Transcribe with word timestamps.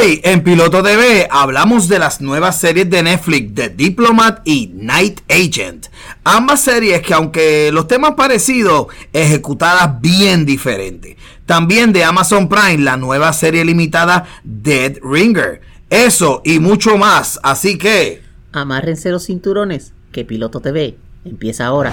Hoy 0.00 0.20
en 0.22 0.44
Piloto 0.44 0.82
TV 0.82 1.26
hablamos 1.30 1.88
de 1.88 1.98
las 1.98 2.20
nuevas 2.20 2.60
series 2.60 2.88
de 2.88 3.02
Netflix, 3.02 3.54
The 3.54 3.70
Diplomat 3.70 4.46
y 4.46 4.70
Night 4.74 5.20
Agent. 5.28 5.86
Ambas 6.22 6.60
series 6.60 7.02
que 7.02 7.14
aunque 7.14 7.72
los 7.72 7.88
temas 7.88 8.12
parecidos, 8.12 8.88
ejecutadas 9.12 10.00
bien 10.00 10.46
diferente. 10.46 11.16
También 11.46 11.92
de 11.92 12.04
Amazon 12.04 12.48
Prime, 12.48 12.78
la 12.78 12.96
nueva 12.96 13.32
serie 13.32 13.64
limitada 13.64 14.26
Dead 14.44 14.98
Ringer. 15.02 15.62
Eso 15.90 16.42
y 16.44 16.60
mucho 16.60 16.96
más, 16.96 17.40
así 17.42 17.76
que... 17.76 18.22
Amárrense 18.52 19.10
los 19.10 19.26
cinturones, 19.26 19.94
que 20.12 20.24
Piloto 20.24 20.60
TV 20.60 20.96
empieza 21.24 21.66
ahora. 21.66 21.92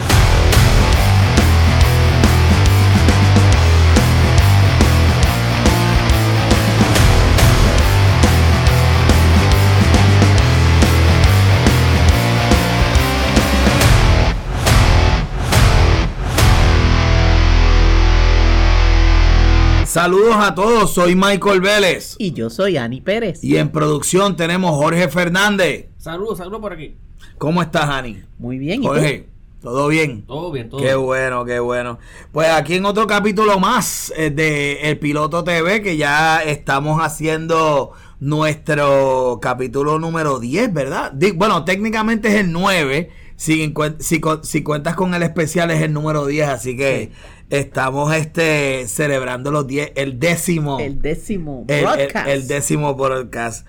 Saludos 19.95 20.35
a 20.35 20.53
todos, 20.53 20.93
soy 20.93 21.15
Michael 21.15 21.61
Vélez. 21.61 22.17
Y 22.17 22.33
yo 22.33 22.49
soy 22.49 22.75
Ani 22.75 22.99
Pérez. 22.99 23.41
Y 23.41 23.55
en 23.55 23.69
producción 23.69 24.35
tenemos 24.35 24.71
Jorge 24.71 25.07
Fernández. 25.07 25.87
Saludos, 25.97 26.39
saludos 26.39 26.59
por 26.59 26.73
aquí. 26.73 26.97
¿Cómo 27.37 27.61
estás, 27.61 27.85
Ani? 27.85 28.21
Muy 28.37 28.57
bien. 28.57 28.81
¿y 28.81 28.83
tú? 28.83 28.89
Jorge, 28.89 29.29
¿todo 29.61 29.87
bien? 29.87 30.25
Todo 30.25 30.51
bien, 30.51 30.69
todo 30.69 30.81
Qué 30.81 30.87
bien. 30.87 31.01
bueno, 31.01 31.45
qué 31.45 31.59
bueno. 31.59 31.97
Pues 32.33 32.49
aquí 32.49 32.75
en 32.75 32.83
otro 32.83 33.07
capítulo 33.07 33.57
más 33.57 34.11
eh, 34.17 34.31
de 34.31 34.81
El 34.81 34.99
Piloto 34.99 35.45
TV, 35.45 35.81
que 35.81 35.95
ya 35.95 36.43
estamos 36.43 37.01
haciendo 37.01 37.93
nuestro 38.19 39.39
capítulo 39.41 39.97
número 39.97 40.39
10, 40.41 40.73
¿verdad? 40.73 41.13
Bueno, 41.35 41.63
técnicamente 41.63 42.27
es 42.27 42.35
el 42.35 42.51
9. 42.51 43.11
Si, 43.37 43.73
si, 43.99 44.21
si 44.43 44.63
cuentas 44.63 44.95
con 44.95 45.13
el 45.13 45.23
especial 45.23 45.71
es 45.71 45.81
el 45.81 45.93
número 45.93 46.25
10, 46.25 46.49
así 46.49 46.75
que 46.75 47.11
estamos 47.49 48.13
este 48.15 48.87
celebrando 48.87 49.51
los 49.51 49.67
10, 49.67 49.93
el 49.95 50.19
décimo. 50.19 50.79
El 50.79 51.01
décimo 51.01 51.65
El, 51.67 51.77
el- 51.77 51.83
broadcast. 51.83 52.27
el 52.27 52.47
décimo 52.47 52.97
podcast. 52.97 53.67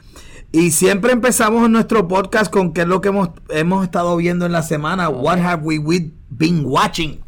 Y 0.52 0.70
siempre 0.70 1.12
empezamos 1.12 1.68
nuestro 1.68 2.08
podcast 2.08 2.50
con 2.50 2.72
qué 2.72 2.82
es 2.82 2.86
lo 2.86 3.00
que 3.00 3.08
hemos, 3.08 3.30
hemos 3.50 3.84
estado 3.84 4.16
viendo 4.16 4.46
en 4.46 4.52
la 4.52 4.62
semana. 4.62 5.08
What 5.08 5.38
have 5.38 5.62
we, 5.62 5.78
we 5.78 6.12
been 6.30 6.64
watching? 6.64 7.20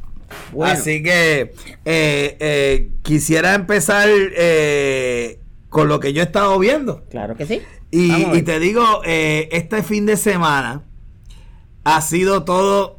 Bueno. 0.53 0.73
Así 0.73 1.03
que 1.03 1.53
eh, 1.85 2.37
eh, 2.41 2.91
quisiera 3.03 3.55
empezar 3.55 4.09
eh, 4.11 5.41
con 5.69 5.89
lo 5.89 6.01
que 6.01 6.13
yo 6.13 6.23
he 6.23 6.25
estado 6.25 6.59
viendo. 6.59 7.05
Claro 7.11 7.37
que 7.37 7.47
sí. 7.47 7.61
Y, 7.91 8.43
te 8.43 8.61
digo, 8.61 9.03
este 9.05 9.83
fin 9.83 10.05
de 10.07 10.17
semana 10.19 10.83
ha 11.85 12.01
sido 12.03 12.45
todo 12.45 12.98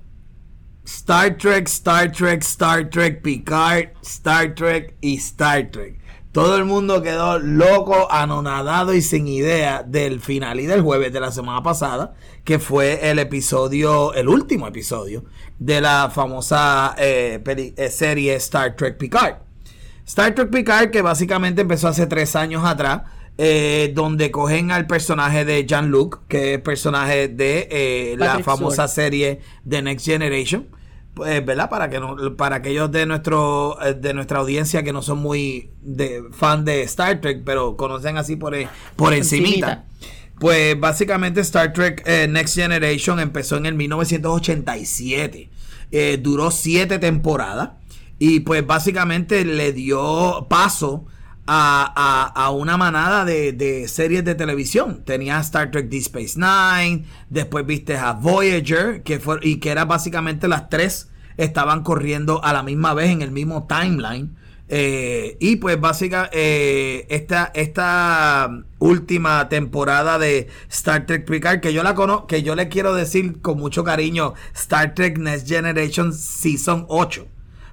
Star 0.89 1.37
Trek, 1.37 1.67
Star 1.67 2.11
Trek, 2.11 2.41
Star 2.41 2.89
Trek, 2.89 3.21
Picard, 3.21 3.89
Star 4.01 4.55
Trek 4.55 4.95
y 5.01 5.17
Star 5.17 5.69
Trek. 5.69 5.99
Todo 6.31 6.57
el 6.57 6.65
mundo 6.65 7.03
quedó 7.03 7.37
loco, 7.37 8.11
anonadado 8.11 8.95
y 8.95 9.03
sin 9.03 9.27
idea 9.27 9.83
del 9.83 10.19
final 10.19 10.59
y 10.59 10.65
del 10.65 10.81
jueves 10.81 11.13
de 11.13 11.19
la 11.19 11.31
semana 11.31 11.61
pasada, 11.61 12.15
que 12.43 12.57
fue 12.57 13.07
el 13.11 13.19
episodio, 13.19 14.13
el 14.15 14.27
último 14.29 14.65
episodio 14.67 15.25
de 15.59 15.79
la 15.79 16.09
famosa 16.11 16.95
eh, 16.97 17.39
peli- 17.43 17.75
eh, 17.77 17.89
serie 17.89 18.33
Star 18.35 18.75
Trek 18.75 18.97
Picard. 18.97 19.35
Star 20.07 20.33
Trek 20.33 20.49
Picard, 20.49 20.89
que 20.89 21.03
básicamente 21.03 21.61
empezó 21.61 21.87
hace 21.87 22.07
tres 22.07 22.35
años 22.35 22.65
atrás, 22.65 23.03
eh, 23.37 23.91
donde 23.93 24.31
cogen 24.31 24.71
al 24.71 24.87
personaje 24.87 25.45
de 25.45 25.67
Jean-Luc, 25.67 26.21
que 26.27 26.55
es 26.55 26.61
personaje 26.61 27.27
de 27.27 28.15
la 28.17 28.39
famosa 28.43 28.87
serie 28.87 29.39
The 29.67 29.83
Next 29.83 30.05
Generation. 30.07 30.78
Pues, 31.19 31.45
¿verdad? 31.45 31.69
Para 31.69 31.89
que 31.89 31.99
no, 31.99 32.35
para 32.37 32.55
aquellos 32.57 32.91
de 32.91 33.05
nuestro 33.05 33.77
eh, 33.81 33.93
de 33.93 34.13
nuestra 34.13 34.39
audiencia 34.39 34.83
que 34.83 34.93
no 34.93 35.01
son 35.01 35.19
muy 35.19 35.69
de, 35.81 36.23
fan 36.31 36.63
de 36.65 36.81
Star 36.83 37.19
Trek, 37.21 37.41
pero 37.45 37.75
conocen 37.75 38.17
así 38.17 38.35
por, 38.37 38.55
e- 38.55 38.67
por 38.95 39.13
encimita. 39.13 39.49
Encimita. 39.73 39.85
Pues 40.39 40.79
básicamente 40.79 41.41
Star 41.41 41.73
Trek 41.73 42.01
eh, 42.05 42.27
Next 42.29 42.55
Generation 42.55 43.19
empezó 43.19 43.57
en 43.57 43.65
el 43.65 43.75
1987. 43.75 45.49
Eh, 45.91 46.17
duró 46.21 46.51
siete 46.51 46.99
temporadas. 46.99 47.71
Y 48.17 48.41
pues 48.41 48.65
básicamente 48.65 49.43
le 49.45 49.71
dio 49.73 50.47
paso 50.49 51.05
a, 51.47 51.91
a- 51.95 52.45
a 52.45 52.49
una 52.51 52.77
manada 52.77 53.25
de, 53.25 53.53
de 53.53 53.87
series 53.87 54.23
de 54.25 54.35
televisión. 54.35 55.03
Tenía 55.05 55.39
Star 55.39 55.71
Trek 55.71 55.89
Deep 55.89 56.01
Space 56.15 56.37
Nine, 56.39 57.05
después 57.29 57.65
viste 57.65 57.97
a 57.97 58.13
Voyager, 58.13 59.03
que 59.03 59.19
fue, 59.19 59.39
y 59.41 59.57
que 59.57 59.69
era 59.71 59.85
básicamente 59.85 60.47
las 60.47 60.69
tres 60.69 61.08
estaban 61.39 61.83
corriendo 61.83 62.43
a 62.43 62.53
la 62.53 62.63
misma 62.63 62.93
vez 62.93 63.09
en 63.09 63.21
el 63.21 63.31
mismo 63.31 63.65
timeline. 63.67 64.35
Eh, 64.71 65.37
y 65.39 65.55
pues 65.55 65.79
básicamente 65.79 67.13
esta, 67.15 67.51
esta 67.55 68.63
última 68.77 69.49
temporada 69.49 70.19
de 70.19 70.47
Star 70.69 71.07
Trek 71.07 71.25
Picard, 71.25 71.59
que 71.59 71.73
yo 71.73 71.81
la 71.81 71.95
conozco, 71.95 72.27
que 72.27 72.43
yo 72.43 72.55
le 72.55 72.67
quiero 72.67 72.93
decir 72.93 73.41
con 73.41 73.57
mucho 73.57 73.83
cariño, 73.83 74.35
Star 74.53 74.93
Trek 74.93 75.17
Next 75.17 75.47
Generation 75.47 76.13
Season 76.13 76.85
8. 76.87 77.27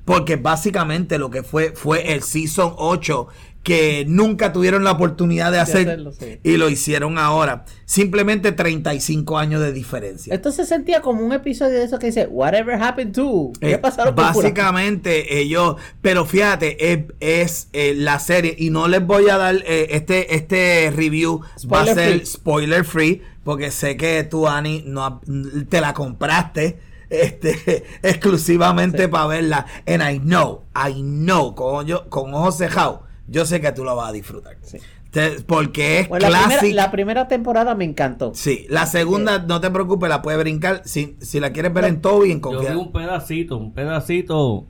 Porque 0.07 0.37
básicamente 0.37 1.19
lo 1.19 1.31
que 1.31 1.43
fue 1.43 1.73
fue 1.73 2.13
el 2.13 2.23
Season 2.23 2.73
8 2.77 3.27
que 3.67 4.05
nunca 4.07 4.53
tuvieron 4.53 4.85
la 4.85 4.93
oportunidad 4.93 5.51
de 5.51 5.59
hacer 5.59 5.89
hacerlo, 5.89 6.13
sí. 6.13 6.39
y 6.45 6.57
lo 6.57 6.69
hicieron 6.71 7.19
ahora. 7.19 7.65
Simplemente 7.85 8.53
35 8.53 9.39
años 9.39 9.61
de 9.61 9.73
diferencia. 9.73 10.33
Esto 10.33 10.53
se 10.53 10.65
sentía 10.65 11.01
como 11.01 11.27
un 11.27 11.33
episodio 11.33 11.73
de 11.81 11.85
eso 11.85 11.99
que 11.99 12.07
dice 12.07 12.29
Whatever 12.31 12.81
happened 12.81 13.13
to. 13.13 13.51
¿Qué 13.61 13.73
Eh, 13.73 13.79
pasaron 13.79 14.15
básicamente 14.15 15.41
ellos, 15.41 15.75
pero 16.01 16.25
fíjate, 16.27 16.93
es, 16.93 17.01
es, 17.19 17.69
eh, 17.73 17.95
la 17.97 18.21
serie 18.21 18.55
y 18.57 18.71
no 18.71 18.87
les 18.87 19.05
voy 19.05 19.29
a 19.31 19.37
dar 19.37 19.57
eh, 19.67 19.89
este 19.91 20.37
este 20.37 20.93
review 20.95 21.41
va 21.41 21.81
a 21.81 21.87
Spoiler 21.87 21.95
ser 21.97 22.13
free. 22.19 22.27
spoiler 22.27 22.85
free 22.85 23.23
porque 23.43 23.71
sé 23.73 23.97
que 23.97 24.23
tú 24.23 24.47
Ani 24.47 24.85
no 24.87 25.21
te 25.69 25.81
la 25.81 25.93
compraste 25.93 26.79
este 27.11 27.85
exclusivamente 28.03 29.03
Sí. 29.05 29.09
para 29.09 29.27
verla 29.27 29.67
and 29.87 30.03
I 30.03 30.19
know, 30.21 30.63
I 30.75 30.93
know 31.03 31.55
con, 31.55 31.87
yo- 31.87 32.09
con 32.09 32.33
ojos 32.35 32.59
cejados, 32.59 33.01
yo 33.29 33.45
sé 33.47 33.61
que 33.61 33.73
tú 33.73 33.85
la 33.85 33.93
vas 33.95 34.11
a 34.11 34.13
disfrutar. 34.13 34.57
Sí. 34.63 34.79
Te- 35.11 35.41
porque 35.47 36.01
es 36.01 36.09
Bueno, 36.09 36.29
la, 36.29 36.39
primera, 36.39 36.59
clásica. 36.61 36.75
la 36.83 36.91
primera 36.91 37.29
temporada 37.29 37.75
me 37.75 37.85
encantó. 37.85 38.33
Sí, 38.35 38.67
la 38.69 38.87
segunda, 38.87 39.39
no 39.39 39.61
te 39.61 39.71
preocupes, 39.71 40.09
la 40.09 40.21
puedes 40.23 40.39
brincar. 40.41 40.83
Si, 40.85 41.17
si 41.21 41.41
la 41.41 41.53
quieres 41.53 41.73
ver 41.73 41.85
en 41.87 42.01
Toby, 42.03 42.33
en 42.33 42.41
Yo 42.41 42.51
vi 42.51 42.57
confianza. 42.57 42.79
un 42.79 42.93
pedacito, 42.93 43.57
un 43.57 43.73
pedacito 43.73 44.67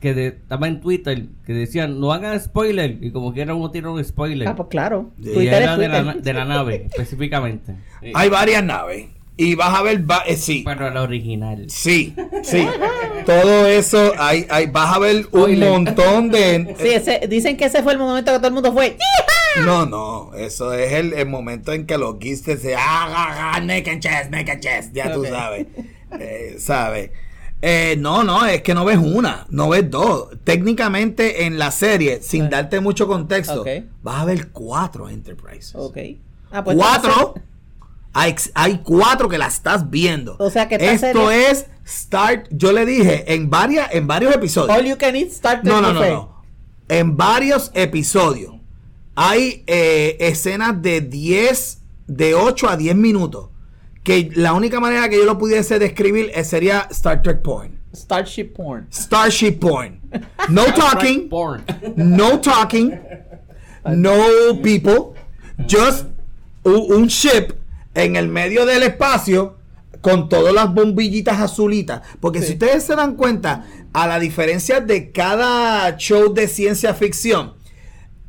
que 0.00 0.14
de- 0.14 0.26
estaba 0.28 0.68
en 0.68 0.80
Twitter 0.80 1.26
que 1.44 1.52
decían 1.52 1.98
no 2.00 2.12
hagan 2.12 2.38
spoiler 2.40 2.98
y 3.02 3.10
como 3.10 3.32
quiera 3.32 3.54
uno 3.54 3.70
tiene 3.70 3.88
un 3.88 4.02
spoiler. 4.04 4.46
Ah, 4.48 4.54
pues 4.56 4.68
claro. 4.68 5.10
Sí. 5.22 5.30
y 5.30 5.34
Twitter 5.34 5.62
era 5.62 5.72
es 5.74 5.78
de 5.78 5.88
la, 5.88 6.14
de 6.14 6.32
la 6.32 6.44
nave 6.44 6.86
específicamente. 6.90 7.74
Hay 8.14 8.28
varias 8.28 8.62
naves. 8.64 9.08
Y 9.40 9.54
vas 9.54 9.72
a 9.78 9.82
ver, 9.82 10.10
va- 10.10 10.24
eh, 10.26 10.36
sí, 10.36 10.62
Pero 10.66 10.90
la 10.90 11.00
original. 11.02 11.66
sí, 11.70 12.12
sí. 12.42 12.66
Todo 13.24 13.66
eso, 13.66 14.12
hay, 14.18 14.46
hay, 14.50 14.66
vas 14.66 14.96
a 14.96 14.98
ver 14.98 15.28
un 15.30 15.58
montón 15.60 16.28
de... 16.30 16.74
Sí, 16.80 16.88
ese- 16.88 17.20
dicen 17.28 17.56
que 17.56 17.66
ese 17.66 17.82
fue 17.84 17.92
el 17.92 17.98
momento 18.00 18.32
que 18.32 18.38
todo 18.38 18.48
el 18.48 18.54
mundo 18.54 18.72
fue. 18.72 18.96
No, 19.64 19.86
no, 19.86 20.34
eso 20.34 20.72
es 20.72 20.92
el, 20.92 21.12
el 21.12 21.26
momento 21.28 21.72
en 21.72 21.86
que 21.86 21.96
los 21.98 22.18
guistes 22.18 22.60
se 22.62 22.74
hagan 22.74 23.66
naked 23.68 24.00
chest, 24.00 24.30
naked 24.30 24.58
chest, 24.60 24.92
ya 24.92 25.12
tú 25.12 25.20
Ok. 25.20 25.28
sabes, 25.28 25.66
eh, 26.18 26.56
sabes. 26.58 27.10
Eh, 27.62 27.96
no, 27.98 28.24
no, 28.24 28.44
es 28.44 28.62
que 28.62 28.74
no 28.74 28.84
ves 28.84 28.98
una, 28.98 29.46
no 29.50 29.68
ves 29.68 29.88
dos. 29.90 30.30
Técnicamente 30.44 31.44
en 31.46 31.58
la 31.58 31.70
serie, 31.70 32.22
sin 32.22 32.44
Ah. 32.46 32.48
darte 32.50 32.80
mucho 32.80 33.06
contexto, 33.06 33.62
Ok. 33.62 33.68
vas 34.02 34.20
a 34.20 34.24
ver 34.24 34.48
cuatro 34.50 35.08
Enterprises. 35.08 35.72
Ok. 35.76 35.96
Ah, 36.50 36.62
pues 36.64 36.76
cuatro. 36.76 37.34
Hay, 38.20 38.34
hay 38.54 38.78
cuatro 38.82 39.28
que 39.28 39.38
la 39.38 39.46
estás 39.46 39.88
viendo. 39.90 40.36
O 40.38 40.50
sea 40.50 40.66
que 40.68 40.74
esto 40.74 41.28
serie- 41.28 41.50
es 41.50 41.66
Start. 41.86 42.48
Yo 42.50 42.72
le 42.72 42.84
dije 42.84 43.32
en 43.34 43.48
varias, 43.48 43.88
en 43.92 44.06
varios 44.06 44.34
episodios. 44.34 44.76
All 44.76 44.84
you 44.84 44.96
can 44.98 45.14
eat 45.14 45.28
Star 45.28 45.62
Trek 45.62 45.72
No, 45.72 45.80
no, 45.80 45.92
no, 45.92 46.00
buffet. 46.00 46.12
no. 46.12 46.42
En 46.88 47.16
varios 47.16 47.70
episodios 47.74 48.54
hay 49.14 49.62
eh, 49.66 50.16
escenas 50.20 50.80
de 50.82 51.00
10, 51.00 51.80
de 52.06 52.34
8 52.34 52.68
a 52.68 52.76
10 52.76 52.96
minutos. 52.96 53.50
Que 54.02 54.30
la 54.34 54.52
única 54.54 54.80
manera 54.80 55.08
que 55.08 55.16
yo 55.16 55.24
lo 55.24 55.36
pudiese 55.38 55.78
describir 55.78 56.30
eh, 56.34 56.42
sería 56.44 56.88
Star 56.90 57.20
Trek 57.22 57.42
porn. 57.42 57.78
Starship 57.94 58.52
porn. 58.54 58.86
Starship 58.92 59.52
porn. 59.60 60.00
No 60.48 60.64
talking. 60.74 61.28
Porn. 61.28 61.64
No 61.96 62.40
talking. 62.40 62.98
No 63.86 64.14
people. 64.62 65.14
Just 65.68 66.06
un 66.64 67.06
ship 67.08 67.52
en 67.98 68.16
el 68.16 68.28
medio 68.28 68.64
del 68.64 68.84
espacio 68.84 69.56
con 70.00 70.28
todas 70.28 70.54
las 70.54 70.72
bombillitas 70.72 71.40
azulitas. 71.40 72.02
Porque 72.20 72.42
si 72.42 72.52
ustedes 72.52 72.84
se 72.84 72.94
dan 72.94 73.16
cuenta, 73.16 73.66
a 73.92 74.06
la 74.06 74.18
diferencia 74.18 74.80
de 74.80 75.10
cada 75.10 75.96
show 75.96 76.32
de 76.32 76.46
ciencia 76.46 76.94
ficción, 76.94 77.54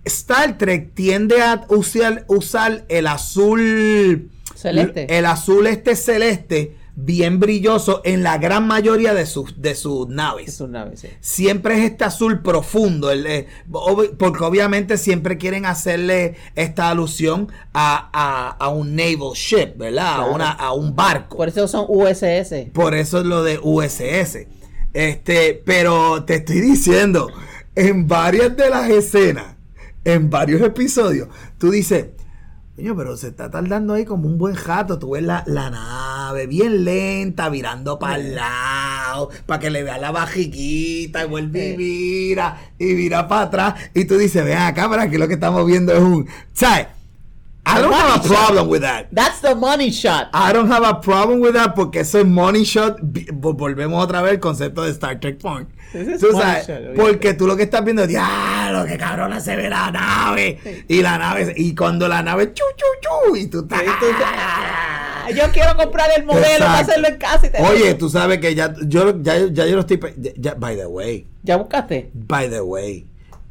Star 0.03 0.57
Trek 0.57 0.93
tiende 0.95 1.41
a 1.41 1.65
usar, 1.69 2.25
usar 2.27 2.85
el 2.89 3.07
azul 3.07 4.31
Celeste. 4.55 5.17
el 5.17 5.25
azul 5.25 5.67
este 5.67 5.95
celeste 5.95 6.75
bien 7.05 7.39
brilloso 7.39 8.01
en 8.03 8.23
la 8.23 8.37
gran 8.37 8.67
mayoría 8.67 9.13
de 9.13 9.25
sus 9.25 9.61
de 9.61 9.75
sus 9.75 10.07
naves. 10.09 10.61
Sí. 10.95 11.07
Siempre 11.21 11.77
es 11.79 11.91
este 11.91 12.03
azul 12.03 12.41
profundo, 12.41 13.11
el, 13.11 13.25
eh, 13.25 13.47
ob- 13.71 14.15
porque 14.17 14.43
obviamente 14.43 14.97
siempre 14.97 15.37
quieren 15.37 15.65
hacerle 15.65 16.35
esta 16.55 16.89
alusión 16.89 17.49
a, 17.73 18.09
a- 18.13 18.49
a 18.63 18.69
un 18.69 18.95
naval 18.95 19.33
ship, 19.33 19.77
¿verdad? 19.77 20.15
A, 20.21 20.25
una, 20.25 20.51
a 20.51 20.73
un 20.73 20.95
barco. 20.95 21.37
Por 21.37 21.47
eso 21.49 21.67
son 21.67 21.85
USS. 21.87 22.69
Por 22.73 22.93
eso 22.95 23.19
es 23.19 23.25
lo 23.25 23.43
de 23.43 23.59
USS. 23.61 24.47
Este, 24.93 25.61
pero 25.65 26.23
te 26.23 26.35
estoy 26.35 26.61
diciendo, 26.61 27.29
en 27.75 28.07
varias 28.07 28.55
de 28.57 28.69
las 28.69 28.89
escenas, 28.89 29.55
en 30.03 30.29
varios 30.29 30.61
episodios, 30.61 31.27
tú 31.57 31.69
dices, 31.71 32.07
coño, 32.79 32.95
pero 32.95 33.17
se 33.17 33.27
está 33.27 33.51
tardando 33.51 33.93
ahí 33.93 34.05
como 34.05 34.27
un 34.29 34.37
buen 34.37 34.55
jato. 34.55 34.97
Tú 34.97 35.11
ves 35.11 35.23
la, 35.23 35.43
la 35.47 35.69
nave 35.69 36.47
bien 36.47 36.85
lenta, 36.85 37.49
virando 37.49 37.99
para 37.99 38.15
el 38.15 38.35
lado, 38.35 39.29
para 39.45 39.59
que 39.59 39.69
le 39.69 39.83
vea 39.83 39.97
la 39.97 40.11
bajiquita, 40.11 41.25
y 41.25 41.27
vuelve 41.27 41.73
y 41.73 41.75
vira, 41.75 42.71
y 42.77 42.93
vira 42.93 43.27
para 43.27 43.41
atrás. 43.41 43.75
Y 43.93 44.05
tú 44.05 44.17
dices, 44.17 44.45
ven 44.45 44.59
acá, 44.59 44.87
para 44.87 45.09
que 45.09 45.17
lo 45.17 45.27
que 45.27 45.33
estamos 45.33 45.65
viendo 45.65 45.91
es 45.91 45.99
un. 45.99 46.27
¿Sabes? 46.53 46.87
I 47.77 47.81
don't 47.81 47.93
have 47.93 48.25
a 48.25 48.27
problem 48.27 48.67
with 48.69 48.81
that. 48.81 49.07
That's 49.11 49.41
the 49.41 49.55
money 49.55 49.91
shot. 49.91 50.29
I 50.33 50.51
don't 50.53 50.69
have 50.71 50.83
a 50.83 50.99
problem 51.01 51.39
with 51.41 51.53
that 51.53 51.75
porque 51.75 52.01
eso 52.01 52.19
es 52.19 52.25
money 52.25 52.63
shot. 52.63 52.97
Volvemos 53.01 54.03
otra 54.03 54.21
vez 54.21 54.31
al 54.33 54.39
concepto 54.39 54.83
de 54.83 54.91
Star 54.91 55.19
Trek 55.19 55.39
es 55.93 56.19
Tú 56.19 56.31
sabes, 56.31 56.67
shot, 56.67 56.95
porque 56.95 57.33
tú 57.33 57.47
lo 57.47 57.55
que 57.57 57.63
estás 57.63 57.83
viendo 57.83 58.03
es, 58.03 58.07
diablo, 58.09 58.85
que 58.85 58.97
cabrona 58.97 59.39
se 59.39 59.55
ve 59.55 59.69
la 59.69 59.91
nave. 59.91 60.85
Y 60.87 61.01
la 61.01 61.17
nave, 61.17 61.53
y 61.57 61.73
cuando 61.75 62.07
la 62.07 62.21
nave, 62.21 62.53
chu, 62.53 62.63
chu, 62.75 62.85
chu, 63.01 63.35
y 63.35 63.47
tú 63.47 63.61
estás. 63.61 63.81
Tú 63.83 64.05
"Ah, 64.23 65.27
yo 65.35 65.43
quiero 65.51 65.75
comprar 65.77 66.09
el 66.17 66.25
modelo 66.25 66.65
para 66.65 66.79
Exacto. 66.81 66.91
hacerlo 66.91 67.07
en 67.09 67.17
casa. 67.17 67.47
Y 67.47 67.49
te 67.51 67.61
Oye, 67.63 67.93
tú 67.95 68.09
sabes 68.09 68.39
que 68.39 68.55
ya 68.55 68.73
yo, 68.85 69.21
ya, 69.21 69.37
ya 69.51 69.65
yo 69.65 69.75
lo 69.75 69.81
estoy. 69.81 69.99
ya- 70.37 70.55
by 70.55 70.75
the 70.75 70.85
way, 70.85 71.27
¿Ya 71.43 71.55
buscaste? 71.57 72.09
by 72.13 72.49
the 72.49 72.61
way, 72.61 73.05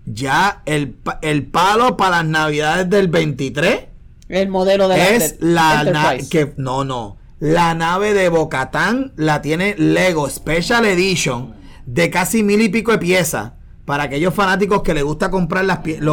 ya 0.06 0.62
el, 0.66 0.96
el 1.22 1.46
palo 1.46 1.96
para 1.96 2.18
las 2.18 2.24
navidades 2.26 2.88
del 2.90 3.08
23 3.08 3.80
El 4.28 4.48
modelo 4.48 4.88
de 4.88 4.96
la 4.98 5.08
es 5.10 5.36
la 5.40 5.84
nave 5.84 6.28
que 6.28 6.52
no 6.56 6.84
no. 6.84 7.16
La 7.40 7.74
nave 7.74 8.14
de 8.14 8.28
Bocatán 8.28 9.12
la 9.16 9.40
tiene 9.40 9.74
Lego 9.78 10.28
Special 10.28 10.84
Edition 10.84 11.54
de 11.86 12.10
casi 12.10 12.42
mil 12.42 12.60
y 12.60 12.68
pico 12.68 12.92
de 12.92 12.98
piezas. 12.98 13.52
Para 13.84 14.02
aquellos 14.04 14.34
fanáticos 14.34 14.82
que 14.82 14.92
les 14.92 15.02
gusta 15.02 15.30
comprar 15.30 15.64
las 15.64 15.78
piezas 15.78 16.04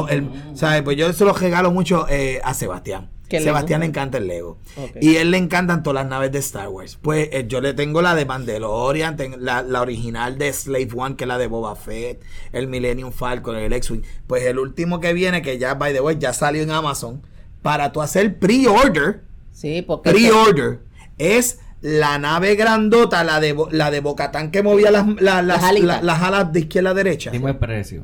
¿sabes? 0.53 0.81
pues 0.83 0.95
yo 0.95 1.11
se 1.11 1.25
los 1.25 1.41
regalo 1.41 1.71
mucho 1.71 2.07
eh, 2.09 2.39
a 2.43 2.53
Sebastián. 2.53 3.09
Sebastián 3.29 3.81
le 3.81 3.87
encanta 3.87 4.17
el 4.17 4.27
Lego. 4.27 4.59
Ok. 4.77 4.97
y 5.01 5.17
él 5.17 5.31
le 5.31 5.37
encantan 5.37 5.83
todas 5.83 5.95
las 5.95 6.09
naves 6.09 6.31
de 6.31 6.39
Star 6.39 6.69
Wars. 6.69 6.97
Pues 7.01 7.27
eh, 7.33 7.45
yo 7.49 7.59
le 7.59 7.73
tengo 7.73 8.01
la 8.01 8.15
de 8.15 8.25
Mandalorian 8.25 9.17
la, 9.39 9.61
la 9.61 9.81
original 9.81 10.37
de 10.37 10.53
Slave 10.53 10.89
One 10.95 11.15
que 11.17 11.25
es 11.25 11.27
la 11.27 11.37
de 11.37 11.47
Boba 11.47 11.75
Fett 11.75 12.21
el 12.53 12.67
Millennium 12.67 13.11
Falcon 13.11 13.57
el 13.57 13.73
X-Wing. 13.73 14.03
Pues 14.25 14.43
el 14.45 14.57
último 14.57 15.01
que 15.01 15.11
viene 15.13 15.41
que 15.41 15.57
ya 15.57 15.73
by 15.73 15.91
the 15.91 15.99
way 15.99 16.17
ya 16.17 16.31
salió 16.31 16.61
en 16.61 16.71
Amazon 16.71 17.21
para 17.65 17.91
tú 17.91 17.99
hacer 18.03 18.37
pre-order 18.37 19.23
Sí, 19.51 19.81
porque. 19.81 20.11
pre-order 20.11 20.81
es 21.17 21.59
la 21.81 22.19
nave 22.19 22.53
grandota, 22.55 23.23
la 23.23 23.39
de 23.39 23.55
la 23.71 23.89
de 23.89 24.01
Bocatán 24.01 24.51
que 24.51 24.61
movía 24.61 24.91
las, 24.91 25.07
la- 25.19 25.41
las, 25.41 25.45
Las 25.61 25.63
alitas. 25.63 25.87
la- 25.87 26.01
las 26.03 26.21
alas 26.21 26.53
de 26.53 26.59
izquierda 26.59 26.91
a 26.91 26.93
derecha. 26.93 27.31
Dime 27.31 27.49
el 27.49 27.57
precio. 27.57 28.03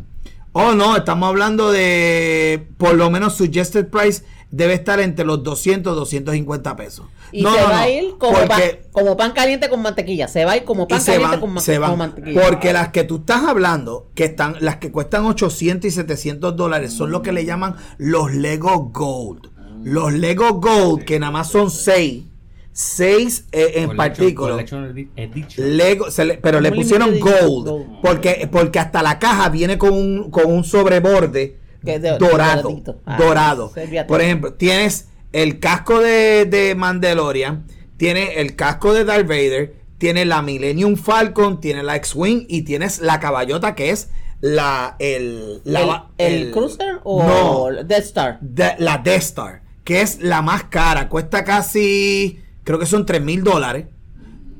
Oh, 0.53 0.73
no, 0.73 0.97
estamos 0.97 1.29
hablando 1.29 1.71
de 1.71 2.67
por 2.77 2.95
lo 2.95 3.11
menos 3.11 3.35
suggested 3.35 3.87
price 3.87 4.23
debe 4.49 4.73
estar 4.73 4.99
entre 4.99 5.23
los 5.25 5.43
200 5.43 5.95
250 5.95 6.75
pesos. 6.75 7.05
Y 7.31 7.41
no, 7.43 7.53
se 7.53 7.61
no, 7.61 7.67
va 7.67 7.71
no, 7.73 7.77
a 7.79 7.89
ir 7.89 8.03
como, 8.17 8.33
pan, 8.33 8.47
porque- 8.49 8.81
como 8.91 9.15
pan 9.15 9.31
caliente 9.31 9.69
con 9.69 9.81
mantequilla. 9.81 10.27
Se 10.27 10.43
va 10.43 10.51
a 10.51 10.57
ir 10.57 10.65
como 10.65 10.89
pan 10.89 10.99
caliente 11.01 11.27
van, 11.29 11.39
con, 11.39 11.53
ma- 11.53 11.61
se 11.61 11.77
van. 11.77 11.89
con 11.91 11.99
mantequilla. 11.99 12.41
Porque 12.41 12.73
las 12.73 12.89
que 12.89 13.05
tú 13.05 13.17
estás 13.17 13.43
hablando, 13.45 14.09
que 14.13 14.25
están, 14.25 14.55
las 14.59 14.75
que 14.77 14.91
cuestan 14.91 15.23
800 15.25 15.87
y 15.87 15.91
700 15.91 16.57
dólares, 16.57 16.91
son 16.91 17.11
lo 17.11 17.21
que 17.21 17.31
le 17.31 17.45
llaman 17.45 17.77
los 17.97 18.33
Lego 18.33 18.89
Gold. 18.93 19.50
Los 19.83 20.13
Lego 20.13 20.53
Gold, 20.59 21.03
que 21.05 21.19
nada 21.19 21.31
más 21.31 21.49
son 21.51 21.69
6. 21.71 22.23
6 22.73 23.47
en 23.51 23.89
Collection- 23.89 23.97
partículas. 23.97 24.65
Lego, 25.57 26.09
se 26.11 26.25
le- 26.25 26.37
pero 26.37 26.61
le 26.61 26.71
pusieron 26.71 27.19
gold, 27.19 27.67
gold. 27.67 28.01
porque 28.01 28.47
porque 28.51 28.79
hasta 28.79 29.03
la 29.03 29.19
caja 29.19 29.49
viene 29.49 29.77
con 29.77 29.93
un, 29.93 30.31
con 30.31 30.45
un 30.51 30.63
sobreborde 30.63 31.57
Que 31.83 31.95
es 31.95 32.01
de- 32.01 32.17
dorado. 32.17 32.81
Ah, 33.05 33.17
dorado. 33.17 33.71
Por 34.07 34.21
ejemplo, 34.21 34.53
tienes 34.53 35.09
el 35.33 35.59
casco 35.59 35.99
de, 35.99 36.45
de 36.45 36.75
Mandalorian, 36.75 37.65
tiene 37.97 38.39
el 38.39 38.55
casco 38.55 38.93
de 38.93 39.03
Darth 39.03 39.27
Vader, 39.27 39.75
tiene 39.97 40.23
la 40.25 40.41
Millennium 40.41 40.95
Falcon, 40.95 41.59
tiene 41.59 41.83
la 41.83 41.95
X-Wing 41.97 42.45
y 42.47 42.61
tienes 42.63 43.01
la 43.01 43.19
caballota 43.19 43.75
que 43.75 43.89
es 43.91 44.09
la 44.39 44.95
el 44.99 45.61
la- 45.65 46.07
¿El, 46.17 46.33
el 46.45 46.51
cruiser 46.51 46.99
o 47.03 47.23
no, 47.71 47.83
Death 47.83 47.99
Star? 48.05 48.37
de- 48.41 48.75
la 48.79 48.97
Death 48.97 49.21
Star, 49.21 49.60
que 49.83 50.01
es 50.01 50.19
la 50.21 50.41
más 50.41 50.65
cara, 50.65 51.09
cuesta 51.09 51.43
casi, 51.43 52.39
creo 52.63 52.79
que 52.79 52.85
son 52.85 53.05
3 53.05 53.21
mil 53.21 53.43
dólares. 53.43 53.85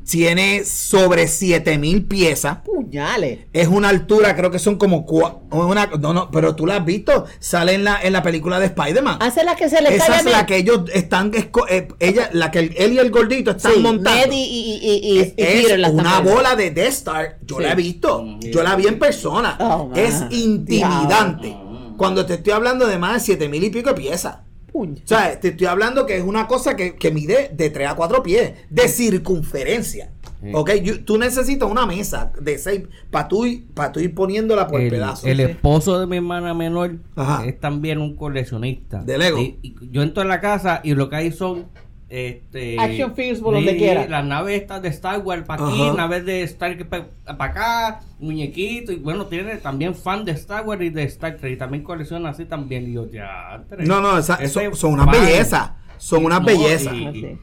Tiene 0.10 0.66
sobre 0.66 1.28
7 1.28 1.78
mil 1.78 2.04
piezas. 2.06 2.58
Puñales. 2.66 3.46
Es 3.54 3.68
una 3.68 3.88
altura, 3.90 4.36
creo 4.36 4.50
que 4.52 4.58
son 4.60 4.76
como 4.78 5.06
cua- 5.06 5.40
una, 5.52 5.86
no, 5.86 6.12
no, 6.14 6.32
pero 6.32 6.54
tú 6.56 6.66
la 6.66 6.78
has 6.78 6.86
visto, 6.86 7.26
sale 7.40 7.74
en 7.76 7.84
la, 7.86 8.02
en 8.02 8.12
la 8.12 8.22
película 8.24 8.60
de 8.60 8.66
Spider-Man. 8.66 9.20
Hace 9.22 9.44
la 9.46 9.56
que 9.56 9.70
se 9.70 9.80
le 9.82 9.96
Esa 9.96 10.18
es 10.20 10.26
la 10.26 10.46
que 10.48 10.58
ellos 10.58 10.82
están, 10.92 11.32
esco- 11.32 11.66
eh, 11.70 11.88
ella, 12.00 12.30
la 12.34 12.50
que 12.52 12.60
el- 12.60 12.74
él 12.78 12.94
y 12.94 12.98
el 12.98 13.12
gordito 13.12 13.52
están 13.52 13.74
Sí, 13.76 13.80
montando. 13.80 14.26
Ned 14.26 14.32
y, 14.34 14.44
y, 14.44 14.80
y, 14.82 14.92
y, 14.92 15.14
y 15.14 15.20
es 15.20 15.28
Peter 15.34 15.80
la 15.80 15.88
están 15.90 16.06
una 16.06 16.20
bola 16.20 16.56
de 16.56 16.72
Death 16.72 16.90
Star, 16.90 17.38
yo 17.46 17.58
Sí. 17.58 17.64
la 17.64 17.72
he 17.72 17.76
visto, 17.76 18.26
yo 18.42 18.64
la 18.64 18.76
vi 18.76 18.88
en 18.88 19.00
persona, 19.00 19.56
Oh, 19.62 19.92
es 19.96 20.24
intimidante. 20.32 21.56
Cuando 21.96 22.26
te 22.26 22.34
estoy 22.34 22.54
hablando 22.54 22.88
de 22.88 22.98
más 22.98 23.14
de 23.14 23.20
siete 23.20 23.48
mil 23.48 23.64
y 23.64 23.70
pico 23.70 23.90
de 23.90 23.96
piezas. 23.96 24.38
O 24.74 24.88
sea, 25.06 25.40
te 25.40 25.50
estoy 25.50 25.68
hablando 25.68 26.06
que 26.06 26.18
es 26.18 26.24
una 26.24 26.48
cosa 26.48 26.76
que, 26.76 26.96
que 26.96 27.12
mide 27.12 27.52
de 27.54 27.70
3 27.70 27.90
a 27.90 27.96
4 27.96 28.24
pies 28.24 28.54
de 28.70 28.88
circunferencia. 28.88 30.12
Sí. 30.42 30.50
Ok, 30.54 30.72
You- 30.82 31.04
tú 31.04 31.18
necesitas 31.20 31.70
una 31.70 31.86
mesa 31.86 32.32
de 32.42 32.58
6 32.58 32.82
para 33.12 33.28
tú, 33.28 33.46
ir- 33.46 33.66
pa' 33.76 33.92
tú 33.92 34.00
ir 34.00 34.16
poniéndola 34.16 34.68
por 34.68 34.82
el, 34.82 34.90
pedazos. 34.90 35.26
el 35.26 35.40
esposo 35.40 36.00
de 36.00 36.08
mi 36.08 36.16
hermana 36.18 36.54
menor 36.56 36.96
Ajá. 37.16 37.46
es 37.46 37.60
también 37.60 38.00
un 38.00 38.16
coleccionista 38.16 39.04
De 39.04 39.18
Lego. 39.20 39.38
Y- 39.40 39.60
y 39.62 39.76
yo 39.92 40.02
entro 40.02 40.24
en 40.24 40.30
la 40.30 40.42
casa 40.42 40.82
y 40.84 40.96
lo 40.96 41.10
que 41.10 41.16
hay 41.18 41.32
son 41.32 41.68
este 42.12 42.78
Action 42.78 43.16
figures 43.16 43.40
por 43.40 43.54
donde 43.54 43.78
quiera. 43.78 44.06
las 44.08 44.26
naves 44.26 44.62
estas 44.62 44.82
de 44.82 44.90
Star 44.90 45.20
Wars 45.22 45.44
para 45.46 45.66
aquí 45.68 45.82
Ajá. 45.82 45.94
naves 45.94 46.26
de 46.26 46.44
Star 46.44 46.78
para 46.88 47.08
acá 47.38 48.00
muñequitos 48.20 48.94
y 48.96 48.98
bueno 49.00 49.28
tiene 49.28 49.56
también 49.56 49.96
fan 49.96 50.26
de 50.26 50.34
Star 50.34 50.66
Wars 50.68 50.82
y 50.82 50.90
de 50.90 51.04
Star 51.04 51.38
Trek 51.38 51.54
y 51.54 51.58
también 51.58 51.84
colecciona 51.84 52.30
así 52.30 52.44
también 52.46 52.90
y 52.90 52.94
yo 52.94 53.10
ya 53.10 53.64
No, 53.80 54.02
no, 54.02 54.18
esa- 54.18 54.46
son, 54.48 54.76
son 54.76 54.94
unas 54.94 55.10
bellezas. 55.10 55.72
Son 55.98 56.26
unas 56.26 56.40
No, 56.42 56.46
bellezas. 56.48 56.94
Así. 56.94 57.38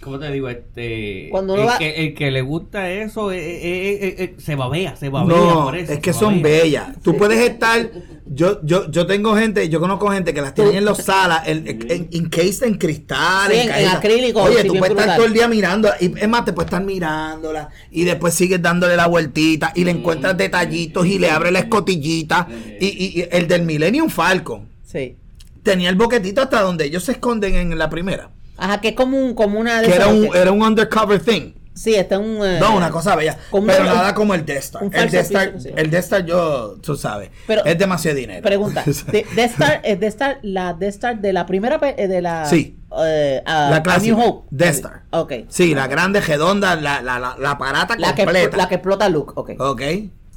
¿Cómo 0.00 0.18
te 0.18 0.32
digo? 0.32 0.48
Este, 0.48 1.28
Cuando 1.30 1.54
el, 1.54 1.66
va- 1.66 1.78
que, 1.78 1.90
el 2.06 2.14
que 2.14 2.32
le 2.32 2.40
gusta 2.42 2.90
eso 2.90 3.30
eh, 3.30 3.38
eh, 3.38 3.98
eh, 4.02 4.14
eh, 4.18 4.34
se 4.38 4.56
babea, 4.56 4.96
se 4.96 5.08
babea 5.10 5.36
No, 5.36 5.64
por 5.64 5.76
eso. 5.76 5.92
es 5.92 6.00
que 6.00 6.12
son 6.12 6.42
babea. 6.42 6.62
bellas. 6.62 7.00
Tú 7.02 7.16
puedes 7.16 7.38
estar. 7.38 7.88
Yo, 8.34 8.60
yo, 8.62 8.90
yo 8.90 9.06
tengo 9.06 9.36
gente, 9.36 9.68
yo 9.68 9.78
conozco 9.80 10.08
gente 10.10 10.32
que 10.32 10.40
las 10.40 10.54
tienen 10.54 10.76
en 10.76 10.84
los 10.84 10.98
salas, 10.98 11.46
en, 11.46 11.66
en, 11.68 12.08
encased 12.12 12.66
en 12.66 12.78
cristal, 12.78 13.50
Sí, 13.52 13.58
en- 13.58 13.70
en 13.74 13.88
acrílico, 13.88 14.42
Oye, 14.42 14.62
sí, 14.62 14.68
tú 14.68 14.74
puedes 14.76 14.96
estar 14.96 15.16
todo 15.16 15.26
el 15.26 15.32
día 15.34 15.48
mirando, 15.48 15.90
y 16.00 16.18
es 16.18 16.28
más, 16.28 16.44
te 16.44 16.52
puedes 16.52 16.68
estar 16.68 16.82
mirándola, 16.82 17.68
y 17.90 18.04
después 18.04 18.32
sigues 18.32 18.62
dándole 18.62 18.96
la 18.96 19.06
vueltita, 19.06 19.72
y 19.74 19.84
le 19.84 19.90
encuentras 19.90 20.36
detallitos, 20.36 21.06
y 21.06 21.18
le 21.18 21.30
abres 21.30 21.52
la 21.52 21.58
escotillita, 21.58 22.46
y, 22.80 22.86
y- 22.86 23.20
y 23.20 23.28
el 23.30 23.46
del 23.48 23.62
Millennium 23.62 24.08
Falcon 24.08 24.66
Sí. 24.86 25.16
tenía 25.62 25.90
el 25.90 25.96
boquetito 25.96 26.40
hasta 26.42 26.60
donde 26.62 26.86
ellos 26.86 27.04
se 27.04 27.12
esconden 27.12 27.54
en 27.56 27.76
la 27.78 27.90
primera. 27.90 28.30
Ajá, 28.56 28.80
que 28.80 28.88
es 28.88 28.94
como, 28.94 29.18
un, 29.18 29.34
como 29.34 29.58
una 29.58 29.80
de 29.82 29.88
Que 29.88 29.94
era 29.94 30.06
un, 30.08 30.28
era 30.34 30.52
un 30.52 30.62
undercover 30.62 31.20
thing. 31.20 31.52
Sí, 31.74 31.94
está 31.94 32.18
un... 32.18 32.44
eh, 32.44 32.58
No, 32.60 32.76
una 32.76 32.90
cosa 32.90 33.16
bella. 33.16 33.36
pero 33.50 33.84
nada 33.84 34.14
como 34.14 34.34
el 34.34 34.44
Death 34.44 34.58
Star. 34.58 34.82
El 34.84 35.10
Death 35.10 35.14
Star, 35.24 35.52
piso, 35.52 35.68
sí. 35.68 35.74
el 35.76 35.90
Death 35.90 36.04
Star 36.04 36.24
yo, 36.26 36.76
tú 36.82 36.96
sabes, 36.96 37.30
Pero- 37.46 37.64
es 37.64 37.78
demasiado 37.78 38.16
dinero. 38.16 38.42
Pregunta, 38.42 38.84
de, 39.10 39.26
Death 39.34 39.50
Star, 39.52 39.80
es 39.82 39.98
Death 39.98 40.08
Star, 40.12 40.38
la 40.42 40.74
Death 40.74 40.90
Star 40.94 41.20
de 41.20 41.32
la 41.32 41.46
primera, 41.46 41.80
eh, 41.96 42.08
de 42.08 42.20
la... 42.20 42.44
Sí. 42.44 42.76
eh, 43.04 43.42
a- 43.46 43.70
La 43.70 43.76
a 43.76 43.82
clásica, 43.82 44.14
New 44.16 44.24
Hope. 44.26 44.48
Death 44.50 44.74
Star. 44.74 45.02
Ok. 45.10 45.32
Sí, 45.48 45.74
la 45.74 45.86
grande, 45.86 46.20
redonda, 46.20 46.76
la, 46.76 47.00
la, 47.00 47.18
la, 47.18 47.36
la 47.38 47.50
aparata 47.52 47.96
La 47.96 48.14
que, 48.14 48.24
completa. 48.24 48.56
la 48.56 48.68
que 48.68 48.74
explota 48.74 49.08
Luke, 49.08 49.32
ok. 49.34 49.50
Ok. 49.58 49.82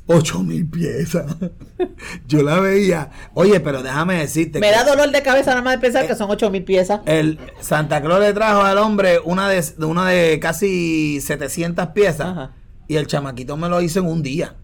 8 0.08 0.44
mil 0.44 0.70
piezas. 0.70 1.36
Yo 2.28 2.44
la 2.44 2.60
veía. 2.60 3.10
Oye, 3.34 3.60
pero 3.60 3.82
déjame 3.82 4.20
decirte 4.20 4.60
Me 4.60 4.68
que 4.68 4.74
da 4.74 4.84
dolor 4.84 5.12
de 5.12 5.24
cabeza 5.24 5.52
nada 5.52 5.62
más 5.64 5.74
de 5.76 5.80
pensar 5.80 6.06
que 6.08 6.16
son 6.16 6.30
8000 6.30 6.64
piezas. 6.64 7.02
el 7.06 7.40
Santa 7.60 8.02
Claus 8.02 8.20
le 8.20 8.34
trajo 8.34 8.62
al 8.62 8.78
hombre 8.78 9.20
una 9.24 9.50
de, 9.50 9.64
una 9.86 10.08
de 10.08 10.40
casi 10.40 11.20
700 11.22 11.88
piezas 11.88 12.28
Ajá. 12.28 12.52
y 12.88 12.98
el 12.98 13.08
chamaquito 13.08 13.58
me 13.58 13.68
lo 13.68 13.82
hizo 13.82 14.00
en 14.00 14.06
un 14.06 14.22
día. 14.22 14.56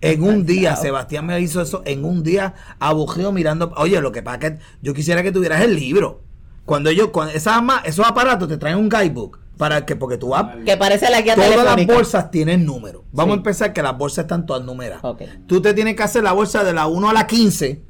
En 0.00 0.24
un 0.24 0.44
día. 0.44 0.74
Sebastián 0.74 1.26
me 1.26 1.40
hizo 1.40 1.62
eso 1.62 1.82
en 1.84 2.04
un 2.04 2.24
día, 2.24 2.54
aburrido 2.80 3.30
mirando. 3.30 3.72
Oye, 3.76 4.00
lo 4.00 4.10
que 4.10 4.22
pasa 4.22 4.38
es 4.38 4.52
que 4.52 4.58
yo 4.82 4.94
quisiera 4.94 5.22
que 5.22 5.30
tuvieras 5.30 5.62
el 5.62 5.76
libro. 5.76 6.24
Cuando 6.64 6.90
ellos, 6.90 7.10
cuando 7.12 7.32
esas 7.34 7.62
esos 7.84 8.04
aparatos 8.04 8.48
te 8.48 8.56
traen 8.56 8.78
un 8.78 8.88
guidebook 8.88 9.41
para 9.56 9.84
que, 9.86 9.96
porque 9.96 10.16
tú 10.18 10.28
vas. 10.30 10.56
Que 10.64 10.76
parece 10.76 11.10
la 11.10 11.20
guía 11.20 11.34
Todas 11.34 11.64
las 11.64 11.86
bolsas 11.86 12.30
tienen 12.30 12.64
número. 12.64 13.04
Vamos 13.12 13.32
Sí. 13.34 13.36
a 13.36 13.36
empezar 13.38 13.72
que 13.72 13.82
las 13.82 13.96
bolsas 13.96 14.24
están 14.24 14.46
todas 14.46 14.64
numeradas. 14.64 15.04
Ok. 15.04 15.22
Tú 15.46 15.60
te 15.62 15.74
tienes 15.74 15.94
que 15.96 16.02
hacer 16.02 16.22
la 16.22 16.32
bolsa 16.32 16.64
de 16.64 16.72
la 16.72 16.86
1 16.86 17.10
a 17.10 17.12
la 17.12 17.26
15 17.26 17.82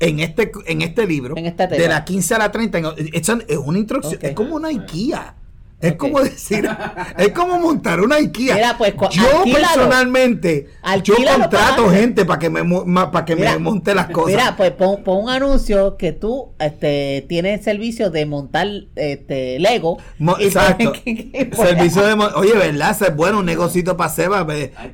en 0.00 0.20
este, 0.20 0.50
en 0.66 0.82
este 0.82 1.06
libro. 1.06 1.36
En 1.36 1.54
de 1.56 1.88
la 1.88 2.04
15 2.04 2.34
a 2.34 2.38
la 2.38 2.50
30. 2.50 2.78
en- 2.78 2.86
Es, 3.12 3.28
una 3.58 3.78
instrucción. 3.78 4.16
Ok. 4.16 4.24
Es 4.24 4.34
como 4.34 4.56
una 4.56 4.68
IKEA. 4.68 5.36
Es 5.80 5.94
como 5.94 6.20
decir, 6.20 6.68
es 7.16 7.28
como 7.30 7.58
montar 7.58 8.00
una 8.00 8.16
IKEA. 8.16 8.54
Mira, 8.54 8.74
pues, 8.76 8.92
yo 9.12 9.38
alquílalo. 9.38 9.66
personalmente, 9.66 10.68
yo 11.02 11.14
contrato 11.16 11.86
para- 11.86 11.96
gente 11.96 12.24
para 12.24 12.38
que 12.38 12.50
me 12.50 12.62
para 13.10 13.24
que 13.24 13.34
Mira, 13.36 13.52
me 13.52 13.58
monte 13.60 13.94
las 13.94 14.10
cosas. 14.10 14.32
Mira, 14.32 14.56
pues 14.56 14.72
pon, 14.72 15.02
pon 15.02 15.24
un 15.24 15.30
anuncio 15.30 15.96
que 15.96 16.12
tú 16.12 16.52
este, 16.58 17.24
tienes 17.28 17.64
servicio 17.64 18.10
de 18.10 18.26
montar 18.26 18.66
este, 18.94 19.58
Lego. 19.58 19.96
Mo- 20.18 20.36
exacto. 20.38 20.92
ponen 20.92 20.92
que- 21.04 21.30
que- 21.32 21.46
pues, 21.46 21.68
Servicio 21.70 22.02
de 22.02 22.12
Oye, 22.36 22.52
¿verdad? 22.52 22.96
Es 23.00 23.16
bueno, 23.16 23.38
un 23.38 23.46
negocito 23.46 23.96
para 23.96 24.10
Seba 24.10 24.46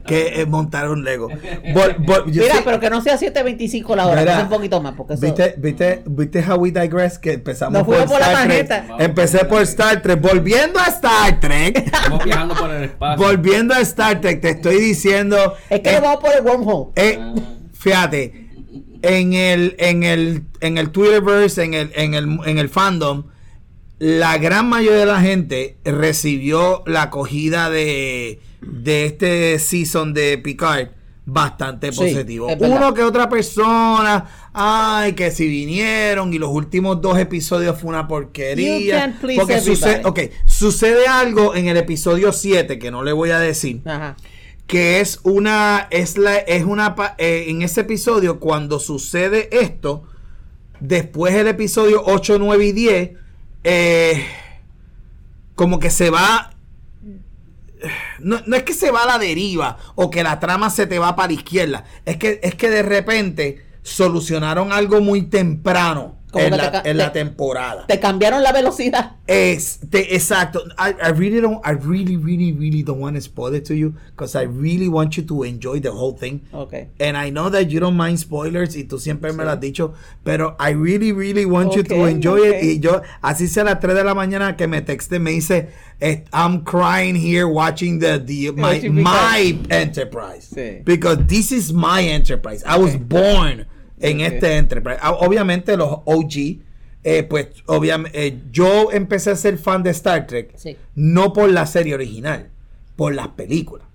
que 0.07 0.41
es 0.41 0.47
montar 0.49 0.89
un 0.89 1.03
Lego. 1.05 1.29
Vol- 1.29 1.97
vol- 1.99 2.31
yo 2.31 2.43
Mira, 2.43 2.57
pero 2.65 2.79
que 2.79 2.91
no 2.91 3.01
sea 3.03 3.19
7.25 3.19 3.97
la 3.97 4.07
hora, 4.07 4.23
que 4.23 4.29
sea 4.31 4.43
un 4.43 4.49
poquito 4.49 4.81
más. 4.81 4.95
Porque 4.97 5.15
eso, 5.15 5.23
¿Viste, 5.27 5.55
viste, 5.59 6.03
¿Viste 6.07 6.45
how 6.49 6.57
we 6.57 6.71
digress? 6.71 7.19
Que 7.19 7.33
empezamos 7.33 7.85
fuimos 7.85 8.05
por 8.11 8.21
la 8.21 8.45
Star. 8.45 8.85
Empecé 9.01 9.45
por 9.47 9.63
Star 9.63 10.01
Trek. 10.01 10.21
Volviendo 10.21 10.76
a 10.79 10.87
Star 10.89 11.41
Trek. 11.41 11.79
Estamos 11.87 12.25
viajando 12.25 12.55
por 12.55 12.71
el 12.71 12.85
espacio. 12.85 13.25
volviendo 13.25 13.75
a 13.75 13.81
Star 13.81 14.21
Trek, 14.21 14.41
te 14.41 14.51
estoy 14.51 14.81
diciendo. 14.81 15.55
Es 15.71 15.81
que 15.81 15.97
eh, 15.97 16.01
vamos 16.01 16.21
por 16.21 16.35
el 16.35 16.43
wormhole. 16.45 16.91
eh, 16.97 17.19
fíjate, 17.73 18.49
en 19.03 19.33
el, 19.33 19.77
en 19.79 20.03
el, 20.03 20.43
en 20.61 20.79
el 20.79 20.91
Twitterverse, 20.91 21.63
en 21.65 21.75
el, 21.75 21.93
en 21.95 22.15
el, 22.15 22.39
en 22.45 22.59
el 22.59 22.69
fandom, 22.69 23.25
la 23.99 24.37
gran 24.39 24.69
mayoría 24.69 25.01
de 25.01 25.07
la 25.07 25.21
gente 25.21 25.79
recibió 25.85 26.83
la 26.87 27.03
acogida 27.03 27.71
de, 27.71 28.41
de 28.61 29.07
este 29.07 29.59
season 29.59 30.13
de 30.13 30.39
Picard 30.39 30.89
bastante 31.27 31.93
positivo. 31.93 32.47
Uno 32.61 32.95
que 32.95 33.03
otra 33.03 33.29
persona, 33.29 34.25
ay, 34.53 35.13
que 35.15 35.33
si 35.33 35.49
vinieron 35.49 36.33
y 36.33 36.39
los 36.39 36.51
últimos 36.51 37.01
dos 37.01 37.19
episodios 37.19 37.79
fue 37.79 37.91
una 37.91 38.07
porquería. 38.07 39.19
Porque 39.37 39.61
sucede, 39.61 39.97
everybody. 39.97 40.27
ok, 40.27 40.33
sucede 40.47 41.09
algo 41.09 41.57
en 41.57 41.67
el 41.67 41.77
episodio 41.77 42.33
7 42.33 42.79
que 42.79 42.91
no 42.93 43.03
le 43.03 43.13
voy 43.13 43.31
a 43.31 43.41
decir 43.41 43.83
Ajá. 43.85 44.17
que 44.69 45.01
es 45.01 45.19
una 45.25 45.89
es 45.91 46.17
la 46.17 46.37
es 46.37 46.65
una 46.65 46.95
eh, 47.19 47.47
en 47.49 47.63
ese 47.63 47.81
episodio 47.81 48.39
cuando 48.39 48.79
sucede 48.79 49.49
esto 49.51 50.05
después 50.79 51.35
el 51.35 51.49
episodio 51.49 52.03
8 52.07 52.39
9 52.39 52.67
y 52.67 52.73
10 52.73 53.11
eh, 53.65 54.25
como 55.57 55.81
que 55.81 55.91
se 55.91 56.11
va 56.11 56.56
no, 58.21 58.41
no 58.47 58.57
es 58.57 58.63
que 58.63 58.75
se 58.75 58.91
va 58.91 59.03
a 59.03 59.07
la 59.07 59.19
deriva 59.19 59.79
o 59.95 60.11
que 60.11 60.23
la 60.23 60.41
trama 60.41 60.71
se 60.71 60.87
te 60.87 60.99
va 60.99 61.17
para 61.17 61.29
la 61.29 61.35
izquierda. 61.35 61.85
Es 62.05 62.17
que 62.17 62.41
es 62.43 62.55
que 62.55 62.71
de 62.71 62.83
repente 62.83 63.65
solucionaron 63.83 64.73
algo 64.73 65.01
muy 65.01 65.23
temprano 65.23 66.16
en 66.39 66.51
la, 66.57 66.71
te 66.71 66.71
ca- 66.73 66.83
en 66.85 66.97
la 66.97 67.13
te- 67.13 67.19
temporada 67.21 67.87
Te 67.87 67.99
cambiaron 68.01 68.43
la 68.43 68.53
velocidad. 68.53 69.13
este, 69.27 70.15
exacto. 70.15 70.61
I, 70.79 70.95
I 71.03 71.11
really 71.11 71.41
don't. 71.41 71.61
I 71.65 71.73
really, 71.73 72.17
really, 72.17 72.53
really 72.53 72.83
don't 72.83 73.01
want 73.01 73.17
to 73.17 73.21
spoil 73.21 73.55
it 73.55 73.65
to 73.67 73.75
you 73.75 73.95
because 74.15 74.35
I 74.37 74.43
really 74.45 74.89
want 74.89 75.17
you 75.17 75.23
to 75.25 75.43
enjoy 75.45 75.81
the 75.81 75.91
whole 75.93 76.13
thing. 76.17 76.43
Ok. 76.53 76.89
And 77.01 77.17
I 77.17 77.31
know 77.31 77.49
that 77.51 77.71
you 77.71 77.81
don't 77.81 77.97
mind 77.97 78.19
spoilers 78.19 78.77
y 78.77 78.85
tú 78.85 78.99
siempre 78.99 79.33
me 79.33 79.45
lo 79.45 79.51
has 79.51 79.61
dicho, 79.61 79.95
pero 80.25 80.57
I 80.61 80.71
really, 80.71 81.13
really 81.13 81.45
want 81.45 81.75
you 81.75 81.83
to 81.83 82.07
enjoy 82.07 82.39
ok. 82.41 82.63
it. 82.63 82.63
Y 82.65 82.79
yo, 82.81 83.03
así 83.23 83.49
sea 83.49 83.63
a 83.63 83.65
las 83.67 83.81
3 83.81 83.95
de 83.95 84.05
la 84.05 84.15
mañana 84.15 84.57
que 84.57 84.67
me 84.67 84.81
texte, 84.83 85.19
me 85.19 85.33
dice, 85.33 85.69
eh, 86.01 86.25
I'm 86.33 86.63
crying 86.65 87.15
here 87.17 87.47
watching 87.49 87.99
the, 87.99 88.19
the 88.19 88.51
my, 88.53 88.81
my 88.89 89.59
enterprise. 89.71 90.49
Sí. 90.55 90.83
Because 90.85 91.19
this 91.27 91.53
is 91.53 91.73
my 91.73 92.03
enterprise. 92.03 92.63
I 92.67 92.79
was 92.79 92.97
born 92.97 93.67
en 94.01 94.21
este 94.21 94.57
enterprise. 94.57 94.99
Ah, 95.01 95.13
Obviamente 95.13 95.77
los 95.77 95.91
OG, 96.05 96.61
eh, 97.05 97.23
pues 97.23 97.49
obviamente 97.67 98.41
yo 98.51 98.91
empecé 98.93 99.31
a 99.31 99.37
ser 99.37 99.59
fan 99.59 99.83
de 99.83 99.91
Star 99.91 100.27
Trek 100.27 100.53
Sí. 100.57 100.77
no 100.95 101.33
por 101.33 101.51
la 101.51 101.67
serie 101.67 101.95
original, 101.95 102.51
por 102.97 103.15
las 103.15 103.29
películas. 103.29 103.87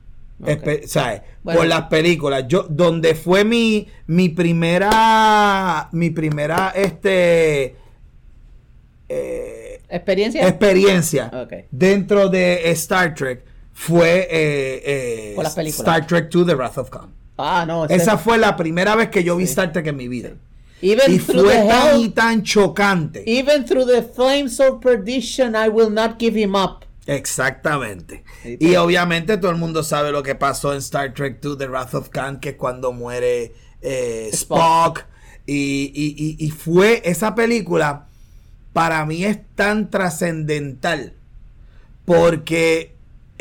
¿sabes? 0.87 1.21
Bueno. 1.43 1.59
Por 1.59 1.67
las 1.69 1.83
películas. 1.83 2.45
Yo, 2.47 2.65
donde 2.67 3.13
fue 3.13 3.43
mi, 3.45 3.87
mi 4.07 4.29
primera, 4.29 5.87
mi 5.91 6.09
primera, 6.09 6.73
este, 6.75 7.75
eh, 9.07 9.81
¿Experiencia? 9.89 10.47
experiencia 10.47 11.31
dentro 11.69 12.29
de 12.29 12.71
Star 12.71 13.13
Trek 13.13 13.43
fue 13.73 14.27
eh, 14.31 14.81
eh, 14.85 15.33
Por 15.35 15.43
las 15.43 15.53
películas. 15.55 15.79
Star 15.79 16.07
Trek 16.07 16.29
2 16.31 16.47
The 16.47 16.55
Wrath 16.55 16.77
of 16.77 16.89
Khan. 16.89 17.13
Ah, 17.37 17.65
no. 17.67 17.85
Esa 17.85 18.17
fue 18.17 18.37
la 18.37 18.55
primera 18.55 18.95
vez 18.95 19.09
que 19.09 19.23
yo 19.23 19.35
vi 19.35 19.43
Star 19.45 19.71
Trek 19.71 19.87
en 19.87 19.97
mi 19.97 20.07
vida. 20.07 20.31
Even 20.83 21.13
Y 21.13 21.19
through 21.19 21.43
fue 21.45 21.53
the 21.57 21.67
tan 21.67 21.99
y 21.99 22.09
tan 22.09 22.43
chocante. 22.43 23.23
even 23.27 23.65
through 23.65 23.85
the 23.85 24.01
flames 24.01 24.59
of 24.59 24.81
perdition, 24.81 25.55
I 25.55 25.69
will 25.69 25.91
not 25.91 26.17
give 26.19 26.35
him 26.39 26.55
up. 26.55 26.85
Exactamente. 27.05 28.23
Y 28.59 28.75
obviamente 28.75 29.37
todo 29.37 29.51
el 29.51 29.57
mundo 29.57 29.83
sabe 29.83 30.11
lo 30.11 30.23
que 30.23 30.33
pasó 30.35 30.71
en 30.73 30.79
Star 30.79 31.13
Trek 31.13 31.39
2 31.41 31.57
The 31.57 31.67
Wrath 31.67 31.93
of 31.93 32.09
Khan, 32.09 32.39
que 32.39 32.49
es 32.49 32.55
cuando 32.55 32.91
muere 32.93 33.53
eh, 33.81 34.29
Spock. 34.33 34.99
Spock. 34.99 35.05
Y, 35.45 35.91
y- 35.93 36.15
y- 36.17 36.45
y 36.45 36.49
fue 36.51 37.01
esa 37.05 37.33
película, 37.35 38.07
para 38.73 39.05
mí 39.05 39.25
es 39.25 39.39
tan 39.55 39.89
trascendental, 39.89 41.13
porque 42.05 42.95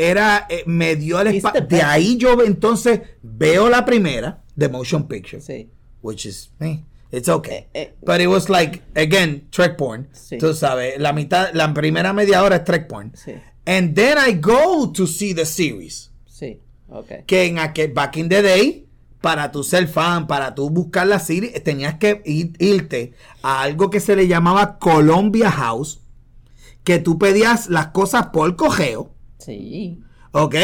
era, 0.09 0.47
eh, 0.49 0.63
me 0.67 0.97
dio 0.97 1.21
el 1.21 1.29
espacio. 1.29 1.61
De 1.63 1.83
ahí 1.83 2.17
yo 2.17 2.43
entonces 2.43 3.01
veo 3.23 3.69
la 3.69 3.85
primera, 3.85 4.43
The 4.57 4.69
Motion 4.69 5.07
Picture, 5.09 5.41
Sí. 5.43 5.71
which 6.03 6.27
is, 6.27 6.51
eh, 6.61 6.83
it's 7.13 7.29
okay. 7.29 7.67
Eh, 7.75 7.83
eh. 7.83 7.95
But 8.03 8.21
it 8.21 8.29
was 8.29 8.49
like, 8.49 8.83
again, 8.95 9.49
Trek 9.51 9.77
porn. 9.77 10.09
Sí. 10.13 10.39
Tú 10.39 10.55
sabes, 10.55 10.99
la 10.99 11.13
mitad, 11.13 11.51
la 11.55 11.73
primera 11.75 12.13
media 12.13 12.43
hora 12.43 12.57
es 12.57 12.65
Trek 12.65 12.89
porn. 12.89 13.13
Sí. 13.15 13.33
And 13.67 13.95
then 13.95 14.17
I 14.19 14.33
go 14.35 14.91
to 14.93 15.07
see 15.07 15.35
the 15.35 15.45
series. 15.45 16.11
Sí. 16.27 16.61
Ok. 16.89 17.25
Que 17.27 17.45
en 17.47 17.59
aquel, 17.59 17.93
back 17.93 18.17
in 18.17 18.29
the 18.29 18.43
day, 18.43 18.87
para 19.21 19.53
tú 19.53 19.63
ser 19.63 19.87
fan, 19.87 20.27
para 20.27 20.55
tú 20.55 20.71
buscar 20.71 21.07
la 21.07 21.19
serie, 21.19 21.61
tenías 21.61 21.97
que 21.99 22.23
ir- 22.25 22.57
irte 22.59 23.13
a 23.43 23.61
algo 23.63 23.91
que 23.91 24.01
se 24.01 24.17
le 24.17 24.27
llamaba 24.27 24.79
Columbia 24.79 25.51
House, 25.51 26.01
que 26.85 26.99
tú 26.99 27.19
pedías 27.19 27.69
las 27.69 27.89
cosas 27.89 28.29
por 28.29 28.57
cogeo, 28.57 29.15
Sí. 29.41 29.99
¿ok? 30.33 30.55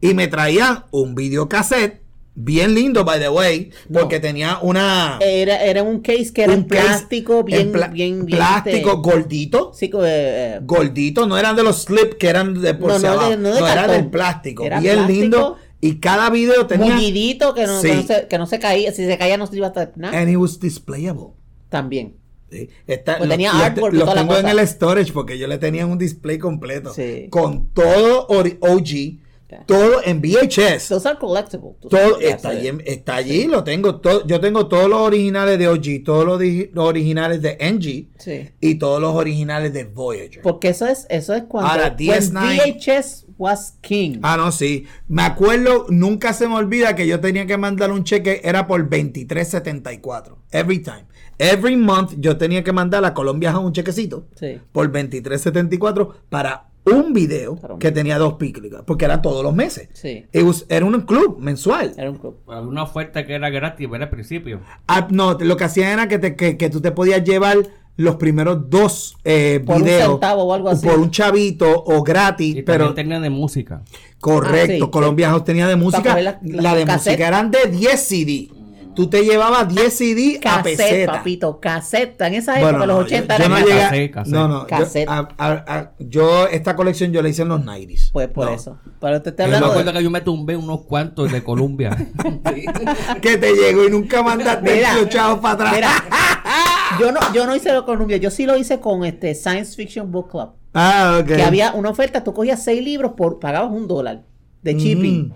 Y 0.00 0.14
me 0.14 0.28
traían 0.28 0.84
un 0.90 1.14
videocassette, 1.14 2.02
bien 2.34 2.74
lindo, 2.74 3.02
by 3.04 3.18
the 3.18 3.30
way, 3.30 3.70
No. 3.88 4.00
porque 4.00 4.20
tenía 4.20 4.58
una... 4.60 5.18
Era, 5.22 5.62
era 5.64 5.82
un 5.82 6.00
case 6.00 6.32
que 6.34 6.42
era 6.42 6.52
un 6.52 6.66
plástico, 6.66 7.42
bien, 7.42 7.72
bien, 7.92 8.26
bien. 8.26 8.38
plástico 8.38 8.90
este, 8.90 9.00
gordito. 9.10 9.72
sí, 9.74 9.86
eh, 9.86 9.90
eh, 10.02 10.60
gordito, 10.62 11.26
no 11.26 11.38
eran 11.38 11.56
de 11.56 11.62
los 11.62 11.84
slip 11.84 12.14
que 12.18 12.28
eran 12.28 12.60
de 12.60 12.74
por 12.74 12.90
No, 12.90 12.98
no, 12.98 13.30
de- 13.30 13.36
no 13.38 13.52
de 13.52 13.58
era 13.58 13.74
cartón. 13.74 13.96
del 13.96 14.10
plástico, 14.10 14.64
Era 14.64 14.80
bien 14.80 14.96
plástico. 14.96 15.20
lindo. 15.20 15.56
Y 15.80 15.96
cada 15.96 16.30
video 16.30 16.66
tenía. 16.66 16.94
mullidito 16.94 17.54
que 17.54 17.66
no, 17.66 17.80
Sí. 17.80 17.88
que, 17.88 17.94
no 17.96 18.02
se, 18.02 18.26
que 18.28 18.38
no 18.38 18.46
se 18.46 18.58
caía. 18.58 18.92
Si 18.92 19.04
se 19.06 19.18
caía, 19.18 19.36
no 19.36 19.46
se 19.46 19.56
iba 19.56 19.66
a 19.66 19.70
estar 19.70 19.92
nada. 19.96 20.18
And 20.18 20.28
it 20.30 20.36
was 20.36 20.58
displayable. 20.58 21.28
También. 21.68 22.16
Sí. 22.50 22.68
Está- 22.86 23.18
Pues 23.18 23.28
lo- 23.28 23.34
tenía 23.34 23.52
lo- 23.52 23.58
artwork 23.64 23.94
y 23.94 23.96
lo 23.98 24.04
toda 24.04 24.14
la 24.14 24.20
tengo 24.22 24.36
en 24.38 24.48
el 24.48 24.66
storage 24.68 25.12
porque 25.12 25.36
yo 25.38 25.46
le 25.48 25.58
tenía 25.58 25.84
un 25.86 25.98
display 25.98 26.38
completo. 26.38 26.92
Sí. 26.94 27.26
Con 27.30 27.68
todo 27.74 28.26
OG, 28.28 29.18
todo 29.66 30.00
en 30.04 30.20
VHS. 30.20 30.88
Those 30.88 31.08
are 31.08 31.18
collectible. 31.18 31.70
Todo 31.88 32.18
está 32.20 32.48
allí, 32.50 32.70
está 32.84 33.14
allí, 33.16 33.44
lo 33.46 33.62
tengo 33.64 34.00
todo. 34.00 34.26
Yo 34.26 34.40
tengo 34.40 34.66
todos 34.66 34.88
los 34.88 35.00
originales 35.00 35.58
de 35.58 35.68
OG, 35.68 36.04
todos 36.04 36.24
los, 36.24 36.38
di- 36.40 36.70
los 36.72 36.84
originales 36.84 37.42
de 37.42 37.56
NG 37.60 38.08
Sí. 38.18 38.48
y 38.60 38.74
todos 38.76 39.00
los 39.00 39.14
originales 39.14 39.72
de 39.72 39.84
Voyager. 39.84 40.42
Porque 40.42 40.68
eso 40.68 40.86
es, 40.86 41.06
eso 41.10 41.34
es 41.34 41.44
cuando 41.44 41.70
Ahora, 41.70 41.88
when 41.88 41.96
DS9. 41.96 42.56
VHS 42.76 43.26
was 43.38 43.74
king. 43.82 44.18
Ah, 44.22 44.36
no, 44.36 44.50
sí. 44.50 44.86
Me 45.08 45.22
acuerdo, 45.22 45.86
nunca 45.90 46.32
se 46.32 46.48
me 46.48 46.54
olvida 46.54 46.96
que 46.96 47.06
yo 47.06 47.20
tenía 47.20 47.46
que 47.46 47.56
mandar 47.56 47.92
un 47.92 48.02
cheque, 48.02 48.40
era 48.44 48.66
por 48.66 48.88
23.74. 48.88 50.38
Every 50.50 50.78
time. 50.80 51.04
Every 51.38 51.76
month 51.76 52.14
yo 52.18 52.36
tenía 52.36 52.64
que 52.64 52.72
mandar 52.72 53.04
a 53.04 53.12
Colombia 53.14 53.52
House 53.52 53.64
un 53.64 53.72
chequecito 53.72 54.26
Sí. 54.34 54.58
por 54.72 54.90
23.74 54.90 56.10
para 56.28 56.68
un 56.84 57.12
video 57.12 57.56
Para 57.56 57.74
un 57.74 57.80
que 57.80 57.90
tenía 57.90 58.16
dos 58.16 58.34
películas, 58.34 58.82
porque 58.86 59.04
era 59.04 59.20
todos 59.20 59.42
los 59.42 59.52
meses. 59.54 59.88
Sí. 59.92 60.24
It 60.32 60.42
was- 60.44 60.64
era 60.68 60.86
un 60.86 61.00
club 61.02 61.38
mensual. 61.40 61.92
Era 61.96 62.10
un 62.10 62.16
club. 62.18 62.36
Una 62.46 62.84
oferta 62.84 63.26
que 63.26 63.34
era 63.34 63.50
gratis, 63.50 63.88
era 63.92 64.04
al 64.04 64.10
principio. 64.10 64.60
Ah, 64.86 65.08
no, 65.10 65.34
lo 65.40 65.56
que 65.56 65.64
hacían 65.64 65.90
era 65.90 66.06
que, 66.08 66.18
te- 66.18 66.36
que, 66.36 66.56
que 66.56 66.70
tú 66.70 66.80
te 66.80 66.92
podías 66.92 67.24
llevar 67.24 67.56
los 67.98 68.16
primeros 68.16 68.68
dos 68.70 69.16
eh, 69.24 69.62
Por 69.66 69.76
un 69.76 69.82
videos 69.84 70.10
centavo 70.12 70.42
o 70.44 70.52
algo 70.54 70.68
así. 70.68 70.86
por 70.86 70.98
un 70.98 71.10
chavito 71.10 71.66
o 71.86 72.02
gratis, 72.04 72.56
Y 72.56 72.62
pero 72.62 72.92
tenían 72.94 73.22
de 73.22 73.30
música. 73.30 73.82
correcto, 74.20 74.84
Ah, 74.84 74.86
sí, 74.86 74.90
Colombia 74.92 75.30
House 75.30 75.44
tenía 75.44 75.66
de 75.66 75.76
música, 75.76 76.14
la, 76.20 76.38
la- 76.42 76.62
la 76.62 76.74
de 76.74 76.84
cassette. 76.84 77.12
música 77.14 77.28
eran 77.28 77.50
de 77.50 77.66
10 77.70 78.00
CD. 78.00 78.48
Tú 78.96 79.08
te 79.08 79.22
llevabas 79.24 79.68
10 79.68 79.92
CD 79.96 80.36
a 80.38 80.40
Cassette, 80.40 80.76
peseta. 80.76 81.12
papito, 81.12 81.60
cassette. 81.60 82.20
En 82.22 82.34
esa 82.34 82.54
época, 82.58 82.72
Bueno, 82.78 82.86
los 82.86 82.96
no, 82.98 83.02
80 83.04 83.36
yo, 83.36 83.42
yo 83.44 83.48
no 83.48 83.54
cassette. 83.54 83.68
llegué 83.68 83.82
a- 83.82 83.88
Cassette, 83.88 84.10
cassette. 84.10 84.34
No, 84.34 84.48
no, 84.48 84.60
yo, 84.62 84.66
Cassette. 84.66 85.08
a- 85.08 85.28
a- 85.38 85.52
a- 85.78 85.92
yo 86.00 86.46
esta 86.48 86.74
colección 86.74 87.12
yo 87.12 87.22
la 87.22 87.28
hice 87.28 87.42
en 87.42 87.48
los 87.48 87.62
90s. 87.64 88.10
Pues 88.12 88.28
por 88.28 88.46
No. 88.46 88.52
eso. 88.54 88.78
Pero 89.00 89.22
te 89.22 89.30
estoy 89.30 89.44
Yo 89.44 89.50
me 89.50 89.56
hablando 89.56 89.72
acuerdo 89.72 89.92
de... 89.92 89.98
que 89.98 90.04
yo 90.04 90.10
me 90.10 90.20
tumbé 90.22 90.56
unos 90.56 90.80
cuantos 90.86 91.30
de 91.30 91.44
Colombia. 91.44 91.96
Que 93.20 93.36
te 93.36 93.52
llegó 93.54 93.84
y 93.84 93.90
nunca 93.90 94.22
mandaste 94.22 94.74
Mira, 94.74 94.94
los 94.94 95.08
chavos 95.08 95.38
para 95.40 95.54
atrás. 95.54 95.74
Mira, 95.74 95.90
yo 97.00 97.12
no, 97.12 97.20
yo 97.32 97.46
no 97.46 97.54
hice 97.54 97.72
lo 97.72 97.84
con 97.84 97.96
Columbia, 97.96 98.16
yo 98.16 98.30
sí 98.30 98.46
lo 98.46 98.56
hice 98.56 98.80
con 98.80 99.04
este 99.04 99.34
Science 99.34 99.74
Fiction 99.76 100.10
Book 100.10 100.30
Club. 100.30 100.50
ah, 100.74 101.18
ok. 101.20 101.26
Que 101.26 101.42
había 101.42 101.72
una 101.72 101.90
oferta, 101.90 102.22
tú 102.24 102.32
cogías 102.32 102.62
seis 102.62 102.82
libros 102.82 103.12
por, 103.16 103.38
pagabas 103.40 103.70
un 103.70 103.86
dólar 103.88 104.22
de 104.62 104.74
shipping. 104.74 105.28
Mm. 105.28 105.32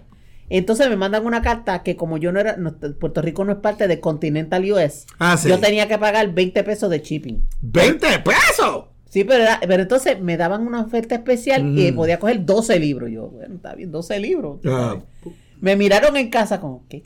Entonces 0.51 0.89
me 0.91 0.97
mandan 0.97 1.25
una 1.25 1.41
carta 1.43 1.83
que 1.83 1.97
como 1.97 2.19
yo 2.19 2.33
no 2.33 2.41
era, 2.41 2.57
no- 2.57 2.75
Puerto 2.77 3.23
Rico 3.23 3.45
no 3.45 3.53
es 3.53 3.59
parte 3.59 3.87
de 3.89 4.01
Continental 4.01 4.71
US, 4.73 5.07
Ah, 5.19 5.37
sí. 5.37 5.49
yo 5.49 5.59
tenía 5.59 5.87
que 5.89 5.97
pagar 5.97 6.35
20 6.35 6.63
pesos 6.65 6.91
de 6.91 6.99
shipping. 7.01 7.41
¡20 7.63 8.23
pesos! 8.23 8.87
Sí, 9.09 9.25
pero, 9.25 9.43
era- 9.45 9.61
pero 9.67 9.83
entonces 9.83 10.21
me 10.21 10.37
daban 10.37 10.67
una 10.67 10.83
oferta 10.83 11.15
especial 11.15 11.79
y 11.79 11.93
podía 11.93 12.19
coger 12.19 12.45
12 12.45 12.79
libros. 12.79 13.11
Yo, 13.11 13.29
bueno, 13.29 13.55
está 13.57 13.75
bien, 13.75 13.91
12 13.91 14.19
libros. 14.21 14.59
Ah. 14.67 14.99
Me 15.61 15.77
miraron 15.77 16.17
en 16.17 16.31
casa 16.31 16.61
como, 16.61 16.85
¿qué? 16.89 17.05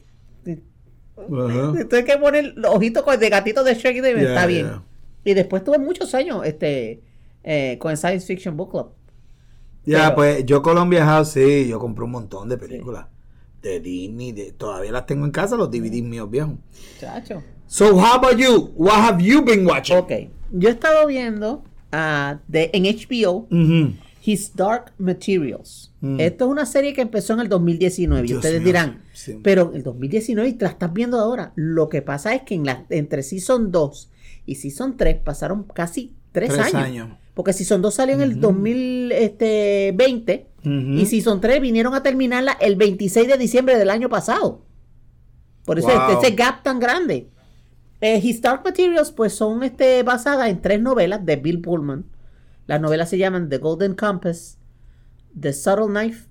Esto 1.79 1.97
hay 1.97 2.05
que 2.05 2.17
poner 2.19 2.55
los 2.57 2.75
ojitos 2.75 3.03
con- 3.05 3.19
de 3.19 3.29
gatito 3.31 3.63
de 3.63 3.75
Shrek 3.75 3.97
y 3.97 4.01
de 4.01 4.11
está 4.23 4.47
bien. 4.47 4.69
Y 5.25 5.35
después 5.35 5.63
tuve 5.65 5.79
muchos 5.79 6.15
años 6.15 6.43
este 6.45 7.03
eh, 7.43 7.77
con 7.79 7.91
el 7.91 7.97
Science 7.97 8.27
Fiction 8.27 8.57
Book 8.57 8.71
Club. 8.71 8.91
Ya, 9.87 10.15
pues 10.15 10.45
yo 10.47 10.63
Colombia 10.63 11.05
House, 11.05 11.29
sí, 11.33 11.69
yo 11.69 11.79
compré 11.79 12.05
un 12.05 12.11
montón 12.11 12.49
de 12.49 12.57
películas. 12.59 13.07
De 13.65 13.81
Disney, 13.81 14.33
de, 14.33 14.53
todavía 14.53 14.93
las 14.93 15.07
tengo 15.07 15.25
en 15.25 15.31
casa, 15.31 15.57
los 15.57 15.71
DVDs 15.71 16.03
míos 16.03 16.31
viejos. 16.31 16.55
Chacho. 17.01 17.43
So, 17.67 17.95
how 17.99 18.15
about 18.19 18.37
you? 18.37 18.73
What 18.77 18.97
have 18.99 19.23
you 19.25 19.43
been 19.43 19.67
watching? 19.67 19.97
Ok. 19.97 20.13
Yo 20.53 20.69
he 20.69 20.73
estado 20.73 21.07
viendo 21.07 21.65
ah, 21.91 22.41
de, 22.47 22.71
en 22.75 22.85
HBO. 22.85 23.49
His 24.27 24.55
Dark 24.55 24.93
Materials. 24.99 25.93
Mm. 26.01 26.21
Esto 26.21 26.45
es 26.45 26.51
una 26.51 26.67
serie 26.67 26.93
que 26.95 27.03
empezó 27.03 27.33
en 27.35 27.41
el 27.41 27.49
2019. 27.49 28.27
y 28.29 28.35
ustedes 28.35 28.65
dirán, 28.65 29.03
sí. 29.13 29.39
pero 29.43 29.73
el 29.75 29.83
2019 29.83 30.49
y 30.49 30.53
te 30.55 30.65
la 30.65 30.71
estás 30.71 30.93
viendo 30.93 31.19
ahora. 31.19 31.53
Lo 31.57 31.89
que 31.89 32.01
pasa 32.03 32.35
es 32.35 32.43
que 32.43 32.55
en 32.55 32.65
la, 32.65 32.87
entre 32.91 33.23
Season 33.23 33.71
2 33.71 34.11
y 34.47 34.55
Season 34.57 34.97
3 34.97 35.17
pasaron 35.25 35.65
casi 35.65 36.15
3 36.33 36.51
Tres 36.51 36.61
años. 36.61 36.75
años. 36.75 37.09
Porque 37.35 37.53
Season 37.53 37.83
2 37.83 37.95
salió 37.95 38.15
en 38.15 38.21
el 38.23 38.41
2020 38.41 40.47
Ujú. 40.61 40.69
y 40.71 41.07
Season 41.07 41.41
3 41.41 41.61
vinieron 41.61 41.95
a 41.95 42.03
terminarla 42.03 42.53
el 42.61 42.77
26 42.77 43.29
de 43.29 43.39
diciembre 43.39 43.77
del 43.77 43.91
año 43.91 44.09
pasado. 44.09 44.63
Por 45.65 45.79
eso 45.79 45.89
Wow. 45.89 46.13
este, 46.13 46.27
ese 46.29 46.37
gap 46.37 46.63
tan 46.63 46.79
grande. 46.79 47.29
Eh, 48.01 48.21
His 48.23 48.41
Dark 48.43 48.63
Materials 48.65 49.11
pues 49.11 49.33
son 49.35 49.63
este, 49.63 50.03
basadas 50.03 50.49
en 50.49 50.61
tres 50.61 50.81
novelas 50.81 51.25
de 51.25 51.37
Bill 51.37 51.61
Pullman. 51.61 52.05
Las 52.67 52.81
novelas 52.81 53.09
se 53.11 53.19
llaman 53.19 53.49
The 53.49 53.59
Golden 53.59 53.95
Compass, 53.95 54.59
The 55.39 55.53
Subtle 55.53 55.87
Knife 55.87 56.29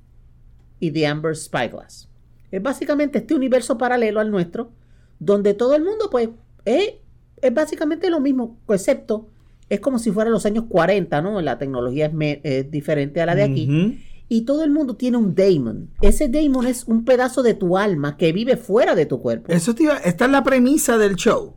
y 0.79 0.91
The 0.91 1.07
Amber 1.07 1.36
Spyglass. 1.36 2.10
Es 2.51 2.62
básicamente 2.62 3.19
este 3.19 3.33
universo 3.33 3.77
paralelo 3.77 4.19
al 4.19 4.29
nuestro, 4.29 4.72
donde 5.19 5.53
todo 5.53 5.75
el 5.75 5.83
mundo 5.83 6.10
pues 6.12 6.29
es, 6.65 6.93
es 7.41 7.53
básicamente 7.53 8.10
lo 8.10 8.19
mismo, 8.19 8.57
excepto 8.69 9.29
es 9.70 9.79
como 9.79 10.00
si 10.00 10.12
fuera 10.12 10.29
los 10.29 10.46
años 10.46 10.65
40, 10.70 11.22
¿no? 11.22 11.41
La 11.41 11.58
tecnología 11.58 12.08
es, 12.08 12.13
me- 12.13 12.41
es 12.43 12.70
diferente 12.72 13.22
a 13.22 13.25
la 13.25 13.36
de 13.36 13.43
aquí. 13.43 14.00
Y 14.29 14.41
todo 14.41 14.63
el 14.63 14.72
mundo 14.72 14.96
tiene 14.96 15.17
un 15.17 15.36
daemon. 15.36 15.89
Ese 16.01 16.27
daemon 16.27 16.65
es 16.65 16.86
un 16.86 17.05
pedazo 17.05 17.43
de 17.43 17.53
tu 17.53 17.77
alma 17.77 18.17
que 18.17 18.32
vive 18.32 18.58
fuera 18.58 18.96
de 18.96 19.05
tu 19.05 19.22
cuerpo. 19.22 19.51
Eso 19.51 19.75
te 19.75 19.84
iba- 19.84 19.98
esta 19.98 20.25
es 20.25 20.32
la 20.32 20.43
premisa 20.43 20.98
del 20.98 21.15
show. 21.15 21.55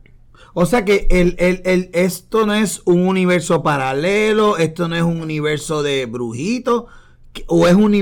O 0.53 0.65
sea 0.65 0.83
que 0.85 1.07
el, 1.11 1.35
el- 1.39 1.61
el- 1.65 1.89
esto 1.93 2.45
no 2.45 2.53
es 2.53 2.81
un 2.85 3.07
universo 3.07 3.63
paralelo, 3.63 4.57
esto 4.57 4.87
no 4.87 4.95
es 4.95 5.03
un 5.03 5.21
universo 5.21 5.83
de 5.83 6.05
brujitos, 6.07 6.85
o 7.47 7.67
es 7.67 7.75
un. 7.75 7.93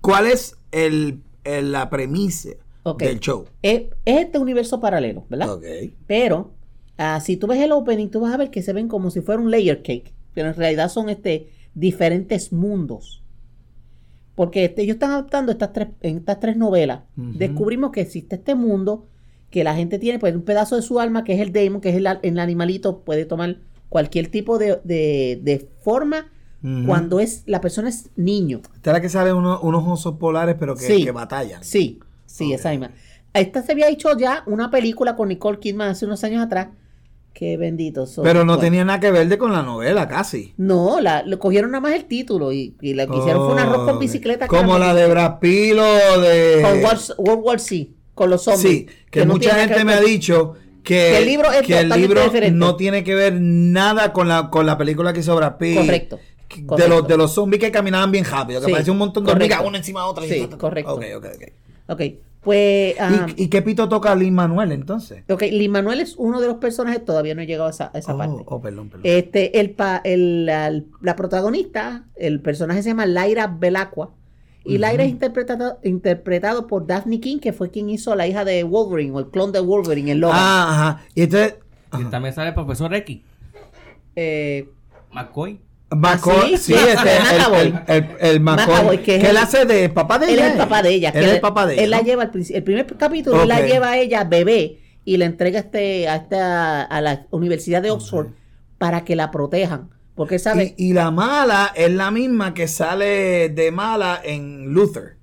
¿Cuál 0.00 0.26
es 0.26 0.56
el, 0.72 1.20
la 1.44 1.90
premisa 1.90 2.50
del 2.98 3.20
show? 3.20 3.46
Es, 3.62 3.82
es 4.04 4.18
este 4.26 4.38
universo 4.38 4.80
paralelo, 4.80 5.24
¿verdad? 5.28 5.52
Ok. 5.54 5.64
Pero 6.06 6.52
ah, 7.00 7.20
si 7.20 7.36
tú 7.36 7.46
ves 7.46 7.60
el 7.60 7.72
opening, 7.72 8.08
tú 8.08 8.20
vas 8.20 8.32
a 8.32 8.36
ver 8.36 8.50
que 8.50 8.62
se 8.62 8.72
ven 8.72 8.86
como 8.88 9.10
si 9.10 9.20
fuera 9.20 9.40
un 9.40 9.50
layer 9.50 9.82
cake. 9.82 10.12
Pero 10.34 10.48
en 10.48 10.54
realidad 10.54 10.88
son 10.90 11.08
este, 11.08 11.50
diferentes 11.74 12.52
mundos. 12.52 13.22
Porque 14.34 14.64
este, 14.66 14.82
ellos 14.82 14.94
están 14.94 15.10
adaptando 15.10 15.52
estas 15.52 15.72
tres, 15.72 15.88
en 16.02 16.18
estas 16.18 16.40
tres 16.40 16.56
novelas. 16.56 17.00
Descubrimos 17.16 17.90
que 17.90 18.00
existe 18.00 18.36
este 18.36 18.54
mundo, 18.54 19.06
que 19.50 19.64
la 19.64 19.74
gente 19.74 19.98
tiene 19.98 20.18
pues, 20.18 20.34
un 20.34 20.42
pedazo 20.42 20.76
de 20.76 20.82
su 20.82 21.00
alma, 21.00 21.24
que 21.24 21.34
es 21.34 21.40
el 21.40 21.52
demon, 21.52 21.80
que 21.80 21.90
es 21.90 21.96
el, 21.96 22.06
el 22.22 22.38
animalito, 22.38 23.00
puede 23.00 23.24
tomar 23.24 23.56
cualquier 23.88 24.28
tipo 24.28 24.58
de, 24.58 24.80
de- 24.84 25.40
de 25.42 25.68
forma 25.82 26.30
cuando 26.86 27.20
es 27.20 27.42
la 27.46 27.62
persona 27.62 27.88
es 27.88 28.10
niño. 28.16 28.60
Esta 28.74 28.90
es 28.90 28.94
la 28.94 29.00
que 29.00 29.08
sale 29.08 29.32
uno- 29.32 29.60
unos 29.62 29.82
osos 29.88 30.16
polares, 30.18 30.56
pero 30.58 30.74
que, 30.76 30.82
Sí. 30.84 31.04
que 31.04 31.10
batallan. 31.10 31.64
Sí, 31.64 32.00
sí, 32.26 32.48
Ok. 32.52 32.60
esa 32.60 32.70
misma. 32.70 32.90
Esta 33.32 33.62
se 33.62 33.72
había 33.72 33.88
hecho 33.88 34.14
ya 34.18 34.42
una 34.46 34.70
película 34.70 35.16
con 35.16 35.28
Nicole 35.28 35.58
Kidman 35.58 35.88
hace 35.88 36.04
unos 36.04 36.22
años 36.22 36.44
atrás. 36.44 36.68
Qué 37.32 37.56
bendito 37.56 38.06
soy. 38.06 38.24
Pero 38.24 38.40
no 38.40 38.52
Bueno, 38.54 38.60
tenía 38.60 38.84
nada 38.84 39.00
que 39.00 39.10
ver 39.10 39.28
de 39.28 39.38
con 39.38 39.52
la 39.52 39.62
novela, 39.62 40.06
casi. 40.08 40.52
No, 40.56 41.00
la, 41.00 41.22
le 41.22 41.38
cogieron 41.38 41.70
nada 41.70 41.80
más 41.80 41.92
el 41.94 42.04
título 42.04 42.52
y, 42.52 42.74
y 42.80 42.94
lo 42.94 43.06
que 43.08 43.16
hicieron 43.16 43.44
fue 43.44 43.52
un 43.54 43.58
arroz 43.60 43.84
con 43.86 43.96
Oh, 43.96 43.98
bicicleta. 43.98 44.46
Como 44.46 44.78
la 44.78 44.94
de 44.94 45.06
Brad 45.08 45.38
Pitt 45.38 45.74
o 45.78 46.20
de... 46.20 46.60
Con 46.62 46.84
World, 46.84 47.00
World 47.18 47.42
War 47.44 47.60
C, 47.60 47.88
con 48.14 48.30
los 48.30 48.42
zombies. 48.42 48.62
Sí, 48.62 48.86
que, 49.10 49.24
mucha 49.24 49.54
gente 49.54 49.74
que 49.76 49.84
me 49.84 49.94
ha 49.94 50.00
dicho 50.00 50.54
que, 50.82 50.94
Que 50.94 51.18
el 51.18 51.26
libro 51.26 51.50
es 51.52 51.62
que 51.66 51.78
el 51.78 51.88
libro 51.88 52.20
no 52.52 52.76
tiene 52.76 53.04
que 53.04 53.14
ver 53.14 53.34
nada 53.40 54.12
con 54.12 54.28
la, 54.28 54.50
con 54.50 54.66
la 54.66 54.76
película 54.76 55.12
que 55.12 55.20
hizo 55.20 55.34
Brad 55.36 55.56
Pitt. 55.56 55.76
Correcto, 55.78 56.18
De 56.50 56.66
correcto. 56.66 56.88
los, 56.94 57.08
de 57.08 57.16
los 57.16 57.32
zombies 57.32 57.60
que 57.62 57.70
caminaban 57.70 58.10
bien 58.10 58.24
rápido, 58.24 58.60
que 58.60 58.66
Sí, 58.66 58.72
parecía 58.72 58.92
un 58.92 58.98
montón 58.98 59.24
de 59.24 59.32
correcto. 59.32 59.54
hormigas 59.54 59.68
una 59.68 59.78
encima 59.78 60.00
de 60.02 60.06
otra. 60.08 60.26
y 60.26 60.28
Sí, 60.30 60.46
ta. 60.46 60.58
correcto. 60.58 60.94
Ok, 60.94 61.04
ok, 61.16 61.24
ok. 61.36 61.42
Ok, 61.88 62.00
pues... 62.42 62.94
ah, 63.00 63.26
¿Y, 63.36 63.44
y 63.44 63.48
qué 63.48 63.62
pito 63.62 63.88
toca 63.88 64.14
Lin 64.14 64.34
Manuel 64.34 64.72
entonces? 64.72 65.24
ok, 65.28 65.42
Lin 65.42 65.70
Manuel 65.72 66.00
es 66.00 66.14
uno 66.16 66.40
de 66.40 66.46
los 66.46 66.56
personajes, 66.56 67.04
todavía 67.04 67.34
no 67.34 67.42
he 67.42 67.46
llegado 67.46 67.66
a 67.66 67.70
esa, 67.70 67.90
a 67.92 67.98
esa 67.98 68.14
oh, 68.14 68.18
parte. 68.18 68.42
oh, 68.46 68.60
perdón, 68.60 68.88
perdón. 68.88 69.02
Este, 69.04 69.60
el, 69.60 69.70
pa- 69.70 70.00
el- 70.04 70.46
la, 70.46 70.72
la 71.00 71.16
protagonista, 71.16 72.04
el 72.16 72.40
personaje 72.40 72.82
se 72.82 72.90
llama 72.90 73.06
Lyra 73.06 73.46
Belacqua. 73.46 74.10
Y 74.62 74.74
Lyra 74.76 75.04
es 75.04 75.10
interpretado, 75.10 75.78
interpretado 75.84 76.66
por 76.66 76.86
Daphne 76.86 77.18
King, 77.18 77.38
que 77.38 77.52
fue 77.54 77.70
quien 77.70 77.88
hizo 77.88 78.12
a 78.12 78.16
la 78.16 78.26
hija 78.26 78.44
de 78.44 78.62
Wolverine, 78.62 79.10
o 79.16 79.18
el 79.20 79.28
clon 79.30 79.52
de 79.52 79.60
Wolverine, 79.60 80.12
el 80.12 80.20
Logan. 80.20 80.36
ah, 80.38 80.68
ajá. 80.70 81.04
Y 81.14 81.22
entonces... 81.22 81.56
Y 81.98 82.04
también 82.04 82.34
sale 82.34 82.48
el 82.48 82.54
profesor 82.54 82.94
X, 82.94 83.20
Eh, 84.16 84.68
McCoy. 85.12 85.60
McCoy, 85.90 86.54
Ah, 86.54 86.58
sí, 86.58 86.72
sí, 86.72 86.74
este, 86.74 87.62
el, 87.62 87.74
el, 87.88 88.06
el, 88.20 88.40
McAvoy, 88.40 88.98
que 89.02 89.16
él 89.16 89.26
el- 89.26 89.36
hace 89.36 89.64
de 89.64 89.88
papá 89.88 90.18
de 90.18 90.26
él 90.26 90.34
ella. 90.34 90.46
es 90.46 90.52
el 90.52 90.58
papá 90.58 90.82
de 90.82 90.90
ella. 90.90 91.08
Él 91.10 91.22
es 91.22 91.28
él- 91.28 91.34
el 91.36 91.40
papá 91.40 91.66
de 91.66 91.74
ella. 91.74 91.82
Él 91.82 91.90
la 91.90 92.00
lleva. 92.02 92.30
El 92.32 92.62
primer 92.62 92.86
capítulo, 92.96 93.42
él 93.42 93.48
la 93.48 93.60
lleva 93.66 93.90
a 93.90 93.98
ella 93.98 94.24
bebé 94.24 94.78
y 95.04 95.16
la 95.16 95.24
entrega 95.24 95.58
a, 95.58 95.62
este, 95.62 96.08
a, 96.08 96.16
esta, 96.16 96.82
a 96.82 97.00
la 97.00 97.26
Universidad 97.30 97.82
de 97.82 97.90
Oxford 97.90 98.28
para 98.78 99.04
que 99.04 99.16
la 99.16 99.30
protejan. 99.30 99.90
Porque 100.14 100.34
él 100.36 100.40
sabe. 100.40 100.74
Y, 100.76 100.90
y 100.90 100.92
la 100.92 101.10
mala 101.10 101.72
es 101.74 101.90
la 101.90 102.10
misma 102.10 102.52
que 102.54 102.68
sale 102.68 103.48
de 103.48 103.70
mala 103.72 104.20
en 104.22 104.66
Luther. 104.72 105.16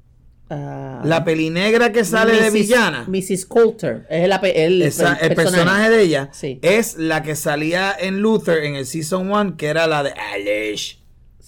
Ah, 0.49 1.01
La 1.05 1.23
pelinegra 1.23 1.91
que 1.91 2.03
sale 2.03 2.33
de 2.33 2.47
Mrs. 2.49 2.53
villana. 2.53 3.05
Mrs. 3.07 3.45
Coulter. 3.45 4.05
Es 4.10 4.27
la 4.27 4.36
el, 4.38 4.81
Esa- 4.81 5.15
el, 5.15 5.36
personaje. 5.36 5.89
de 5.89 6.01
ella 6.01 6.29
Sí. 6.31 6.60
es 6.62 6.97
la 6.97 7.23
que 7.23 7.36
salía 7.36 7.93
en 7.99 8.19
Luther 8.21 8.63
en 8.63 8.75
el 8.75 8.86
Season 8.86 9.29
1, 9.31 9.57
que 9.57 9.67
era 9.67 9.88
la 9.88 10.03
de 10.03 10.12
Alice. 10.12 10.97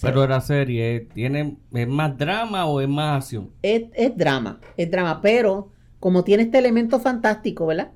Pero 0.01 0.25
la 0.27 0.39
serie 0.39 1.07
tiene 1.13 1.57
es 1.73 1.87
más 1.87 2.17
drama 2.17 2.65
o 2.65 2.79
es 2.79 2.87
más 2.87 3.17
acción. 3.23 3.49
Es, 3.61 3.83
es 3.93 4.15
drama, 4.15 4.61
es 4.77 4.89
drama, 4.89 5.21
pero 5.21 5.73
como 5.99 6.23
tiene 6.23 6.43
este 6.43 6.57
elemento 6.59 7.01
fantástico, 7.01 7.65
¿verdad? 7.65 7.91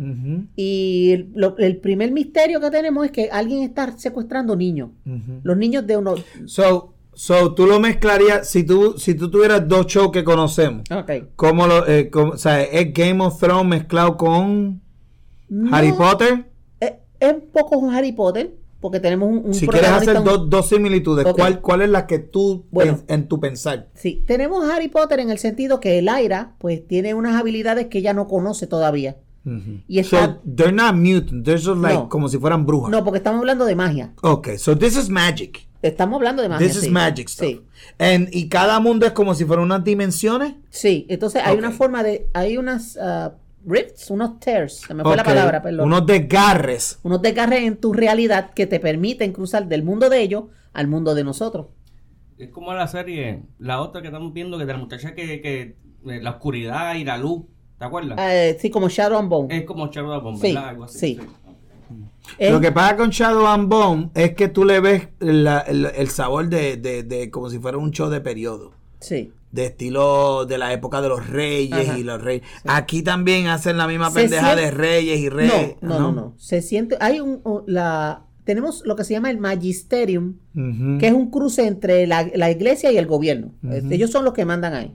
Y 0.57 1.11
el, 1.13 1.29
lo- 1.33 1.57
el 1.57 1.77
primer 1.77 2.11
misterio 2.11 2.59
que 2.59 2.69
tenemos 2.69 3.05
es 3.05 3.11
que 3.11 3.29
alguien 3.31 3.63
está 3.63 3.97
secuestrando 3.97 4.55
niños. 4.57 4.89
Los 5.43 5.55
niños 5.55 5.87
de 5.87 5.95
unos... 5.95 6.21
So, 6.45 6.93
so, 7.15 7.53
tú 7.53 7.65
lo 7.67 7.79
mezclarías, 7.79 8.49
si 8.49 8.63
tú, 8.63 8.95
si 8.97 9.13
tú 9.15 9.29
tuvieras 9.29 9.67
dos 9.67 9.85
shows 9.87 10.11
que 10.11 10.23
conocemos, 10.23 10.83
Ok. 10.91 11.11
¿cómo 11.35 11.67
lo, 11.67 11.87
eh, 11.87 12.09
cómo- 12.09 12.33
o 12.33 12.37
sea, 12.37 12.61
es 12.63 12.93
Game 12.93 13.23
of 13.23 13.39
Thrones 13.39 13.65
mezclado 13.67 14.17
con 14.17 14.81
No, 15.49 15.75
Harry 15.75 15.91
Potter? 15.93 16.45
Es, 16.79 16.93
es 17.19 17.33
un 17.33 17.41
poco 17.51 17.77
un 17.77 17.93
Harry 17.93 18.11
Potter, 18.11 18.53
porque 18.81 18.99
tenemos 18.99 19.29
un, 19.29 19.45
un 19.45 19.53
Si 19.53 19.67
quieres 19.67 19.89
hacer 19.91 20.17
un- 20.17 20.23
dos, 20.25 20.49
dos 20.49 20.67
similitudes, 20.69 21.25
Ok. 21.25 21.37
¿cuál, 21.37 21.61
¿cuál 21.61 21.81
es 21.83 21.89
la 21.89 22.05
que 22.07 22.19
tú, 22.19 22.65
Bueno. 22.71 22.99
en, 23.07 23.21
en 23.21 23.27
tu 23.27 23.39
pensar? 23.39 23.87
Sí, 23.93 24.23
tenemos 24.27 24.67
Harry 24.69 24.89
Potter 24.89 25.19
en 25.19 25.29
el 25.29 25.37
sentido 25.37 25.79
que 25.79 26.01
Lyra, 26.01 26.55
pues, 26.57 26.85
tiene 26.87 27.13
unas 27.13 27.39
habilidades 27.39 27.87
que 27.87 27.99
ella 27.99 28.13
no 28.13 28.27
conoce 28.27 28.67
todavía. 28.67 29.17
Y 29.89 29.99
está, 29.99 30.25
So, 30.25 30.41
they're 30.55 30.71
not 30.71 30.95
mutants, 30.95 31.43
they're 31.43 31.59
just 31.61 31.81
like, 31.81 31.95
No. 31.95 32.07
como 32.07 32.29
si 32.29 32.37
fueran 32.37 32.65
brujas. 32.65 32.89
no, 32.91 33.03
porque 33.03 33.17
estamos 33.17 33.39
hablando 33.39 33.65
de 33.65 33.75
magia. 33.75 34.13
Okay, 34.21 34.57
so 34.57 34.73
this 34.77 34.95
is 34.95 35.09
magic. 35.09 35.67
Estamos 35.83 36.17
hablando 36.17 36.41
de 36.41 36.49
magia. 36.49 36.65
This 36.65 36.77
is 36.77 36.83
sí. 36.83 36.89
magic 36.89 37.27
stuff. 37.27 37.45
Sí. 37.45 37.61
And, 37.99 38.29
y 38.31 38.47
cada 38.47 38.79
mundo 38.79 39.05
es 39.05 39.11
como 39.11 39.35
si 39.35 39.43
fueran 39.43 39.65
unas 39.65 39.83
dimensiones. 39.83 40.55
Sí, 40.69 41.05
entonces 41.09 41.41
hay 41.45 41.57
una 41.57 41.71
forma 41.71 42.03
de. 42.03 42.29
Hay 42.33 42.57
unas 42.57 42.97
ah, 42.97 43.33
rifts, 43.65 44.09
unos 44.09 44.39
tears. 44.39 44.77
Se 44.77 44.93
me 44.93 45.03
fue 45.03 45.17
la 45.17 45.25
palabra, 45.25 45.61
perdón. 45.61 45.87
Unos 45.87 46.05
desgarres. 46.05 46.99
unos 47.03 47.21
desgarres 47.21 47.63
en 47.63 47.77
tu 47.77 47.91
realidad 47.91 48.51
que 48.53 48.65
te 48.65 48.79
permiten 48.79 49.33
cruzar 49.33 49.67
del 49.67 49.83
mundo 49.83 50.09
de 50.09 50.21
ellos 50.21 50.45
al 50.71 50.87
mundo 50.87 51.13
de 51.15 51.25
nosotros. 51.25 51.67
Es 52.37 52.49
como 52.49 52.73
la 52.73 52.87
serie, 52.87 53.43
la 53.59 53.81
otra 53.81 54.01
que 54.01 54.07
estamos 54.07 54.33
viendo, 54.33 54.57
que 54.57 54.65
de 54.65 54.73
la 54.73 54.79
muchacha 54.79 55.13
que, 55.13 55.41
que 55.41 55.75
eh, 56.05 56.21
la 56.21 56.31
oscuridad 56.31 56.95
y 56.95 57.03
la 57.03 57.17
luz, 57.17 57.43
¿te 57.77 57.85
acuerdas? 57.85 58.17
Eh, 58.21 58.57
sí, 58.59 58.69
como 58.69 58.87
Shadow 58.87 59.19
and 59.19 59.29
Bone. 59.29 59.57
es 59.57 59.65
como 59.65 59.87
Shadow 59.87 60.21
Bomb, 60.21 60.39
sí, 60.39 60.53
¿verdad? 60.53 60.69
Algo 60.69 60.83
así. 60.85 60.97
sí. 60.97 61.19
Es- 62.37 62.51
Lo 62.51 62.61
que 62.61 62.71
pasa 62.71 62.95
con 62.95 63.09
Shadow 63.09 63.45
and 63.47 63.69
Bone 63.69 64.09
es 64.15 64.33
que 64.33 64.47
tú 64.47 64.65
le 64.65 64.79
ves 64.79 65.09
la- 65.19 65.59
el, 65.59 65.85
el 65.85 66.07
sabor 66.09 66.47
de, 66.49 66.77
de- 66.77 67.03
de 67.03 67.29
como 67.29 67.49
si 67.49 67.59
fuera 67.59 67.77
un 67.77 67.91
show 67.91 68.09
de 68.09 68.21
periodo. 68.21 68.73
sí. 68.99 69.31
De 69.51 69.65
estilo 69.67 70.45
de 70.47 70.57
la 70.57 70.73
época 70.73 70.99
de 70.99 71.09
los 71.09 71.29
reyes 71.29 71.87
Ajá. 71.89 71.99
y 71.99 72.03
los 72.03 72.19
reyes. 72.19 72.41
Aquí 72.65 73.03
también 73.03 73.45
hacen 73.45 73.77
la 73.77 73.85
misma 73.87 74.11
pendeja 74.11 74.55
de 74.55 74.71
reyes 74.71 75.19
y 75.19 75.29
reyes. 75.29 75.75
No, 75.79 75.89
no, 75.89 75.99
no, 75.99 76.11
no. 76.11 76.33
Se 76.39 76.63
siente. 76.63 76.97
Hay 76.99 77.19
un. 77.19 77.43
la, 77.67 78.23
tenemos 78.45 78.81
lo 78.83 78.95
que 78.95 79.03
se 79.03 79.13
llama 79.13 79.29
el 79.29 79.37
Magisterium, 79.37 80.37
que 80.99 81.05
es 81.05 81.13
un 81.13 81.29
cruce 81.29 81.67
entre 81.67 82.07
la, 82.07 82.27
la 82.33 82.49
iglesia 82.49 82.91
y 82.91 82.97
el 82.97 83.05
gobierno. 83.05 83.53
Ellos 83.91 84.09
son 84.09 84.25
los 84.25 84.33
que 84.33 84.43
mandan 84.43 84.73
ahí. 84.73 84.91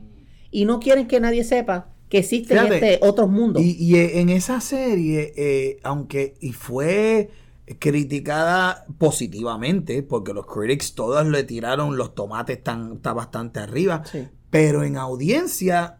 Y 0.50 0.64
no 0.64 0.80
quieren 0.80 1.06
que 1.06 1.20
nadie 1.20 1.44
sepa 1.44 1.90
que 2.08 2.18
existen 2.18 2.56
Fíjate, 2.58 2.94
este, 2.94 3.06
otros 3.06 3.28
mundos. 3.30 3.62
Y, 3.62 3.76
y 3.78 3.96
en 3.96 4.28
esa 4.30 4.60
serie, 4.60 5.32
eh, 5.36 5.78
aunque 5.82 6.34
y 6.40 6.52
fue 6.52 7.30
criticada 7.78 8.86
positivamente, 8.98 10.02
porque 10.02 10.32
los 10.32 10.46
critics 10.46 10.94
todos 10.94 11.26
le 11.26 11.44
tiraron 11.44 11.96
los 11.98 12.14
tomates 12.14 12.62
tan, 12.62 12.94
está 12.94 13.12
bastante 13.12 13.60
arriba, 13.60 14.02
Sí. 14.10 14.26
pero 14.50 14.84
en 14.84 14.96
audiencia 14.96 15.98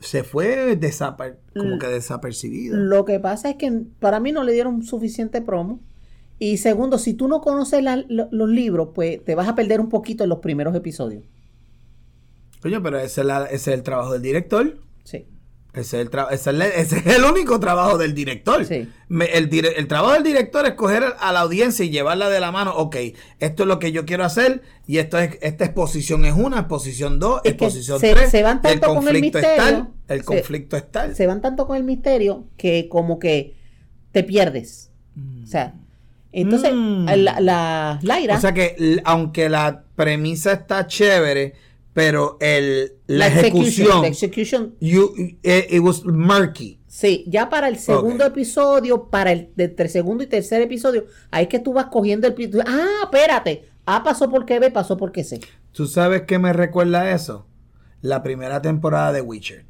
se 0.00 0.24
fue 0.24 0.76
desapa- 0.78 1.36
como 1.54 1.70
L- 1.74 1.78
que 1.78 1.86
desapercibido. 1.86 2.76
Lo 2.76 3.04
que 3.04 3.20
pasa 3.20 3.50
es 3.50 3.56
que 3.56 3.72
para 4.00 4.18
mí 4.20 4.32
no 4.32 4.42
le 4.42 4.52
dieron 4.52 4.82
suficiente 4.82 5.40
promo. 5.40 5.80
Y 6.40 6.56
segundo, 6.56 6.98
si 6.98 7.14
tú 7.14 7.28
no 7.28 7.40
conoces 7.40 7.82
la- 7.82 8.04
lo- 8.08 8.28
los 8.32 8.48
libros, 8.48 8.88
pues 8.94 9.24
te 9.24 9.34
vas 9.36 9.46
a 9.48 9.54
perder 9.54 9.80
un 9.80 9.88
poquito 9.88 10.24
en 10.24 10.30
los 10.30 10.40
primeros 10.40 10.74
episodios. 10.74 11.22
Coño, 12.60 12.82
pero 12.82 12.98
ese 12.98 13.20
es, 13.20 13.26
la- 13.26 13.44
ese 13.46 13.54
es 13.72 13.78
el 13.78 13.82
trabajo 13.82 14.12
del 14.14 14.22
director. 14.22 14.76
Sí. 15.04 15.26
Ese 15.74 16.00
es, 16.02 16.06
el 16.06 16.18
ese 16.30 16.34
es 16.34 16.46
el- 16.46 16.62
ese 16.62 16.98
es 16.98 17.06
el 17.16 17.24
único 17.24 17.58
trabajo 17.58 17.98
del 17.98 18.14
director. 18.14 18.64
Sí. 18.64 18.88
Me- 19.08 19.24
el, 19.26 19.50
dire- 19.50 19.72
el 19.76 19.88
trabajo 19.88 20.14
del 20.14 20.22
director 20.22 20.64
es 20.66 20.74
coger 20.74 21.02
a 21.18 21.32
la 21.32 21.40
audiencia 21.40 21.84
y 21.84 21.90
llevarla 21.90 22.28
de 22.28 22.38
la 22.38 22.52
mano. 22.52 22.76
Ok, 22.76 22.94
esto 23.40 23.62
es 23.64 23.68
lo 23.68 23.80
que 23.80 23.90
yo 23.90 24.04
quiero 24.06 24.24
hacer 24.24 24.62
y 24.86 24.98
esto 24.98 25.18
es, 25.18 25.36
esta 25.42 25.64
exposición 25.64 26.24
es 26.26 26.34
una, 26.34 26.60
exposición 26.60 27.18
dos, 27.18 27.40
Es 27.42 27.52
exposición 27.52 27.98
se- 27.98 28.14
tres. 28.14 28.30
se 28.30 28.44
van 28.44 28.62
tanto 28.62 28.86
con 28.86 28.98
el 28.98 29.04
conflicto 29.04 29.38
es 29.38 29.44
misterio, 29.48 29.64
tal, 29.64 29.88
el 30.08 30.18
se- 30.20 30.24
conflicto 30.24 30.76
es 30.76 30.92
tal. 30.92 31.16
Se 31.16 31.26
van 31.26 31.40
tanto 31.42 31.66
con 31.66 31.76
el 31.76 31.82
misterio 31.82 32.44
que 32.56 32.88
como 32.88 33.18
que 33.18 33.56
te 34.12 34.22
pierdes. 34.22 34.92
O 35.42 35.46
sea, 35.46 35.74
entonces 36.30 36.72
Mm. 36.72 37.06
la, 37.16 37.40
la 37.40 37.98
Laira, 38.02 38.36
O 38.36 38.40
sea 38.40 38.54
que 38.54 39.00
aunque 39.04 39.48
la 39.48 39.82
premisa 39.96 40.52
está 40.52 40.86
chévere, 40.86 41.54
pero 41.94 42.36
el, 42.40 42.92
la, 43.06 43.28
ejecución, 43.28 44.02
la 44.02 44.08
execution, 44.08 44.74
you- 44.80 45.14
it, 45.16 45.66
it 45.70 45.80
was 45.80 46.04
murky. 46.04 46.80
sí, 46.86 47.24
ya 47.28 47.48
para 47.48 47.68
el 47.68 47.78
segundo 47.78 48.26
episodio, 48.26 49.08
para 49.08 49.32
el 49.32 49.50
de 49.56 49.88
segundo 49.88 50.22
y 50.24 50.26
tercer 50.26 50.60
episodio, 50.60 51.06
ahí 51.30 51.44
es 51.44 51.48
que 51.48 51.60
tú 51.60 51.72
vas 51.72 51.86
cogiendo 51.86 52.26
el 52.26 52.34
tú- 52.34 52.60
Ah, 52.66 53.04
espérate. 53.04 53.64
A 53.86 54.02
pasó 54.02 54.28
porque 54.30 54.58
B, 54.58 54.70
pasó 54.70 54.96
porque 54.96 55.24
C. 55.24 55.40
¿Tú 55.72 55.86
sabes 55.86 56.22
qué 56.22 56.38
me 56.38 56.52
recuerda 56.52 57.10
eso? 57.12 57.46
La 58.00 58.22
primera 58.22 58.60
temporada 58.60 59.12
de 59.12 59.20
Witcher. 59.20 59.66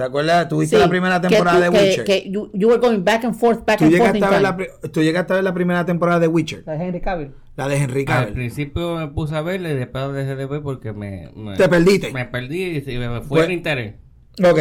¿Te 0.00 0.06
acuerdas? 0.06 0.48
¿Tuviste 0.48 0.76
Sí, 0.76 0.80
la 0.82 0.88
primera 0.88 1.20
que 1.20 1.28
temporada 1.28 1.58
tú- 1.66 1.72
de 1.72 1.78
que- 1.78 1.84
Witcher? 1.84 2.04
Que 2.04 2.30
you, 2.30 2.50
you 2.54 2.68
were 2.68 2.80
going 2.80 3.04
back 3.04 3.22
and 3.26 3.34
forth, 3.34 3.66
back 3.66 3.78
¿Tú, 3.78 3.84
and 3.84 3.96
forth 3.98 4.14
llegaste 4.14 4.18
in 4.18 4.24
a 4.24 4.30
ver 4.30 4.40
la, 4.40 4.56
tú 4.90 5.02
llegaste 5.02 5.32
a 5.32 5.36
ver 5.36 5.44
la 5.44 5.52
primera 5.52 5.84
temporada 5.84 6.18
de 6.20 6.26
Witcher, 6.26 6.62
La 6.64 6.72
de 6.72 6.84
Henry 6.86 7.00
Cavill. 7.02 7.32
la 7.56 7.68
de 7.68 7.76
Henry 7.76 8.00
Al 8.00 8.06
Cavill. 8.06 8.32
principio 8.32 8.96
me 8.96 9.08
puse 9.08 9.36
a 9.36 9.42
verle 9.42 9.72
y 9.72 9.74
después 9.74 10.10
dejé 10.14 10.36
de 10.36 10.46
ver 10.46 10.62
porque 10.62 10.94
me, 10.94 11.30
me, 11.36 11.54
Te 11.58 11.68
perdiste. 11.68 12.12
me 12.12 12.24
perdí 12.24 12.78
y 12.86 12.96
me 12.96 13.20
fue 13.20 13.28
Pues- 13.40 13.44
el 13.44 13.52
interés. 13.52 13.94
Ok. 14.42 14.58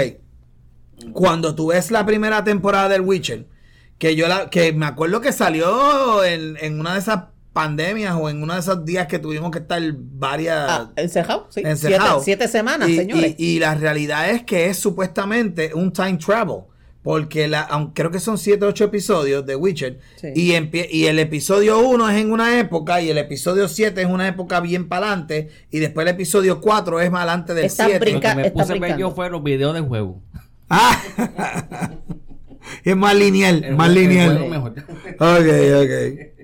Cuando 1.14 1.56
tú 1.56 1.68
ves 1.68 1.92
la 1.92 2.06
primera 2.06 2.44
temporada 2.44 2.90
del 2.90 3.02
Witcher, 3.02 3.48
que 3.98 4.16
yo 4.18 4.28
la, 4.28 4.50
que 4.50 4.74
me 4.74 4.86
acuerdo 4.86 5.22
que 5.22 5.32
salió 5.32 6.24
en, 6.26 6.58
en 6.60 6.80
una 6.80 6.94
de 6.94 7.00
esas 7.00 7.24
pandemias 7.54 8.16
o 8.20 8.30
en 8.30 8.42
uno 8.44 8.54
de 8.54 8.60
esos 8.60 8.86
días 8.86 9.08
que 9.08 9.20
tuvimos 9.20 9.52
que 9.52 9.60
estar 9.60 9.82
varias 9.96 10.66
Ah, 10.70 10.92
encejado, 10.96 11.48
sí. 11.50 11.62
Encejado. 11.66 12.22
Siete, 12.22 12.46
siete 12.46 12.48
semanas, 12.48 12.90
y, 12.90 12.96
señores. 12.98 13.36
y- 13.38 13.56
y 13.56 13.60
la 13.60 13.76
realidad 13.76 14.30
es 14.30 14.44
que 14.44 14.68
es 14.68 14.78
supuestamente 14.78 15.72
un 15.74 15.92
time 15.92 16.18
travel. 16.18 16.62
Porque 17.02 17.48
la, 17.48 17.62
aunque 17.62 18.02
creo 18.02 18.12
que 18.12 18.20
son 18.20 18.38
7 18.38 18.66
o 18.66 18.68
8 18.68 18.84
episodios 18.84 19.46
de 19.46 19.56
Witcher. 19.56 20.00
Sí. 20.18 20.28
Y, 20.36 20.52
empie- 20.52 20.90
y 20.92 21.06
el 21.06 21.18
episodio 21.18 21.80
1 21.80 22.10
es 22.10 22.18
en 22.18 22.30
una 22.30 22.60
época. 22.60 23.02
Y 23.02 23.10
el 23.10 23.18
episodio 23.18 23.70
7 23.70 24.02
es 24.02 24.08
una 24.08 24.28
época 24.28 24.60
bien 24.60 24.90
para 24.90 25.08
adelante. 25.08 25.48
Y 25.72 25.80
después 25.80 26.06
el 26.06 26.14
episodio 26.14 26.60
4 26.60 27.00
es 27.00 27.10
más 27.10 27.22
adelante 27.22 27.54
del 27.54 27.66
Está 27.66 27.86
7. 27.86 28.12
Lo 28.12 28.20
que 28.20 28.36
me 28.36 28.52
puse 28.52 28.74
a 28.74 28.76
ver 28.80 28.98
yo 28.98 29.12
fue 29.12 29.30
los 29.30 29.42
videos 29.42 29.74
del 29.74 29.84
juego. 29.84 30.22
Ah, 30.70 31.02
es 32.84 32.96
más 32.98 33.16
lineal. 33.16 33.64
El 33.64 33.76
más 33.78 33.90
lineal. 33.90 34.50
mejor. 34.50 34.72
Ok, 35.20 35.48
ok. 35.84 36.39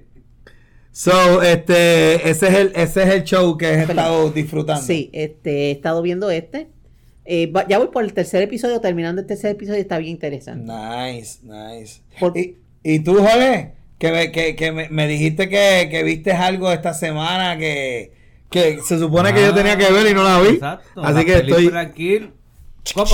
So, 0.98 1.42
este, 1.42 2.30
ese 2.30 2.48
es 2.48 2.54
el, 2.54 2.72
ese 2.74 3.04
es 3.04 3.10
el 3.10 3.24
show 3.26 3.58
que 3.58 3.66
he 3.68 3.82
estado 3.82 4.30
disfrutando. 4.32 4.82
Sí, 4.82 5.10
este, 5.12 5.68
he 5.68 5.72
estado 5.72 6.02
viendo 6.02 6.32
este. 6.32 6.70
Eh, 7.26 7.52
ya 7.68 7.80
voy 7.80 7.88
por 7.88 8.06
el 8.06 8.14
tercer 8.14 8.42
episodio, 8.44 8.80
terminando 8.80 9.20
el 9.20 9.28
tercer 9.28 9.52
episodio, 9.52 9.82
está 9.82 9.98
bien 9.98 10.12
interesante. 10.12 10.72
Nice, 10.72 11.40
nice. 11.44 12.00
Por- 12.18 12.38
¿Y, 12.38 12.56
y 12.82 13.00
tú, 13.00 13.16
Jorge? 13.16 13.74
Que 14.00 14.12
me, 14.14 14.32
que, 14.32 14.56
que 14.56 14.72
me, 14.72 14.88
me 14.88 15.06
dijiste 15.10 15.50
que, 15.50 15.90
que 15.92 16.02
viste 16.04 16.32
algo 16.32 16.72
esta 16.72 16.94
semana 16.94 17.58
que, 17.58 18.14
que 18.50 18.80
se 18.82 18.98
supone 18.98 19.34
que 19.34 19.42
yo 19.42 19.54
tenía 19.54 19.78
que 19.78 19.92
ver 19.92 20.10
y 20.10 20.14
no 20.14 20.24
la 20.24 20.40
vi. 20.40 20.56
Exacto. 20.56 21.02
Así 21.04 21.14
la 21.14 21.26
que 21.26 21.34
estoy. 21.40 21.72
Kill. 21.94 22.32
¿Cómo? 22.94 23.10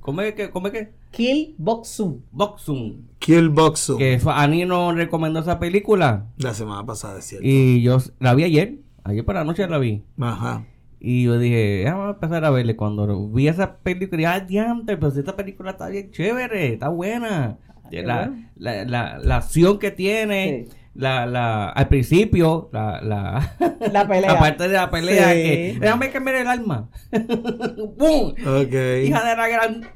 ¿Cómo 0.00 0.22
es 0.22 0.34
que? 0.34 0.50
¿Cómo 0.50 0.68
es 0.68 0.72
que? 0.72 0.88
Kill 1.10 1.54
Boxum. 1.58 2.20
Boxum. 2.32 3.02
Kill 3.18 3.48
Boxu. 3.48 3.96
Que 3.98 4.20
Ani 4.26 4.64
nos 4.64 4.94
recomendó 4.94 5.40
esa 5.40 5.58
película. 5.58 6.26
La 6.36 6.54
semana 6.54 6.84
pasada, 6.84 7.18
es 7.18 7.24
cierto. 7.24 7.46
Y 7.46 7.82
yo 7.82 7.98
la 8.20 8.34
vi 8.34 8.44
ayer. 8.44 8.78
Ayer 9.04 9.24
por 9.24 9.34
la 9.34 9.44
noche 9.44 9.66
la 9.68 9.78
vi. 9.78 10.04
Ajá. 10.20 10.66
Y 11.00 11.24
yo 11.24 11.38
dije, 11.38 11.86
"Ah, 11.88 11.92
vamos 11.94 12.08
a 12.08 12.14
empezar 12.14 12.44
a 12.44 12.50
verle. 12.50 12.76
Cuando 12.76 13.28
vi 13.28 13.48
esa 13.48 13.76
película, 13.78 14.16
dije, 14.16 14.26
ah, 14.26 14.40
diante, 14.40 14.96
pero 14.96 15.10
si 15.10 15.20
esta 15.20 15.36
película 15.36 15.70
está 15.72 15.88
bien 15.88 16.10
chévere, 16.10 16.74
está 16.74 16.88
buena. 16.88 17.58
qué 17.90 18.02
la, 18.02 18.26
bueno. 18.28 18.48
la, 18.56 18.84
la, 18.84 19.18
la 19.18 19.36
acción 19.36 19.78
que 19.78 19.90
tiene, 19.90 20.66
Sí. 20.68 20.76
La, 20.98 21.26
la, 21.26 21.68
al 21.70 21.86
principio, 21.88 22.68
la, 22.72 23.00
la, 23.00 23.56
La 23.92 24.06
pelea. 24.08 24.36
parte 24.38 24.64
de 24.68 24.74
la 24.74 24.90
pelea, 24.90 25.28
Sí. 25.32 25.42
que 25.42 25.76
déjame 25.80 26.10
cambiar 26.10 26.36
el 26.36 26.46
arma. 26.48 26.90
¡Bum! 27.96 28.30
Ok. 28.30 28.74
Hija 29.04 29.24
de 29.24 29.36
la 29.36 29.48
gran. 29.48 29.88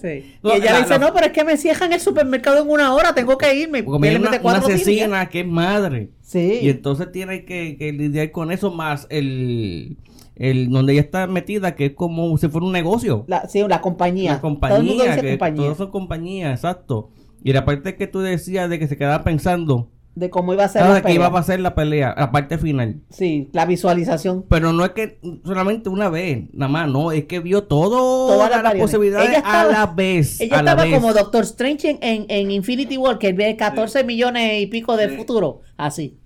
Sí. 0.00 0.36
No, 0.42 0.50
y 0.54 0.56
ella 0.58 0.64
la- 0.64 0.72
le 0.72 0.78
dice, 0.78 0.90
la- 0.90 0.98
no, 0.98 1.12
pero 1.12 1.26
es 1.26 1.32
que 1.32 1.44
me 1.44 1.56
cierran 1.56 1.92
el 1.92 2.00
supermercado 2.00 2.62
en 2.62 2.70
una 2.70 2.94
hora, 2.94 3.14
tengo 3.14 3.36
que 3.36 3.54
irme. 3.54 3.82
Porque 3.82 4.16
una, 4.16 4.30
asesina 4.58 5.28
que 5.28 5.40
es 5.40 5.46
madre. 5.46 6.10
Sí. 6.22 6.60
Y 6.62 6.68
entonces 6.70 7.10
tiene 7.12 7.44
que, 7.44 7.76
que 7.76 7.92
lidiar 7.92 8.30
con 8.30 8.52
eso 8.52 8.70
más 8.70 9.06
el, 9.10 9.96
el 10.36 10.70
donde 10.70 10.92
ella 10.92 11.02
está 11.02 11.26
metida, 11.26 11.74
que 11.74 11.86
es 11.86 11.92
como 11.94 12.36
si 12.38 12.48
fuera 12.48 12.64
un 12.66 12.72
negocio. 12.72 13.24
La, 13.26 13.48
sí, 13.48 13.62
la 13.66 13.80
compañía. 13.80 14.34
La 14.34 14.40
Todo 14.40 14.50
el 14.50 14.52
mundo 14.84 15.04
compañía, 15.04 15.04
dice 15.10 15.20
que 15.22 15.30
compañía. 15.32 15.62
todos 15.64 15.78
son 15.78 15.90
compañías, 15.90 16.52
exacto. 16.52 17.10
Y 17.42 17.52
la 17.52 17.64
parte 17.64 17.96
que 17.96 18.06
tú 18.06 18.20
decías 18.20 18.68
de 18.70 18.78
que 18.78 18.88
se 18.88 18.96
quedaba 18.96 19.22
pensando 19.24 19.88
De 20.16 20.30
cómo 20.30 20.54
iba 20.54 20.64
a 20.64 20.68
ser 20.68 20.82
ah, 20.82 20.88
la 20.94 21.02
que 21.02 21.12
iba 21.12 21.26
pelea. 21.26 21.40
a 21.40 21.42
ser 21.44 21.60
la 21.60 21.74
pelea, 21.74 22.14
la 22.16 22.32
parte 22.32 22.56
final. 22.56 23.02
Sí, 23.10 23.50
la 23.52 23.66
visualización. 23.66 24.46
Pero 24.48 24.72
no 24.72 24.84
es 24.86 24.92
que 24.92 25.20
solamente 25.44 25.90
una 25.90 26.08
vez, 26.08 26.44
nada 26.54 26.72
más, 26.72 26.88
no, 26.88 27.12
es 27.12 27.26
que 27.26 27.38
vio 27.40 27.64
todo 27.64 28.26
Todas 28.34 28.62
las 28.62 28.74
posibilidades 28.76 29.28
Ella 29.28 29.38
estaba- 29.38 29.60
a 29.60 29.72
la 29.72 29.86
vez. 29.86 30.40
Ella 30.40 30.58
a 30.58 30.62
la 30.62 30.70
estaba 30.72 30.84
vez. 30.88 30.94
como 30.94 31.12
Doctor 31.12 31.44
Strange 31.44 31.90
en, 31.90 31.98
en, 32.00 32.26
en 32.30 32.50
Infinity 32.50 32.96
War, 32.96 33.18
que 33.18 33.34
ve 33.34 33.54
14 33.56 34.04
millones 34.04 34.62
y 34.62 34.66
pico 34.68 34.96
de 34.96 35.10
futuro. 35.10 35.60
Así. 35.76 36.18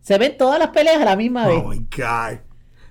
Se 0.00 0.18
ven 0.18 0.36
todas 0.36 0.58
las 0.58 0.70
peleas 0.70 1.00
a 1.00 1.04
la 1.04 1.14
misma 1.14 1.46
vez. 1.46 1.62
Oh 1.64 1.68
my 1.68 1.76
God. 1.78 2.38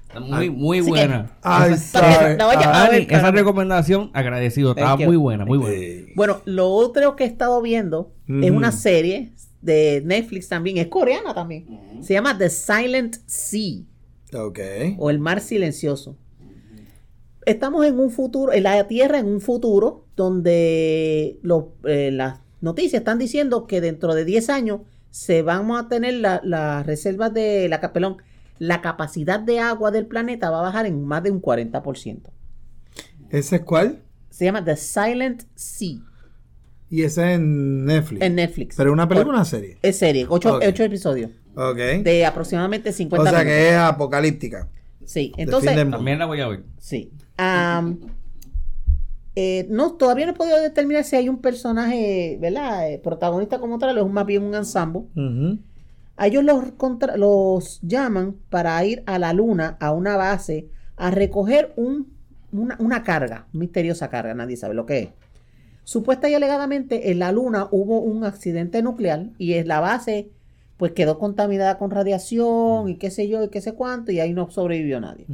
Está 0.08 0.20
muy, 0.22 0.50
muy 0.50 0.80
Así 0.80 0.89
buena. 0.89 1.32
Sorry. 1.78 2.38
No, 2.38 2.50
Ah, 2.50 2.86
Ani, 2.89 3.06
esa 3.10 3.32
recomendación, 3.32 4.12
agradecido, 4.13 4.72
estaba 4.72 4.96
muy 4.98 5.17
buena, 5.17 5.46
muy 5.46 5.58
buena. 5.58 6.08
Bueno, 6.15 6.41
lo 6.46 6.70
otro 6.70 7.15
que 7.17 7.26
he 7.26 7.28
estado 7.28 7.62
viendo 7.62 8.13
es 8.28 8.50
una 8.52 8.72
serie 8.72 9.34
de 9.62 10.02
Netflix 10.06 10.47
también, 10.50 10.78
es 10.78 10.88
coreana 10.88 11.34
también. 11.34 11.67
Se 12.02 12.13
llama 12.13 12.38
The 12.38 12.50
Silent 12.50 13.17
Sea 13.26 13.84
Ok. 14.34 14.60
o 14.97 15.10
El 15.10 15.19
Mar 15.19 15.39
Silencioso. 15.41 16.17
Estamos 17.45 17.86
en 17.86 18.00
un 18.00 18.12
futuro, 18.12 18.54
en 18.54 18.63
la 18.63 18.88
Tierra 18.88 19.19
en 19.19 19.26
un 19.28 19.41
futuro 19.41 20.06
donde 20.15 21.39
lo- 21.41 21.74
eh, 21.86 22.12
las 22.12 22.39
noticias 22.62 23.00
están 23.02 23.17
diciendo 23.17 23.65
que 23.65 23.82
dentro 23.82 24.13
de 24.13 24.26
10 24.26 24.50
años 24.50 24.82
se 25.10 25.41
van 25.41 25.69
a 25.71 25.88
tener 25.89 26.13
la- 26.15 26.41
las 26.43 26.86
reservas 26.86 27.34
de 27.34 27.67
la 27.67 27.80
capelón. 27.82 28.17
La 28.60 28.82
capacidad 28.82 29.39
de 29.39 29.60
agua 29.60 29.89
del 29.89 30.06
planeta 30.06 30.52
va 30.52 30.60
a 30.60 30.63
bajar 30.63 30.86
en 30.86 31.04
más 31.04 31.24
de 31.24 31.32
un 31.32 31.39
40%. 31.41 32.32
¿Ese 33.32 33.56
es 33.58 33.62
cuál? 33.63 34.04
Se 34.30 34.45
llama 34.45 34.63
The 34.63 34.78
Silent 34.78 35.43
Sea 35.56 35.97
Y 36.92 37.04
ese 37.04 37.22
es 37.32 37.36
en 37.40 37.86
Netflix. 37.86 38.22
en 38.22 38.36
Netflix. 38.36 38.76
¿Pero 38.76 38.92
una 38.94 39.08
película 39.08 39.34
o 39.34 39.38
una 39.38 39.46
serie? 39.46 39.78
Es 39.82 39.98
serie, 39.98 40.26
8, 40.30 40.58
Ok. 40.58 40.64
episodios 40.82 41.32
Ok. 41.56 41.78
de 42.04 42.26
aproximadamente 42.26 42.92
50 42.92 43.22
o 43.24 43.26
sea 43.26 43.40
minutos. 43.40 43.58
que 43.58 43.70
es 43.70 43.76
apocalíptica. 43.78 44.68
Sí, 45.06 45.32
entonces. 45.38 45.74
También 45.90 46.20
la 46.20 46.26
voy 46.26 46.42
a 46.42 46.48
ver. 46.50 46.64
Sí. 46.80 47.12
Eh, 49.36 49.66
no, 49.70 49.94
todavía 49.94 50.26
no 50.26 50.34
he 50.34 50.36
podido 50.36 50.60
determinar 50.62 51.06
si 51.06 51.16
hay 51.16 51.30
un 51.30 51.40
personaje, 51.40 52.38
¿verdad? 52.42 52.92
Eh, 52.92 53.00
protagonista 53.00 53.60
como 53.60 53.78
tal, 53.80 53.98
o 53.98 54.06
es 54.06 54.12
más 54.12 54.26
bien 54.26 54.44
un 54.44 54.56
ensamble. 54.56 55.04
Ujú. 55.16 55.60
A 56.18 56.28
ellos 56.28 56.44
los, 56.44 56.72
contra- 56.74 57.16
los 57.16 57.80
llaman 57.82 58.36
para 58.50 58.84
ir 58.86 59.04
a 59.06 59.18
la 59.18 59.32
luna, 59.32 59.78
a 59.80 59.92
una 59.92 60.18
base, 60.18 60.68
a 60.98 61.10
recoger 61.12 61.72
un, 61.78 62.12
una, 62.52 62.76
una 62.80 63.04
carga, 63.04 63.48
misteriosa 63.54 64.10
carga, 64.10 64.34
nadie 64.34 64.58
sabe 64.58 64.74
lo 64.76 64.86
que 64.86 65.00
es. 65.00 65.10
Supuesta 65.92 66.30
y 66.30 66.34
alegadamente 66.36 67.12
en 67.12 67.20
la 67.20 67.34
luna 67.34 67.68
hubo 67.70 68.00
un 68.00 68.24
accidente 68.24 68.82
nuclear 68.82 69.26
y 69.38 69.56
en 69.56 69.68
la 69.68 69.82
base 69.82 70.30
pues 70.78 70.94
quedó 70.94 71.20
contaminada 71.20 71.78
con 71.78 71.92
radiación 71.92 72.88
y 72.88 72.96
qué 72.96 73.12
sé 73.12 73.28
yo 73.28 73.44
y 73.44 73.50
qué 73.50 73.60
sé 73.60 73.74
cuánto 73.74 74.14
y 74.14 74.22
ahí 74.22 74.32
no 74.32 74.50
sobrevivió 74.50 75.02
nadie. 75.02 75.26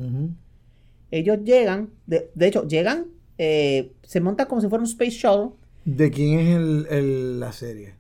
Ellos 1.12 1.38
llegan, 1.44 1.90
de, 2.08 2.32
de 2.34 2.48
hecho, 2.48 2.68
llegan, 2.68 3.06
eh, 3.38 3.92
se 4.02 4.20
monta 4.20 4.48
como 4.48 4.60
si 4.62 4.68
fuera 4.68 4.82
un 4.84 4.90
space 4.90 5.12
shuttle. 5.12 5.52
¿De 5.86 6.10
quién 6.10 6.40
es 6.40 6.56
el, 6.58 6.88
el- 6.90 7.40
la 7.40 7.52
serie? 7.52 7.94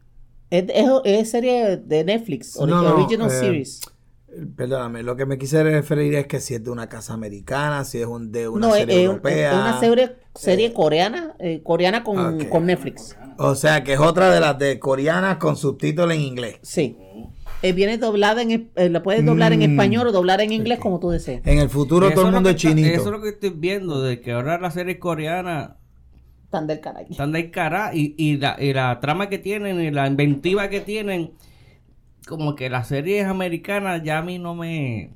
Es, 0.49 0.65
es- 0.67 0.89
es 1.03 1.29
serie 1.29 1.77
de 1.77 2.03
Netflix, 2.03 2.59
no, 2.59 2.95
original 2.95 3.27
eh, 3.27 3.39
series. 3.39 3.81
Perdóname, 4.57 5.03
lo 5.03 5.15
que 5.15 5.25
me 5.25 5.37
quise 5.37 5.63
referir 5.63 6.13
es 6.15 6.27
que 6.27 6.41
si 6.41 6.53
es 6.53 6.63
de 6.63 6.69
una 6.69 6.87
casa 6.89 7.13
americana, 7.13 7.85
si 7.85 7.99
es 7.99 8.05
un, 8.05 8.31
de 8.31 8.49
una 8.49 8.67
No, 8.67 8.75
es, 8.75 8.81
serie 8.81 8.97
es- 8.97 9.05
europea. 9.05 9.51
es 9.51 9.57
una 9.57 9.79
serie, 9.79 10.15
serie 10.35 10.73
coreana, 10.73 11.33
eh, 11.39 11.61
coreana 11.63 12.03
con, 12.03 12.43
con 12.45 12.65
Netflix. 12.65 13.17
O 13.37 13.55
sea 13.55 13.83
que 13.85 13.93
es 13.93 13.99
otra 13.99 14.29
de 14.31 14.39
las 14.41 14.59
de 14.59 14.79
coreanas 14.79 15.37
con 15.37 15.55
subtítulos 15.55 16.13
en 16.13 16.21
inglés. 16.21 16.57
Sí. 16.61 16.97
Eh, 17.63 17.71
viene 17.71 17.97
doblada 17.97 18.41
en, 18.41 18.69
eh, 18.75 18.89
la 18.89 19.01
puedes 19.01 19.25
doblar 19.25 19.53
en 19.53 19.59
Mm. 19.59 19.71
español 19.71 20.07
o 20.07 20.11
doblar 20.11 20.41
en 20.41 20.51
inglés 20.51 20.77
como 20.79 20.99
tú 20.99 21.09
desees. 21.09 21.41
En 21.45 21.57
el 21.59 21.69
futuro 21.69 22.07
Eso 22.07 22.15
todo 22.15 22.27
el 22.27 22.33
mundo 22.33 22.49
es 22.49 22.55
está- 22.57 22.69
chinito. 22.69 22.89
Eso 22.89 23.05
es 23.05 23.11
lo 23.11 23.21
que 23.21 23.29
estoy 23.29 23.49
viendo, 23.51 24.01
de 24.03 24.19
que 24.19 24.33
ahora 24.33 24.59
las 24.59 24.73
series 24.75 24.97
coreanas 24.99 25.71
Tan 26.51 26.67
del 26.67 26.81
caray. 26.81 27.05
están 27.09 27.31
de 27.31 27.49
cara 27.49 27.91
y, 27.93 28.13
y, 28.17 28.37
la, 28.37 28.57
y 28.59 28.73
la 28.73 28.99
trama 28.99 29.29
que 29.29 29.37
tienen 29.39 29.81
y 29.81 29.89
la 29.89 30.05
inventiva 30.05 30.69
que 30.69 30.81
tienen, 30.81 31.31
como 32.27 32.55
que 32.55 32.69
las 32.69 32.87
series 32.87 33.25
americanas 33.25 34.03
ya 34.03 34.19
a 34.19 34.21
mí 34.21 34.37
no 34.39 34.53
me... 34.55 35.11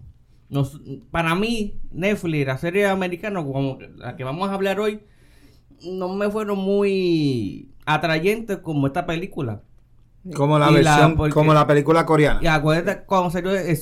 no 0.49 0.67
para 1.11 1.35
mí, 1.35 1.75
Netflix, 1.91 2.47
las 2.47 2.61
series 2.61 2.87
americanas, 2.87 3.43
como 3.43 3.77
la 3.97 4.15
que 4.15 4.23
vamos 4.23 4.49
a 4.49 4.53
hablar 4.53 4.79
hoy, 4.79 5.01
no 5.91 6.09
me 6.15 6.29
fueron 6.29 6.59
muy 6.59 7.69
atrayentes 7.85 8.57
como 8.59 8.87
esta 8.87 9.05
película. 9.05 9.61
Como 10.35 10.59
la 10.59 10.69
Y 10.71 10.83
la- 10.83 10.91
versión, 10.95 11.17
porque- 11.17 11.33
como 11.33 11.53
la 11.53 11.65
película 11.67 12.05
coreana. 12.05 12.39
Y 12.43 12.47
acuérdate 12.47 13.03
cuando 13.05 13.31
salió 13.31 13.51
de 13.51 13.75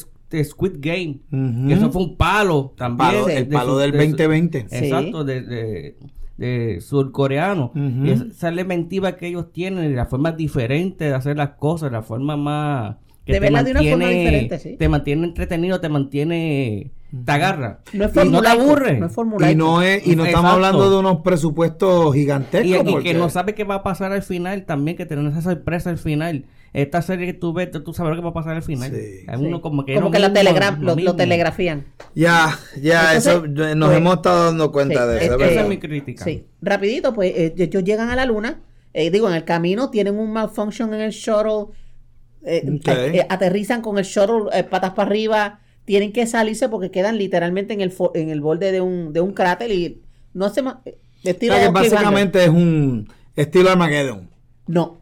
Squid 0.44 0.74
Game, 0.80 1.20
que 1.68 1.74
eso 1.74 1.92
fue 1.92 2.04
un 2.04 2.16
palo 2.16 2.74
también. 2.78 3.10
Palo- 3.10 3.26
de- 3.26 3.38
el 3.38 3.50
de 3.50 3.56
palo 3.56 3.78
del 3.78 3.92
de 3.92 3.98
su- 3.98 4.06
2020. 4.12 4.66
Sí. 4.70 4.76
Exacto, 4.76 5.24
de, 5.26 5.42
de, 5.42 5.98
de 6.38 6.80
surcoreano. 6.82 7.72
Y 7.76 8.12
esa 8.12 8.50
es 8.50 8.56
la 8.56 8.62
inventiva 8.62 9.18
que 9.18 9.28
ellos 9.28 9.52
tienen, 9.52 9.92
y 9.92 9.96
la 9.96 10.06
forma 10.06 10.32
diferente 10.32 11.06
de 11.06 11.14
hacer 11.14 11.36
las 11.36 11.52
cosas, 11.52 11.92
la 11.92 12.02
forma 12.04 12.38
más... 12.38 12.96
Que 13.30 13.34
De 13.34 13.40
verla 13.42 13.64
de 13.64 13.72
una 13.72 13.84
forma 13.84 14.08
diferente, 14.10 14.58
sí. 14.60 14.76
Te 14.78 14.90
mantiene 14.90 15.28
entretenido, 15.28 15.80
te 15.80 15.90
mantiene... 15.90 16.92
Te 17.26 17.32
agarra. 17.32 17.80
No 17.94 18.06
es 18.06 18.12
y 18.16 18.30
no 18.30 18.42
te 18.42 18.48
aburre. 18.50 19.00
No 19.00 19.06
es 19.08 19.14
formulaico. 19.14 19.52
Y 19.52 19.56
no, 19.56 19.82
es, 19.82 20.06
y 20.06 20.16
no 20.16 20.26
estamos 20.26 20.52
hablando 20.52 20.90
de 20.92 20.98
unos 20.98 21.22
presupuestos 21.22 22.14
gigantescos. 22.14 22.70
y 22.88 22.92
porque- 22.92 23.04
que 23.04 23.14
no 23.16 23.30
sabe 23.30 23.56
qué 23.56 23.64
va 23.64 23.76
a 23.76 23.84
pasar 23.84 24.12
al 24.12 24.22
final 24.24 24.66
también, 24.66 24.96
que 24.98 25.06
tener 25.06 25.26
esa 25.32 25.42
sorpresa 25.42 25.90
al 25.90 25.98
final. 25.98 26.46
Esta 26.72 27.02
serie 27.02 27.26
que 27.26 27.34
tú 27.34 27.52
ves, 27.54 27.70
tú 27.72 27.94
sabes 27.96 28.12
lo 28.12 28.16
que 28.16 28.22
va 28.24 28.30
a 28.30 28.34
pasar 28.34 28.56
al 28.56 28.62
final. 28.62 28.92
Sí. 28.92 29.26
Hay 29.28 29.38
Sí. 29.40 29.60
como 29.62 29.86
que, 29.86 29.96
Como 29.96 30.12
que 30.12 30.20
lo 30.20 30.28
lo, 30.28 30.34
mismo, 30.34 30.50
telegra- 30.52 30.78
lo- 30.78 30.86
lo 30.86 30.96
mismo. 30.96 31.16
telegrafían. 31.16 31.86
Ya, 32.14 32.58
ya, 32.80 33.16
Entonces, 33.16 33.34
eso 33.34 33.46
eh, 33.68 33.76
nos 33.76 33.88
pues, 33.90 33.98
hemos 33.98 34.16
estado 34.18 34.46
dando 34.46 34.72
cuenta 34.72 35.04
sí, 35.04 35.10
de 35.10 35.26
eso. 35.26 35.34
eh, 35.40 35.46
es 35.46 35.52
Esa 35.52 35.62
es 35.62 35.68
mi 35.68 35.78
crítica. 35.80 36.24
Sí, 36.24 36.46
rapidito, 36.62 37.14
pues 37.16 37.32
eh, 37.36 37.54
ellos 37.58 37.84
llegan 37.84 38.10
a 38.12 38.16
la 38.16 38.26
luna, 38.26 38.60
eh, 38.94 39.10
digo, 39.10 39.28
en 39.30 39.34
el 39.36 39.46
camino 39.46 39.90
tienen 39.90 40.20
un 40.20 40.32
malfunction 40.32 40.94
en 40.94 41.02
el 41.02 41.12
shuttle, 41.12 41.74
eh, 42.44 42.64
eh, 42.66 43.12
eh, 43.16 43.26
aterrizan 43.30 43.82
con 43.82 43.98
el 43.98 44.06
shuttle 44.06 44.64
patas 44.70 44.92
para 44.92 45.10
arriba, 45.10 45.60
tienen 45.86 46.12
que 46.14 46.26
salirse 46.28 46.70
porque 46.70 46.92
quedan 46.92 47.18
literalmente 47.18 47.74
en 47.74 47.82
el, 47.82 47.92
fo- 47.96 48.12
en 48.16 48.30
el 48.30 48.42
borde 48.42 48.72
de 48.72 48.82
un, 48.82 49.12
de 49.14 49.22
un 49.22 49.34
cráter 49.34 49.72
y 49.72 50.02
no 50.34 50.50
se... 50.50 50.62
O 50.62 50.82
estilo 51.24 51.54
sea 51.56 51.68
que 51.68 51.74
cliffhanger. 51.74 51.92
básicamente 51.92 52.44
es 52.44 52.50
un 52.50 53.08
estilo 53.36 53.70
Armageddon. 53.72 54.30
No, 54.68 55.02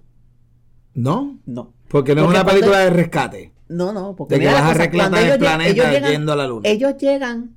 ¿No? 0.94 1.38
no. 1.46 1.74
Porque 1.90 2.16
no 2.16 2.24
Porque 2.24 2.38
es 2.38 2.42
una 2.44 2.46
película 2.52 2.80
de 2.80 2.90
rescate. 2.90 3.52
No, 3.70 3.92
no, 3.94 4.16
porque 4.16 4.36
De 4.36 4.42
que 4.42 4.48
vas 4.48 4.62
a 4.64 4.74
reclamar 4.74 5.24
el 5.24 5.38
planeta 5.40 5.70
ellos 5.70 5.86
llegan- 5.92 6.12
yendo 6.12 6.32
a 6.34 6.36
la 6.38 6.48
luna. 6.48 6.68
Ellos 6.70 6.96
llegan, 6.98 7.56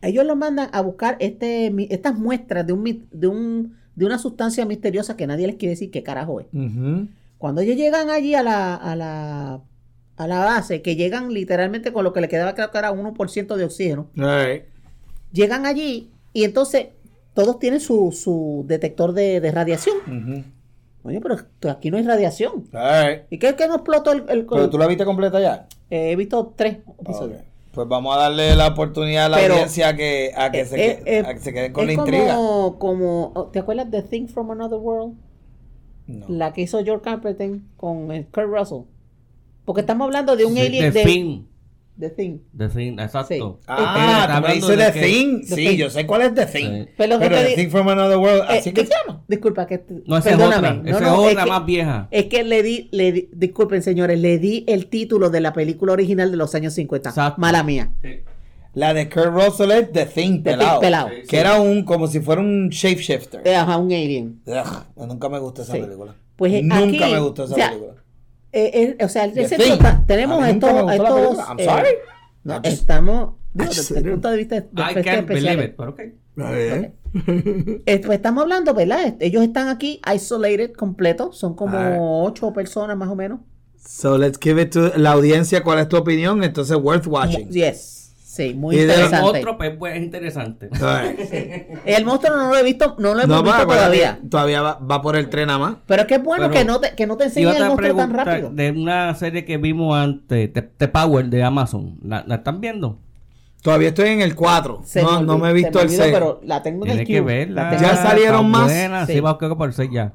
ellos 0.00 0.24
los 0.26 0.36
mandan 0.36 0.68
a 0.72 0.80
buscar 0.80 1.16
este, 1.20 1.72
estas 1.94 2.18
muestras 2.18 2.66
de 2.66 2.72
un, 2.72 3.06
de 3.12 3.26
un 3.26 3.76
de 3.94 4.06
una 4.06 4.18
sustancia 4.18 4.64
misteriosa 4.64 5.16
que 5.16 5.26
nadie 5.26 5.46
les 5.46 5.56
quiere 5.56 5.70
decir 5.72 5.90
qué 5.90 6.02
carajo 6.02 6.40
es. 6.40 6.46
Cuando 7.42 7.60
ellos 7.60 7.74
llegan 7.74 8.08
allí 8.08 8.36
a 8.36 8.44
la, 8.44 8.76
a 8.76 8.94
la, 8.94 9.60
a 10.16 10.26
la 10.28 10.38
base, 10.44 10.80
que 10.80 10.94
llegan 10.94 11.34
literalmente 11.34 11.92
con 11.92 12.04
lo 12.04 12.12
que 12.12 12.20
le 12.20 12.28
quedaba 12.28 12.54
creo 12.54 12.70
que 12.70 12.78
era 12.78 12.92
1% 12.92 13.56
de 13.56 13.64
oxígeno, 13.64 14.06
llegan 15.32 15.66
allí 15.66 16.12
y 16.32 16.44
entonces 16.44 16.86
todos 17.34 17.58
tienen 17.58 17.80
su, 17.80 18.12
su 18.12 18.64
detector 18.68 19.12
de, 19.12 19.40
de 19.40 19.50
radiación. 19.50 19.96
Oye, 21.02 21.20
pero 21.20 21.36
aquí 21.68 21.90
no 21.90 21.96
hay 21.96 22.04
radiación. 22.04 22.68
¿Y 23.28 23.38
qué 23.38 23.48
es 23.48 23.54
que 23.54 23.66
no 23.66 23.74
explotó 23.74 24.12
el... 24.12 24.24
el- 24.28 24.46
Pero 24.46 24.70
tú 24.70 24.78
la 24.78 24.86
viste 24.86 25.04
completa 25.04 25.40
ya. 25.40 25.66
Eh, 25.90 26.12
he 26.12 26.14
visto 26.16 26.54
tres 26.54 26.76
episodios. 27.00 27.40
Pues 27.74 27.88
vamos 27.88 28.14
a 28.16 28.20
darle 28.20 28.54
la 28.54 28.68
oportunidad 28.68 29.24
a 29.26 29.28
la 29.30 29.36
Pero- 29.38 29.54
audiencia 29.54 29.88
a 29.88 29.96
que, 29.96 30.30
a 30.36 30.52
que, 30.52 30.60
Eh, 30.60 30.64
se, 30.66 30.90
eh, 30.92 31.02
que- 31.04 31.18
a 31.26 31.34
que 31.34 31.40
se 31.40 31.52
queden 31.52 31.72
con 31.72 31.86
la 31.86 31.92
intriga. 31.94 32.36
Como, 32.36 32.78
como, 32.78 33.50
¿te 33.52 33.58
acuerdas 33.58 33.90
de 33.90 34.02
Thing 34.02 34.28
from 34.28 34.52
Another 34.52 34.78
World? 34.78 35.14
No. 36.06 36.26
La 36.28 36.52
que 36.52 36.62
hizo 36.62 36.82
George 36.84 37.02
Carpenter 37.04 37.58
con 37.76 38.10
eh, 38.12 38.26
Kurt 38.32 38.48
Russell. 38.48 38.82
Porque 39.64 39.80
estamos 39.82 40.06
hablando 40.06 40.34
de 40.36 40.44
un 40.44 40.54
Sí, 40.54 40.60
alien 40.60 40.92
The 40.92 40.98
de 40.98 41.04
Thing. 41.04 41.42
The 41.98 42.08
Thing. 42.10 42.38
The 42.56 42.68
Thing, 42.68 42.98
exacto. 42.98 43.28
Sí. 43.34 43.40
Ah, 43.68 44.40
me 44.42 44.54
de 44.60 44.76
The 44.76 44.92
Thing. 45.00 45.42
Sí, 45.44 45.54
Thing. 45.54 45.76
yo 45.76 45.90
sé 45.90 46.06
cuál 46.06 46.22
es 46.22 46.34
The 46.34 46.46
Thing. 46.46 46.84
Sí. 46.84 46.88
Pero 46.96 47.18
The 47.18 47.52
Thing 47.54 47.68
from 47.70 47.88
Another 47.88 48.16
World, 48.16 48.42
Eh, 48.50 48.58
así 48.58 48.72
que 48.72 48.84
se 48.86 48.92
llama. 49.06 49.22
Disculpa 49.28 49.66
que 49.66 49.84
No, 50.06 50.16
esa 50.16 50.30
es 50.30 50.36
perdóname. 50.36 50.68
otra. 50.68 50.82
No, 50.82 50.88
Esa 50.90 51.00
no, 51.00 51.06
es 51.06 51.26
es 51.26 51.32
otra 51.32 51.44
que- 51.44 51.50
más 51.50 51.66
vieja. 51.66 52.08
Es 52.10 52.24
que 52.26 52.42
le 52.44 52.62
di, 52.62 52.88
le 52.92 53.12
di- 53.12 53.28
disculpen 53.32 53.82
señores, 53.82 54.18
le 54.18 54.38
di 54.38 54.64
el 54.66 54.86
título 54.86 55.30
de 55.30 55.40
la 55.40 55.52
película 55.52 55.92
original 55.92 56.30
de 56.30 56.36
los 56.38 56.54
años 56.54 56.72
50. 56.74 57.10
Exacto. 57.10 57.40
Mala 57.40 57.62
mía. 57.62 57.92
La 58.74 58.94
de 58.94 59.08
Kurt 59.10 59.26
Russell 59.34 59.70
es 59.70 59.92
The 59.92 60.06
Thing, 60.06 60.12
The 60.12 60.12
Thing 60.14 60.42
pelado. 60.42 60.80
pelado. 60.80 61.08
Que 61.08 61.26
Sí. 61.28 61.36
era 61.36 61.60
un, 61.60 61.84
como 61.84 62.06
si 62.06 62.20
fuera 62.20 62.40
un 62.40 62.68
shapeshifter. 62.70 63.42
Eh, 63.46 63.54
Ajá, 63.54 63.76
un 63.76 63.92
alien. 63.92 64.40
Ugh, 64.46 65.06
nunca 65.06 65.28
me 65.28 65.38
gustó 65.38 65.62
esa 65.62 65.72
Sí. 65.74 65.80
película. 65.80 66.14
Pues, 66.36 66.54
eh, 66.54 66.62
nunca 66.62 67.04
aquí, 67.04 67.12
me 67.14 67.20
gustó 67.20 67.44
esa 67.44 67.52
o 67.52 67.56
sea, 67.56 67.68
película. 67.68 67.94
Eh, 68.52 68.96
eh, 68.98 69.04
o 69.04 69.08
sea, 69.08 69.30
Thing. 69.32 69.42
está- 69.42 70.04
tenemos 70.06 70.42
A 70.42 70.46
mí 70.46 70.52
nunca 70.54 70.68
estos, 70.70 70.86
me 70.86 70.96
gustó 70.96 71.02
la 71.02 71.08
estos, 71.08 71.20
película. 71.36 71.46
I'm 71.48 71.60
eh, 71.60 71.64
sorry. 71.64 71.96
no, 72.44 72.54
I 72.54 72.56
just- 72.58 72.66
estamos 72.66 73.34
desde 73.54 73.98
el 73.98 74.10
punto 74.10 74.30
de 74.30 74.36
vista 74.38 74.54
de 74.56 74.60
I 74.62 74.80
efectos 74.90 75.04
can't 75.04 75.28
believe 75.28 75.50
especiales. 75.50 75.68
it, 75.68 75.74
pero 75.76 75.90
ok. 75.90 76.00
Eh, 76.00 76.92
Eh, 77.84 78.00
estamos 78.10 78.42
hablando, 78.42 78.72
¿verdad? 78.72 79.16
Ellos 79.20 79.42
están 79.42 79.68
aquí 79.68 80.00
isolated 80.14 80.72
completo, 80.72 81.30
son 81.32 81.54
como 81.54 82.24
ocho 82.24 82.54
personas 82.54 82.96
más 82.96 83.10
o 83.10 83.14
menos. 83.16 83.40
So 83.76 84.16
let's 84.16 84.38
give 84.40 84.60
it 84.62 84.70
to 84.72 84.92
la 84.96 85.12
audiencia. 85.12 85.62
¿Cuál 85.62 85.80
es 85.80 85.88
tu 85.88 85.96
opinión? 85.98 86.42
Entonces, 86.42 86.74
worth 86.76 87.06
watching. 87.06 87.50
Yes, 87.50 88.01
sí, 88.32 88.54
muy 88.54 88.74
Y 88.74 88.78
de- 88.78 88.84
El 88.84 88.90
interesante. 88.90 89.38
otro 89.40 89.56
pues, 89.58 89.70
pues, 89.78 89.96
es 89.96 90.02
interesante. 90.02 90.70
El 91.84 92.04
monstruo 92.04 92.36
no 92.36 92.48
lo 92.50 92.56
he 92.56 92.62
visto, 92.62 92.96
no 92.98 93.14
lo 93.14 93.22
hemos 93.22 93.28
No, 93.28 93.42
visto 93.42 93.66
todavía. 93.66 94.18
todavía 94.30 94.62
va, 94.62 94.78
va 94.78 95.02
por 95.02 95.16
el 95.16 95.28
tren 95.28 95.48
nada 95.48 95.58
más. 95.58 95.74
Pero 95.86 96.02
es 96.02 96.08
que 96.08 96.14
es 96.14 96.22
bueno 96.22 96.48
Pero- 96.48 96.54
que 96.58 96.64
no 96.64 96.80
te, 96.80 96.94
que 96.94 97.06
no 97.06 97.16
te 97.16 97.24
enseñen 97.24 97.54
el 97.56 97.64
monstruo 97.68 97.94
tan 97.96 98.12
rápido. 98.14 98.50
de 98.50 98.70
una 98.70 99.14
serie 99.14 99.44
que 99.44 99.56
vimos 99.58 99.96
antes, 99.96 100.52
The, 100.52 100.62
The 100.62 100.88
Power 100.88 101.26
de 101.26 101.42
Amazon. 101.42 101.98
¿La, 102.04 102.24
la 102.26 102.36
están 102.36 102.60
viendo? 102.60 102.98
Todavía 103.62 103.88
estoy 103.88 104.08
en 104.08 104.22
el 104.22 104.34
4. 104.34 104.80
Se 104.84 105.02
No, 105.02 105.20
no 105.22 105.34
olvidó- 105.34 105.38
me 105.38 105.50
he 105.50 105.52
visto 105.52 105.78
se 105.78 105.84
el 105.84 105.88
olvidó, 105.88 106.02
6. 106.02 106.14
Pero 106.14 106.40
la 106.44 106.62
tengo 106.62 106.84
en 106.86 106.98
el 106.98 107.06
que 107.06 107.20
verla. 107.20 107.76
Ya 107.80 107.96
salieron 107.96 108.50
más. 108.50 108.64
buena, 108.64 109.06
Sí. 109.06 109.12
sí, 109.14 109.20
va 109.20 109.38
creo 109.38 109.50
que 109.50 109.56
por 109.56 109.72
seis 109.72 109.90
ya. 109.92 110.12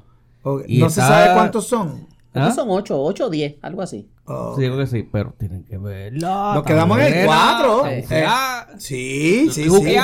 Y 0.66 0.78
No 0.80 0.90
se 0.90 1.00
sabe 1.00 1.32
cuántos 1.34 1.66
son. 1.66 2.06
Creo 2.32 2.44
que 2.44 2.50
¿Ah? 2.50 2.54
son 2.54 2.68
8, 2.70 3.02
8 3.02 3.26
o 3.26 3.30
10, 3.30 3.56
algo 3.62 3.80
así. 3.82 4.06
Oh. 4.26 4.54
Sí, 4.54 4.60
digo 4.62 4.76
que 4.76 4.86
sí, 4.86 5.02
pero 5.10 5.34
tienen 5.38 5.64
que 5.64 5.78
verla. 5.78 6.52
Nos 6.56 6.62
quedamos 6.64 6.98
en 6.98 7.04
el 7.06 7.12
también, 7.12 7.26
cuatro. 7.26 7.82
ah, 7.84 7.90
Eh, 7.92 8.24
ah, 8.28 8.66
Sí, 8.76 9.44
Yo 9.46 9.52
sí, 9.52 9.70
sí. 9.70 9.96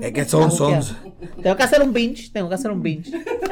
Es 0.00 0.12
que 0.12 0.24
son, 0.24 0.52
son, 0.52 0.80
Tengo 1.42 1.56
que 1.56 1.62
hacer 1.64 1.82
un 1.82 1.92
binge, 1.92 2.30
tengo 2.32 2.48
que 2.48 2.54
hacer 2.54 2.70
un 2.70 2.80
binge. 2.82 3.10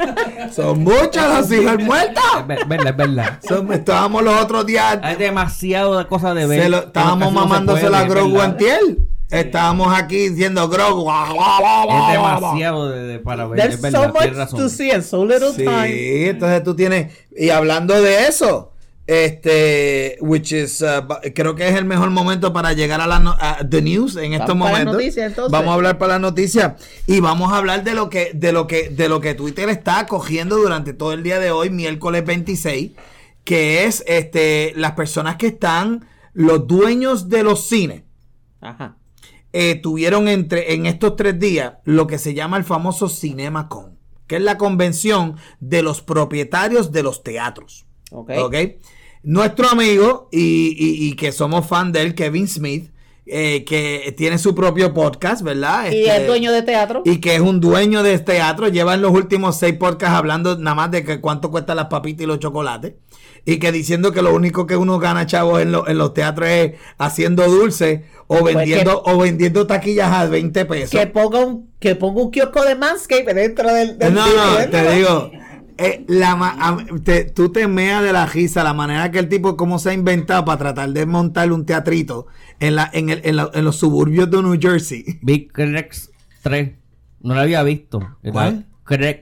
son 0.52 0.84
muchas 0.84 1.28
las 1.28 1.50
hijas 1.52 1.82
muertas. 1.82 2.22
Es 2.40 2.46
ver- 2.46 2.66
verdad, 2.68 2.88
es 2.90 2.96
verdad. 2.96 3.40
Son- 3.46 3.72
estábamos 3.72 4.22
los 4.22 4.40
otros 4.40 4.64
días. 4.66 5.00
Hay 5.02 5.16
demasiado 5.16 5.98
de 5.98 6.06
cosas 6.06 6.36
de 6.36 6.46
ver. 6.46 6.62
se 6.62 6.68
lo- 6.68 6.80
que 6.80 6.86
estábamos 6.86 7.32
mamándose 7.32 7.80
puede, 7.80 7.92
la 7.92 8.04
Grogu. 8.04 8.40
Antiel. 8.40 9.08
Estábamos 9.32 9.98
aquí 9.98 10.28
diciendo 10.28 10.68
Grogu. 10.68 11.10
Es 11.10 12.12
demasiado 12.12 12.88
de, 12.90 13.02
de- 13.04 13.18
para 13.18 13.46
ver. 13.46 13.58
There's 13.60 13.74
Es 13.76 13.80
verdad, 13.80 14.02
so 14.02 14.12
much 14.12 14.36
razón. 14.36 14.58
to 14.60 14.68
see 14.68 14.90
and 14.90 15.02
so 15.02 15.24
little 15.24 15.50
Sí, 15.52 15.64
time. 15.64 16.28
entonces 16.28 16.62
tú 16.62 16.74
tienes. 16.76 17.12
Y 17.36 17.50
hablando 17.50 18.00
de 18.00 18.26
eso. 18.28 18.68
Este, 19.04 20.16
which 20.20 20.52
is, 20.52 20.80
uh, 20.80 21.02
creo 21.34 21.54
que 21.56 21.68
es 21.68 21.74
el 21.74 21.84
mejor 21.84 22.10
momento 22.10 22.52
para 22.52 22.72
llegar 22.72 23.00
a 23.00 23.06
la 23.08 23.18
no- 23.18 23.36
a 23.40 23.58
the 23.68 23.82
news 23.82 24.14
en 24.16 24.32
estos 24.32 24.48
Vamos 24.50 24.70
para 24.70 24.84
las 24.84 24.94
momentos. 24.94 25.50
Vamos 25.50 25.70
a 25.70 25.74
hablar 25.74 25.98
para 25.98 26.12
las 26.14 26.20
noticias 26.20 26.74
y 27.08 27.18
vamos 27.20 27.52
a 27.52 27.56
hablar 27.56 27.82
de 27.82 27.94
lo 27.94 28.08
que, 28.08 28.30
de 28.32 28.52
lo 28.52 28.66
que, 28.68 28.90
de 28.90 29.08
lo 29.08 29.20
que 29.20 29.34
Twitter 29.34 29.68
está 29.70 30.06
cogiendo 30.06 30.56
durante 30.56 30.92
todo 30.94 31.12
el 31.12 31.22
día 31.24 31.40
de 31.40 31.50
hoy, 31.50 31.68
miércoles 31.68 32.24
26, 32.24 32.92
que 33.44 33.84
es, 33.86 34.04
este, 34.06 34.72
las 34.76 34.92
personas 34.92 35.36
que 35.36 35.48
están, 35.48 36.06
los 36.32 36.66
dueños 36.68 37.28
de 37.28 37.42
los 37.42 37.66
cines 37.66 38.02
Ajá. 38.60 38.96
Eh, 39.52 39.74
tuvieron 39.76 40.28
entre 40.28 40.74
en 40.74 40.86
estos 40.86 41.16
tres 41.16 41.38
días 41.38 41.74
lo 41.84 42.06
que 42.06 42.18
se 42.18 42.34
llama 42.34 42.56
el 42.56 42.64
famoso 42.64 43.08
CinemaCon, 43.08 43.98
que 44.26 44.36
es 44.36 44.42
la 44.42 44.56
convención 44.58 45.36
de 45.60 45.82
los 45.82 46.00
propietarios 46.02 46.92
de 46.92 47.02
los 47.02 47.22
teatros. 47.22 47.84
Ok. 48.10 48.30
¿ok? 48.38 48.54
Nuestro 49.22 49.68
amigo 49.68 50.28
y, 50.32 50.74
y- 50.78 51.08
y 51.08 51.12
que 51.16 51.32
somos 51.32 51.66
fan 51.66 51.92
de 51.92 52.02
él, 52.02 52.14
Kevin 52.14 52.48
Smith, 52.48 52.90
eh, 53.24 53.64
que 53.64 54.12
tiene 54.16 54.36
su 54.36 54.52
propio 54.54 54.92
podcast, 54.92 55.42
¿verdad? 55.42 55.84
Y 55.92 56.04
Este, 56.04 56.16
es 56.22 56.26
dueño 56.26 56.50
de 56.50 56.62
teatro. 56.62 57.02
y 57.04 57.18
que 57.18 57.36
es 57.36 57.40
un 57.40 57.60
dueño 57.60 58.02
de 58.02 58.14
este 58.14 58.32
teatro, 58.32 58.66
lleva 58.68 58.94
en 58.94 59.02
los 59.02 59.12
últimos 59.12 59.56
seis 59.56 59.74
podcasts 59.74 60.16
hablando 60.16 60.58
nada 60.58 60.74
más 60.74 60.90
de 60.90 61.04
que 61.04 61.20
cuánto 61.20 61.50
cuestan 61.52 61.76
las 61.76 61.86
papitas 61.86 62.24
y 62.24 62.26
los 62.26 62.40
chocolates. 62.40 62.94
Y 63.44 63.58
que 63.58 63.72
diciendo 63.72 64.12
que 64.12 64.22
lo 64.22 64.32
único 64.34 64.66
que 64.66 64.76
uno 64.76 64.98
gana, 65.00 65.26
chavos, 65.26 65.60
en, 65.60 65.72
lo- 65.72 65.88
en 65.88 65.98
los 65.98 66.14
teatros 66.14 66.48
es 66.48 66.72
haciendo 66.98 67.48
dulce 67.48 68.04
o 68.28 68.38
Pues 68.38 68.54
vendiendo, 68.54 69.02
o 69.04 69.18
vendiendo 69.18 69.66
taquillas 69.66 70.12
a 70.12 70.26
20 70.26 70.64
pesos. 70.64 70.90
que 70.90 71.06
ponga 71.08 71.40
un 71.40 71.70
que 71.80 71.96
ponga 71.96 72.22
un 72.22 72.30
kiosco 72.30 72.62
de 72.64 72.76
Manscape 72.76 73.34
dentro 73.34 73.72
del, 73.74 73.98
del 73.98 74.14
No, 74.14 74.24
no, 74.26 74.70
te 74.70 74.94
digo. 74.94 75.30
eh, 75.76 76.04
la, 76.06 76.36
ma- 76.36 76.56
a- 76.60 76.78
te- 77.02 77.24
tú 77.24 77.50
te 77.50 77.66
meas 77.66 78.04
de 78.04 78.12
la 78.12 78.26
risa, 78.26 78.62
la 78.62 78.72
manera 78.74 79.10
que 79.10 79.18
el 79.18 79.28
tipo, 79.28 79.56
cómo 79.56 79.80
se 79.80 79.90
ha 79.90 79.92
inventado 79.92 80.44
para 80.44 80.58
tratar 80.58 80.90
de 80.90 81.04
montar 81.06 81.50
un 81.50 81.66
teatrito 81.66 82.28
en, 82.60 82.76
la, 82.76 82.88
en, 82.92 83.10
el- 83.10 83.22
en 83.24 83.34
la- 83.36 83.50
en 83.52 83.64
los 83.64 83.74
suburbios 83.76 84.30
de 84.30 84.40
New 84.40 84.56
Jersey. 84.60 85.18
Big 85.22 85.50
Clerks 85.52 86.10
3. 86.42 86.70
No 87.22 87.34
la 87.34 87.42
había 87.42 87.64
visto. 87.64 88.00
¿Cuál? 88.30 88.66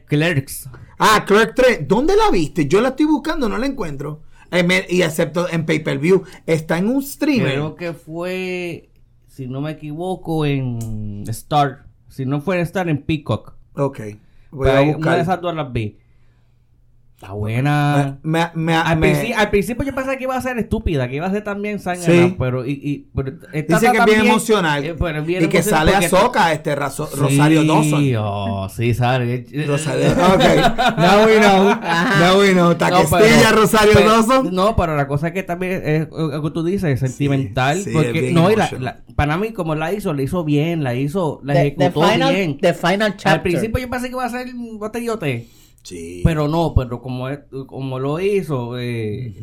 Clerks. 0.07 0.69
Ah, 1.01 1.25
Clerk 1.27 1.55
3. 1.55 1.89
¿Dónde 1.89 2.15
la 2.15 2.31
viste? 2.31 2.69
Yo 2.69 2.81
la 2.83 2.91
estoy 2.91 3.07
buscando, 3.07 3.49
no 3.49 3.57
la 3.57 3.67
encuentro. 3.67 4.21
Eh, 4.51 4.87
y 4.91 5.03
excepto 5.03 5.49
en 5.49 5.65
pay 5.65 5.79
per 5.79 5.99
view. 5.99 6.25
Está 6.47 6.77
en 6.79 6.89
un 6.89 7.03
streamer. 7.03 7.53
Creo 7.53 7.75
que 7.75 7.93
fue, 7.95 8.91
si 9.27 9.47
no 9.47 9.61
me 9.61 9.71
equivoco, 9.73 10.45
en 10.45 11.25
Star. 11.29 11.87
Si 12.09 12.27
no 12.27 12.41
fue 12.41 12.57
en 12.57 12.63
Star, 12.63 12.89
en 12.89 13.03
Peacock. 13.03 13.55
Ok. 13.77 14.01
Voy 14.51 14.67
Pero 14.67 14.77
a 14.77 14.79
ahí 14.81 14.85
una 14.89 14.93
de 14.93 14.97
buscar. 14.97 15.21
esas 15.21 15.41
dos 15.41 15.55
las 15.55 15.73
vi. 15.73 15.99
Está 17.21 17.35
buena. 17.35 18.19
Me- 18.23 18.47
me- 18.55 18.75
al, 18.75 18.97
me- 18.97 19.13
princi- 19.13 19.35
al 19.37 19.51
principio 19.51 19.85
yo 19.85 19.95
pensaba 19.95 20.17
que 20.17 20.25
iba 20.25 20.35
a 20.35 20.41
ser 20.41 20.57
estúpida, 20.57 21.07
que 21.07 21.17
iba 21.17 21.27
a 21.27 21.31
ser 21.31 21.45
también 21.45 21.79
zángana, 21.79 22.07
Sí. 22.07 22.35
pero, 22.39 22.65
y, 22.65 22.71
y- 22.83 23.09
pero 23.15 23.33
está 23.53 23.79
Dice 23.79 23.93
que 23.93 23.99
es 23.99 24.05
bien 24.07 24.17
también- 24.17 24.27
emocional. 24.27 24.85
eh, 24.87 24.95
pero 24.99 25.19
es 25.19 25.27
bien 25.27 25.45
y 25.45 25.49
que 25.49 25.59
emocional 25.59 25.89
sale 25.93 26.07
a 26.07 26.09
Soca, 26.09 26.53
este 26.55 26.75
Razo- 26.75 27.09
Sí, 27.13 27.17
Rosario 27.21 27.65
Dawson. 27.65 28.15
oh, 28.21 28.69
sí, 28.71 28.95
sale. 28.95 29.45
Rosario. 29.67 30.07
Ok. 30.35 30.97
Now 30.97 31.27
we 31.27 31.39
know. 31.41 31.65
Now 32.21 32.41
we 32.41 32.53
know. 32.53 32.69
No, 32.71 32.77
Taquestilla, 32.79 33.21
pero- 33.51 33.61
Rosario 33.61 33.93
pero- 33.93 34.09
Dawson. 34.09 34.55
No, 34.55 34.75
pero 34.75 34.97
la 34.97 35.07
cosa 35.07 35.27
es 35.29 35.35
que 35.35 35.43
también 35.43 35.83
es 35.85 36.09
lo 36.11 36.43
que 36.43 36.51
tú 36.53 36.65
dices, 36.65 36.85
es 36.85 37.01
sentimental. 37.01 37.83
sí, 37.83 37.91
porque, 37.93 38.13
bien 38.13 38.33
no, 38.35 38.51
y 38.51 38.57
la, 38.57 38.65
emotional. 38.69 38.85
la- 39.07 39.15
para 39.15 39.37
mí, 39.37 39.53
como 39.53 39.75
la 39.75 39.93
hizo, 39.93 40.15
la 40.15 40.23
hizo 40.23 40.43
bien, 40.43 40.83
la 40.83 40.95
hizo, 40.95 41.43
la 41.45 41.53
The, 41.53 41.61
the 41.61 41.67
ejecutó 41.85 42.09
final, 42.09 42.35
bien. 42.35 42.59
the 42.59 42.73
final 42.73 43.11
chapter. 43.11 43.33
Al 43.33 43.43
principio 43.43 43.79
yo 43.79 43.91
pensé 43.91 44.07
que 44.07 44.13
iba 44.13 44.25
a 44.25 44.31
ser 44.31 44.47
un 44.55 44.79
botellote, 44.79 45.47
Sí. 45.83 46.21
pero 46.25 46.47
no, 46.49 46.75
pero 46.75 47.01
como, 47.01 47.29
es- 47.29 47.41
como 47.67 47.99
lo 47.99 48.21
hizo, 48.21 48.79
eh, 48.79 49.35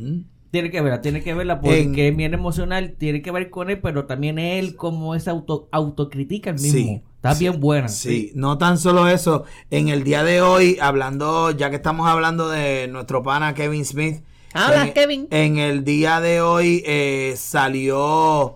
tiene 0.52 0.70
que 0.72 0.82
verla, 0.82 1.02
tiene 1.02 1.22
que 1.24 1.34
verla 1.34 1.60
porque 1.60 1.82
En- 1.82 1.98
es 2.00 2.16
bien 2.16 2.34
emocional, 2.34 2.96
tiene 2.98 3.22
que 3.22 3.32
ver 3.32 3.50
con 3.50 3.70
él, 3.70 3.80
pero 3.82 4.06
también 4.06 4.40
él 4.40 4.76
como 4.76 5.16
es 5.16 5.28
auto, 5.28 5.68
autocritica 5.72 6.52
el 6.52 6.56
mismo. 6.60 6.72
Sí, 6.80 7.02
Está 7.16 7.34
sí, 7.36 7.46
bien 7.46 7.60
buena. 7.60 7.90
Sí, 7.90 8.32
no 8.36 8.58
tan 8.60 8.78
solo 8.78 9.08
eso. 9.08 9.44
En 9.72 9.90
el 9.90 10.04
día 10.04 10.24
de 10.24 10.42
hoy, 10.42 10.78
hablando, 10.80 11.52
ya 11.52 11.70
que 11.72 11.76
estamos 11.78 12.08
hablando 12.08 12.48
de 12.50 12.88
nuestro 12.88 13.24
pana 13.24 13.54
Kevin 13.56 13.84
Smith. 13.86 14.24
Habla, 14.54 14.88
en, 14.88 14.94
Kevin. 14.94 15.28
En 15.32 15.58
el 15.58 15.84
día 15.84 16.22
de 16.22 16.42
hoy 16.42 16.84
eh, 16.86 17.34
salió. 17.38 18.56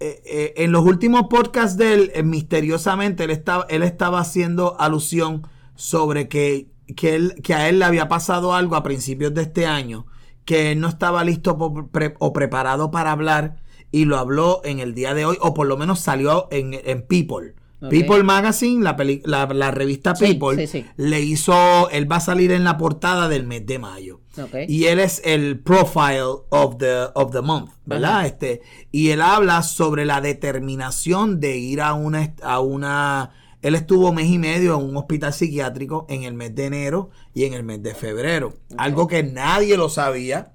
eh, 0.00 0.20
eh, 0.26 0.54
en 0.56 0.72
los 0.72 0.84
últimos 0.84 1.28
podcasts 1.30 1.76
de 1.76 1.94
él, 1.94 2.12
eh, 2.14 2.22
misteriosamente, 2.24 3.22
él 3.24 3.30
estaba, 3.30 3.66
él 3.70 3.82
estaba 3.84 4.18
haciendo 4.20 4.74
alusión 4.80 5.46
sobre 5.76 6.26
que, 6.28 6.66
que, 6.96 7.14
él, 7.14 7.34
que 7.42 7.54
a 7.54 7.68
él 7.68 7.78
le 7.78 7.84
había 7.84 8.08
pasado 8.08 8.54
algo 8.54 8.76
a 8.76 8.82
principios 8.82 9.32
de 9.34 9.42
este 9.42 9.66
año, 9.66 10.06
que 10.44 10.72
él 10.72 10.80
no 10.80 10.88
estaba 10.88 11.24
listo 11.24 11.56
po- 11.56 11.88
pre- 11.88 12.14
o 12.18 12.32
preparado 12.32 12.90
para 12.90 13.12
hablar 13.12 13.56
y 13.90 14.04
lo 14.06 14.18
habló 14.18 14.60
en 14.64 14.80
el 14.80 14.94
día 14.94 15.14
de 15.14 15.24
hoy, 15.24 15.36
o 15.40 15.54
por 15.54 15.66
lo 15.66 15.76
menos 15.76 16.00
salió 16.00 16.48
en, 16.50 16.74
en 16.84 17.02
People. 17.06 17.54
People 17.90 18.22
Magazine, 18.22 18.84
la, 18.84 18.96
peli- 18.96 19.22
la, 19.24 19.46
la 19.46 19.72
revista 19.72 20.14
People, 20.14 20.56
sí, 20.56 20.66
sí. 20.68 20.86
le 20.96 21.20
hizo, 21.20 21.90
él 21.90 22.10
va 22.10 22.16
a 22.16 22.20
salir 22.20 22.52
en 22.52 22.62
la 22.62 22.78
portada 22.78 23.28
del 23.28 23.44
mes 23.44 23.66
de 23.66 23.80
mayo. 23.80 24.20
Ok. 24.40 24.54
Y 24.68 24.84
él 24.84 25.00
es 25.00 25.20
el 25.24 25.58
profile 25.58 26.22
of 26.50 26.76
the, 26.78 27.06
of 27.14 27.32
the 27.32 27.40
month, 27.42 27.70
¿verdad? 27.84 28.18
Ajá. 28.18 28.26
Este, 28.28 28.62
y 28.92 29.08
él 29.10 29.20
habla 29.20 29.64
sobre 29.64 30.04
la 30.04 30.20
determinación 30.20 31.40
de 31.40 31.56
ir 31.56 31.80
a 31.80 31.94
una, 31.94 32.32
a 32.44 32.60
una, 32.60 33.30
él 33.62 33.76
estuvo 33.76 34.12
mes 34.12 34.26
y 34.26 34.38
medio 34.38 34.78
en 34.78 34.84
un 34.84 34.96
hospital 34.96 35.32
psiquiátrico 35.32 36.04
en 36.08 36.24
el 36.24 36.34
mes 36.34 36.54
de 36.54 36.66
enero 36.66 37.10
y 37.32 37.44
en 37.44 37.54
el 37.54 37.62
mes 37.62 37.82
de 37.82 37.94
febrero. 37.94 38.54
Algo 38.76 39.06
que 39.06 39.22
nadie 39.22 39.76
lo 39.76 39.88
sabía, 39.88 40.52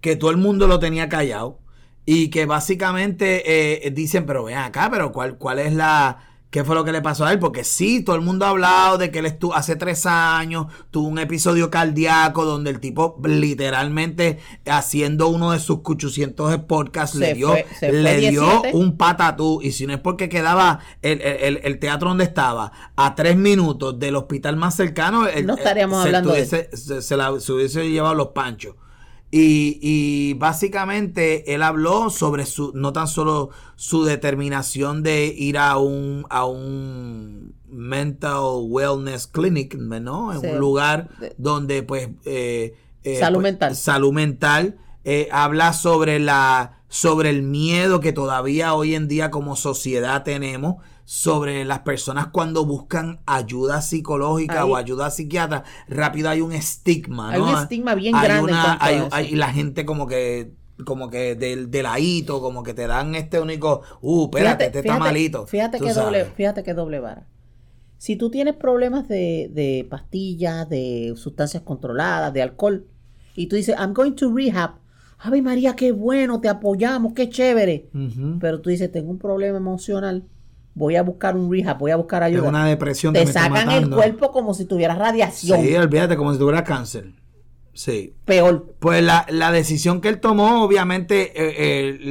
que 0.00 0.16
todo 0.16 0.30
el 0.30 0.36
mundo 0.36 0.68
lo 0.68 0.78
tenía 0.78 1.08
callado 1.08 1.58
y 2.06 2.30
que 2.30 2.46
básicamente 2.46 3.86
eh, 3.86 3.90
dicen, 3.90 4.24
pero 4.26 4.44
ven 4.44 4.56
acá, 4.56 4.88
pero 4.90 5.12
¿cuál, 5.12 5.36
cuál 5.36 5.58
es 5.58 5.74
la... 5.74 6.24
¿Qué 6.50 6.64
fue 6.64 6.74
lo 6.74 6.82
que 6.82 6.92
le 6.92 7.02
pasó 7.02 7.26
a 7.26 7.32
él? 7.32 7.38
Porque 7.38 7.62
sí, 7.62 8.02
todo 8.02 8.16
el 8.16 8.22
mundo 8.22 8.46
ha 8.46 8.48
hablado 8.48 8.96
de 8.96 9.10
que 9.10 9.18
él 9.18 9.26
estuvo 9.26 9.54
hace 9.54 9.76
tres 9.76 10.06
años, 10.06 10.66
tuvo 10.90 11.06
un 11.08 11.18
episodio 11.18 11.70
cardíaco 11.70 12.46
donde 12.46 12.70
el 12.70 12.80
tipo 12.80 13.20
literalmente 13.22 14.38
haciendo 14.66 15.28
uno 15.28 15.52
de 15.52 15.58
sus 15.60 15.80
800 15.84 16.56
podcasts 16.60 17.18
Se 17.18 17.20
le 17.20 17.34
dio, 17.34 17.48
fue- 17.50 17.66
le 17.92 18.16
dio 18.30 18.42
17. 18.42 18.70
un 18.76 18.96
patatú. 18.96 19.60
Y 19.62 19.72
si 19.72 19.86
no 19.86 19.92
es 19.92 20.00
porque 20.00 20.28
quedaba 20.28 20.80
el, 21.02 21.20
el- 21.20 21.60
el- 21.62 21.78
teatro 21.78 22.08
donde 22.08 22.24
estaba 22.24 22.72
a 22.96 23.14
tres 23.14 23.36
minutos 23.36 23.98
del 23.98 24.16
hospital 24.16 24.56
más 24.56 24.74
cercano, 24.74 25.26
el- 25.26 25.46
No 25.46 25.54
estaríamos 25.54 26.00
se 26.02 26.08
hablando 26.08 26.32
de 26.32 26.46
tuviese- 26.46 26.70
se, 26.76 27.02
se 27.02 27.16
la- 27.16 27.38
se 27.40 27.52
hubiese 27.52 27.88
llevado 27.90 28.14
los 28.14 28.28
panchos. 28.28 28.74
Y, 29.30 29.78
y 29.82 30.34
básicamente 30.34 31.54
él 31.54 31.62
habló 31.62 32.08
sobre 32.08 32.46
su, 32.46 32.72
no 32.74 32.94
tan 32.94 33.08
solo 33.08 33.50
su 33.76 34.04
determinación 34.04 35.02
de 35.02 35.26
ir 35.26 35.58
a 35.58 35.76
un, 35.76 36.24
a 36.30 36.46
un 36.46 37.54
mental 37.68 38.40
wellness 38.68 39.26
clinic, 39.26 39.74
¿no? 39.74 40.32
En 40.32 40.40
Sí. 40.40 40.46
un 40.46 40.58
lugar 40.58 41.10
De- 41.18 41.34
donde 41.36 41.82
pues... 41.82 42.08
eh, 42.24 42.74
eh, 43.04 43.16
Salud 43.18 43.36
pues, 43.40 43.42
mental. 43.52 43.76
Salud 43.76 44.12
mental. 44.12 44.78
eh, 45.04 45.28
habla 45.30 45.72
sobre 45.72 46.18
la 46.18 46.74
sobre 46.90 47.28
el 47.28 47.42
miedo 47.42 48.00
que 48.00 48.12
todavía 48.14 48.72
hoy 48.74 48.94
en 48.94 49.08
día 49.08 49.30
como 49.30 49.56
sociedad 49.56 50.22
tenemos 50.24 50.76
sobre 51.10 51.64
las 51.64 51.78
personas 51.78 52.26
cuando 52.26 52.66
buscan 52.66 53.20
ayuda 53.24 53.80
psicológica 53.80 54.66
o 54.66 54.76
ayuda 54.76 55.10
psiquiatra, 55.10 55.64
rápido 55.88 56.28
hay 56.28 56.42
un 56.42 56.52
estigma, 56.52 57.30
Hay 57.30 57.40
¿no? 57.40 57.48
un 57.50 57.54
estigma 57.62 57.94
bien 57.94 58.14
Hay 58.14 58.24
grande 58.28 58.52
una- 58.52 58.76
hay- 59.10 59.34
la 59.34 59.50
gente 59.50 59.86
como 59.86 60.06
que 60.06 60.52
como 60.84 61.08
que 61.08 61.34
del 61.34 61.70
de 61.70 61.82
ladito, 61.82 62.42
como 62.42 62.62
que 62.62 62.74
te 62.74 62.86
dan 62.86 63.14
este 63.14 63.40
único, 63.40 63.80
uh, 64.02 64.24
espérate, 64.24 64.66
este 64.66 64.80
está 64.80 64.98
malito. 64.98 65.46
Fíjate 65.46 65.80
que 65.80 65.94
doble, 65.94 66.26
fíjate 66.26 66.62
que 66.62 66.74
doble 66.74 67.00
vara. 67.00 67.26
Si 67.96 68.16
tú 68.16 68.30
tienes 68.30 68.54
problemas 68.54 69.08
de, 69.08 69.50
de 69.52 69.86
pastillas, 69.88 70.68
de 70.68 71.14
sustancias 71.16 71.62
controladas, 71.62 72.34
de 72.34 72.42
alcohol, 72.42 72.86
y 73.34 73.46
tú 73.46 73.56
dices, 73.56 73.74
I'm 73.78 73.94
going 73.94 74.12
to 74.12 74.30
rehab. 74.32 74.72
Ave 75.18 75.40
María, 75.40 75.74
qué 75.74 75.90
bueno, 75.90 76.40
te 76.42 76.50
apoyamos, 76.50 77.14
qué 77.14 77.30
chévere. 77.30 77.88
Pero 78.40 78.60
tú 78.60 78.68
dices, 78.68 78.92
tengo 78.92 79.10
un 79.10 79.18
problema 79.18 79.56
emocional, 79.56 80.24
voy 80.78 80.96
a 80.96 81.02
buscar 81.02 81.36
un 81.36 81.50
rehab, 81.52 81.78
voy 81.78 81.90
a 81.90 81.96
buscar 81.96 82.22
ayuda. 82.22 82.38
Tengo 82.40 82.48
una 82.50 82.64
depresión 82.66 83.12
te 83.12 83.26
sacan 83.26 83.70
el 83.70 83.90
cuerpo 83.90 84.30
como 84.32 84.54
si 84.54 84.64
tuvieras 84.64 84.96
radiación. 84.98 85.60
Sí, 85.60 85.74
olvídate, 85.74 86.16
como 86.16 86.32
si 86.32 86.38
tuviera 86.38 86.64
cáncer. 86.64 87.12
Sí. 87.74 88.14
Peor. 88.24 88.74
Pues 88.80 89.02
la, 89.04 89.24
la 89.28 89.52
decisión 89.52 90.00
que 90.00 90.08
él 90.08 90.18
tomó, 90.18 90.64
obviamente, 90.64 91.30
eh, 91.36 91.54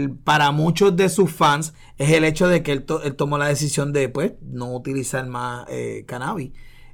eh, 0.05 0.09
para 0.23 0.51
muchos 0.51 0.95
de 0.95 1.09
sus 1.09 1.29
fans, 1.31 1.73
es 1.97 2.11
el 2.11 2.23
hecho 2.23 2.47
de 2.47 2.63
que 2.63 2.71
él, 2.71 2.83
to- 2.83 3.03
él 3.03 3.15
tomó 3.15 3.37
la 3.37 3.47
decisión 3.47 3.91
de, 3.91 4.07
pues, 4.07 4.33
no 4.41 4.73
utilizar 4.73 5.25
más 5.27 5.65
eh, 5.69 6.05
cannabis. 6.07 6.51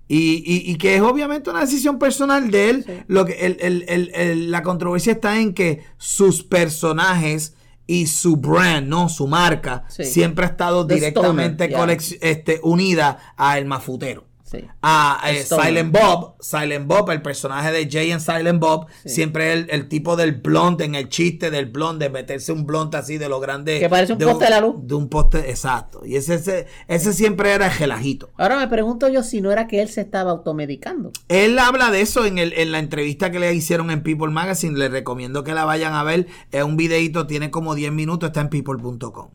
Y, 0.07 0.43
y- 0.45 0.71
y 0.71 0.76
que 0.78 0.95
es 0.95 1.01
obviamente 1.01 1.49
una 1.51 1.61
decisión 1.61 1.99
personal 1.99 2.49
de 2.49 2.69
él. 2.71 2.84
Sí. 2.86 2.93
Lo 3.07 3.26
que 3.26 3.34
el- 3.45 3.57
el- 3.61 4.11
el- 4.15 4.49
la 4.51 4.63
controversia 4.63 5.13
está 5.13 5.39
en 5.39 5.53
que 5.53 5.84
sus 5.97 6.43
personajes 6.43 7.55
y 7.88 8.07
su 8.07 8.38
brand, 8.38 8.88
¿no? 8.88 9.09
Su 9.09 9.27
marca, 9.27 9.84
Sí. 9.89 10.05
siempre 10.05 10.45
ha 10.45 10.49
estado 10.49 10.86
The 10.88 10.95
directamente 10.95 11.65
Stoner, 11.65 11.97
yeah. 11.99 12.17
este, 12.21 12.59
unida 12.63 13.34
a 13.38 13.57
el 13.57 13.65
mafutero 13.65 14.25
Sí. 14.54 14.68
a 14.82 15.20
eh, 15.32 15.39
Stoner. 15.39 15.66
Silent 15.66 15.91
Bob. 15.91 16.36
Silent 16.39 16.88
Bob, 16.88 17.10
el 17.10 17.22
personaje 17.22 17.72
de 17.72 17.89
Jay 17.89 18.12
en 18.12 18.22
Silent 18.22 18.60
Bob, 18.60 18.86
Sí. 19.04 19.10
siempre 19.10 19.51
el, 19.54 19.68
el 19.72 19.89
tipo 19.89 20.16
del 20.16 20.34
blonde, 20.34 20.86
en 20.86 20.95
el 20.95 21.10
chiste 21.10 21.49
del 21.49 21.66
blonde, 21.66 22.06
de 22.06 22.10
meterse 22.12 22.51
un 22.51 22.66
blonde 22.66 22.97
así 22.97 23.18
de 23.18 23.30
lo 23.30 23.39
grande. 23.39 23.80
Que 23.80 23.89
parece 23.89 24.14
un 24.14 24.20
de 24.20 24.26
poste 24.26 24.45
de 24.45 24.49
la 24.51 24.62
luz. 24.62 24.76
De 24.84 24.93
un 24.95 25.10
poste, 25.10 25.49
exacto. 25.49 26.06
Y 26.06 26.16
ese, 26.16 26.36
ese, 26.36 26.68
ese 26.88 27.14
siempre 27.14 27.51
era 27.51 27.66
el 27.66 27.72
gelajito. 27.72 28.30
Ahora 28.38 28.58
me 28.58 28.68
pregunto 28.68 29.08
yo 29.08 29.24
si 29.24 29.41
no 29.41 29.51
era 29.51 29.68
que 29.68 29.82
él 29.82 29.89
se 29.89 30.01
estaba 30.01 30.32
automedicando. 30.32 31.12
Él 31.30 31.58
habla 31.60 31.89
de 31.91 32.01
eso 32.01 32.26
en, 32.26 32.38
el, 32.38 32.54
en 32.54 32.72
la 32.72 32.80
entrevista 32.80 33.32
que 33.32 33.39
le 33.39 33.54
hicieron 33.54 33.89
en 33.89 34.04
People 34.04 34.30
Magazine. 34.32 34.78
Les 34.78 34.91
recomiendo 34.91 35.43
que 35.43 35.54
la 35.54 35.66
vayan 35.66 35.93
a 35.93 36.04
ver. 36.04 36.28
Es 36.51 36.64
un 36.64 36.78
videito, 36.78 37.26
tiene 37.28 37.49
como 37.51 37.74
10 37.76 37.91
minutos, 37.91 38.28
está 38.30 38.41
en 38.41 38.49
people.com. 38.49 39.30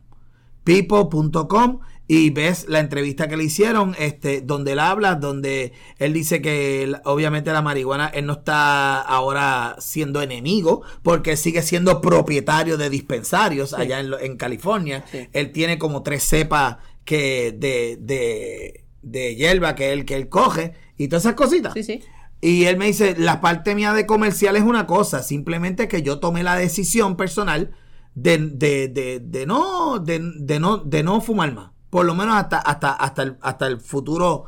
People.com 0.64 1.80
y 2.10 2.30
ves 2.30 2.64
la 2.68 2.80
entrevista 2.80 3.28
que 3.28 3.36
le 3.36 3.44
hicieron, 3.44 3.94
este, 3.98 4.40
donde 4.40 4.72
él 4.72 4.78
habla, 4.78 5.14
donde 5.14 5.72
él 5.98 6.14
dice 6.14 6.40
que 6.40 6.90
obviamente 7.04 7.52
la 7.52 7.60
marihuana, 7.60 8.08
él 8.08 8.24
no 8.24 8.32
está 8.32 8.98
ahora 9.02 9.76
siendo 9.78 10.22
enemigo, 10.22 10.82
porque 11.02 11.36
sigue 11.36 11.60
siendo 11.60 12.00
propietario 12.00 12.78
de 12.78 12.88
dispensarios 12.88 13.74
allá 13.74 14.00
en, 14.00 14.14
en 14.20 14.38
California. 14.38 15.04
Sí. 15.12 15.28
Él 15.34 15.52
tiene 15.52 15.78
como 15.78 16.02
tres 16.02 16.22
cepas 16.22 16.78
que 17.04 17.52
de, 17.52 17.98
de, 18.00 18.84
de 19.02 19.36
hierba 19.36 19.74
que 19.74 19.92
él, 19.92 20.06
que 20.06 20.16
él 20.16 20.30
coge 20.30 20.72
y 20.96 21.08
todas 21.08 21.26
esas 21.26 21.34
cositas. 21.34 21.74
Sí, 21.74 21.82
sí. 21.82 22.00
Y 22.40 22.64
él 22.64 22.78
me 22.78 22.86
dice, 22.86 23.16
la 23.18 23.42
parte 23.42 23.74
mía 23.74 23.92
de 23.92 24.06
comercial 24.06 24.56
es 24.56 24.62
una 24.62 24.86
cosa, 24.86 25.22
simplemente 25.22 25.88
que 25.88 26.00
yo 26.00 26.20
tomé 26.20 26.42
la 26.42 26.56
decisión 26.56 27.16
personal 27.16 27.72
de, 28.14 28.38
de, 28.38 28.88
de, 28.88 29.20
de 29.20 29.44
no, 29.44 29.98
de, 29.98 30.20
de 30.36 30.58
no, 30.58 30.78
de 30.78 31.02
no 31.02 31.20
fumar 31.20 31.52
más. 31.52 31.70
Por 31.90 32.06
lo 32.06 32.14
menos 32.14 32.36
hasta, 32.36 32.58
hasta, 32.58 32.92
hasta, 32.92 33.22
el, 33.22 33.36
hasta 33.40 33.66
el 33.66 33.80
futuro. 33.80 34.44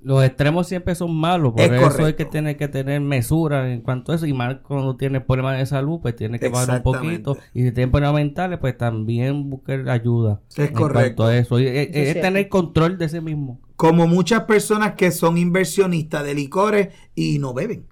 Los 0.00 0.24
extremos 0.24 0.66
siempre 0.66 0.96
son 0.96 1.14
malos, 1.14 1.52
por 1.52 1.60
Es 1.60 1.70
eso 1.70 1.80
correcto. 1.80 2.06
hay 2.06 2.14
que 2.14 2.24
tener 2.24 2.56
que 2.56 2.66
tener 2.66 3.00
mesura 3.00 3.72
en 3.72 3.82
cuanto 3.82 4.10
a 4.10 4.16
eso. 4.16 4.26
Y 4.26 4.32
más 4.32 4.56
cuando 4.66 4.96
tiene 4.96 5.20
problemas 5.20 5.58
de 5.58 5.66
salud, 5.66 6.00
pues 6.02 6.16
tiene 6.16 6.40
que 6.40 6.48
bajar 6.48 6.78
un 6.78 6.82
poquito. 6.82 7.36
Y 7.54 7.62
si 7.62 7.72
tiene 7.72 7.90
problemas 7.90 8.16
mentales, 8.16 8.58
pues 8.58 8.76
también 8.76 9.48
buscar 9.48 9.88
ayuda. 9.88 10.40
Es 10.50 10.58
en 10.58 10.72
correcto. 10.72 11.22
cuanto 11.22 11.26
a 11.26 11.36
eso. 11.36 11.60
Y, 11.60 11.68
es 11.68 11.88
es, 11.92 12.20
tener 12.20 12.48
control 12.48 12.98
de 12.98 13.08
sí 13.08 13.20
mismo. 13.20 13.60
Como 13.76 14.08
muchas 14.08 14.42
personas 14.42 14.94
que 14.94 15.12
son 15.12 15.38
inversionistas 15.38 16.24
de 16.24 16.34
licores 16.34 16.88
y 17.14 17.38
no 17.38 17.54
beben. 17.54 17.86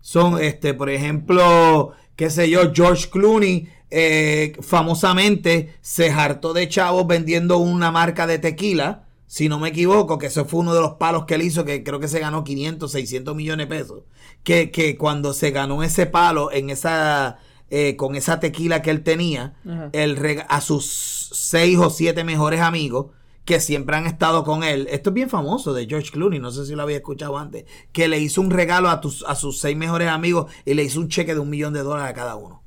Son, 0.00 0.42
este, 0.42 0.74
por 0.74 0.90
ejemplo, 0.90 1.92
qué 2.16 2.28
sé 2.28 2.50
yo, 2.50 2.72
George 2.74 3.08
Clooney, 3.08 3.68
eh, 3.94 4.56
famosamente 4.62 5.74
se 5.82 6.10
hartó 6.10 6.54
de 6.54 6.66
chavos 6.66 7.06
vendiendo 7.06 7.58
una 7.58 7.90
marca 7.90 8.26
de 8.26 8.38
tequila, 8.38 9.04
si 9.26 9.50
no 9.50 9.58
me 9.58 9.68
equivoco, 9.68 10.18
que 10.18 10.26
eso 10.26 10.46
fue 10.46 10.60
uno 10.60 10.72
de 10.72 10.80
los 10.80 10.92
palos 10.92 11.26
que 11.26 11.34
él 11.34 11.42
hizo, 11.42 11.66
que 11.66 11.84
creo 11.84 12.00
que 12.00 12.08
se 12.08 12.18
ganó 12.18 12.42
500, 12.42 12.90
600 12.90 13.36
millones 13.36 13.68
de 13.68 13.76
pesos. 13.76 14.02
Que, 14.44 14.70
que 14.70 14.96
cuando 14.96 15.34
se 15.34 15.50
ganó 15.50 15.82
ese 15.82 16.06
palo 16.06 16.50
en 16.50 16.70
esa, 16.70 17.38
eh, 17.68 17.96
con 17.96 18.16
esa 18.16 18.40
tequila 18.40 18.80
que 18.80 18.90
él 18.90 19.02
tenía, 19.02 19.54
él 19.92 20.42
a 20.48 20.60
sus 20.62 21.30
seis 21.32 21.76
o 21.78 21.90
siete 21.90 22.24
mejores 22.24 22.60
amigos 22.60 23.06
que 23.44 23.60
siempre 23.60 23.96
han 23.96 24.06
estado 24.06 24.42
con 24.42 24.64
él. 24.64 24.88
Esto 24.90 25.10
es 25.10 25.14
bien 25.14 25.28
famoso 25.28 25.74
de 25.74 25.86
George 25.86 26.10
Clooney, 26.10 26.38
no 26.38 26.50
sé 26.50 26.64
si 26.64 26.74
lo 26.74 26.82
había 26.82 26.96
escuchado 26.96 27.36
antes, 27.36 27.66
que 27.92 28.08
le 28.08 28.18
hizo 28.18 28.40
un 28.40 28.50
regalo 28.50 28.88
a, 28.88 29.02
tus, 29.02 29.22
a 29.26 29.34
sus 29.34 29.58
seis 29.58 29.76
mejores 29.76 30.08
amigos 30.08 30.50
y 30.64 30.74
le 30.74 30.82
hizo 30.82 30.98
un 30.98 31.08
cheque 31.08 31.34
de 31.34 31.40
un 31.40 31.50
millón 31.50 31.74
de 31.74 31.82
dólares 31.82 32.10
a 32.10 32.14
cada 32.14 32.36
uno. 32.36 32.61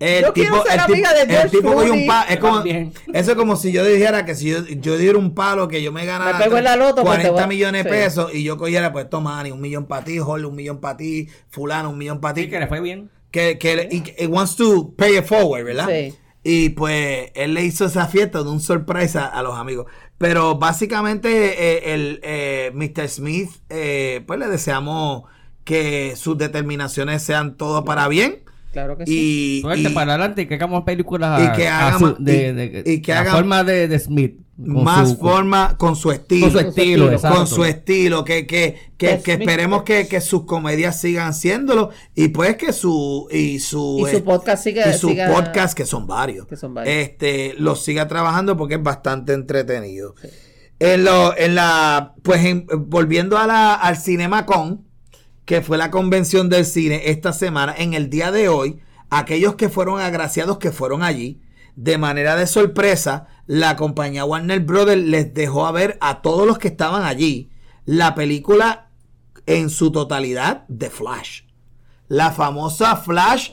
El 0.00 0.24
Yo 0.24 0.32
quiero 0.32 0.62
ser 0.62 0.72
el 0.72 0.78
tipo- 0.80 0.92
amiga 0.92 1.12
de 1.12 1.20
el 1.22 1.28
George 1.28 1.48
tipo 1.50 1.72
cogió 1.74 1.92
un 1.92 2.04
Clooney. 2.04 2.06
pa- 2.06 2.24
es 2.24 2.38
como- 2.38 2.64
eso 3.12 3.30
es 3.32 3.36
como 3.36 3.54
si 3.56 3.70
yo 3.70 3.84
dijera 3.84 4.24
que 4.24 4.34
si 4.34 4.48
yo, 4.50 4.64
yo 4.66 4.96
diera 4.96 5.18
un 5.18 5.34
palo 5.34 5.68
que 5.68 5.82
yo 5.82 5.92
me 5.92 6.06
ganara 6.06 6.38
Me 6.38 6.44
pego 6.44 6.56
en 6.56 6.64
la 6.64 6.76
loto, 6.76 7.02
pues, 7.04 7.18
te 7.18 7.28
40 7.28 7.30
voy 7.32 7.42
a- 7.42 7.46
millones 7.46 7.84
de 7.84 7.90
sí. 7.90 7.96
pesos 7.96 8.34
y 8.34 8.42
yo 8.42 8.56
cogiera, 8.56 8.92
pues 8.92 9.10
toma, 9.10 9.38
Ani, 9.38 9.50
un 9.50 9.60
millón 9.60 9.84
para 9.86 10.02
ti, 10.04 10.18
Jorge, 10.18 10.46
un 10.46 10.56
millón 10.56 10.80
para 10.80 10.96
ti, 10.96 11.28
fulano, 11.50 11.90
un 11.90 11.98
millón 11.98 12.18
para 12.20 12.32
ti 12.34 12.44
Sí, 12.44 12.48
que 12.50 12.58
le 12.58 12.66
fue 12.66 12.80
bien. 12.80 13.10
que, 13.30 13.58
que 13.58 13.88
y 13.92 13.96
it 14.24 14.28
wants 14.30 14.56
to 14.56 14.94
pay 14.96 15.18
it 15.18 15.24
forward, 15.26 15.64
¿verdad? 15.64 15.86
Sí. 15.88 16.14
Y 16.42 16.70
pues 16.70 17.30
él 17.34 17.52
le 17.52 17.62
hizo 17.64 17.84
esa 17.84 18.06
fiesta 18.08 18.42
de 18.42 18.48
un 18.48 18.60
sorpresa 18.60 19.26
a 19.26 19.42
los 19.42 19.58
amigos. 19.58 19.84
Pero 20.16 20.54
básicamente 20.56 21.28
eh, 21.90 21.92
el 21.94 22.20
eh, 22.22 22.70
Mr. 22.72 23.06
Smith, 23.10 23.50
eh, 23.68 24.22
pues 24.26 24.38
le 24.38 24.48
deseamos 24.48 25.24
que 25.64 26.14
sus 26.16 26.38
determinaciones 26.38 27.22
sean 27.22 27.58
todo 27.58 27.84
para 27.84 28.08
bien. 28.08 28.42
Claro 28.72 28.96
que 28.96 29.04
sí. 29.06 29.58
Y, 29.58 29.60
Suerte 29.62 29.80
y 29.82 29.88
para 29.88 30.12
adelante 30.14 30.42
y 30.42 30.46
que 30.46 30.54
hagamos 30.54 30.84
películas 30.84 31.40
y 31.42 31.46
a- 31.46 31.52
que 31.52 31.68
haga 31.68 31.98
su- 31.98 32.04
ma- 32.04 32.16
de, 32.18 32.32
y- 32.48 32.52
de- 32.52 32.82
y 32.86 33.02
que 33.02 33.12
haga 33.12 33.32
forma 33.32 33.64
de, 33.64 33.88
de 33.88 33.98
Smith. 33.98 34.36
con 34.56 34.84
más 34.84 35.08
su- 35.10 35.16
forma 35.16 35.76
con 35.78 35.96
su 35.96 36.12
estilo. 36.12 36.42
con 36.46 36.52
su 36.52 36.58
estilo, 36.60 36.82
estilo, 37.06 37.12
exacto. 37.12 37.36
con 37.38 37.46
su 37.46 37.64
estilo, 37.64 38.24
que, 38.24 38.46
que, 38.46 38.76
que, 38.98 39.20
que 39.24 39.32
esperemos 39.32 39.82
que, 39.84 40.06
que 40.06 40.20
sus 40.20 40.44
comedias 40.44 41.00
sigan 41.00 41.28
haciéndolo 41.30 41.90
y 42.14 42.28
pues 42.28 42.56
que 42.56 42.72
su 42.72 43.26
y 43.32 43.58
su, 43.58 44.04
Y 44.06 44.10
su 44.10 44.16
eh, 44.18 44.20
podcast 44.22 44.62
siga- 44.64 44.88
y 44.88 44.98
su 44.98 45.08
siga- 45.08 45.32
podcast 45.34 45.74
que 45.76 45.84
son 45.86 46.06
varios, 46.06 46.46
Que 46.46 46.56
son 46.56 46.72
varios. 46.74 46.94
este 46.94 47.54
los 47.58 47.82
siga 47.82 48.06
trabajando 48.06 48.56
porque 48.56 48.74
es 48.74 48.82
bastante 48.82 49.32
entretenido. 49.32 50.14
En 50.78 51.04
lo, 51.04 51.36
en 51.36 51.54
la 51.56 52.14
pues 52.22 52.44
en- 52.44 52.66
volviendo 52.86 53.36
a 53.36 53.46
la 53.46 53.74
al 53.74 53.96
CinemaCon 53.96 54.86
que 55.50 55.62
fue 55.62 55.76
la 55.78 55.90
convención 55.90 56.48
del 56.48 56.64
cine 56.64 57.02
esta 57.06 57.32
semana 57.32 57.74
en 57.76 57.92
el 57.92 58.08
día 58.08 58.30
de 58.30 58.48
hoy 58.48 58.78
aquellos 59.10 59.56
que 59.56 59.68
fueron 59.68 60.00
agraciados 60.00 60.58
que 60.58 60.70
fueron 60.70 61.02
allí 61.02 61.40
de 61.74 61.98
manera 61.98 62.36
de 62.36 62.46
sorpresa, 62.46 63.26
la 63.48 63.74
compañía 63.74 64.24
Warner 64.24 64.60
Brothers 64.60 65.02
les 65.02 65.34
dejó 65.34 65.66
a 65.66 65.72
ver 65.72 65.98
a 66.00 66.22
todos 66.22 66.46
los 66.46 66.56
que 66.58 66.68
estaban 66.68 67.02
allí 67.02 67.50
la 67.84 68.14
película 68.14 68.90
en 69.46 69.70
su 69.70 69.90
totalidad 69.90 70.62
de 70.68 70.88
Flash. 70.88 71.40
La 72.06 72.30
famosa 72.30 72.94
Flash, 72.94 73.50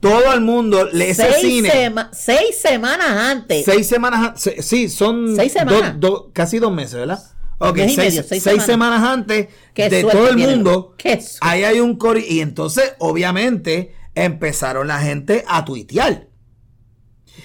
todo 0.00 0.32
el 0.32 0.40
mundo, 0.40 0.88
le- 0.92 1.10
ese 1.10 1.30
seis, 1.30 1.42
cine. 1.46 1.70
sema- 1.70 2.10
seis 2.12 2.58
semanas 2.60 3.06
antes. 3.08 3.64
Seis 3.64 3.86
semanas, 3.86 4.30
an- 4.30 4.36
se- 4.36 4.62
sí, 4.62 4.88
son 4.88 5.36
Seis 5.36 5.54
do- 5.54 5.60
semanas. 5.60 6.00
do- 6.00 6.30
casi 6.32 6.58
dos 6.58 6.72
meses, 6.72 6.94
¿verdad? 6.94 7.20
Ok, 7.58 7.76
seis, 7.76 7.96
medio, 7.96 8.22
seis 8.22 8.42
seis 8.42 8.62
semanas. 8.62 8.66
semanas 8.66 9.02
antes 9.02 9.48
Qué 9.72 9.88
de 9.88 10.02
todo 10.02 10.28
el 10.28 10.36
mundo. 10.36 10.94
Ahí 11.40 11.64
hay 11.64 11.80
un 11.80 11.96
cori 11.96 12.24
y 12.28 12.40
entonces, 12.40 12.94
obviamente, 12.98 13.94
empezaron 14.14 14.88
la 14.88 15.00
gente 15.00 15.44
a 15.48 15.64
tuitear. 15.64 16.28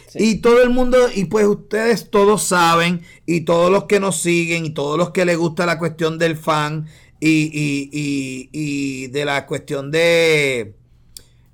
Sí. 0.07 0.19
Y 0.19 0.35
todo 0.41 0.61
el 0.61 0.69
mundo, 0.69 0.97
y 1.13 1.25
pues 1.25 1.45
ustedes 1.45 2.09
todos 2.09 2.43
saben, 2.43 3.01
y 3.25 3.41
todos 3.41 3.71
los 3.71 3.85
que 3.85 4.01
nos 4.01 4.21
siguen, 4.21 4.65
y 4.65 4.71
todos 4.71 4.97
los 4.97 5.11
que 5.11 5.23
les 5.23 5.37
gusta 5.37 5.65
la 5.65 5.79
cuestión 5.79 6.17
del 6.17 6.35
fan, 6.35 6.87
y, 7.21 7.49
y, 7.53 7.89
y, 7.93 8.49
y 8.51 9.07
de 9.07 9.23
la 9.25 9.45
cuestión 9.45 9.91
de, 9.91 10.75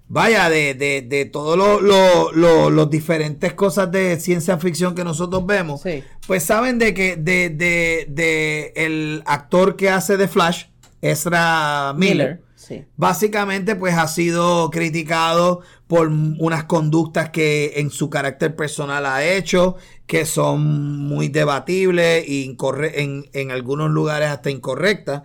vaya, 0.09 0.49
de, 0.49 0.73
de, 0.73 1.01
de 1.01 1.25
todos 1.25 1.57
los 1.57 1.81
lo, 1.81 2.69
lo- 2.69 2.85
diferentes 2.85 3.53
cosas 3.53 3.91
de 3.91 4.19
ciencia 4.19 4.57
ficción 4.57 4.95
que 4.95 5.03
nosotros 5.03 5.45
vemos, 5.45 5.81
Sí. 5.81 6.03
pues 6.25 6.43
saben 6.43 6.79
de 6.79 6.93
que 6.93 7.15
de, 7.17 7.49
de, 7.49 8.73
el 8.75 9.23
actor 9.25 9.75
que 9.75 9.89
hace 9.89 10.15
de 10.17 10.27
Flash, 10.27 10.65
Ezra 11.01 11.93
Miller, 11.95 12.15
Miller. 12.15 12.41
Sí. 12.55 12.85
básicamente 12.97 13.75
pues 13.75 13.93
ha 13.95 14.07
sido 14.07 14.69
criticado 14.71 15.61
por 15.87 16.07
unas 16.09 16.63
conductas 16.65 17.29
que 17.29 17.73
en 17.77 17.91
su 17.91 18.09
carácter 18.09 18.55
personal 18.55 19.05
ha 19.05 19.23
hecho, 19.25 19.75
que 20.05 20.25
son 20.25 20.97
muy 21.07 21.29
debatibles 21.29 22.25
e 22.27 22.45
incorre- 22.45 22.93
en, 22.95 23.29
en 23.33 23.51
algunos 23.51 23.89
lugares 23.91 24.29
hasta 24.29 24.49
incorrectas. 24.49 25.21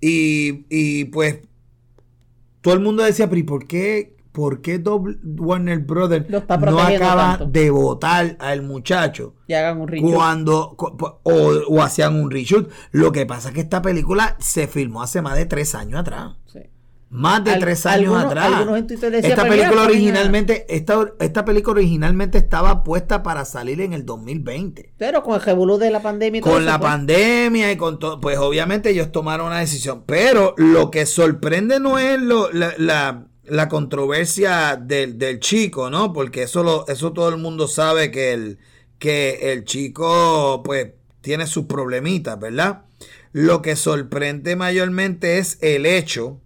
Y, 0.00 0.66
y, 0.68 1.04
pues 1.06 1.38
todo 2.60 2.74
el 2.74 2.80
mundo 2.80 3.02
decía, 3.04 3.28
pero 3.28 3.38
¿y 3.40 3.44
por 3.44 3.66
qué, 3.66 4.14
por 4.32 4.62
qué 4.62 4.82
Doble- 4.82 5.18
Warner 5.22 5.78
Brothers 5.80 6.28
no 6.30 6.38
acaba 6.38 7.38
tanto. 7.38 7.46
de 7.46 7.70
votar 7.70 8.36
al 8.40 8.62
muchacho? 8.62 9.34
Y 9.46 9.52
hagan 9.54 9.80
un 9.80 9.88
reshoot. 9.88 10.12
cuando 10.14 10.74
o, 10.78 11.20
o 11.68 11.82
hacían 11.82 12.16
un 12.20 12.30
reshoot. 12.30 12.70
Lo 12.90 13.12
que 13.12 13.26
pasa 13.26 13.48
es 13.50 13.54
que 13.54 13.60
esta 13.60 13.82
película 13.82 14.36
se 14.40 14.66
filmó 14.66 15.02
hace 15.02 15.20
más 15.22 15.36
de 15.36 15.46
tres 15.46 15.74
años 15.74 16.00
atrás. 16.00 16.32
Sí. 16.46 16.60
Más 17.14 17.44
de 17.44 17.50
Al- 17.52 17.60
tres 17.60 17.84
años 17.84 18.14
algunos- 18.14 18.24
atrás. 18.24 18.52
algunos 18.54 18.86
decían, 18.86 19.14
esta 19.14 19.28
"Pero 19.28 19.42
mira, 19.42 19.48
película 19.50 19.82
ponía-" 19.82 19.84
originalmente, 19.84 20.74
esta, 20.74 21.12
esta 21.20 21.44
película 21.44 21.74
originalmente 21.80 22.38
estaba 22.38 22.82
puesta 22.82 23.22
para 23.22 23.44
salir 23.44 23.82
en 23.82 23.92
el 23.92 24.06
2020. 24.06 24.94
Pero 24.96 25.22
con 25.22 25.34
el 25.34 25.42
revolú 25.42 25.76
de 25.76 25.90
la 25.90 26.00
pandemia 26.00 26.38
y 26.38 26.40
todo 26.40 26.52
Con 26.54 26.62
eso, 26.62 26.70
la 26.70 26.78
pues, 26.78 26.90
pandemia 26.90 27.70
y 27.70 27.76
con 27.76 27.98
todo, 27.98 28.18
pues 28.18 28.38
obviamente 28.38 28.88
ellos 28.88 29.12
tomaron 29.12 29.48
una 29.48 29.58
decisión. 29.58 30.04
Pero 30.06 30.54
lo 30.56 30.90
que 30.90 31.04
sorprende 31.04 31.80
no 31.80 31.98
es 31.98 32.18
lo, 32.18 32.50
la, 32.50 32.72
la- 32.78 33.26
la 33.44 33.68
controversia 33.68 34.76
del, 34.76 35.18
del 35.18 35.40
chico, 35.40 35.90
¿no? 35.90 36.12
Porque 36.12 36.44
eso, 36.44 36.62
lo, 36.62 36.86
eso 36.88 37.12
todo 37.12 37.28
el 37.28 37.38
mundo 37.38 37.68
sabe 37.68 38.10
que 38.10 38.32
el, 38.32 38.58
que 38.98 39.52
el 39.52 39.64
chico, 39.64 40.62
pues, 40.64 40.92
tiene 41.20 41.46
sus 41.46 41.66
problemitas, 41.66 42.38
¿verdad? 42.38 42.82
Lo 43.32 43.62
que 43.62 43.76
sorprende 43.76 44.56
mayormente 44.56 45.38
es 45.38 45.58
el 45.60 45.86
hecho 45.86 46.40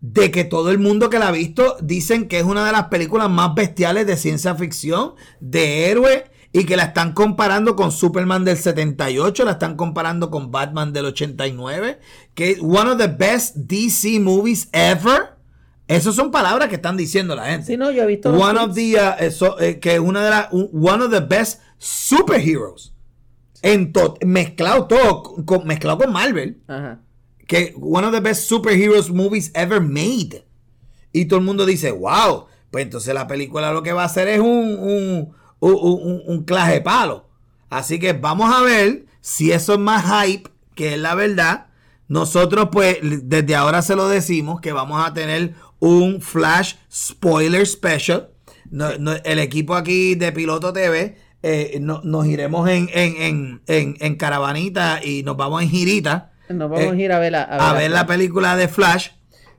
de 0.00 0.30
que 0.30 0.44
todo 0.44 0.70
el 0.70 0.78
mundo 0.78 1.10
que 1.10 1.18
la 1.18 1.28
ha 1.28 1.32
visto 1.32 1.76
dicen 1.82 2.26
que 2.26 2.38
es 2.38 2.44
una 2.44 2.64
de 2.64 2.72
las 2.72 2.86
películas 2.86 3.28
más 3.30 3.54
bestiales 3.54 4.06
de 4.06 4.16
ciencia 4.16 4.54
ficción, 4.54 5.14
de 5.40 5.90
héroe, 5.90 6.24
y 6.52 6.64
que 6.64 6.76
la 6.76 6.84
están 6.84 7.12
comparando 7.12 7.76
con 7.76 7.92
Superman 7.92 8.44
del 8.44 8.56
78, 8.56 9.44
la 9.44 9.52
están 9.52 9.76
comparando 9.76 10.30
con 10.30 10.50
Batman 10.50 10.92
del 10.92 11.06
89, 11.06 12.00
que 12.34 12.50
es 12.50 12.60
one 12.60 12.90
of 12.90 12.98
the 12.98 13.06
best 13.08 13.54
DC 13.56 14.18
movies 14.20 14.68
ever. 14.72 15.38
Esas 15.86 16.14
son 16.14 16.30
palabras 16.30 16.68
que 16.68 16.76
están 16.76 16.96
diciendo 16.96 17.34
la 17.34 17.46
gente. 17.46 17.66
Sí, 17.66 17.76
no, 17.76 17.90
yo 17.90 18.02
he 18.04 18.06
visto. 18.06 18.30
One 18.32 18.58
of 18.60 18.74
the, 18.74 18.94
uh, 18.96 19.56
eh, 19.60 19.78
que 19.80 19.94
es 19.94 20.00
una 20.00 20.24
de 20.24 20.30
las, 20.30 20.48
one 20.52 21.04
of 21.04 21.10
the 21.10 21.20
best 21.20 21.60
superheroes. 21.78 22.92
En 23.62 23.92
to- 23.92 24.16
mezclado 24.24 24.86
todo, 24.86 25.22
con- 25.22 25.44
con- 25.44 25.66
mezclado 25.66 25.98
con 25.98 26.12
Marvel 26.12 26.62
Ajá. 26.66 27.00
que 27.46 27.74
one 27.78 28.06
of 28.06 28.12
the 28.12 28.20
best 28.20 28.48
superheroes 28.48 29.10
movies 29.10 29.50
ever 29.54 29.80
made. 29.80 30.44
Y 31.12 31.26
todo 31.26 31.40
el 31.40 31.44
mundo 31.46 31.66
dice, 31.66 31.90
wow, 31.90 32.46
pues 32.70 32.84
entonces 32.84 33.12
la 33.12 33.26
película 33.26 33.72
lo 33.72 33.82
que 33.82 33.92
va 33.92 34.02
a 34.02 34.06
hacer 34.06 34.28
es 34.28 34.38
un, 34.40 34.46
un, 34.78 35.32
un, 35.60 35.74
un- 35.74 36.22
un 36.26 36.44
claje 36.44 36.74
de 36.74 36.80
palo. 36.80 37.28
Así 37.68 37.98
que 37.98 38.12
vamos 38.14 38.52
a 38.54 38.62
ver 38.62 39.04
si 39.20 39.52
eso 39.52 39.74
es 39.74 39.78
más 39.78 40.04
hype, 40.24 40.50
que 40.74 40.94
es 40.94 40.98
la 40.98 41.14
verdad. 41.14 41.66
Nosotros 42.08 42.68
pues 42.72 42.98
desde 43.02 43.54
ahora 43.54 43.82
se 43.82 43.94
lo 43.94 44.08
decimos 44.08 44.60
que 44.60 44.72
vamos 44.72 45.06
a 45.06 45.14
tener 45.14 45.54
un 45.78 46.20
flash 46.20 46.74
spoiler 46.92 47.66
special. 47.66 48.30
No- 48.70 48.96
no- 48.98 49.12
el 49.24 49.38
equipo 49.38 49.74
aquí 49.74 50.14
de 50.16 50.32
Piloto 50.32 50.72
TV 50.72 51.16
eh, 51.42 51.78
no- 51.80 52.00
nos 52.04 52.26
iremos 52.26 52.68
en, 52.68 52.88
en, 52.92 53.16
en, 53.22 53.62
en, 53.66 53.96
en 54.00 54.16
caravanita 54.16 55.00
y 55.02 55.22
nos 55.22 55.36
vamos 55.36 55.62
en 55.62 55.70
girita 55.70 56.32
Nos 56.48 56.68
vamos 56.70 56.80
Eh, 56.80 56.90
a 56.90 56.94
ir 56.94 57.12
a 57.12 57.18
ver 57.18 57.32
la, 57.32 57.42
a 57.42 57.72
ver 57.74 57.90
la 57.92 58.06
película 58.06 58.56
de 58.56 58.68
Flash. 58.68 59.08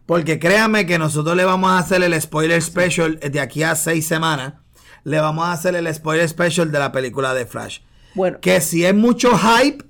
Porque 0.06 0.39
créanme 0.39 0.86
que 0.86 0.97
nosotros 0.99 1.36
le 1.38 1.45
vamos 1.45 1.72
a 1.72 1.78
hacer 1.78 2.04
el 2.04 2.20
spoiler 2.22 2.62
special 2.62 3.18
de 3.20 3.39
aquí 3.39 3.64
a 3.64 3.76
seis 3.76 4.06
semanas. 4.06 4.56
Le 5.04 5.20
vamos 5.20 5.45
a 5.45 5.54
hacer 5.54 5.76
el 5.76 5.93
spoiler 5.93 6.28
special 6.28 6.72
de 6.72 6.80
la 6.80 6.91
película 6.91 7.34
de 7.34 7.45
Flash. 7.45 7.80
Bueno, 8.14 8.39
Que 8.41 8.62
si 8.62 8.86
es 8.86 8.93
mucho 8.93 9.32
hype, 9.38 9.84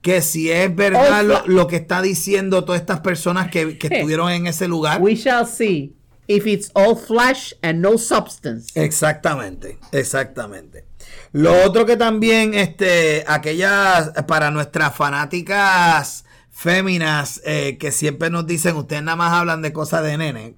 que 0.00 0.22
si 0.22 0.50
es 0.50 0.74
verdad 0.74 1.44
lo 1.46 1.66
que 1.66 1.76
está 1.76 2.00
diciendo 2.00 2.64
todas 2.64 2.80
estas 2.80 3.00
personas 3.00 3.50
que, 3.50 3.76
que 3.76 3.86
estuvieron 3.90 4.30
en 4.30 4.46
ese 4.46 4.68
lugar. 4.68 5.00
we 5.02 5.14
shall 5.16 5.46
see 5.46 5.92
if 6.28 6.46
it's 6.46 6.70
all 6.74 6.96
flash 6.96 7.52
and 7.62 7.80
no 7.80 7.98
substance. 7.98 8.68
Exactamente, 8.74 9.78
exactamente. 9.92 10.84
Lo 11.32 11.64
otro 11.64 11.86
que 11.86 11.96
también, 11.96 12.54
este, 12.54 13.24
aquellas, 13.26 14.10
para 14.26 14.50
nuestras 14.50 14.94
fanáticas 14.94 16.24
féminas 16.50 17.42
eh, 17.44 17.76
que 17.78 17.92
siempre 17.92 18.30
nos 18.30 18.46
dicen, 18.46 18.76
ustedes 18.76 19.02
nada 19.02 19.16
más 19.16 19.32
hablan 19.32 19.60
de 19.60 19.72
cosas 19.72 20.02
de 20.02 20.16
nene, 20.16 20.54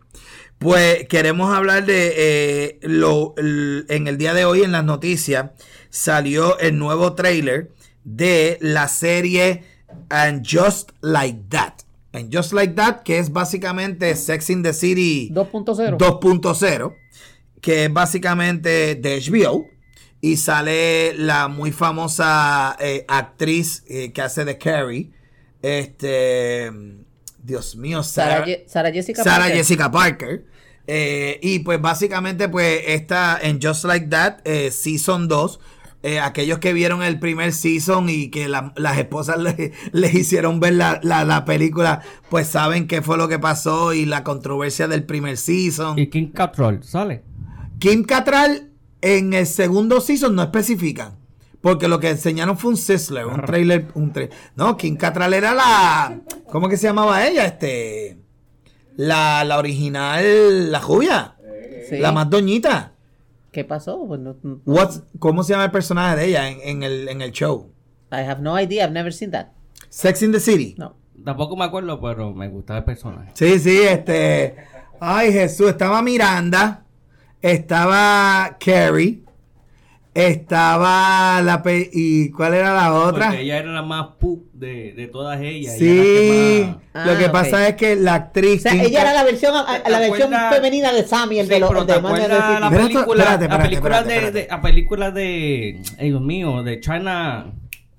pues 0.58 1.06
queremos 1.08 1.54
hablar 1.54 1.86
de, 1.86 2.14
eh, 2.16 2.78
lo, 2.82 3.34
en 3.36 4.08
el 4.08 4.18
día 4.18 4.34
de 4.34 4.44
hoy 4.44 4.62
en 4.62 4.72
las 4.72 4.84
noticias 4.84 5.52
salió 5.88 6.58
el 6.58 6.78
nuevo 6.78 7.14
trailer 7.14 7.70
de 8.04 8.58
la 8.60 8.88
serie 8.88 9.64
And 10.08 10.44
Just 10.46 10.90
Like 11.00 11.44
That. 11.50 11.74
And 12.12 12.34
Just 12.34 12.52
Like 12.52 12.74
That, 12.74 13.02
que 13.02 13.18
es 13.18 13.32
básicamente 13.32 14.14
Sex 14.16 14.50
in 14.50 14.62
the 14.62 14.72
City 14.72 15.30
2.0. 15.32 15.98
2.0, 15.98 16.96
que 17.60 17.84
es 17.84 17.92
básicamente 17.92 18.94
de 18.96 19.20
HBO. 19.20 19.66
Y 20.20 20.36
sale 20.38 21.14
la 21.14 21.46
muy 21.46 21.70
famosa 21.70 22.76
eh, 22.80 23.04
actriz 23.06 23.84
eh, 23.86 24.12
que 24.12 24.20
hace 24.20 24.44
de 24.44 24.58
Carrie. 24.58 25.12
Este. 25.62 26.72
Dios 27.42 27.76
mío, 27.76 28.02
Sarah, 28.02 28.44
Sarah, 28.66 28.90
Jessica 28.92 29.22
Sarah 29.24 29.38
Parker. 29.44 29.56
Jessica 29.56 29.90
Parker. 29.90 30.44
Eh, 30.86 31.38
y 31.42 31.58
pues 31.60 31.80
básicamente, 31.80 32.48
pues 32.48 32.80
está 32.86 33.38
en 33.40 33.60
Just 33.62 33.84
Like 33.84 34.06
That, 34.08 34.38
eh, 34.44 34.70
Season 34.70 35.28
2. 35.28 35.60
eh, 36.04 36.20
aquellos 36.20 36.60
que 36.60 36.72
vieron 36.72 37.02
el 37.02 37.18
primer 37.18 37.52
season 37.52 38.08
y 38.08 38.28
que 38.30 38.46
la- 38.48 38.72
las 38.76 38.96
esposas 38.98 39.36
le- 39.42 39.72
les 39.90 40.14
hicieron 40.14 40.60
ver 40.60 40.74
la, 40.74 41.00
la- 41.02 41.24
la 41.24 41.44
película, 41.44 42.02
pues 42.30 42.46
saben 42.46 42.86
qué 42.86 43.02
fue 43.02 43.16
lo 43.18 43.26
que 43.28 43.40
pasó 43.40 43.92
y 43.92 44.06
la 44.06 44.22
controversia 44.22 44.86
del 44.86 45.02
primer 45.02 45.36
season. 45.36 45.98
Y 45.98 46.06
King 46.06 46.28
Cattrall, 46.32 46.84
¿sale? 46.84 47.24
Kim 47.80 48.04
Cattrall 48.04 48.70
en 49.02 49.32
el 49.34 49.46
segundo 49.48 50.00
season 50.00 50.36
no 50.36 50.42
especifican. 50.44 51.17
Porque 51.60 51.88
lo 51.88 51.98
que 51.98 52.10
enseñaron 52.10 52.56
fue 52.56 52.70
un 52.70 52.76
Sizzler, 52.76 53.26
un 53.26 53.42
trailer, 53.42 53.88
un 53.94 54.12
tra- 54.12 54.30
No, 54.54 54.76
Kim 54.76 54.96
Cattrall 54.96 55.34
era 55.34 55.54
la. 55.54 56.20
¿Cómo 56.50 56.68
que 56.68 56.76
se 56.76 56.86
llamaba 56.86 57.26
ella? 57.26 57.44
Este. 57.46 58.18
La, 58.96 59.44
la 59.44 59.58
original, 59.58 60.70
la 60.72 60.80
rubia. 60.80 61.36
Sí. 61.88 61.98
La 61.98 62.12
más 62.12 62.28
doñita. 62.30 62.92
¿Qué 63.50 63.64
pasó? 63.64 64.04
Pues 64.06 64.20
no- 64.20 64.36
no- 64.42 64.60
What's- 64.66 65.02
¿Cómo 65.18 65.42
se 65.42 65.52
llama 65.52 65.64
el 65.64 65.70
personaje 65.70 66.16
de 66.16 66.26
ella 66.26 66.48
en, 66.50 66.58
en 66.62 66.82
el, 66.82 67.08
en 67.08 67.22
el 67.22 67.32
show? 67.32 67.72
I 68.12 68.16
have 68.28 68.40
no 68.40 68.58
idea. 68.60 68.84
I've 68.84 68.92
never 68.92 69.12
seen 69.12 69.30
that. 69.32 69.48
Sex 69.88 70.22
in 70.22 70.32
the 70.32 70.40
City. 70.40 70.74
No. 70.78 70.96
Tampoco 71.24 71.56
me 71.56 71.64
acuerdo, 71.64 72.00
pero 72.00 72.32
me 72.32 72.48
gustaba 72.48 72.78
el 72.80 72.84
personaje. 72.84 73.30
Sí, 73.34 73.58
sí, 73.58 73.80
este. 73.82 74.56
Ay, 75.00 75.32
Jesús, 75.32 75.68
estaba 75.70 76.02
Miranda, 76.02 76.84
estaba 77.42 78.56
Carrie, 78.64 79.22
estaba 80.14 81.40
la. 81.42 81.62
pe- 81.62 81.90
¿Y 81.92 82.30
cuál 82.30 82.54
era 82.54 82.74
la 82.74 82.92
otra? 82.92 83.26
Porque 83.28 83.42
ella 83.42 83.58
era 83.58 83.72
la 83.72 83.82
más 83.82 84.06
pu 84.18 84.46
de, 84.52 84.92
de 84.94 85.06
todas 85.08 85.40
ellas. 85.40 85.74
ella 85.78 86.02
Sí, 86.02 86.64
más- 86.94 87.06
lo 87.06 87.12
Ah, 87.12 87.18
que 87.18 87.24
ok. 87.26 87.32
pasa 87.32 87.68
es 87.68 87.76
que 87.76 87.96
la 87.96 88.12
O 88.12 88.14
actriz. 88.16 88.62
sea, 88.62 88.72
Kim 88.72 88.80
ella 88.82 89.00
era 89.02 89.12
la 89.12 89.24
versión, 89.24 89.54
a- 89.54 89.60
a- 89.74 89.82
¿Te 89.82 89.90
la 89.90 90.00
versión 90.00 90.30
femenina 90.52 90.92
de 90.92 91.04
Sammy, 91.06 91.38
el 91.38 91.46
Sí, 91.46 91.52
de 91.54 91.60
los 91.60 91.70
de 91.86 91.94
¿te 91.94 92.00
Man 92.00 92.12
of 92.12 92.18
the 92.18 92.24
acuerdas 92.24 92.48
City. 92.48 92.60
la 92.60 92.66
Espérate, 92.66 92.88
película, 92.92 93.22
espérate, 93.24 93.48
la 93.48 93.62
película 93.62 94.02
de, 94.02 94.46
la 94.50 94.60
película 94.60 95.10
de, 95.10 95.82
ay 95.98 96.08
Dios 96.10 96.20
mío, 96.22 96.62
de 96.62 96.80
China. 96.80 97.52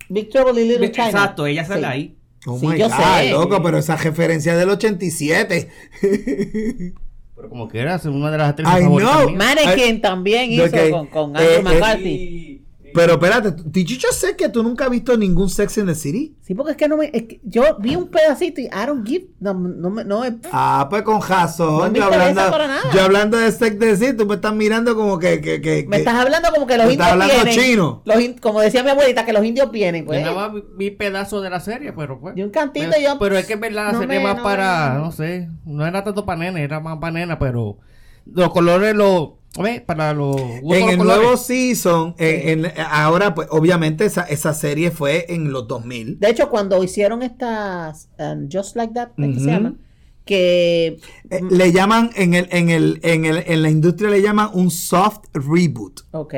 Big 0.10 0.30
Trouble 0.30 0.62
in 0.62 0.68
Little 0.70 0.92
China. 0.92 1.08
Exacto, 1.10 1.46
ella 1.46 1.64
sale 1.66 1.82
Sí. 1.82 1.86
ahí. 1.86 2.16
Oh 2.48 2.58
Sí, 2.58 2.68
my 2.68 2.78
yo 2.80 2.88
God, 2.90 2.96
sé. 3.18 3.32
loco, 3.32 3.62
pero 3.62 3.78
esa 3.78 3.96
referencia 3.98 4.56
del 4.58 4.70
87. 4.70 5.70
Pero 7.40 7.48
como 7.48 7.70
que 7.70 7.80
era 7.80 7.98
una 8.04 8.32
de 8.32 8.38
las 8.38 8.50
actrices 8.50 8.80
I 8.80 8.84
favoritas 8.84 9.26
mías. 9.28 9.38
Mannequin 9.38 10.02
también 10.02 10.52
hizo 10.52 10.92
con, 10.92 11.08
con 11.08 11.36
Eh, 11.38 11.40
Andrew 11.40 11.54
eh, 11.56 11.62
McCarthy. 11.64 12.49
Pero 12.94 13.14
espérate, 13.14 13.52
did 13.66 13.86
you 13.88 13.98
just 14.02 14.20
say 14.20 14.36
que 14.36 14.50
tú 14.50 14.64
nunca 14.64 14.86
has 14.86 14.92
visto 14.92 15.16
ningún 15.18 15.50
Sex 15.50 15.78
in 15.78 15.86
the 15.86 15.96
City? 15.96 16.36
Sí, 16.42 16.54
porque 16.56 16.72
es 16.72 16.78
que 16.78 16.88
no 16.88 16.98
me. 16.98 17.12
es 17.14 17.24
que 17.24 17.40
yo 17.44 17.78
vi 17.80 17.96
un 17.96 18.10
pedacito 18.10 18.62
y 18.62 18.66
I 18.66 18.86
don't 18.88 19.08
give. 19.08 19.28
No, 19.40 19.54
no, 19.54 19.90
me- 19.90 20.04
no, 20.04 20.24
es- 20.26 20.34
Ah, 20.52 20.88
pues 20.90 21.04
con 21.04 21.22
razón. 21.22 21.78
No 21.78 21.92
me 21.92 22.00
yo, 22.00 22.06
hablando, 22.06 22.50
para 22.50 22.68
nada. 22.68 22.92
yo 22.94 23.02
hablando 23.02 23.38
de 23.38 23.52
Sex 23.52 23.74
in 23.74 23.80
the 23.80 23.96
City, 23.98 24.14
tú 24.18 24.26
me 24.26 24.36
estás 24.36 24.54
mirando 24.54 24.96
como 24.96 25.20
que. 25.20 25.42
que, 25.42 25.62
que- 25.62 25.86
me 25.88 25.98
que- 25.98 26.02
estás 26.04 26.16
hablando 26.16 26.50
como 26.54 26.66
que 26.68 26.78
los 26.78 26.88
Me 26.88 26.94
indios 26.94 27.08
estás 27.08 27.22
hablando 27.30 27.44
vienen. 27.46 27.64
chino. 27.64 28.02
Los 28.06 28.22
in- 28.22 28.38
como 28.40 28.62
decía 28.62 28.84
mi 28.84 28.90
abuelita, 28.90 29.26
que 29.26 29.34
los 29.34 29.46
indios 29.46 29.72
vienen. 29.72 30.06
Pues. 30.06 30.20
Yo 30.24 30.34
nada 30.34 30.48
más 30.50 30.54
vi- 30.56 30.64
vi 30.78 30.92
pedazos 30.92 31.42
de 31.44 31.50
la 31.50 31.60
serie, 31.60 31.94
pero 31.94 32.20
pues. 32.20 32.36
Y 32.38 32.42
un 32.44 32.50
cantito 32.50 32.88
pero, 32.92 33.02
yo, 33.02 33.20
Pero 33.20 33.38
es 33.38 33.46
que 33.46 33.54
en 33.54 33.60
verdad 33.60 33.88
la 33.88 33.92
no 33.94 34.00
serie 34.00 34.18
me- 34.18 34.24
más 34.24 34.38
no 34.38 34.44
para, 34.44 34.94
me- 34.96 35.00
no 35.00 35.12
sé, 35.12 35.50
no 35.66 35.86
era 35.86 36.04
tanto 36.04 36.26
para 36.26 36.40
nena, 36.40 36.60
era 36.62 36.80
más 36.80 36.98
para 37.00 37.12
nena, 37.14 37.38
pero 37.40 37.78
los 38.26 38.50
colores, 38.52 38.96
los, 38.96 39.30
¿ves? 39.58 39.82
Para 39.82 40.14
los 40.14 40.36
gustos 40.62 40.78
En 40.78 40.82
los 40.86 40.92
el 40.92 40.98
nuevo 41.00 41.38
season, 41.38 42.16
en- 42.18 42.66
en- 42.66 42.72
ahora, 42.90 43.34
pues 43.34 43.48
obviamente 43.52 44.06
esa, 44.06 44.24
esa 44.24 44.54
serie 44.54 44.92
fue 44.92 45.26
en 45.30 45.52
los 45.52 45.68
2000. 45.68 46.20
De 46.20 46.30
hecho, 46.30 46.50
cuando 46.50 46.84
hicieron 46.84 47.22
estas 47.24 48.10
um, 48.20 48.48
Just 48.52 48.76
Like 48.76 48.94
That, 48.94 49.10
¿qué 49.18 49.24
Ujú. 49.30 49.40
se 49.40 49.46
llaman? 49.46 49.80
Que 50.26 51.00
Eh, 51.32 51.40
le 51.50 51.72
llaman, 51.72 52.12
en, 52.16 52.36
el, 52.36 52.48
en, 52.52 52.70
el, 52.70 53.00
en, 53.04 53.26
el, 53.26 53.44
en 53.48 53.62
la 53.64 53.70
industria 53.70 54.10
le 54.12 54.22
llaman 54.22 54.50
un 54.54 54.70
soft 54.70 55.22
reboot. 55.34 56.02
Ok. 56.12 56.36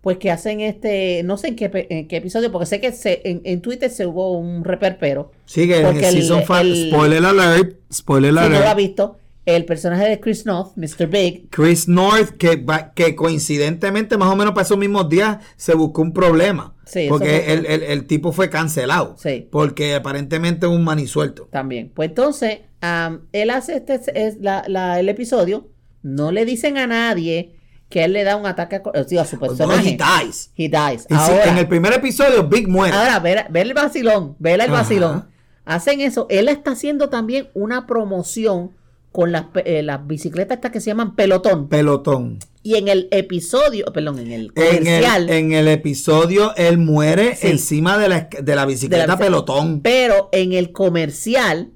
Pues 0.00 0.16
que 0.18 0.30
hacen 0.30 0.60
este, 0.60 1.22
no 1.24 1.36
sé 1.36 1.48
en 1.48 1.56
qué, 1.56 1.86
en 1.90 2.08
qué 2.08 2.16
episodio, 2.16 2.50
porque 2.50 2.64
sé 2.66 2.80
que 2.80 2.92
se, 2.92 3.20
en, 3.28 3.42
en 3.44 3.60
Twitter 3.60 3.90
se 3.90 4.06
hubo 4.06 4.38
un 4.38 4.64
reperpero. 4.64 5.32
Sigue, 5.44 5.82
Porque 5.82 6.08
el- 6.08 6.14
season 6.14 6.44
five, 6.44 6.60
el- 6.60 6.90
spoiler 6.90 7.24
alert, 7.26 7.76
spoiler 7.92 8.30
Si 8.32 8.36
no 8.40 8.48
lo 8.48 8.56
ha 8.56 8.60
alert. 8.60 8.76
visto, 8.78 9.18
el 9.56 9.64
personaje 9.64 10.08
de 10.08 10.20
Chris 10.20 10.44
North, 10.46 10.72
Mr. 10.76 11.06
Big, 11.06 11.48
Chris 11.50 11.88
North, 11.88 12.30
que, 12.36 12.56
va- 12.56 12.92
que 12.94 13.14
coincidentemente, 13.14 14.16
más 14.18 14.30
o 14.32 14.36
menos 14.36 14.52
para 14.54 14.64
esos 14.64 14.76
mismos 14.78 15.08
días, 15.08 15.38
se 15.56 15.74
buscó 15.74 16.02
un 16.02 16.12
problema. 16.12 16.74
Sí, 16.84 17.06
porque 17.08 17.52
el, 17.52 17.66
el- 17.66 17.82
el 17.82 18.06
tipo 18.06 18.32
fue 18.32 18.50
cancelado. 18.50 19.16
Sí. 19.18 19.48
Porque 19.50 19.94
aparentemente 19.94 20.66
es 20.66 20.72
un 20.72 20.84
manisuelto. 20.84 21.48
también. 21.50 21.90
Pues 21.94 22.10
entonces, 22.10 22.60
am, 22.80 23.22
él 23.32 23.50
hace 23.50 23.76
este 23.76 24.00
es 24.14 24.38
la- 24.40 24.64
la- 24.68 25.00
el 25.00 25.08
episodio, 25.08 25.68
no 26.02 26.30
le 26.32 26.44
dicen 26.44 26.78
a 26.78 26.86
nadie 26.86 27.54
que 27.88 28.04
él 28.04 28.12
le 28.12 28.22
da 28.24 28.36
un 28.36 28.44
ataque 28.46 28.76
a, 28.76 28.82
eh, 28.94 29.04
digo, 29.08 29.22
a 29.22 29.24
su 29.24 29.38
personaje. 29.38 29.90
he 29.90 30.24
dies. 30.24 30.50
He 30.56 30.68
dies. 30.68 31.06
Ahora, 31.10 31.44
en 31.50 31.56
el 31.58 31.66
primer 31.68 31.92
episodio, 31.94 32.46
Big 32.48 32.68
muere. 32.68 32.94
ahora 32.94 33.18
ver, 33.18 33.46
ver 33.50 33.66
el 33.66 33.72
vacilón, 33.74 34.36
ver 34.38 34.54
el 34.56 34.60
Ajá. 34.62 34.72
vacilón. 34.72 35.28
Hacen 35.64 36.00
eso. 36.00 36.26
Él 36.30 36.48
está 36.48 36.72
haciendo 36.72 37.08
también 37.10 37.48
una 37.54 37.86
promoción 37.86 38.72
con 39.18 39.32
las, 39.32 39.46
eh, 39.64 39.82
las 39.82 40.06
bicicletas 40.06 40.58
estas 40.58 40.70
que 40.70 40.80
se 40.80 40.90
llaman 40.90 41.16
pelotón. 41.16 41.68
Pelotón. 41.68 42.38
Y 42.62 42.76
en 42.76 42.86
el 42.86 43.08
episodio, 43.10 43.86
perdón, 43.86 44.20
en 44.20 44.30
el 44.30 44.52
En 44.54 44.62
el, 44.64 44.78
comercial, 44.78 45.28
en 45.30 45.52
el 45.54 45.66
episodio, 45.66 46.54
él 46.54 46.78
muere 46.78 47.34
Sí. 47.34 47.48
encima 47.48 47.98
de 47.98 48.08
la, 48.08 48.28
de 48.40 48.54
la 48.54 48.64
bicicleta 48.64 49.02
de 49.02 49.06
la 49.08 49.16
bici- 49.16 49.18
pelotón. 49.18 49.80
Pero 49.80 50.28
en 50.30 50.52
el 50.52 50.70
comercial, 50.70 51.72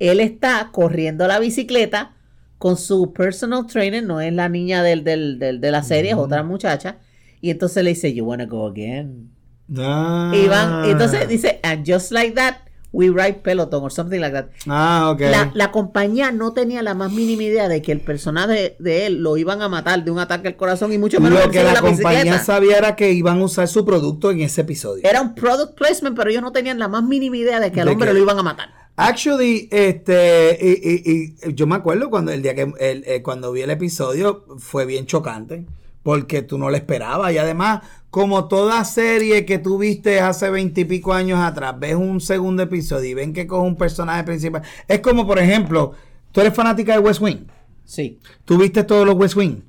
él 0.00 0.18
está 0.18 0.70
corriendo 0.72 1.28
la 1.28 1.38
bicicleta 1.38 2.16
con 2.58 2.76
su 2.76 3.12
personal 3.12 3.68
trainer, 3.68 4.02
no 4.02 4.20
es 4.20 4.32
la 4.32 4.48
niña 4.48 4.82
del, 4.82 5.04
del- 5.04 5.38
del- 5.38 5.60
de 5.60 5.70
la 5.70 5.84
serie, 5.84 6.10
es 6.10 6.16
otra 6.16 6.42
muchacha. 6.42 6.98
Y 7.40 7.50
entonces 7.50 7.84
le 7.84 7.90
dice, 7.90 8.12
You 8.12 8.24
wanna 8.24 8.46
go 8.46 8.66
again? 8.66 9.30
Ah. 9.78 10.32
Y 10.34 10.48
van, 10.48 10.90
entonces 10.90 11.28
dice, 11.28 11.60
And 11.62 11.88
just 11.88 12.10
like 12.10 12.32
that, 12.32 12.56
we 12.92 13.08
ride 13.08 13.40
peloton 13.42 13.82
or 13.84 13.92
something 13.92 14.18
like 14.20 14.32
that. 14.32 14.46
Ah, 14.66 15.10
ok. 15.12 15.20
La, 15.20 15.50
la 15.54 15.70
compañía 15.70 16.32
no 16.32 16.52
tenía 16.52 16.82
la 16.82 16.94
más 16.94 17.12
mínima 17.12 17.44
idea 17.44 17.68
de 17.68 17.82
que 17.82 17.92
el 17.92 18.00
personaje 18.00 18.74
de 18.80 19.06
él 19.06 19.22
lo 19.22 19.36
iban 19.36 19.62
a 19.62 19.68
matar 19.68 20.02
de 20.04 20.10
un 20.10 20.18
ataque 20.18 20.48
al 20.48 20.56
corazón 20.56 20.92
y 20.92 20.98
mucho 20.98 21.20
menos 21.20 21.44
Lo 21.44 21.50
que 21.50 21.62
la 21.62 21.74
de 21.74 21.80
compañía 21.80 22.22
bicicleta. 22.24 22.44
sabía 22.44 22.78
era 22.78 22.96
que 22.96 23.12
iban 23.12 23.38
a 23.40 23.44
usar 23.44 23.68
su 23.68 23.84
producto 23.84 24.30
en 24.32 24.40
ese 24.40 24.62
episodio. 24.62 25.04
Era 25.08 25.20
un 25.22 25.34
product 25.34 25.74
placement, 25.76 26.16
pero 26.16 26.30
ellos 26.30 26.42
no 26.42 26.50
tenían 26.52 26.78
la 26.78 26.88
más 26.88 27.04
mínima 27.04 27.36
idea 27.36 27.60
de 27.60 27.70
que 27.70 27.80
al 27.80 27.86
De 27.86 27.92
hombre 27.92 28.08
que- 28.08 28.14
lo 28.14 28.20
iban 28.20 28.38
a 28.38 28.42
matar. 28.42 28.68
Actually, 28.96 29.68
este, 29.70 30.58
y, 30.60 31.10
y- 31.10 31.36
y 31.48 31.54
yo 31.54 31.66
me 31.66 31.76
acuerdo 31.76 32.10
cuando 32.10 32.32
el 32.32 32.42
día 32.42 32.54
que 32.54 32.72
el- 32.80 33.04
eh, 33.06 33.22
cuando 33.22 33.50
vi 33.52 33.62
el 33.62 33.70
episodio 33.70 34.44
fue 34.58 34.84
bien 34.84 35.06
chocante 35.06 35.64
porque 36.02 36.42
tú 36.42 36.58
no 36.58 36.70
lo 36.70 36.76
esperabas 36.76 37.32
y 37.32 37.38
además 37.38 37.80
como 38.10 38.46
toda 38.48 38.84
serie 38.84 39.44
que 39.46 39.58
tú 39.58 39.78
viste 39.78 40.20
hace 40.20 40.50
veintipico 40.50 41.12
años 41.12 41.38
atrás 41.40 41.74
ves 41.78 41.94
un 41.94 42.20
segundo 42.20 42.62
episodio 42.64 43.08
y 43.10 43.14
ven 43.14 43.32
que 43.32 43.46
coge 43.46 43.66
un 43.66 43.76
personaje 43.76 44.24
principal 44.24 44.62
es 44.88 44.98
como 45.00 45.26
por 45.26 45.38
ejemplo 45.38 45.92
tú 46.32 46.40
eres 46.40 46.54
fanática 46.54 46.92
de 46.94 46.98
West 46.98 47.20
Wing 47.20 47.46
Sí. 47.84 48.18
tú 48.44 48.58
viste 48.58 48.82
todos 48.84 49.06
los 49.06 49.14
West 49.16 49.36
Wing 49.36 49.62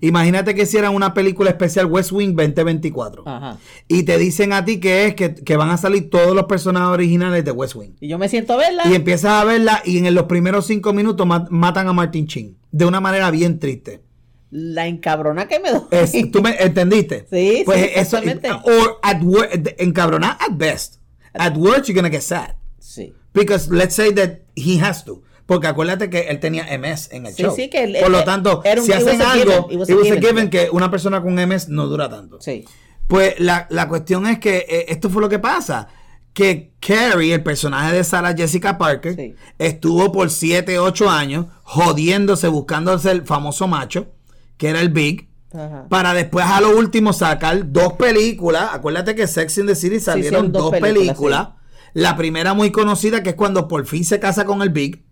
imagínate 0.00 0.54
que 0.56 0.62
hicieran 0.62 0.94
una 0.94 1.14
película 1.14 1.50
especial 1.50 1.86
West 1.86 2.10
Wing 2.12 2.34
2024 2.34 3.22
Ajá. 3.26 3.58
y 3.86 4.02
te 4.02 4.18
dicen 4.18 4.52
a 4.52 4.64
ti 4.64 4.80
que 4.80 5.06
es 5.06 5.14
que, 5.14 5.34
que 5.34 5.56
van 5.56 5.70
a 5.70 5.76
salir 5.76 6.10
todos 6.10 6.34
los 6.34 6.44
personajes 6.46 6.88
originales 6.88 7.44
de 7.44 7.50
West 7.52 7.76
Wing 7.76 7.92
Y 8.00 8.08
yo 8.08 8.18
me 8.18 8.28
siento 8.28 8.54
a 8.54 8.56
verla. 8.56 8.82
y 8.90 8.94
empiezas 8.94 9.30
a 9.32 9.44
verla 9.44 9.82
y 9.84 9.98
en 9.98 10.14
los 10.14 10.24
primeros 10.24 10.66
cinco 10.66 10.92
minutos 10.92 11.26
ma- 11.26 11.46
matan 11.50 11.86
a 11.88 11.92
Martin 11.92 12.26
Chin. 12.26 12.56
De 12.70 12.84
una 12.84 13.00
manera 13.00 13.30
bien 13.30 13.58
triste. 13.58 14.02
La 14.50 14.86
encabrona 14.86 15.46
que 15.46 15.60
me 15.60 15.70
doy. 15.70 15.82
Es- 15.90 16.12
¿Tú 16.32 16.40
me 16.42 16.56
entendiste? 16.58 17.26
Sí, 17.30 17.62
pues 17.66 17.80
sí, 17.80 17.90
eso, 17.94 18.16
totalmente. 18.18 18.50
or 18.50 18.98
at 19.02 19.22
work, 19.22 19.74
encabronar 19.78 20.38
at 20.40 20.52
best. 20.56 20.96
At 21.34 21.56
work 21.56 21.84
you're 21.86 21.94
gonna 21.94 22.10
get 22.10 22.22
sad. 22.22 22.54
Sí. 22.78 23.12
Because 23.34 23.70
let's 23.70 23.94
say 23.94 24.12
that 24.14 24.40
he 24.56 24.78
has 24.80 25.04
to. 25.04 25.22
Porque 25.46 25.66
acuérdate 25.66 26.10
que 26.10 26.28
él 26.28 26.40
tenía 26.40 26.64
MS 26.78 27.08
en 27.12 27.26
el 27.26 27.34
Sí, 27.34 27.42
show. 27.42 27.54
sí, 27.54 27.68
que 27.70 27.84
él- 27.84 27.96
Por 28.00 28.10
lo 28.10 28.24
tanto, 28.24 28.62
era 28.64 28.80
un- 28.80 28.86
si 28.86 28.92
hacen 28.92 29.20
algo, 29.22 29.68
it 29.70 29.78
was 29.78 29.88
a 29.88 29.92
it 29.92 29.98
was 29.98 30.10
a 30.10 30.14
given. 30.14 30.22
given 30.22 30.50
que 30.50 30.68
una 30.70 30.90
persona 30.90 31.22
con 31.22 31.38
MS 31.38 31.68
no 31.68 31.86
dura 31.86 32.08
tanto. 32.08 32.40
Sí. 32.40 32.64
Pues 33.06 33.38
la, 33.40 33.66
la 33.70 33.88
cuestión 33.88 34.26
es 34.26 34.38
que 34.38 34.66
eh, 34.68 34.86
esto 34.88 35.08
fue 35.10 35.22
lo 35.22 35.28
que 35.28 35.38
pasa. 35.38 35.88
Que 36.34 36.72
Carrie, 36.80 37.34
el 37.34 37.42
personaje 37.42 37.94
de 37.96 38.04
Sarah 38.04 38.34
Jessica 38.36 38.76
Parker, 38.78 39.14
Sí. 39.16 39.34
estuvo 39.58 40.12
por 40.12 40.30
7, 40.30 40.78
8 40.78 41.08
años 41.10 41.46
jodiéndose, 41.62 42.48
buscándose 42.48 43.10
el 43.10 43.22
famoso 43.24 43.66
macho, 43.68 44.08
que 44.58 44.68
era 44.68 44.80
el 44.82 44.90
Big, 44.90 45.28
Ajá. 45.54 45.86
para 45.88 46.12
después 46.12 46.44
a 46.46 46.60
lo 46.60 46.76
último 46.76 47.14
sacar 47.14 47.72
dos 47.72 47.94
películas. 47.94 48.68
Acuérdate 48.72 49.14
que 49.14 49.26
Sex 49.26 49.56
in 49.58 49.66
the 49.66 49.74
City 49.74 49.98
salieron 50.00 50.52
dos 50.52 50.64
dos 50.64 50.70
películas, 50.72 50.94
películas. 51.06 51.48
La 51.94 52.16
primera 52.16 52.52
muy 52.52 52.70
conocida, 52.70 53.22
que 53.22 53.30
es 53.30 53.34
cuando 53.34 53.66
por 53.66 53.86
fin 53.86 54.04
se 54.04 54.20
casa 54.20 54.44
con 54.44 54.60
el 54.60 54.68
Big. 54.68 55.02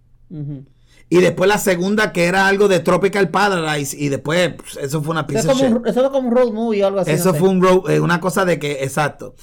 Y 1.08 1.18
después 1.18 1.48
la 1.48 1.58
segunda, 1.58 2.12
que 2.12 2.24
era 2.24 2.48
algo 2.48 2.66
de 2.68 2.80
Tropical 2.80 3.30
Paradise. 3.30 3.96
Y 3.96 4.08
después, 4.08 4.54
pues, 4.54 4.76
eso 4.76 5.00
fue 5.02 5.12
una 5.12 5.24
un, 5.76 5.86
eso 5.86 6.02
es 6.04 6.10
como 6.10 6.28
un 6.28 6.34
road 6.36 6.52
movie 6.52 6.82
o 6.82 6.88
algo 6.88 7.00
así. 7.00 7.12
Eso 7.12 7.26
no 7.28 7.32
sé. 7.34 7.38
fue 7.38 7.48
un 7.48 7.62
ro- 7.62 7.88
eh, 7.88 8.00
una 8.00 8.20
cosa 8.20 8.44
de 8.44 8.58
que, 8.58 8.82
exacto. 8.82 9.36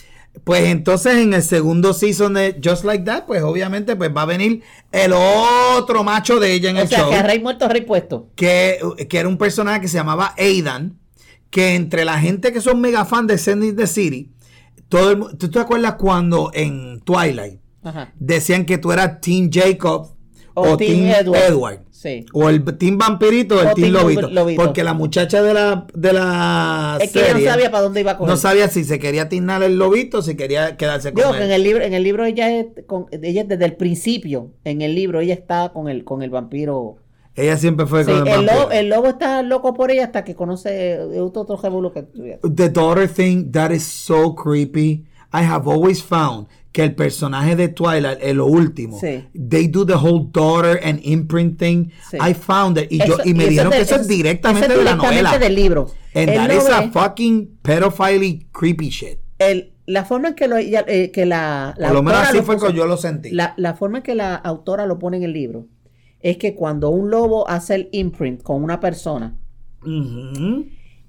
Pues 0.44 0.66
entonces 0.66 1.18
en 1.18 1.34
el 1.34 1.44
segundo 1.44 1.94
season 1.94 2.34
de 2.34 2.60
Just 2.62 2.84
Like 2.84 3.06
That, 3.06 3.26
pues 3.26 3.44
obviamente 3.44 3.96
pues 3.96 4.12
va 4.16 4.24
a 4.24 4.26
venir 4.26 4.62
el 4.92 5.14
otro 5.14 6.04
macho 6.04 6.40
de 6.40 6.54
ella 6.54 6.72
en 6.72 6.78
O 6.78 6.80
el 6.82 6.88
sea, 6.88 7.00
show, 7.00 7.10
que 7.12 7.16
a 7.16 7.24
rey 7.24 7.40
muerto, 7.40 7.68
rey 7.70 7.82
puesto. 7.82 8.30
que, 8.36 8.80
que 9.08 9.18
era 9.20 9.30
un 9.30 9.38
personaje 9.38 9.82
que 9.82 9.88
se 9.88 9.98
llamaba 9.98 10.34
Aidan, 10.38 10.98
que 11.50 11.76
entre 11.76 12.04
la 12.04 12.20
gente 12.20 12.52
que 12.52 12.62
son 12.62 12.82
mega 12.82 13.06
fan 13.06 13.28
de 13.28 13.40
and 13.52 13.78
the 13.78 13.88
City, 13.88 14.32
todo 14.90 15.12
el 15.12 15.38
¿tú 15.38 15.50
te 15.50 15.60
acuerdas 15.60 15.96
cuando 15.96 16.50
en 16.54 17.00
Twilight 17.02 17.60
Ajá. 17.84 18.12
decían 18.20 18.66
que 18.66 18.78
tú 18.80 18.92
eras 18.92 19.22
Team 19.22 19.50
Jacob 19.54 20.16
o, 20.56 20.72
O 20.72 20.78
Team, 20.78 21.04
Team 21.04 21.06
Edward? 21.22 21.44
Edward. 21.44 21.83
Sí. 22.04 22.26
O 22.34 22.49
el 22.49 22.66
Team 22.78 22.97
Vampirito 22.97 23.56
o 23.56 23.62
el 23.62 23.68
O 23.68 23.74
Team 23.76 23.93
Team 23.93 24.04
Lobito. 24.04 24.30
Lobito. 24.30 24.62
Porque 24.62 24.84
la 24.84 24.93
muchacha 24.93 25.41
de 25.41 25.54
la, 25.54 25.88
de 25.93 26.12
la 26.12 26.97
Es 27.01 27.12
que 27.12 27.20
ella 27.22 27.34
no 27.34 27.39
sabía 27.39 27.72
para 27.72 27.84
dónde 27.84 28.01
iba 28.01 28.12
a 28.12 28.20
no 28.20 28.36
sabía 28.36 28.68
si 28.68 28.84
se 28.84 28.99
quería 28.99 29.30
tignar 29.30 29.64
el 29.64 29.78
lobito 29.78 30.18
o 30.18 30.22
si 30.22 30.36
quería 30.36 30.76
quedarse 30.76 31.14
con 31.14 31.22
Digo 31.22 31.34
él. 31.34 31.39
que 31.39 31.45
en 31.45 31.51
el 31.51 31.64
libro, 31.64 31.82
en 31.82 31.93
el 31.93 32.04
libro 32.04 32.26
ella 32.26 32.51
es 32.60 32.66
con, 32.88 33.06
ella 33.10 33.45
desde 33.45 33.64
el 33.64 33.78
principio, 33.78 34.51
en 34.66 34.82
el 34.82 34.95
libro 34.95 35.22
ella 35.22 35.34
está 35.34 35.72
con 35.74 35.88
el 35.88 36.04
con 36.04 36.22
el 36.24 36.30
vampiro. 36.30 36.97
Ella 37.36 37.56
siempre 37.56 37.86
fue 37.86 38.04
Sí, 38.04 38.12
con 38.12 38.28
el, 38.28 38.28
el, 38.28 38.34
vampiro. 38.36 38.60
lobo, 38.60 38.72
el 38.72 38.89
lobo 38.89 39.08
está 39.08 39.41
loco 39.41 39.74
por 39.74 39.89
ella 39.89 40.04
hasta 40.04 40.26
que 40.26 40.36
conoce 40.36 40.99
otro, 41.22 41.43
otro 41.43 41.56
revuelo 41.56 41.93
que 41.93 42.04
The 42.54 42.68
daughter 42.70 43.08
thing, 43.08 43.49
that 43.54 43.72
is 43.72 43.84
so 43.84 44.36
creepy. 44.36 45.06
I 45.32 45.41
have 45.43 45.68
always 45.70 46.04
found 46.04 46.47
que 46.74 46.84
el 46.84 46.95
personaje 46.95 47.55
de 47.55 47.69
Twilight, 47.69 48.17
en 48.21 48.36
lo 48.38 48.47
último, 48.47 48.99
Sí. 48.99 49.24
they 49.49 49.67
do 49.67 49.86
the 49.86 49.93
whole 49.93 50.28
daughter 50.34 50.80
and 50.84 50.99
imprint 51.03 51.57
thing. 51.57 51.89
Sí. 52.11 52.17
I 52.17 52.34
found 52.34 52.78
it. 52.80 52.91
Y, 52.91 52.97
yo, 53.07 53.17
y 53.24 53.34
me 53.34 53.47
dijeron 53.47 53.69
de- 53.71 53.78
que 53.78 53.84
eso 53.84 53.95
es 53.95 54.07
directamente 54.07 54.65
eso 54.65 54.74
es 54.74 54.80
de 54.80 54.84
la 54.86 54.95
novela. 54.95 55.38
del 55.38 55.55
libro. 55.55 55.88
And 56.15 56.30
Él 56.30 56.36
that 56.36 56.51
is 56.51 56.67
a 56.69 56.89
fucking 56.91 57.59
pedophile 57.61 58.47
creepy 58.51 58.89
shit. 58.89 59.19
el- 59.39 59.69
la 59.86 60.03
forma 60.05 60.30
en 60.30 60.36
que, 60.36 60.47
lo, 60.47 60.57
ella- 60.57 60.86
eh, 60.88 61.11
que 61.11 61.26
la, 61.26 61.74
la 61.78 61.88
Por 61.89 61.95
lo 61.97 62.03
menos 62.03 62.21
así 62.21 62.38
lo 62.38 62.43
fue 62.43 62.55
puso- 62.55 62.67
que 62.67 62.74
yo 62.74 62.86
lo 62.88 62.97
sentí. 62.97 63.30
La, 63.32 63.53
la 63.57 63.74
forma 63.76 63.97
en 63.99 64.03
que 64.03 64.15
la 64.15 64.34
autora 64.36 64.86
lo 64.86 64.97
pone 64.97 65.17
en 65.17 65.24
el 65.24 65.34
libro 65.34 65.67
es 66.21 66.38
que 66.38 66.55
cuando 66.55 66.89
un 66.89 67.09
lobo 67.11 67.47
hace 67.49 67.76
el 67.76 67.89
imprint 67.91 68.41
con 68.43 68.63
una 68.63 68.80
persona, 68.80 69.36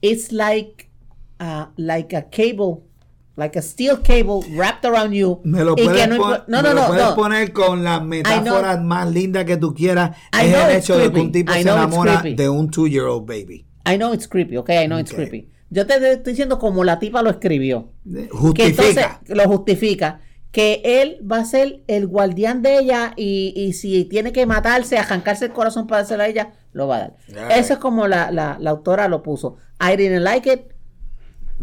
it's 0.02 0.32
like 0.32 0.88
a, 1.38 1.70
like 1.76 2.12
a 2.16 2.22
cable, 2.30 2.82
like 3.36 3.58
a 3.58 3.62
steel 3.62 3.98
cable 4.02 4.40
wrapped 4.56 4.84
around 4.84 5.12
you. 5.12 5.40
Me 5.44 5.64
lo 5.64 5.74
puedes, 5.74 6.08
no, 6.08 6.16
pon- 6.16 6.42
no, 6.46 6.62
me 6.62 6.68
no, 6.68 6.74
lo 6.74 6.86
puedes 6.86 7.06
poner 7.10 7.52
con 7.52 7.82
las 7.84 8.02
metáforas 8.04 8.82
más 8.82 9.10
lindas 9.10 9.44
que 9.44 9.56
tú 9.56 9.74
quieras. 9.74 10.16
I 10.32 10.46
es 10.46 10.54
el 10.54 10.76
it's 10.76 10.84
hecho 10.84 10.96
de 10.98 11.04
que 11.04 11.10
creepy. 11.12 11.20
un 11.26 11.32
tipo 11.32 11.50
I 11.52 11.54
se 11.54 11.60
it's 11.60 11.70
enamora 11.70 12.20
creepy. 12.20 12.36
de 12.36 12.48
un 12.48 12.70
two-year-old 12.70 13.26
baby. 13.26 13.66
I 13.86 13.96
know 13.96 14.14
it's 14.14 14.28
creepy, 14.28 14.56
ok, 14.56 14.70
I 14.70 14.86
know 14.86 14.98
it's 14.98 15.10
Ok. 15.12 15.16
creepy. 15.16 15.50
Yo 15.70 15.86
te 15.86 15.94
estoy 16.12 16.32
diciendo 16.32 16.58
como 16.58 16.84
la 16.84 16.98
tipa 17.00 17.22
lo 17.22 17.30
escribió. 17.30 17.90
Que 18.04 18.20
entonces 18.20 18.70
Justifica. 18.70 19.20
lo 19.26 19.44
justifica. 19.48 20.20
Que 20.52 20.82
él 20.84 21.18
va 21.28 21.38
a 21.38 21.44
ser 21.44 21.82
el 21.88 22.06
guardián 22.06 22.62
de 22.62 22.78
ella 22.78 23.12
y, 23.16 23.52
y 23.56 23.72
si 23.72 24.04
tiene 24.04 24.32
que 24.32 24.46
matarse, 24.46 24.96
arrancarse 24.98 25.46
el 25.46 25.52
corazón 25.52 25.88
para 25.88 26.02
dárselo 26.02 26.22
a 26.22 26.28
ella, 26.28 26.52
lo 26.72 26.86
va 26.86 26.96
a 26.96 26.98
dar. 27.00 27.16
Alright. 27.36 27.58
Eso 27.58 27.72
es 27.72 27.78
como 27.80 28.06
la, 28.06 28.30
la, 28.30 28.56
la 28.60 28.70
autora 28.70 29.08
lo 29.08 29.20
puso. 29.24 29.56
I 29.80 29.96
didn't 29.96 30.22
like 30.22 30.48
it. 30.52 30.60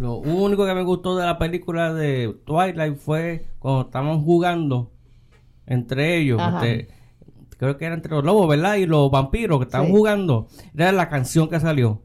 Lo 0.02 0.16
único 0.16 0.66
que 0.66 0.74
me 0.74 0.82
gustó 0.82 1.16
de 1.16 1.26
la 1.28 1.38
película 1.38 1.94
de 1.94 2.36
Twilight 2.44 2.98
fue 2.98 3.46
cuando 3.60 3.82
estaban 3.82 4.24
jugando 4.24 4.92
entre 5.68 6.18
ellos. 6.18 6.42
Este, 6.56 6.88
creo 7.58 7.78
que 7.78 7.86
era 7.86 7.94
entre 7.94 8.12
los 8.12 8.24
lobos, 8.24 8.50
¿verdad? 8.50 8.78
Y 8.78 8.88
los 8.88 9.12
vampiros 9.12 9.60
que 9.60 9.66
estaban 9.66 9.86
Sí. 9.86 9.94
jugando. 9.94 10.48
Era 10.76 10.92
la 10.92 11.08
canción 11.08 11.48
que 11.50 11.60
salió. 11.60 12.02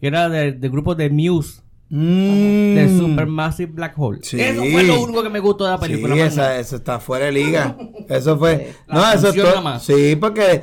Que 0.00 0.06
era 0.06 0.28
del 0.28 0.70
grupo 0.70 0.94
de 0.94 1.10
Muse. 1.10 1.62
Mm. 1.94 2.74
De 2.76 2.96
Supermassive 2.96 3.72
Black 3.72 3.94
Hole. 3.98 4.20
Sí. 4.22 4.40
Eso 4.40 4.62
fue 4.62 4.82
lo 4.84 5.02
único 5.02 5.22
que 5.22 5.28
me 5.28 5.40
gustó 5.40 5.64
de 5.64 5.70
la 5.72 5.78
película. 5.80 6.14
Sí, 6.14 6.20
esa, 6.22 6.58
eso 6.58 6.76
está 6.76 7.00
fuera 7.00 7.26
de 7.26 7.32
liga. 7.32 7.76
Eso 8.08 8.38
fue. 8.38 8.72
No, 8.88 9.12
eso 9.12 9.28
es 9.30 9.34
todo-. 9.34 9.78
Sí, 9.80 10.16
porque 10.16 10.62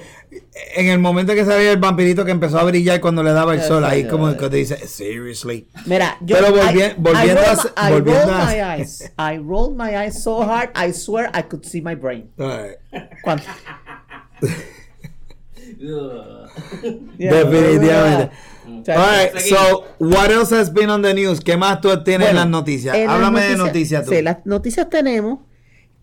en 0.75 0.87
el 0.87 0.99
momento 0.99 1.33
que 1.33 1.43
salía 1.45 1.71
el 1.71 1.77
vampirito 1.79 2.23
que 2.25 2.31
empezó 2.31 2.59
a 2.59 2.63
brillar 2.63 2.99
cuando 3.01 3.23
le 3.23 3.31
daba 3.31 3.53
el 3.55 3.61
sol, 3.61 3.83
ahí 3.85 4.07
como 4.07 4.35
que 4.37 4.49
te 4.49 4.57
dice, 4.57 4.87
seriously. 4.87 5.67
Mira, 5.85 6.17
yo 6.21 6.37
Pero 6.37 6.55
volvi- 6.55 6.91
I- 6.91 6.95
volviendo 6.97 7.41
I 7.41 7.45
a- 7.45 7.55
rolled 7.55 7.63
my- 7.63 7.87
I 7.87 7.91
volviendo 7.91 8.21
rolled 8.21 8.41
a- 8.41 8.45
my 8.45 8.61
eyes. 8.81 9.11
I 9.17 9.37
rolled 9.37 9.75
my 9.75 9.95
eyes 9.95 10.21
so 10.23 10.43
hard, 10.43 10.69
I 10.75 10.93
swear 10.93 11.29
I 11.37 11.43
could 11.43 11.63
see 11.65 11.81
my 11.81 11.95
brain. 11.95 12.29
Cuando- 13.23 13.43
Definitivamente. 17.17 18.31
Sea, 18.85 18.95
Alright, 18.95 19.39
so 19.39 19.85
what 19.99 20.31
else 20.31 20.51
has 20.55 20.71
been 20.71 20.89
on 20.89 21.01
the 21.01 21.13
news? 21.13 21.41
¿Qué 21.41 21.57
más 21.57 21.81
tú 21.81 22.03
tienes 22.03 22.29
en 22.29 22.35
las 22.35 22.47
noticias? 22.47 22.95
las 22.95 23.09
Háblame 23.09 23.41
de 23.41 23.57
noticias 23.57 24.05
tú. 24.05 24.11
Sí, 24.11 24.21
las 24.21 24.37
noticias 24.45 24.89
tenemos 24.89 25.39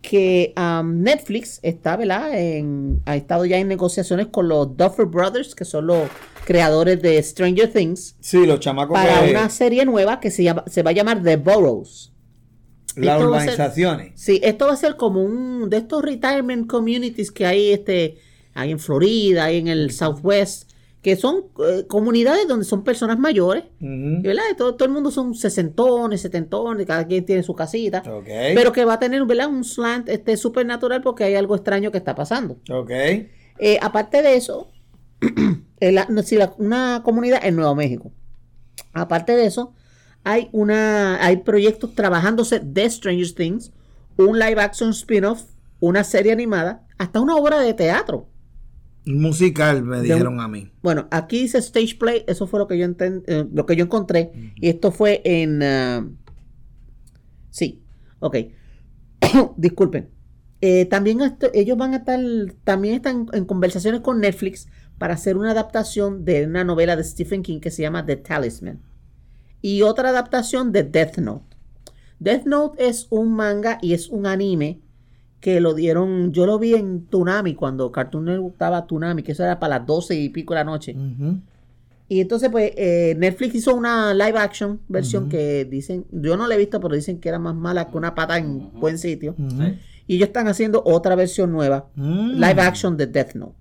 que 0.01 0.53
um, 0.57 1.01
Netflix 1.01 1.59
está, 1.63 1.97
¿verdad? 1.97 2.37
En, 2.39 3.01
ha 3.05 3.15
estado 3.15 3.45
ya 3.45 3.57
en 3.57 3.67
negociaciones 3.67 4.27
con 4.27 4.47
los 4.47 4.77
Duffer 4.77 5.05
Brothers, 5.05 5.53
que 5.55 5.65
son 5.65 5.87
los 5.87 6.07
creadores 6.45 7.01
de 7.01 7.21
Stranger 7.21 7.71
Things, 7.71 8.15
Sí, 8.21 8.45
los 8.45 8.59
chamacos 8.61 8.93
para 8.93 9.25
que- 9.25 9.31
una 9.31 9.49
serie 9.49 9.83
nueva 9.85 10.19
que 10.19 10.31
se, 10.31 10.43
llama, 10.43 10.63
se 10.67 10.81
va 10.83 10.91
a 10.91 10.93
llamar 10.93 11.21
The 11.23 11.35
Boroughs. 11.37 12.13
las 12.95 13.17
ser- 13.19 13.27
urbanizaciones. 13.27 14.11
Sí, 14.19 14.39
esto 14.43 14.65
va 14.67 14.73
a 14.73 14.77
ser 14.77 14.95
como 14.95 15.21
un 15.23 15.69
de 15.69 15.77
estos 15.77 16.01
retirement 16.03 16.67
communities 16.67 17.31
que 17.31 17.45
hay 17.45 17.71
este 17.71 18.17
hay 18.55 18.71
en 18.71 18.79
Florida, 18.79 19.43
hay 19.45 19.57
en 19.57 19.67
el 19.67 19.91
Southwest, 19.91 20.66
que 21.07 21.15
son 21.15 21.45
eh, 21.65 21.85
comunidades 21.87 22.49
donde 22.49 22.65
son 22.65 22.83
personas 22.83 23.17
mayores. 23.17 23.63
¿verdad? 23.79 24.43
Todo, 24.57 24.75
todo 24.75 24.87
el 24.87 24.93
mundo 24.93 25.09
son 25.09 25.35
sesentones, 25.35 26.19
setentones, 26.19 26.85
cada 26.85 27.07
quien 27.07 27.25
tiene 27.25 27.43
su 27.43 27.55
casita, 27.55 28.03
pero 28.53 28.73
que 28.73 28.83
va 28.83 28.95
a 28.95 28.99
tener, 28.99 29.23
¿verdad? 29.23 29.47
Un 29.47 29.63
slant 29.63 30.09
este, 30.09 30.35
supernatural 30.35 31.01
porque 31.01 31.23
hay 31.23 31.35
algo 31.35 31.55
extraño 31.55 31.91
que 31.91 31.97
está 31.97 32.13
pasando. 32.13 32.57
Ok. 32.69 32.89
Eh, 32.89 33.79
aparte 33.81 34.21
de 34.21 34.35
eso, 34.35 34.69
la- 35.79 36.05
la- 36.09 36.53
una 36.57 37.01
comunidad 37.05 37.39
en 37.45 37.55
Nuevo 37.55 37.73
México. 37.73 38.11
Aparte 38.91 39.33
de 39.33 39.45
eso, 39.45 39.73
hay 40.25 40.49
una 40.51 41.23
hay 41.25 41.37
proyectos 41.37 41.95
trabajándose 41.95 42.59
de 42.59 42.89
Stranger 42.89 43.31
Things, 43.33 43.71
un 44.17 44.37
live 44.39 44.59
action 44.61 44.89
spin-off, 44.89 45.43
una 45.79 46.03
serie 46.03 46.33
animada, 46.33 46.85
hasta 46.97 47.21
una 47.21 47.37
obra 47.37 47.61
de 47.61 47.73
teatro. 47.73 48.27
Musical 49.07 49.83
me 49.83 49.97
De- 49.97 50.03
dijeron 50.03 50.39
a 50.39 50.47
mí. 50.47 50.69
Bueno, 50.83 51.07
aquí 51.11 51.41
dice 51.41 51.57
stage 51.59 51.95
play, 51.99 52.23
eso 52.27 52.45
fue 52.47 52.59
lo 52.59 52.67
que 52.67 52.77
yo 52.77 52.85
enten- 52.85 53.23
eh, 53.27 53.45
lo 53.53 53.65
que 53.65 53.75
yo 53.75 53.83
encontré 53.85 54.31
y 54.55 54.69
esto 54.69 54.91
fue 54.91 55.21
en 55.23 55.63
ah, 55.63 56.07
sí, 57.49 57.81
ok. 58.19 58.37
Disculpen. 59.57 60.09
Eh, 60.61 60.85
también 60.85 61.21
esto- 61.21 61.49
ellos 61.53 61.77
van 61.77 61.93
a 61.93 61.97
estar, 61.97 62.19
también 62.63 62.95
están 62.95 63.27
en 63.33 63.45
conversaciones 63.45 64.01
con 64.01 64.19
Netflix 64.19 64.67
para 64.97 65.13
hacer 65.13 65.37
una 65.37 65.51
adaptación 65.51 66.25
de 66.25 66.45
una 66.45 66.63
novela 66.63 66.95
de 66.95 67.03
Stephen 67.03 67.43
King 67.43 67.59
que 67.59 67.69
se 67.71 67.83
llama 67.83 68.05
The 68.05 68.15
Talisman 68.17 68.81
y 69.61 69.83
otra 69.83 70.09
adaptación 70.09 70.71
de 70.71 70.83
Death 70.83 71.17
Note. 71.19 71.55
Death 72.19 72.45
Note 72.45 72.87
es 72.87 73.05
un 73.11 73.33
manga 73.35 73.77
y 73.81 73.93
es 73.93 74.09
un 74.09 74.25
anime 74.25 74.81
que 75.47 75.61
lo 75.61 75.73
dieron, 75.73 76.33
yo 76.33 76.45
lo 76.45 76.59
vi 76.59 76.73
en 76.73 77.05
Toonami 77.05 77.55
cuando 77.55 77.89
Cartoon 77.89 78.25
Network 78.25 78.51
estaba 78.55 78.85
Toonami, 78.85 79.23
que 79.23 79.31
eso 79.31 79.45
era 79.45 79.57
para 79.61 79.77
las 79.79 79.87
12 79.87 80.13
y 80.13 80.27
pico 80.27 80.53
de 80.53 80.59
la 80.59 80.65
noche. 80.65 80.93
Y 82.09 82.19
entonces, 82.19 82.49
pues, 82.49 82.73
eh, 82.75 83.15
Netflix 83.17 83.55
hizo 83.55 83.73
una 83.73 84.13
live 84.13 84.37
action 84.37 84.81
versión 84.89 85.29
que 85.29 85.63
dicen, 85.63 86.05
yo 86.11 86.35
no 86.35 86.47
la 86.47 86.55
he 86.55 86.57
visto, 86.57 86.81
pero 86.81 86.95
dicen 86.95 87.21
que 87.21 87.29
era 87.29 87.39
más 87.39 87.55
mala 87.55 87.89
que 87.89 87.95
una 87.95 88.13
pata 88.13 88.37
en 88.37 88.73
buen 88.73 88.97
sitio. 88.97 89.35
Y 90.05 90.15
ellos 90.17 90.27
están 90.27 90.49
haciendo 90.49 90.81
otra 90.85 91.15
versión 91.15 91.53
nueva, 91.53 91.87
Mm. 91.95 92.31
live 92.33 92.61
action 92.61 92.97
de 92.97 93.07
Death 93.07 93.35
Note. 93.35 93.55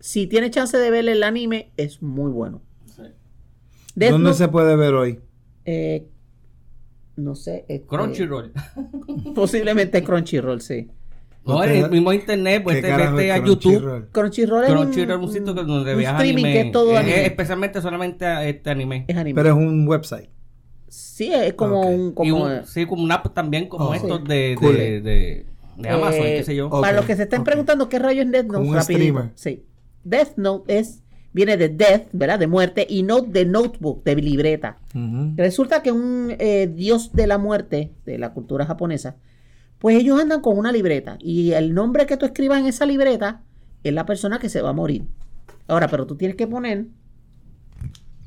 Si 0.00 0.26
tiene 0.26 0.50
chance 0.50 0.78
de 0.78 0.90
ver 0.90 1.06
el 1.06 1.22
anime, 1.22 1.70
es 1.76 2.00
muy 2.02 2.30
bueno. 2.30 2.62
Death 3.94 4.10
¿Dónde 4.12 4.30
Note, 4.30 4.38
se 4.38 4.48
puede 4.48 4.74
ver 4.74 4.94
hoy? 4.94 5.20
eh, 5.66 6.06
no 7.16 7.34
sé. 7.34 7.66
este, 7.68 7.86
Crunchyroll. 7.86 8.52
Posiblemente 9.34 10.02
Crunchyroll, 10.02 10.62
sí. 10.62 10.88
No, 11.46 11.58
Usted- 11.60 11.84
el 11.84 11.90
mismo 11.90 12.12
internet, 12.12 12.62
pues 12.64 12.76
¿Qué 12.76 12.82
te 12.82 12.96
vete 12.96 13.32
a 13.32 13.38
YouTube. 13.44 14.08
Crunchyroll? 14.10 14.64
Es 14.64 14.70
Crunchyroll 14.72 15.20
un, 15.20 15.32
sitio 15.32 15.54
que 15.54 15.62
donde 15.62 15.92
un 15.92 15.98
veas 15.98 16.14
streaming 16.14 16.44
anime. 16.44 16.52
que 16.52 16.60
es 16.66 16.72
todo 16.72 16.90
Es- 16.92 16.98
anime. 16.98 17.20
es 17.20 17.26
especialmente 17.28 17.80
solamente 17.80 18.26
a 18.26 18.44
este 18.48 18.70
anime. 18.70 19.04
Es 19.06 19.16
anime. 19.16 19.34
Pero 19.40 19.48
es 19.50 19.54
un 19.54 19.86
website. 19.86 20.28
Sí, 20.88 21.32
es 21.32 21.54
como 21.54 21.80
un... 21.88 22.12
Como, 22.12 22.44
un- 22.44 22.66
sí, 22.66 22.84
como 22.86 23.02
una 23.04 23.16
app 23.16 23.32
también 23.34 23.68
como 23.68 23.86
Oh, 23.90 23.94
estos 23.94 24.20
sí. 24.22 24.28
de, 24.28 24.56
Cool. 24.58 24.76
de, 24.76 25.00
de, 25.00 25.46
de 25.76 25.88
Amazon, 25.88 26.26
Eh, 26.26 26.34
qué 26.38 26.42
sé 26.44 26.56
yo. 26.56 26.68
Para 26.70 26.92
los 26.96 27.04
que 27.04 27.16
se 27.16 27.24
estén 27.24 27.44
preguntando 27.44 27.88
qué 27.88 27.98
rayos 27.98 28.26
es 28.26 28.32
Death 28.32 28.46
Note, 28.46 28.68
un 28.68 28.80
streamer. 28.82 29.30
Sí. 29.34 29.64
Death 30.04 30.36
Note 30.36 30.78
es, 30.78 31.02
viene 31.32 31.56
de 31.56 31.68
death, 31.68 32.08
¿verdad? 32.12 32.38
De 32.38 32.46
muerte, 32.46 32.86
y 32.88 33.02
note 33.02 33.30
de 33.30 33.44
notebook, 33.44 34.02
de 34.04 34.16
libreta. 34.16 34.78
Resulta 35.36 35.82
que 35.82 35.92
un 35.92 36.34
eh, 36.38 36.70
dios 36.72 37.12
de 37.12 37.26
la 37.26 37.38
muerte, 37.38 37.92
de 38.04 38.18
la 38.18 38.32
cultura 38.32 38.64
japonesa, 38.66 39.16
pues 39.78 39.96
ellos 39.96 40.20
andan 40.20 40.40
con 40.40 40.58
una 40.58 40.72
libreta. 40.72 41.16
Y 41.20 41.52
el 41.52 41.74
nombre 41.74 42.06
que 42.06 42.16
tú 42.16 42.26
escribas 42.26 42.60
en 42.60 42.66
esa 42.66 42.86
libreta 42.86 43.42
es 43.84 43.92
la 43.92 44.06
persona 44.06 44.38
que 44.38 44.48
se 44.48 44.62
va 44.62 44.70
a 44.70 44.72
morir. 44.72 45.04
Ahora, 45.68 45.88
pero 45.88 46.06
tú 46.06 46.16
tienes 46.16 46.36
que 46.36 46.46
poner. 46.46 46.86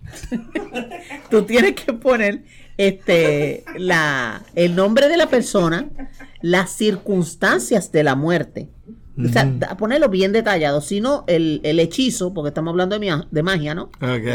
tú 1.29 1.43
tienes 1.43 1.73
que 1.75 1.93
poner 1.93 2.43
este 2.77 3.63
la 3.77 4.43
el 4.55 4.75
nombre 4.75 5.07
de 5.07 5.17
la 5.17 5.27
persona, 5.27 5.89
las 6.41 6.71
circunstancias 6.71 7.91
de 7.91 8.03
la 8.03 8.15
muerte. 8.15 8.69
O 9.17 9.27
sea, 9.27 9.43
da- 9.43 9.75
ponerlo 9.75 10.07
bien 10.07 10.31
detallado. 10.31 10.79
Si 10.79 11.01
no, 11.01 11.25
el, 11.27 11.59
el 11.63 11.77
hechizo, 11.81 12.33
porque 12.33 12.47
estamos 12.49 12.71
hablando 12.71 12.95
de, 12.95 13.01
mia- 13.01 13.27
de 13.29 13.43
magia, 13.43 13.75
¿no? 13.75 13.89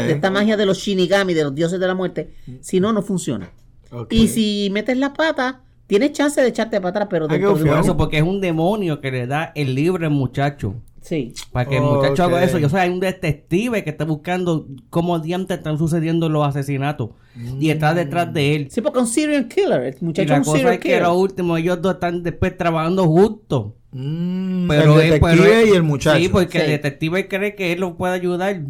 De 0.05 0.11
esta 0.11 0.29
magia 0.29 0.57
de 0.57 0.67
los 0.67 0.77
shinigami, 0.77 1.33
de 1.33 1.43
los 1.43 1.55
dioses 1.55 1.79
de 1.79 1.87
la 1.87 1.95
muerte. 1.95 2.35
Si 2.61 2.79
no, 2.79 2.93
no 2.93 3.01
funciona. 3.01 3.49
Y 4.11 4.27
si 4.27 4.69
metes 4.71 4.95
la 4.97 5.13
pata, 5.13 5.63
tienes 5.87 6.11
chance 6.13 6.41
de 6.41 6.47
echarte 6.47 6.77
para 6.79 6.89
atrás, 6.89 7.07
pero 7.09 7.25
Hay 7.29 7.39
que 7.39 7.45
dentro 7.45 7.73
de 7.75 7.79
eso, 7.81 7.97
porque 7.97 8.17
es 8.17 8.23
un 8.23 8.41
demonio 8.41 9.01
que 9.01 9.11
le 9.11 9.27
da 9.27 9.51
el 9.55 9.75
libre 9.75 10.05
al 10.05 10.11
muchacho. 10.11 10.75
Sí. 11.01 11.33
Para 11.51 11.69
que 11.69 11.77
el 11.77 11.83
muchacho 11.83 12.23
haga 12.23 12.43
eso. 12.43 12.57
Yo 12.57 12.67
soy 12.67 12.89
un 12.89 12.99
detective 12.99 13.83
que 13.83 13.91
está 13.91 14.05
buscando 14.05 14.67
cómo 14.89 15.19
diantres 15.19 15.59
están 15.59 15.77
sucediendo 15.77 16.29
los 16.29 16.47
asesinatos. 16.47 17.11
Y 17.59 17.69
está 17.69 17.93
detrás 17.93 18.33
de 18.33 18.55
él. 18.55 18.67
Sí, 18.71 18.81
porque 18.81 18.99
un 18.99 19.07
serial 19.07 19.47
killer. 19.47 19.83
El 19.83 19.95
Y 20.01 20.05
muchacho 20.05 20.29
la 20.29 20.35
es 20.35 20.39
un 20.39 20.43
cosa 20.45 20.57
serial 20.57 20.73
es 20.73 20.79
que 20.79 20.87
killer. 20.89 21.03
lo 21.03 21.13
último, 21.15 21.57
ellos 21.57 21.79
dos 21.81 21.93
están 21.95 22.23
después 22.23 22.57
trabajando 22.57 23.03
juntos. 23.05 23.73
Mm, 23.91 24.67
Pero 24.67 24.99
el 24.99 25.19
pero 25.19 25.43
detective 25.43 25.69
y 25.69 25.75
el 25.75 25.83
muchacho. 25.83 26.17
Sí, 26.19 26.27
porque 26.29 26.57
el 26.61 26.67
detective 26.71 27.27
cree 27.27 27.55
que 27.55 27.71
él 27.73 27.81
lo 27.81 27.97
puede 27.97 28.15
ayudar. 28.15 28.61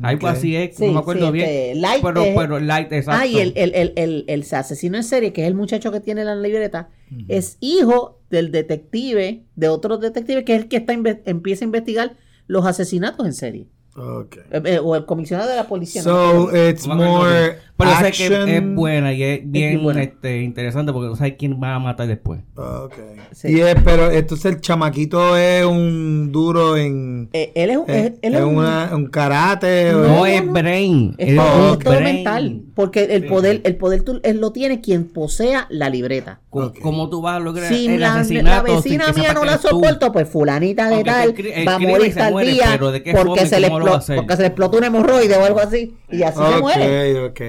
Algo 0.00 0.26
así 0.28 0.56
es, 0.56 0.76
Sí, 0.76 0.86
no 0.86 0.92
me 0.94 0.98
acuerdo 1.00 1.26
sí, 1.26 1.32
bien. 1.32 1.46
este, 1.48 1.74
Light 1.74 2.02
pero, 2.02 2.22
es- 2.22 2.34
pero 2.36 2.58
Light, 2.60 2.92
exacto. 2.92 3.20
Ah, 3.22 3.26
y 3.26 3.38
el, 3.40 3.52
el, 3.56 3.74
el, 3.74 3.92
el, 3.96 4.24
el 4.26 4.44
asesino 4.54 4.96
en 4.96 5.04
serie, 5.04 5.32
que 5.32 5.42
es 5.42 5.48
el 5.48 5.54
muchacho 5.54 5.92
que 5.92 6.00
tiene 6.00 6.24
la 6.24 6.34
libreta, 6.34 6.88
es 7.28 7.58
hijo 7.60 8.20
del 8.30 8.50
detective, 8.52 9.44
de 9.54 9.68
otro 9.68 9.98
detective, 9.98 10.44
que 10.44 10.54
es 10.54 10.62
el 10.62 10.68
que 10.68 10.78
está 10.78 10.94
empieza 10.94 11.64
a 11.64 11.66
investigar 11.66 12.16
los 12.46 12.64
asesinatos 12.64 13.26
en 13.26 13.34
serie. 13.34 13.66
Ok. 13.94 14.36
Eh, 14.50 14.62
eh, 14.64 14.78
o 14.82 14.96
el 14.96 15.04
comisionado 15.04 15.50
de 15.50 15.56
la 15.56 15.68
policía. 15.68 16.02
So 16.02 16.48
it's 16.56 16.86
No 16.86 16.94
acuerdo 16.94 17.10
more. 17.10 17.58
Pero 17.84 18.10
sé 18.12 18.28
que 18.28 18.56
es 18.56 18.74
buena 18.74 19.12
y 19.12 19.22
es 19.22 19.40
bien 19.44 19.82
buena. 19.82 20.02
este, 20.02 20.42
interesante 20.42 20.92
porque 20.92 21.08
no 21.08 21.16
sabes 21.16 21.34
quién 21.38 21.60
va 21.62 21.74
a 21.74 21.78
matar 21.78 22.06
después. 22.06 22.40
Ok. 22.56 22.94
Sí. 23.32 23.48
Y 23.56 23.60
es, 23.60 23.74
pero 23.84 24.10
entonces 24.10 24.54
el 24.54 24.60
chamaquito 24.60 25.36
es 25.36 25.64
un 25.64 26.30
duro 26.32 26.76
en, 26.76 27.28
Eh, 27.32 27.52
él 27.54 27.70
es, 27.70 27.76
un- 27.78 27.84
eh, 27.88 28.14
él- 28.22 28.34
es 28.34 28.40
un- 28.42 28.56
una- 28.56 28.90
un 28.94 29.06
karate. 29.06 29.94
o- 29.94 30.00
No, 30.06 30.26
es 30.26 30.44
no. 30.44 30.52
brain. 30.52 31.14
Es 31.18 31.28
es 31.30 31.36
todo, 31.36 31.76
brain. 31.78 32.04
mental. 32.04 32.60
Porque 32.74 33.04
el 33.04 33.26
poder, 33.26 33.60
el 33.64 33.76
poder 33.76 34.02
tú- 34.02 34.20
él 34.22 34.40
lo 34.40 34.52
tiene 34.52 34.80
quien 34.80 35.04
posea 35.04 35.66
la 35.70 35.88
libreta. 35.90 36.40
Co- 36.50 36.66
Ok. 36.66 36.78
¿Cómo 36.80 37.08
tú 37.08 37.22
vas 37.22 37.36
a 37.36 37.40
lograr 37.40 37.72
Si 37.72 37.86
el 37.86 38.00
la, 38.00 38.14
asesinato? 38.20 38.66
la 38.74 38.80
sin 38.82 38.98
vecina 38.98 39.12
mía 39.12 39.32
no 39.34 39.44
la 39.44 39.58
soporto, 39.58 40.12
pues 40.12 40.28
fulanita 40.28 40.88
de 40.90 41.02
tal 41.04 41.34
va 41.66 41.74
a 41.74 41.78
morir 41.78 42.14
tal 42.14 42.36
día 42.44 42.66
pero 42.72 42.92
¿de 42.92 43.02
qué 43.02 43.12
porque 43.12 43.46
se, 43.46 43.60
le 43.60 43.70
porque 43.70 44.36
se 44.36 44.42
le 44.42 44.46
explotó 44.48 44.78
un 44.78 44.84
hemorroide 44.84 45.36
o 45.36 45.44
algo 45.44 45.60
así 45.60 45.94
y 46.10 46.22
así 46.22 46.38
se 46.38 46.60
muere. 46.60 47.24
Ok, 47.26 47.30
ok. 47.30 47.40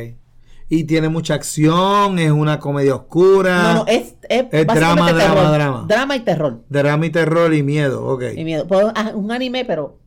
Y 0.76 0.86
tiene 0.86 1.08
mucha 1.10 1.36
acción, 1.36 2.18
es 2.18 2.32
una 2.32 2.58
comedia 2.60 2.96
oscura. 2.96 3.62
No, 3.62 3.74
no, 3.74 3.86
es, 3.88 4.16
es, 4.28 4.46
Es 4.52 4.66
básicamente 4.66 4.74
drama, 4.80 5.12
drama, 5.14 5.20
terror. 5.36 5.52
drama. 5.54 5.86
Drama 5.88 6.16
y 6.16 6.20
terror. 6.22 6.64
Drama 6.70 7.06
y 7.06 7.10
terror 7.12 7.54
y 7.54 7.62
miedo, 7.64 8.06
ok. 8.08 8.24
Y 8.36 8.44
miedo. 8.44 8.66
Pues, 8.68 8.88
ah, 8.96 9.12
un 9.14 9.32
anime, 9.32 9.66
pero 9.66 10.00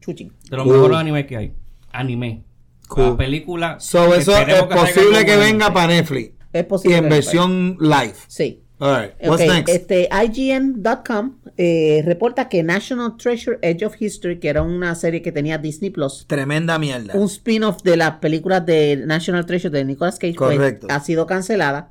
chuchi. 0.00 0.30
De 0.50 0.56
los 0.56 0.64
Cool. 0.66 0.74
mejores 0.76 0.98
animes 0.98 1.26
que 1.26 1.36
hay. 1.36 1.54
Anime. 1.92 2.42
Cool. 2.88 3.10
La 3.10 3.16
película. 3.16 3.80
So 3.80 4.14
eso 4.14 4.36
es 4.36 4.44
que 4.44 4.62
posible 4.64 5.24
que 5.24 5.36
venga 5.36 5.72
para 5.72 5.86
Netflix. 5.94 6.32
Es 6.52 6.60
Y 6.60 6.64
posible. 6.64 6.96
en 6.98 7.04
que- 7.04 7.08
versión 7.10 7.76
live. 7.80 8.14
Sí. 8.26 8.61
Alright, 8.82 9.12
what's 9.22 9.42
Ok, 9.42 9.48
next? 9.48 9.68
Este, 9.68 10.08
IGN.com 10.10 11.36
eh, 11.56 12.02
reporta 12.04 12.48
que 12.48 12.62
National 12.62 13.16
Treasure 13.16 13.58
Edge 13.62 13.84
of 13.84 13.94
History, 14.00 14.38
que 14.40 14.48
era 14.48 14.62
una 14.62 14.94
serie 14.94 15.22
que 15.22 15.30
tenía 15.32 15.58
Disney 15.58 15.90
Plus, 15.90 16.24
Tremenda 16.26 16.78
mierda. 16.78 17.14
un 17.14 17.26
spin-off 17.26 17.82
de 17.82 17.96
las 17.96 18.12
películas 18.16 18.64
de 18.66 18.96
National 19.06 19.46
Treasure 19.46 19.70
de 19.76 19.84
Nicolas 19.84 20.18
Cage, 20.18 20.34
pues, 20.36 20.56
Correcto. 20.56 20.86
ha 20.90 21.00
sido 21.00 21.26
cancelada. 21.26 21.90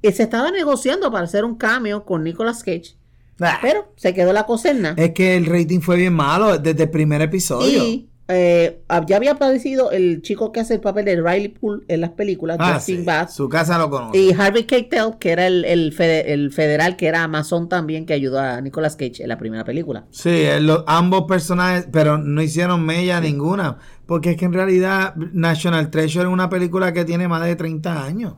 Y 0.00 0.12
se 0.12 0.22
estaba 0.22 0.50
negociando 0.52 1.10
para 1.10 1.24
hacer 1.24 1.44
un 1.44 1.56
cameo 1.56 2.04
con 2.04 2.22
Nicolas 2.24 2.62
Cage, 2.62 2.94
Ah, 3.40 3.58
pero 3.62 3.92
se 3.96 4.14
quedó 4.14 4.32
la 4.32 4.46
cosa 4.46 4.70
en 4.70 4.82
nada. 4.82 4.94
es 5.02 5.12
que 5.12 5.36
el 5.36 5.46
rating 5.46 5.80
fue 5.80 5.96
bien 5.96 6.12
malo 6.14 6.58
desde 6.58 6.84
el 6.84 6.90
primer 6.90 7.20
episodio. 7.20 7.84
Y 7.84 8.08
eh, 8.28 8.82
ya 9.06 9.16
había 9.16 9.32
aparecido 9.32 9.90
el 9.90 10.20
chico 10.22 10.52
que 10.52 10.60
hace 10.60 10.74
el 10.74 10.80
papel 10.80 11.06
de 11.06 11.16
Riley 11.16 11.48
Poole 11.48 11.84
en 11.88 12.02
las 12.02 12.10
películas, 12.10 12.58
ah, 12.60 12.74
Justin 12.74 12.98
sí, 12.98 13.04
Bass, 13.04 13.34
Su 13.34 13.48
casa 13.48 13.78
lo 13.78 13.88
conoce. 13.88 14.18
y 14.18 14.32
Harvey 14.32 14.64
Keitel, 14.64 15.16
que 15.18 15.30
era 15.30 15.46
el, 15.46 15.64
el, 15.64 15.92
fede- 15.94 16.32
el 16.32 16.52
federal, 16.52 16.96
que 16.96 17.06
era 17.06 17.22
Amazon 17.24 17.68
también, 17.68 18.04
que 18.04 18.12
ayudó 18.12 18.38
a 18.38 18.60
Nicolas 18.60 18.96
Cage 18.96 19.22
en 19.22 19.28
la 19.28 19.38
primera 19.38 19.64
película. 19.64 20.04
Sí, 20.10 20.28
eh, 20.30 20.60
lo- 20.60 20.84
ambos 20.86 21.24
personajes, 21.24 21.88
pero 21.90 22.18
no 22.18 22.42
hicieron 22.42 22.84
mella 22.84 23.20
ninguna. 23.20 23.78
Porque 24.06 24.30
es 24.32 24.36
que 24.36 24.44
en 24.46 24.52
realidad 24.54 25.14
National 25.16 25.90
Treasure 25.90 26.24
es 26.26 26.32
una 26.32 26.48
película 26.48 26.92
que 26.92 27.04
tiene 27.04 27.28
más 27.28 27.44
de 27.44 27.56
30 27.56 28.04
años. 28.04 28.34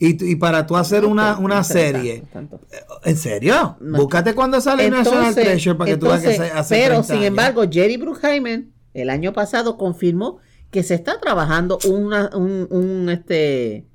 Y, 0.00 0.30
y 0.30 0.36
para 0.36 0.64
tú 0.64 0.76
hacer 0.76 1.04
una, 1.04 1.38
una 1.38 1.56
No 1.56 1.64
serie. 1.64 2.22
tanto, 2.32 2.58
tanto. 2.58 3.00
¿En 3.04 3.16
serio? 3.16 3.76
No. 3.80 3.98
Búscate 3.98 4.32
cuando 4.32 4.60
sale 4.60 4.88
National 4.90 5.34
Treasure 5.34 5.76
para 5.76 5.90
que 5.90 5.96
tú 5.96 6.06
veas 6.06 6.22
que 6.22 6.28
hace 6.30 6.74
pero 6.76 6.88
30 7.02 7.02
sin 7.04 7.14
años. 7.16 7.26
embargo, 7.26 7.62
Jerry 7.68 7.96
Bruckheimer 7.96 8.64
el 9.02 9.10
año 9.10 9.32
pasado 9.32 9.76
confirmó 9.76 10.38
que 10.70 10.82
se 10.82 10.94
está 10.94 11.18
trabajando 11.20 11.78
una, 11.88 12.30
un, 12.36 12.66
un, 12.70 13.08
este 13.08 13.86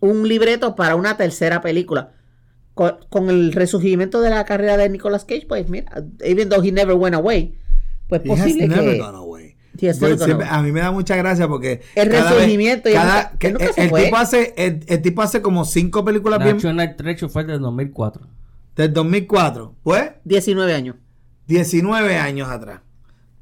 un 0.00 0.28
libreto 0.28 0.74
para 0.76 0.96
una 0.96 1.16
tercera 1.16 1.60
película. 1.60 2.12
con, 2.74 2.96
con 3.08 3.30
el 3.30 3.52
resurgimiento 3.52 4.20
de 4.20 4.30
la 4.30 4.44
carrera 4.44 4.76
de 4.76 4.88
Nicolas 4.88 5.24
Cage, 5.24 5.46
pues 5.48 5.68
mira, 5.68 6.04
even 6.24 6.48
though 6.48 6.62
he 6.64 6.72
never 6.72 6.94
went 6.96 7.14
away, 7.14 7.54
pues 8.08 8.22
He 8.24 8.32
has 8.32 8.38
posible 8.40 8.68
never 8.68 8.92
que 8.94 8.98
gone 8.98 9.16
away. 9.16 9.56
He 9.80 9.88
has 9.88 9.98
Pues 9.98 10.10
never 10.12 10.16
gone 10.18 10.24
siempre- 10.26 10.46
away. 10.48 10.58
a 10.58 10.62
mí 10.62 10.72
me 10.72 10.80
da 10.80 10.90
mucha 10.92 11.16
gracia 11.16 11.46
porque 11.48 11.82
El 11.94 12.08
cada 12.10 12.24
vez- 12.24 12.32
resurgimiento 12.34 12.88
y 12.88 12.92
cada- 12.92 13.22
nunca- 13.24 13.38
que- 13.38 13.46
él 13.46 13.52
nunca 13.54 13.64
el, 13.66 13.72
se 13.74 13.82
el 13.84 13.90
fue. 13.90 14.02
tipo 14.04 14.16
hace 14.16 14.54
el, 14.56 14.80
el 14.88 15.02
tipo 15.02 15.22
hace 15.22 15.40
como 15.42 15.64
cinco 15.64 16.04
películas 16.04 16.40
bien 16.42 16.56
National 16.56 16.96
Treasure 16.96 17.28
fue 17.32 17.44
del 17.44 17.60
2004. 17.60 18.26
del 18.76 18.92
2004 18.92 19.74
pues 19.82 20.10
19 20.24 20.74
años. 20.74 20.96
19 21.46 22.16
años 22.18 22.48
atrás 22.48 22.80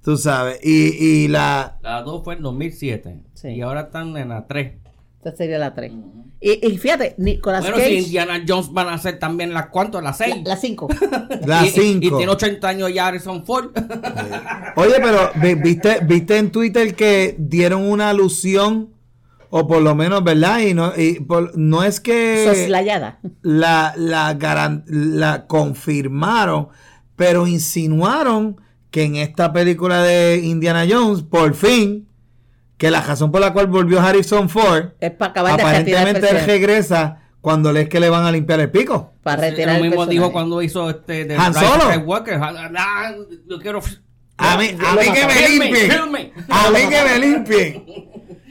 tú 0.03 0.17
sabes 0.17 0.59
y, 0.63 0.89
y 1.25 1.29
la 1.29 1.79
La 1.83 2.03
2 2.03 2.23
fue 2.25 2.35
en 2.35 2.43
2007. 2.43 3.21
Sí. 3.35 3.49
Y 3.49 3.61
ahora 3.63 3.83
están 3.83 4.17
en 4.17 4.29
la 4.31 4.47
3. 4.47 4.75
Esta 5.19 5.37
sería 5.37 5.59
la 5.59 5.73
3. 5.75 5.93
y, 6.41 6.67
y 6.67 6.79
fíjate, 6.79 7.15
Nicolas 7.19 7.61
Bueno, 7.63 7.77
si 7.77 7.83
Cage, 7.83 7.95
Indiana 7.95 8.43
Jones 8.47 8.73
van 8.73 8.89
a 8.89 8.95
hacer 8.95 9.21
también 9.21 9.55
las 9.55 9.67
cuántas, 9.69 10.03
las 10.03 10.19
6. 10.19 10.43
la 10.45 10.57
5. 10.57 10.89
la 11.47 11.65
y, 11.65 11.69
y 11.69 11.71
5 11.71 12.17
tiene 12.17 12.33
80 12.33 12.69
años 12.69 12.93
ya 12.93 13.07
Harrison 13.07 13.45
Ford. 13.47 13.71
oye 14.77 14.95
pero 15.01 15.31
vi- 15.41 15.55
viste 15.55 16.01
viste 16.05 16.39
en 16.39 16.51
Twitter 16.51 16.95
que 16.97 17.37
dieron 17.39 17.83
una 17.89 18.11
alusión 18.11 18.91
o 19.51 19.67
por 19.67 19.83
lo 19.83 19.95
menos 19.95 20.25
verdad 20.25 20.61
y 20.61 20.75
no 20.75 20.93
y 20.97 21.21
por- 21.21 21.57
no 21.57 21.85
es 21.85 22.01
que 22.01 22.45
Soslayada. 22.47 23.21
la, 23.43 23.93
la, 23.97 24.35
garan- 24.35 24.83
la 24.89 25.47
confirmaron, 25.47 26.69
pero 27.17 27.47
insinuaron 27.47 28.61
que 28.93 29.05
en 29.05 29.17
esta 29.17 29.53
película 29.53 30.03
de 30.03 30.37
Indiana 30.45 30.85
Jones, 30.89 31.23
por 31.23 31.55
fin, 31.55 32.07
que 32.77 32.91
la 32.91 33.01
razón 33.01 33.33
por 33.33 33.41
la 33.41 33.53
cual 33.55 33.67
volvió 33.67 34.01
Harrison 34.01 34.51
Ford, 34.51 34.91
Es 35.01 35.11
para 35.13 35.31
acabar 35.31 35.57
de 35.57 35.65
retirar 35.65 36.09
el 36.09 36.17
aparentemente 36.17 36.29
él 36.29 36.47
regresa 36.47 37.23
cuando 37.41 37.73
le 37.73 37.83
es 37.83 37.89
que 37.89 37.99
le 37.99 38.11
van 38.11 38.27
a 38.27 38.31
limpiar 38.31 38.61
el 38.61 38.71
pico. 38.71 39.15
Para 39.23 39.49
retirar 39.49 39.71
Lo 39.71 39.77
el 39.77 39.83
mismo 39.83 39.97
personaje. 39.97 40.19
dijo 40.19 40.33
cuando 40.33 40.63
hizo 40.63 40.91
este 40.91 41.25
de 41.25 41.37
Han 41.37 41.55
Solo. 41.55 41.85
Ah, 41.85 42.73
ah, 42.77 43.15
yo 43.49 43.59
quiero. 43.61 43.81
A 44.37 44.59
mí, 44.59 44.77
a 44.79 44.95
lo 44.95 45.01
mí 45.01 45.07
que 45.11 45.27
me 45.27 45.49
limpien. 45.49 45.91
A 46.51 46.71
mí 46.71 46.79
que 46.91 47.05
me 47.05 47.19
limpien. 47.19 47.85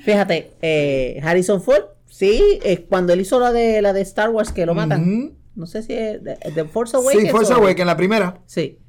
Fíjate, 0.03 0.53
eh, 0.63 1.21
Harrison 1.23 1.61
Ford, 1.61 1.83
sí, 2.09 2.59
eh, 2.63 2.85
cuando 2.89 3.13
él 3.13 3.21
hizo 3.21 3.39
la 3.39 3.51
de 3.51 3.81
la 3.83 3.93
de 3.93 4.01
Star 4.01 4.31
Wars 4.31 4.51
que 4.51 4.65
lo 4.65 4.73
matan. 4.73 5.33
No 5.53 5.67
sé 5.67 5.83
si 5.83 5.93
es 5.93 6.23
de, 6.23 6.37
de 6.55 6.65
Force 6.65 6.97
Awakens. 6.97 7.23
Sí, 7.25 7.29
Force 7.29 7.53
Awakens, 7.53 7.85
la 7.85 7.97
primera. 7.97 8.39
Sí. 8.47 8.79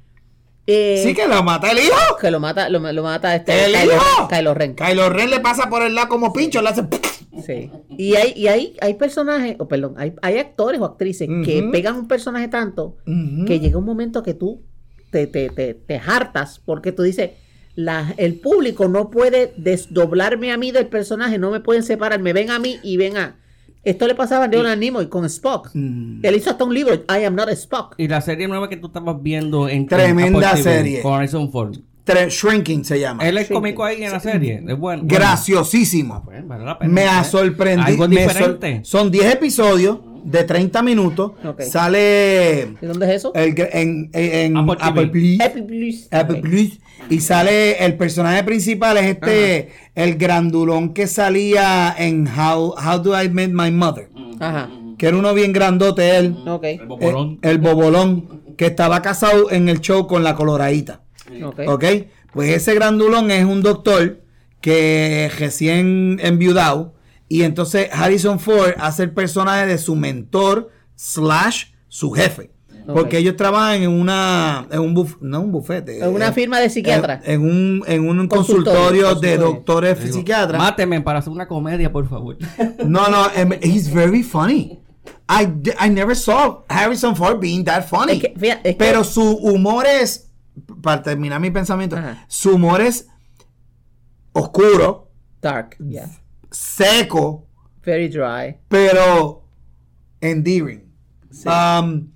Eh, 0.65 1.01
Sí 1.03 1.13
que 1.13 1.27
lo 1.27 1.43
mata 1.43 1.71
el 1.71 1.79
hijo. 1.79 2.17
que 2.19 2.31
lo 2.31 2.39
mata, 2.39 2.69
lo, 2.69 2.79
lo 2.79 3.03
mata 3.03 3.35
este 3.35 3.65
¡El 3.65 3.73
Kylo, 3.73 3.93
hijo! 3.95 4.27
Kylo 4.29 4.53
Ren. 4.53 4.75
Kylo 4.75 5.09
Ren 5.09 5.29
le 5.29 5.39
pasa 5.39 5.69
por 5.69 5.83
el 5.83 5.93
lado 5.95 6.07
como 6.09 6.31
pincho, 6.33 6.61
le 6.61 6.69
hace... 6.69 6.83
Sí. 7.45 7.71
Y 7.97 8.15
hay, 8.15 8.31
y 8.35 8.47
hay, 8.47 8.77
hay 8.79 8.93
personajes, 8.93 9.55
o 9.59 9.67
perdón, 9.67 9.95
hay, 9.97 10.13
hay 10.21 10.37
actores 10.37 10.79
o 10.79 10.85
actrices 10.85 11.27
que 11.43 11.67
pegan 11.71 11.95
un 11.95 12.07
personaje 12.07 12.47
tanto 12.47 12.95
que 13.47 13.59
llega 13.59 13.77
un 13.77 13.85
momento 13.85 14.21
que 14.23 14.33
tú 14.35 14.61
te, 15.09 15.25
te, 15.27 15.49
te, 15.49 15.73
te 15.73 15.97
hartas 15.97 16.61
porque 16.63 16.91
tú 16.91 17.01
dices, 17.01 17.31
la, 17.75 18.13
el 18.17 18.39
público 18.39 18.87
no 18.87 19.09
puede 19.09 19.51
desdoblarme 19.57 20.51
a 20.51 20.57
mí 20.57 20.71
del 20.71 20.87
personaje, 20.87 21.39
no 21.39 21.49
me 21.51 21.59
pueden 21.59 21.81
separar, 21.83 22.19
me 22.19 22.33
ven 22.33 22.51
a 22.51 22.59
mí 22.59 22.79
y 22.83 22.97
ven 22.97 23.17
a... 23.17 23.39
Esto 23.83 24.07
le 24.07 24.15
pasaba 24.15 24.45
a 24.45 24.47
Leonard 24.47 24.77
Nimoy 24.79 25.07
con 25.09 25.25
Spock. 25.25 25.71
Mm. 25.73 26.19
Él 26.23 26.35
hizo 26.35 26.49
hasta 26.49 26.63
un 26.63 26.73
libro, 26.73 26.93
I 26.95 27.25
am 27.25 27.35
not 27.35 27.49
Spock. 27.49 27.95
Y 27.97 28.07
la 28.07 28.21
serie 28.21 28.47
nueva 28.47 28.69
que 28.69 28.77
tú 28.77 28.87
estabas 28.87 29.21
viendo 29.21 29.67
en 29.67 29.87
Tremenda 29.87 30.25
en 30.27 30.35
Apple 30.35 30.61
TV, 30.61 30.63
serie. 30.63 31.01
Con 31.01 31.13
Harrison 31.13 31.51
Ford. 31.51 31.75
Tre- 32.05 32.29
Shrinking 32.29 32.83
se 32.83 32.99
llama. 32.99 33.27
Él 33.27 33.37
es 33.37 33.49
cómico 33.49 33.83
ahí 33.83 34.03
en 34.03 34.11
la 34.11 34.19
serie. 34.19 34.61
Es 34.67 34.77
bueno. 34.77 35.03
Graciosísimo. 35.05 36.21
Bueno, 36.25 36.47
vale 36.47 36.65
la 36.65 36.77
pena, 36.79 36.91
Me 36.93 37.03
ha 37.03 37.21
¿eh? 37.21 37.25
sorprendido. 37.25 37.87
Algo 37.87 38.07
me 38.07 38.23
sor- 38.23 38.33
diferente. 38.59 38.79
son 38.83 39.11
10 39.11 39.33
episodios 39.33 39.99
de 40.23 40.43
30 40.43 40.81
minutos. 40.83 41.33
Sale 41.59 42.69
¿Y 42.81 42.85
dónde 42.85 43.05
es 43.07 43.11
eso? 43.17 43.33
el, 43.35 43.53
en, 43.71 44.09
en 44.13 44.57
Apple 44.57 44.77
Apple. 44.79 45.07
Plus. 45.07 46.07
Apple. 46.11 46.41
Plus. 46.41 46.79
Y 47.09 47.19
sale 47.19 47.83
el 47.85 47.95
personaje 47.97 48.43
principal 48.43 48.97
es 48.97 49.05
este, 49.05 49.69
el 49.95 50.15
grandulón 50.15 50.93
que 50.93 51.07
salía 51.07 51.93
en 51.97 52.27
How, 52.27 52.75
How 52.75 52.99
Do 52.99 53.21
I 53.21 53.29
Met 53.29 53.51
My 53.51 53.71
Mother. 53.71 54.09
Ajá. 54.39 54.69
Que 54.97 55.07
era 55.07 55.17
uno 55.17 55.33
bien 55.33 55.51
grandote 55.51 56.17
él. 56.17 56.35
Ok. 56.47 56.63
El 56.63 56.85
bobolón. 56.87 57.39
Eh, 57.41 57.49
el 57.49 57.57
bobolón. 57.57 58.43
Que 58.57 58.67
estaba 58.67 59.01
casado 59.01 59.51
en 59.51 59.67
el 59.67 59.81
show 59.81 60.07
con 60.07 60.23
la 60.23 60.35
coloradita. 60.35 61.01
¿Ok? 61.67 61.83
Pues 62.31 62.49
ese 62.49 62.73
grandulón 62.75 63.31
es 63.31 63.45
un 63.45 63.61
doctor 63.61 64.21
que 64.61 65.29
recién 65.37 66.19
enviudado. 66.21 66.92
Y 67.33 67.41
entonces 67.43 67.89
Harrison 67.91 68.39
Ford 68.39 68.73
hace 68.77 69.01
el 69.03 69.11
personaje 69.11 69.65
de 69.65 69.77
su 69.79 69.95
mentor 69.95 70.69
slash 70.95 71.65
su 71.87 72.11
jefe. 72.11 72.51
Porque 72.85 73.17
ellos 73.17 73.37
trabajan 73.37 73.81
en 73.81 73.89
una, 73.89 74.67
en 74.69 74.79
un 74.81 74.93
buf- 74.95 75.17
no 75.21 75.39
un 75.41 75.51
bufete. 75.51 76.03
En 76.03 76.13
una 76.13 76.27
eh, 76.27 76.33
firma 76.33 76.59
de 76.59 76.69
psiquiatra. 76.69 77.21
En, 77.23 77.41
en 77.41 77.41
un, 77.41 77.83
en 77.87 78.07
un 78.07 78.27
Consultorio, 78.27 79.05
consultorio, 79.07 79.15
de 79.15 79.37
doctores 79.37 80.03
Digo, 80.03 80.13
psiquiatras. 80.17 80.59
Máteme 80.61 81.01
para 81.01 81.19
hacer 81.19 81.31
una 81.33 81.47
comedia, 81.47 81.91
por 81.91 82.07
favor. 82.07 82.37
No, 82.85 83.07
no, 83.07 83.31
em, 83.33 83.53
he's 83.63 83.91
very 83.91 84.21
funny. 84.21 84.79
I, 85.29 85.47
I 85.79 85.89
never 85.89 86.15
saw 86.15 86.65
Harrison 86.69 87.15
Ford 87.15 87.39
being 87.39 87.63
that 87.63 87.87
funny. 87.87 88.13
Es 88.13 88.19
que, 88.19 88.33
fíjate, 88.37 88.69
es 88.71 88.75
que- 88.75 88.79
Pero 88.85 89.03
su 89.03 89.23
humor 89.37 89.85
es, 89.87 90.29
para 90.83 91.01
terminar 91.01 91.39
mi 91.39 91.49
pensamiento, 91.49 91.95
Ajá. 91.95 92.25
su 92.27 92.51
humor 92.55 92.81
es 92.81 93.07
oscuro, 94.33 95.09
Dark. 95.41 95.77
Yeah. 95.79 96.09
Seco, 96.53 97.45
Very 97.85 98.07
dry. 98.07 98.55
pero 98.69 99.43
endearing. 100.21 100.83
Um, 101.45 102.07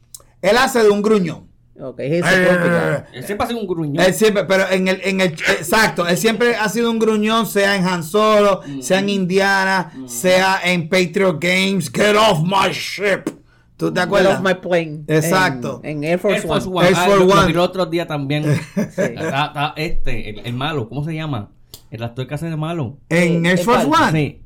él 0.41 0.57
hace 0.57 0.81
de 0.83 0.89
un 0.89 1.01
gruñón. 1.01 1.47
Ok. 1.79 1.99
a 1.99 2.31
grumpy 2.31 2.69
guy. 2.69 3.03
Él 3.13 3.23
siempre 3.23 3.45
ha 3.45 3.47
sido 3.49 3.59
un 3.59 3.67
gruñón. 3.67 4.03
Él 4.05 4.13
siempre, 4.13 4.43
pero 4.45 4.69
en 4.71 4.87
el, 4.87 4.99
en 5.03 5.21
el, 5.21 5.31
exacto, 5.33 6.07
él 6.07 6.17
siempre 6.17 6.55
ha 6.55 6.69
sido 6.69 6.89
un 6.89 6.97
gruñón, 6.99 7.45
sea 7.45 7.75
en 7.75 7.85
Han 7.85 8.03
Solo, 8.03 8.61
sea 8.81 8.99
en 8.99 9.09
Indiana, 9.09 9.91
sea 10.07 10.59
en 10.63 10.89
Patriot 10.89 11.37
Games, 11.39 11.91
Get 11.93 12.15
off 12.15 12.39
my 12.43 12.71
ship. 12.71 13.29
¿Tú 13.75 13.93
te 13.93 13.99
Get 13.99 14.07
acuerdas? 14.07 14.39
off 14.39 14.43
my 14.45 14.55
plane. 14.55 15.03
Exacto. 15.07 15.81
En, 15.83 15.97
en 16.03 16.03
Air 16.05 16.19
Force, 16.19 16.37
Air 16.37 16.47
Force 16.47 16.67
One. 16.67 16.77
One. 16.77 16.87
Air 16.87 16.95
Ah, 16.97 17.05
Force 17.05 17.19
lo- 17.19 17.25
lo 17.27 17.33
One. 17.35 17.45
vi 17.45 17.51
el 17.53 17.59
otro 17.59 17.85
día 17.85 18.07
también. 18.07 18.43
Está- 18.75 19.05
está 19.05 19.73
este, 19.75 20.29
el, 20.31 20.39
el 20.47 20.53
malo, 20.55 20.89
¿cómo 20.89 21.03
se 21.03 21.13
llama? 21.13 21.51
El 21.91 22.03
actor 22.03 22.27
que 22.27 22.33
hace 22.35 22.47
de 22.49 22.55
malo. 22.57 22.97
En 23.09 23.45
Eh, 23.45 23.49
Air 23.51 23.59
eh, 23.59 23.63
Force. 23.63 23.85
One. 23.85 24.11
Sí. 24.11 24.41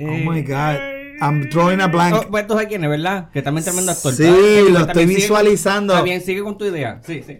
Oh 0.00 0.30
my 0.30 0.42
God. 0.42 0.76
I'm 1.20 1.48
drawing 1.50 1.80
a 1.80 1.88
blank. 1.88 2.14
Oh, 2.14 2.30
pues 2.30 2.46
tú 2.46 2.52
sabes 2.54 2.68
quién 2.68 2.84
es, 2.84 2.90
¿verdad? 2.90 3.30
Que 3.32 3.42
también 3.42 3.64
tremendo 3.64 3.90
actor. 3.92 4.12
Sí, 4.14 4.22
lo 4.70 4.78
estoy 4.80 5.04
sigue- 5.04 5.16
visualizando. 5.16 5.92
Está 5.94 6.04
bien, 6.04 6.20
sigue 6.20 6.42
con 6.42 6.56
tu 6.56 6.64
idea. 6.64 7.00
Sí, 7.04 7.22
sí. 7.26 7.38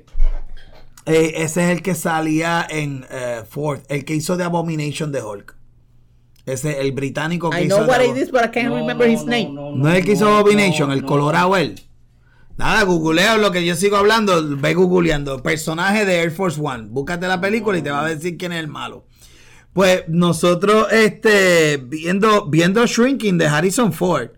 Eh, 1.06 1.32
ese 1.36 1.64
es 1.64 1.70
el 1.70 1.82
que 1.82 1.94
salía 1.94 2.66
en 2.68 3.06
eh, 3.10 3.42
Fourth, 3.48 3.84
el 3.90 4.04
que 4.04 4.14
hizo 4.14 4.36
de 4.36 4.44
Abomination 4.44 5.10
de 5.12 5.22
Hulk. 5.22 5.56
Ese, 6.44 6.80
el 6.80 6.92
británico 6.92 7.50
que 7.50 7.62
I 7.62 7.66
hizo 7.66 7.76
know 7.76 7.86
de 7.86 7.90
what 7.92 8.16
it 8.16 8.22
is, 8.22 8.30
but 8.32 8.40
I 8.44 8.48
can't 8.50 8.74
remember 8.74 9.08
his 9.08 9.24
name. 9.24 9.50
No 9.52 9.88
es 9.90 9.98
el 9.98 10.04
que 10.04 10.12
hizo 10.12 10.28
Abomination, 10.28 10.90
el 10.92 11.04
colorado 11.04 11.56
él. 11.56 11.80
Nada, 12.58 12.82
googlea 12.82 13.38
lo 13.38 13.52
que 13.52 13.64
yo 13.64 13.74
sigo 13.76 13.96
hablando, 13.96 14.56
ve 14.56 14.74
googleando. 14.74 15.42
Personaje 15.42 16.04
de 16.04 16.16
Air 16.20 16.32
Force 16.32 16.60
One. 16.60 16.88
Búscate 16.90 17.26
la 17.28 17.40
película 17.40 17.78
y 17.78 17.82
te 17.82 17.90
va 17.90 18.04
a 18.04 18.08
decir 18.08 18.36
quién 18.36 18.52
es 18.52 18.58
el 18.58 18.68
malo. 18.68 19.06
Pues 19.72 20.02
nosotros, 20.08 20.88
este, 20.92 21.76
viendo, 21.76 22.46
viendo 22.46 22.84
Shrinking 22.84 23.38
de 23.38 23.46
Harrison 23.46 23.92
Ford, 23.92 24.30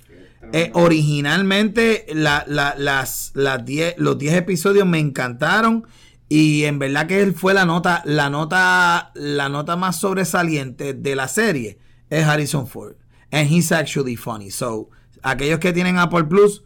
eh, 0.53 0.71
originalmente 0.75 2.05
la- 2.12 2.45
la- 2.47 2.75
las, 2.77 3.31
las 3.35 3.64
diez- 3.64 3.95
los 3.97 4.18
10 4.18 4.35
episodios 4.35 4.87
me 4.87 4.99
encantaron. 4.99 5.87
Y 6.29 6.64
en 6.64 6.79
verdad 6.79 7.07
que 7.07 7.23
él 7.23 7.33
fue 7.35 7.55
la 7.55 7.64
nota, 7.64 8.03
la 8.05 8.29
nota, 8.31 9.11
la 9.14 9.49
nota 9.49 9.77
más 9.77 9.99
sobresaliente 9.99 10.93
de 10.95 11.16
la 11.16 11.27
serie 11.27 11.79
es 12.11 12.25
Harrison 12.25 12.66
Ford. 12.68 12.95
And 13.33 13.51
he's 13.51 13.73
actually 13.73 14.14
funny. 14.16 14.51
So, 14.51 14.91
aquellos 15.23 15.59
que 15.59 15.73
tienen 15.73 15.97
Apple 15.99 16.25
Plus, 16.25 16.62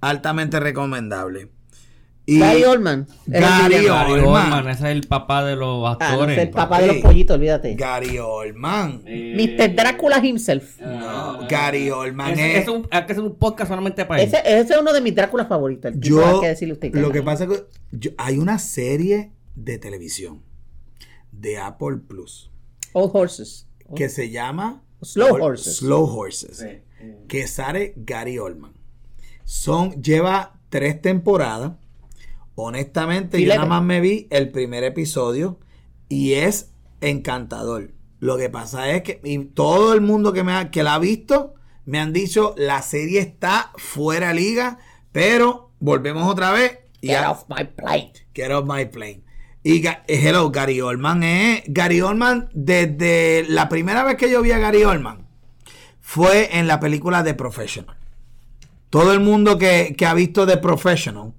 altamente 0.00 0.60
recomendable. 0.60 1.48
Y 2.26 2.40
Gary 2.40 2.62
Oldman. 2.64 3.06
Gary 3.26 3.86
Oldman. 3.88 4.52
Oldman, 4.52 4.68
ese 4.68 4.84
es 4.84 4.90
el 4.90 5.06
papá 5.06 5.42
de 5.46 5.56
los 5.56 5.78
Ah, 5.86 5.96
no 5.98 6.06
actores. 6.06 6.36
sé, 6.36 6.42
el 6.42 6.50
papá 6.50 6.80
de 6.82 6.86
los 6.88 6.96
pollitos, 6.98 7.36
olvídate. 7.36 7.74
Gary 7.74 8.18
Oldman. 8.18 9.02
Mr. 9.06 9.74
Drácula 9.74 10.18
himself. 10.22 10.78
No, 10.78 11.46
Gary 11.48 11.88
Oldman 11.90 12.32
Ese- 12.32 12.56
es- 12.58 12.62
es 12.64 12.68
un, 12.68 12.86
hay 12.90 13.06
que 13.06 13.12
hacer 13.12 13.24
un 13.24 13.34
podcast 13.36 13.70
solamente 13.70 14.04
para 14.04 14.20
él. 14.20 14.28
Ese, 14.28 14.42
ese 14.44 14.74
es 14.74 14.78
uno 14.78 14.92
de 14.92 15.00
mis 15.00 15.14
Dráculas 15.14 15.48
favoritos. 15.48 15.94
Yo, 15.96 16.22
hay 16.26 16.40
que 16.40 16.48
decirle 16.48 16.74
usted 16.74 16.94
lo 16.96 17.10
que 17.10 17.22
pasa 17.22 17.44
es 17.44 17.50
que 17.50 17.64
yo- 17.92 18.10
hay 18.18 18.36
una 18.36 18.58
serie 18.58 19.32
de 19.54 19.78
televisión 19.78 20.42
de 21.32 21.56
Apple 21.56 21.96
Plus 22.06 22.50
Old 22.92 23.10
Horses. 23.14 23.66
que 23.96 24.10
se 24.10 24.28
llama 24.28 24.82
Slow 25.00 25.28
Hor- 25.34 25.40
Horses. 25.42 25.76
Slow 25.78 26.04
Horses, 26.04 26.62
que 27.26 27.46
sale 27.46 27.94
Gary 27.96 28.38
Oldman. 28.38 28.72
Son, 29.50 30.02
lleva 30.02 30.52
tres 30.68 31.00
temporadas. 31.00 31.72
Honestamente, 32.54 33.40
yo 33.42 33.48
nada 33.54 33.64
más 33.64 33.82
me 33.82 33.98
vi 34.02 34.26
el 34.30 34.50
primer 34.50 34.84
episodio 34.84 35.58
y 36.10 36.34
es 36.34 36.70
encantador. 37.00 37.92
Lo 38.20 38.36
que 38.36 38.50
pasa 38.50 38.90
es 38.90 39.02
que 39.04 39.20
y 39.24 39.38
todo 39.38 39.94
el 39.94 40.02
mundo 40.02 40.34
que, 40.34 40.44
me 40.44 40.52
ha- 40.52 40.70
que 40.70 40.82
la 40.82 40.94
ha 40.94 40.98
visto 40.98 41.54
me 41.86 41.98
han 41.98 42.12
dicho 42.12 42.54
la 42.58 42.82
serie 42.82 43.20
está 43.20 43.72
fuera 43.76 44.28
de 44.28 44.34
liga, 44.34 44.78
Pero 45.12 45.70
volvemos 45.80 46.30
otra 46.30 46.50
vez. 46.52 46.80
Y 47.00 47.08
Get 47.08 47.16
a- 47.16 47.30
off 47.30 47.44
my 47.48 47.64
plate. 47.64 48.26
Get 48.34 48.50
off 48.50 48.68
my 48.68 48.84
plane. 48.84 49.22
Y 49.62 49.86
eh, 49.86 49.96
hello, 50.08 50.50
Gary 50.50 50.82
Oldman 50.82 51.22
es. 51.22 51.62
Gary 51.68 52.02
Oldman, 52.02 52.50
desde 52.52 53.46
la 53.48 53.70
primera 53.70 54.04
vez 54.04 54.16
que 54.16 54.30
yo 54.30 54.42
vi 54.42 54.52
a 54.52 54.58
Gary 54.58 54.84
Oldman, 54.84 55.26
fue 56.00 56.58
en 56.58 56.66
la 56.66 56.80
película 56.80 57.24
The 57.24 57.32
Professional. 57.32 57.96
Todo 58.90 59.12
el 59.12 59.20
mundo 59.20 59.58
que, 59.58 59.94
que 59.96 60.06
ha 60.06 60.14
visto 60.14 60.46
The 60.46 60.56
Professional 60.58 61.32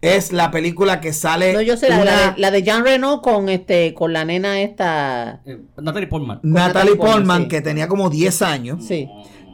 es 0.00 0.32
la 0.32 0.50
película 0.50 1.00
que 1.00 1.12
sale. 1.12 1.52
No, 1.52 1.60
yo 1.60 1.76
sé, 1.76 1.88
la, 1.90 1.98
una- 1.98 2.04
la 2.04 2.32
de, 2.32 2.40
la 2.40 2.50
de 2.50 2.62
Jean 2.62 2.84
Reno 2.84 3.20
con 3.20 3.48
este 3.50 3.92
con 3.92 4.12
la 4.12 4.24
nena 4.24 4.60
esta. 4.62 5.42
Eh, 5.44 5.58
Natalie 5.76 6.06
Portman. 6.08 6.40
Natalie 6.42 6.66
Natalie 6.68 6.96
Portman, 6.96 7.14
Portman, 7.16 7.42
sí. 7.42 7.48
que 7.48 7.60
tenía 7.60 7.86
como 7.88 8.08
10 8.08 8.42
años. 8.42 8.84
Sí, 8.86 9.08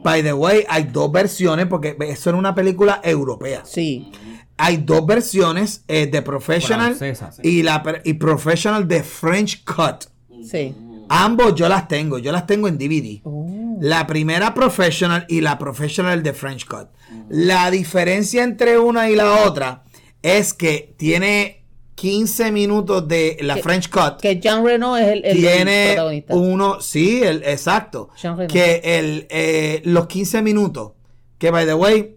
By 0.05 0.23
the 0.23 0.33
way, 0.33 0.65
hay 0.69 0.85
dos 0.85 1.11
versiones, 1.11 1.67
porque 1.67 1.97
eso 2.01 2.31
era 2.31 2.39
una 2.39 2.55
película 2.55 3.01
europea. 3.03 3.63
sí. 3.65 4.11
Hay 4.59 4.79
dos 4.79 5.05
versiones 5.05 5.85
eh, 5.87 6.07
de 6.07 6.23
Professional 6.23 6.95
Francesa, 6.95 7.31
sí. 7.31 7.43
y 7.45 7.63
la 7.63 7.83
y 8.05 8.15
Professional 8.15 8.89
de 8.89 9.03
French 9.03 9.63
Cut. 9.65 10.07
Sí. 10.43 10.75
Ambos 11.09 11.55
yo 11.55 11.69
las 11.69 11.89
tengo, 11.89 12.19
yo 12.19 12.33
las 12.33 12.47
tengo 12.47 12.69
en 12.69 12.79
DVD. 12.79 13.21
Oh. 13.25 13.77
La 13.81 14.07
primera 14.07 14.55
Professional 14.55 15.27
y 15.29 15.41
la 15.41 15.59
Professional 15.59 16.23
de 16.23 16.33
French 16.33 16.67
Cut. 16.67 16.89
La 17.29 17.71
diferencia 17.71 18.43
entre 18.43 18.79
una 18.79 19.09
y 19.11 19.15
la 19.17 19.45
otra 19.47 19.85
es 20.23 20.55
que 20.55 20.95
tiene 20.97 21.65
15 21.95 22.51
minutos 22.53 23.07
de 23.07 23.37
la 23.43 23.55
Que- 23.55 23.63
French 23.63 23.89
Cut. 23.91 24.21
Que 24.21 24.41
Jean 24.41 24.65
Reno 24.65 24.97
es 24.97 25.09
el, 25.09 25.25
el 25.25 25.37
tiene 25.37 25.85
protagonista. 25.95 26.35
uno, 26.35 26.81
sí, 26.81 27.23
el, 27.23 27.43
exacto. 27.45 28.09
Jean 28.21 28.37
Reno. 28.37 28.53
Que 28.53 28.81
el, 28.85 29.27
eh, 29.31 29.83
los 29.85 30.07
15 30.07 30.43
minutos, 30.43 30.93
que 31.39 31.51
by 31.51 31.67
the 31.67 31.75
way, 31.75 32.17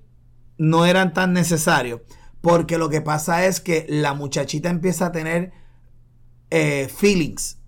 no 0.58 0.86
eran 0.86 1.14
tan 1.14 1.34
necesarios. 1.34 2.02
Porque 2.42 2.78
lo 2.78 2.90
que 2.90 3.02
pasa 3.02 3.46
es 3.46 3.60
que 3.60 3.86
la 3.90 4.14
muchachita 4.14 4.70
empieza 4.70 5.08
a 5.08 5.12
tener 5.12 5.52
eh, 6.50 6.90
feelings 6.94 7.59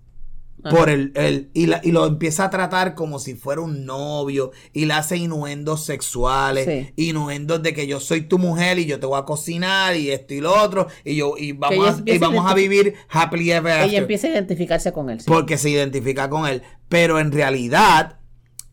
Ajá. 0.64 0.76
por 0.76 0.90
el, 0.90 1.12
el- 1.16 1.50
y, 1.54 1.66
la- 1.66 1.80
y 1.82 1.92
lo 1.92 2.06
empieza 2.06 2.44
a 2.44 2.50
tratar 2.50 2.94
como 2.94 3.18
si 3.18 3.34
fuera 3.34 3.60
un 3.60 3.84
novio 3.84 4.52
y 4.72 4.84
le 4.84 4.94
hace 4.94 5.16
innuendos 5.16 5.84
sexuales, 5.84 6.66
Sí. 6.66 6.92
innuendos 6.96 7.62
de 7.62 7.74
que 7.74 7.86
yo 7.86 7.98
soy 8.00 8.22
tu 8.22 8.38
mujer 8.38 8.78
y 8.78 8.86
yo 8.86 9.00
te 9.00 9.06
voy 9.06 9.18
a 9.18 9.24
cocinar 9.24 9.96
y 9.96 10.10
esto 10.10 10.34
y 10.34 10.40
lo 10.40 10.54
otro 10.62 10.86
y 11.04 11.16
yo 11.16 11.34
y 11.36 11.52
vamos, 11.52 12.00
a, 12.00 12.02
y 12.04 12.18
vamos 12.18 12.50
a 12.50 12.54
vivir 12.54 12.94
happily 13.08 13.50
ever 13.52 13.72
after 13.72 13.88
Ella 13.88 13.98
empieza 13.98 14.26
a 14.28 14.30
identificarse 14.30 14.92
con 14.92 15.10
él. 15.10 15.20
sí. 15.20 15.26
porque 15.28 15.58
se 15.58 15.70
identifica 15.70 16.28
con 16.30 16.46
él. 16.46 16.62
Pero 16.88 17.18
en 17.18 17.32
realidad, 17.32 18.18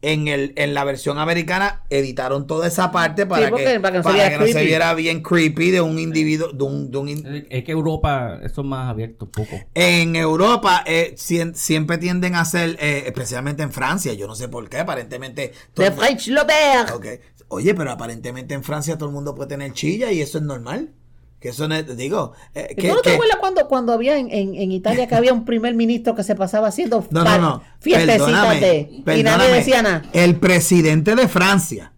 en, 0.02 0.28
el, 0.30 0.54
en 0.56 0.74
la 0.74 0.84
versión 0.86 1.20
americana, 1.20 1.84
editaron 1.90 2.48
toda 2.48 2.68
esa 2.68 2.92
parte 2.92 3.26
para, 3.26 3.50
porque- 3.50 3.66
que, 3.66 3.80
para 3.80 3.92
que 3.92 3.98
no 3.98 4.04
se 4.04 4.10
para 4.10 4.16
viera 4.16 4.30
que 4.30 4.38
no 4.38 4.46
se 4.46 4.52
creepy. 4.52 4.68
viera 4.68 4.94
bien 4.94 5.22
creepy 5.22 5.72
de 5.72 5.82
un 5.82 6.00
individuo. 6.00 6.50
De 6.54 6.64
un, 6.64 6.90
de 6.92 6.98
un 6.98 7.10
in- 7.10 7.48
Es 7.50 7.64
que 7.64 7.72
Europa, 7.72 8.40
eso 8.44 8.62
es 8.62 8.68
más 8.68 8.90
abierto 8.90 9.26
un 9.26 9.32
poco. 9.32 9.60
En 9.74 10.16
Europa 10.16 10.84
eh, 10.86 11.14
sien- 11.18 11.54
siempre 11.56 11.98
tienden 11.98 12.36
a 12.36 12.46
ser, 12.46 12.78
eh, 12.80 13.04
especialmente 13.08 13.62
en 13.64 13.72
Francia, 13.72 14.14
yo 14.14 14.26
no 14.28 14.36
sé 14.36 14.48
por 14.48 14.70
qué, 14.70 14.78
aparentemente... 14.80 15.52
De 15.76 15.92
French 15.92 16.28
Lobert. 16.30 16.92
Ok. 16.94 17.06
Oye, 17.50 17.74
pero 17.74 17.92
aparentemente 17.92 18.54
en 18.54 18.64
Francia 18.64 18.96
todo 18.98 19.10
el 19.10 19.16
mundo 19.16 19.34
puede 19.36 19.50
tener 19.50 19.74
chilla 19.74 20.12
y 20.12 20.22
eso 20.22 20.38
es 20.38 20.44
normal. 20.44 20.92
Que 21.40 21.50
eso 21.50 21.68
no 21.70 21.76
es, 21.76 21.96
digo, 21.96 22.34
eh, 22.54 22.76
¿Tú 22.78 22.88
no 22.88 22.98
te 22.98 23.10
que- 23.12 23.16
acuerdas 23.16 23.38
cuando, 23.40 23.68
cuando 23.70 23.94
había 23.94 24.18
en, 24.18 24.30
en, 24.30 24.56
en 24.56 24.72
Italia 24.74 25.08
que 25.08 25.16
había 25.16 25.32
un 25.34 25.46
primer 25.46 25.74
ministro 25.74 26.14
que 26.14 26.24
se 26.24 26.36
pasaba 26.36 26.68
haciendo 26.68 27.06
No, 27.12 27.24
no, 27.24 27.38
no. 27.38 27.64
fiestecitas 27.80 28.60
de 28.60 29.04
y 29.18 29.24
nadie 29.24 29.48
decía 29.54 29.82
nada? 29.82 30.04
El 30.12 30.36
presidente 30.36 31.16
de 31.16 31.28
Francia. 31.30 31.94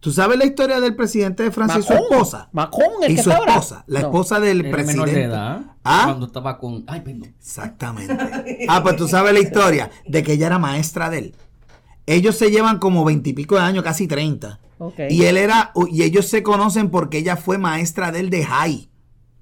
¿Tú 0.00 0.12
sabes 0.12 0.38
la 0.38 0.44
historia 0.44 0.80
del 0.80 0.94
presidente 0.94 1.42
de 1.42 1.50
Francia 1.50 1.80
y 1.80 1.82
su 1.82 1.92
esposa? 1.92 2.48
Macron, 2.52 2.86
el 3.02 3.10
y 3.10 3.16
que 3.16 3.22
su 3.24 3.30
está 3.30 3.40
ahora. 3.40 3.54
esposa, 3.54 3.84
la 3.88 4.00
No. 4.02 4.06
esposa 4.06 4.38
del 4.38 4.60
presidente. 4.70 4.92
menor 4.92 5.10
de 5.10 5.22
edad. 5.24 5.60
¿Ah? 5.82 6.02
Cuando 6.04 6.26
estaba 6.26 6.56
con. 6.58 6.84
Ay, 6.86 7.00
perdón. 7.00 7.34
Exactamente. 7.36 8.16
Ah, 8.68 8.80
pues 8.84 8.94
tú 8.94 9.08
sabes 9.08 9.32
la 9.32 9.40
historia 9.40 9.90
de 10.06 10.22
que 10.22 10.34
ella 10.34 10.46
era 10.46 10.58
maestra 10.60 11.10
de 11.10 11.18
él. 11.18 11.34
Ellos 12.06 12.36
se 12.36 12.52
llevan 12.52 12.78
como 12.78 13.04
veintipico 13.04 13.56
de 13.56 13.62
años, 13.62 13.82
casi 13.82 14.06
30. 14.06 14.60
Y 15.10 15.24
él 15.24 15.36
era, 15.36 15.72
y 15.90 16.02
ellos 16.02 16.26
se 16.26 16.42
conocen 16.42 16.90
porque 16.90 17.18
ella 17.18 17.36
fue 17.36 17.58
maestra 17.58 18.12
de 18.12 18.20
él 18.20 18.30
de 18.30 18.44
high. 18.44 18.88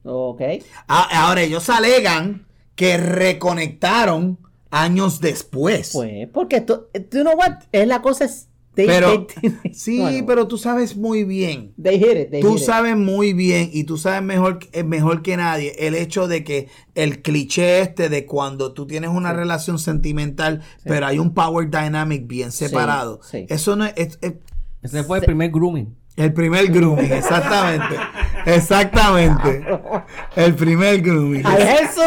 Ok. 0.04 0.40
Ah, 0.88 1.26
Ahora 1.26 1.42
ellos 1.42 1.68
alegan 1.68 2.46
que 2.74 2.96
reconectaron 2.98 4.38
años 4.70 5.20
después. 5.20 5.90
Pues, 5.92 6.28
porque 6.32 6.60
tú, 6.60 6.86
tú 7.10 7.20
know 7.22 7.34
what? 7.36 7.62
Es 7.72 7.86
la 7.86 8.02
cosa 8.02 8.24
es. 8.24 8.48
They, 8.74 8.86
Pero, 8.86 9.26
they- 9.40 9.72
sí, 9.72 9.98
bueno, 10.00 10.26
pero 10.26 10.46
tú 10.48 10.58
sabes 10.58 10.98
muy 10.98 11.24
bien. 11.24 11.72
They 11.82 11.98
hit 11.98 12.08
it, 12.18 12.30
they 12.30 12.42
Tú 12.42 12.52
hit 12.52 12.58
it. 12.60 12.64
sabes 12.66 12.94
muy 12.94 13.32
bien 13.32 13.70
y 13.72 13.84
tú 13.84 13.96
sabes 13.96 14.20
mejor, 14.22 14.58
eh, 14.72 14.82
mejor 14.84 15.22
que 15.22 15.34
nadie 15.38 15.72
el 15.78 15.94
hecho 15.94 16.28
de 16.28 16.44
que 16.44 16.68
el 16.94 17.22
cliché 17.22 17.80
este 17.80 18.10
de 18.10 18.26
cuando 18.26 18.74
tú 18.74 18.86
tienes 18.86 19.08
una 19.08 19.32
relación 19.32 19.78
sentimental, 19.78 20.60
pero 20.84 21.06
hay 21.06 21.18
un 21.18 21.32
power 21.32 21.70
dynamic 21.70 22.26
bien 22.26 22.52
separado. 22.52 23.20
sí. 23.22 23.46
Eso 23.48 23.76
no 23.76 23.86
es, 23.86 23.94
es- 23.96 24.18
es 24.20 24.34
Ese 24.86 25.04
fue 25.04 25.18
el 25.18 25.24
primer 25.24 25.50
grooming. 25.50 25.94
el 26.16 26.32
primer 26.32 26.66
grooming, 26.68 27.12
exactamente. 27.12 27.96
exactamente. 28.46 29.64
El 30.34 30.54
primer 30.54 31.00
grooming. 31.02 31.42
¡Ay, 31.44 31.62
Jesús! 31.66 32.02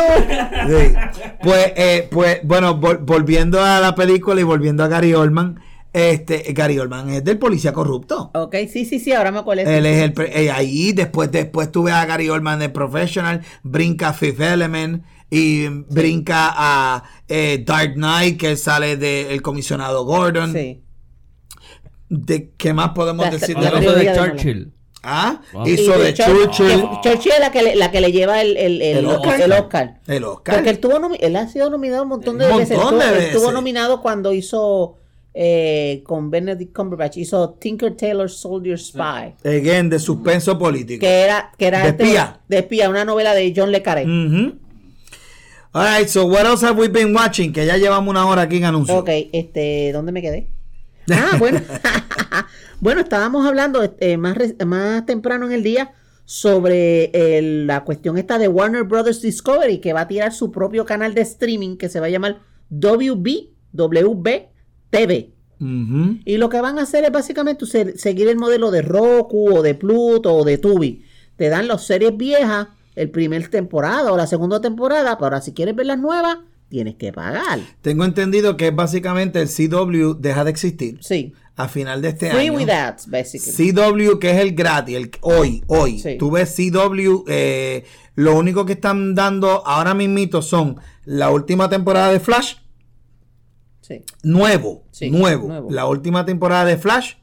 Sí. 0.67 0.93
Pues, 1.41 1.73
eh, 1.75 2.07
pues, 2.11 2.39
bueno, 2.43 2.79
vol- 2.79 2.99
volviendo 3.01 3.63
a 3.63 3.79
la 3.79 3.95
película 3.95 4.39
y 4.41 4.43
volviendo 4.43 4.83
a 4.83 4.87
Gary 4.87 5.13
Oldman, 5.13 5.59
este, 5.93 6.53
Gary 6.53 6.77
Oldman 6.79 7.09
es 7.09 7.23
del 7.23 7.37
policía 7.39 7.73
corrupto. 7.73 8.29
Ok, 8.33 8.55
sí, 8.71 8.85
sí, 8.85 8.99
sí, 8.99 9.11
ahora 9.13 9.31
me 9.31 9.39
acuerdo. 9.39 9.61
Él 9.69 9.85
es 9.85 10.01
el 10.03 10.13
eh, 10.33 10.51
ahí, 10.51 10.91
después, 10.93 11.31
después 11.31 11.71
tú 11.71 11.83
ves 11.83 11.93
a 11.95 12.05
Gary 12.05 12.29
Oldman 12.29 12.59
de 12.59 12.69
Professional, 12.69 13.41
brinca 13.63 14.09
a 14.09 14.13
Fifth 14.13 14.39
Element 14.41 15.03
y 15.31 15.67
brinca 15.67 16.51
a 16.55 17.03
eh, 17.27 17.63
Dark 17.65 17.93
Knight, 17.93 18.39
que 18.39 18.55
sale 18.57 18.97
del 18.97 19.41
comisionado 19.41 20.03
Gordon. 20.05 20.53
Sí. 20.53 20.81
¿De 22.09 22.51
qué 22.57 22.73
más 22.73 22.89
podemos 22.89 23.25
La- 23.25 23.31
decir 23.31 23.55
la 23.57 23.69
de 23.71 23.77
trilogía 23.77 23.99
de 23.99 24.05
de 24.09 24.15
Churchill. 24.31 24.73
Ah, 25.01 25.41
Wow. 25.53 25.65
hizo 25.67 25.97
de 25.97 26.13
Chur- 26.13 26.49
Churchill 26.49 26.81
que 27.01 27.09
Churchill 27.11 27.31
es 27.31 27.39
la 27.39 27.51
que 27.51 27.63
le, 27.63 27.75
la 27.77 27.89
que 27.91 28.01
le 28.01 28.11
lleva 28.11 28.41
el, 28.41 28.57
el, 28.57 28.81
el, 28.81 28.97
El 28.97 29.05
Oscar. 29.05 29.39
el 29.41 29.51
Oscar. 29.53 29.99
el 30.07 30.23
Oscar. 30.25 30.55
Porque 30.55 30.69
él, 30.71 30.79
tuvo 30.79 30.99
él 31.17 31.35
ha 31.37 31.47
sido 31.47 31.69
nominado 31.69 32.03
un 32.03 32.09
montón 32.09 32.37
de 32.37 32.51
Un 32.51 32.57
veces. 32.57 32.77
montón 32.77 33.01
él 33.01 33.13
Estuvo 33.23 33.41
veces. 33.43 33.53
nominado 33.53 34.01
cuando 34.01 34.33
hizo 34.33 34.97
eh, 35.33 36.01
con 36.05 36.29
Benedict 36.31 36.75
Cumberbatch, 36.75 37.15
hizo 37.17 37.51
Tinker 37.51 37.95
Tailor 37.95 38.29
Soldier 38.29 38.77
Spy. 38.77 39.35
Again, 39.45 39.89
de 39.89 39.99
suspenso 39.99 40.57
político. 40.57 40.99
Que 40.99 41.21
era, 41.21 41.51
que 41.57 41.67
era 41.67 41.83
De 41.83 41.89
este- 41.89 42.03
espía. 42.03 42.39
de 42.49 42.57
espía, 42.57 42.89
una 42.89 43.05
novela 43.05 43.33
de 43.33 43.53
John 43.55 43.71
Le 43.71 43.81
Carré. 43.81 44.03
Ujú. 44.03 44.55
Alright, 45.71 46.07
so 46.09 46.25
what 46.25 46.45
else 46.45 46.65
have 46.65 46.77
we 46.81 46.87
been 46.89 47.15
watching? 47.15 47.53
Que 47.53 47.65
ya 47.65 47.77
llevamos 47.77 48.09
una 48.09 48.25
hora 48.25 48.41
aquí 48.41 48.57
en 48.57 48.65
anuncio. 48.65 48.97
Ok, 48.97 49.09
este, 49.31 49.91
¿dónde 49.93 50.11
me 50.11 50.21
quedé? 50.21 50.49
Ah, 51.11 51.35
bueno. 51.39 51.59
bueno, 52.79 53.01
estábamos 53.01 53.45
hablando 53.45 53.81
este, 53.83 54.17
más, 54.17 54.37
temprano 55.05 55.45
en 55.45 55.51
el 55.51 55.63
día 55.63 55.93
sobre 56.25 57.37
el- 57.37 57.67
la 57.67 57.83
cuestión 57.83 58.17
esta 58.17 58.37
de 58.37 58.47
Warner 58.47 58.83
Brothers 58.83 59.21
Discovery, 59.21 59.79
que 59.79 59.93
va 59.93 60.01
a 60.01 60.07
tirar 60.07 60.31
su 60.33 60.51
propio 60.51 60.85
canal 60.85 61.13
de 61.13 61.21
streaming 61.21 61.77
que 61.77 61.89
se 61.89 61.99
va 61.99 62.05
a 62.05 62.09
llamar 62.09 62.39
WB, 62.69 63.49
WB 63.73 64.27
TV. 64.89 65.33
Y 66.25 66.37
lo 66.37 66.47
que 66.49 66.61
van 66.61 66.79
a 66.79 66.83
hacer 66.83 67.03
es 67.03 67.11
básicamente 67.11 67.65
se- 67.65 67.97
seguir 67.97 68.27
el 68.29 68.37
modelo 68.37 68.71
de 68.71 68.81
Roku 68.81 69.53
o 69.57 69.61
de 69.61 69.75
Pluto 69.75 70.33
o 70.33 70.45
de 70.45 70.57
Tubi. 70.57 71.03
Te 71.35 71.49
dan 71.49 71.67
las 71.67 71.85
series 71.85 72.15
viejas, 72.15 72.67
el 72.95 73.09
primer 73.09 73.47
temporada 73.49 74.11
o 74.13 74.17
la 74.17 74.27
segunda 74.27 74.61
temporada, 74.61 75.17
pero 75.17 75.25
ahora 75.25 75.41
si 75.41 75.53
quieres 75.53 75.75
ver 75.75 75.87
las 75.87 75.99
nuevas, 75.99 76.37
tienes 76.69 76.95
que 76.95 77.11
pagar. 77.11 77.59
Tengo 77.81 78.05
entendido 78.05 78.55
que 78.57 78.71
básicamente 78.71 79.41
el 79.41 79.49
CW 79.49 80.13
deja 80.19 80.43
de 80.43 80.51
existir 80.51 80.99
Sí. 81.01 81.33
a 81.55 81.67
final 81.67 82.01
de 82.01 82.09
este 82.09 82.29
Free 82.31 82.47
año. 82.47 82.53
with 82.57 82.69
ads, 82.69 83.07
basically. 83.09 83.71
CW, 83.73 84.19
que 84.19 84.31
es 84.31 84.37
el 84.37 84.53
gratis, 84.55 84.95
el, 84.95 85.11
hoy, 85.21 85.63
hoy. 85.67 85.99
Sí. 85.99 86.17
Tú 86.17 86.31
ves 86.31 86.55
CW, 86.55 87.23
eh, 87.27 87.83
lo 88.15 88.35
único 88.37 88.65
que 88.65 88.73
están 88.73 89.15
dando 89.15 89.65
ahora 89.65 89.93
mismito 89.93 90.41
son 90.41 90.77
la 91.05 91.31
última 91.31 91.69
temporada 91.69 92.11
de 92.11 92.19
Flash, 92.19 92.55
Sí. 93.81 94.03
nuevo, 94.23 94.83
Sí, 94.91 95.09
nuevo, 95.09 95.47
nuevo. 95.47 95.71
La 95.71 95.87
última 95.87 96.23
temporada 96.25 96.65
de 96.65 96.77
Flash, 96.77 97.13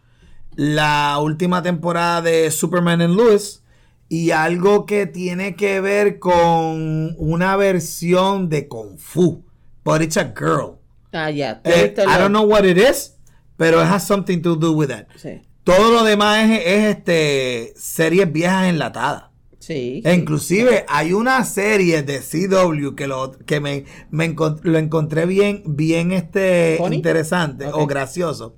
la 0.57 1.18
última 1.22 1.62
temporada 1.62 2.22
de 2.22 2.51
Superman 2.51 3.01
and 3.03 3.14
Lewis 3.16 3.62
y 4.09 4.31
algo 4.31 4.87
que 4.87 5.07
tiene 5.07 5.57
que 5.57 5.81
ver 5.81 6.19
con 6.19 7.15
una 7.19 7.57
versión 7.57 8.49
de 8.49 8.69
Kung 8.69 8.99
Fu, 8.99 9.45
but 9.85 10.01
it's 10.03 10.17
a 10.17 10.33
girl. 10.37 10.79
Ah, 11.13 11.31
ya. 11.31 11.61
Eh, 11.65 11.95
I 11.97 12.19
don't 12.19 12.29
know 12.31 12.45
what 12.47 12.65
it 12.65 12.77
is, 12.79 13.15
pero 13.57 13.81
it 13.81 13.89
has 13.89 14.07
something 14.07 14.41
to 14.43 14.55
do 14.57 14.73
with 14.73 14.89
that. 14.89 15.07
Sí. 15.17 15.43
Todo 15.65 15.91
lo 15.91 16.05
demás 16.05 16.49
es, 16.51 16.61
es, 16.65 16.97
este 16.97 17.73
series 17.77 18.31
viejas 18.33 18.69
enlatadas. 18.69 19.25
Sí. 19.59 20.01
E 20.05 20.13
sí. 20.13 20.21
inclusive 20.21 20.85
hay 20.89 21.13
una 21.13 21.43
serie 21.45 22.03
de 22.05 22.21
CW 22.21 22.95
que 22.95 23.09
lo 23.09 23.33
que 23.33 23.59
me, 23.59 23.85
me 24.11 24.33
encont- 24.33 24.61
lo 24.63 24.79
encontré 24.79 25.27
bien 25.27 25.65
bien 25.67 26.13
este 26.13 26.79
interesante 26.93 27.67
o 27.73 27.85
gracioso 27.87 28.55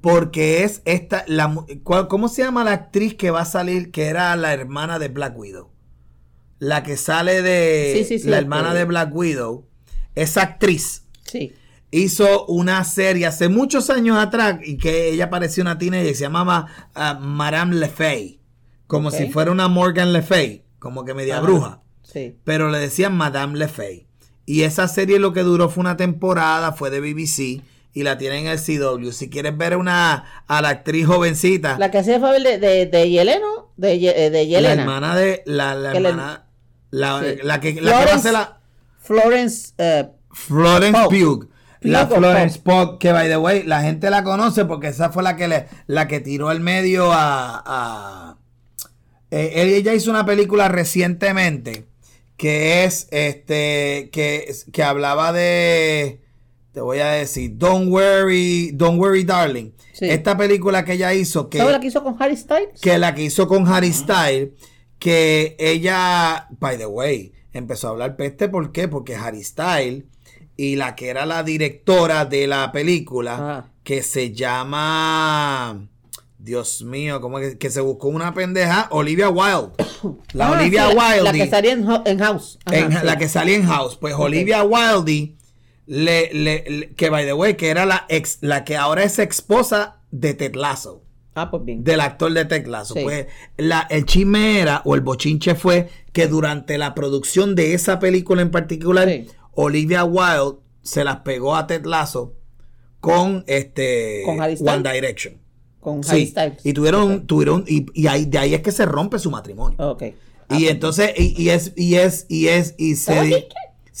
porque 0.00 0.64
es 0.64 0.82
esta, 0.84 1.24
la, 1.26 1.48
mu- 1.48 1.66
¿cuál- 1.82 2.08
¿cómo 2.08 2.28
se 2.28 2.42
llama 2.42 2.64
la 2.64 2.72
actriz 2.72 3.14
que 3.14 3.30
va 3.30 3.42
a 3.42 3.44
salir, 3.44 3.90
que 3.90 4.06
era 4.06 4.34
la 4.36 4.52
hermana 4.52 4.98
de 4.98 5.08
Black 5.08 5.36
Widow? 5.38 5.70
La 6.58 6.82
que 6.82 6.96
sale 6.96 7.42
de 7.42 7.94
Sí, 7.98 8.04
sí, 8.04 8.18
sí, 8.18 8.28
la 8.28 8.36
este- 8.36 8.44
hermana 8.44 8.74
de 8.74 8.84
Black 8.84 9.14
Widow, 9.14 9.66
esa 10.14 10.42
actriz 10.42 11.04
Sí. 11.24 11.52
hizo 11.90 12.46
una 12.46 12.84
serie 12.84 13.26
hace 13.26 13.48
muchos 13.48 13.90
años 13.90 14.18
atrás 14.18 14.58
y 14.64 14.76
que 14.76 15.10
ella 15.10 15.30
parecía 15.30 15.62
una 15.64 15.78
teenager 15.78 16.10
y 16.10 16.14
se 16.14 16.22
llamaba 16.22 16.66
ah, 16.94 17.18
Madame 17.20 17.76
Le 17.76 17.88
Fay, 17.88 18.40
como 18.86 19.10
si 19.10 19.28
fuera 19.30 19.50
una 19.52 19.68
Morgan 19.68 20.12
Le 20.12 20.22
Fay, 20.22 20.64
como 20.78 21.04
que 21.04 21.14
media 21.14 21.40
bruja 21.40 21.82
Sí. 22.02 22.36
pero 22.44 22.70
le 22.70 22.78
decían 22.78 23.16
Madame 23.16 23.56
Le 23.58 23.68
Fay. 23.68 24.06
Y 24.46 24.62
esa 24.62 24.88
serie 24.88 25.18
lo 25.20 25.32
que 25.32 25.42
duró 25.42 25.68
fue 25.68 25.80
una 25.82 25.96
temporada, 25.96 26.72
fue 26.72 26.90
de 26.90 27.00
BBC 27.00 27.62
y 27.92 28.02
la 28.04 28.18
tienen 28.18 28.46
en 28.46 28.52
el 28.52 28.58
CW. 28.60 29.10
Si 29.12 29.28
quieres 29.30 29.56
ver 29.56 29.76
una 29.76 30.24
a 30.46 30.62
la 30.62 30.68
actriz 30.68 31.06
jovencita, 31.06 31.72
la, 31.72 31.78
La 31.78 31.90
que 31.90 31.98
hacía 31.98 32.20
favor 32.20 32.40
de, 32.40 32.58
de, 32.58 32.86
de 32.86 33.10
Yeleno, 33.10 33.72
de, 33.76 33.98
de 34.30 34.46
Yelena. 34.46 34.82
hermana 34.82 35.16
de 35.16 35.42
la, 35.46 35.74
la 35.74 35.92
Que 35.92 36.00
le- 36.00 36.08
hermana 36.10 36.46
la, 36.90 37.20
Sí. 37.20 37.38
la 37.42 37.60
que 37.60 37.72
la 37.80 37.80
que 37.80 38.06
Florence- 38.06 38.22
ser 38.22 38.32
la 38.32 38.60
Florence. 39.00 39.72
eh, 39.78 40.08
Florence 40.32 41.00
Pugh. 41.08 41.48
La 41.82 42.06
Florence 42.06 42.58
Pugh, 42.62 42.98
que 42.98 43.10
by 43.10 43.28
the 43.28 43.38
way, 43.38 43.62
la 43.62 43.80
gente 43.80 44.10
la 44.10 44.22
conoce 44.22 44.66
porque 44.66 44.88
esa 44.88 45.10
fue 45.10 45.22
la 45.22 45.34
que 45.36 45.48
le, 45.48 45.66
la 45.86 46.06
que 46.08 46.20
tiró 46.20 46.48
al 46.50 46.60
medio 46.60 47.10
a, 47.10 47.62
a- 47.64 48.36
eh, 49.30 49.52
ella 49.76 49.94
hizo 49.94 50.10
una 50.10 50.26
película 50.26 50.68
recientemente 50.68 51.86
que 52.36 52.84
es 52.84 53.06
este 53.10 54.10
que, 54.12 54.52
que 54.72 54.82
hablaba 54.82 55.32
de 55.32 56.20
te 56.72 56.80
voy 56.80 56.98
a 56.98 57.10
decir 57.12 57.52
Don't 57.56 57.90
Worry, 57.90 58.70
Don't 58.74 58.98
Worry 59.00 59.24
Darling. 59.24 59.72
Sí. 59.92 60.06
Esta 60.08 60.36
película 60.36 60.84
que 60.84 60.92
ella 60.94 61.12
hizo 61.14 61.48
que 61.50 61.58
¿Sabes 61.58 61.72
la 61.72 61.80
que 61.80 61.88
hizo 61.88 62.02
con 62.02 62.16
Harry 62.22 62.36
Styles? 62.36 62.80
que 62.80 62.98
la 62.98 63.14
que 63.14 63.22
hizo 63.24 63.46
con 63.48 63.66
Harry 63.68 63.92
Styles, 63.92 64.50
que 64.98 65.56
ella, 65.58 66.46
by 66.58 66.78
the 66.78 66.86
way, 66.86 67.32
empezó 67.52 67.88
a 67.88 67.90
hablar 67.90 68.16
peste, 68.16 68.48
¿por 68.48 68.70
qué? 68.72 68.86
Porque 68.88 69.16
Harry 69.16 69.42
Styles 69.42 70.04
y 70.56 70.76
la 70.76 70.94
que 70.94 71.08
era 71.08 71.26
la 71.26 71.42
directora 71.42 72.24
de 72.26 72.46
la 72.46 72.70
película, 72.72 73.34
Ajá. 73.34 73.70
que 73.82 74.02
se 74.02 74.32
llama, 74.32 75.86
Dios 76.38 76.82
mío, 76.82 77.20
¿cómo 77.20 77.38
es 77.38 77.52
que, 77.52 77.58
que 77.58 77.70
se 77.70 77.80
buscó 77.80 78.08
una 78.08 78.32
pendeja? 78.34 78.88
Olivia 78.90 79.28
Wilde. 79.28 79.72
La 80.32 80.48
Ah, 80.48 80.52
Olivia 80.52 80.88
sí, 80.90 80.96
Wilde. 80.96 81.22
La 81.22 81.32
que 81.32 81.48
salía 81.50 81.72
en, 81.72 81.86
en 82.06 82.18
House. 82.18 82.58
Ajá, 82.64 82.76
En- 82.78 82.92
sí. 82.92 82.98
la 83.02 83.16
que 83.18 83.28
salía 83.28 83.56
en 83.56 83.66
House. 83.66 83.96
Pues 83.96 84.14
Olivia 84.14 84.62
Wilde, 84.62 85.34
le, 85.90 86.32
le- 86.32 86.64
le- 86.68 86.94
que 86.94 87.10
by 87.10 87.24
the 87.24 87.32
way, 87.32 87.54
que 87.54 87.68
era 87.68 87.84
la 87.84 88.06
ex, 88.08 88.38
la 88.42 88.64
que 88.64 88.76
ahora 88.76 89.02
es 89.02 89.18
esposa 89.18 89.96
de 90.12 90.34
Ted 90.34 90.54
Lasso 90.54 91.02
Ah, 91.34 91.50
pues 91.50 91.64
bien. 91.64 91.82
del 91.82 92.00
actor 92.00 92.32
de 92.32 92.44
Ted 92.44 92.66
Lasso. 92.66 92.94
Sí. 92.94 93.00
Pues 93.02 93.26
la, 93.56 93.88
el 93.90 94.04
chisme 94.06 94.60
era, 94.60 94.82
o 94.84 94.94
el 94.94 95.00
bochinche 95.00 95.56
fue, 95.56 95.88
que 96.12 96.28
durante 96.28 96.78
la 96.78 96.94
producción 96.94 97.56
de 97.56 97.74
esa 97.74 97.98
película 97.98 98.40
en 98.42 98.52
particular, 98.52 99.08
Sí. 99.08 99.26
Olivia 99.52 100.04
Wilde 100.04 100.58
se 100.82 101.02
las 101.02 101.18
pegó 101.18 101.56
a 101.56 101.66
Ted 101.66 101.84
Lasso 101.84 102.34
con 103.00 103.42
este 103.48 104.22
¿Con? 104.24 104.40
One 104.40 104.92
Direction. 104.92 105.40
Con 105.80 106.02
Harry 106.06 106.26
Sí. 106.26 106.30
Styles. 106.32 106.64
Y 106.64 106.72
tuvieron, 106.72 107.26
tuvieron, 107.26 107.64
y, 107.66 107.86
y 107.94 108.06
ahí, 108.06 108.26
de 108.26 108.38
ahí 108.38 108.54
es 108.54 108.60
que 108.62 108.70
se 108.70 108.86
rompe 108.86 109.18
su 109.18 109.30
matrimonio. 109.30 109.76
Ok. 109.78 110.04
Y 110.50 110.68
entonces, 110.68 111.12
y, 111.16 111.40
y 111.40 111.48
es, 111.50 111.72
y 111.76 111.94
es, 111.96 112.26
y 112.28 112.48
es, 112.48 112.74
y 112.78 112.94
se. 112.96 113.48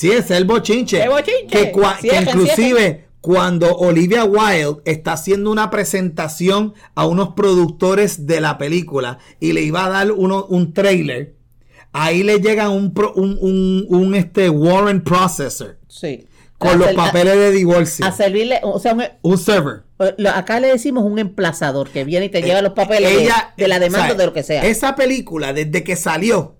Sí, 0.00 0.10
es 0.12 0.30
el 0.30 0.46
bochinche. 0.46 1.02
¡El 1.02 1.10
bochinche! 1.10 1.46
Que, 1.48 1.72
cua- 1.72 1.96
que 2.00 2.08
Cierren, 2.08 2.28
inclusive 2.28 3.04
cuando 3.20 3.74
Olivia 3.76 4.24
Wilde 4.24 4.80
está 4.86 5.12
haciendo 5.12 5.50
una 5.50 5.68
presentación 5.68 6.72
a 6.94 7.06
unos 7.06 7.34
productores 7.34 8.26
de 8.26 8.40
la 8.40 8.56
película 8.56 9.18
y 9.40 9.52
le 9.52 9.60
iba 9.60 9.84
a 9.84 9.90
dar 9.90 10.10
uno, 10.12 10.46
un 10.48 10.72
trailer, 10.72 11.34
ahí 11.92 12.22
le 12.22 12.38
llega 12.40 12.70
un, 12.70 12.94
pro- 12.94 13.12
un, 13.14 13.36
un, 13.42 13.84
un, 13.90 14.14
este 14.14 14.48
Warren 14.48 15.02
Processor 15.04 15.76
Sí. 15.88 16.26
con 16.56 16.70
A 16.70 16.74
los 16.76 16.86
ser- 16.86 16.98
a- 16.98 17.04
papeles 17.04 17.34
de 17.34 17.50
divorcio. 17.50 18.06
A 18.06 18.12
servirle, 18.12 18.58
o 18.62 18.78
sea, 18.78 18.94
un- 18.94 19.04
un 19.20 19.36
server. 19.36 19.82
eh, 19.98 20.14
lo- 20.16 20.30
acá 20.30 20.60
le 20.60 20.68
decimos 20.68 21.04
un 21.04 21.18
emplazador 21.18 21.90
que 21.90 22.04
viene 22.04 22.24
y 22.24 22.28
te 22.30 22.40
lleva 22.40 22.62
los 22.62 22.72
papeles 22.72 23.10
de- 23.14 23.24
Ella- 23.24 23.52
de, 23.54 23.68
la 23.68 23.78
demanda 23.78 24.14
de 24.14 24.24
lo 24.24 24.32
que 24.32 24.44
sea. 24.44 24.62
Esa 24.64 24.96
película, 24.96 25.52
desde 25.52 25.84
que 25.84 25.94
salió, 25.96 26.56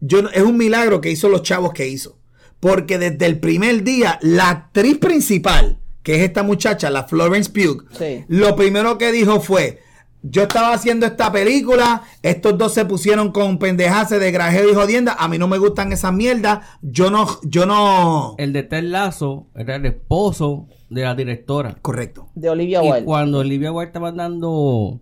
yo 0.00 0.28
es 0.32 0.42
un 0.42 0.56
milagro 0.56 1.00
que 1.00 1.12
hizo 1.12 1.28
los 1.28 1.42
chavos 1.44 1.72
que 1.72 1.86
hizo. 1.86 2.18
Porque 2.60 2.98
desde 2.98 3.26
el 3.26 3.38
primer 3.40 3.84
día, 3.84 4.18
la 4.22 4.48
actriz 4.50 4.98
principal, 4.98 5.78
que 6.02 6.16
es 6.16 6.22
esta 6.22 6.42
muchacha, 6.42 6.90
la 6.90 7.04
Florence 7.04 7.50
Pugh, 7.50 7.84
Sí. 7.98 8.24
lo 8.28 8.56
primero 8.56 8.96
que 8.98 9.12
dijo 9.12 9.40
fue: 9.40 9.80
Yo 10.22 10.42
estaba 10.44 10.72
haciendo 10.72 11.04
esta 11.04 11.30
película, 11.30 12.02
estos 12.22 12.56
dos 12.56 12.72
se 12.72 12.86
pusieron 12.86 13.30
con 13.32 13.58
pendejaces 13.58 14.18
de 14.18 14.32
grajeo 14.32 14.70
y 14.70 14.74
jodienda. 14.74 15.14
A 15.18 15.28
mí 15.28 15.36
no 15.36 15.48
me 15.48 15.58
gustan 15.58 15.92
esas 15.92 16.14
mierdas. 16.14 16.66
Yo 16.80 17.10
no, 17.10 17.26
yo 17.42 17.66
no. 17.66 18.34
El 18.38 18.54
de 18.54 18.62
Ted 18.62 18.84
Lasso 18.84 19.48
era 19.54 19.76
el 19.76 19.84
esposo 19.84 20.66
de 20.88 21.02
la 21.02 21.14
directora. 21.14 21.76
Correcto. 21.82 22.28
de 22.34 22.48
Olivia 22.48 22.82
Y 22.82 22.88
Wilde. 22.88 23.04
cuando 23.04 23.40
Olivia 23.40 23.70
Wilde 23.72 23.88
estaba 23.88 24.12
dando 24.12 24.98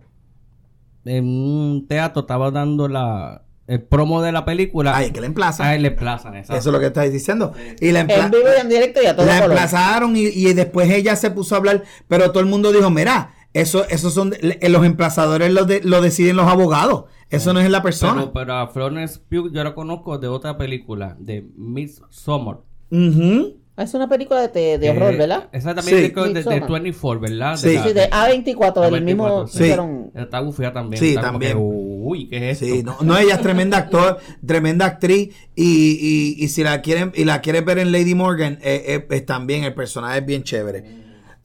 en 1.05 1.25
un 1.25 1.87
teatro, 1.87 2.21
estaba 2.23 2.51
dando 2.51 2.87
la 2.89 3.43
el 3.67 3.81
promo 3.81 4.21
de 4.21 4.31
la 4.31 4.43
película, 4.45 4.95
Ay, 4.97 5.11
que 5.11 5.21
la 5.21 5.27
emplaza. 5.27 5.65
a 5.69 5.75
él 5.75 5.83
le 5.83 5.91
plazan, 5.91 6.35
exacto. 6.35 6.59
Eso 6.59 6.69
es 6.69 6.73
lo 6.73 6.79
que 6.79 6.87
estáis 6.87 7.13
diciendo. 7.13 7.53
Y 7.79 7.91
la 7.91 8.01
En 8.01 8.09
empla- 8.09 8.29
vivo 8.29 8.49
y 8.57 8.61
en 8.61 8.69
directo 8.69 9.01
y 9.01 9.05
a 9.05 9.15
todo 9.15 9.25
la 9.25 9.35
color. 9.41 9.51
emplazaron 9.51 10.15
y, 10.17 10.23
y 10.25 10.53
después 10.53 10.89
ella 10.89 11.15
se 11.15 11.31
puso 11.31 11.55
a 11.55 11.59
hablar, 11.59 11.83
pero 12.07 12.31
todo 12.31 12.41
el 12.41 12.47
mundo 12.49 12.71
dijo, 12.73 12.89
mira, 12.89 13.33
eso, 13.53 13.85
eso 13.89 14.09
son 14.09 14.33
los 14.61 14.85
emplazadores 14.85 15.51
lo, 15.53 15.65
de- 15.65 15.81
lo 15.83 16.01
deciden 16.01 16.35
los 16.35 16.47
abogados, 16.47 17.05
eso 17.29 17.53
no 17.53 17.59
es 17.61 17.69
la 17.69 17.81
persona. 17.83 18.21
Pero, 18.21 18.33
pero 18.33 18.53
a 18.55 18.67
Florence 18.67 19.19
Pugh 19.29 19.51
yo 19.53 19.63
la 19.63 19.73
conozco 19.75 20.17
de 20.17 20.27
otra 20.27 20.57
película, 20.57 21.15
de 21.19 21.45
Miss 21.55 22.01
Summer. 22.09 22.57
Ujú. 22.91 23.57
Es 23.75 23.91
una 23.95 24.07
película 24.07 24.47
de, 24.49 24.77
de 24.77 24.89
horror, 24.91 25.15
Eh, 25.15 25.17
¿verdad? 25.17 25.49
Esa 25.51 25.73
también 25.73 25.97
Sí. 25.97 26.03
de, 26.03 26.09
de, 26.09 26.21
de 26.29 26.33
Midsommar. 26.35 26.69
24, 26.81 27.19
¿verdad? 27.21 27.57
Sí. 27.57 27.73
la- 27.73 27.83
Sí, 27.83 27.93
de 27.93 28.09
A24, 28.11 28.85
el 28.87 28.93
A24, 28.93 29.01
mismo 29.03 29.47
sí. 29.47 29.63
hicieron- 29.63 30.11
Está 30.13 30.41
bufía 30.41 30.71
también. 30.73 31.01
Sí, 31.01 31.15
también. 31.15 31.57
Uy, 32.03 32.27
¿qué 32.29 32.49
es 32.51 32.61
esto? 32.61 32.75
Sí, 32.75 32.83
no, 32.83 32.97
no, 33.01 33.17
ella 33.17 33.35
es 33.35 33.41
tremenda 33.41 33.77
actor, 33.77 34.19
tremenda 34.45 34.85
actriz 34.85 35.33
y, 35.55 36.35
y, 36.37 36.43
y 36.43 36.47
si 36.49 36.63
la 36.63 36.81
quieren 36.81 37.11
y 37.15 37.25
la 37.25 37.41
quieres 37.41 37.63
ver 37.65 37.79
en 37.79 37.91
Lady 37.91 38.13
Morgan, 38.15 38.59
eh, 38.61 38.83
eh, 38.87 39.07
es 39.09 39.25
también 39.25 39.63
el 39.63 39.73
personaje 39.73 40.19
es 40.19 40.25
bien 40.25 40.43
chévere. 40.43 40.83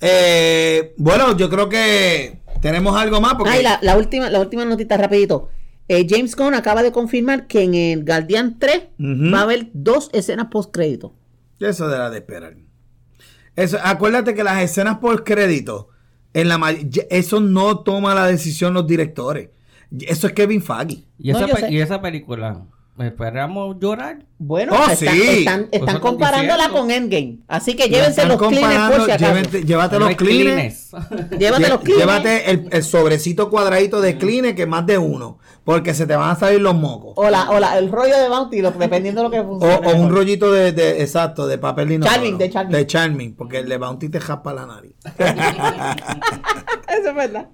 Eh, 0.00 0.94
bueno, 0.96 1.36
yo 1.36 1.48
creo 1.50 1.68
que 1.68 2.40
tenemos 2.60 2.96
algo 2.96 3.20
más 3.20 3.34
porque 3.34 3.52
Ah, 3.52 3.60
y 3.60 3.62
la, 3.62 3.78
la 3.82 3.96
última, 3.96 4.30
la 4.30 4.40
última 4.40 4.64
notita 4.64 4.96
rapidito. 4.96 5.48
Eh, 5.88 6.06
James 6.08 6.36
Gunn 6.36 6.54
acaba 6.54 6.82
de 6.82 6.92
confirmar 6.92 7.46
que 7.46 7.62
en 7.62 7.74
el 7.74 8.04
Guardian 8.04 8.58
3 8.58 8.76
Ujú. 8.98 9.32
va 9.32 9.38
a 9.40 9.42
haber 9.42 9.68
dos 9.72 10.10
escenas 10.12 10.48
post 10.50 10.72
crédito. 10.72 11.14
Eso 11.60 11.88
de 11.88 11.98
la 11.98 12.10
de 12.10 12.18
esperar. 12.18 12.54
Eso, 13.56 13.78
acuérdate 13.82 14.34
que 14.34 14.44
las 14.44 14.62
escenas 14.62 14.98
por 14.98 15.24
crédito, 15.24 15.88
en 16.34 16.48
la 16.48 16.58
ma- 16.58 16.72
eso 17.10 17.40
no 17.40 17.80
toma 17.80 18.14
la 18.14 18.26
decisión 18.26 18.74
los 18.74 18.86
directores. 18.86 19.48
Eso 20.00 20.26
es 20.26 20.32
Kevin 20.32 20.62
Feige. 20.62 21.04
¿Y, 21.18 21.30
esa 21.30 21.46
No, 21.46 21.68
y 21.68 21.78
esa 21.80 22.00
película, 22.00 22.62
¿esperamos 22.98 23.76
llorar? 23.80 24.18
Bueno, 24.38 24.72
Oh, 24.74 24.90
están, 24.90 24.96
sí. 24.96 25.06
están, 25.38 25.60
están 25.70 25.88
están 25.88 26.00
comparándola 26.00 26.68
con 26.70 26.90
Endgame. 26.90 27.38
Así 27.48 27.74
que 27.74 27.88
llévense 27.88 28.26
los 28.26 28.36
cleaners 28.38 28.60
por 28.90 28.98
comparando, 28.98 29.04
si 29.06 29.10
acaso. 29.12 29.58
llévate, 29.66 29.98
los 29.98 30.16
cleaners. 30.16 30.90
Llévate 31.38 31.68
los 31.68 31.80
cleaners. 31.80 31.98
Llévate 32.06 32.50
el, 32.50 32.68
el 32.70 32.82
sobrecito 32.84 33.50
cuadradito 33.50 34.00
de 34.00 34.18
cleaner 34.18 34.54
que 34.54 34.66
más 34.66 34.84
de 34.86 34.98
uno, 34.98 35.38
porque 35.68 35.92
se 35.92 36.06
te 36.06 36.16
van 36.16 36.30
a 36.30 36.34
salir 36.34 36.62
los 36.62 36.74
mocos. 36.74 37.12
O, 37.16 37.28
la, 37.28 37.50
o 37.50 37.60
la- 37.60 37.76
el 37.76 37.92
rollo 37.92 38.16
de 38.18 38.26
Bounty, 38.30 38.62
lo- 38.62 38.70
dependiendo 38.70 39.20
de 39.20 39.28
lo 39.28 39.30
que 39.30 39.42
funcione. 39.46 39.86
o 39.86 39.96
un 39.96 40.08
rollito 40.10 40.50
de, 40.50 40.72
de- 40.72 41.02
exacto, 41.02 41.46
de 41.46 41.58
papel 41.58 41.92
inodoro. 41.92 42.14
Charming, 42.14 42.38
de 42.38 42.48
Charming. 42.50 42.72
De 42.74 42.86
Charming, 42.86 43.34
porque 43.36 43.58
el 43.58 43.68
de 43.68 43.76
Bounty 43.76 44.08
te 44.08 44.18
japa 44.18 44.54
la 44.54 44.64
nariz. 44.64 44.94
Eso 46.88 47.10
es 47.10 47.14
verdad. 47.14 47.48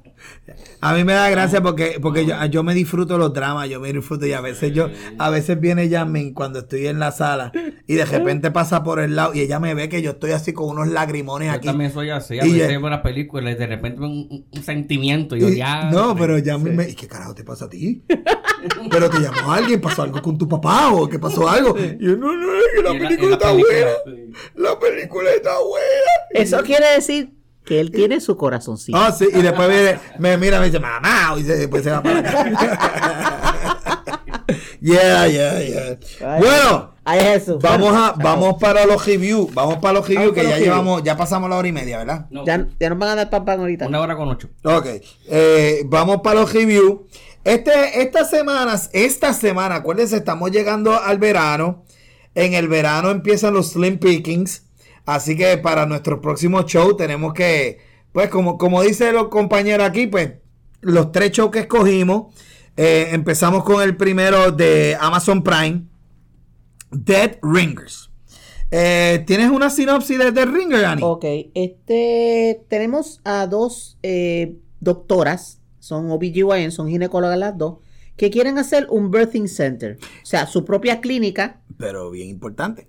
A 0.81 0.95
mí 0.95 1.03
me 1.05 1.13
da 1.13 1.29
gracia 1.29 1.61
porque, 1.61 1.99
porque 2.01 2.25
yo, 2.25 2.35
yo 2.47 2.63
me 2.63 2.73
disfruto 2.73 3.19
los 3.19 3.33
dramas, 3.35 3.69
yo 3.69 3.81
me 3.81 3.93
disfruto 3.93 4.27
y 4.27 4.33
a 4.33 4.41
veces 4.41 4.73
yo, 4.73 4.89
a 5.19 5.29
veces 5.31 5.59
viene 5.61 5.89
Jasmine 5.91 6.33
cuando 6.33 6.61
estoy 6.61 6.87
en 6.87 6.99
la 6.99 7.11
sala 7.11 7.51
y 7.87 7.95
de 7.95 8.05
repente 8.05 8.51
pasa 8.51 8.83
por 8.85 9.01
el 9.01 9.17
lado 9.17 9.35
y 9.35 9.41
ella 9.41 9.59
me 9.59 9.75
ve 9.75 9.89
que 9.89 10.03
yo 10.03 10.13
estoy 10.13 10.31
así 10.31 10.53
con 10.53 10.69
unos 10.71 10.89
lagrimones 10.89 11.49
Yo 11.49 11.55
aquí. 11.55 11.67
también 11.67 11.93
soy 11.93 12.11
así. 12.11 12.39
A 12.39 12.47
Y 12.47 12.53
veces 12.53 12.69
veo 12.69 12.87
una 12.87 13.03
película 13.03 13.51
y 13.51 13.55
de 13.57 13.67
repente 13.67 14.01
un, 14.03 14.47
un- 14.53 14.63
sentimiento. 14.63 15.37
Y 15.37 15.41
yo 15.41 15.49
Y- 15.49 15.57
ya. 15.57 15.91
no, 15.91 16.15
pero 16.15 16.37
Jasmine 16.43 16.77
me 16.77 16.89
¿y 16.89 16.95
qué 16.95 17.09
carajo 17.09 17.35
te 17.35 17.43
pasa 17.45 17.65
a 17.67 17.69
ti? 17.69 18.04
Pero 18.91 19.11
te 19.11 19.19
llamó 19.19 19.53
alguien, 19.53 19.81
pasó 19.81 20.03
algo 20.03 20.21
con 20.23 20.37
tu 20.39 20.49
papá 20.49 20.91
o 20.93 21.09
que 21.09 21.19
pasó 21.19 21.49
algo. 21.49 21.77
Y 21.79 21.99
yo, 22.05 22.17
no, 22.17 22.33
no, 22.35 22.55
es 22.57 22.65
que 22.75 22.83
la 22.83 22.91
película 22.91 23.29
la 23.31 23.35
está 23.37 23.51
película, 23.51 23.77
buena. 24.05 24.35
La 24.55 24.79
película 24.79 25.31
está 25.33 25.51
buena. 25.61 26.13
Eso 26.31 26.63
quiere 26.63 26.87
decir 26.95 27.33
que 27.65 27.81
él 27.81 27.91
tiene 27.91 28.21
su 28.21 28.37
corazoncito. 28.37 28.97
Ah, 28.99 29.11
sí, 29.13 29.27
y 29.33 29.43
después 29.43 29.69
viene, 29.69 29.99
me 30.19 30.37
mira, 30.37 30.61
me 30.61 30.67
dice, 30.67 30.81
mamá, 30.81 31.35
y 31.39 31.43
después 31.43 31.83
se 31.83 31.91
va 31.91 32.03
para 32.03 32.19
acá. 32.21 33.51
Yeah, 34.81 35.27
yeah, 35.29 35.61
yeah. 35.63 35.99
Ay, 36.21 36.41
Bueno, 36.43 36.95
Ay, 37.05 37.21
Jesús. 37.21 37.57
vamos 37.63 37.95
a, 37.97 38.13
vamos 38.13 38.57
para 38.61 38.85
los 38.85 39.05
reviews. 39.07 39.53
Vamos 39.55 39.79
para 39.79 39.95
los 39.95 40.07
reviews 40.09 40.35
que 40.35 40.45
ya 40.45 40.59
llevamos, 40.59 41.03
ya 41.03 41.17
pasamos 41.17 41.49
la 41.49 41.57
hora 41.57 41.67
y 41.69 41.73
media, 41.73 41.99
¿verdad? 41.99 42.27
No, 42.31 42.45
Ya, 42.45 42.67
ya 42.79 42.91
nos 42.91 42.99
van 42.99 43.09
a 43.11 43.15
dar 43.15 43.31
pan 43.31 43.47
pan 43.47 43.61
ahorita. 43.61 43.87
una 43.89 44.01
hora 44.03 44.15
con 44.15 44.29
ocho. 44.29 44.51
Ok, 44.63 44.87
eh, 45.31 45.83
vamos 45.87 46.21
para 46.23 46.41
los 46.41 46.53
reviews. 46.53 47.01
Este, 47.45 48.03
estas 48.03 48.31
semanas, 48.31 48.91
esta 48.93 49.33
semana, 49.35 49.77
acuérdense, 49.77 50.17
estamos 50.17 50.51
llegando 50.51 50.99
al 50.99 51.19
verano. 51.19 51.85
En 52.35 52.55
el 52.55 52.69
verano 52.69 53.11
empiezan 53.11 53.55
los 53.55 53.73
Slim 53.73 53.99
Pickings. 53.99 54.63
Así 55.07 55.37
que 55.37 55.59
para 55.59 55.85
nuestro 55.87 56.21
próximo 56.21 56.63
show 56.63 56.97
tenemos 56.97 57.35
que, 57.35 57.79
pues 58.13 58.31
como, 58.31 58.57
como 58.57 58.83
dice 58.83 59.13
los 59.13 59.29
compañeros 59.29 59.87
aquí, 59.87 60.07
pues 60.07 60.33
los 60.81 61.13
tres 61.13 61.33
shows 61.33 61.51
que 61.51 61.61
escogimos. 61.61 62.33
eh, 62.77 63.11
empezamos 63.13 63.63
con 63.63 63.83
el 63.83 63.97
primero 63.97 64.51
de 64.51 64.97
Amazon 65.01 65.43
Prime, 65.45 65.85
Dead 66.91 67.39
Ringers. 67.43 68.11
Eh, 68.71 69.23
¿Tienes 69.27 69.51
una 69.51 69.71
sinopsis 69.71 70.19
de 70.19 70.33
Dead 70.33 70.49
Ringer, 70.49 70.85
Ani? 70.85 71.03
Ok, 71.05 71.25
este, 71.55 72.65
tenemos 72.69 73.21
a 73.25 73.47
dos 73.47 73.99
eh, 74.03 74.57
doctoras, 74.81 75.61
son 75.85 76.11
OBGYN, 76.11 76.71
son 76.71 76.89
ginecólogas 76.89 77.39
las 77.39 77.59
dos, 77.59 77.79
que 78.17 78.31
quieren 78.31 78.59
hacer 78.59 78.87
un 78.91 79.11
birthing 79.11 79.49
center, 79.49 79.99
o 80.01 80.27
sea, 80.27 80.47
su 80.47 80.65
propia 80.65 81.01
clínica. 81.01 81.61
pero 81.77 82.11
bien 82.11 82.29
importante. 82.29 82.89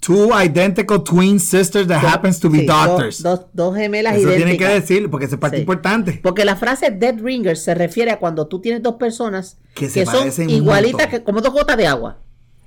Two 0.00 0.28
identical 0.32 1.02
twin 1.02 1.40
sisters 1.40 1.86
that 1.88 2.04
happens 2.04 2.38
to 2.38 2.48
be 2.48 2.60
Sí, 2.60 2.66
dos- 2.66 2.86
doctors. 2.86 3.22
Dos, 3.22 3.40
dos 3.52 3.76
gemelas 3.76 4.14
Eso 4.16 4.28
idénticas. 4.28 4.46
tiene 4.46 4.58
que 4.58 4.80
decir, 4.80 5.10
porque 5.10 5.26
es 5.26 5.36
parte 5.36 5.56
Sí. 5.56 5.62
importante. 5.62 6.20
Porque 6.22 6.44
la 6.44 6.54
frase 6.56 6.90
dead 6.92 7.16
ringer 7.20 7.56
se 7.56 7.74
refiere 7.74 8.12
a 8.12 8.18
cuando 8.20 8.46
tú 8.46 8.60
tienes 8.60 8.82
dos 8.82 8.94
personas 8.94 9.58
Que 9.74 9.86
que, 9.86 9.90
se 9.90 10.06
son 10.06 10.50
igualitas 10.50 11.08
que 11.08 11.22
como 11.24 11.40
dos 11.40 11.52
gotas 11.52 11.76
de 11.76 11.86
agua. 11.88 12.18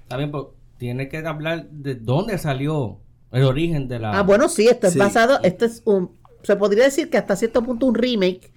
También 0.10 0.30
pues, 0.32 0.46
tiene 0.78 1.08
que 1.08 1.18
hablar 1.20 1.70
de 1.70 1.96
dónde 1.96 2.38
salió 2.38 3.00
el 3.32 3.44
origen 3.44 3.88
de 3.88 4.00
la. 4.00 4.18
Ah, 4.20 4.24
bueno, 4.24 4.50
sí, 4.50 4.68
esto 4.68 4.88
es 4.88 4.94
Sí. 4.94 5.00
basado, 5.00 5.40
esto 5.44 5.64
es 5.66 5.82
un, 5.86 6.12
se 6.44 6.56
podría 6.58 6.84
decir 6.84 7.10
que 7.10 7.18
hasta 7.18 7.36
cierto 7.38 7.64
punto 7.64 7.86
un 7.86 7.96
remake 7.96 8.52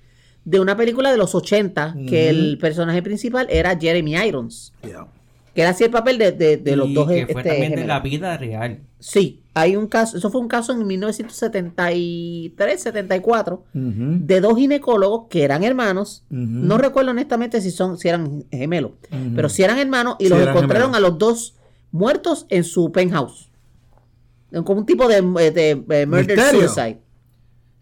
de 0.45 0.61
una 0.61 0.77
película 0.77 1.11
de 1.11 1.17
los 1.17 1.35
80, 1.35 1.97
que 2.09 2.29
el 2.29 2.59
personaje 2.59 3.03
principal 3.03 3.47
era 3.51 3.79
Jeremy 3.79 4.15
Irons, 4.17 4.73
Yeah. 4.83 5.07
que 5.55 5.61
era 5.63 5.71
así 5.71 5.85
el 5.85 5.91
papel 5.91 6.19
de, 6.19 6.33
de- 6.33 6.57
de 6.59 6.77
los 6.77 6.89
y 6.89 6.95
dos 6.95 7.09
que 7.09 7.21
este, 7.21 7.33
fue 7.33 7.43
también 7.43 7.75
de 7.75 7.87
la 7.87 8.01
vida 8.01 8.37
real. 8.37 8.81
Sí, 8.99 9.41
hay 9.55 9.77
un 9.77 9.87
caso, 9.87 10.17
eso 10.19 10.31
fue 10.31 10.41
un 10.41 10.49
caso 10.49 10.73
en 10.73 10.87
1973, 10.87 12.81
74, 12.83 13.65
Ujú. 13.75 13.93
de 14.21 14.41
dos 14.41 14.57
ginecólogos 14.57 15.27
que 15.29 15.45
eran 15.45 15.65
hermanos. 15.65 16.25
No 16.31 16.79
recuerdo 16.79 17.11
honestamente 17.13 17.61
si 17.61 17.71
son 17.71 17.99
si 17.99 18.09
eran 18.09 18.45
gemelos, 18.51 18.93
pero 19.35 19.49
si 19.49 19.63
eran 19.63 19.79
hermanos 19.79 20.17
y 20.19 20.25
Sí, 20.25 20.31
los 20.31 20.41
encontraron 20.41 20.93
gemelos. 20.93 20.97
a 20.97 21.01
los 21.01 21.19
dos 21.19 21.55
muertos 21.93 22.47
en 22.49 22.65
su 22.65 22.91
penthouse. 22.93 23.49
Como 24.65 24.81
un 24.81 24.87
tipo 24.87 25.09
de, 25.09 25.21
de, 25.21 25.51
de 25.87 26.07
murder 26.07 26.37
Misterio. 26.37 26.69
suicide. 26.69 26.99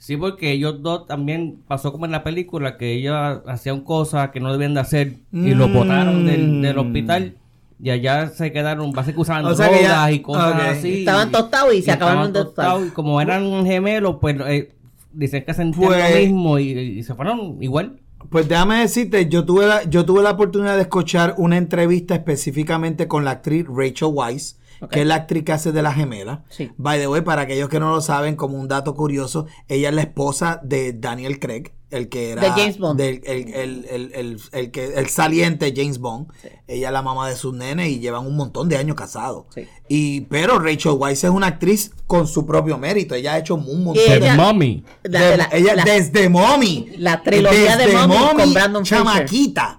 Sí, 0.04 0.16
porque 0.16 0.50
ellos 0.50 0.82
dos 0.82 1.06
también 1.06 1.58
pasó 1.68 1.92
como 1.92 2.06
en 2.06 2.10
la 2.10 2.24
película 2.24 2.76
que 2.76 2.92
ellos 2.94 3.14
hacían 3.46 3.82
cosas 3.82 4.30
que 4.30 4.40
no 4.40 4.50
debían 4.50 4.74
de 4.74 4.80
hacer 4.80 5.12
y 5.32 5.54
los 5.54 5.70
Mm. 5.70 5.74
botaron 5.74 6.26
del, 6.26 6.60
del 6.60 6.76
hospital 6.76 7.36
y 7.80 7.90
allá 7.90 8.26
se 8.30 8.50
quedaron 8.50 8.90
básicamente 8.90 9.20
usando 9.22 9.50
O 9.50 9.54
sea 9.54 9.70
ya- 9.80 10.10
y 10.10 10.18
cosas 10.18 10.60
así. 10.70 11.00
Estaban 11.00 11.30
tostados 11.30 11.72
y 11.74 11.82
se 11.82 11.92
acabaron 11.92 12.32
de 12.32 12.40
tostar. 12.40 12.84
Y 12.84 12.90
como 12.90 13.20
eran 13.20 13.64
gemelos, 13.64 14.16
pues 14.20 14.34
eh, 14.48 14.72
dicen 15.12 15.44
que 15.44 15.54
sentían 15.54 15.86
Pues- 15.86 16.10
lo 16.12 16.18
mismo 16.18 16.58
y, 16.58 16.70
y 16.72 17.02
se 17.04 17.14
fueron 17.14 17.62
igual. 17.62 18.00
Pues 18.28 18.48
déjame 18.48 18.80
decirte, 18.80 19.28
yo 19.28 19.44
tuve, 19.44 19.66
la, 19.68 19.84
yo 19.84 20.04
tuve 20.04 20.22
la 20.24 20.30
oportunidad 20.32 20.74
de 20.74 20.82
escuchar 20.82 21.34
una 21.38 21.56
entrevista 21.58 22.16
específicamente 22.16 23.06
con 23.06 23.24
la 23.24 23.30
actriz 23.32 23.66
Rachel 23.68 24.08
Weisz, 24.12 24.56
Que 24.90 25.00
es 25.02 25.06
la 25.06 25.14
actriz 25.16 25.44
que 25.44 25.52
hace 25.52 25.72
de 25.72 25.82
la 25.82 25.92
gemela. 25.92 26.44
Sí. 26.48 26.70
By 26.76 26.98
the 26.98 27.06
way, 27.08 27.20
para 27.22 27.42
aquellos 27.42 27.68
que 27.68 27.78
no 27.80 27.90
lo 27.90 28.00
saben, 28.00 28.36
como 28.36 28.58
un 28.58 28.68
dato 28.68 28.94
curioso, 28.94 29.46
ella 29.68 29.88
es 29.90 29.94
la 29.94 30.02
esposa 30.02 30.60
de 30.64 30.92
Daniel 30.92 31.38
Craig, 31.38 31.72
el 31.90 32.08
que 32.08 32.30
era 32.30 32.42
De 32.42 32.48
James 32.50 32.78
Bond. 32.78 32.98
del- 32.98 33.20
el, 33.24 33.54
el- 33.54 33.86
el- 33.90 34.12
el- 34.14 34.40
el 34.52 34.70
que, 34.70 34.94
el 34.94 35.08
saliente 35.08 35.72
James 35.76 35.98
Bond. 35.98 36.28
Ella 36.66 36.88
es 36.88 36.92
la 36.92 37.02
mamá 37.02 37.28
de 37.28 37.36
sus 37.36 37.54
nenes 37.54 37.88
y 37.90 38.00
llevan 38.00 38.26
un 38.26 38.34
montón 38.34 38.68
de 38.68 38.76
años 38.76 38.96
casados. 38.96 39.44
Sí. 39.54 39.66
Y, 39.88 40.22
pero 40.22 40.58
Rachel 40.58 40.92
Weisz 40.98 41.24
es 41.24 41.30
una 41.30 41.48
actriz 41.48 41.92
con 42.06 42.26
su 42.26 42.46
propio 42.46 42.78
mérito. 42.78 43.14
Ella 43.14 43.34
ha 43.34 43.38
hecho 43.38 43.54
un 43.56 43.84
montón 43.84 44.04
de 44.04 44.16
ella- 44.16 44.34
mommy. 44.36 44.84
La- 45.04 45.20
de- 45.20 45.36
la- 45.36 45.48
ella 45.52 45.74
la- 45.76 45.84
desde 45.84 46.28
Mommy. 46.28 46.88
la 46.98 47.22
trilogía 47.22 47.76
de 47.76 47.92
Mommy 47.92 48.42
con 48.42 48.54
Brandon. 48.54 48.82
Chamaquita. 48.84 49.78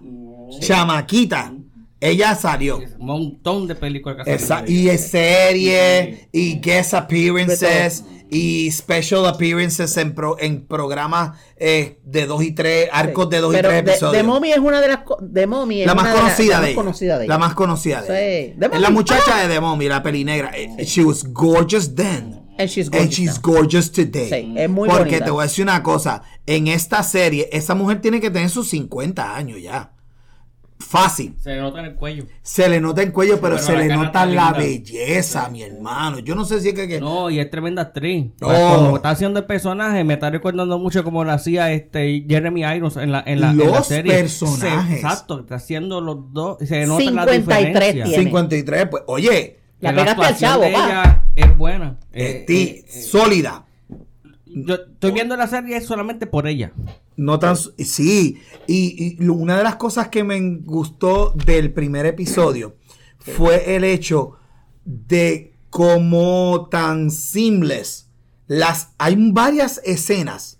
Chamaquita. 0.61 1.53
Ella 2.03 2.35
salió. 2.35 2.77
Un 2.99 3.05
montón 3.05 3.67
de 3.67 3.75
películas 3.75 4.25
que 4.25 4.33
Esa- 4.33 4.63
y 4.67 4.89
es 4.89 5.07
serie, 5.09 6.27
y 6.31 6.59
guest 6.59 6.93
appearances, 6.93 8.03
y 8.29 8.71
special 8.71 9.25
appearances 9.27 9.95
en, 9.97 10.13
pro- 10.15 10.37
en 10.39 10.65
programas 10.65 11.37
eh, 11.55 11.99
de 12.03 12.25
dos 12.25 12.43
y 12.43 12.51
tres, 12.51 12.89
arcos 12.91 13.29
de 13.29 13.39
dos 13.39 13.53
Pero 13.53 13.69
y 13.69 13.71
tres 13.71 13.85
de, 13.85 13.91
episodios. 13.91 14.13
de 14.17 14.23
Mommy 14.23 14.51
es 14.51 14.57
una 14.57 14.81
de 14.81 14.87
las 14.87 14.99
de 15.21 15.47
Mommy 15.47 15.81
es 15.81 15.87
la 15.87 15.93
más 15.95 16.05
una 16.05 16.13
de 16.13 16.19
conocida 16.19 16.53
la 16.53 16.55
de 16.57 16.61
más 16.61 16.69
ella. 16.69 16.75
conocida 16.75 17.13
de 17.19 17.27
La 17.27 17.33
ella. 17.35 17.39
más 17.39 17.53
conocida 17.53 18.01
de 18.01 18.07
Sí. 18.07 18.13
ella. 18.57 18.69
De 18.69 18.75
Es 18.75 18.81
la 18.81 18.89
muchacha 18.89 19.37
de 19.47 19.53
The 19.53 19.59
Mommy, 19.61 19.87
la 19.87 20.01
peli 20.03 20.23
negra. 20.25 20.51
She 20.83 21.03
was 21.03 21.23
gorgeous 21.31 21.93
then. 21.95 22.41
And 22.57 22.67
she's 22.69 22.87
And 22.87 22.95
gorgeous 22.95 23.15
she's 23.15 23.35
now. 23.35 23.53
gorgeous 23.53 23.91
today. 23.91 24.29
Sí, 24.29 24.53
es 24.57 24.69
muy 24.69 24.87
Porque 24.89 25.03
bonita. 25.05 25.25
te 25.25 25.31
voy 25.31 25.41
a 25.41 25.47
decir 25.47 25.63
una 25.63 25.81
cosa. 25.83 26.21
En 26.45 26.67
esta 26.67 27.01
serie, 27.03 27.49
esa 27.51 27.75
mujer 27.75 28.01
tiene 28.01 28.19
que 28.19 28.29
tener 28.29 28.49
sus 28.49 28.69
50 28.69 29.35
años 29.35 29.59
ya. 29.61 29.91
Fácil. 30.83 31.35
Se 31.39 31.51
le 31.51 31.61
nota 31.61 31.79
en 31.79 31.85
el 31.85 31.95
cuello. 31.95 32.25
Se 32.41 32.67
le 32.69 32.79
nota 32.81 33.01
en 33.01 33.11
cuello, 33.11 33.39
pero 33.41 33.55
Pero 33.55 33.65
se 33.67 33.73
la 33.73 33.79
le 33.79 33.95
nota 33.95 34.25
la 34.25 34.51
linda. 34.51 34.51
belleza, 34.59 35.49
mi 35.49 35.63
hermano. 35.63 36.19
Yo 36.19 36.35
no 36.35 36.45
sé 36.45 36.59
si 36.61 36.69
es 36.69 36.73
que... 36.75 36.87
que- 36.87 36.99
No, 36.99 37.29
y 37.29 37.39
es 37.39 37.49
tremenda 37.49 37.81
actriz. 37.81 38.27
Oh. 38.41 38.47
Pues, 38.47 38.59
Como 38.59 38.95
está 38.97 39.09
haciendo 39.11 39.39
el 39.39 39.45
personaje, 39.45 40.03
me 40.03 40.13
está 40.15 40.29
recordando 40.29 40.77
mucho 40.79 41.03
como 41.03 41.23
lo 41.23 41.31
hacía 41.31 41.71
este 41.71 42.25
Jeremy 42.27 42.61
Irons 42.75 42.97
en 42.97 43.11
la, 43.11 43.23
en 43.25 43.41
la, 43.41 43.51
en 43.51 43.57
la 43.57 43.65
Los 43.65 43.87
serie. 43.87 44.13
personajes. 44.13 44.87
Se- 44.89 44.95
exacto, 44.95 45.39
está 45.39 45.55
haciendo 45.55 46.01
los 46.01 46.31
dos. 46.33 46.57
Se 46.59 46.85
nota 46.85 47.03
la 47.11 47.23
53 47.25 47.37
diferencia. 47.69 48.03
tiene. 48.05 48.23
53, 48.23 48.87
pues, 48.91 49.03
oye, 49.07 49.59
La 49.79 49.89
Que 49.91 49.95
pegaste 49.97 50.21
al 50.21 50.27
actuación 50.27 50.51
chavo, 50.51 50.63
de 50.63 50.71
pa. 50.71 50.85
ella 50.85 51.23
es 51.35 51.57
buena. 51.57 51.97
eh, 52.13 52.25
Eh, 52.25 52.43
ti- 52.47 52.63
eh, 52.63 52.85
eh, 52.87 53.01
sólida. 53.01 53.65
yo 54.45 54.75
estoy 54.75 55.11
viendo 55.11 55.35
la 55.35 55.47
serie 55.47 55.81
solamente 55.81 56.27
por 56.27 56.47
ella. 56.47 56.71
No 57.15 57.39
tan... 57.39 57.55
Sí. 57.55 58.41
Y, 58.67 59.23
una 59.27 59.57
de 59.57 59.63
las 59.63 59.75
cosas 59.75 60.09
que 60.09 60.23
me 60.23 60.39
gustó 60.63 61.33
del 61.45 61.73
primer 61.73 62.05
episodio 62.05 62.75
fue 63.19 63.75
el 63.75 63.83
hecho 63.83 64.37
de 64.85 65.53
cómo 65.69 66.67
tan 66.69 67.11
seamless 67.11 68.09
las... 68.47 68.89
Hay 68.97 69.15
varias 69.31 69.81
escenas 69.83 70.59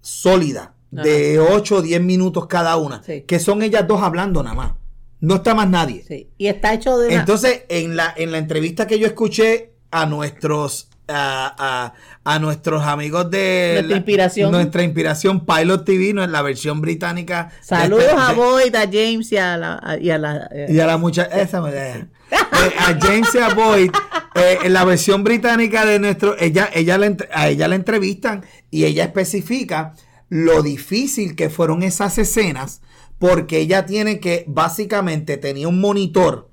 sólidas 0.00 0.70
de 0.90 1.40
8 1.40 1.76
o 1.76 1.82
10 1.82 2.02
minutos 2.02 2.46
cada 2.46 2.76
una, 2.76 3.02
Sí. 3.02 3.22
que 3.22 3.38
son 3.38 3.62
ellas 3.62 3.86
dos 3.88 4.02
hablando 4.02 4.42
nada 4.42 4.54
más. 4.54 4.72
No 5.20 5.36
está 5.36 5.54
más 5.54 5.70
nadie. 5.70 6.04
Sí. 6.06 6.30
Y 6.36 6.48
está 6.48 6.74
hecho 6.74 6.98
de 6.98 7.08
una, 7.08 7.20
Entonces, 7.20 7.62
en 7.68 7.96
la, 7.96 8.12
en 8.16 8.32
la 8.32 8.38
entrevista 8.38 8.86
que 8.86 8.98
yo 8.98 9.06
escuché 9.06 9.72
a 9.90 10.04
nuestros 10.06 10.90
a, 11.08 11.92
a- 12.24 12.32
a 12.34 12.38
nuestros 12.38 12.82
amigos 12.84 13.30
de 13.30 13.70
Nuestra 13.74 13.90
la- 13.90 13.96
inspiración. 13.96 14.52
nuestra 14.52 14.82
inspiración 14.84 15.44
Pilot 15.44 15.84
TV, 15.84 16.12
no 16.14 16.22
es 16.22 16.30
la 16.30 16.42
versión 16.42 16.80
británica. 16.80 17.50
de 17.60 17.64
Saludos 17.66 18.04
este- 18.04 18.16
a 18.20 18.32
Boyd, 18.32 18.74
a 18.76 18.82
James 18.86 19.32
y 19.32 19.36
a 19.36 19.56
la, 19.56 19.98
y 20.00 20.10
a 20.10 20.18
la 20.18 20.48
y 20.68 20.78
a 20.78 20.86
la 20.86 20.96
muchacha, 20.98 21.40
esa 21.40 21.60
me 21.60 21.72
deja. 21.72 21.98
Eh, 22.30 22.72
a 22.78 22.98
James 23.00 23.34
y 23.34 23.38
a 23.38 23.48
Boyd, 23.54 23.90
eh, 24.36 24.58
en 24.64 24.72
la 24.72 24.84
versión 24.84 25.24
británica 25.24 25.84
de 25.84 25.98
nuestro, 25.98 26.36
ella, 26.38 26.70
ella 26.72 26.96
la 26.96 27.14
a 27.32 27.48
ella 27.48 27.68
la 27.68 27.74
entrevistan 27.74 28.44
y 28.70 28.84
ella 28.84 29.04
especifica 29.04 29.94
lo 30.28 30.62
difícil 30.62 31.36
que 31.36 31.50
fueron 31.50 31.82
esas 31.82 32.16
escenas, 32.18 32.80
porque 33.18 33.58
ella 33.58 33.84
tiene 33.84 34.18
que, 34.20 34.44
básicamente, 34.46 35.36
tenía 35.36 35.68
un 35.68 35.80
monitor 35.80 36.48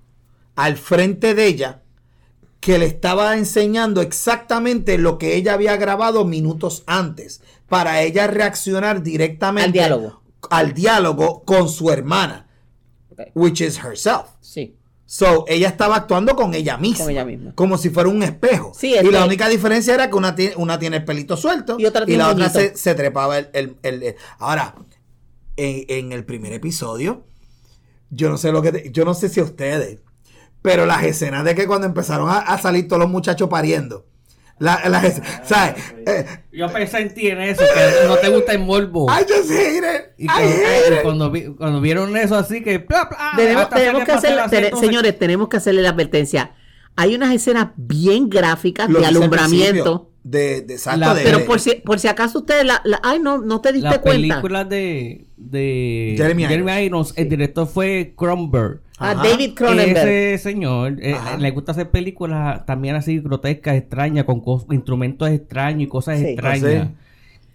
al 0.56 0.76
frente 0.76 1.34
de 1.36 1.46
ella 1.46 1.82
que 2.60 2.78
le 2.78 2.86
estaba 2.86 3.38
enseñando 3.38 4.02
exactamente 4.02 4.98
lo 4.98 5.18
que 5.18 5.36
ella 5.36 5.54
había 5.54 5.78
grabado 5.78 6.26
minutos 6.26 6.84
antes, 6.88 7.42
para 7.68 8.02
ella 8.02 8.28
reaccionar 8.28 9.02
directamente 9.04 9.68
Al 9.82 9.90
diálogo. 9.90 10.22
al 10.50 10.74
diálogo 10.74 11.44
con 11.46 11.70
su 11.70 11.90
hermana, 11.92 12.48
which 13.36 13.62
is 13.62 13.78
herself. 13.84 14.28
sí. 14.42 14.76
So, 15.12 15.46
ella 15.48 15.70
estaba 15.70 15.96
actuando 15.96 16.36
con 16.36 16.54
ella 16.54 16.78
misma. 16.78 17.06
Con 17.06 17.10
ella 17.12 17.26
misma. 17.26 17.56
Como 17.56 17.80
si 17.80 17.90
fuera 17.90 18.08
un 18.10 18.22
espejo. 18.22 18.74
Sí, 18.76 18.94
y 18.94 19.10
la 19.10 19.26
única 19.26 19.50
diferencia 19.50 19.96
era 19.96 20.08
que 20.08 20.16
una 20.16 20.36
tiene, 20.36 20.56
una 20.56 20.78
tiene 20.78 20.98
el 20.98 21.04
pelito 21.04 21.36
suelto 21.36 21.78
Y 21.80 21.86
otra 21.88 22.06
tiene 22.06 22.22
la 22.22 22.30
otra 22.30 22.48
se, 22.52 22.78
se 22.78 22.94
trepaba 22.94 23.40
el, 23.40 23.50
el- 23.54 23.76
el- 23.82 24.04
el- 24.04 24.16
Ahora, 24.38 24.76
en, 25.58 25.84
en 25.88 26.12
el 26.12 26.26
primer 26.26 26.54
episodio, 26.54 27.24
yo 28.12 28.30
no 28.30 28.38
sé 28.38 28.52
lo 28.52 28.62
que 28.62 28.72
te- 28.72 28.92
yo 28.92 29.04
no 29.04 29.16
sé 29.16 29.30
si 29.30 29.42
ustedes, 29.42 29.98
pero 30.62 30.86
las 30.86 31.04
escenas 31.04 31.44
de 31.44 31.56
que 31.56 31.68
cuando 31.68 31.88
empezaron 31.88 32.30
a, 32.30 32.40
a 32.40 32.58
salir 32.58 32.88
todos 32.88 33.00
los 33.02 33.10
muchachos 33.10 33.48
pariendo, 33.50 34.06
La, 34.60 34.82
la, 34.90 35.02
¿sabes? 35.46 35.76
Eh, 36.06 36.26
Yo 36.52 36.72
pensé 36.72 37.00
en 37.00 37.14
ti 37.14 37.28
en 37.30 37.40
eso, 37.40 37.62
que 37.62 38.08
no 38.08 38.18
te 38.18 38.28
gusta 38.28 38.52
el 38.52 38.60
morbo. 38.60 39.08
I 39.10 39.22
just 39.24 39.50
hate 39.52 39.78
it. 39.78 40.02
I 40.18 40.26
cuando, 40.28 40.50
hate 40.50 40.90
y 40.90 40.94
it. 40.96 41.02
cuando 41.02 41.32
vi- 41.32 41.56
cuando 41.56 41.80
vieron 41.82 42.18
eso 42.18 42.36
así 42.36 42.62
que... 42.62 42.80
bla, 42.80 43.06
bla, 43.06 43.32
Tenemos, 43.38 43.64
esta 43.64 43.76
tenemos 43.78 44.04
que 44.04 44.12
hacer, 44.12 44.38
entonces- 44.38 44.80
señores, 44.82 45.18
tenemos 45.18 45.48
que 45.48 45.56
hacerle 45.58 45.82
la 45.82 45.90
advertencia. 45.92 46.52
Hay 46.98 47.16
unas 47.16 47.34
escenas 47.34 47.70
bien 47.78 48.28
gráficas 48.30 48.90
Lo 48.90 49.00
de 49.00 49.06
alumbramiento. 49.06 50.12
De, 50.24 50.62
de, 50.64 50.74
exacto, 50.74 51.00
La- 51.00 51.14
de- 51.14 51.24
Pero 51.24 51.46
por 51.46 51.62
si, 51.62 51.76
por 51.76 51.98
si 51.98 52.10
acaso 52.10 52.40
ustedes 52.40 52.66
la, 52.66 52.82
la- 52.84 53.00
ay 53.02 53.20
no, 53.20 53.38
no 53.38 53.62
te 53.62 53.72
diste 53.72 53.88
Las 53.90 54.00
cuenta. 54.00 54.36
películas 54.36 54.68
de, 54.68 55.26
de 55.38 56.16
Jeremy 56.18 56.44
Irons, 56.84 57.14
el 57.16 57.30
director 57.30 57.66
fue 57.66 58.14
Cronenberg. 58.18 58.82
A 59.00 59.12
Ajá. 59.12 59.24
David 59.24 59.54
Cronenberg. 59.56 60.08
Ese 60.08 60.38
señor 60.38 60.98
eh, 61.02 61.16
le 61.40 61.52
gusta 61.52 61.72
hacer 61.72 61.90
películas 61.90 62.66
también 62.66 62.96
así 62.96 63.20
grotescas, 63.20 63.76
extrañas, 63.76 64.26
con 64.26 64.44
instrumentos 64.72 65.30
extraños 65.30 65.84
y 65.84 65.88
cosas 65.88 66.20
Sí. 66.20 66.26
extrañas. 66.28 66.90
Ah, 66.90 66.92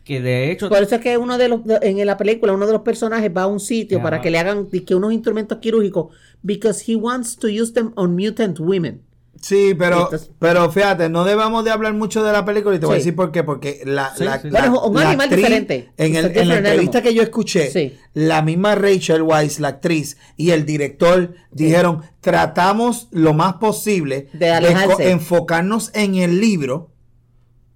Que 0.05 0.21
de 0.21 0.51
hecho, 0.51 0.69
Por 0.69 0.83
eso 0.83 0.97
es 0.97 1.01
que 1.01 1.17
uno 1.17 1.39
de 1.39 1.49
los 1.49 1.61
en 1.81 2.05
la 2.07 2.17
película 2.19 2.53
uno 2.53 2.67
de 2.67 2.73
los 2.75 2.83
personajes 2.83 3.31
va 3.35 3.43
a 3.43 3.47
un 3.47 3.59
sitio 3.61 4.03
para 4.03 4.21
que 4.21 4.31
le 4.31 4.39
hagan 4.39 4.67
que 4.67 4.95
unos 4.95 5.13
instrumentos 5.15 5.59
quirúrgicos 5.59 6.15
because 6.43 6.85
he 6.91 6.95
wants 6.95 7.37
to 7.39 7.47
use 7.49 7.73
them 7.73 7.93
on 7.97 8.15
mutant 8.15 8.59
women. 8.61 9.01
Sí, 9.47 9.75
pero, 9.79 10.05
Entonces- 10.05 10.31
pero 10.39 10.71
fíjate, 10.73 11.11
no 11.11 11.23
debemos 11.25 11.65
de 11.67 11.71
hablar 11.71 11.93
mucho 11.93 12.25
de 12.25 12.33
la 12.33 12.47
película 12.47 12.75
y 12.77 12.79
te 12.79 12.87
voy 12.87 12.95
a 12.95 12.99
decir 12.99 13.15
por 13.15 13.31
qué. 13.31 13.43
Porque 13.45 13.83
la, 13.85 14.15
Sí, 14.17 14.25
la, 14.25 14.41
sí. 14.41 14.49
la- 14.49 14.61
Bueno, 14.71 14.83
un 14.87 14.95
la 14.97 15.09
animal 15.11 15.29
diferente. 15.29 15.93
En, 15.99 16.17
el- 16.17 16.37
en 16.37 16.49
la 16.49 16.57
entrevista 16.57 16.99
animal. 16.99 17.03
que 17.03 17.15
yo 17.15 17.23
escuché, 17.23 17.71
Sí. 17.71 17.93
la 18.15 18.41
misma 18.41 18.75
Rachel 18.75 19.21
Weisz, 19.21 19.61
la 19.61 19.69
actriz, 19.69 20.17
y 20.39 20.51
el 20.53 20.65
director 20.65 21.35
dijeron, 21.51 22.01
tratamos 22.23 23.09
lo 23.11 23.35
más 23.35 23.55
posible 23.57 24.29
De 24.33 25.11
enfocarnos 25.11 25.91
en 25.95 26.15
el 26.15 26.41
libro 26.41 26.91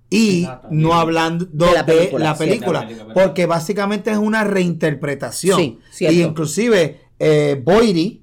y 0.08 0.44
Exacto. 0.44 0.68
no 0.70 0.94
hablando 0.94 1.44
de, 1.52 1.66
De 1.66 1.72
la 1.74 1.84
película, 1.84 2.24
la 2.24 2.34
sí. 2.34 2.44
película, 2.44 2.78
De 2.80 2.84
la 2.86 2.88
película. 2.96 3.14
porque 3.14 3.44
básicamente 3.44 4.10
es 4.10 4.16
una 4.16 4.42
reinterpretación. 4.44 5.60
Y 6.00 6.22
inclusive 6.22 7.00
eh, 7.18 7.60
Boydie 7.62 8.22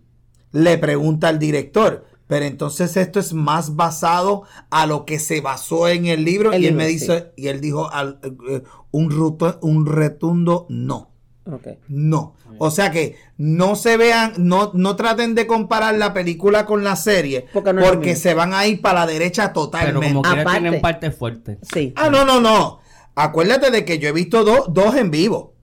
le 0.51 0.77
pregunta 0.79 1.27
al 1.27 1.37
director, 1.37 2.05
pero 2.27 2.45
entonces 2.45 2.95
esto 2.97 3.19
es 3.19 3.33
más 3.33 3.75
basado 3.75 4.43
a 4.69 4.85
lo 4.85 5.05
que 5.05 5.19
se 5.19 5.41
basó 5.41 5.87
en 5.87 6.05
el 6.07 6.25
libro 6.25 6.51
El 6.53 6.63
y 6.63 6.67
él 6.67 6.73
libro, 6.73 6.77
me 6.85 6.87
sí. 6.89 6.93
dice 6.99 7.31
y 7.35 7.47
él 7.47 7.61
dijo 7.61 7.91
al- 7.91 8.19
eh, 8.49 8.63
un 8.91 9.11
ruto- 9.11 9.59
un 9.61 9.85
retundo 9.85 10.65
no. 10.69 11.11
Okay. 11.47 11.77
No. 11.89 12.33
O 12.57 12.71
sea 12.71 12.89
que 12.89 13.17
no 13.37 13.75
se 13.75 13.97
vean, 13.97 14.33
no, 14.37 14.71
no 14.73 14.95
traten 14.95 15.35
de 15.35 15.45
comparar 15.45 15.93
la 15.95 16.11
película 16.11 16.65
con 16.65 16.83
la 16.83 16.95
serie 16.95 17.45
Porque 17.53 17.71
no 17.73 17.83
porque 17.83 18.15
se 18.15 18.33
van 18.33 18.53
a 18.55 18.65
ir 18.65 18.81
para 18.81 19.01
la 19.01 19.05
derecha 19.07 19.49
pero 19.53 19.65
totalmente. 19.65 20.07
como 20.07 20.21
que 20.23 20.29
Aparte- 20.41 20.59
tienen 20.61 20.81
parte 20.81 21.11
fuerte. 21.11 21.59
Sí. 21.61 21.93
Ah, 21.95 22.09
no, 22.09 22.25
no, 22.25 22.39
no. 22.41 22.79
Acuérdate 23.13 23.69
de 23.71 23.85
que 23.85 23.99
yo 23.99 24.09
he 24.09 24.11
visto 24.11 24.43
dos 24.43 24.73
dos 24.73 24.95
en 24.95 25.11
vivo. 25.11 25.53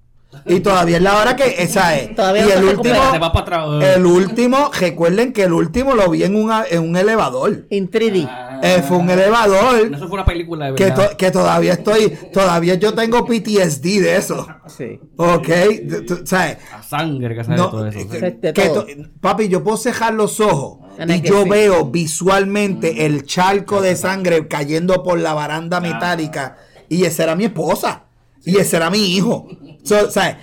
Y 0.47 0.61
todavía 0.61 0.97
es 0.97 1.03
la 1.03 1.19
hora 1.19 1.37
que 1.37 1.63
esa 1.63 1.97
es. 1.99 2.15
Todavía 2.15 2.45
y 2.45 2.49
no 2.49 2.53
el 2.55 2.65
último, 2.65 2.83
recupera. 2.95 3.13
Te 3.13 3.19
va 3.19 3.33
para 3.33 3.43
atrás. 3.63 3.97
el 3.97 4.07
último, 4.07 4.71
recuerden 4.79 5.33
que 5.33 5.45
el 5.45 5.53
último 5.53 5.95
lo 5.95 6.09
vi 6.11 6.25
en, 6.25 6.37
una, 6.37 6.65
en 6.69 6.83
un 6.83 6.97
elevador. 6.97 7.67
En 7.71 7.91
3D. 7.91 8.49
Eh, 8.65 8.83
fue 8.87 8.97
un 8.99 9.11
elevador 9.11 9.91
Eso 9.93 10.07
fue 10.07 10.15
una 10.15 10.25
película 10.25 10.67
de 10.71 10.75
que, 10.77 10.85
verdad. 10.85 11.11
to- 11.11 11.17
que 11.17 11.31
todavía 11.33 11.73
estoy, 11.73 12.11
todavía 12.33 12.75
yo 12.77 12.95
tengo 12.95 13.25
PTSD 13.27 14.01
de 14.01 14.17
eso. 14.17 14.47
Sí. 14.69 15.01
Ok, 15.17 15.49
¿sabes? 16.25 16.59
A 16.73 16.83
sangre 16.83 17.35
que 17.35 17.43
sale 17.45 17.57
No, 17.57 17.71
todo 17.71 17.87
eso. 17.89 17.99
eh, 17.99 18.39
que 18.55 18.69
to- 18.69 18.87
papi, 19.21 19.49
yo 19.49 19.63
puedo 19.65 19.77
cejar 19.77 20.15
los 20.15 20.39
ojos 20.41 20.79
y 21.09 21.21
yo 21.23 21.45
veo 21.47 21.87
visualmente 21.87 23.05
el 23.07 23.25
charco 23.27 23.81
de 23.81 23.97
sangre 23.97 24.47
cayendo 24.47 25.03
por 25.03 25.19
la 25.19 25.35
baranda 25.35 25.81
metálica 25.81 26.57
y 26.89 27.05
esa 27.05 27.25
era 27.25 27.35
mi 27.37 27.45
esposa 27.47 28.02
y 28.45 28.57
ese 28.57 28.77
era 28.77 28.91
mi 28.91 29.17
hijo. 29.17 29.49
So, 29.85 30.11
¿sabes? 30.11 30.37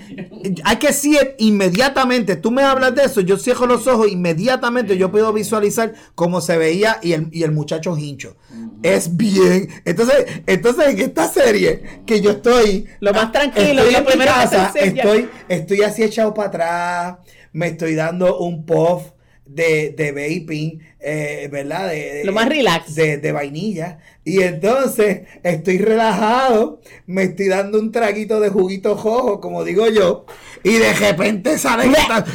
Hay 0.65 0.77
que 0.77 0.87
decir 0.87 1.35
inmediatamente, 1.37 2.35
tú 2.35 2.51
me 2.51 2.61
hablas 2.61 2.93
de 2.95 3.03
eso, 3.03 3.21
yo 3.21 3.37
cierro 3.37 3.67
los 3.67 3.87
ojos, 3.87 4.11
inmediatamente 4.11 4.97
yo 4.97 5.11
puedo 5.11 5.31
visualizar 5.31 5.93
cómo 6.13 6.41
se 6.41 6.57
veía 6.57 6.99
y 7.01 7.13
el, 7.13 7.29
y 7.31 7.43
el 7.43 7.51
muchacho 7.51 7.97
hincho. 7.97 8.35
Es 8.83 9.15
bien. 9.15 9.69
Entonces, 9.85 10.25
entonces 10.45 10.87
en 10.89 10.99
esta 10.99 11.27
serie 11.27 12.01
que 12.05 12.19
yo 12.21 12.31
estoy 12.31 12.85
Lo 12.99 13.13
más 13.13 13.31
tranquilo, 13.31 13.83
estoy 13.83 13.91
lo 13.91 13.97
en 13.97 14.03
mi 14.03 14.09
primero 14.11 14.31
casa, 14.31 14.73
estoy, 14.75 15.29
estoy 15.47 15.81
así 15.83 16.03
echado 16.03 16.33
para 16.33 16.47
atrás, 16.49 17.17
me 17.53 17.67
estoy 17.67 17.95
dando 17.95 18.39
un 18.39 18.65
puff 18.65 19.03
de, 19.49 19.89
de 19.97 20.11
vaping, 20.11 20.79
eh, 20.99 21.49
¿verdad? 21.51 21.89
De, 21.89 22.13
de- 22.13 22.23
Lo 22.23 22.31
más 22.33 22.47
relax. 22.47 22.93
De, 22.95 23.17
de 23.17 23.31
vainilla. 23.31 23.99
Y 24.23 24.41
entonces 24.43 25.21
estoy 25.43 25.79
relajado, 25.79 26.81
me 27.07 27.23
estoy 27.23 27.47
dando 27.47 27.79
un 27.79 27.91
traguito 27.91 28.39
de 28.39 28.49
juguito 28.49 28.93
rojo, 28.93 29.39
como 29.41 29.63
digo 29.63 29.87
yo, 29.89 30.25
y 30.63 30.73
de 30.73 30.93
repente 30.93 31.57
sale 31.57 31.87
esta- 31.87 32.25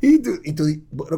y 0.00 0.18
tú, 0.20 0.30
y 0.44 0.52
tú- 0.52 0.64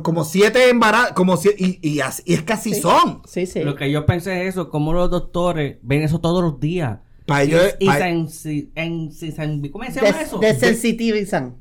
como 0.03 0.25
siete 0.25 0.69
embarazos, 0.71 1.13
como 1.13 1.37
sie- 1.37 1.55
y, 1.57 1.79
y, 1.89 2.01
así- 2.01 2.23
y 2.27 2.35
es 2.35 2.43
que 2.43 2.53
así 2.53 2.75
Sí. 2.75 2.81
son. 2.81 3.23
Sí, 3.27 3.47
sí. 3.47 3.61
Lo 3.61 3.77
que 3.77 3.91
yo 3.91 4.05
pensé 4.07 4.43
es 4.43 4.55
eso, 4.55 4.69
como 4.71 4.93
los 4.93 5.11
doctores 5.11 5.77
ven 5.83 6.03
eso 6.03 6.21
todos 6.21 6.43
los 6.43 6.59
días. 6.61 6.99
Para 7.29 7.43
ellos, 7.45 7.77
y 7.79 7.87
pa- 7.87 7.99
sensi- 8.01 8.71
en- 8.75 9.13
si- 9.13 9.31
sen- 9.33 9.71
¿Cómo 9.71 9.85
se 9.85 9.93
llama 9.93 10.19
Des- 10.19 10.27
eso? 10.29 10.39
desensitivizan. 10.39 11.57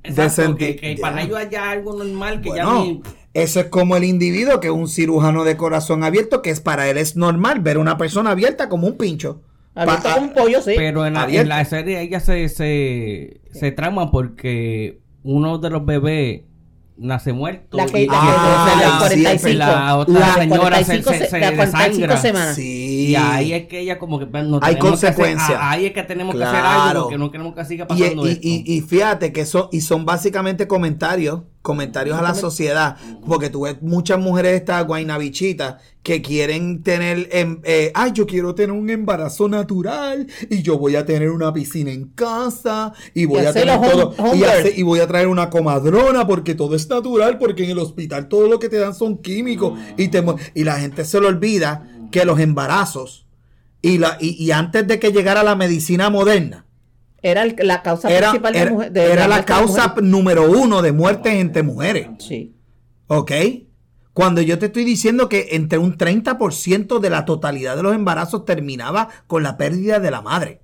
Que, 0.57 0.76
que 0.76 0.98
para 0.99 1.22
ellos 1.22 1.38
haya 1.38 1.69
algo 1.69 1.94
normal 2.03 2.41
que 2.41 2.49
ya 2.56 2.64
ni... 2.84 3.02
eso 3.34 3.60
es 3.60 3.65
como 3.68 3.95
el 3.98 4.03
individuo 4.06 4.60
que 4.60 4.68
es 4.68 4.73
un 4.73 4.88
cirujano 4.88 5.44
de 5.44 5.57
corazón 5.57 6.03
abierto, 6.03 6.41
que 6.41 6.49
es 6.49 6.60
para 6.61 6.89
él 6.89 6.98
es 6.98 7.15
normal 7.15 7.60
ver 7.60 7.77
una 7.77 7.98
persona 7.98 8.31
abierta 8.31 8.69
como 8.69 8.88
un 8.88 8.98
pincho. 8.98 9.41
Abierto 9.76 10.03
Pa- 10.03 10.14
como 10.15 10.27
un 10.27 10.34
pollo, 10.34 10.61
sí. 10.61 10.72
Pero 10.76 11.06
en 11.06 11.14
la, 11.14 11.22
Abierto. 11.23 11.44
en 11.44 11.49
la 11.49 11.65
serie 11.65 12.02
ella 12.02 12.19
se, 12.19 12.49
se, 12.49 13.41
se 13.52 13.72
trama 13.72 14.10
porque 14.10 15.02
uno 15.23 15.57
de 15.60 15.69
los 15.69 15.85
bebés 15.85 16.41
nace 16.99 17.34
muerto. 17.34 17.78
La 17.78 17.86
que- 17.86 18.03
y, 18.03 18.07
la 18.07 18.15
y 18.15 18.19
que- 18.19 18.28
entonces 18.28 18.48
Ah, 18.48 18.76
la, 18.82 18.91
sí, 18.91 18.98
45. 19.24 19.57
la 19.60 19.98
otra 19.98 20.19
La 20.19 20.34
señora 20.36 20.56
se, 20.56 20.60
45 20.60 21.10
se, 21.11 21.18
se- 21.19 21.30
se 21.30 21.40
la 21.40 21.56
45 21.56 21.98
desangra. 21.98 22.18
semanas. 22.18 22.56
Sí. 22.56 23.07
Y 23.10 23.15
ahí 23.15 23.53
es 23.53 23.68
que 23.68 23.80
ella 23.80 23.99
como 23.99 24.19
que 24.19 24.26
no 24.26 24.32
Hay 24.32 24.41
tenemos 24.41 24.60
que 24.60 24.68
hacer- 24.68 24.80
consecuencias. 25.15 25.60
ah, 25.61 25.72
ahí 25.72 25.86
es 25.86 25.91
que 25.94 26.03
tenemos 26.03 26.36
que 26.36 26.44
hacer 26.44 26.60
Claro. 26.60 26.82
algo 26.90 27.03
porque 27.03 27.18
no 27.18 27.32
queremos 27.32 27.56
que 27.56 27.65
siga 27.65 27.86
Y, 27.86 27.88
pasando 27.88 28.28
y- 28.28 28.32
esto. 28.32 28.41
y- 28.48 28.64
y 28.65 28.82
fíjate 28.82 29.32
que 29.32 29.45
son, 29.45 29.68
y 29.72 29.82
son 29.82 30.06
básicamente 30.06 30.68
comentarios, 30.68 31.41
comentarios 31.68 32.18
a 32.18 32.22
la 32.22 32.34
sociedad, 32.39 32.95
porque 33.27 33.49
tú 33.49 33.61
ves 33.64 33.76
muchas 33.81 34.18
mujeres 34.19 34.53
estas 34.53 34.88
guaynabichitas 34.88 35.76
que 36.02 36.22
quieren 36.22 36.81
tener, 36.84 37.27
em- 37.34 37.60
eh, 37.65 37.91
ay, 37.94 38.11
yo 38.14 38.26
quiero 38.26 38.56
tener 38.56 38.72
un 38.72 38.89
embarazo 38.89 39.49
natural 39.49 40.26
y 40.49 40.61
yo 40.61 40.77
voy 40.77 40.95
a 40.95 41.06
tener 41.06 41.30
una 41.30 41.52
piscina 41.52 41.91
en 41.91 42.06
casa 42.10 42.94
y 43.14 43.26
voy 43.26 43.39
a 43.45 43.49
hacerlo 43.49 43.73
tener 43.81 43.94
home- 43.95 44.15
todo 44.15 44.30
home 44.30 44.38
y, 44.38 44.44
hacer- 44.44 44.80
y 44.80 44.84
voy 44.84 44.99
a 45.02 45.07
traer 45.07 45.27
una 45.27 45.49
comadrona 45.49 46.26
porque 46.26 46.56
todo 46.56 46.73
es 46.76 46.88
natural, 46.89 47.38
porque 47.38 47.65
en 47.65 47.72
el 47.72 47.80
hospital 47.80 48.30
todo 48.30 48.48
lo 48.48 48.60
que 48.60 48.69
te 48.69 48.77
dan 48.77 48.95
son 48.95 49.18
químicos 49.18 49.77
y, 49.98 50.07
te, 50.07 50.23
y 50.53 50.64
la 50.64 50.80
gente 50.80 51.03
se 51.03 51.19
le 51.19 51.27
olvida 51.27 51.85
que 52.11 52.23
los 52.23 52.39
embarazos 52.39 53.26
y, 53.81 53.98
la, 53.98 54.18
y, 54.22 54.41
y 54.41 54.52
antes 54.52 54.88
de 54.88 54.99
que 54.99 55.11
llegara 55.11 55.44
la 55.44 55.57
medicina 55.57 56.10
moderna, 56.10 56.65
Era 57.22 57.44
el- 57.44 57.56
la 57.64 57.81
causa 57.81 58.10
era, 58.11 58.30
principal 58.30 58.53
de 58.53 58.60
era- 58.60 58.72
mujer- 58.72 58.91
de 58.91 59.11
era 59.11 59.27
la 59.27 59.44
causa 59.44 59.95
número 60.02 60.49
uno 60.52 60.81
de 60.81 60.91
muertes 60.91 61.34
entre 61.34 61.64
mujeres. 61.64 62.07
Sí. 62.19 62.53
¿Ok? 63.07 63.31
Cuando 64.14 64.41
yo 64.41 64.57
te 64.60 64.68
estoy 64.68 64.84
diciendo 64.84 65.30
que 65.30 65.49
entre 65.52 65.77
un 65.77 65.98
30% 65.98 66.99
de 66.99 67.10
la 67.10 67.26
totalidad 67.26 67.76
de 67.76 67.84
los 67.84 67.94
embarazos 67.95 68.45
terminaba 68.45 69.10
con 69.27 69.44
la 69.44 69.57
pérdida 69.57 69.99
de 69.99 70.11
la 70.11 70.22
madre. 70.22 70.61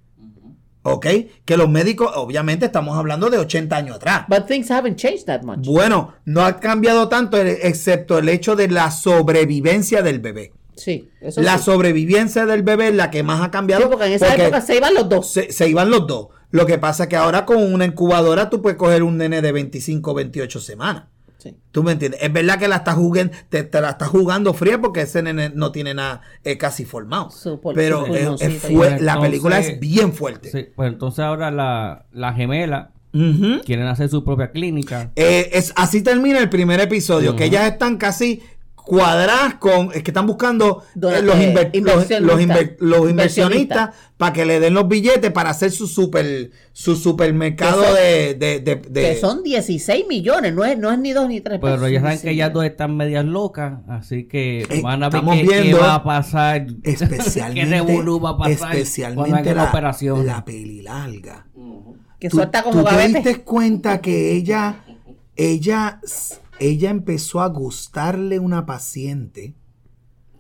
¿Ok? 0.86 1.08
Que 1.46 1.56
los 1.56 1.70
médicos, 1.70 2.12
obviamente 2.16 2.66
estamos 2.66 2.98
hablando 2.98 3.30
de 3.30 3.38
80 3.38 3.78
años 3.78 3.96
atrás. 3.96 4.26
But 4.28 4.48
things 4.48 4.70
haven't 4.70 4.98
changed 4.98 5.26
that 5.26 5.42
much. 5.44 5.66
Bueno, 5.66 6.14
no 6.26 6.44
ha 6.46 6.60
cambiado 6.60 7.08
tanto 7.08 7.38
excepto 7.38 8.18
el 8.18 8.28
hecho 8.28 8.56
de 8.58 8.68
la 8.68 8.92
sobrevivencia 8.92 10.02
del 10.02 10.20
bebé. 10.20 10.52
Sí, 10.76 11.08
eso 11.22 11.40
La 11.42 11.58
sí. 11.60 11.66
sobrevivencia 11.66 12.46
del 12.46 12.64
bebé 12.64 12.90
es 12.90 12.96
la 12.96 13.12
que 13.12 13.24
más 13.24 13.42
ha 13.42 13.52
cambiado. 13.52 13.84
Sí, 13.84 13.88
porque 13.92 14.06
en 14.08 14.14
esa 14.14 14.26
porque- 14.28 14.42
época 14.44 14.62
se 14.62 14.76
iban 14.76 14.94
los 14.96 15.08
dos. 15.08 15.32
se, 15.32 15.52
se 15.54 15.70
iban 15.70 15.90
los 15.90 16.06
dos. 16.08 16.28
Lo 16.54 16.66
que 16.68 16.78
pasa 16.78 17.04
es 17.04 17.10
que 17.10 17.16
ahora 17.16 17.46
con 17.46 17.58
una 17.74 17.84
incubadora 17.86 18.50
tú 18.50 18.62
puedes 18.62 18.78
coger 18.78 19.02
un 19.04 19.18
nene 19.18 19.42
de 19.42 19.52
25 19.52 20.14
28 20.14 20.60
semanas. 20.60 21.06
Sí. 21.40 21.58
¿Tú 21.72 21.84
me 21.84 21.92
entiendes? 21.94 22.22
Es 22.24 22.32
verdad 22.32 22.58
que 22.60 22.68
la 22.70 22.78
estás 22.78 22.96
jugando, 22.96 23.34
te, 23.50 23.64
te 23.64 23.82
la 23.82 23.90
estás 23.90 24.08
jugando 24.10 24.54
fría 24.54 24.80
porque 24.80 25.02
ese 25.02 25.22
nene 25.24 25.50
no 25.54 25.72
tiene 25.74 25.94
nada 25.94 26.22
eh, 26.44 26.58
casi 26.58 26.86
formado. 26.86 27.30
Pero 27.74 28.06
su 28.06 28.14
es- 28.40 28.60
fue- 28.62 28.72
Pues 28.76 29.02
la 29.02 29.20
película 29.20 29.60
es 29.60 29.80
bien 29.80 30.14
fuerte. 30.14 30.52
Sí, 30.52 30.68
pues 30.76 30.94
entonces 30.94 31.20
ahora 31.20 31.50
la, 31.52 32.06
la 32.14 32.34
gemela 32.34 32.92
Ujú. 33.14 33.62
quieren 33.66 33.88
hacer 33.88 34.08
su 34.10 34.24
propia 34.24 34.52
clínica. 34.52 35.12
Eh, 35.16 35.50
es, 35.54 35.74
así 35.76 36.02
termina 36.02 36.40
el 36.40 36.50
primer 36.50 36.80
episodio, 36.80 37.36
que 37.36 37.46
ellas 37.46 37.70
están 37.72 37.98
casi 37.98 38.42
cuadradas 38.86 39.56
con. 39.56 39.92
Es 39.94 40.04
que 40.04 40.12
están 40.12 40.28
buscando 40.28 40.84
eh, 40.96 41.22
los, 41.22 41.36
inver- 41.36 41.72
los, 41.82 42.10
inversionistas. 42.10 42.22
los 42.22 42.40
inver- 42.42 42.76
los 42.80 43.10
inversionistas 43.10 43.10
Inversionistas. 43.10 43.90
para 44.18 44.34
que 44.34 44.46
le 44.46 44.60
den 44.60 44.74
los 44.74 44.88
billetes 44.88 45.32
para 45.32 45.50
hacer 45.52 45.72
su 45.72 45.88
super 45.88 46.52
su 46.74 46.96
supermercado 46.96 47.82
Que 47.82 47.88
son- 47.88 47.96
de, 47.96 48.34
de, 48.36 48.60
de- 48.60 48.76
de- 48.76 49.02
Que 49.02 49.16
son 49.16 49.44
16 49.44 50.06
millones, 50.08 50.54
no 50.54 50.66
es, 50.66 50.78
no 50.78 50.92
es 50.92 51.00
ni 51.00 51.12
dos 51.14 51.28
ni 51.28 51.40
tres. 51.42 51.60
Pero 51.62 51.76
pesos, 51.76 51.92
ya 51.92 52.00
saben 52.02 52.12
16 52.12 52.22
que 52.22 52.32
ellas 52.32 52.54
dos 52.54 52.66
están 52.66 52.98
medias 52.98 53.26
locas, 53.26 53.80
así 53.88 54.26
que 54.28 54.62
Eh, 54.70 54.82
van 54.82 55.04
a 55.04 55.10
ver 55.10 55.22
qué, 55.22 55.28
qué 55.38 55.44
viendo 55.44 55.80
va 55.80 55.96
a 55.96 56.04
pasar. 56.04 56.68
especialmente, 56.84 57.82
qué 57.86 58.20
va 58.20 58.30
a 58.30 58.38
pasar 58.38 58.76
especialmente 58.76 59.50
la, 59.56 59.64
la 59.64 59.70
operación. 59.70 60.26
la 60.26 60.44
peli 60.46 60.82
larga. 60.82 61.46
Que 62.20 62.30
¿Tú- 62.30 62.38
suelta 62.38 62.64
como 62.64 62.84
¿Tú 62.84 62.90
te 62.96 63.08
diste 63.08 63.42
cuenta 63.44 64.00
que 64.02 64.32
ella, 64.34 64.78
ella, 65.36 66.00
ella 66.60 66.90
empezó 66.90 67.42
a 67.42 67.48
gustarle 67.48 68.40
una 68.40 68.66
paciente 68.66 69.56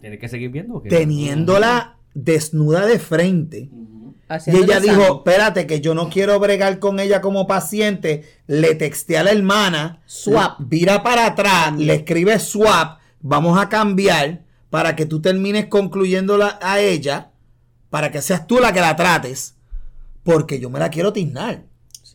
Tienes 0.03 0.19
que 0.19 0.27
seguir 0.27 0.49
viendo. 0.49 0.73
¿o 0.73 0.83
qué? 0.83 0.89
teniéndola 0.89 1.95
desnuda 2.13 2.85
de 2.85 2.99
frente? 2.99 3.69
Y 4.47 4.57
ella 4.57 4.81
dijo, 4.81 5.19
espérate, 5.19 5.65
que 5.65 5.79
yo 5.79 5.93
no 5.93 6.09
quiero 6.09 6.37
bregar 6.41 6.79
con 6.79 6.99
ella 6.99 7.21
como 7.21 7.47
paciente. 7.47 8.25
Le 8.45 8.75
texté 8.75 9.17
a 9.17 9.23
la 9.23 9.31
hermana. 9.31 10.01
Swap. 10.05 10.59
Vira 10.59 11.03
para 11.03 11.27
atrás, 11.27 11.77
le 11.77 11.93
escribe 11.93 12.37
swap. 12.39 12.99
Vamos 13.21 13.57
a 13.57 13.69
cambiar 13.69 14.43
para 14.69 14.97
que 14.97 15.05
tú 15.05 15.21
termines 15.21 15.67
concluyéndola 15.67 16.59
a 16.61 16.81
ella. 16.81 17.31
Para 17.89 18.11
que 18.11 18.21
seas 18.21 18.45
tú 18.45 18.59
la 18.59 18.73
que 18.73 18.81
la 18.81 18.97
trates. 18.97 19.55
Porque 20.23 20.59
yo 20.59 20.69
me 20.69 20.79
la 20.79 20.89
quiero 20.89 21.13
tiznar. 21.13 21.63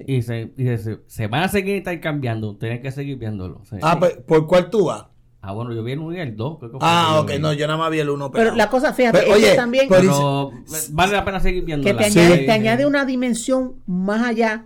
Y, 0.06 0.22
se, 0.22 0.52
y 0.56 0.64
se, 0.78 0.98
se 1.06 1.26
van 1.26 1.42
a 1.42 1.48
seguir 1.48 1.76
intercambiando. 1.76 2.56
Tienes 2.56 2.80
que 2.80 2.90
seguir 2.92 3.18
viéndolo. 3.18 3.60
sí. 3.68 3.76
Ah, 3.82 3.98
pues, 3.98 4.16
¿por 4.26 4.46
cuál 4.46 4.70
tú 4.70 4.86
vas? 4.86 5.04
Ah, 5.40 5.52
bueno, 5.52 5.72
yo 5.72 5.82
vi 5.84 5.92
el 5.92 6.00
1 6.00 6.16
y 6.16 6.20
el 6.20 6.36
2. 6.36 6.58
creo 6.58 6.70
que 6.72 6.78
fue 6.78 6.86
Ah, 6.88 7.20
ok, 7.20 7.32
no, 7.40 7.52
yo 7.52 7.66
nada 7.66 7.78
más 7.78 7.90
vi 7.90 8.00
el 8.00 8.10
uno. 8.10 8.30
Pero 8.30 8.54
la 8.54 8.68
cosa, 8.68 8.92
fíjate, 8.92 9.18
Pero, 9.20 9.34
ellos 9.36 9.48
oye, 9.48 9.56
también 9.56 9.86
pero- 9.88 10.50
Pero 10.50 10.52
vale 10.90 11.12
la 11.12 11.24
pena 11.24 11.40
seguir 11.40 11.64
viendo. 11.64 11.84
que 11.86 11.94
te 11.94 12.10
Sí. 12.10 12.18
añade, 12.18 12.38
te 12.38 12.50
añade 12.52 12.86
una 12.86 13.04
dimensión 13.04 13.74
más 13.86 14.26
allá, 14.26 14.64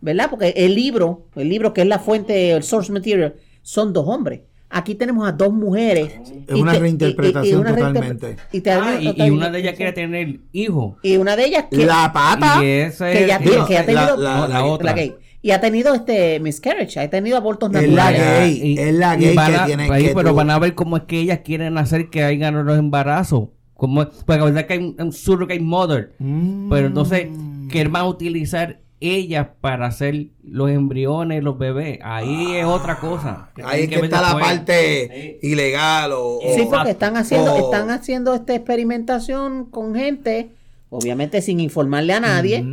¿verdad? 0.00 0.28
Porque 0.30 0.52
el 0.56 0.74
libro, 0.74 1.22
el 1.36 1.48
libro 1.48 1.72
que 1.72 1.82
es 1.82 1.86
la 1.86 1.98
fuente, 2.00 2.50
el 2.52 2.62
source 2.64 2.92
material, 2.92 3.34
son 3.62 3.92
dos 3.92 4.06
hombres. 4.08 4.40
Aquí 4.70 4.94
tenemos 4.94 5.26
a 5.26 5.32
dos 5.32 5.52
mujeres. 5.52 6.12
Es 6.46 6.54
una 6.54 6.74
reinterpretación 6.74 7.64
totalmente. 7.64 8.36
Y, 8.52 8.60
te 8.60 8.70
Ah, 8.70 8.98
y, 9.00 9.06
otra 9.08 9.26
y 9.26 9.30
una 9.30 9.50
de 9.50 9.60
ellas 9.60 9.74
quiere 9.76 9.92
tener 9.92 10.40
hijos. 10.52 10.96
Y 11.02 11.16
una 11.16 11.36
de 11.36 11.46
ellas 11.46 11.64
que, 11.70 11.86
La 11.86 12.12
pata. 12.12 12.62
Y 12.62 12.66
ese 12.68 13.12
que 13.12 13.26
ya, 13.26 13.36
es- 13.36 13.50
que 13.66 13.76
ha 13.78 13.80
la- 13.80 13.86
tenido 13.86 14.16
la- 14.18 14.46
la 14.48 14.64
otra. 14.66 14.86
la 14.86 14.92
gay. 14.92 15.14
Y 15.40 15.52
ha 15.52 15.60
tenido 15.60 15.94
este 15.94 16.38
miscarriage, 16.40 17.00
ha 17.00 17.08
tenido 17.08 17.36
abortos 17.38 17.72
Es 17.74 17.88
la 17.90 18.10
naturales. 18.10 18.60
gay. 18.60 18.78
es 18.78 18.94
la 18.94 19.16
gay 19.16 19.34
que 19.34 19.40
a- 19.40 19.64
tiene 19.66 19.90
ahí, 19.90 20.04
que 20.08 20.14
pero 20.14 20.30
tú- 20.30 20.34
van 20.36 20.50
a 20.50 20.58
ver 20.58 20.74
cómo 20.74 20.96
es 20.98 21.04
que 21.04 21.20
ellas 21.20 21.40
quieren 21.44 21.78
hacer 21.78 22.10
que 22.10 22.24
hagan 22.24 22.66
los 22.66 22.78
embarazos. 22.78 23.48
Como, 23.74 24.04
porque 24.26 24.38
la 24.40 24.44
verdad 24.44 24.66
que 24.66 24.72
hay 24.74 24.78
un, 24.80 24.96
un 24.98 25.12
surrogate 25.12 25.60
mother. 25.60 26.12
Mm. 26.18 26.68
Pero 26.68 26.88
entonces, 26.88 27.28
que 27.70 27.84
van 27.84 28.02
a 28.02 28.06
utilizar 28.06 28.80
ellas 29.00 29.48
para 29.60 29.86
hacer 29.86 30.26
los 30.42 30.70
embriones, 30.70 31.42
los 31.44 31.58
bebés. 31.58 31.98
Ahí 32.02 32.56
es 32.56 32.64
otra 32.64 32.98
cosa. 32.98 33.50
Ahí 33.64 33.84
es 33.84 33.88
que 33.88 33.96
está 33.96 34.20
la 34.22 34.38
parte 34.38 35.38
ilegal 35.42 36.10
o, 36.14 36.40
Sí, 36.54 36.62
o- 36.62 36.70
porque 36.70 36.90
están 36.90 37.16
haciendo, 37.16 37.54
o- 37.54 37.58
están 37.72 37.90
haciendo 37.90 38.34
esta 38.34 38.54
experimentación 38.54 39.66
con 39.66 39.94
gente, 39.94 40.50
obviamente 40.90 41.42
sin 41.42 41.60
informarle 41.60 42.12
a 42.14 42.20
nadie. 42.20 42.64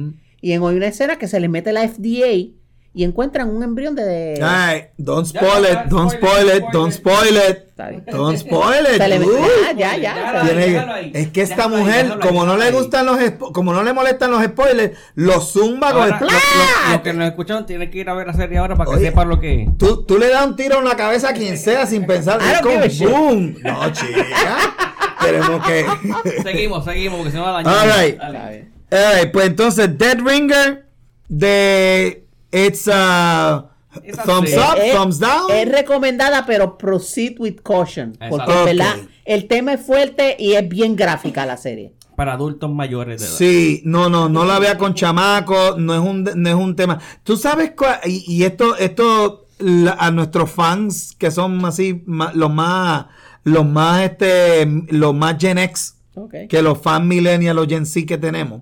Y 0.41 0.51
en 0.53 0.61
hoy 0.61 0.75
una 0.75 0.87
escena 0.87 1.17
que 1.17 1.27
se 1.27 1.39
les 1.39 1.49
mete 1.49 1.73
la 1.73 1.83
FDA 1.87 2.49
y 2.97 3.03
encuentran 3.03 3.49
un 3.53 3.61
embrión 3.61 3.93
de. 3.93 4.39
Ay, 4.41 4.85
don't 4.97 5.27
Ya, 5.29 5.41
spoil 5.41 5.63
ya, 5.65 5.71
it, 5.73 5.79
don't 5.89 6.11
spoil 6.13 6.47
it, 6.47 6.63
don't 6.71 6.93
spoil 6.93 7.35
it. 7.35 7.57
Está 7.67 7.89
bien. 7.89 8.05
Don't 8.09 8.37
spoil 8.37 8.85
it. 8.85 9.01
Se. 9.01 9.03
Ah, 9.03 9.73
ya, 9.75 9.97
ya. 9.97 10.41
Se- 10.41 10.47
Tiene- 10.55 10.79
ahí. 10.79 11.11
es 11.13 11.27
que 11.27 11.41
esta 11.41 11.67
mujer, 11.67 12.19
como 12.21 12.45
no 12.45 12.55
le 12.55 12.71
gustan 12.71 13.05
los 13.05 13.17
como 13.51 13.73
no 13.73 13.83
le 13.83 13.91
molestan 13.91 14.31
los 14.31 14.41
spoilers, 14.41 14.97
los 15.15 15.51
zumba 15.51 15.91
con 15.91 16.05
el 16.05 16.13
Ahora, 16.13 16.29
lo, 16.93 17.03
que 17.03 17.11
nos 17.11 17.27
escucharon 17.27 17.65
tienen 17.65 17.91
que 17.91 17.97
ir 17.97 18.09
a 18.09 18.13
ver 18.13 18.27
la 18.27 18.33
serie 18.33 18.59
ahora 18.59 18.77
para 18.77 18.89
que 18.89 18.95
Oye. 18.95 19.07
sepan 19.07 19.27
lo 19.27 19.41
que 19.41 19.63
es. 19.63 19.77
Tú, 19.77 20.05
tú 20.05 20.17
le 20.17 20.29
das 20.29 20.47
un 20.47 20.55
tiro 20.55 20.79
en 20.79 20.85
la 20.85 20.95
cabeza 20.95 21.31
a 21.31 21.33
quien 21.33 21.57
sea 21.57 21.85
sin 21.85 22.05
pensar. 22.05 22.39
Es 22.41 22.61
con 22.61 22.81
shit. 22.83 23.09
boom. 23.09 23.57
No, 23.61 23.91
chica. 23.91 24.25
Tenemos 25.21 25.67
que. 25.67 25.85
Seguimos, 26.43 26.85
seguimos, 26.85 27.17
porque 27.17 27.31
si 27.31 27.37
no 27.37 27.43
va 27.43 27.59
a 27.59 27.63
dañar. 27.63 27.75
All 27.77 28.05
right. 28.05 28.21
All 28.89 29.19
right, 29.19 29.31
pues 29.33 29.47
entonces 29.47 29.97
Dead 29.97 30.17
Ringer 30.23 30.85
de 31.27 32.24
It's 32.55 32.87
uh, 32.87 33.63
Esa 34.03 34.23
thumbs 34.23 34.49
sí. 34.51 34.57
up, 34.57 34.77
Es- 34.81 34.93
thumbs 34.95 35.19
down. 35.19 35.51
Es 35.51 35.69
recomendada, 35.69 36.45
pero 36.45 36.77
proceed 36.77 37.39
with 37.39 37.55
caution. 37.63 38.13
Porque 38.29 38.35
Exacto. 38.43 38.59
en 38.59 38.65
verdad, 38.77 38.95
Ok. 39.03 39.09
el 39.25 39.47
tema 39.47 39.73
es 39.73 39.81
fuerte 39.85 40.35
y 40.39 40.53
es 40.53 40.67
bien 40.67 40.95
gráfica 40.95 41.45
la 41.45 41.57
serie. 41.57 41.93
Para 42.15 42.33
adultos 42.33 42.71
mayores 42.71 43.19
de 43.19 43.27
edad. 43.27 43.35
Sí, 43.35 43.81
no, 43.83 44.09
no, 44.09 44.29
no 44.29 44.45
la 44.45 44.57
vea 44.59 44.77
con 44.77 44.93
chamaco, 44.93 45.75
no 45.77 45.93
es 45.93 45.99
un, 45.99 46.23
no 46.23 46.49
es 46.49 46.55
un 46.55 46.75
tema. 46.75 46.99
Tú 47.23 47.35
sabes 47.35 47.71
cuál, 47.75 47.99
y, 48.05 48.23
y 48.25 48.43
esto, 48.43 48.77
esto 48.77 49.47
la- 49.59 49.97
a 49.99 50.11
nuestros 50.11 50.49
fans 50.49 51.13
que 51.17 51.29
son 51.31 51.63
así, 51.65 52.03
ma- 52.05 52.31
los 52.33 52.51
más, 52.53 53.07
los 53.43 53.65
más, 53.65 54.01
este, 54.03 54.65
los 54.89 55.13
más 55.13 55.35
Gen 55.39 55.57
X, 55.57 55.91
Okay. 56.17 56.47
que 56.47 56.61
los 56.61 56.77
fans 56.77 57.05
millennials, 57.05 57.55
los 57.57 57.67
Gen 57.67 57.85
Z 57.85 58.05
que 58.07 58.17
tenemos. 58.17 58.61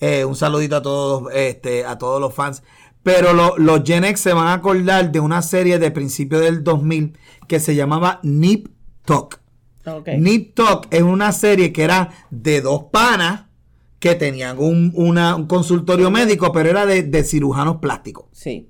Eh, 0.00 0.24
un 0.24 0.34
saludito 0.34 0.76
a 0.76 0.82
todos, 0.82 1.32
este, 1.32 1.84
a 1.84 1.96
todos 1.98 2.20
los 2.20 2.34
fans. 2.34 2.62
Pero 3.08 3.32
lo- 3.32 3.56
los 3.56 3.82
Gen 3.84 4.04
X 4.04 4.20
se 4.20 4.32
van 4.34 4.48
a 4.48 4.52
acordar 4.52 5.10
de 5.10 5.18
una 5.20 5.40
serie 5.40 5.78
de 5.78 5.90
principios 5.90 6.42
del 6.42 6.62
2000 6.62 7.16
que 7.46 7.58
se 7.58 7.74
llamaba 7.74 8.20
Nip 8.22 8.68
Tuck. 9.06 9.38
Ok. 9.86 10.08
Nip 10.18 10.54
Tuck 10.54 10.86
es 10.90 11.00
una 11.00 11.32
serie 11.32 11.72
que 11.72 11.84
era 11.84 12.10
de 12.30 12.60
dos 12.60 12.84
panas 12.92 13.44
que 13.98 14.14
tenían 14.14 14.58
un, 14.58 14.92
una- 14.94 15.36
un 15.36 15.46
consultorio 15.46 16.10
médico, 16.10 16.52
pero 16.52 16.68
era 16.68 16.84
de, 16.84 17.02
de 17.02 17.24
cirujanos 17.24 17.76
plásticos. 17.78 18.26
Sí. 18.32 18.68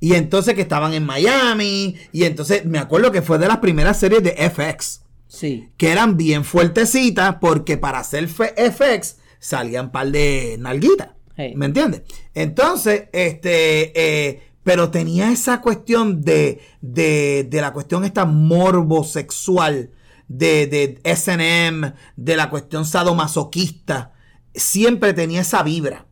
Y 0.00 0.14
entonces 0.14 0.54
que 0.54 0.62
estaban 0.62 0.92
en 0.92 1.06
Miami. 1.06 1.94
Y 2.12 2.24
entonces 2.24 2.64
me 2.64 2.78
acuerdo 2.80 3.12
que 3.12 3.22
fue 3.22 3.38
de 3.38 3.46
las 3.46 3.58
primeras 3.58 4.00
series 4.00 4.24
de 4.24 4.32
FX. 4.50 5.02
Sí. 5.28 5.68
Que 5.76 5.92
eran 5.92 6.16
bien 6.16 6.44
fuertecitas 6.44 7.36
porque 7.40 7.76
para 7.78 8.00
hacer 8.00 8.26
FX 8.28 9.18
salían 9.38 9.86
un 9.86 9.92
par 9.92 10.10
de 10.10 10.56
nalguitas. 10.58 11.10
¿Me 11.54 11.66
entiendes? 11.66 12.02
Entonces, 12.34 13.04
este, 13.12 13.92
eh, 14.28 14.42
pero 14.64 14.90
tenía 14.90 15.30
esa 15.30 15.60
cuestión 15.60 16.22
de, 16.22 16.60
de, 16.80 17.46
de 17.48 17.60
la 17.60 17.72
cuestión 17.72 18.04
esta 18.04 18.24
morbo 18.24 19.04
sexual, 19.04 19.90
de, 20.26 20.66
de 20.66 21.00
SM, 21.04 21.94
de 22.16 22.36
la 22.36 22.50
cuestión 22.50 22.84
sadomasoquista. 22.84 24.12
Siempre 24.54 25.14
tenía 25.14 25.42
esa 25.42 25.62
vibra. 25.62 26.06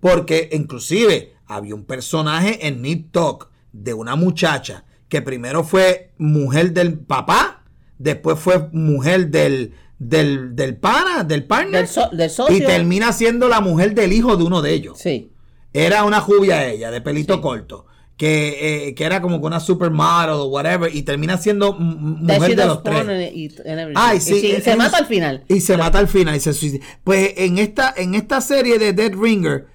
Porque 0.00 0.48
inclusive 0.52 1.34
había 1.46 1.74
un 1.74 1.84
personaje 1.84 2.66
en 2.66 2.82
Nip 2.82 3.12
Talk 3.12 3.50
de 3.72 3.94
una 3.94 4.16
muchacha 4.16 4.84
que 5.08 5.22
primero 5.22 5.62
fue 5.62 6.12
mujer 6.18 6.72
del 6.72 6.98
papá, 6.98 7.64
después 7.98 8.38
fue 8.38 8.68
mujer 8.72 9.28
del, 9.28 9.74
del, 10.08 10.54
del 10.56 10.76
pana, 10.76 11.24
del 11.24 11.44
partner, 11.44 11.80
Del, 11.82 11.88
so- 11.88 12.08
del 12.12 12.30
socio. 12.30 12.56
y 12.56 12.60
termina 12.60 13.12
siendo 13.12 13.48
la 13.48 13.60
mujer 13.60 13.94
del 13.94 14.12
hijo 14.12 14.36
de 14.36 14.44
uno 14.44 14.62
de 14.62 14.72
ellos. 14.72 14.98
Sí. 14.98 15.30
Era 15.72 16.04
una 16.04 16.20
jubia 16.20 16.66
ella, 16.68 16.90
de 16.90 17.00
pelito 17.00 17.34
Sí. 17.36 17.40
corto, 17.40 17.86
que, 18.16 18.88
eh, 18.88 18.94
que 18.94 19.04
era 19.04 19.22
como 19.22 19.36
una 19.38 19.58
supermodel 19.60 20.30
o 20.30 20.44
whatever, 20.46 20.94
y 20.94 21.02
termina 21.02 21.38
siendo 21.38 21.72
mujer 21.72 22.54
de 22.56 22.66
los 22.66 22.82
tres. 22.82 23.04
y-. 23.34 23.50
Ay, 23.94 24.18
Y 24.18 24.20
sí, 24.20 24.54
y 24.58 24.60
se 24.60 24.76
mata 24.76 24.98
al 24.98 25.06
final. 25.06 25.44
Y 25.48 25.60
se 25.60 25.76
mata 25.76 25.98
al 25.98 26.08
final 26.08 26.36
y 26.36 26.40
se 26.40 26.52
suicida. 26.52 26.84
Pues 27.04 27.32
en 27.36 27.58
esta, 27.58 27.94
en 27.96 28.14
esta 28.14 28.40
serie 28.40 28.78
de 28.78 28.92
Dead 28.92 29.12
Ringer, 29.14 29.66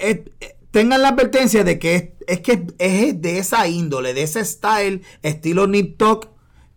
eh, 0.00 0.24
eh, 0.40 0.56
tengan 0.70 1.02
la 1.02 1.08
advertencia 1.08 1.64
de 1.64 1.78
que 1.78 1.94
es, 1.96 2.04
es 2.26 2.40
que 2.40 2.66
es 2.78 3.20
de 3.20 3.38
esa 3.38 3.66
índole, 3.66 4.14
de 4.14 4.22
ese 4.22 4.44
style, 4.44 5.02
estilo 5.22 5.66
Nip 5.66 5.98
Tuck, 5.98 6.28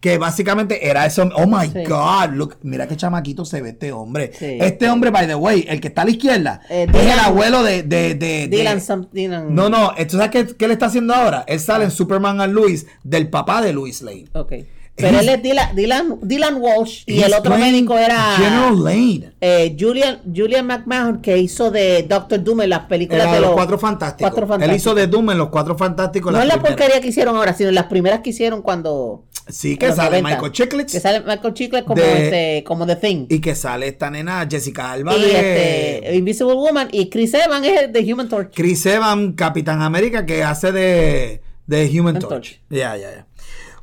que 0.06 0.20
básicamente 0.20 0.88
era 0.88 1.04
eso. 1.08 1.28
Oh 1.36 1.48
my 1.48 1.66
Sí. 1.68 1.84
God, 1.88 2.34
look, 2.36 2.58
mira 2.62 2.88
qué 2.88 2.96
chamaquito 2.96 3.44
se 3.44 3.60
ve 3.64 3.70
este 3.70 3.92
hombre. 3.92 4.32
Sí. 4.38 4.60
Este 4.62 4.88
hombre, 4.88 5.10
by 5.10 5.26
the 5.26 5.34
way, 5.34 5.66
el 5.68 5.82
que 5.82 5.88
está 5.88 6.04
a 6.04 6.06
la 6.06 6.12
izquierda, 6.12 6.62
Eh, 6.70 6.86
es 6.94 7.12
el 7.12 7.18
abuelo 7.20 7.64
de. 7.64 7.82
de, 7.82 8.14
de- 8.14 8.48
de- 8.48 8.48
Dylan, 8.58 8.82
some- 8.82 9.08
Dylan- 9.12 9.48
no, 9.50 9.68
no, 9.68 9.94
¿tú 10.08 10.18
sabes 10.18 10.30
qué, 10.30 10.46
qué 10.56 10.68
le 10.68 10.74
está 10.74 10.86
haciendo 10.86 11.16
ahora? 11.16 11.44
Él 11.48 11.60
sale 11.60 11.86
en 11.86 11.90
Superman 11.92 12.40
and 12.40 12.54
Louis, 12.54 12.86
del 13.04 13.30
papá 13.32 13.64
de 13.64 13.74
Louis 13.74 14.00
Lane. 14.04 14.26
Ok. 14.34 14.54
Pero 14.98 15.20
él 15.20 15.28
es 15.28 15.42
Dylan, 15.44 15.76
Dylan, 15.76 16.20
Dylan 16.22 16.56
Walsh 16.62 17.04
y 17.08 17.22
el 17.24 17.34
otro 17.34 17.58
médico 17.58 17.98
era 17.98 18.36
General 18.38 18.82
Lane. 18.82 19.32
eh, 19.42 19.76
Julian, 19.78 20.22
Julian 20.34 20.68
McMahon 20.68 21.20
que 21.22 21.38
hizo 21.40 21.70
de 21.72 22.04
Doctor 22.08 22.42
Doom 22.44 22.62
en 22.62 22.70
las 22.70 22.82
películas 22.82 23.24
Era 23.24 23.34
de 23.34 23.40
los 23.42 23.48
los 23.50 23.56
Cuatro 23.56 23.78
Fantásticos. 23.80 24.32
Cuatro 24.34 24.56
Él 24.64 24.72
hizo 24.76 24.94
de 24.94 25.08
Doom 25.08 25.32
en 25.32 25.38
los 25.40 25.50
Cuatro 25.50 25.76
Fantásticos. 25.76 26.32
No 26.32 26.40
es 26.40 26.46
la 26.48 26.54
primeras. 26.54 26.78
porquería 26.78 27.02
que 27.02 27.08
hicieron 27.10 27.36
ahora, 27.36 27.54
sino 27.56 27.72
las 27.72 27.86
primeras 27.88 28.20
que 28.22 28.30
hicieron 28.30 28.62
cuando. 28.62 29.24
Sí, 29.48 29.78
que 29.78 29.92
sale 29.92 30.22
90. 30.22 30.30
Michael 30.30 30.52
Chiklis. 30.52 30.92
Que 30.92 31.00
sale 31.00 31.20
Michael 31.22 31.54
Chiclet 31.54 31.86
como, 31.86 32.02
De- 32.02 32.24
este, 32.26 32.64
como 32.64 32.86
The 32.88 32.96
Thing. 32.96 33.26
Y 33.30 33.40
que 33.40 33.54
sale 33.56 33.88
esta 33.88 34.10
nena 34.10 34.48
Jessica 34.50 34.92
Alba 34.92 35.16
Y 35.16 35.22
de 35.22 35.98
este, 36.00 36.16
Invisible 36.16 36.54
Woman. 36.56 36.88
Y 36.92 37.10
Chris 37.10 37.34
Evans 37.36 37.66
es 37.68 37.82
el 37.84 37.92
de 37.94 38.14
Human 38.14 38.28
Torch. 38.28 38.54
Chris 38.56 38.86
Evans, 38.88 39.34
Capitán 39.36 39.82
América, 39.84 40.26
que 40.26 40.44
hace 40.44 40.72
de, 40.72 41.42
de 41.68 41.86
Human 41.90 42.00
Human 42.00 42.20
Torch. 42.20 42.30
Torch. 42.32 42.62
Ya, 42.70 42.98
ya, 42.98 43.12
ya. 43.12 43.28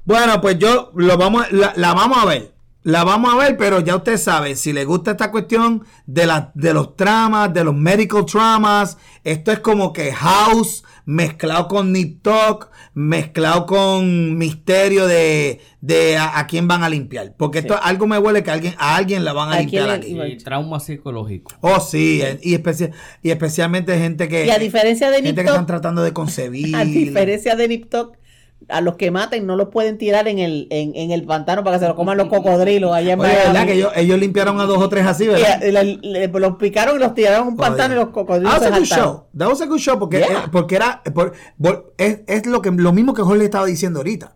Bueno, 0.05 0.41
pues 0.41 0.59
yo 0.59 0.91
lo 0.97 1.17
vamos, 1.17 1.51
la, 1.53 1.73
la 1.77 1.95
vamos 1.95 2.19
a 2.19 2.27
ver. 2.27 2.53
La 2.85 3.05
vamos 3.05 3.33
a 3.33 3.37
ver, 3.37 3.57
pero 3.57 3.79
ya 3.81 3.95
usted 3.95 4.17
sabe, 4.17 4.57
si 4.57 4.73
le 4.73 4.85
gusta 4.85 5.13
esta 5.13 5.31
cuestión 5.31 5.85
de, 6.07 6.27
la, 6.27 6.51
de 6.55 6.75
los 6.75 6.97
tramas, 6.97 7.55
de 7.55 7.63
los 7.63 7.75
medical 7.77 8.27
traumas, 8.27 8.99
esto 9.23 9.53
es 9.53 9.61
como 9.61 9.93
que 9.93 10.13
House 10.13 10.83
mezclado 11.05 11.69
con 11.69 11.93
Nip 11.93 12.23
Tuck, 12.23 12.71
mezclado 12.95 13.67
con 13.67 14.37
misterio 14.37 15.07
de, 15.07 15.61
de 15.81 16.17
a, 16.17 16.39
a 16.41 16.47
quién 16.49 16.67
van 16.67 16.83
a 16.83 16.89
limpiar. 16.89 17.35
Porque 17.37 17.61
esto 17.61 17.79
algo 17.81 18.07
me 18.09 18.19
huele 18.19 18.43
que 18.43 18.51
alguien, 18.51 18.75
a 18.79 18.97
alguien 18.97 19.25
la 19.25 19.33
van 19.33 19.51
a 19.51 19.57
¿A 19.57 19.61
limpiar 19.61 19.89
aquí. 19.91 20.17
Y 20.21 20.37
trauma 20.39 20.81
psicológico. 20.81 21.53
Oh, 21.61 21.79
sí, 21.81 22.21
eh, 22.23 22.39
y, 22.43 22.55
especia- 22.55 22.91
y 23.23 23.31
especialmente 23.31 23.97
gente 23.99 24.29
que... 24.29 24.47
Y 24.47 24.51
a 24.51 24.59
diferencia 24.59 25.09
de 25.11 25.17
gente 25.23 25.31
Nip 25.31 25.37
que 25.41 25.47
están 25.47 25.67
tratando 25.67 26.03
de 26.03 26.13
concebir. 26.13 26.75
a 26.77 26.85
diferencia 26.85 27.55
de 27.55 27.69
Nip 27.69 27.89
Tuck, 27.89 28.17
a 28.73 28.81
los 28.81 28.97
que 28.97 29.11
maten 29.11 29.47
no 29.47 29.55
los 29.57 29.69
pueden 29.69 29.99
tirar 29.99 30.27
en 30.29 30.39
el, 30.39 30.67
en, 30.71 30.97
en 30.97 31.11
el 31.11 31.25
pantano 31.25 31.63
para 31.63 31.77
que 31.77 31.85
se 31.85 31.89
lo 31.89 31.95
coman 31.95 32.17
los 32.19 32.29
cocodrilos 32.29 32.93
allá 32.93 33.13
en 33.13 33.21
Oye, 33.21 33.29
Miami. 33.29 33.47
¿verdad? 33.53 33.67
Que 33.67 33.73
ellos, 33.75 33.93
ellos 33.95 34.19
limpiaron 34.19 34.61
a 34.61 34.65
dos 34.65 34.79
o 34.79 34.89
tres 34.89 35.07
así, 35.07 35.25
Y, 35.25 35.29
¿verdad? 35.29 35.63
eh, 35.63 35.73
le- 35.73 35.97
le- 36.03 36.29
los 36.29 36.57
picaron 36.57 36.97
y 36.97 36.99
los 36.99 37.15
tiraron 37.15 37.47
a 37.47 37.51
un 37.51 37.57
pantano 37.57 37.95
y 37.95 37.97
los 37.99 38.09
cocodrilos 38.09 38.53
was 38.53 38.63
se 38.63 38.71
good 38.71 38.85
show. 38.87 39.25
That 39.37 39.49
was 39.49 39.61
a 39.61 39.67
good 39.67 39.79
show 39.79 39.99
porque, 39.99 40.19
Yeah. 40.19 40.27
eh, 40.45 40.49
porque 40.51 40.77
era 40.77 41.03
por- 41.15 41.33
por- 41.63 41.95
es, 41.99 42.21
es 42.27 42.47
lo 42.47 42.61
que 42.63 42.71
lo 42.71 42.93
mismo 42.93 43.15
que 43.15 43.23
Jorge 43.23 43.45
estaba 43.45 43.67
diciendo 43.67 44.01
ahorita. 44.01 44.35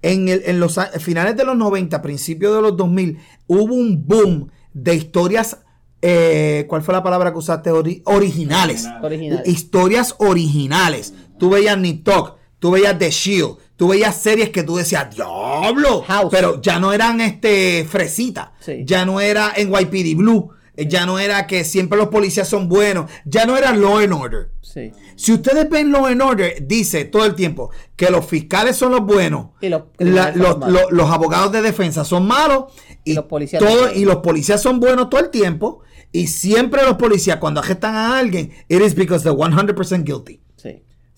En, 0.00 0.28
el, 0.28 0.42
en 0.46 0.58
los 0.58 0.80
finales 0.98 1.36
de 1.36 1.44
los 1.44 1.56
90, 1.56 2.02
principios 2.02 2.54
de 2.56 2.62
los 2.62 2.76
2000, 2.76 3.18
hubo 3.46 3.74
un 3.74 4.06
boom 4.06 4.50
de 4.72 4.94
historias. 4.94 5.58
eh, 6.04 6.66
¿Cuál 6.68 6.82
fue 6.82 6.92
la 6.94 7.02
palabra 7.04 7.30
que 7.32 7.38
usaste? 7.38 7.70
Ori- 7.70 8.02
originales. 8.06 8.88
Originales. 9.02 9.46
Historias 9.46 10.16
originales. 10.18 11.14
Tú 11.38 11.50
veías 11.50 11.78
Nick 11.78 12.02
Talk, 12.04 12.36
tú 12.58 12.72
veías 12.72 12.98
The 12.98 13.10
Shield, 13.10 13.56
tú 13.82 13.88
veías 13.88 14.14
series 14.14 14.50
que 14.50 14.62
tú 14.62 14.76
decías, 14.76 15.12
¡Diablo! 15.12 16.02
House. 16.06 16.28
Pero 16.30 16.60
ya 16.62 16.78
no 16.78 16.92
eran 16.92 17.20
este 17.20 17.84
fresita. 17.90 18.52
Sí. 18.60 18.84
Ya 18.86 19.04
no 19.04 19.20
era 19.20 19.52
en 19.56 19.70
YPD 19.72 20.14
Blue. 20.16 20.50
eh, 20.76 20.86
Ya 20.86 21.04
no 21.04 21.18
era 21.18 21.48
que 21.48 21.64
siempre 21.64 21.98
los 21.98 22.06
policías 22.06 22.48
son 22.48 22.68
buenos. 22.68 23.10
Ya 23.24 23.44
no 23.44 23.56
era 23.56 23.72
Law 23.72 23.98
and 23.98 24.12
Order. 24.12 24.50
Sí. 24.60 24.92
Si 25.16 25.32
ustedes 25.32 25.68
ven 25.68 25.90
Law 25.90 26.06
and 26.06 26.22
Order, 26.22 26.64
dice 26.64 27.06
todo 27.06 27.24
el 27.24 27.34
tiempo 27.34 27.70
que 27.96 28.08
los 28.08 28.24
fiscales 28.24 28.76
son 28.76 28.92
los 28.92 29.00
buenos, 29.04 29.48
Y 29.60 29.68
los 29.68 29.82
la- 29.98 31.12
abogados 31.12 31.50
de 31.50 31.60
defensa 31.62 32.04
son 32.04 32.24
malos 32.26 32.66
y, 33.04 33.10
Y 33.12 33.14
los 33.14 33.24
policías 33.24 33.60
todo- 33.60 33.86
no. 33.88 33.92
y 33.94 34.04
los 34.04 34.18
policías 34.18 34.62
son 34.62 34.78
buenos 34.78 35.10
todo 35.10 35.20
el 35.20 35.30
tiempo. 35.30 35.80
Y 36.12 36.26
siempre 36.26 36.82
los 36.84 36.96
policías, 36.98 37.38
cuando 37.38 37.60
arrestan 37.60 37.96
a 37.96 38.18
alguien, 38.18 38.52
it 38.68 38.80
is 38.80 38.94
because 38.94 39.24
they're 39.24 39.34
100% 39.36 40.04
guilty. 40.04 40.40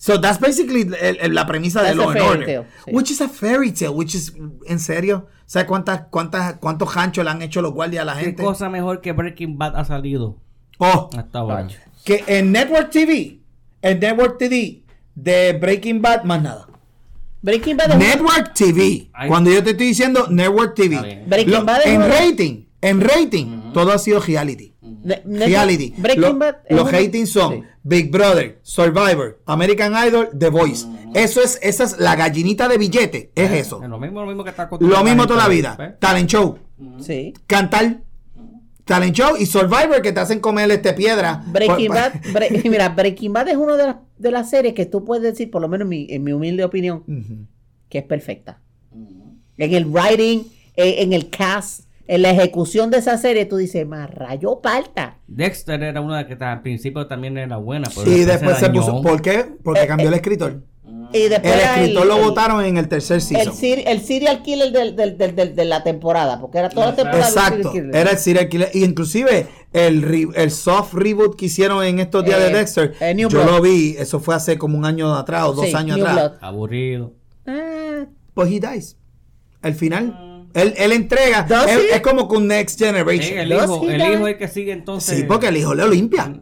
So 0.05 0.21
that's 0.21 0.39
basically 0.39 0.81
el- 1.01 1.17
el- 1.19 1.33
la 1.33 1.47
premisa 1.47 1.79
de 1.81 1.87
That's 1.87 1.97
Law 1.97 2.09
a 2.09 2.11
and 2.11 2.19
fairy 2.19 2.29
Order. 2.29 2.45
tale, 2.45 2.65
sí. 2.85 2.91
Which 2.93 3.09
is 3.09 3.21
a 3.21 3.27
fairy 3.27 3.71
tale, 3.71 3.89
which 3.89 4.13
is, 4.13 4.33
en 4.67 4.77
serio, 4.79 5.25
¿sabes 5.47 5.67
cuántas, 5.67 6.01
cuántas, 6.11 6.57
cuántos 6.59 6.93
ganchos 6.93 7.25
le 7.25 7.31
han 7.31 7.41
hecho 7.41 7.59
los 7.63 7.73
guardias 7.73 8.03
a 8.03 8.05
la 8.05 8.13
¿Qué 8.15 8.25
gente? 8.25 8.43
cosa 8.43 8.69
mejor 8.69 9.01
que 9.01 9.13
Breaking 9.13 9.57
Bad 9.57 9.75
ha 9.75 9.83
salido 9.83 10.37
Oh, 10.77 11.09
hasta 11.17 11.39
ahora? 11.39 11.67
Que 12.03 12.23
en 12.27 12.51
Network 12.51 12.91
TV, 12.91 13.39
en 13.81 13.99
Network 13.99 14.37
TV 14.37 14.83
de 15.15 15.53
Breaking 15.53 16.03
Bad, 16.03 16.23
más 16.23 16.39
nada. 16.43 16.67
Breaking 17.41 17.75
Bad 17.75 17.97
Network 17.97 18.53
TV. 18.53 19.09
Ay. 19.11 19.27
Cuando 19.27 19.49
yo 19.49 19.63
te 19.63 19.71
estoy 19.71 19.87
diciendo 19.87 20.27
Network 20.29 20.75
TV. 20.75 21.23
Lo- 21.47 21.65
Bad 21.65 21.79
es 21.81 21.87
en 21.87 22.01
rating, 22.01 22.65
en 22.79 23.01
rating, 23.01 23.73
todo 23.73 23.91
ha 23.91 23.97
sido 23.97 24.19
reality. 24.19 24.74
Reality. 25.25 25.93
Breaking 25.97 26.21
Lo- 26.21 26.37
Bad 26.37 26.55
es 26.65 26.75
los 26.75 26.91
ratings 26.91 27.29
son 27.29 27.53
Sí. 27.55 27.63
Big 27.83 28.11
Brother, 28.11 28.59
Survivor, 28.63 29.39
American 29.45 29.93
Idol, 30.07 30.29
The 30.37 30.49
Voice. 30.49 30.85
Eso 31.13 31.41
es, 31.41 31.59
esa 31.61 31.83
es 31.83 31.97
la 31.99 32.15
gallinita 32.15 32.67
de 32.67 32.77
billete. 32.77 33.31
Es 33.35 33.51
eso. 33.51 33.81
Es 33.83 33.89
lo 33.89 33.99
mismo, 33.99 34.21
lo 34.21 34.27
mismo 34.27 34.43
que 34.43 34.49
está 34.49 34.67
Lo 34.79 35.03
mismo 35.03 35.27
toda 35.27 35.43
la 35.43 35.47
vida. 35.49 35.97
Talent 35.99 36.29
show, 36.29 36.57
Sí. 36.99 37.33
cantar, 37.47 38.01
talent 38.83 39.15
show 39.15 39.35
y 39.39 39.45
Survivor 39.45 40.01
que 40.01 40.11
te 40.11 40.19
hacen 40.19 40.39
comer 40.39 40.69
este 40.71 40.93
piedra. 40.93 41.43
Breaking 41.47 41.89
Bad, 41.89 42.13
Bre- 42.33 42.63
mira, 42.69 42.89
Breaking 42.89 43.33
Bad 43.33 43.47
es 43.49 43.57
una 43.57 43.75
de 43.77 43.85
las, 43.87 43.95
de 44.17 44.31
las 44.31 44.49
series 44.49 44.73
que 44.73 44.85
tú 44.85 45.05
puedes 45.05 45.23
decir, 45.23 45.49
por 45.51 45.61
lo 45.61 45.67
menos 45.67 45.85
en 45.85 45.89
mi, 45.89 46.07
en 46.09 46.23
mi 46.23 46.33
humilde 46.33 46.63
opinión, 46.63 47.03
que 47.89 47.99
es 47.99 48.03
perfecta. 48.03 48.59
En 49.57 49.73
el 49.73 49.85
writing, 49.85 50.43
eh, 50.75 50.95
en 50.99 51.13
el 51.13 51.29
cast, 51.29 51.84
en 52.07 52.21
la 52.21 52.29
ejecución 52.31 52.91
de 52.91 52.97
esa 52.97 53.17
serie, 53.17 53.45
tú 53.45 53.57
dices, 53.57 53.85
más 53.87 54.09
rayo 54.13 54.59
palta. 54.61 55.17
Dexter 55.27 55.81
era 55.83 56.01
una 56.01 56.23
de 56.23 56.27
que 56.37 56.43
al 56.43 56.61
principio 56.61 57.07
también 57.07 57.37
era 57.37 57.57
buena. 57.57 57.89
Pero 57.95 58.11
Y 58.11 58.23
después 58.25 58.57
se 58.57 58.69
puso. 58.69 59.01
¿Por 59.01 59.21
qué? 59.21 59.45
Porque 59.63 59.83
Eh, 59.83 59.87
cambió 59.87 60.05
eh, 60.07 60.09
el 60.09 60.13
escritor. 60.15 60.61
Y 61.13 61.29
después 61.29 61.53
El 61.53 61.59
escritor 61.61 62.05
lo 62.05 62.17
votaron 62.19 62.63
en 62.63 62.77
el 62.77 62.87
tercer 62.87 63.21
season. 63.21 63.53
el 63.87 64.01
serial 64.01 64.43
killer 64.43 64.71
del- 64.71 64.95
del- 64.95 65.17
del- 65.17 65.35
del- 65.35 65.55
de 65.55 65.65
la 65.65 65.83
temporada, 65.83 66.39
porque 66.39 66.59
era 66.59 66.69
toda 66.69 66.87
la 66.87 66.95
temporada. 66.95 67.27
Exacto, 67.27 67.73
era 67.93 68.11
el 68.11 68.17
serial 68.17 68.49
killer. 68.49 68.69
Y 68.73 68.83
inclusive 68.83 69.47
el, 69.73 70.01
re- 70.03 70.27
el 70.35 70.51
soft 70.51 70.93
reboot 70.93 71.35
que 71.37 71.45
hicieron 71.45 71.83
en 71.83 71.99
estos 71.99 72.23
días 72.25 72.39
Eh, 72.39 72.43
de 72.43 72.53
Dexter, 72.53 72.93
eh, 72.99 73.13
New 73.15 73.29
yo 73.29 73.41
Blood. 73.43 73.55
lo 73.55 73.61
vi, 73.61 73.95
eso 73.97 74.19
fue 74.19 74.35
hace 74.35 74.57
como 74.57 74.77
un 74.77 74.85
año 74.85 75.15
atrás 75.15 75.45
o 75.45 75.53
dos 75.53 75.65
Sí, 75.67 75.73
años 75.75 75.97
New 75.97 76.05
atrás. 76.05 76.31
Blood. 76.31 76.43
Aburrido. 76.43 77.13
Ah, 77.47 78.05
Pues 78.33 78.51
he 78.51 78.59
dies. 78.59 78.97
Al 79.61 79.73
final, 79.73 80.34
él, 80.55 80.73
él 80.77 80.91
entrega. 80.93 81.45
Es, 81.67 82.01
como 82.01 82.27
con 82.29 82.47
Next 82.47 82.79
Generation. 82.79 83.37
el 83.37 83.51
hijo, 83.51 83.89
el 83.89 84.01
hijo 84.01 84.27
es 84.27 84.33
el 84.33 84.37
que 84.37 84.47
sigue 84.47 84.71
entonces. 84.71 85.19
Sí, 85.19 85.23
porque 85.25 85.49
el 85.49 85.57
hijo 85.57 85.75
lo 85.75 85.87
limpia. 85.87 86.33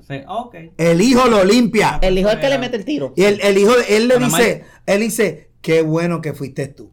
El 0.78 1.02
hijo 1.02 1.28
lo 1.28 1.44
limpia. 1.44 2.00
el 2.02 2.18
hijo 2.18 2.30
es 2.30 2.36
el 2.36 2.40
que 2.40 2.50
le 2.50 2.60
mete 2.60 2.78
el 2.78 2.86
tiro. 2.86 3.14
Y 3.16 3.24
el, 3.24 3.42
el 3.42 3.58
hijo, 3.58 3.74
él 3.90 4.08
le 4.08 4.20
dice, 4.20 4.64
él 4.86 5.02
dice, 5.02 5.50
qué 5.62 5.82
bueno 5.82 6.22
que 6.22 6.34
fuiste 6.34 6.68
tú. 6.68 6.93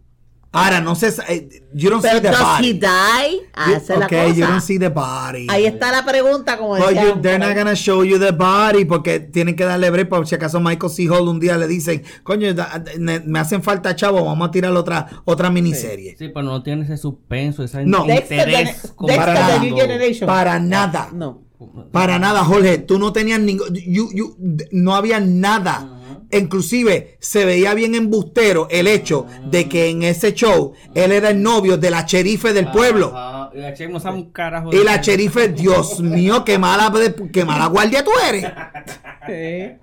Ahora, 0.53 0.81
no 0.81 0.97
sé, 0.97 1.15
eh, 1.29 1.63
you 1.73 1.91
don't 1.91 2.03
Pero 2.03 2.17
see 2.17 2.23
the 2.23 2.29
does 2.31 2.41
he 2.41 2.43
body. 2.43 2.73
die? 2.73 3.41
Ah, 3.55 3.67
You- 3.69 3.77
esa 3.77 3.93
es 3.95 3.99
la 4.01 4.07
okay, 4.07 4.29
you 4.35 4.41
don't 4.41 4.55
cosa. 4.55 4.61
see 4.67 4.79
the 4.81 4.89
body. 4.89 5.47
Ahí 5.49 5.65
está 5.65 5.93
la 5.93 6.05
pregunta, 6.05 6.59
como 6.59 6.71
But 6.77 6.89
decía. 6.89 7.05
you- 7.15 7.21
they're 7.23 7.39
not 7.39 7.55
gonna 7.57 7.77
show 7.77 8.03
you 8.03 8.19
the 8.19 8.33
body 8.33 8.85
porque 8.85 9.21
tienen 9.21 9.55
que 9.55 9.63
darle 9.65 9.91
break 9.91 10.09
por 10.09 10.27
si 10.27 10.35
acaso 10.35 10.59
Michael 10.59 10.91
C. 10.91 11.09
Hall 11.09 11.29
un 11.29 11.39
día 11.39 11.57
le 11.57 11.69
dicen, 11.69 12.03
coño, 12.25 12.53
da- 12.53 12.83
me, 12.99 13.21
me 13.21 13.39
hacen 13.39 13.63
falta 13.63 13.95
chavo, 13.95 14.25
vamos 14.25 14.49
a 14.49 14.51
tirar 14.51 14.73
otra 14.73 15.07
otra 15.25 15.51
miniserie. 15.51 16.17
Sí, 16.19 16.31
pero 16.31 16.43
no 16.43 16.63
tiene 16.65 16.83
ese 16.83 16.97
suspenso, 16.97 17.63
ese 17.63 17.85
No. 17.87 18.05
Dexter, 18.05 18.49
interés. 18.49 18.83
Dexter 18.83 19.17
Para 19.17 19.35
nada. 19.35 19.59
New 19.61 19.77
Generation. 19.77 20.27
Para 20.27 20.59
nada. 20.59 21.11
No. 21.13 21.43
Para 21.93 22.19
nada, 22.19 22.43
Jorge. 22.45 22.79
Tú 22.79 22.99
no 22.99 23.13
tenías 23.13 23.39
ningún. 23.39 23.73
you- 23.75 24.11
you- 24.13 24.37
no 24.73 24.97
había 24.97 25.21
nada. 25.21 26.00
Inclusive 26.33 27.17
se 27.19 27.45
veía 27.45 27.75
bien 27.75 27.95
embustero 27.95 28.69
el 28.71 28.87
hecho 28.87 29.27
de 29.51 29.69
que 29.69 29.89
en 29.89 30.03
ese 30.03 30.33
show 30.33 30.73
él 30.95 31.13
era 31.13 31.31
el 31.31 31.43
novio 31.43 31.77
de 31.77 31.91
la 31.91 32.03
sherife 32.03 32.53
del 32.53 32.71
pueblo. 32.71 33.40
Y 33.55 33.59
la 33.61 33.71
sheriff 33.71 33.91
no 33.91 34.01
sabe 34.01 34.17
un 34.17 34.31
carajo. 34.31 34.73
Y 34.73 34.79
de- 34.79 34.85
la 34.85 34.97
sherife, 34.99 35.49
Dios 35.49 36.01
mío, 36.01 36.45
qué 36.45 36.59
mala, 36.59 36.93
qué 37.33 37.45
mala 37.45 37.67
guardia 37.67 38.05
tú 38.05 38.11
eres. 38.29 38.45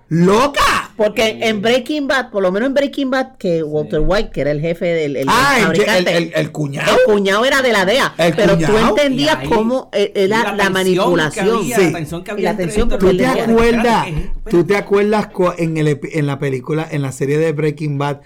¡Loca! 0.08 0.90
Porque 0.96 1.38
en 1.42 1.62
Breaking 1.62 2.08
Bad, 2.08 2.30
por 2.30 2.42
lo 2.42 2.50
menos 2.50 2.66
en 2.68 2.74
Breaking 2.74 3.10
Bad, 3.10 3.36
que 3.38 3.62
Walter 3.62 4.00
White, 4.04 4.30
que 4.32 4.40
era 4.40 4.50
el 4.50 4.60
jefe 4.60 4.86
del 4.86 5.16
el, 5.16 5.26
Ah, 5.28 5.54
el 5.56 5.58
el, 5.60 5.64
fabricante, 5.66 6.32
el- 6.40 6.52
cuñado. 6.52 6.96
el 6.96 7.12
cuñado 7.12 7.44
era 7.44 7.62
de 7.62 7.72
la 7.72 7.84
DEA. 7.84 8.14
El 8.18 8.34
pero 8.34 8.58
tú 8.58 8.76
entendías 8.76 9.36
Y 9.36 9.42
ahí- 9.42 9.48
cómo 9.48 9.90
eh, 9.92 10.12
y 10.14 10.20
era 10.22 10.42
la 10.44 10.54
la, 10.56 10.70
manipulación. 10.70 11.44
que 11.46 11.52
había, 11.52 11.76
Sí. 11.76 11.84
La 11.86 11.92
tensión 11.98 12.24
que 12.24 12.30
Y 12.30 12.32
había 12.32 12.44
la 12.44 12.50
entre 12.50 12.64
tensión, 12.66 12.88
¿Tú 12.88 13.16
te 13.16 13.26
acuerdas? 13.26 14.06
¿Tú 14.50 14.64
te 14.64 14.76
acuerdas 14.76 15.28
en 15.58 16.26
la 16.26 16.38
película, 16.38 16.86
en 16.90 17.02
la 17.02 17.12
serie 17.12 17.38
de 17.38 17.52
Breaking 17.52 17.96
Bad, 17.98 18.20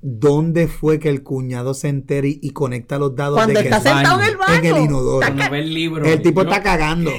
dónde 0.00 0.68
fue 0.68 0.98
que 0.98 1.08
el 1.08 1.22
cuñado 1.22 1.74
se 1.74 1.88
entera 1.88 2.26
y, 2.26 2.38
y 2.42 2.50
conecta 2.50 2.98
los 2.98 3.14
dados 3.16 3.36
Cuando 3.36 3.54
de 3.54 3.62
que 3.62 3.68
está 3.74 3.80
sentado 3.80 4.20
en 4.22 4.28
el 4.28 4.36
baño. 4.36 4.54
en 4.54 4.64
el 4.64 4.76
inodoro? 4.84 5.20
Está 5.22 5.34
Cuando 5.34 5.52
ve 5.52 5.58
el 5.60 5.74
libro. 5.74 6.04
El 6.04 6.22
tipo 6.22 6.42
yo, 6.42 6.48
está 6.50 6.62
cagando. 6.62 7.10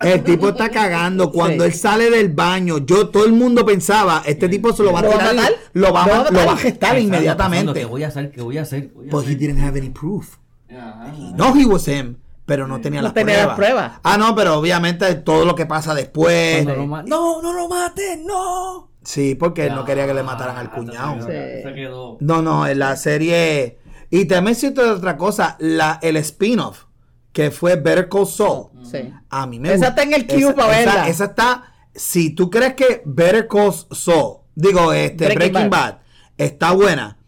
El 0.00 0.22
tipo 0.22 0.50
está 0.50 0.68
cagando. 0.68 1.30
Cuando 1.32 1.64
Sí. 1.64 1.70
él 1.70 1.74
sale 1.76 2.10
del 2.10 2.28
baño, 2.28 2.78
yo 2.78 3.08
todo 3.08 3.24
el 3.24 3.32
mundo 3.32 3.64
pensaba, 3.64 4.22
este 4.26 4.48
tipo 4.48 4.72
se 4.72 4.82
lo 4.82 4.92
va 4.92 4.98
a 4.98 5.02
¿Lo 5.02 5.08
va 5.08 5.14
a 5.14 5.30
tirar 5.30 5.52
lo 5.72 5.92
va 5.92 6.04
a, 6.04 6.06
¿Lo 6.06 6.12
va 6.12 6.18
a 6.18 6.22
ma- 6.24 6.30
lo 6.30 6.36
va 6.36 6.42
a 6.42 6.46
matar? 6.46 6.58
gestar 6.58 6.98
inmediatamente. 6.98 7.72
¿Qué 7.72 7.84
voy 7.86 8.02
a 8.04 8.08
hacer? 8.08 8.30
¿Qué 8.30 8.42
voy 8.42 8.58
a 8.58 8.62
hacer? 8.62 8.88
¿Qué 8.88 8.94
voy 8.94 9.08
a 9.08 9.10
But 9.10 9.26
he 9.26 9.34
didn't 9.34 9.60
have 9.62 9.78
any 9.78 9.90
proof. 9.90 10.36
Ajá. 10.70 11.12
No, 11.36 11.54
he 11.56 11.64
was 11.64 11.88
him. 11.88 12.16
Pero 12.46 12.66
no 12.68 12.78
tenía 12.82 13.00
No 13.00 13.04
las 13.04 13.14
tenía 13.14 13.34
pruebas. 13.34 13.46
las 13.46 13.56
pruebas. 13.56 13.92
Ah, 14.02 14.18
no, 14.18 14.34
pero 14.34 14.58
obviamente 14.58 15.14
todo 15.14 15.46
lo 15.46 15.54
que 15.54 15.64
pasa 15.64 15.94
después. 15.94 16.66
Ma- 16.86 17.02
No, 17.04 17.40
no 17.40 17.54
lo 17.54 17.68
mates, 17.68 18.18
no. 18.22 18.90
Sí, 19.04 19.34
porque 19.34 19.66
él 19.66 19.74
no 19.74 19.84
quería 19.84 20.06
que 20.06 20.14
le 20.14 20.22
mataran 20.22 20.56
al 20.56 20.70
cuñado. 20.70 21.20
Sí. 21.20 21.26
Se 21.62 21.72
quedó. 21.74 22.16
No, 22.20 22.42
no, 22.42 22.66
en 22.66 22.78
la 22.78 22.96
serie. 22.96 23.78
Y 24.10 24.24
también 24.26 24.54
siento 24.56 24.82
otra 24.92 25.16
cosa, 25.16 25.56
la, 25.60 25.98
el 26.02 26.16
spin-off, 26.16 26.84
que 27.32 27.50
fue 27.50 27.76
Better 27.76 28.08
Call 28.08 28.26
Saul. 28.26 28.68
Sí. 28.82 29.12
A 29.30 29.46
mí 29.46 29.58
me 29.60 29.72
Esa 29.72 29.88
está 29.88 30.02
en 30.04 30.14
el 30.14 30.26
Esa- 30.28 30.54
para 30.54 30.80
esa- 30.80 30.90
verla. 30.92 31.08
Esa 31.08 31.24
está. 31.26 31.64
Si 31.94 32.30
tú 32.30 32.50
crees 32.50 32.74
que 32.74 33.02
Better 33.04 33.46
Call 33.46 33.72
Saul, 33.92 34.38
digo, 34.54 34.92
este, 34.92 35.26
Breaking 35.26 35.38
Breaking, 35.52 35.70
Bad. 35.70 35.92
Bad. 35.94 35.98
está 36.38 36.72
buena, 36.72 37.18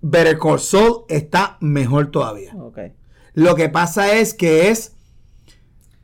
Better 0.00 0.38
Call 0.38 0.60
Saul 0.60 1.04
está 1.08 1.56
mejor 1.60 2.10
todavía. 2.10 2.54
Ok. 2.56 2.78
Lo 3.34 3.54
que 3.54 3.68
pasa 3.68 4.14
es 4.14 4.34
que 4.34 4.68
es 4.70 4.96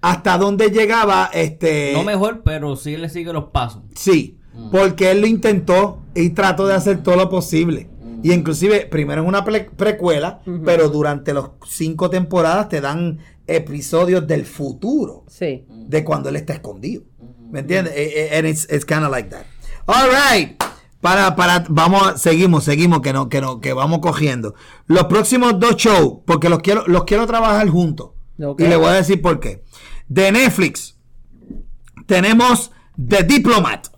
hasta 0.01 0.39
dónde 0.39 0.71
llegaba 0.71 1.31
este. 1.33 1.93
No 1.95 2.05
mejor, 2.05 2.43
pero 2.45 2.77
sí 2.77 2.97
le 2.97 3.09
sigue 3.09 3.33
los 3.33 3.47
pasos. 3.47 3.83
Sí, 3.95 4.39
porque 4.71 5.11
él 5.11 5.21
lo 5.21 5.27
intentó 5.27 6.03
y 6.15 6.31
trató 6.31 6.67
de 6.67 6.75
hacer 6.75 7.03
todo 7.03 7.17
lo 7.17 7.29
posible. 7.29 7.89
Y 8.23 8.33
inclusive, 8.33 8.87
primero 8.87 9.23
en 9.23 9.29
una 9.29 9.45
pre- 9.45 9.71
precuela, 9.77 10.41
pero 10.65 10.89
durante 10.89 11.33
las 11.35 11.45
cinco 11.69 12.11
temporadas 12.11 12.69
te 12.69 12.81
dan 12.81 13.19
episodios 13.47 14.27
del 14.27 14.45
futuro 14.47 15.25
Sí. 15.29 15.65
de 15.69 16.03
cuando 16.03 16.29
él 16.31 16.37
está 16.37 16.55
escondido. 16.55 17.05
¿Me 17.51 17.61
entiendes? 17.61 17.93
Eh, 17.97 18.31
eh, 18.33 18.39
And 18.39 18.47
it's, 18.49 18.67
it's 18.73 18.85
kind 18.85 19.05
of 19.05 19.11
like 19.11 19.29
that. 19.31 19.45
All 19.87 20.09
right. 20.11 20.61
Para, 21.01 21.37
para, 21.37 21.65
vamos, 21.69 22.21
seguimos, 22.21 22.65
seguimos, 22.65 23.01
que 23.01 23.13
no, 23.13 23.29
que 23.29 23.41
no, 23.41 23.61
que 23.61 23.73
vamos 23.73 24.01
cogiendo. 24.01 24.55
Los 24.87 25.05
próximos 25.05 25.61
dos 25.61 25.77
shows, 25.77 26.21
porque 26.27 26.49
los 26.49 26.59
quiero, 26.61 26.83
los 26.89 27.05
quiero 27.05 27.27
trabajar 27.27 27.69
juntos. 27.69 28.11
Y 28.59 28.65
le 28.67 28.75
voy 28.77 28.87
a 28.89 28.93
decir 28.93 29.23
por 29.23 29.39
qué. 29.39 29.63
De 30.09 30.33
Netflix, 30.33 30.97
tenemos 32.07 32.73
The 32.97 33.23
Diplomat. 33.23 33.89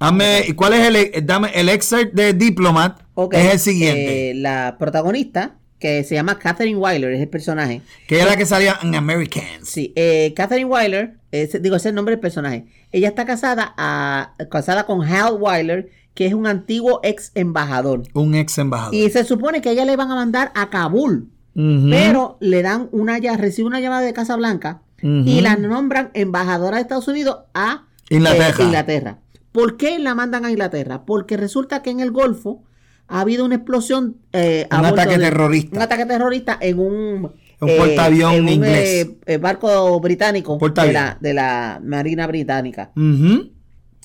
Dame, 0.00 0.44
¿y 0.48 0.52
¿Cuál 0.52 0.74
es 0.74 0.86
el, 0.86 0.96
eh, 0.96 1.12
dame 1.24 1.50
el 1.54 1.68
excerpt 1.68 2.14
de 2.14 2.32
Diplomat? 2.32 3.00
Ok, 3.14 3.34
Es 3.34 3.52
el 3.54 3.58
siguiente. 3.58 4.30
eh, 4.30 4.34
la 4.34 4.76
protagonista, 4.78 5.56
que 5.80 6.04
se 6.04 6.14
llama 6.14 6.38
Catherine 6.38 6.78
Weiler, 6.78 7.12
es 7.12 7.20
el 7.20 7.28
personaje. 7.28 7.82
que 8.06 8.20
es 8.20 8.24
la 8.26 8.36
que 8.36 8.46
salía 8.46 8.78
en 8.82 8.94
Americans. 8.94 9.68
Sí, 9.68 9.92
eh, 9.96 10.32
Catherine 10.36 10.66
Weiler, 10.70 11.14
es- 11.32 11.60
digo, 11.62 11.76
ese 11.76 11.88
es 11.88 11.90
el 11.90 11.94
nombre 11.96 12.12
del 12.14 12.20
personaje. 12.20 12.66
Ella 12.92 13.08
está 13.08 13.24
casada, 13.26 13.74
a, 13.76 14.34
casada 14.50 14.86
con 14.86 15.02
Hal 15.02 15.34
Weiler, 15.38 15.90
que 16.14 16.26
es 16.26 16.34
un 16.34 16.46
antiguo 16.46 17.00
ex 17.02 17.30
embajador. 17.34 18.02
Un 18.14 18.34
ex 18.34 18.58
embajador. 18.58 18.94
Y 18.94 19.08
se 19.10 19.24
supone 19.24 19.60
que 19.60 19.70
ella 19.70 19.84
le 19.84 19.96
van 19.96 20.10
a 20.10 20.14
mandar 20.16 20.50
a 20.54 20.70
Kabul. 20.70 21.28
Pero 21.54 22.36
le 22.40 22.62
dan 22.62 22.88
una 22.92 23.18
ya 23.18 23.36
recibe 23.36 23.66
una 23.66 23.80
llamada 23.80 24.02
de 24.02 24.12
Casa 24.12 24.36
Blanca 24.36 24.82
y 25.02 25.40
la 25.40 25.56
nombran 25.56 26.10
embajadora 26.14 26.76
de 26.76 26.82
Estados 26.82 27.08
Unidos 27.08 27.38
a 27.52 27.84
Inglaterra. 28.10 28.56
eh, 28.60 28.64
Inglaterra. 28.64 29.18
¿Por 29.52 29.76
qué 29.76 29.98
la 29.98 30.14
mandan 30.14 30.44
a 30.44 30.50
Inglaterra? 30.50 31.04
Porque 31.06 31.36
resulta 31.36 31.82
que 31.82 31.90
en 31.90 32.00
el 32.00 32.10
Golfo 32.10 32.64
ha 33.08 33.20
habido 33.20 33.44
una 33.44 33.54
explosión. 33.56 34.16
eh, 34.32 34.66
Un 34.70 34.84
ataque 34.84 35.16
de- 35.18 35.24
terrorista. 35.24 35.76
Un 35.76 35.82
ataque 35.82 36.06
terrorista 36.06 36.58
en 36.60 36.78
un. 36.78 37.32
Un 37.60 37.76
portaavión 37.76 38.34
en 38.34 38.42
un, 38.44 38.48
inglés. 38.50 39.06
eh, 39.06 39.18
eh, 39.26 39.36
barco 39.38 39.98
británico 40.00 40.52
de 40.52 40.58
Portaavión. 40.60 40.94
la, 40.94 41.18
de 41.20 41.34
la 41.34 41.80
Marina 41.82 42.26
Británica. 42.28 42.92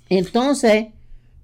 Entonces, 0.10 0.88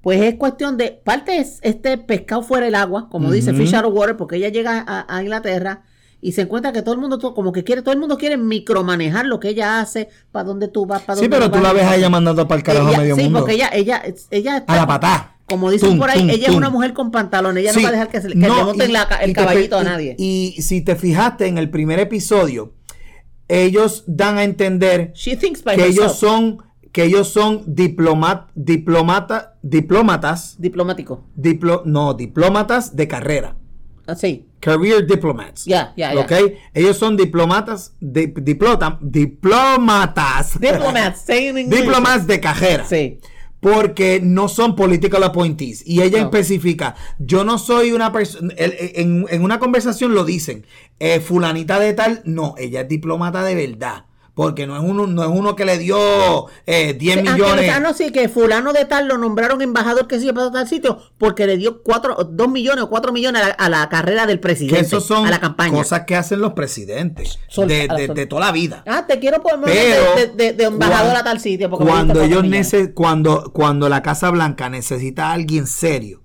pues 0.02 0.22
es 0.22 0.36
cuestión 0.36 0.78
de, 0.78 1.00
parte 1.04 1.38
es 1.38 1.60
este 1.62 1.98
pescado 1.98 2.42
fuera 2.42 2.66
del 2.66 2.76
agua, 2.76 3.10
como 3.10 3.32
dice. 3.32 3.54
Fish 3.54 3.76
Out 3.76 3.86
of 3.86 3.94
Water, 3.94 4.18
porque 4.18 4.38
ella 4.38 4.50
llega 4.50 4.84
a, 4.88 5.06
a 5.16 5.22
Inglaterra 5.22 5.84
y 6.22 6.34
se 6.34 6.42
encuentra 6.42 6.72
que 6.74 6.82
todo 6.82 6.96
el 6.96 7.00
mundo, 7.02 7.18
como 7.34 7.52
que 7.52 7.64
quiere, 7.64 7.82
todo 7.82 7.94
el 7.94 8.00
mundo 8.00 8.18
quiere 8.18 8.38
micromanejar 8.38 9.26
lo 9.26 9.40
que 9.40 9.50
ella 9.50 9.80
hace, 9.80 10.10
para 10.32 10.44
dónde 10.46 10.68
tú 10.68 10.86
vas, 10.86 11.02
para 11.04 11.20
Sí, 11.20 11.28
pero 11.30 11.50
tú 11.50 11.60
la 11.60 11.74
ves 11.74 11.84
a 11.86 11.96
ella 11.96 12.10
mandando 12.10 12.48
para 12.48 12.58
el 12.58 12.64
carajo 12.64 12.90
a 12.94 12.98
medio 12.98 13.16
sí, 13.16 13.24
mundo. 13.24 13.40
porque 13.40 13.54
ella, 13.54 13.70
ella, 13.74 14.04
ella 14.32 14.58
está, 14.58 14.74
A 14.74 14.76
la 14.78 14.88
patá. 14.88 15.36
Como 15.46 15.72
dicen 15.72 15.90
Tum, 15.92 16.00
por 16.00 16.10
ahí, 16.12 16.20
tum, 16.20 16.30
ella 16.30 16.46
tum. 16.46 16.52
es 16.54 16.58
una 16.58 16.70
mujer 16.70 16.94
con 16.94 17.10
pantalones, 17.12 17.64
ella 17.64 17.74
Sí. 17.74 17.78
no 17.80 17.84
va 17.84 17.90
a 17.90 17.92
dejar 17.94 18.10
que, 18.10 18.22
se, 18.22 18.28
que 18.28 18.36
No, 18.36 18.56
le 18.58 18.64
monten 18.66 18.92
el 18.96 19.28
te 19.28 19.34
caballito 19.34 19.78
a 19.80 19.84
nadie. 19.84 20.16
Y, 20.20 20.54
y 20.58 20.62
si 20.62 20.82
te 20.82 20.96
fijaste 20.96 21.48
en 21.48 21.58
el 21.58 21.70
primer 21.72 21.98
episodio, 22.00 22.74
ellos 23.48 24.04
dan 24.06 24.38
a 24.38 24.44
entender 24.44 25.12
She 25.16 25.36
thinks 25.38 25.64
by 25.64 25.76
que 25.76 25.88
ellos 25.88 26.16
son 26.20 26.60
que 26.92 27.04
ellos 27.04 27.28
son 27.30 27.64
diplomat, 27.68 28.50
diplomata, 28.56 29.58
diplomatas, 29.62 30.56
Diplomático. 30.60 31.24
diplo, 31.36 31.84
no, 31.86 32.16
diplomatas 32.16 32.96
de 32.96 33.08
carrera. 33.08 33.56
Así. 34.10 34.46
Career 34.60 35.06
diplomats. 35.08 35.66
Ya, 35.66 35.94
ya, 35.96 36.14
ya. 36.14 36.20
¿Ok? 36.22 36.32
Ellos 36.74 36.98
son 36.98 37.16
diplomatas, 37.16 37.94
di- 38.00 38.28
diplota- 38.28 38.98
diplomatas. 39.02 40.60
Diplomats, 40.60 41.22
say 41.22 41.48
in 41.48 41.58
English. 41.58 41.80
Diplomas 41.82 42.28
de 42.28 42.40
carrera. 42.40 42.86
Sí. 42.86 43.20
Porque 43.62 44.22
no 44.24 44.48
son 44.48 44.76
political 44.76 45.22
appointees. 45.24 45.84
Y 45.86 46.02
ella 46.02 46.20
No. 46.20 46.26
especifica, 46.26 46.96
yo 47.20 47.44
no 47.44 47.58
soy 47.58 47.92
una 47.92 48.12
persona, 48.12 48.54
en, 48.58 49.26
en 49.30 49.44
una 49.44 49.60
conversación 49.60 50.14
lo 50.14 50.24
dicen, 50.24 50.66
eh, 51.00 51.20
fulanita 51.20 51.78
de 51.80 51.94
tal, 51.94 52.22
no, 52.24 52.56
ella 52.58 52.82
es 52.82 52.88
diplomata 52.88 53.44
de 53.44 53.56
verdad. 53.56 54.06
Porque 54.40 54.66
no 54.66 54.78
es 54.78 54.82
uno, 54.82 55.06
no 55.06 55.22
es 55.22 55.30
uno 55.30 55.54
que 55.58 55.66
le 55.66 55.78
dio 55.78 56.46
eh, 56.66 56.94
10 56.94 57.14
Sí, 57.16 57.20
ah, 57.20 57.24
que- 57.26 57.32
millones. 57.42 57.72
ah, 57.76 57.80
no, 57.82 57.94
sí, 57.94 58.10
que 58.14 58.30
fulano 58.30 58.72
de 58.72 58.86
tal 58.86 59.06
lo 59.10 59.18
nombraron 59.18 59.62
embajador 59.62 60.08
que 60.08 60.18
sí 60.18 60.32
para 60.32 60.50
tal 60.50 60.66
sitio 60.66 60.98
porque 61.18 61.46
le 61.46 61.58
dio 61.58 61.84
cuatro, 61.84 62.16
dos 62.24 62.48
millones 62.48 62.86
o 62.86 62.90
cuatro 62.90 63.12
millones 63.12 63.42
a 63.44 63.48
la, 63.50 63.54
a 63.54 63.70
la 63.70 63.90
carrera 63.90 64.26
del 64.28 64.40
presidente, 64.40 64.90
que 64.90 65.02
son 65.02 65.26
a 65.28 65.30
la 65.30 65.42
campaña. 65.42 65.74
cosas 65.74 66.06
que 66.08 66.16
hacen 66.16 66.40
los 66.40 66.54
presidentes 66.54 67.38
Sol- 67.50 67.68
de, 67.68 67.90
de- 68.16 68.26
toda 68.28 68.46
la 68.46 68.52
vida. 68.54 68.82
Ah, 68.88 69.06
te 69.06 69.20
quiero 69.20 69.42
poner 69.42 69.66
Pero 69.66 70.36
de, 70.38 70.64
embajador 70.64 71.12
cuan- 71.12 71.18
a 71.18 71.24
tal 71.26 71.40
sitio. 71.42 71.70
Porque 71.70 71.86
cuando 71.86 72.22
ellos 72.22 72.46
cuando 72.94 73.52
cuando 73.52 73.90
la 73.90 74.02
Casa 74.02 74.30
Blanca 74.30 74.70
necesita 74.70 75.32
a 75.32 75.34
alguien 75.34 75.68
serio 75.68 76.22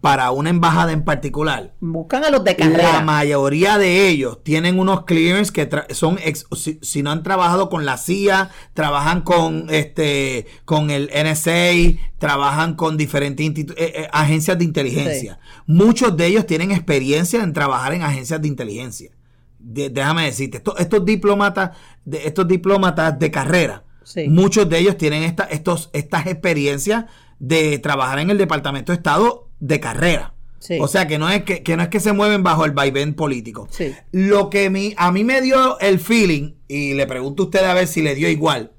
para 0.00 0.30
una 0.32 0.50
embajada 0.50 0.90
en 0.92 1.04
particular 1.04 1.74
Buscan 1.80 2.24
a 2.24 2.30
los 2.30 2.42
de 2.42 2.50
la 2.52 2.56
carrera. 2.56 3.00
mayoría 3.02 3.78
de 3.78 4.08
ellos 4.08 4.42
tienen 4.42 4.78
unos 4.80 5.04
clearance 5.04 5.52
que 5.52 5.68
son 5.94 6.18
ex- 6.24 6.46
si, 6.56 6.78
si 6.82 7.02
no 7.04 7.12
han 7.12 7.22
trabajado 7.22 7.68
con 7.68 7.84
la 7.84 7.96
CIA 7.96 8.50
trabajan 8.74 9.22
con 9.22 9.66
este 9.70 10.46
con 10.64 10.90
el 10.90 11.08
NSA 11.14 12.00
trabajan 12.18 12.74
con 12.74 12.96
diferentes 12.96 13.46
eh, 13.48 13.74
eh, 13.76 14.08
agencias 14.12 14.58
de 14.58 14.64
inteligencia 14.64 15.38
muchos 15.66 16.16
de 16.16 16.26
ellos 16.26 16.46
tienen 16.46 16.72
experiencia 16.72 17.42
en 17.42 17.52
trabajar 17.52 17.92
en 17.94 18.02
agencias 18.02 18.42
de 18.42 18.48
inteligencia 18.48 19.10
De- 19.58 19.88
déjame 19.90 20.24
decirte 20.26 20.56
estos, 20.58 20.74
estos 20.80 21.04
diplomatas 21.04 21.76
de 22.04 22.26
estos 22.26 22.48
diplomatas 22.48 23.18
de 23.18 23.30
carrera 23.30 23.82
Sí. 24.02 24.28
muchos 24.28 24.68
de 24.68 24.78
ellos 24.78 24.96
tienen 24.96 25.24
esta, 25.24 25.44
estos, 25.44 25.90
estas 25.92 26.26
experiencias 26.28 27.06
de 27.40 27.78
trabajar 27.80 28.20
en 28.20 28.30
el 28.30 28.38
Departamento 28.38 28.92
de 28.92 28.96
Estado 28.96 29.45
de 29.60 29.80
carrera. 29.80 30.34
Sí. 30.58 30.78
O 30.80 30.88
sea 30.88 31.06
que 31.06 31.18
no 31.18 31.28
es 31.30 31.44
que, 31.44 31.62
que 31.62 31.76
no 31.76 31.82
es 31.84 31.88
que 31.88 32.00
se 32.00 32.12
mueven 32.12 32.42
bajo 32.42 32.64
el 32.64 32.72
vaivén 32.72 33.14
político. 33.14 33.68
Sí. 33.70 33.94
Lo 34.12 34.50
que 34.50 34.68
mi, 34.70 34.94
a 34.96 35.12
mí 35.12 35.22
me 35.22 35.40
dio 35.40 35.78
el 35.80 36.00
feeling, 36.00 36.54
y 36.66 36.94
le 36.94 37.06
pregunto 37.06 37.44
a 37.44 37.46
usted 37.46 37.64
a 37.64 37.74
ver 37.74 37.86
si 37.86 38.02
le 38.02 38.14
dio 38.14 38.28
igual, 38.28 38.72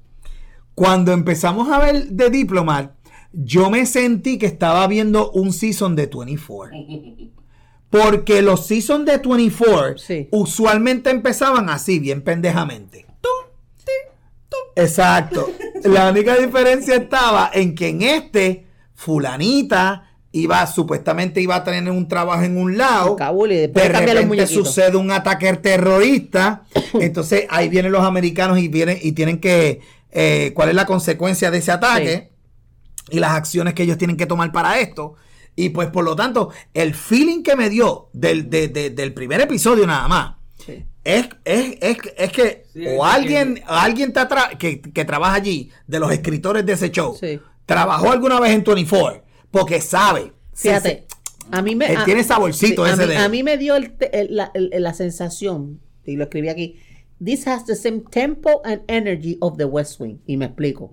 cuando 0.74 1.12
empezamos 1.12 1.70
a 1.70 1.78
ver 1.78 2.08
The 2.14 2.30
Diplomat, 2.30 2.92
yo 3.32 3.70
me 3.70 3.86
sentí 3.86 4.38
que 4.38 4.46
estaba 4.46 4.86
viendo 4.86 5.30
un 5.32 5.52
season 5.52 5.96
de 5.96 6.06
24. 6.06 6.76
Porque 7.90 8.42
los 8.42 8.66
seasons 8.66 9.06
de 9.06 9.16
24 9.16 9.96
Sí. 9.96 10.28
usualmente 10.30 11.08
empezaban 11.10 11.70
así, 11.70 11.98
bien 11.98 12.20
pendejamente. 12.22 13.06
Exacto. 14.76 15.50
La 15.84 16.10
única 16.10 16.36
diferencia 16.36 16.94
estaba 16.96 17.50
en 17.52 17.74
que 17.74 17.88
en 17.88 18.02
este, 18.02 18.66
fulanita 18.94 20.07
iba, 20.40 20.66
supuestamente 20.66 21.40
iba 21.40 21.56
a 21.56 21.64
tener 21.64 21.90
un 21.90 22.08
trabajo 22.08 22.42
en 22.42 22.56
un 22.56 22.76
lado. 22.78 23.16
Kabul 23.16 23.52
y 23.52 23.56
después 23.56 23.84
de 23.84 23.90
repente 24.14 24.46
sucede 24.46 24.96
un 24.96 25.10
ataque 25.10 25.52
terrorista. 25.54 26.64
entonces 27.00 27.44
ahí 27.50 27.68
vienen 27.68 27.92
los 27.92 28.02
americanos 28.04 28.58
y 28.58 28.68
vienen 28.68 28.98
y 29.02 29.12
tienen 29.12 29.38
que. 29.40 29.80
eh, 30.10 30.52
¿Cuál 30.54 30.70
es 30.70 30.74
la 30.74 30.86
consecuencia 30.86 31.50
de 31.50 31.58
ese 31.58 31.72
ataque? 31.72 32.30
Y 33.10 33.20
las 33.20 33.32
acciones 33.32 33.74
que 33.74 33.82
ellos 33.84 33.96
tienen 33.98 34.16
que 34.16 34.26
tomar 34.26 34.52
para 34.52 34.78
esto. 34.80 35.14
Y 35.56 35.70
pues 35.70 35.88
por 35.88 36.04
lo 36.04 36.14
tanto, 36.14 36.50
el 36.74 36.94
feeling 36.94 37.42
que 37.42 37.56
me 37.56 37.68
dio 37.68 38.10
del, 38.12 38.48
de- 38.48 38.68
de- 38.68 38.90
del 38.90 39.12
primer 39.12 39.40
episodio 39.40 39.86
nada 39.86 40.06
más. 40.06 40.34
Sí. 40.64 40.84
Es, 41.04 41.28
es, 41.44 41.76
es, 41.80 41.96
es 42.16 42.32
que 42.32 42.64
Sí, 42.72 42.84
es 42.86 42.92
o 42.98 43.02
que- 43.02 43.08
alguien, 43.10 43.62
alguien 43.66 44.08
está 44.08 44.28
tra- 44.28 44.56
que, 44.58 44.80
que 44.80 45.04
trabaja 45.04 45.34
allí, 45.34 45.70
de 45.86 45.98
los 45.98 46.12
escritores 46.12 46.64
de 46.66 46.74
ese 46.74 46.90
show, 46.90 47.16
Sí. 47.18 47.40
trabajó 47.66 48.12
alguna 48.12 48.38
vez 48.40 48.52
en 48.52 48.62
24, 48.62 49.24
porque 49.50 49.80
sabe. 49.80 50.32
Fíjate, 50.54 51.06
a 51.50 51.62
mí 51.62 51.74
me. 51.74 51.86
Él 51.90 51.96
a- 51.98 52.04
tiene 52.04 52.24
saborcito 52.24 52.84
a 52.84 52.90
ese 52.90 53.02
mí, 53.06 53.08
de- 53.08 53.16
a 53.16 53.28
mí 53.28 53.42
me 53.42 53.56
dio 53.58 53.76
el 53.76 53.92
te- 53.92 54.18
el- 54.20 54.36
la, 54.36 54.50
el- 54.54 54.70
la 54.82 54.94
sensación, 54.94 55.80
y 56.04 56.16
lo 56.16 56.24
escribí 56.24 56.48
aquí. 56.48 56.76
This 57.24 57.46
has 57.48 57.64
the 57.66 57.74
same 57.74 58.02
tempo 58.10 58.60
and 58.64 58.82
energy 58.86 59.38
of 59.40 59.56
the 59.56 59.64
West 59.64 60.00
Wing. 60.00 60.18
Y 60.26 60.36
me 60.36 60.46
explico. 60.46 60.90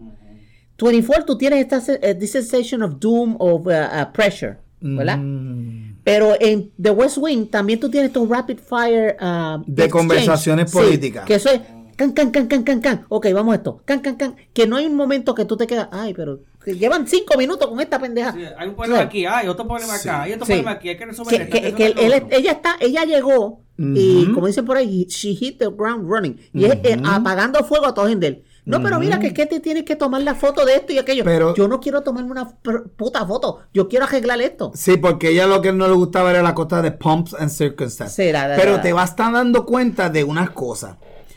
24, 0.78 1.24
tú 1.26 1.38
tienes 1.38 1.60
esta 1.60 1.82
eh, 2.02 2.16
this 2.16 2.32
sensation 2.32 2.82
of 2.84 3.00
doom, 3.00 3.36
of 3.40 3.66
uh, 3.68 3.70
uh, 3.70 4.12
pressure, 4.12 4.58
¿verdad? 4.82 5.18
Mm. 5.20 5.96
Pero 6.04 6.36
en 6.40 6.72
The 6.82 6.92
West 6.92 7.18
Wing 7.18 7.48
también 7.50 7.80
tú 7.80 7.90
tienes 7.90 8.10
estos 8.10 8.28
rapid 8.28 8.58
fire 8.60 9.16
uh, 9.22 9.64
De 9.66 9.90
conversaciones 9.90 10.70
Sí, 10.72 10.78
políticas. 10.78 11.26
que 11.26 11.36
eso 11.36 11.50
es 11.50 11.62
can, 11.96 12.12
can, 12.12 12.30
can, 12.32 12.48
can, 12.48 12.64
can, 12.64 12.82
can. 12.82 13.06
Ok, 13.10 13.28
vamos 13.34 13.54
a 13.54 13.56
esto. 13.58 13.82
Can, 13.86 14.02
can, 14.02 14.16
can. 14.18 14.36
Que 14.54 14.68
no 14.68 14.76
hay 14.76 14.86
un 14.86 14.96
momento 14.96 15.34
que 15.34 15.46
tú 15.46 15.56
te 15.56 15.66
quedas, 15.66 15.88
ay, 15.92 16.14
pero 16.14 16.42
llevan 16.74 17.08
cinco 17.08 17.38
minutos 17.38 17.68
con 17.70 17.80
esta 17.80 18.00
pendeja. 18.00 18.32
Sí, 18.34 18.40
hay 18.58 18.68
un 18.68 18.76
problema 18.76 18.98
Sí. 19.00 19.04
aquí, 19.06 19.26
hay 19.26 19.48
otro 19.48 19.68
problema 19.68 19.96
acá, 19.96 20.24
hay 20.24 20.34
otro 20.34 20.46
Sí. 20.46 20.52
problema 20.54 20.72
aquí, 20.72 20.90
hay 20.90 20.98
que 20.98 21.06
resolver 21.06 21.42
esto, 21.42 21.52
que- 21.62 21.74
que 21.74 21.86
él- 21.88 22.26
ella 22.32 22.52
está, 22.52 22.76
ella 22.80 23.04
llegó 23.06 23.62
y 23.78 24.32
como 24.34 24.48
dicen 24.48 24.66
por 24.66 24.78
ahí, 24.78 25.06
she 25.10 25.36
hit 25.36 25.60
the 25.60 25.68
ground 25.68 26.10
running. 26.10 26.38
Y 26.54 26.66
es 26.66 26.76
eh, 26.84 26.98
apagando 27.06 27.64
fuego 27.64 27.86
a 27.88 27.94
todos 27.94 28.10
en 28.10 28.24
él. 28.24 28.44
No, 28.68 28.82
pero 28.82 29.00
mira 29.00 29.20
que 29.20 29.28
es 29.28 29.34
que 29.34 29.46
te 29.46 29.60
tienes 29.60 29.84
que 29.84 29.96
tomar 29.96 30.24
la 30.24 30.34
foto 30.34 30.66
de 30.66 30.74
esto 30.76 30.92
y 30.92 30.98
aquello. 30.98 31.24
Pero- 31.24 31.54
yo 31.54 31.68
no 31.68 31.80
quiero 31.80 32.02
tomarme 32.02 32.32
una 32.32 32.50
puta 32.98 33.24
foto. 33.28 33.60
Yo 33.76 33.88
quiero 33.88 34.06
arreglar 34.06 34.42
esto. 34.42 34.72
Sí, 34.74 34.98
porque 34.98 35.30
ella 35.30 35.46
lo 35.46 35.62
que 35.62 35.72
no 35.72 35.88
le 35.88 35.94
gustaba 35.94 36.32
era 36.32 36.42
la 36.42 36.56
cosa 36.56 36.82
de 36.82 36.92
pumps 36.92 37.36
and 37.36 37.52
circumstances. 37.52 38.16
Sí, 38.16 38.32
la- 38.32 38.48
la- 38.48 38.56
Pero 38.56 38.78
la- 38.78 38.82
te 38.82 38.92
vas 38.92 39.10
a 39.10 39.12
estar 39.12 39.32
dando 39.34 39.66
cuenta 39.68 40.10
de 40.10 40.24
unas 40.24 40.50
cosas. 40.50 40.96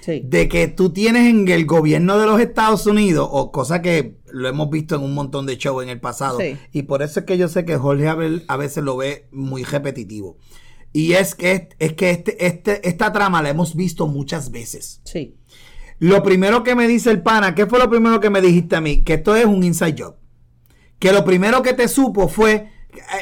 Sí. 0.09 0.22
de 0.24 0.48
que 0.48 0.68
tú 0.68 0.89
tienes 0.90 1.28
en 1.28 1.47
el 1.48 1.66
gobierno 1.66 2.18
de 2.18 2.24
los 2.24 2.40
Estados 2.40 2.86
Unidos, 2.86 3.28
o 3.30 3.52
cosa 3.52 3.82
que 3.82 4.16
lo 4.32 4.48
hemos 4.48 4.70
visto 4.70 4.97
en 4.97 5.02
un 5.02 5.12
montón 5.12 5.44
de 5.44 5.56
shows 5.59 5.82
en 5.82 5.90
el 5.90 6.01
pasado, 6.01 6.39
Sí. 6.40 6.56
y 6.72 6.85
por 6.85 7.02
eso 7.02 7.20
es 7.20 7.26
que 7.26 7.36
yo 7.36 7.47
sé 7.48 7.66
que 7.66 7.76
Jorge 7.76 8.09
Abel 8.09 8.44
a 8.48 8.56
veces 8.56 8.82
lo 8.85 8.97
ve 8.97 9.28
muy 9.32 9.64
repetitivo. 9.64 10.39
Y 10.94 11.12
es 11.12 11.35
que, 11.35 11.68
es 11.78 11.93
que 11.93 12.09
este, 12.09 12.47
este, 12.47 12.89
esta 12.89 13.12
trama 13.12 13.43
la 13.43 13.51
hemos 13.51 13.76
visto 13.76 14.06
muchas 14.06 14.51
veces. 14.51 15.02
Sí. 15.05 15.36
Lo 15.98 16.22
primero 16.22 16.62
que 16.62 16.74
me 16.74 16.89
dice 16.89 17.10
el 17.10 17.20
pana, 17.20 17.55
¿qué 17.55 17.66
fue 17.66 17.78
lo 17.78 17.90
primero 17.90 18.18
que 18.18 18.30
me 18.30 18.40
dijiste 18.40 18.76
a 18.76 18.80
mí? 18.80 19.02
Que 19.05 19.14
esto 19.14 19.36
es 19.36 19.44
un 19.44 19.62
inside 19.62 19.94
job. 19.98 20.14
Que 20.98 21.12
lo 21.12 21.22
primero 21.22 21.60
que 21.62 21.74
te 21.74 21.86
supo 21.86 22.28
fue, 22.28 22.70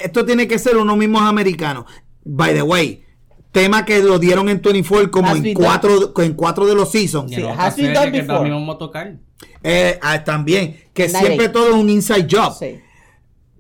esto 0.05 0.25
tiene 0.25 0.47
que 0.47 0.61
ser 0.61 0.77
unos 0.77 0.97
mismos 0.97 1.23
americanos. 1.23 1.87
By 2.25 2.55
the 2.55 2.63
way, 2.63 3.03
tema 3.61 3.85
que 3.87 4.03
lo 4.03 4.19
dieron 4.19 4.49
en 4.51 4.61
24 4.61 5.11
como 5.11 5.29
Has 5.31 5.43
en 5.43 5.55
cuatro, 5.55 6.13
en 6.19 6.35
cuatro 6.35 6.67
de 6.67 6.75
los 6.75 6.91
seasons. 6.91 7.31
Sí, 7.35 7.43
has 7.43 7.75
been 7.77 7.95
done 7.95 8.13
que 8.13 8.21
before. 8.21 8.35
también 8.39 8.55
vamos 8.55 8.75
a 8.77 8.79
tocar. 8.79 9.15
Eh, 9.63 9.99
ah, 10.03 10.23
también, 10.23 10.77
que 10.93 11.09
siempre 11.09 11.49
todo 11.49 11.69
es 11.71 11.75
un 11.75 11.89
inside 11.89 12.27
job. 12.31 12.55
Sí. 12.59 12.79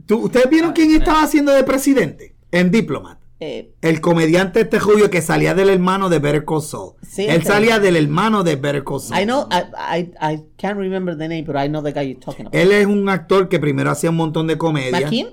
¿Tú- 0.06 0.18
¿Ustedes 0.24 0.50
vieron 0.50 0.72
quién 0.72 0.90
Ah, 0.92 0.96
estaba 0.98 1.22
haciendo 1.22 1.52
de 1.52 1.64
presidente? 1.64 2.34
En 2.52 2.70
Diplomat. 2.70 3.18
Eh, 3.40 3.72
El 3.82 4.00
comediante 4.00 4.60
este 4.60 4.78
rubio 4.78 5.10
que 5.10 5.20
salía 5.20 5.54
del 5.54 5.68
hermano 5.68 6.08
de 6.08 6.18
Better 6.20 6.44
Call 6.44 6.62
Saul. 6.62 6.92
Sí, 7.06 7.26
Él 7.28 7.42
salía 7.42 7.78
del 7.78 7.96
hermano 7.96 8.42
de 8.44 8.56
Better 8.56 8.84
Call 8.84 9.00
Saul. 9.00 9.20
I 9.20 9.24
know, 9.24 9.46
I, 9.50 9.98
I, 9.98 10.34
I 10.34 10.42
can't 10.56 10.78
remember 10.78 11.16
the 11.16 11.28
name, 11.28 11.42
but 11.42 11.56
I 11.56 11.68
know 11.68 11.82
the 11.82 11.92
guy 11.92 12.02
you're 12.12 12.20
talking 12.20 12.46
about. 12.46 12.54
Él 12.54 12.72
es 12.72 12.86
un 12.86 13.08
actor 13.08 13.48
que 13.48 13.58
primero 13.58 13.90
hacía 13.90 14.10
un 14.10 14.16
montón 14.16 14.46
de 14.46 14.56
comedia. 14.56 15.00
McKean? 15.00 15.28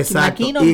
Exacto. 0.00 0.42
Y- 0.64 0.72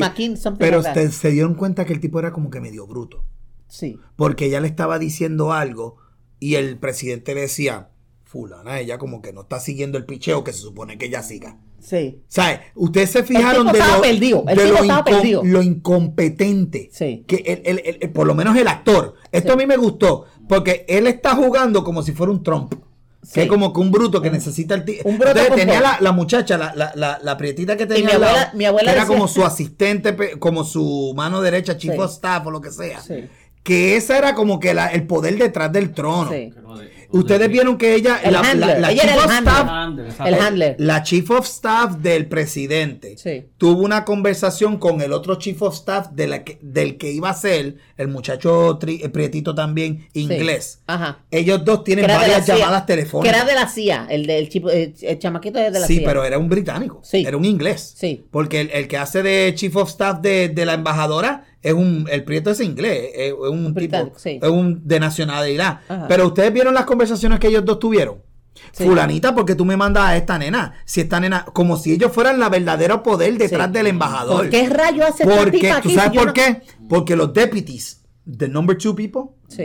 pero 0.59 0.77
like 0.81 0.93
that. 0.93 1.05
usted 1.05 1.11
se 1.11 1.31
dieron 1.31 1.55
cuenta 1.55 1.85
que 1.85 1.93
el 1.93 1.99
tipo 1.99 2.19
era 2.19 2.31
como 2.31 2.49
que 2.49 2.59
medio 2.61 2.85
bruto. 2.87 3.23
Sí. 3.67 3.97
Porque 4.15 4.45
ella 4.45 4.59
le 4.59 4.67
estaba 4.67 4.99
diciendo 4.99 5.51
algo 5.53 5.97
y 6.39 6.55
el 6.55 6.77
presidente 6.77 7.33
le 7.33 7.41
decía, 7.41 7.89
fulana, 8.23 8.79
ella 8.79 8.97
como 8.97 9.21
que 9.21 9.33
no 9.33 9.41
está 9.41 9.59
siguiendo 9.59 9.97
el 9.97 10.05
picheo 10.05 10.43
que 10.43 10.53
se 10.53 10.59
supone 10.59 10.97
que 10.97 11.05
ella 11.05 11.23
siga. 11.23 11.57
Sí. 11.79 12.21
¿Sabes? 12.27 12.59
Ustedes 12.75 13.09
se 13.11 13.23
fijaron 13.23 13.67
tipo 13.67 13.77
de, 13.85 13.91
lo, 13.91 14.01
perdido, 14.01 14.43
el 14.47 14.57
de 14.57 14.63
tipo 14.63 14.75
lo, 14.77 14.81
estaba 14.83 15.01
incom- 15.01 15.15
perdido. 15.15 15.41
lo 15.43 15.61
incompetente. 15.61 16.89
Sí. 16.91 17.23
Que 17.27 17.37
el- 17.37 17.61
el- 17.65 17.81
el- 17.85 17.97
el- 18.01 18.09
por 18.11 18.25
lo 18.27 18.35
menos 18.35 18.55
el 18.57 18.67
actor. 18.67 19.15
Esto 19.31 19.49
Sí. 19.49 19.53
a 19.53 19.57
mí 19.57 19.65
me 19.65 19.77
gustó. 19.77 20.25
Porque 20.47 20.85
él 20.87 21.07
está 21.07 21.35
jugando 21.35 21.83
como 21.83 22.01
si 22.03 22.11
fuera 22.13 22.31
un 22.31 22.43
Trump. 22.43 22.73
Sí. 23.23 23.31
Que 23.35 23.41
es 23.43 23.47
como 23.47 23.71
que 23.73 23.79
un 23.79 23.89
bruto 23.91 24.21
que 24.21 24.29
necesita 24.29 24.75
el 24.75 24.83
tío. 24.85 25.01
un 25.05 25.17
bruto 25.17 25.31
Entonces 25.39 25.55
tenía 25.55 25.79
la, 25.81 25.97
la 26.01 26.11
muchacha, 26.11 26.57
la, 26.57 26.73
la, 26.75 26.91
la, 26.95 27.19
la 27.23 27.37
prietita 27.37 27.77
que 27.77 27.85
tenía 27.85 28.05
mi 28.05 28.11
al 28.11 28.21
lado, 28.21 28.33
abuela- 28.35 28.51
mi 28.53 28.65
abuela 28.65 28.91
que 28.91 28.97
era 28.97 29.07
como 29.07 29.27
su 29.27 29.45
asistente, 29.45 30.13
pe- 30.13 30.37
como 30.39 30.63
su 30.63 31.13
mano 31.15 31.41
derecha, 31.41 31.77
chief 31.77 31.93
Sí. 31.93 31.99
of 31.99 32.11
staff 32.11 32.45
o 32.47 32.51
lo 32.51 32.59
que 32.61 32.71
sea. 32.71 32.99
Sí. 33.01 33.25
Que 33.63 33.95
esa 33.95 34.17
era 34.17 34.35
como 34.35 34.59
que 34.59 34.73
la- 34.73 34.87
el 34.87 35.07
poder 35.07 35.37
detrás 35.37 35.71
del 35.71 35.93
trono. 35.93 36.29
Sí. 36.29 36.53
Ustedes 37.13 37.49
vieron 37.49 37.77
que 37.77 37.95
ella, 37.95 38.19
El 38.23 38.33
la, 38.33 38.41
la- 38.41 38.49
handler. 38.49 38.79
la 38.81 38.91
Ella 38.91 39.01
chief 39.01 39.11
era 39.11 39.13
el 39.13 39.19
of 39.19 39.31
handler. 39.31 39.53
staff, 39.53 39.69
Handler. 39.69 40.13
El 40.27 40.33
handler. 40.35 40.75
la 40.79 41.03
chief 41.03 41.29
of 41.31 41.45
staff 41.45 41.95
del 41.97 42.27
presidente 42.27 43.17
Sí. 43.17 43.45
tuvo 43.57 43.81
una 43.83 44.03
conversación 44.05 44.77
con 44.77 45.01
el 45.01 45.13
otro 45.13 45.35
chief 45.35 45.61
of 45.61 45.73
staff 45.75 46.07
de 46.11 46.27
la 46.27 46.43
que- 46.43 46.57
del 46.61 46.97
que 46.97 47.11
iba 47.11 47.29
a 47.29 47.33
ser 47.33 47.75
el 47.97 48.07
muchacho 48.07 48.79
tri- 48.79 49.03
el 49.03 49.11
prietito 49.11 49.53
también 49.55 50.07
inglés. 50.13 50.79
Ajá. 50.87 51.19
Ellos 51.31 51.63
dos 51.63 51.83
tienen 51.83 52.05
Que 52.05 52.11
de 52.11 52.17
varias 52.17 52.45
llamadas 52.47 52.81
Que 52.83 52.87
telefónicas. 52.93 53.35
era 53.37 53.45
de 53.45 53.55
la 53.55 53.67
CIA, 53.69 54.07
el 54.09 54.25
del 54.25 54.49
chico, 54.49 54.69
el, 54.69 54.93
el 55.01 55.19
chamaquito 55.19 55.59
es 55.59 55.71
de 55.71 55.79
la 55.79 55.87
sí, 55.87 55.97
CIA. 55.99 56.07
pero 56.07 56.23
era 56.23 56.37
un 56.37 56.49
británico. 56.49 56.99
Sí. 57.03 57.23
Era 57.27 57.37
un 57.37 57.45
inglés. 57.45 57.93
Sí. 57.95 58.25
Porque 58.31 58.61
el, 58.61 58.69
el 58.71 58.87
que 58.87 58.97
hace 58.97 59.23
de 59.23 59.53
chief 59.55 59.75
of 59.75 59.89
staff 59.89 60.19
de, 60.21 60.49
de 60.49 60.65
la 60.65 60.73
embajadora 60.73 61.45
es 61.63 61.73
un. 61.73 62.07
El 62.11 62.23
prieto 62.23 62.51
es 62.51 62.59
inglés. 62.59 63.09
Es, 63.15 63.27
es 63.31 63.33
un 63.49 63.73
tipo. 63.73 64.11
Sí. 64.17 64.39
Es 64.41 64.49
un 64.49 64.81
de 64.87 64.99
nacionalidad. 64.99 65.79
Ajá. 65.87 66.05
Pero 66.07 66.27
ustedes 66.27 66.53
vieron 66.53 66.73
las 66.73 66.85
conversaciones 66.85 67.39
que 67.39 67.47
ellos 67.47 67.65
dos 67.65 67.79
tuvieron. 67.79 68.17
Sí. 68.71 68.83
Fulanita, 68.85 69.33
porque 69.33 69.55
tú 69.55 69.65
me 69.65 69.75
mandas 69.75 70.03
a 70.05 70.15
esta 70.17 70.37
nena. 70.37 70.75
Si 70.85 71.01
esta 71.01 71.19
nena, 71.19 71.43
como 71.53 71.75
si 71.77 71.91
ellos 71.93 72.11
fueran 72.11 72.39
la 72.39 72.49
verdadera 72.49 73.01
poder 73.01 73.37
detrás 73.37 73.67
Sí. 73.67 73.73
del 73.73 73.87
embajador. 73.87 74.41
¿Por 74.41 74.49
qué 74.49 74.69
rayo 74.69 75.05
hace 75.05 75.23
Porque, 75.25 75.73
¿tú 75.81 75.89
sabes 75.89 76.11
si 76.11 76.17
por 76.17 76.27
no- 76.27 76.33
qué? 76.33 76.61
Porque 76.87 77.15
los 77.15 77.33
deputies, 77.33 78.03
the 78.37 78.47
number 78.47 78.77
two 78.77 78.95
people, 78.95 79.23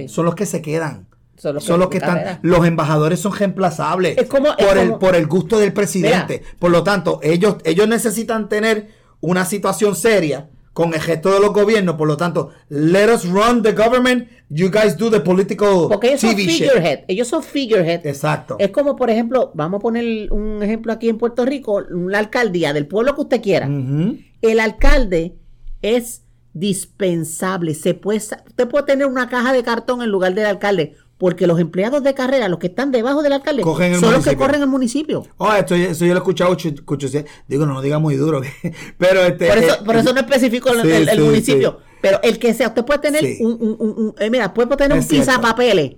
son 0.08 0.24
los 0.24 0.34
que 0.34 0.46
se 0.46 0.62
quedan. 0.62 1.06
Son 1.36 1.54
los 1.54 1.62
que- 1.62 1.68
Son 1.68 1.78
los 1.80 1.88
que 1.90 1.98
están. 1.98 2.40
Los 2.42 2.66
embajadores 2.66 3.20
son 3.20 3.32
reemplazables 3.32 4.18
Es 4.18 4.26
como- 4.26 4.48
es 4.56 4.66
por, 4.66 4.78
el, 4.78 4.94
por 4.94 5.14
el 5.14 5.26
gusto 5.26 5.58
del 5.58 5.72
presidente. 5.72 6.42
Por 6.58 6.70
lo 6.70 6.82
tanto, 6.82 7.20
ellos, 7.22 7.56
ellos 7.64 7.86
necesitan 7.88 8.48
tener 8.48 8.88
una 9.20 9.44
situación 9.44 9.94
seria 9.94 10.48
con 10.78 10.94
el 10.94 11.00
gesto 11.00 11.34
de 11.34 11.40
los 11.40 11.52
gobiernos. 11.52 11.96
Por 11.96 12.06
lo 12.06 12.16
tanto, 12.16 12.50
let 12.68 13.12
us 13.12 13.24
run 13.28 13.64
the 13.64 13.72
government. 13.72 14.28
You 14.48 14.70
guys 14.70 14.96
do 14.96 15.10
the 15.10 15.18
political 15.18 15.88
Porque 15.88 16.10
ellos 16.10 16.20
son 16.20 16.36
shit. 16.36 16.50
figurehead. 16.50 17.00
Ellos 17.08 17.26
son 17.26 17.42
figurehead. 17.42 18.06
Exacto. 18.06 18.54
Es 18.60 18.70
como, 18.70 18.94
por 18.94 19.10
ejemplo, 19.10 19.50
vamos 19.54 19.78
a 19.78 19.80
poner 19.80 20.32
un 20.32 20.62
ejemplo 20.62 20.92
aquí 20.92 21.08
en 21.08 21.18
Puerto 21.18 21.44
Rico, 21.44 21.80
la 21.80 22.20
alcaldía 22.20 22.72
del 22.72 22.86
pueblo 22.86 23.16
que 23.16 23.22
usted 23.22 23.42
quiera. 23.42 23.66
El 23.66 24.60
alcalde 24.60 25.34
es 25.82 26.22
dispensable. 26.52 27.74
Se 27.74 27.94
puede, 27.94 28.18
usted 28.18 28.68
puede 28.68 28.86
tener 28.86 29.08
una 29.08 29.28
caja 29.28 29.52
de 29.52 29.64
cartón 29.64 30.00
en 30.00 30.10
lugar 30.10 30.32
del 30.34 30.46
alcalde, 30.46 30.94
porque 31.18 31.46
los 31.46 31.58
empleados 31.60 32.02
de 32.02 32.14
carrera, 32.14 32.48
los 32.48 32.58
que 32.60 32.68
están 32.68 32.90
debajo 32.92 33.22
del 33.22 33.32
alcalde, 33.32 33.62
el 33.62 34.00
son 34.00 34.12
los 34.12 34.24
que 34.24 34.36
corren 34.36 34.62
el 34.62 34.68
municipio. 34.68 35.26
Oh, 35.36 35.52
esto, 35.52 35.74
eso 35.74 36.04
yo 36.06 36.12
lo 36.14 36.18
he 36.20 36.22
escuchado 36.22 36.50
ocho- 36.52 36.70
ocho- 36.86 37.08
digo, 37.48 37.66
no 37.66 37.74
lo 37.74 37.80
diga 37.82 37.98
muy 37.98 38.16
duro. 38.16 38.40
pero 38.98 39.22
este. 39.22 39.48
Por 39.48 39.58
eso, 39.58 39.74
eh, 39.74 39.78
por 39.84 39.96
eso 39.96 40.12
no 40.12 40.20
especifico 40.20 40.70
el, 40.70 40.82
sí, 40.82 40.90
el- 40.90 41.08
el 41.08 41.16
sí, 41.18 41.22
municipio. 41.24 41.78
Pero 42.00 42.20
el 42.22 42.38
que 42.38 42.54
sea, 42.54 42.68
usted 42.68 42.84
puede 42.84 43.00
tener 43.00 43.24
un, 43.40 43.52
un- 43.60 43.76
un- 43.80 43.94
un- 44.06 44.14
eh, 44.18 44.30
mira, 44.30 44.54
puede 44.54 44.74
tener 44.76 44.96
Es 44.98 45.04
un 45.10 45.24
cierto. 45.24 45.40
papeles 45.40 45.96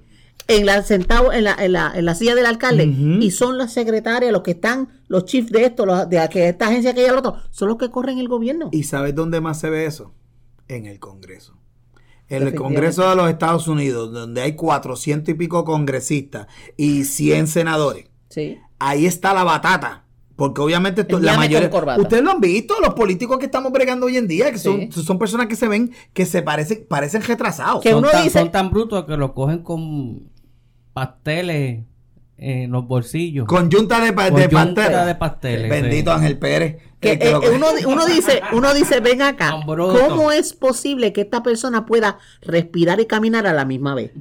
en 0.49 0.65
la 0.67 0.83
sentado 0.83 1.33
en 1.33 1.45
la, 1.45 1.55
en 1.61 1.73
la, 1.73 1.93
en 1.95 2.05
la 2.07 2.15
silla 2.15 2.35
del 2.35 2.47
alcalde 2.47 2.85
y 2.85 3.31
son 3.31 3.59
las 3.59 3.73
secretarias, 3.75 4.33
los 4.33 4.41
que 4.43 4.53
están, 4.53 4.89
los 5.07 5.27
chiefs 5.27 5.53
de 5.53 5.67
esto, 5.67 5.85
los, 5.87 6.09
de 6.09 6.17
esta 6.35 6.67
agencia 6.69 6.95
que 6.95 7.03
hay 7.03 7.07
al 7.09 7.19
otro, 7.19 7.37
son 7.51 7.69
los 7.69 7.77
que 7.77 7.91
corren 7.91 8.19
el 8.19 8.27
gobierno. 8.29 8.71
¿Y 8.73 8.85
sabes 8.85 9.15
dónde 9.15 9.41
más 9.43 9.61
se 9.61 9.69
ve 9.71 9.85
eso? 9.85 10.13
En 10.67 10.87
el 10.87 10.99
Congreso. 10.99 11.60
En 12.31 12.47
el. 12.49 12.55
Congreso 12.55 13.09
de 13.11 13.17
los 13.17 13.29
Estados 13.29 13.69
Unidos, 13.69 14.13
donde 14.13 14.41
hay 14.43 14.55
400 14.55 15.29
y 15.29 15.35
pico 15.35 15.65
congresistas 15.65 16.47
y 16.77 17.05
100 17.05 17.47
senadores. 17.49 18.07
Sí. 18.29 18.57
Ahí 18.79 19.05
está 19.07 19.35
la 19.35 19.45
batata. 19.45 20.05
Porque 20.37 20.63
obviamente 20.63 21.05
to- 21.05 21.19
El 21.19 21.27
la 21.27 21.37
mayoría... 21.37 21.71
Ustedes 21.99 22.23
lo 22.25 22.31
han 22.31 22.41
visto, 22.41 22.75
los 22.81 22.95
políticos 22.95 23.37
que 23.39 23.45
estamos 23.45 23.71
bregando 23.73 24.07
hoy 24.07 24.17
en 24.17 24.27
día, 24.27 24.51
que 24.51 24.57
son, 24.59 24.91
Sí. 24.91 25.03
son 25.03 25.19
personas 25.19 25.49
que 25.49 25.55
se 25.57 25.69
ven, 25.69 25.93
que 26.15 26.25
se 26.25 26.41
parecen, 26.41 26.87
parecen 26.89 27.21
retrasados. 27.23 27.83
Que 27.83 27.91
son, 27.91 27.99
uno 27.99 28.09
tan, 28.11 28.25
dice- 28.25 28.39
son 28.39 28.51
tan 28.51 28.71
brutos 28.71 29.05
que 29.05 29.19
lo 29.19 29.35
cogen 29.35 29.59
con 29.63 30.31
pasteles 30.95 31.85
en 32.43 32.71
los 32.71 32.87
bolsillos. 32.89 33.47
Con 33.47 33.69
yunta 33.69 34.01
de, 34.01 34.15
pa- 34.15 34.31
Con 34.31 34.41
de 34.41 34.49
pasteles, 35.15 35.69
Bendito 35.69 36.11
sí. 36.11 36.17
Ángel 36.17 36.39
Pérez. 36.39 36.77
Que, 36.99 37.13
eh, 37.13 37.19
eh, 37.23 37.51
uno, 37.55 37.67
uno 37.87 38.07
dice, 38.07 38.41
uno 38.53 38.73
dice, 38.75 39.01
ven 39.01 39.23
acá. 39.23 39.61
¿cómo 39.65 40.33
es 40.33 40.53
posible 40.55 41.13
que 41.13 41.21
esta 41.23 41.43
persona 41.43 41.85
pueda 41.87 42.19
respirar 42.43 42.99
y 43.01 43.07
caminar 43.07 43.47
a 43.47 43.53
la 43.53 43.65
misma 43.65 43.95
vez? 43.95 44.13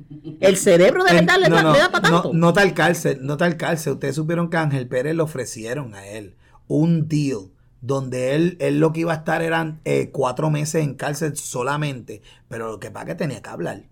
El 0.41 0.57
cerebro 0.57 1.03
de 1.05 1.13
verdad 1.13 1.37
le, 1.39 1.49
no, 1.49 1.55
da, 1.55 1.63
no, 1.63 1.73
le 1.73 1.79
da 1.79 1.91
para 1.91 2.09
no, 2.09 2.21
tanto. 2.21 2.37
no 2.37 2.53
tal 2.53 2.73
cárcel, 2.73 3.19
no 3.21 3.37
tal 3.37 3.55
cárcel. 3.57 3.93
Ustedes 3.93 4.15
supieron 4.15 4.49
que 4.49 4.57
a 4.57 4.61
Ángel 4.63 4.87
Pérez 4.87 5.15
le 5.15 5.21
ofrecieron 5.21 5.93
a 5.95 6.05
él 6.07 6.35
un 6.67 7.07
deal 7.07 7.49
donde 7.81 8.35
él, 8.35 8.57
él 8.59 8.79
lo 8.79 8.91
que 8.91 9.01
iba 9.01 9.13
a 9.13 9.17
estar 9.17 9.41
eran 9.41 9.79
eh, 9.85 10.09
cuatro 10.11 10.49
meses 10.49 10.83
en 10.83 10.95
cárcel 10.95 11.35
solamente, 11.37 12.21
pero 12.47 12.69
lo 12.71 12.79
que 12.79 12.91
pasa 12.91 13.05
es 13.05 13.09
que 13.13 13.15
tenía 13.15 13.41
que 13.41 13.49
hablar. 13.49 13.83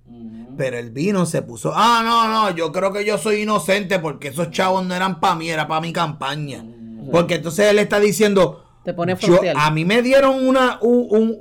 Pero 0.58 0.78
él 0.78 0.92
vino, 0.92 1.26
se 1.26 1.42
puso, 1.42 1.72
ah, 1.76 2.02
no, 2.04 2.28
no, 2.28 2.56
yo 2.56 2.72
creo 2.72 2.92
que 2.92 3.06
yo 3.06 3.18
soy 3.18 3.42
inocente 3.44 4.00
porque 4.00 4.30
esos 4.30 4.52
chavos 4.52 4.86
no 4.86 4.94
eran 4.96 5.20
para 5.20 5.36
mí, 5.36 5.50
era 5.50 5.68
para 5.68 5.82
mi 5.82 5.94
campaña. 5.94 6.66
Porque 7.12 7.36
entonces 7.36 7.68
él 7.70 7.80
está 7.80 8.00
diciendo, 8.00 8.64
Te 8.84 8.94
pone 8.94 9.16
yo, 9.16 9.40
a 9.58 9.72
mí 9.72 9.86
me 9.86 10.02
dieron 10.02 10.46
una, 10.48 10.80
un, 10.82 11.08
un- 11.10 11.38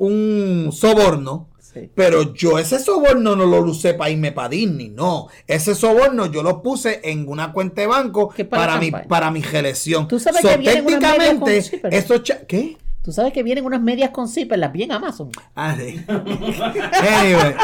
un 0.66 0.72
soborno. 0.72 1.48
Sí. 1.76 1.90
Pero 1.94 2.32
yo 2.32 2.58
ese 2.58 2.78
soborno 2.78 3.36
no 3.36 3.44
lo 3.44 3.60
usé 3.60 3.92
para 3.92 4.08
irme 4.08 4.32
para 4.32 4.48
Disney, 4.48 4.88
no. 4.88 5.28
Ese 5.46 5.74
soborno 5.74 6.24
yo 6.24 6.42
lo 6.42 6.62
puse 6.62 7.02
en 7.04 7.28
una 7.28 7.52
cuenta 7.52 7.82
de 7.82 7.86
banco 7.86 8.32
para 8.48 8.78
mi, 8.78 8.90
para 8.90 9.30
mi 9.30 9.42
reelección. 9.42 10.08
Tú 10.08 10.18
sabes 10.18 10.40
So, 10.40 10.48
que 10.48 10.56
vienen 10.56 10.86
unas 10.86 11.00
medias 11.18 11.34
con 11.34 11.44
técnicamente, 11.44 11.96
esos 11.96 12.22
¿Qué? 12.48 12.78
Tú 13.02 13.12
sabes 13.12 13.32
que 13.34 13.42
vienen 13.42 13.66
unas 13.66 13.82
medias 13.82 14.10
con 14.10 14.26
zipper, 14.26 14.58
las 14.58 14.72
vi 14.72 14.84
en 14.84 14.92
Amazon. 14.92 15.30
Ah, 15.54 15.76
sí. 15.78 16.02
anyway, 16.08 17.54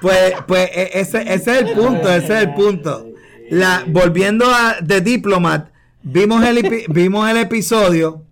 pues, 0.00 0.34
pues 0.46 0.70
e- 0.72 0.90
ese, 0.94 1.22
ese 1.22 1.34
es 1.34 1.46
el 1.48 1.72
punto, 1.72 2.10
ese 2.10 2.34
es 2.38 2.42
el 2.42 2.54
punto. 2.54 3.06
La, 3.50 3.84
volviendo 3.86 4.46
a 4.46 4.76
The 4.84 5.02
Diplomat, 5.02 5.68
vimos 6.02 6.42
el, 6.42 6.86
vimos 6.88 7.28
el 7.28 7.36
episodio. 7.36 8.22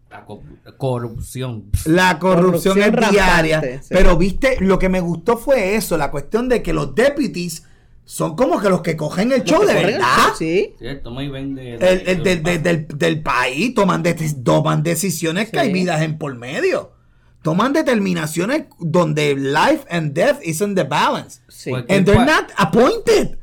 Corrupción. 0.78 1.64
La 1.84 2.18
corrupción, 2.18 2.74
Corrupción 2.78 3.04
es 3.04 3.10
diaria. 3.10 3.60
sí. 3.82 3.88
Pero 3.90 4.16
viste, 4.16 4.56
lo 4.60 4.78
que 4.78 4.88
me 4.88 5.00
gustó 5.00 5.36
fue 5.36 5.74
eso, 5.76 5.96
la 5.96 6.10
cuestión 6.10 6.48
de 6.48 6.62
que 6.62 6.72
los 6.72 6.94
deputies 6.94 7.64
son 8.06 8.36
como 8.36 8.60
que 8.60 8.68
los 8.68 8.82
que 8.82 8.96
cogen 8.96 9.32
el 9.32 9.44
show 9.44 9.62
de 9.64 9.74
que 9.74 9.86
verdad. 9.86 10.06
show, 10.28 10.34
Sí. 10.38 10.74
¿Cierto? 10.78 11.10
Muy 11.10 11.28
bien 11.28 11.54
de- 11.54 11.74
El, 11.76 12.02
el 12.08 12.22
de- 12.22 12.36
de- 12.36 12.58
del, 12.58 12.86
del 12.88 13.22
país 13.22 13.74
toman, 13.74 14.02
de- 14.02 14.14
toman 14.44 14.82
decisiones 14.82 15.50
que 15.50 15.58
Sí. 15.58 15.66
hay 15.66 15.72
vidas 15.72 16.02
en 16.02 16.18
por 16.18 16.34
medio. 16.36 16.92
Toman 17.42 17.72
determinaciones 17.74 18.64
donde 18.78 19.34
life 19.36 19.84
and 19.90 20.12
death 20.14 20.38
is 20.42 20.60
in 20.62 20.74
the 20.74 20.84
balance. 20.84 21.40
Sí. 21.48 21.72
And 21.74 22.04
they're 22.06 22.24
not 22.24 22.50
appointed. 22.56 23.38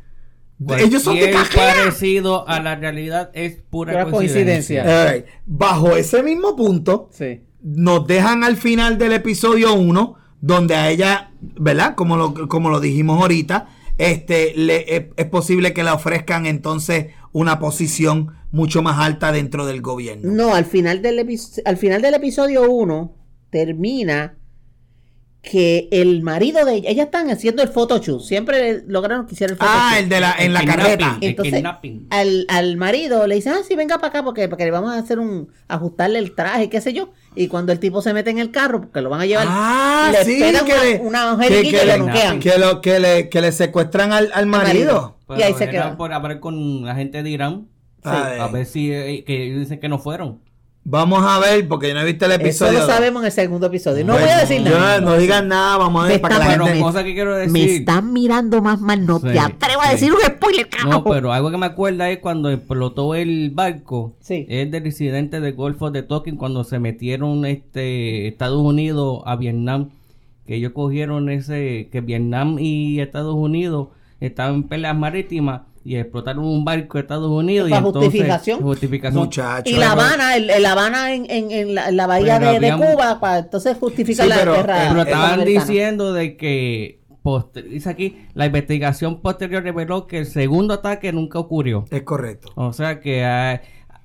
Ellos 0.79 1.01
son 1.03 1.15
de 1.15 1.31
cajera. 1.31 1.73
parecido 1.73 2.47
a 2.47 2.59
la 2.59 2.75
realidad 2.75 3.31
es 3.33 3.61
pura, 3.69 3.93
Pura 3.93 4.05
coincidencia. 4.11 5.23
Bajo 5.45 5.95
ese 5.95 6.21
mismo 6.23 6.55
punto, 6.55 7.09
Sí. 7.11 7.41
nos 7.63 8.05
dejan 8.07 8.43
al 8.43 8.57
final 8.57 8.97
del 8.97 9.13
episodio 9.13 9.73
1, 9.73 10.15
donde 10.39 10.75
a 10.75 10.89
ella, 10.89 11.31
¿verdad? 11.41 11.95
Como 11.95 12.17
lo, 12.17 12.47
como 12.47 12.69
lo 12.69 12.79
dijimos 12.79 13.21
ahorita, 13.21 13.69
este, 13.97 14.53
le, 14.55 14.95
es, 14.95 15.05
es 15.15 15.25
posible 15.27 15.73
que 15.73 15.83
le 15.83 15.91
ofrezcan 15.91 16.45
entonces 16.45 17.07
una 17.31 17.59
posición 17.59 18.33
mucho 18.51 18.81
más 18.81 18.99
alta 18.99 19.31
dentro 19.31 19.65
del 19.65 19.81
gobierno. 19.81 20.31
No, 20.31 20.53
al 20.55 20.65
final 20.65 21.01
del, 21.01 21.19
epi- 21.19 21.61
al 21.65 21.77
final 21.77 22.01
del 22.01 22.15
episodio 22.15 22.69
1 22.69 23.15
termina 23.49 24.37
que 25.41 25.87
el 25.91 26.21
marido 26.21 26.65
de 26.65 26.75
ella, 26.75 26.89
ellas 26.91 27.05
están 27.07 27.31
haciendo 27.31 27.63
el 27.63 27.69
photoshoot, 27.69 28.21
siempre 28.21 28.83
lograron 28.87 29.25
que 29.25 29.33
hiciera 29.33 29.53
el 29.53 29.57
photoshoot. 29.57 29.81
Ah, 29.83 29.97
el 29.99 30.07
de 30.07 30.19
la, 30.19 30.35
en 30.37 30.53
la 30.53 30.63
carreta. 30.63 31.17
El 31.19 31.29
Entonces, 31.29 31.55
kidnapping. 31.55 32.07
al, 32.11 32.45
al 32.47 32.77
marido 32.77 33.25
le 33.25 33.35
dicen, 33.35 33.53
ah, 33.53 33.61
sí, 33.67 33.75
venga 33.75 33.95
para 33.97 34.09
acá 34.09 34.23
porque, 34.23 34.47
porque 34.49 34.65
le 34.65 34.71
vamos 34.71 34.91
a 34.91 34.99
hacer 34.99 35.17
un, 35.17 35.49
ajustarle 35.67 36.19
el 36.19 36.35
traje, 36.35 36.69
qué 36.69 36.79
sé 36.79 36.93
yo. 36.93 37.09
Y 37.35 37.47
cuando 37.47 37.71
el 37.71 37.79
tipo 37.79 38.03
se 38.03 38.13
mete 38.13 38.29
en 38.29 38.37
el 38.37 38.51
carro, 38.51 38.81
porque 38.81 39.01
lo 39.01 39.09
van 39.09 39.21
a 39.21 39.25
llevar, 39.25 39.47
Ah, 39.49 40.09
le 40.11 40.25
sí, 40.25 40.39
pegan 40.39 40.63
que 40.63 40.73
una, 40.73 40.83
le, 40.83 40.99
una 40.99 41.37
que, 41.47 41.47
que 41.47 41.59
y 41.61 41.71
le- 41.71 42.39
que 42.39 42.57
lo- 42.59 42.81
que 42.81 42.99
le, 42.99 43.29
que 43.29 43.41
le 43.41 43.51
secuestran 43.51 44.11
al, 44.13 44.29
al 44.35 44.45
marido. 44.45 45.17
Y 45.35 45.41
ahí 45.41 45.53
se 45.55 45.63
era 45.63 45.71
queda. 45.71 45.97
por 45.97 46.13
hablar 46.13 46.39
con 46.39 46.85
la 46.85 46.93
gente 46.93 47.23
de 47.23 47.29
Irán. 47.31 47.67
Ah, 48.03 48.35
A 48.41 48.47
ver 48.47 48.65
si 48.65 48.91
eh, 48.91 49.23
que 49.25 49.45
ellos 49.47 49.59
dicen 49.61 49.79
que 49.79 49.87
no 49.89 49.97
fueron. 49.97 50.39
Vamos 50.83 51.23
a 51.23 51.37
ver, 51.39 51.67
porque 51.67 51.89
yo 51.89 51.93
no 51.93 52.01
he 52.01 52.05
visto 52.05 52.25
el 52.25 52.31
Eso 52.31 52.41
episodio. 52.41 52.73
lo 52.73 52.79
dos. 52.79 52.87
sabemos 52.87 53.21
en 53.21 53.25
el 53.27 53.31
segundo 53.31 53.67
episodio. 53.67 54.03
No 54.03 54.13
Pues, 54.13 54.25
voy 54.25 54.31
a 54.33 54.37
decir 54.39 54.61
nada. 54.63 54.99
No, 54.99 55.11
no 55.11 55.17
digan 55.17 55.47
nada, 55.47 55.77
vamos 55.77 56.03
a 56.03 56.07
ver 56.07 56.15
Me 56.15 56.19
para 56.19 56.39
que 56.39 56.57
la 56.57 56.65
gente. 56.65 56.79
cosa 56.81 57.03
que 57.03 57.13
quiero 57.13 57.35
decir. 57.37 57.51
Me 57.53 57.63
están 57.75 58.11
mirando 58.11 58.61
más 58.63 58.81
mal, 58.81 59.05
no 59.05 59.19
Sí, 59.19 59.27
te 59.27 59.39
atrevo 59.39 59.81
a 59.83 59.91
decir 59.91 60.11
un 60.11 60.19
spoiler, 60.19 60.65
No, 60.65 60.89
carajo. 60.89 61.03
pero 61.11 61.33
algo 61.33 61.51
que 61.51 61.57
me 61.57 61.67
acuerda 61.67 62.09
es 62.09 62.17
cuando 62.17 62.49
explotó 62.49 63.13
el 63.13 63.51
barco. 63.53 64.15
Sí. 64.21 64.47
Es 64.49 64.71
del 64.71 64.87
incidente 64.87 65.39
del 65.39 65.53
Golfo 65.53 65.91
de 65.91 66.01
Tonkin 66.01 66.35
cuando 66.35 66.63
se 66.63 66.79
metieron 66.79 67.45
este 67.45 68.27
Estados 68.27 68.61
Unidos 68.61 69.21
a 69.25 69.35
Vietnam. 69.35 69.89
Que 70.47 70.55
ellos 70.55 70.71
cogieron 70.73 71.29
ese. 71.29 71.89
Que 71.91 72.01
Vietnam 72.01 72.57
y 72.59 72.99
Estados 73.01 73.35
Unidos 73.35 73.89
estaban 74.19 74.55
en 74.55 74.63
peleas 74.63 74.97
marítimas 74.97 75.61
y 75.83 75.95
explotaron 75.95 76.43
un 76.45 76.63
barco 76.65 76.97
de 76.97 77.01
Estados 77.01 77.29
Unidos. 77.31 77.67
y 77.69 77.71
Para 77.71 77.85
entonces, 77.85 78.09
justificación. 78.11 78.59
justificación. 78.61 79.23
Muchachos. 79.23 79.73
Y 79.73 79.77
La 79.77 79.91
Habana, 79.93 80.35
el, 80.35 80.49
el 80.49 80.63
La 80.63 80.71
Habana 80.73 81.13
en, 81.13 81.25
en, 81.29 81.51
en 81.51 81.75
la, 81.75 81.89
en 81.89 81.97
la 81.97 82.07
bahía 82.07 82.39
Pero 82.39 82.51
de, 82.53 82.59
de 82.59 82.73
Cuba, 82.77 83.19
para 83.19 83.39
entonces 83.39 83.77
justificar 83.77 84.25
Sí, 84.25 84.29
la 84.29 84.37
pero, 84.39 84.53
guerra. 84.53 84.83
eh, 84.85 84.87
Pero 84.89 85.01
estaban 85.01 85.45
diciendo 85.45 86.13
de 86.13 86.37
que. 86.37 86.99
poster- 87.23 87.67
dice 87.69 87.89
aquí, 87.89 88.17
la 88.33 88.47
investigación 88.47 89.21
posterior 89.21 89.63
reveló 89.63 90.07
que 90.07 90.19
el 90.19 90.25
segundo 90.25 90.73
ataque 90.73 91.11
nunca 91.11 91.37
ocurrió. 91.39 91.85
Es 91.91 92.01
correcto. 92.03 92.51
O 92.55 92.73
sea 92.73 92.99
que 92.99 93.23
hay- 93.25 93.59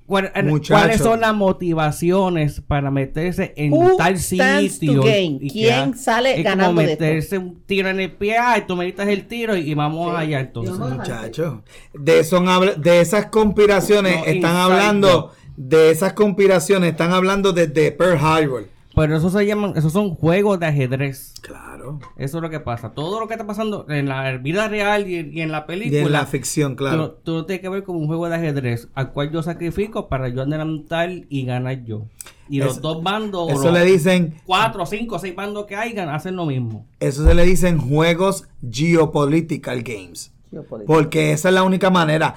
¿cuál- 0.07 0.31
Muchacho. 0.45 0.73
¿Cuáles 0.73 0.97
son 1.01 1.19
las 1.21 1.35
motivaciones 1.35 2.61
para 2.61 2.89
meterse 2.89 3.53
en 3.55 3.71
Who 3.73 3.97
tal 3.97 4.17
sitio? 4.17 5.03
y 5.07 5.49
¿Quién 5.51 5.95
sale 5.95 6.37
es 6.39 6.43
ganando 6.43 6.69
como 6.75 6.81
de 6.81 6.93
esto? 6.93 7.03
meterse 7.03 7.37
un 7.37 7.61
tiro 7.65 7.89
en 7.89 7.99
el 7.99 8.11
pie, 8.11 8.37
ay, 8.37 8.63
tú 8.67 8.75
me 8.75 8.85
quitas 8.87 9.07
el 9.07 9.27
tiro 9.27 9.55
y, 9.55 9.69
y 9.69 9.73
vamos 9.75 10.11
Sí. 10.11 10.17
allá 10.17 10.39
entonces. 10.39 10.75
Muchachos, 10.77 11.59
de, 11.93 12.23
son 12.23 12.45
de 12.81 13.01
esas 13.01 13.27
conspiraciones 13.27 14.17
No, 14.19 14.25
están 14.25 14.55
hablando, 14.55 15.31
de 15.55 15.91
esas 15.91 16.13
conspiraciones 16.13 16.91
están 16.91 17.11
hablando 17.13 17.53
desde 17.53 17.91
Pearl 17.91 18.17
Harbor. 18.19 18.67
Pero 18.95 19.15
eso 19.17 19.29
se 19.29 19.45
llaman, 19.45 19.73
esos 19.75 19.93
son 19.93 20.15
juegos 20.15 20.59
de 20.59 20.65
ajedrez. 20.65 21.33
Claro. 21.41 21.66
Eso 22.17 22.37
es 22.37 22.41
lo 22.41 22.49
que 22.49 22.59
pasa. 22.59 22.91
Todo 22.93 23.19
lo 23.19 23.27
que 23.27 23.33
está 23.33 23.45
pasando 23.47 23.85
en 23.89 24.07
la 24.07 24.37
vida 24.37 24.67
real 24.67 25.07
y, 25.07 25.15
y 25.31 25.41
en 25.41 25.51
la 25.51 25.59
Y 25.59 25.67
película. 25.67 26.01
en 26.01 26.11
la 26.11 26.25
ficción, 26.25 26.75
claro. 26.75 27.11
tú 27.23 27.33
lo 27.33 27.45
tienes 27.45 27.61
que 27.61 27.69
ver 27.69 27.83
como 27.83 27.99
un 27.99 28.07
juego 28.07 28.27
de 28.29 28.35
ajedrez 28.35 28.89
al 28.93 29.11
cual 29.11 29.31
yo 29.31 29.43
sacrifico 29.43 30.07
para 30.09 30.29
yo 30.29 30.41
adelantar 30.41 31.09
y 31.29 31.45
ganar 31.45 31.83
yo. 31.83 32.05
Y 32.49 32.59
los 32.59 32.73
Eso- 32.73 32.81
dos 32.81 33.03
bandos, 33.03 33.51
Eso 33.51 33.63
los 33.65 33.73
le 33.73 33.83
dicen, 33.83 34.35
cuatro, 34.45 34.85
cinco, 34.85 35.19
seis 35.19 35.35
bandos 35.35 35.65
que 35.65 35.75
hayan, 35.75 36.07
hacen 36.09 36.35
lo 36.35 36.45
mismo. 36.45 36.85
eso 36.99 37.25
se 37.25 37.33
le 37.33 37.43
dicen 37.43 37.77
juegos 37.77 38.45
geopolitical 38.71 39.83
games. 39.83 40.33
Porque 40.87 41.31
esa 41.33 41.49
es 41.49 41.55
la 41.55 41.63
única 41.63 41.89
manera. 41.89 42.35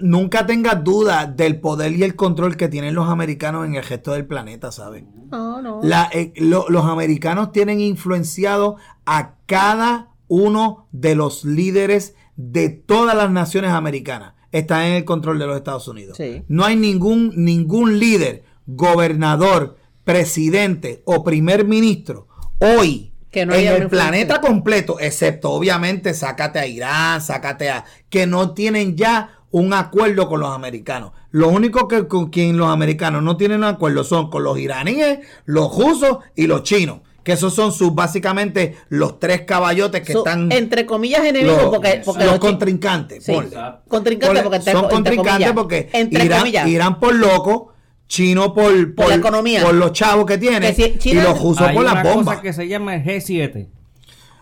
Nunca 0.00 0.46
tengas 0.46 0.82
duda 0.84 1.26
del 1.26 1.60
poder 1.60 1.92
y 1.92 2.02
el 2.02 2.14
control 2.16 2.56
que 2.56 2.68
tienen 2.68 2.94
los 2.94 3.08
americanos 3.08 3.66
en 3.66 3.74
el 3.74 3.82
resto 3.84 4.12
del 4.12 4.26
planeta, 4.26 4.70
¿saben? 4.72 5.08
No, 5.30 5.60
no. 5.60 5.80
La- 5.82 6.08
eh, 6.12 6.32
lo- 6.36 6.68
los 6.68 6.84
americanos 6.84 7.52
tienen 7.52 7.80
influenciado 7.80 8.76
a 9.06 9.34
cada 9.46 10.10
uno 10.28 10.86
de 10.92 11.14
los 11.16 11.44
líderes 11.44 12.14
de 12.36 12.68
todas 12.70 13.16
las 13.16 13.30
naciones 13.30 13.72
americanas. 13.72 14.34
Están 14.52 14.82
en 14.86 14.92
el 14.94 15.04
control 15.04 15.38
de 15.38 15.46
los 15.46 15.56
Estados 15.56 15.86
Unidos. 15.88 16.16
Sí. 16.16 16.42
No 16.48 16.64
hay 16.64 16.76
ningún, 16.76 17.32
ningún 17.36 17.98
líder, 17.98 18.44
gobernador, 18.66 19.76
presidente 20.04 21.02
o 21.04 21.22
primer 21.22 21.64
ministro 21.64 22.26
hoy 22.58 23.09
Que 23.30 23.46
no 23.46 23.54
en 23.54 23.82
el 23.82 23.88
planeta 23.88 24.40
completo, 24.40 24.98
excepto 24.98 25.50
obviamente 25.52 26.14
sácate 26.14 26.58
a 26.58 26.66
Irán, 26.66 27.20
sácate 27.20 27.70
a 27.70 27.84
que 28.08 28.26
no 28.26 28.54
tienen 28.54 28.96
ya 28.96 29.38
un 29.52 29.72
acuerdo 29.72 30.28
con 30.28 30.40
los 30.40 30.52
americanos. 30.52 31.12
Lo 31.30 31.48
único 31.48 31.86
que 31.86 32.08
con 32.08 32.30
quien 32.30 32.56
los 32.56 32.68
americanos 32.68 33.22
no 33.22 33.36
tienen 33.36 33.58
un 33.58 33.64
acuerdo 33.64 34.02
son 34.04 34.30
con 34.30 34.42
los 34.42 34.58
iraníes, 34.58 35.20
los 35.44 35.76
rusos 35.76 36.18
y 36.34 36.48
los 36.48 36.64
chinos, 36.64 37.00
que 37.22 37.32
esos 37.32 37.54
son 37.54 37.70
sus 37.72 37.94
básicamente 37.94 38.76
los 38.88 39.20
tres 39.20 39.42
caballotes 39.42 40.02
que 40.02 40.12
So, 40.12 40.20
están 40.20 40.50
entre 40.50 40.86
comillas 40.86 41.24
enemigos 41.24 41.62
los, 41.62 41.70
porque, 41.70 42.02
porque 42.04 42.24
los 42.24 42.38
contrincantes. 42.40 43.24
Sí. 43.24 43.32
ponle. 43.32 43.56
Contrincante 43.86 44.26
Ponle, 44.26 44.42
porque 44.42 44.72
son 44.72 44.84
entre 44.84 44.90
contrincantes 44.96 45.32
comillas. 45.32 45.52
porque 45.52 45.88
Entre 45.92 46.24
Irán, 46.24 46.38
comillas. 46.40 46.66
Irán 46.68 46.98
por 46.98 47.14
loco, 47.14 47.72
chino 48.10 48.52
por, 48.52 48.94
Por 48.96 49.08
la 49.08 49.14
economía. 49.14 49.62
por 49.62 49.72
los 49.74 49.92
chavos 49.92 50.26
que 50.26 50.36
tiene 50.36 50.58
Que 50.60 50.74
si 50.74 50.98
China- 50.98 51.20
y 51.20 51.24
los 51.24 51.60
Hay 51.60 51.74
por 51.76 51.84
las 51.84 51.92
una 51.92 52.02
bombas. 52.02 52.24
cosa 52.36 52.42
que 52.42 52.52
se 52.52 52.66
llama 52.66 52.96
el 52.96 53.04
G7. 53.04 53.68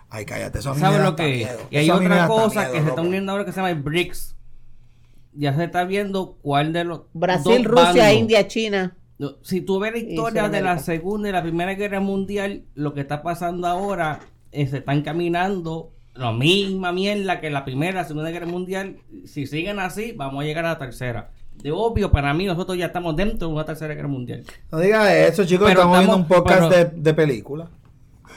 Ay, 0.08 0.24
cállate, 0.24 0.58
eso 0.60 0.70
a 0.70 0.74
mí 0.74 0.80
me 0.80 0.86
¿Sabes 0.86 0.98
da 1.00 1.04
lo 1.04 1.16
que 1.16 1.30
es? 1.30 1.36
miedo. 1.48 1.58
Y 1.70 1.76
hay 1.76 1.90
otra 1.90 2.26
cosa 2.26 2.60
miedo, 2.60 2.72
que 2.72 2.80
se 2.82 2.88
está 2.88 3.02
uniendo 3.02 3.30
ahora 3.30 3.44
que 3.44 3.52
se 3.52 3.56
llama 3.56 3.70
el 3.70 3.82
BRICS. 3.82 4.36
Ya 5.34 5.54
se 5.54 5.64
está 5.64 5.84
viendo 5.84 6.38
cuál 6.40 6.72
de 6.72 6.84
los 6.84 7.02
Brasil, 7.12 7.62
dos 7.62 7.72
Rusia, 7.72 8.04
bandos. 8.04 8.12
India, 8.20 8.48
China. 8.48 8.96
Si 9.42 9.60
tú 9.60 9.78
ves 9.80 9.92
la 9.92 9.98
historia 9.98 10.48
de 10.48 10.62
la. 10.62 10.78
Segunda 10.78 11.28
y 11.28 11.32
la 11.32 11.42
Primera 11.42 11.74
Guerra 11.74 12.00
Mundial, 12.00 12.64
lo 12.74 12.94
que 12.94 13.02
está 13.02 13.22
pasando 13.22 13.66
ahora 13.66 14.20
es 14.50 14.70
se 14.70 14.78
están 14.78 15.02
caminando 15.02 15.92
la 16.14 16.32
misma 16.32 16.90
mierda 16.92 17.40
que 17.40 17.50
la 17.50 17.64
Primera 17.66 17.92
y 17.92 17.94
la 17.96 18.04
Segunda 18.04 18.30
Guerra 18.30 18.46
Mundial. 18.46 18.96
Si 19.26 19.46
siguen 19.46 19.78
así, 19.78 20.12
vamos 20.12 20.42
a 20.42 20.46
llegar 20.46 20.64
a 20.64 20.70
la 20.70 20.78
Tercera. 20.78 21.30
De 21.62 21.72
obvio, 21.72 22.10
para 22.10 22.32
mí, 22.34 22.46
nosotros 22.46 22.78
ya 22.78 22.86
estamos 22.86 23.16
dentro 23.16 23.48
de 23.48 23.54
una 23.54 23.64
Tercera 23.64 23.94
Guerra 23.94 24.08
Mundial. 24.08 24.44
No 24.70 24.78
digas 24.78 25.10
eso, 25.12 25.44
chicos, 25.44 25.66
Pero 25.68 25.80
estamos, 25.80 25.98
viendo 25.98 26.16
un 26.16 26.26
podcast 26.28 26.58
pero- 26.60 26.68
de, 26.70 26.84
de 26.94 27.14
película. 27.14 27.66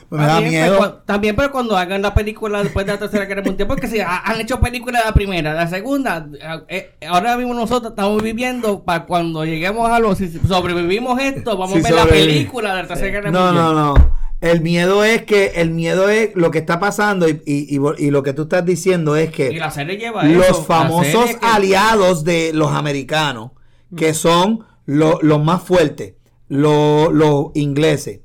Me 0.09 0.17
da 0.17 0.27
También, 0.35 0.51
miedo. 0.51 0.77
pero 0.77 0.93
también, 1.05 1.35
pero 1.37 1.51
cuando 1.53 1.77
hagan 1.77 2.01
la 2.01 2.13
película 2.13 2.61
después 2.61 2.85
de 2.85 2.91
la 2.91 2.99
tercera 2.99 3.23
guerra 3.23 3.43
mundial, 3.43 3.65
porque 3.67 3.87
si 3.87 4.01
ha- 4.01 4.17
han 4.25 4.41
hecho 4.41 4.59
película 4.59 4.99
de 4.99 5.05
la 5.05 5.13
primera, 5.13 5.53
la 5.53 5.67
segunda, 5.67 6.27
eh, 6.67 6.89
eh, 6.99 7.07
ahora 7.07 7.37
mismo 7.37 7.53
nosotros 7.53 7.91
estamos 7.91 8.21
viviendo 8.21 8.83
para 8.83 9.05
cuando 9.05 9.45
lleguemos 9.45 9.89
a 9.89 9.99
los, 9.99 10.17
si 10.17 10.27
sobrevivimos 10.29 11.17
esto, 11.21 11.55
vamos 11.57 11.77
a 11.77 11.81
ver 11.87 11.93
la 11.93 12.05
película 12.05 12.75
de 12.75 12.81
la 12.81 12.87
tercera 12.89 13.09
guerra 13.09 13.31
No, 13.31 13.39
mundial. 13.45 13.63
no, 13.63 13.73
no. 13.93 14.20
El 14.41 14.61
miedo 14.61 15.03
es 15.03 15.21
que, 15.23 15.53
el 15.55 15.69
miedo 15.71 16.09
es 16.09 16.35
lo 16.35 16.49
que 16.51 16.57
está 16.57 16.79
pasando 16.79 17.29
y, 17.29 17.41
y, 17.45 17.77
y- 17.77 17.79
y 17.99 18.09
lo 18.11 18.23
que 18.23 18.33
tú 18.33 18.43
estás 18.43 18.65
diciendo 18.65 19.15
es 19.15 19.29
que 19.31 19.51
Y 19.51 19.59
la 19.59 19.69
serie 19.71 19.97
lleva 19.97 20.27
eso. 20.27 20.37
los 20.39 20.65
famosos 20.65 21.25
serie 21.27 21.39
que- 21.39 21.45
aliados 21.45 22.23
de 22.23 22.51
los 22.53 22.71
americanos, 22.73 23.51
que 23.95 24.13
son 24.15 24.65
lo- 24.85 25.19
los 25.21 25.43
más 25.43 25.61
fuertes, 25.61 26.15
lo- 26.47 27.11
los 27.11 27.47
ingleses, 27.53 28.21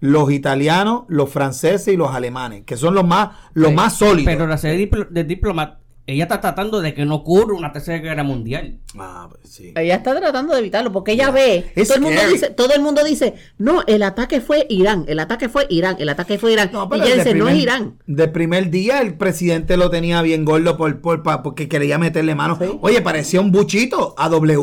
los 0.00 0.30
italianos, 0.32 1.02
los 1.08 1.28
franceses 1.30 1.92
y 1.92 1.96
los 1.98 2.14
alemanes, 2.14 2.62
que 2.64 2.76
son 2.78 2.94
los 2.94 3.06
más, 3.06 3.30
los 3.52 3.68
Sí, 3.70 3.74
más 3.74 3.96
sólidos. 3.98 4.32
Pero 4.32 4.46
la 4.46 4.56
serie 4.56 4.88
de 5.10 5.24
Diplomat, 5.24 5.78
ella 6.12 6.24
está 6.24 6.40
tratando 6.40 6.80
de 6.80 6.94
que 6.94 7.04
no 7.04 7.16
ocurra 7.16 7.54
una 7.54 7.70
tercera 7.72 7.98
guerra 7.98 8.22
mundial. 8.22 8.78
Ah, 8.98 9.28
pues 9.30 9.52
sí. 9.52 9.72
Ella 9.76 9.96
está 9.96 10.18
tratando 10.18 10.54
de 10.54 10.60
evitarlo 10.60 10.90
porque 10.92 11.12
ella 11.12 11.30
ve, 11.30 11.70
It's 11.76 11.88
todo 11.88 11.96
el, 11.98 12.02
mundo 12.02 12.18
scary. 12.18 12.32
dice, 12.32 12.50
todo 12.50 12.72
el 12.74 12.80
mundo 12.80 13.04
dice, 13.04 13.34
no, 13.58 13.82
el 13.86 14.02
ataque 14.02 14.40
fue 14.40 14.66
Irán, 14.70 15.04
el 15.06 15.18
ataque 15.20 15.48
fue 15.48 15.66
Irán, 15.68 15.96
el 15.98 16.08
ataque 16.08 16.38
fue 16.38 16.52
Irán. 16.54 16.70
No, 16.72 16.84
y 16.84 16.88
pero 16.88 17.02
ella 17.04 17.16
desde 17.16 17.24
dice, 17.34 17.38
no 17.38 17.44
primer- 17.44 17.56
es 17.58 17.62
Irán. 17.62 17.98
De 18.06 18.28
primer 18.28 18.70
día 18.70 19.00
el 19.00 19.14
presidente 19.14 19.76
lo 19.76 19.90
tenía 19.90 20.22
bien 20.22 20.44
gordo 20.44 20.76
por, 20.76 21.00
por- 21.00 21.22
pa- 21.22 21.42
porque 21.42 21.68
quería 21.68 21.98
meterle 21.98 22.34
mano. 22.34 22.56
Sí. 22.60 22.66
Oye, 22.80 23.02
parecía 23.02 23.40
un 23.40 23.52
buchito 23.52 24.14
a 24.16 24.28
W. 24.30 24.62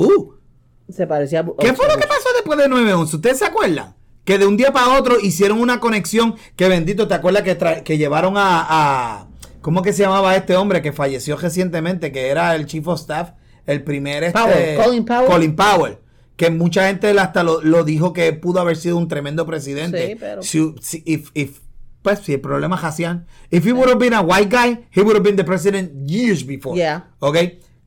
Se 0.90 1.08
parecía 1.08 1.40
a... 1.42 1.46
¿Qué 1.60 1.74
fue 1.74 1.88
lo 1.88 1.96
que 1.98 2.08
pasó 2.08 2.30
después 2.36 2.58
de 2.60 2.66
9-11? 2.70 3.14
¿Ustedes 3.16 3.40
se 3.40 3.46
acuerdan? 3.46 3.96
Que 4.24 4.40
de 4.40 4.48
un 4.48 4.58
día 4.58 4.72
para 4.74 4.98
otro 5.00 5.20
hicieron 5.20 5.60
una 5.62 5.80
conexión 5.80 6.36
que 6.56 6.68
bendito, 6.68 7.08
¿te 7.08 7.14
acuerdas 7.14 7.44
que, 7.44 7.84
que 7.84 7.98
llevaron 8.00 8.38
a, 8.38 8.66
a- 8.68 9.28
¿Cómo 9.66 9.82
que 9.82 9.94
se 9.94 10.04
llamaba 10.04 10.36
este 10.36 10.56
hombre 10.56 10.84
que 10.84 10.94
falleció 10.94 11.38
recientemente? 11.38 12.12
Que 12.12 12.28
era 12.28 12.54
el 12.54 12.68
Chief 12.68 12.88
of 12.88 13.00
Staff, 13.00 13.32
el 13.66 13.84
primer... 13.84 14.24
Este, 14.24 14.38
Powell, 14.40 14.76
Colin 14.78 15.06
Powell. 15.06 15.26
Colin 15.28 15.56
Powell. 15.56 15.98
Que 16.36 16.52
mucha 16.52 16.86
gente 16.88 17.10
hasta 17.20 17.42
lo, 17.42 17.64
lo 17.64 17.84
dijo 17.84 18.14
que 18.14 18.32
pudo 18.34 18.60
haber 18.60 18.78
sido 18.78 18.96
un 18.96 19.08
tremendo 19.08 19.44
presidente. 19.48 20.10
Sí, 20.10 20.16
pero- 20.20 20.44
Si- 20.44 20.76
si- 20.82 21.04
if- 21.08 21.32
if 21.34 21.62
pues 22.04 22.20
sí, 22.20 22.34
el 22.34 22.42
problema 22.42 22.78
racial. 22.78 23.26
If 23.50 23.66
he 23.66 23.74
would 23.74 23.90
have 23.90 23.98
been 23.98 24.14
a 24.14 24.22
white 24.22 24.56
guy, 24.56 24.86
he 24.96 25.02
would 25.02 25.16
have 25.16 25.24
been 25.24 25.36
the 25.36 25.44
president 25.44 26.08
years 26.08 26.46
before. 26.46 26.78
Yeah. 26.78 27.08
¿Ok? 27.18 27.36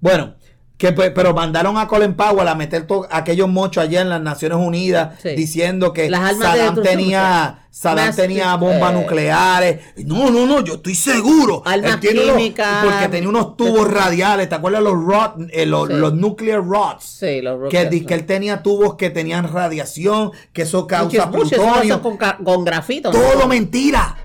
Bueno, 0.01 0.35
que, 0.79 0.93
pero 0.93 1.35
mandaron 1.35 1.77
a 1.77 1.87
Colin 1.89 2.15
Powell 2.15 2.47
a 2.49 2.55
meter 2.55 2.87
aquellos 3.11 3.49
mochos 3.49 3.83
allá 3.85 4.01
en 4.01 4.09
las 4.09 4.21
Naciones 4.23 4.59
Unidas 4.59 5.17
Sí. 5.21 5.31
diciendo 5.31 5.93
que 5.93 6.09
Saddam 6.09 6.81
tenía, 6.83 7.67
Saddam 7.71 8.15
tenía 8.15 8.55
bombas 8.55 8.93
eh, 8.93 8.95
nucleares. 8.95 9.81
No, 10.07 10.31
no, 10.31 10.47
no, 10.47 10.63
yo 10.63 10.75
estoy 10.75 10.95
seguro. 10.95 11.63
Armas 11.67 11.97
químicas. 11.97 12.85
porque 12.85 13.09
tenía 13.09 13.29
unos 13.29 13.57
tubos 13.57 13.91
radiales. 13.91 14.49
¿Te 14.49 14.55
acuerdas 14.55 14.83
los 14.83 14.95
rod, 14.95 15.49
eh, 15.53 15.67
los, 15.67 15.89
Sí. 15.89 15.95
los 15.95 16.15
nuclear 16.15 16.65
rods? 16.65 17.03
Sí, 17.05 17.41
los 17.43 17.69
Que, 17.69 17.87
di- 17.87 18.05
que 18.07 18.15
él 18.15 18.25
tenía 18.25 18.63
tubos 18.63 18.95
que 18.95 19.11
tenían 19.11 19.53
radiación, 19.53 20.31
que 20.53 20.63
eso 20.63 20.87
causa 20.87 21.29
plutonio. 21.31 22.01
con, 22.01 22.17
con 22.45 22.65
grafito. 22.65 23.13
¿no? 23.13 23.19
Todo 23.19 23.49
mentira. 23.49 24.17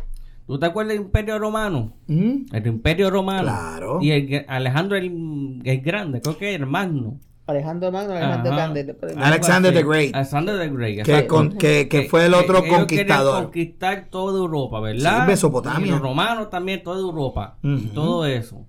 ¿Tú 0.45 0.59
te 0.59 0.65
acuerdas 0.65 0.93
del 0.93 1.05
Imperio 1.05 1.39
Romano? 1.39 1.93
¿Mm? 2.07 2.45
El 2.53 2.67
Imperio 2.67 3.09
Romano. 3.09 3.43
Claro. 3.43 3.99
Y 4.01 4.11
el, 4.11 4.45
Alejandro 4.47 4.97
el, 4.97 5.61
el 5.63 5.81
Grande, 5.81 6.21
creo 6.21 6.37
que 6.37 6.53
el 6.55 6.65
Magno. 6.65 7.19
Alejandro 7.45 7.91
Magno, 7.91 8.13
Alejandro 8.13 8.53
Ajá. 8.53 8.69
Grande. 8.71 8.95
Alexander 9.17 9.73
the. 9.73 9.83
Great. 9.83 10.15
Alexander 10.15 10.57
the 10.57 10.69
Great. 10.69 11.03
Que, 11.05 11.27
con- 11.27 11.57
que, 11.57 11.87
que 11.89 12.03
fue 12.03 12.25
el 12.25 12.33
otro 12.33 12.61
querían 12.61 12.79
conquistador. 12.79 13.43
conquistar 13.43 14.07
toda 14.09 14.37
Europa, 14.39 14.79
¿verdad? 14.79 15.21
Sí, 15.23 15.27
Mesopotamia. 15.27 15.87
Y 15.87 15.89
los 15.89 15.99
romanos 16.01 16.49
también, 16.49 16.81
toda 16.83 16.99
Europa. 16.99 17.57
y 17.61 17.73
Ujú. 17.73 17.87
todo 17.93 18.25
eso. 18.25 18.65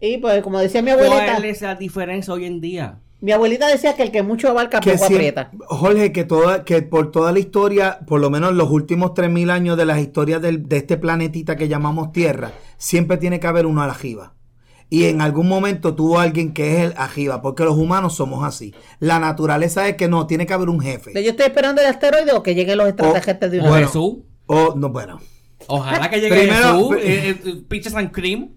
Y 0.00 0.18
pues, 0.18 0.42
como 0.42 0.58
decía 0.58 0.82
mi 0.82 0.90
abuelita, 0.90 1.32
¿Cuál 1.32 1.44
es 1.44 1.62
la 1.62 1.74
diferencia 1.76 2.32
hoy 2.34 2.44
en 2.44 2.60
día? 2.60 2.98
Mi 3.20 3.32
abuelita 3.32 3.66
decía 3.66 3.94
que 3.96 4.02
el 4.04 4.10
que 4.12 4.22
mucho 4.22 4.48
abarca, 4.48 4.80
que 4.80 4.92
poco 4.92 5.04
siem- 5.06 5.14
aprieta. 5.16 5.50
Jorge, 5.66 6.12
que, 6.12 6.24
toda, 6.24 6.64
que 6.64 6.82
por 6.82 7.10
toda 7.10 7.32
la 7.32 7.38
historia, 7.40 7.98
por 8.06 8.20
lo 8.20 8.30
menos 8.30 8.52
los 8.54 8.70
últimos 8.70 9.12
3.000 9.14 9.50
años 9.50 9.76
de 9.76 9.84
las 9.86 9.98
historias 9.98 10.40
del- 10.40 10.68
de 10.68 10.76
este 10.76 10.96
planetita 10.96 11.56
que 11.56 11.68
llamamos 11.68 12.12
Tierra, 12.12 12.52
siempre 12.76 13.16
tiene 13.16 13.40
que 13.40 13.46
haber 13.46 13.66
uno 13.66 13.82
arriba. 13.82 14.34
Y 14.90 15.04
en 15.04 15.20
algún 15.20 15.48
momento 15.48 15.94
tuvo 15.94 16.18
alguien 16.18 16.54
que 16.54 16.76
es 16.78 16.84
el 16.90 16.94
arriba, 16.96 17.42
porque 17.42 17.62
los 17.64 17.76
humanos 17.76 18.14
somos 18.14 18.42
así. 18.44 18.72
La 19.00 19.18
naturaleza 19.18 19.86
es 19.86 19.96
que 19.96 20.08
no, 20.08 20.26
tiene 20.26 20.46
que 20.46 20.54
haber 20.54 20.70
un 20.70 20.80
jefe. 20.80 21.12
Yo 21.22 21.30
estoy 21.30 21.46
esperando 21.46 21.82
el 21.82 21.88
asteroide 21.88 22.32
o 22.32 22.42
que 22.42 22.54
lleguen 22.54 22.78
los 22.78 22.88
extraterrestres 22.88 23.50
de 23.50 23.60
una 23.60 23.70
vez. 23.72 23.86
Jesús. 23.86 24.18
O, 24.46 24.74
no, 24.76 24.88
bueno. 24.88 25.20
Ojalá 25.66 26.08
que 26.08 26.20
llegue 26.20 26.36
Primero- 26.38 26.88
Jesús. 26.90 26.96
eh, 27.02 27.38
eh, 27.44 27.62
Pinches 27.68 27.94
and 27.96 28.10
cream. 28.12 28.54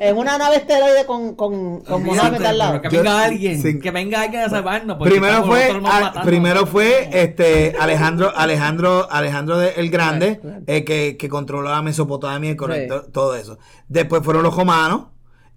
En 0.00 0.16
una 0.16 0.38
nave 0.38 0.56
asteroide 0.56 1.06
con, 1.06 1.34
con, 1.34 1.80
con 1.80 2.02
Mohammed 2.04 2.42
al 2.44 2.58
lado. 2.58 2.82
Que 2.82 2.90
Yo- 2.90 2.98
venga 3.02 3.24
alguien. 3.24 3.62
sí. 3.62 3.78
Que 3.80 3.90
venga 3.90 4.22
alguien 4.22 4.42
a 4.42 4.48
salvarnos. 4.48 4.96
Primero 5.02 5.44
fue, 5.44 5.70
a- 5.84 6.22
primero 6.24 6.66
fue 6.66 7.08
este 7.12 7.74
Alejandro, 7.78 8.32
Alejandro, 8.36 9.08
Alejandro 9.10 9.58
de- 9.58 9.70
el 9.76 9.90
Grande, 9.90 10.38
Claro. 10.40 10.62
eh, 10.66 10.84
que, 10.84 11.16
que 11.16 11.28
controlaba 11.28 11.82
Mesopotamia 11.82 12.50
y 12.50 12.56
todo 12.56 13.34
eso. 13.36 13.58
Después 13.88 14.22
fueron 14.22 14.42
los 14.42 14.54
romanos. 14.56 15.06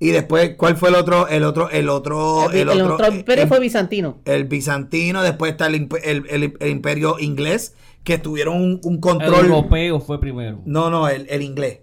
Y 0.02 0.12
después, 0.12 0.52
¿cuál 0.56 0.78
fue 0.78 0.88
el 0.90 0.96
otro? 0.96 1.28
El 1.28 1.44
otro, 1.44 1.70
el 1.70 1.90
otro, 1.90 2.50
El, 2.52 2.70
el 2.70 2.82
otro 2.84 3.12
imperio 3.12 3.44
el- 3.44 3.50
fue 3.50 3.60
bizantino. 3.60 4.20
el 4.24 4.46
bizantino, 4.46 5.22
después 5.22 5.52
está 5.52 5.68
el, 5.68 5.90
el- 6.04 6.26
el- 6.30 6.54
el 6.58 6.70
imperio 6.70 7.18
inglés, 7.20 7.76
que 8.06 8.18
tuvieron 8.18 8.56
un, 8.62 8.80
un 8.86 8.94
El 8.94 9.00
control. 9.02 9.46
europeo 9.48 10.00
fue 10.00 10.22
primero. 10.22 10.62
No, 10.66 10.90
no, 10.90 11.10
el, 11.10 11.28
el 11.30 11.42
inglés. 11.42 11.80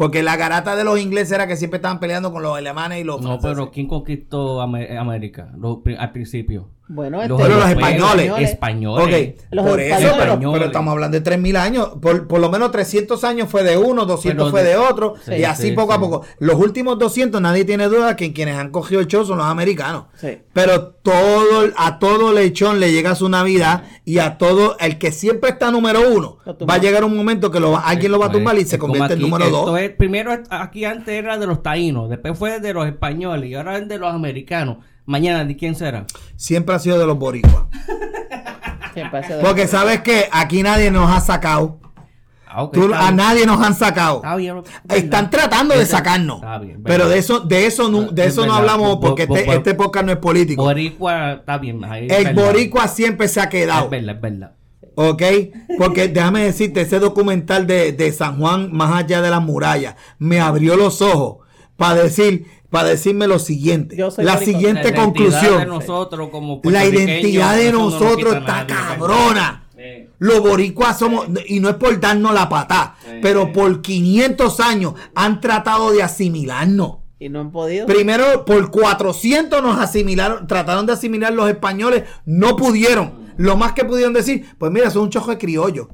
Porque 0.00 0.22
la 0.22 0.34
garata 0.38 0.76
de 0.76 0.84
los 0.84 0.98
ingleses 0.98 1.32
era 1.32 1.46
que 1.46 1.58
siempre 1.58 1.76
estaban 1.76 2.00
peleando 2.00 2.32
con 2.32 2.42
los 2.42 2.56
alemanes 2.56 3.02
y 3.02 3.04
los 3.04 3.20
No, 3.20 3.38
franceses. 3.38 3.50
pero 3.54 3.70
¿quién 3.70 3.86
conquistó 3.86 4.62
América 4.62 5.52
al 5.98 6.12
principio? 6.12 6.70
Bueno, 6.92 7.18
Los 7.18 7.38
este, 7.38 7.42
Pero 7.44 7.54
los 7.60 7.68
europeos, 7.70 7.92
españoles. 8.00 8.50
Españoles. 8.50 9.04
Ok, 9.36 9.44
Los 9.52 9.66
por 9.66 9.80
eso, 9.80 9.88
españoles. 9.94 10.16
pero, 10.18 10.32
Españoles. 10.32 10.58
pero 10.58 10.66
estamos 10.66 10.92
hablando 10.92 11.20
de 11.20 11.22
3.000 11.22 11.56
años. 11.56 11.88
Por, 12.02 12.26
por 12.26 12.40
lo 12.40 12.50
menos 12.50 12.72
300 12.72 13.22
años 13.22 13.48
fue 13.48 13.62
de 13.62 13.76
uno, 13.76 14.06
200 14.06 14.46
Pero 14.46 14.50
fue 14.50 14.64
de- 14.64 14.76
otro. 14.76 15.14
Sí, 15.24 15.34
y 15.34 15.44
así 15.44 15.68
sí, 15.68 15.72
poco 15.72 15.92
a 15.92 16.00
poco. 16.00 16.24
Los 16.40 16.56
últimos 16.56 16.98
200, 16.98 17.40
nadie 17.40 17.64
tiene 17.64 17.86
duda 17.86 18.16
que 18.16 18.32
quienes 18.32 18.56
han 18.58 18.70
cogido 18.70 19.00
el 19.00 19.06
show 19.06 19.24
son 19.24 19.38
los 19.38 19.46
americanos. 19.46 20.06
Sí. 20.16 20.38
Pero 20.52 20.88
todo, 20.88 21.70
a 21.76 22.00
todo 22.00 22.32
lechón 22.32 22.80
le 22.80 22.90
llega 22.90 23.14
su 23.14 23.28
Navidad 23.28 23.84
y 24.04 24.18
a 24.18 24.36
todo, 24.36 24.76
el 24.80 24.98
que 24.98 25.12
siempre 25.12 25.50
está 25.50 25.70
número 25.70 26.00
uno, 26.10 26.38
va 26.68 26.74
a 26.74 26.78
llegar 26.78 27.04
un 27.04 27.16
momento 27.16 27.52
que 27.52 27.60
lo 27.60 27.70
va- 27.70 27.80
alguien 27.80 28.10
lo 28.10 28.18
va 28.18 28.26
a 28.26 28.32
tumbar 28.32 28.58
y 28.58 28.64
se 28.64 28.78
convierte 28.78 29.14
en 29.14 29.20
número 29.20 29.44
esto 29.44 29.66
dos. 29.66 29.80
es- 29.80 29.90
primero 29.90 30.32
aquí 30.50 30.84
antes 30.84 31.14
era 31.14 31.38
de 31.38 31.46
los 31.46 31.62
taínos, 31.62 32.10
después 32.10 32.36
fue 32.36 32.58
de 32.58 32.72
los 32.74 32.86
españoles 32.88 33.48
y 33.48 33.54
ahora 33.54 33.78
es 33.78 33.86
de 33.88 33.96
los 33.98 34.12
americanos. 34.12 34.78
Mañana, 35.10 35.44
¿de 35.44 35.56
quién 35.56 35.74
será? 35.74 36.06
Siempre 36.36 36.72
ha 36.72 36.78
sido 36.78 36.96
de 36.96 37.04
los 37.04 37.18
boricuas. 37.18 37.64
siempre 38.94 39.18
hace 39.18 39.34
de- 39.34 39.42
Porque 39.42 39.66
sabes 39.66 40.02
que 40.02 40.28
aquí 40.30 40.62
nadie 40.62 40.92
nos 40.92 41.10
ha 41.10 41.20
sacado. 41.20 41.80
Ah, 42.46 42.68
Tú- 42.72 42.92
a 42.94 42.98
bien. 43.06 43.16
nadie 43.16 43.44
nos 43.44 43.60
han 43.60 43.74
sacado. 43.74 44.16
Está 44.18 44.36
bien, 44.36 44.62
Están 44.88 45.28
tratando 45.30 45.76
de 45.76 45.84
sacarnos. 45.84 46.36
está 46.36 46.58
bien, 46.58 46.80
pero 46.84 47.08
de 47.08 47.18
eso, 47.18 47.40
de 47.40 47.66
eso 47.66 47.88
no, 47.88 48.02
de 48.12 48.22
Es 48.22 48.28
eso 48.34 48.46
no 48.46 48.54
hablamos 48.54 48.98
porque 49.00 49.26
bo- 49.26 49.36
este, 49.36 49.46
bo- 49.48 49.52
este 49.56 49.74
podcast 49.74 50.06
no 50.06 50.12
es 50.12 50.18
político. 50.18 50.62
Boricua 50.62 51.32
está 51.32 51.58
bien. 51.58 51.82
es 51.84 52.12
El 52.12 52.24
verdad. 52.26 52.44
boricua 52.44 52.86
siempre 52.88 53.26
se 53.26 53.40
ha 53.40 53.48
quedado. 53.48 53.84
Es 53.86 53.90
verdad, 53.90 54.14
es 54.14 54.20
verdad. 54.20 54.52
¿Ok? 54.94 55.22
Porque 55.78 56.06
déjame 56.06 56.44
decirte, 56.44 56.82
ese 56.82 57.00
documental 57.00 57.66
de, 57.66 57.90
de 57.92 58.12
San 58.12 58.38
Juan, 58.38 58.72
más 58.72 58.92
allá 58.94 59.22
de 59.22 59.30
las 59.30 59.42
murallas, 59.42 59.96
me 60.18 60.40
abrió 60.40 60.76
los 60.76 61.02
ojos 61.02 61.38
para 61.76 61.94
decir, 62.02 62.46
para 62.70 62.88
decirme 62.88 63.26
lo 63.26 63.38
siguiente. 63.38 63.96
Yo 63.96 64.10
soy 64.10 64.24
La 64.24 64.38
siguiente 64.38 64.84
La 64.84 64.88
identidad 64.90 65.04
conclusión. 65.04 65.58
de 65.58 65.66
nosotros 65.66 66.30
como 66.30 66.60
La 66.64 66.86
identidad 66.86 67.56
de 67.56 67.72
no 67.72 67.90
nosotros 67.90 68.36
está 68.36 68.66
cabrona. 68.66 69.64
Los 70.18 70.40
boricuas 70.40 70.98
somos, 70.98 71.26
y 71.46 71.60
no 71.60 71.70
es 71.70 71.76
por 71.76 71.98
darnos 71.98 72.34
la 72.34 72.48
patá, 72.48 72.96
pero 73.22 73.52
por 73.52 73.80
500 73.80 74.60
años 74.60 74.94
han 75.14 75.40
tratado 75.40 75.90
de 75.92 76.02
asimilarnos. 76.02 76.98
Y 77.18 77.28
no 77.28 77.40
han 77.40 77.50
podido. 77.50 77.86
Primero, 77.86 78.44
por 78.44 78.70
400 78.70 79.62
nos 79.62 79.78
asimilaron, 79.78 80.46
trataron 80.46 80.86
de 80.86 80.92
asimilar 80.92 81.32
los 81.32 81.48
españoles, 81.48 82.04
no 82.24 82.56
pudieron. 82.56 83.32
Lo 83.36 83.56
más 83.56 83.72
que 83.72 83.84
pudieron 83.84 84.12
decir, 84.12 84.44
pues 84.58 84.70
mira, 84.70 84.90
son 84.90 85.04
un 85.04 85.10
chojo 85.10 85.30
de 85.30 85.38
criollo. 85.38 85.88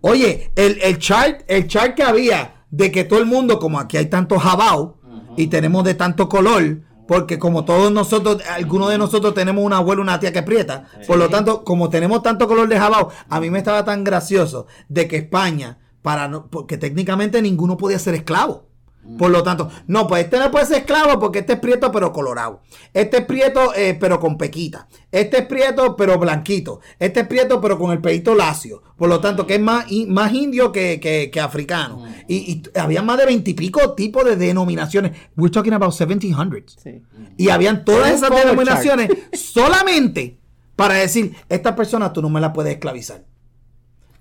Oye, 0.00 0.50
el, 0.56 0.78
el 0.82 0.98
chart, 0.98 1.42
el 1.46 1.66
chart 1.66 1.94
que 1.94 2.02
había 2.02 2.64
de 2.70 2.90
que 2.90 3.04
todo 3.04 3.18
el 3.18 3.26
mundo, 3.26 3.58
como 3.58 3.78
aquí 3.78 3.98
hay 3.98 4.06
tantos 4.06 4.42
jabao 4.42 4.99
y 5.36 5.48
tenemos 5.48 5.84
de 5.84 5.94
tanto 5.94 6.28
color, 6.28 6.80
porque 7.06 7.38
como 7.38 7.64
todos 7.64 7.90
nosotros, 7.90 8.40
algunos 8.48 8.88
de 8.90 8.98
nosotros 8.98 9.34
tenemos 9.34 9.64
una 9.64 9.78
abuela, 9.78 10.02
una 10.02 10.20
tía 10.20 10.32
que 10.32 10.42
prieta, 10.42 10.84
por 11.06 11.18
lo 11.18 11.28
tanto, 11.28 11.64
como 11.64 11.90
tenemos 11.90 12.22
tanto 12.22 12.46
color 12.46 12.68
de 12.68 12.78
jabao, 12.78 13.10
a 13.28 13.40
mí 13.40 13.50
me 13.50 13.58
estaba 13.58 13.84
tan 13.84 14.04
gracioso 14.04 14.66
de 14.88 15.08
que 15.08 15.16
España, 15.16 15.78
para 16.02 16.28
no, 16.28 16.46
porque 16.46 16.78
técnicamente 16.78 17.42
ninguno 17.42 17.76
podía 17.76 17.98
ser 17.98 18.14
esclavo. 18.14 18.69
Por 19.18 19.30
lo 19.30 19.42
tanto, 19.42 19.68
no, 19.86 20.06
pues 20.06 20.24
este 20.24 20.38
no 20.38 20.50
puede 20.50 20.66
ser 20.66 20.78
esclavo 20.78 21.18
porque 21.18 21.40
este 21.40 21.54
es 21.54 21.58
prieto 21.58 21.90
pero 21.90 22.12
colorado. 22.12 22.60
Este 22.92 23.18
es 23.18 23.24
prieto 23.24 23.74
eh, 23.74 23.96
pero 23.98 24.20
con 24.20 24.36
pequita. 24.38 24.86
Este 25.10 25.38
es 25.38 25.46
prieto 25.46 25.96
pero 25.96 26.18
blanquito. 26.18 26.80
Este 26.98 27.20
es 27.20 27.26
prieto 27.26 27.60
pero 27.60 27.78
con 27.78 27.90
el 27.92 28.00
pelito 28.00 28.34
lacio. 28.34 28.82
Por 28.96 29.08
lo 29.08 29.18
tanto, 29.20 29.46
que 29.46 29.54
es 29.54 29.60
más, 29.60 29.86
más 30.08 30.32
indio 30.34 30.70
que, 30.70 31.00
que- 31.00 31.30
que 31.32 31.40
africano. 31.40 32.04
Y, 32.28 32.36
y 32.36 32.62
había 32.78 33.02
más 33.02 33.18
de 33.18 33.26
veintipico 33.26 33.94
tipos 33.94 34.24
de 34.24 34.36
denominaciones. 34.36 35.12
We're 35.36 35.50
talking 35.50 35.72
about 35.72 35.92
1700s. 35.94 36.76
Sí. 36.82 37.02
Y 37.38 37.48
habían 37.48 37.84
todas 37.84 38.10
esas 38.12 38.30
denominaciones 38.44 39.08
solamente 39.32 40.38
para 40.76 40.94
decir, 40.94 41.34
esta 41.48 41.74
persona 41.74 42.12
tú 42.12 42.22
no 42.22 42.28
me 42.30 42.40
la 42.40 42.52
puedes 42.52 42.72
esclavizar. 42.72 43.24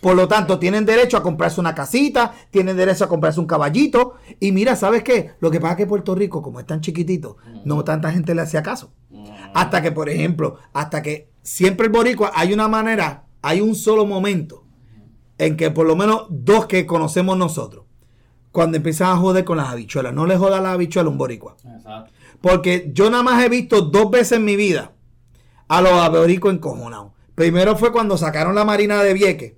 Por 0.01 0.15
lo 0.15 0.27
tanto, 0.27 0.59
tienen 0.59 0.85
derecho 0.85 1.17
a 1.17 1.23
comprarse 1.23 1.59
una 1.59 1.75
casita, 1.75 2.33
tienen 2.51 2.77
derecho 2.77 3.03
a 3.03 3.09
comprarse 3.09 3.39
un 3.39 3.45
caballito. 3.45 4.15
Y 4.39 4.51
mira, 4.51 4.75
¿sabes 4.75 5.03
qué? 5.03 5.31
Lo 5.39 5.51
que 5.51 5.59
pasa 5.59 5.73
es 5.73 5.77
que 5.77 5.87
Puerto 5.87 6.15
Rico, 6.15 6.41
como 6.41 6.59
es 6.59 6.65
tan 6.65 6.81
chiquitito, 6.81 7.37
no 7.65 7.83
tanta 7.83 8.11
gente 8.11 8.33
le 8.33 8.41
hacía 8.41 8.63
caso. 8.63 8.93
Hasta 9.53 9.81
que, 9.81 9.91
por 9.91 10.09
ejemplo, 10.09 10.57
hasta 10.73 11.01
que 11.01 11.29
siempre 11.41 11.87
el 11.87 11.91
boricua, 11.91 12.31
hay 12.33 12.53
una 12.53 12.67
manera, 12.67 13.25
hay 13.41 13.61
un 13.61 13.75
solo 13.75 14.05
momento 14.05 14.63
en 15.37 15.57
que 15.57 15.71
por 15.71 15.85
lo 15.85 15.95
menos 15.95 16.27
dos 16.29 16.65
que 16.65 16.85
conocemos 16.85 17.37
nosotros, 17.37 17.85
cuando 18.51 18.77
empiezan 18.77 19.09
a 19.09 19.17
joder 19.17 19.43
con 19.45 19.57
las 19.57 19.69
habichuelas, 19.69 20.13
no 20.13 20.25
le 20.25 20.37
joda 20.37 20.57
a 20.57 20.61
las 20.61 20.73
habichuelas 20.73 21.07
a 21.07 21.11
un 21.11 21.17
boricua. 21.17 21.55
Exacto. 21.63 22.11
Porque 22.41 22.89
yo 22.93 23.09
nada 23.09 23.23
más 23.23 23.43
he 23.43 23.49
visto 23.49 23.81
dos 23.81 24.09
veces 24.09 24.33
en 24.33 24.45
mi 24.45 24.55
vida 24.55 24.93
a 25.67 25.81
los 25.81 25.93
aboricos 25.93 26.53
encojonados. 26.53 27.11
Primero 27.35 27.75
fue 27.75 27.91
cuando 27.91 28.17
sacaron 28.17 28.55
la 28.55 28.65
Marina 28.65 29.01
de 29.03 29.13
Vieques, 29.13 29.53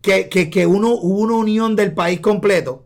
Que, 0.00 0.28
que, 0.28 0.50
que 0.50 0.66
uno, 0.66 0.90
hubo 0.94 1.20
una 1.20 1.34
unión 1.34 1.76
del 1.76 1.94
país 1.94 2.20
completo. 2.20 2.85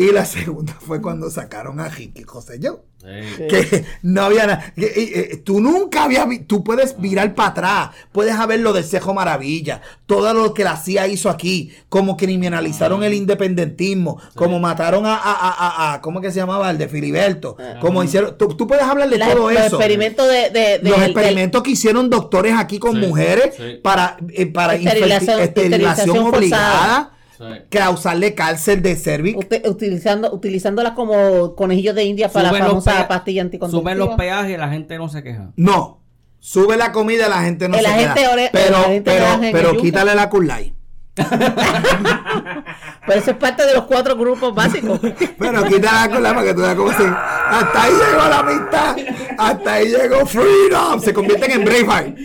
Y 0.00 0.12
la 0.12 0.24
segunda 0.24 0.74
fue 0.80 1.02
cuando 1.02 1.28
sacaron 1.30 1.80
a 1.80 1.88
Ricky 1.88 2.22
José 2.22 2.58
yo. 2.60 2.84
Sí. 3.00 3.44
Que 3.48 3.84
no 4.02 4.22
había 4.22 4.46
nada. 4.46 4.72
eh, 4.76 5.40
Tú 5.44 5.60
nunca 5.60 6.04
habías 6.04 6.26
Tú 6.48 6.64
puedes 6.64 7.00
virar 7.00 7.32
para 7.34 7.48
atrás. 7.50 7.90
Puedes 8.12 8.34
saber 8.34 8.58
lo 8.60 8.72
del 8.72 8.82
Cejo 8.84 9.14
Maravilla. 9.14 9.80
Todo 10.06 10.34
lo 10.34 10.52
que 10.52 10.64
la 10.64 10.76
CIA 10.76 11.06
hizo 11.06 11.30
aquí. 11.30 11.72
Como 11.88 12.16
criminalizaron 12.16 13.02
el 13.04 13.14
independentismo. 13.14 14.20
Como 14.34 14.58
mataron 14.58 15.06
a, 15.06 15.14
a, 15.14 15.32
a, 15.32 15.48
a- 15.50 15.94
a- 15.94 16.00
¿Cómo 16.00 16.20
que 16.20 16.30
se 16.32 16.40
llamaba? 16.40 16.70
El 16.70 16.78
de 16.78 16.88
Filiberto. 16.88 17.56
Como 17.80 18.02
hicieron. 18.02 18.36
Tú, 18.36 18.48
tú 18.48 18.66
puedes 18.66 18.84
hablar 18.84 19.08
de 19.08 19.18
todo 19.18 19.50
los 19.50 19.52
eso. 19.52 19.76
experimentos 19.76 20.26
de, 20.28 20.50
de- 20.50 20.78
de- 20.78 20.90
los 20.90 21.00
experimentos 21.02 21.62
que 21.62 21.70
hicieron 21.70 22.10
doctores 22.10 22.54
aquí 22.56 22.78
con 22.80 23.00
Sí, 23.00 23.06
mujeres 23.06 23.54
sí. 23.56 23.80
para, 23.82 24.16
eh, 24.30 24.46
para 24.46 24.74
Esterilización- 24.74 25.38
inferti- 25.38 25.42
esterilización 25.42 26.16
esterilización 26.16 26.34
obligada. 26.34 27.12
Sí. 27.38 27.44
causarle 27.70 28.34
cáncer 28.34 28.82
de 28.82 28.96
cervix. 28.96 29.38
Usted- 29.38 29.66
utilizando, 29.66 30.32
utilizándolas 30.34 30.92
como 30.92 31.54
conejillos 31.54 31.94
de 31.94 32.04
India 32.04 32.28
para 32.28 32.44
la 32.44 32.48
Suben 32.50 32.62
los 32.64 32.84
famosa 32.84 33.08
pastilla 33.08 33.42
anticonceptiva. 33.42 33.80
Suben 33.92 33.98
los 33.98 34.16
peajes 34.16 34.54
y 34.54 34.56
la 34.56 34.68
gente 34.68 34.98
no 34.98 35.08
se 35.08 35.22
queja. 35.22 35.52
No. 35.56 36.00
Sube 36.40 36.76
la 36.76 36.92
comida 36.92 37.26
y 37.26 37.30
la 37.30 37.42
gente 37.42 37.68
no 37.68 37.76
El 37.76 37.84
se 37.84 37.90
ore- 37.90 38.50
pero 38.52 38.78
pero, 39.04 39.26
pero 39.52 39.70
yuca. 39.72 39.82
quítale 39.82 40.14
la 40.14 40.28
Kulai. 40.30 40.74
Pero 43.06 43.20
eso 43.20 43.30
es 43.30 43.36
parte 43.36 43.64
de 43.64 43.74
los 43.74 43.84
cuatro 43.84 44.16
grupos 44.16 44.54
básicos. 44.54 45.00
Pero 45.38 45.64
quítale 45.64 46.08
la 46.08 46.10
Kulai 46.14 46.34
para 46.34 46.46
que 46.46 46.54
tú 46.54 46.60
veas 46.60 46.74
cómo 46.74 46.92
se... 46.92 47.04
Hasta 47.06 47.82
ahí 47.82 47.92
llegó 47.92 48.28
la 48.28 48.38
amistad. 48.40 48.96
Hasta 49.38 49.72
ahí 49.72 49.88
llegó 49.88 50.26
Freedom. 50.26 51.00
Se 51.00 51.14
convierten 51.14 51.50
en 51.50 51.64
Braveheart. 51.64 52.18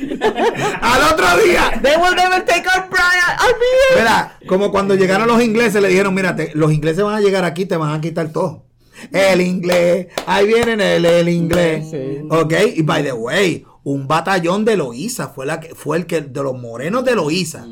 Al 0.82 1.14
otro 1.14 1.38
día. 1.44 1.80
They 1.82 1.95
will 1.95 2.15
never 2.15 2.44
take 2.44 2.68
our 2.68 2.90
Brian. 2.90 3.24
Mira, 3.98 4.38
como 4.48 4.72
cuando 4.72 4.95
llegaron 4.95 5.28
los 5.28 5.41
ingleses, 5.41 5.82
le 5.82 5.88
dijeron, 5.88 6.14
mírate, 6.14 6.52
los 6.53 6.74
ingleses 6.74 7.03
van 7.03 7.15
a 7.15 7.22
llegar 7.22 7.45
aquí, 7.45 7.65
te 7.65 7.78
van 7.78 7.94
a 7.94 8.02
quitar 8.02 8.30
todo. 8.30 8.65
El 9.11 9.41
inglés, 9.41 10.07
ahí 10.28 10.48
vienen 10.48 10.80
el, 10.82 11.06
el 11.06 11.30
inglés. 11.30 11.90
Sí. 11.90 12.26
Ok, 12.30 12.53
y 12.76 12.82
by 12.84 13.03
the 13.03 13.14
way, 13.14 13.65
un 13.84 14.07
batallón 14.07 14.65
de 14.65 14.78
Loíza 14.78 15.30
fue, 15.30 15.45
la 15.45 15.60
que, 15.60 15.76
fue 15.76 15.98
el 15.98 16.06
que, 16.06 16.22
de 16.22 16.44
los 16.44 16.57
morenos 16.57 17.03
de 17.03 17.15
Loíza, 17.15 17.65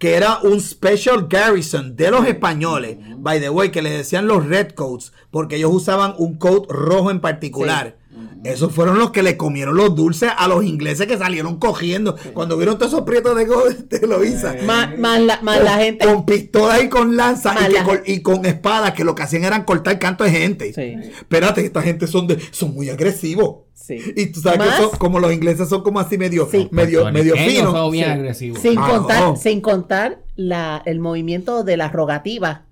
que 0.00 0.14
era 0.14 0.38
un 0.42 0.60
special 0.60 1.26
garrison 1.28 1.94
de 1.94 2.10
los 2.10 2.26
españoles, 2.26 2.96
by 3.18 3.38
the 3.38 3.50
way, 3.50 3.70
que 3.70 3.82
le 3.82 3.90
decían 3.90 4.26
los 4.26 4.44
redcoats, 4.46 5.12
porque 5.30 5.56
ellos 5.56 5.70
usaban 5.72 6.14
un 6.18 6.34
coat 6.38 6.64
rojo 6.68 7.12
en 7.12 7.20
particular. 7.20 7.96
Esos 8.42 8.72
fueron 8.72 8.98
los 8.98 9.10
que 9.10 9.22
le 9.22 9.36
comieron 9.36 9.76
los 9.76 9.94
dulces 9.94 10.30
a 10.34 10.48
los 10.48 10.64
ingleses 10.64 11.06
que 11.06 11.18
salieron 11.18 11.58
cogiendo 11.58 12.16
cuando 12.32 12.56
vieron 12.56 12.78
todos 12.78 12.92
esos 12.92 13.04
prietos 13.04 13.36
de, 13.36 13.44
go- 13.44 13.68
de 13.68 14.06
Loíza 14.06 14.54
Más, 14.64 14.98
más 14.98 15.20
la, 15.20 15.40
más 15.42 15.62
la 15.62 15.72
gente. 15.76 16.06
con 16.06 16.24
pistolas 16.24 16.82
y 16.82 16.88
con 16.88 17.16
lanzas 17.16 17.54
y, 17.68 17.74
col- 17.84 18.02
y 18.06 18.20
con 18.22 18.46
espadas 18.46 18.92
que 18.92 19.04
lo 19.04 19.14
que 19.14 19.22
hacían 19.24 19.44
eran 19.44 19.64
cortar 19.64 19.98
canto 19.98 20.24
de 20.24 20.30
gente. 20.30 20.72
Sí. 20.72 20.96
Espérate, 21.18 21.62
esta 21.66 21.82
gente 21.82 22.06
son 22.06 22.26
de, 22.28 22.38
son 22.50 22.72
muy 22.74 22.88
agresivos. 22.88 23.56
Sí. 23.82 23.98
Y 24.16 24.26
tú 24.26 24.40
sabes 24.40 24.58
Más- 24.58 24.76
que 24.76 24.82
son, 24.82 24.90
como 24.98 25.18
los 25.20 25.32
ingleses 25.32 25.68
son 25.68 25.82
como 25.82 26.00
así 26.00 26.18
medio, 26.18 26.46
Sí. 26.50 26.68
medio, 26.70 27.10
medio 27.10 27.34
finos. 27.36 27.72
son 27.72 27.90
bien 27.90 28.04
Sí. 28.06 28.10
agresivos. 28.12 28.60
Sin 28.60 28.78
Ah, 28.78 28.88
contar, 28.88 29.20
no. 29.22 29.36
sin 29.36 29.60
contar 29.60 30.18
la, 30.36 30.82
el 30.84 31.00
movimiento 31.00 31.64
de 31.64 31.76
la 31.76 31.88
rogativa, 31.88 32.66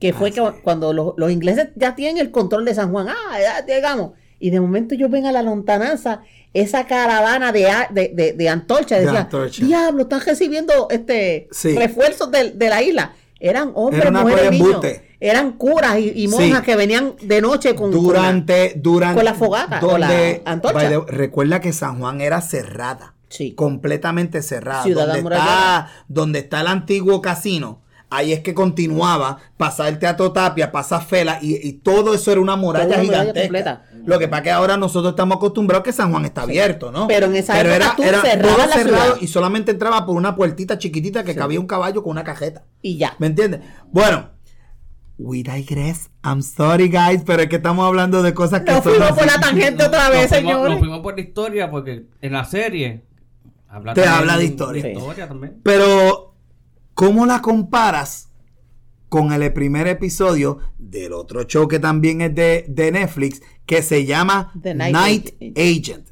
que 0.00 0.12
fue 0.12 0.30
Ah, 0.30 0.32
que 0.32 0.40
sí. 0.40 0.60
cuando 0.62 0.92
los, 0.92 1.14
los 1.16 1.30
ingleses 1.30 1.68
ya 1.76 1.94
tienen 1.94 2.18
el 2.18 2.30
control 2.30 2.64
de 2.64 2.74
San 2.74 2.90
Juan, 2.90 3.08
ah, 3.08 3.38
ya 3.40 3.64
llegamos. 3.64 4.12
Y 4.38 4.50
de 4.50 4.60
momento 4.60 4.94
ellos 4.94 5.10
ven 5.10 5.26
a 5.26 5.32
la 5.32 5.42
lontananza, 5.42 6.22
esa 6.52 6.86
caravana 6.86 7.52
de, 7.52 7.68
de, 7.90 8.08
de, 8.14 8.32
de 8.32 8.48
antorcha, 8.48 8.96
De 8.96 9.04
decía, 9.04 9.20
antorcha. 9.20 9.64
diablo, 9.64 10.02
están 10.02 10.20
recibiendo 10.20 10.88
este 10.90 11.48
Sí. 11.52 11.76
refuerzos 11.76 12.30
de, 12.30 12.50
de 12.52 12.68
la 12.68 12.82
isla. 12.82 13.14
Eran 13.38 13.70
hombres, 13.74 14.02
Era 14.02 14.10
mujeres, 14.10 14.44
de 14.44 14.50
niños. 14.50 14.84
Eran 15.20 15.52
curas 15.52 15.98
y, 15.98 16.12
y 16.24 16.28
monjas 16.28 16.60
Sí. 16.60 16.64
que 16.64 16.76
venían 16.76 17.14
de 17.20 17.40
noche 17.42 17.74
con, 17.74 17.90
con 17.92 18.02
la- 18.02 18.08
Durante, 18.20 18.72
durante. 18.76 19.16
con 19.16 19.24
la 19.26 19.34
fogata, 19.34 19.78
con 19.80 20.00
la 20.00 20.08
donde- 20.08 20.42
antorcha. 20.46 20.88
the- 20.88 21.00
recuerda 21.12 21.60
que 21.60 21.72
San 21.74 21.98
Juan 22.00 22.20
era 22.20 22.40
cerrada. 22.40 23.14
Sí. 23.28 23.52
completamente 23.54 24.42
cerrada. 24.42 24.82
Ciudad 24.82 25.04
donde 25.04 25.20
amurallada. 25.20 25.50
está, 25.86 26.04
donde 26.08 26.38
está 26.40 26.62
el 26.62 26.66
antiguo 26.66 27.20
casino, 27.20 27.80
ahí 28.10 28.32
es 28.32 28.40
que 28.40 28.54
continuaba, 28.54 29.38
pasar 29.56 29.86
el 29.86 30.00
Teatro 30.00 30.32
Tapia, 30.32 30.72
pasar 30.72 31.04
Fela, 31.04 31.38
y, 31.40 31.54
y 31.64 31.74
todo 31.74 32.12
eso 32.12 32.32
era 32.32 32.40
una 32.40 32.56
muralla 32.56 32.86
una 32.86 32.96
muralla 32.96 33.18
gigantesca. 33.20 33.42
completa. 33.46 33.84
Lo 34.04 34.18
que 34.18 34.26
pasa 34.26 34.38
es 34.38 34.44
que 34.44 34.50
ahora 34.50 34.76
nosotros 34.78 35.12
estamos 35.12 35.36
acostumbrados 35.36 35.84
que 35.84 35.92
San 35.92 36.10
Juan 36.10 36.24
está 36.24 36.42
abierto, 36.42 36.90
¿no? 36.90 37.06
Pero 37.06 37.26
en 37.26 37.36
esa 37.36 37.60
época 37.60 37.92
tú 37.96 38.02
cerrabas 38.02 38.40
todo 38.56 38.66
la 38.66 38.74
cerrado 38.74 39.16
y 39.20 39.28
solamente 39.28 39.70
entraba 39.70 40.04
por 40.06 40.16
una 40.16 40.34
puertita 40.34 40.76
chiquitita 40.78 41.22
que 41.22 41.36
cabía 41.36 41.60
un 41.60 41.66
caballo 41.68 42.02
con 42.02 42.10
una 42.10 42.24
cajeta. 42.24 42.64
Y 42.82 42.96
ya. 42.98 43.14
¿Me 43.20 43.28
entiendes? 43.28 43.60
Bueno. 43.92 44.30
We 45.22 45.42
digress. 45.42 46.08
I'm 46.24 46.40
sorry, 46.42 46.88
guys, 46.88 47.22
pero 47.26 47.42
es 47.42 47.48
que 47.50 47.56
estamos 47.56 47.86
hablando 47.86 48.22
de 48.22 48.32
cosas 48.32 48.60
que 48.62 48.72
Nos 48.72 48.82
son 48.82 48.92
fuimos 48.94 49.10
así. 49.10 49.18
por 49.18 49.26
la 49.26 49.38
tangente 49.40 49.84
otra 49.84 50.04
Nos 50.08 50.12
vez, 50.12 50.28
fuimos- 50.28 50.30
señores. 50.52 50.70
Nos 50.70 50.78
fuimos 50.78 51.00
por 51.00 51.14
la 51.14 51.20
historia 51.20 51.70
porque 51.70 52.06
en 52.22 52.32
la 52.32 52.44
serie 52.46 53.04
habla 53.68 53.92
Te 53.94 54.06
habla 54.06 54.38
de 54.38 54.44
historia. 54.46 54.82
de 54.82 54.92
historia 54.92 55.28
también. 55.28 55.60
Pero, 55.62 56.34
¿cómo 56.94 57.26
la 57.26 57.42
comparas 57.42 58.30
con 59.10 59.32
el 59.32 59.52
primer 59.52 59.88
episodio 59.88 60.58
del 60.78 61.12
otro 61.12 61.42
show 61.44 61.68
que 61.68 61.78
también 61.78 62.20
es 62.22 62.34
de, 62.34 62.64
de 62.68 62.90
Netflix, 62.92 63.42
que 63.66 63.82
se 63.82 64.06
llama 64.06 64.52
The 64.62 64.74
Night, 64.74 64.92
Night 64.94 65.30
Agent? 65.58 66.09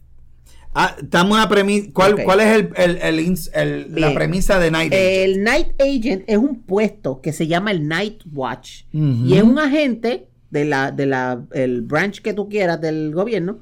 Ah, 0.75 0.97
dame 1.03 1.33
una 1.33 1.49
premisa. 1.49 1.89
¿Cuál, 1.93 2.23
cuál 2.25 2.41
es 2.41 2.55
el, 2.57 2.71
el- 2.77 3.37
el 3.55 4.01
la 4.01 4.15
premisa 4.15 4.59
de 4.59 4.71
Night 4.71 4.93
Agent? 4.93 5.07
El 5.11 5.43
Night 5.43 5.69
Agent 5.81 6.25
es 6.27 6.37
un 6.39 6.61
puesto 6.63 7.21
que 7.21 7.33
se 7.33 7.47
llama 7.47 7.71
el 7.73 7.89
Night 7.89 8.23
Watch. 8.33 8.83
Y 8.93 9.35
es 9.35 9.43
un 9.43 9.59
agente 9.59 10.29
de 10.51 10.65
la, 10.65 10.91
de 10.93 11.07
la, 11.07 11.43
el 11.53 11.83
branch 11.83 12.21
que 12.23 12.33
tú 12.35 12.49
quieras 12.49 12.81
del 12.81 13.13
gobierno, 13.15 13.61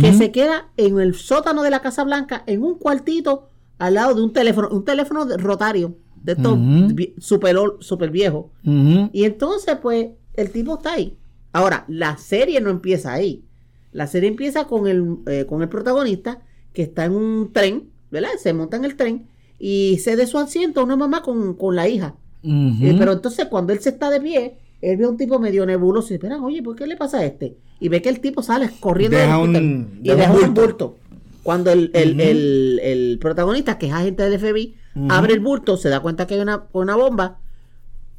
que 0.00 0.12
se 0.12 0.30
queda 0.32 0.68
en 0.76 0.98
el 1.00 1.14
sótano 1.14 1.62
de 1.62 1.70
la 1.70 1.80
Casa 1.80 2.02
Blanca, 2.04 2.42
en 2.46 2.62
un 2.62 2.78
cuartito, 2.78 3.48
al 3.78 3.94
lado 3.94 4.14
de 4.14 4.22
un 4.22 4.32
teléfono, 4.32 4.68
un 4.70 4.84
teléfono 4.84 5.24
rotario, 5.36 5.96
de 6.22 6.32
estos 6.32 6.52
Ujú. 6.54 6.88
vi- 6.94 7.14
super, 7.18 7.56
super 7.78 8.10
viejo. 8.10 8.50
Y 8.64 9.24
entonces, 9.24 9.76
pues, 9.80 10.08
el 10.34 10.50
tipo 10.50 10.74
está 10.78 10.94
ahí. 10.94 11.16
Ahora, 11.52 11.84
la 11.88 12.16
serie 12.18 12.60
no 12.60 12.70
empieza 12.70 13.12
ahí. 13.12 13.44
La 13.92 14.06
serie 14.06 14.28
empieza 14.28 14.64
con 14.66 14.86
el, 14.86 15.16
eh, 15.28 15.46
con 15.48 15.62
el 15.62 15.68
protagonista 15.68 16.40
que 16.78 16.84
está 16.84 17.06
en 17.06 17.12
un 17.16 17.52
tren, 17.52 17.90
¿verdad? 18.12 18.28
Se 18.40 18.52
monta 18.52 18.76
en 18.76 18.84
el 18.84 18.94
tren 18.94 19.26
y 19.58 19.98
se 19.98 20.14
de 20.14 20.28
su 20.28 20.38
asiento 20.38 20.84
una 20.84 20.94
mamá 20.94 21.22
con, 21.22 21.54
con 21.54 21.74
la 21.74 21.88
hija. 21.88 22.14
Eh, 22.44 22.94
pero 22.96 23.10
entonces, 23.14 23.46
cuando 23.46 23.72
él 23.72 23.80
se 23.80 23.88
está 23.88 24.10
de 24.10 24.20
pie, 24.20 24.58
él 24.80 24.96
ve 24.96 25.04
a 25.04 25.08
un 25.08 25.16
tipo 25.16 25.40
medio 25.40 25.66
nebuloso 25.66 26.12
y 26.12 26.14
"Espera, 26.18 26.40
oye, 26.40 26.62
¿por 26.62 26.76
qué 26.76 26.86
le 26.86 26.96
pasa 26.96 27.18
a 27.18 27.24
este? 27.26 27.56
Y 27.80 27.88
ve 27.88 28.00
que 28.00 28.10
el 28.10 28.20
tipo 28.20 28.44
sale 28.44 28.70
corriendo 28.78 29.16
Deja 29.18 29.38
del 29.38 29.42
un- 29.56 30.00
y 30.04 30.08
deja 30.10 30.32
un 30.32 30.38
bulto. 30.54 30.60
bulto. 30.62 30.96
Cuando 31.42 31.72
el, 31.72 31.90
el- 31.94 32.20
el- 32.20 32.80
el 32.80 33.18
protagonista, 33.20 33.76
que 33.76 33.86
es 33.88 33.92
agente 33.92 34.22
del 34.22 34.34
FBI, 34.38 34.76
abre 35.08 35.32
el 35.34 35.40
bulto, 35.40 35.76
se 35.76 35.88
da 35.88 35.98
cuenta 35.98 36.28
que 36.28 36.34
hay 36.34 36.40
una, 36.40 36.66
una 36.72 36.94
bomba, 36.94 37.38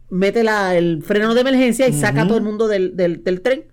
mete 0.09 0.43
la, 0.43 0.75
el 0.75 1.01
freno 1.01 1.33
de 1.33 1.39
emergencia 1.39 1.87
y 1.87 1.93
saca 1.93 2.23
a 2.23 2.27
todo 2.27 2.37
el 2.37 2.43
mundo 2.43 2.67
del, 2.67 2.97
del- 2.97 3.23
del 3.23 3.39
tren. 3.39 3.63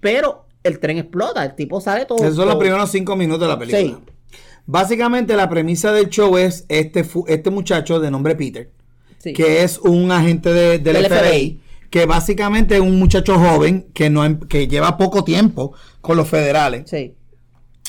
Pero 0.00 0.45
el 0.66 0.78
tren 0.78 0.98
explota, 0.98 1.44
el 1.44 1.54
tipo 1.54 1.80
sale 1.80 2.04
todo. 2.06 2.18
Esos 2.18 2.36
son 2.36 2.48
los 2.48 2.56
primeros 2.56 2.90
cinco 2.90 3.16
minutos 3.16 3.42
de 3.42 3.48
la 3.48 3.58
película. 3.58 3.80
Sí. 3.82 4.38
Básicamente 4.66 5.36
la 5.36 5.48
premisa 5.48 5.92
del 5.92 6.08
show 6.08 6.36
es 6.36 6.64
este, 6.68 7.04
este 7.28 7.50
muchacho 7.50 8.00
de 8.00 8.10
nombre 8.10 8.34
Peter, 8.34 8.70
Sí. 9.18 9.32
que 9.32 9.62
es 9.62 9.78
un 9.78 10.10
agente 10.10 10.52
de- 10.52 10.78
del, 10.78 10.94
Del 10.94 11.06
FBI, 11.06 11.18
FBI. 11.18 11.60
que 11.90 12.06
básicamente 12.06 12.74
es 12.74 12.80
un 12.80 12.98
muchacho 12.98 13.38
joven 13.38 13.86
que, 13.94 14.10
no, 14.10 14.24
em- 14.24 14.40
que 14.40 14.66
lleva 14.66 14.96
poco 14.96 15.22
tiempo 15.24 15.72
con 16.00 16.16
los 16.16 16.28
federales. 16.28 16.90
Sí. 16.90 17.14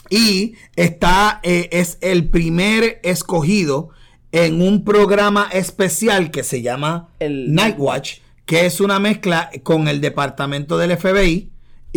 Y 0.10 0.54
está, 0.76 1.40
eh, 1.44 1.68
es 1.72 1.98
el 2.02 2.30
primer 2.30 3.00
escogido 3.04 3.90
en 4.32 4.62
un 4.62 4.84
programa 4.86 5.50
especial 5.52 6.32
que 6.32 6.44
se 6.44 6.62
llama 6.62 7.10
El- 7.20 7.54
Night 7.54 7.76
Watch, 7.78 8.20
que 8.46 8.66
es 8.66 8.80
una 8.80 9.00
mezcla 9.00 9.50
con 9.64 9.88
el 9.88 10.00
departamento 10.00 10.78
del 10.78 10.92
FBI 10.92 11.50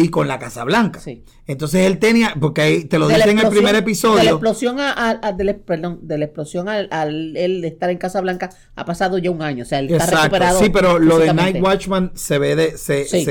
y 0.02 0.08
con 0.08 0.28
la 0.28 0.38
Casa 0.38 0.64
Blanca. 0.64 1.00
Sí. 1.00 1.24
Entonces 1.46 1.86
él 1.86 1.98
tenía, 1.98 2.34
porque 2.40 2.60
ahí 2.62 2.84
te 2.84 2.98
lo 2.98 3.06
De 3.08 3.18
la 3.18 3.24
dice 3.26 3.30
en 3.30 3.38
el 3.38 3.48
primer 3.48 3.66
De 3.68 3.72
la 3.72 3.78
episodio. 3.78 4.30
explosión, 4.30 4.80
a, 4.80 4.90
a- 4.92 5.18
a- 5.22 5.32
de 5.32 5.44
la- 5.44 5.56
perdón, 5.58 6.00
de 6.02 6.18
la 6.18 6.24
explosión 6.26 6.68
al, 6.68 6.88
al 6.90 7.36
él 7.36 7.64
estar 7.64 7.90
en 7.90 7.98
Casa 7.98 8.20
Blanca 8.20 8.50
ha 8.76 8.84
pasado 8.84 9.18
ya 9.18 9.30
un 9.30 9.42
año. 9.42 9.62
O 9.64 9.66
sea, 9.66 9.78
él 9.80 9.90
está 9.90 10.06
recuperado. 10.22 10.58
Sí, 10.60 10.70
pero 10.70 10.98
lo 10.98 11.18
de. 11.18 11.32
Night 11.34 11.56
Watchman 11.62 12.12
se 12.14 12.38
ve 12.38 12.56
de, 12.56 12.78
se, 12.78 13.04
Sí. 13.04 13.24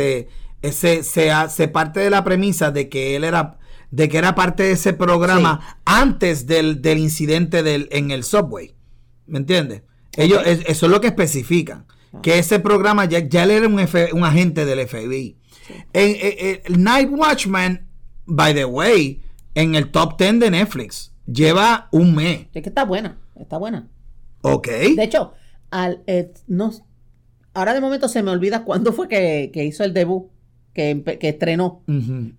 se, 0.72 1.04
se, 1.04 1.32
ha- 1.32 1.50
se 1.50 1.68
parte 1.68 2.00
de 2.00 2.10
la 2.10 2.24
premisa 2.24 2.72
de 2.72 2.90
que 2.90 3.16
él 3.16 3.24
era, 3.24 3.58
de 3.92 4.10
que 4.10 4.18
era 4.18 4.36
parte 4.36 4.64
de 4.64 4.72
ese 4.74 4.94
programa 4.94 5.78
antes 5.86 6.46
del, 6.48 6.82
del 6.82 6.98
incidente 7.00 7.64
del, 7.64 7.88
en 7.92 8.12
el 8.12 8.24
subway. 8.24 8.76
¿Me 9.26 9.40
entiendes? 9.40 9.84
Ellos, 10.18 10.42
es- 10.46 10.62
eso 10.68 10.86
es 10.88 10.92
lo 10.92 11.02
que 11.02 11.08
especifican. 11.08 11.86
Que 12.24 12.40
ese 12.40 12.60
programa 12.60 13.06
ya, 13.06 13.20
ya 13.20 13.44
él 13.44 13.52
era 13.52 13.68
un, 13.68 13.80
F- 13.80 14.10
un 14.14 14.24
agente 14.24 14.66
del 14.66 14.80
FBI. 14.88 15.38
En, 15.94 16.16
en- 16.16 16.62
en- 16.66 16.84
Night 16.84 17.10
Watchman, 17.12 17.88
by 18.26 18.54
the 18.54 18.66
way, 18.66 19.22
en 19.56 19.76
el 19.76 19.90
top 19.92 20.18
10 20.18 20.40
de 20.40 20.52
Netflix, 20.52 21.12
lleva 21.26 21.88
un 21.92 22.16
mes. 22.16 22.48
Es 22.54 22.64
que 22.64 22.70
está 22.70 22.84
buena, 22.86 23.18
está 23.36 23.58
buena. 23.58 23.88
¿Ok? 24.42 24.68
De 24.68 25.04
hecho, 25.04 25.34
al, 25.72 26.02
eh, 26.08 26.32
no, 26.48 26.72
ahora 27.54 27.74
de 27.74 27.82
momento 27.82 28.08
se 28.08 28.24
me 28.24 28.32
olvida 28.32 28.64
cuándo 28.64 28.94
fue 28.94 29.08
que, 29.08 29.52
que 29.54 29.66
hizo 29.66 29.84
el 29.84 29.94
debut, 29.94 30.28
que, 30.74 31.04
que 31.20 31.30
estrenó. 31.30 31.84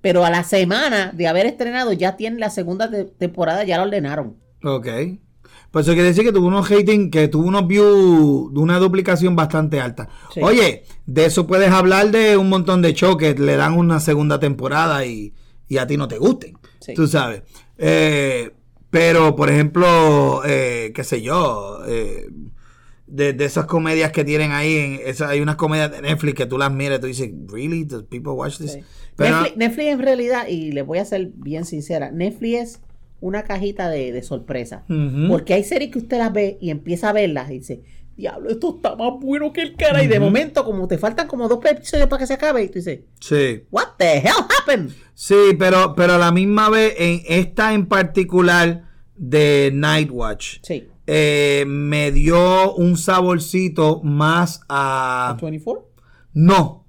Pero 0.00 0.24
a 0.24 0.30
la 0.30 0.44
semana 0.44 1.12
de 1.14 1.26
haber 1.28 1.46
estrenado 1.46 1.92
ya 1.92 2.16
tiene 2.16 2.38
la 2.38 2.48
segunda 2.50 2.90
te- 2.90 3.04
temporada, 3.04 3.64
ya 3.64 3.76
la 3.76 3.82
ordenaron. 3.84 4.36
Ok. 4.64 4.86
Pues 5.70 5.86
eso 5.86 5.94
quiere 5.94 6.08
decir 6.08 6.24
que 6.24 6.32
tuvo 6.32 6.48
unos 6.48 6.68
hating, 6.70 7.10
que 7.10 7.28
tuvo 7.28 7.46
unos 7.46 7.66
views 7.66 8.52
de 8.52 8.58
una 8.60 8.78
duplicación 8.78 9.36
bastante 9.36 9.80
alta. 9.80 10.08
Sí. 10.34 10.40
Oye, 10.42 10.82
de 11.06 11.24
eso 11.26 11.46
puedes 11.46 11.70
hablar 11.70 12.10
de 12.10 12.36
un 12.36 12.48
montón 12.48 12.82
de 12.82 12.92
shows 12.92 13.16
que 13.16 13.34
le 13.34 13.56
dan 13.56 13.74
una 13.76 14.00
segunda 14.00 14.40
temporada 14.40 15.06
y, 15.06 15.32
y 15.68 15.78
a 15.78 15.86
ti 15.86 15.96
no 15.96 16.08
te 16.08 16.18
gusten. 16.18 16.58
Sí. 16.80 16.94
Tú 16.94 17.06
sabes. 17.06 17.42
Eh, 17.78 18.50
pero, 18.90 19.36
por 19.36 19.48
ejemplo, 19.48 20.42
eh, 20.44 20.90
qué 20.92 21.04
sé 21.04 21.22
yo, 21.22 21.78
eh, 21.86 22.28
de, 23.06 23.32
de 23.32 23.44
esas 23.44 23.66
comedias 23.66 24.10
que 24.10 24.24
tienen 24.24 24.50
ahí. 24.50 24.76
En, 24.76 25.00
esa- 25.04 25.28
hay 25.28 25.40
unas 25.40 25.54
comedias 25.56 25.92
de 25.92 26.02
Netflix 26.02 26.34
que 26.34 26.46
tú 26.46 26.58
las 26.58 26.72
miras 26.72 26.98
y 26.98 27.00
tú 27.00 27.06
dices, 27.06 27.30
¿really? 27.46 27.84
Do 27.84 28.04
people 28.06 28.32
watch 28.32 28.58
this? 28.58 28.72
Sí. 28.72 28.80
Pero, 29.14 29.36
Netflix, 29.42 29.56
Netflix 29.56 29.86
en 29.88 29.98
realidad, 30.00 30.48
y 30.48 30.72
les 30.72 30.84
voy 30.84 30.98
a 30.98 31.04
ser 31.04 31.30
bien 31.36 31.64
sincera, 31.64 32.10
Netflix 32.10 32.58
es 32.58 32.80
una 33.20 33.42
cajita 33.44 33.88
de, 33.90 34.12
de 34.12 34.22
sorpresa. 34.22 34.84
Porque 35.28 35.54
hay 35.54 35.64
series 35.64 35.90
que 35.90 35.98
usted 35.98 36.18
las 36.18 36.32
ve 36.32 36.58
y 36.60 36.70
empieza 36.70 37.10
a 37.10 37.12
verlas 37.12 37.50
y 37.50 37.58
dice, 37.58 37.82
diablo, 38.16 38.50
esto 38.50 38.76
está 38.76 38.96
más 38.96 39.12
bueno 39.20 39.52
que 39.52 39.62
el 39.62 39.76
cara. 39.76 40.02
Y 40.02 40.08
de 40.08 40.20
momento, 40.20 40.64
como 40.64 40.86
te 40.88 40.98
faltan 40.98 41.26
como 41.28 41.48
dos 41.48 41.64
episodios 41.64 42.08
para 42.08 42.20
que 42.20 42.26
se 42.26 42.34
acabe, 42.34 42.62
y 42.64 42.68
tú 42.68 42.74
dices, 42.74 43.00
sí. 43.20 43.64
what 43.70 43.88
the 43.98 44.18
hell 44.18 44.44
happened? 44.60 44.90
Sí, 45.14 45.34
pero, 45.58 45.94
pero 45.94 46.14
a 46.14 46.18
la 46.18 46.32
misma 46.32 46.68
vez, 46.70 46.94
en 46.98 47.22
esta 47.28 47.72
en 47.74 47.86
particular 47.86 48.84
de 49.16 49.70
Nightwatch, 49.74 50.58
Sí. 50.62 50.88
eh, 51.06 51.64
me 51.66 52.10
dio 52.12 52.74
un 52.74 52.96
saborcito 52.96 54.00
más 54.02 54.62
a... 54.68 55.36
24? 55.40 55.88
No, 56.32 56.86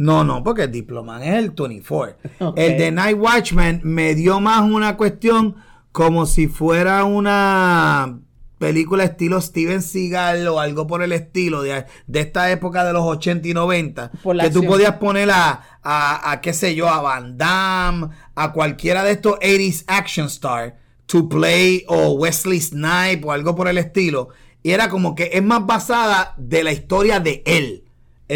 no, 0.00 0.24
no, 0.24 0.42
porque 0.42 0.62
el 0.62 0.72
Diploman 0.72 1.22
es 1.22 1.34
el 1.34 1.50
24. 1.50 2.16
Ok. 2.40 2.58
El 2.58 2.78
de 2.78 2.90
Night 2.90 3.18
Watchman 3.18 3.82
me 3.84 4.14
dio 4.14 4.40
más 4.40 4.62
una 4.62 4.96
cuestión 4.96 5.56
como 5.92 6.24
si 6.24 6.48
fuera 6.48 7.04
una 7.04 8.18
película 8.56 9.04
estilo 9.04 9.38
Steven 9.42 9.82
Seagal 9.82 10.48
o 10.48 10.58
algo 10.58 10.86
por 10.86 11.02
el 11.02 11.12
estilo 11.12 11.60
de, 11.60 11.84
de 12.06 12.20
esta 12.20 12.50
época 12.50 12.82
de 12.84 12.94
los 12.94 13.02
80 13.02 13.46
y 13.48 13.52
90 13.52 14.10
Por 14.22 14.36
la 14.36 14.44
que 14.44 14.50
tú 14.50 14.64
podías 14.64 14.94
poner 14.94 15.30
a, 15.30 15.60
a, 15.82 16.30
a, 16.30 16.40
qué 16.40 16.54
sé 16.54 16.74
yo 16.74 16.88
a 16.88 17.02
Van 17.02 17.36
Damme 17.36 18.08
a 18.34 18.52
cualquiera 18.52 19.04
de 19.04 19.12
estos 19.12 19.34
80s 19.40 19.84
action 19.86 20.28
star 20.28 20.78
to 21.04 21.28
play 21.28 21.84
o 21.88 22.12
Wesley 22.12 22.60
Snipe 22.60 23.20
o 23.24 23.32
algo 23.32 23.54
por 23.54 23.68
el 23.68 23.76
estilo 23.76 24.30
y 24.62 24.70
era 24.70 24.88
como 24.88 25.14
que 25.14 25.28
es 25.34 25.42
más 25.42 25.66
basada 25.66 26.32
de 26.38 26.64
la 26.64 26.72
historia 26.72 27.20
de 27.20 27.42
él 27.44 27.84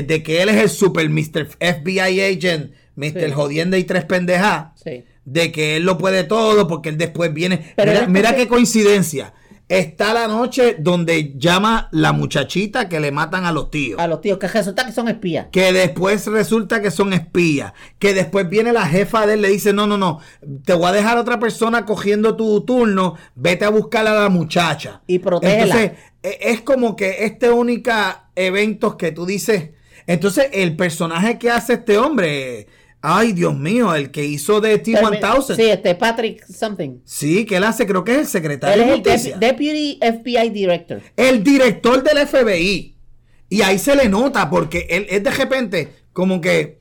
de 0.03 0.23
que 0.23 0.43
él 0.43 0.49
es 0.49 0.57
el 0.57 0.69
super 0.71 1.09
Mr. 1.09 1.47
FBI 1.61 2.21
agent 2.21 2.73
Mr. 2.97 3.27
Sí. 3.27 3.31
Jodienda 3.33 3.79
y 3.79 3.85
tres 3.85 4.05
pendejas 4.05 4.67
Sí. 4.83 5.05
de 5.25 5.53
que 5.53 5.77
él 5.77 5.85
lo 5.85 5.99
puede 5.99 6.25
todo 6.25 6.67
porque 6.69 6.89
él 6.91 6.99
después 6.99 7.33
viene. 7.33 7.73
Pero 7.77 8.09
mira 8.09 8.35
qué 8.37 8.47
coincidencia. 8.49 9.35
Está 9.67 10.13
la 10.13 10.29
noche 10.29 10.77
donde 10.79 11.33
llama 11.39 11.89
la 11.91 12.13
muchachita 12.13 12.87
que 12.87 13.01
le 13.01 13.11
matan 13.13 13.47
a 13.47 13.51
los 13.53 13.71
tíos. 13.71 13.99
A 13.99 14.07
los 14.07 14.21
tíos, 14.21 14.39
que 14.39 14.47
resulta 14.47 14.85
que 14.85 14.93
son 14.93 15.09
espías. 15.09 15.47
Que 15.51 15.73
después 15.73 16.27
resulta 16.27 16.83
que 16.83 16.91
son 16.91 17.15
espías. 17.15 17.73
Que 17.99 18.13
después 18.13 18.47
viene 18.49 18.75
la 18.75 18.87
jefa 18.87 19.27
de 19.27 19.35
él, 19.35 19.41
le 19.43 19.49
dice, 19.49 19.73
no, 19.73 19.87
no, 19.87 19.97
no, 19.97 20.21
te 20.67 20.75
voy 20.75 20.89
a 20.89 20.93
dejar 20.93 21.17
a 21.17 21.23
otra 21.23 21.41
persona 21.41 21.87
cogiendo 21.87 22.37
tu 22.37 22.61
turno, 22.67 23.15
vete 23.37 23.65
a 23.65 23.71
buscar 23.71 24.07
a 24.07 24.13
la 24.13 24.29
muchacha. 24.29 25.01
Y 25.07 25.19
protégela. 25.21 25.63
Entonces, 25.65 25.93
e- 26.23 26.39
es 26.43 26.61
como 26.61 26.95
que 26.95 27.25
este 27.25 27.51
único 27.51 27.91
eventos 28.37 28.97
que 28.97 29.13
tú 29.13 29.25
dices. 29.25 29.71
Entonces, 30.07 30.47
el 30.53 30.77
personaje 30.77 31.39
que 31.39 31.51
hace 31.51 31.75
este 31.75 31.99
hombre, 31.99 32.67
ay 33.01 33.33
Dios 33.33 33.57
mío, 33.57 33.95
el 33.95 34.11
que 34.11 34.25
hizo 34.25 34.61
de 34.61 34.79
T-1000. 34.79 35.57
Sí, 35.57 35.63
este 35.71 35.95
Patrick 35.95 36.45
something. 36.47 36.99
Sí, 37.05 37.45
que 37.47 37.57
él 37.57 37.65
hace, 37.65 37.87
creo 37.87 38.05
que 38.05 38.13
es 38.13 38.17
el 38.19 38.23
Él 38.25 38.29
secretario 38.29 38.83
es 38.83 38.89
de 38.89 38.95
el 38.95 39.03
dep- 39.03 39.39
Deputy 39.39 39.99
FBI 40.01 40.51
Director. 40.51 41.01
el 41.17 41.43
director 41.45 42.03
del 42.03 42.27
FBI. 42.27 42.97
Y 43.51 43.63
ahí 43.63 43.79
se 43.79 43.95
le 43.95 44.09
nota, 44.09 44.49
porque 44.51 44.87
él 44.91 45.07
es 45.09 45.23
de 45.23 45.31
repente 45.31 45.89
como 46.13 46.41
que. 46.41 46.79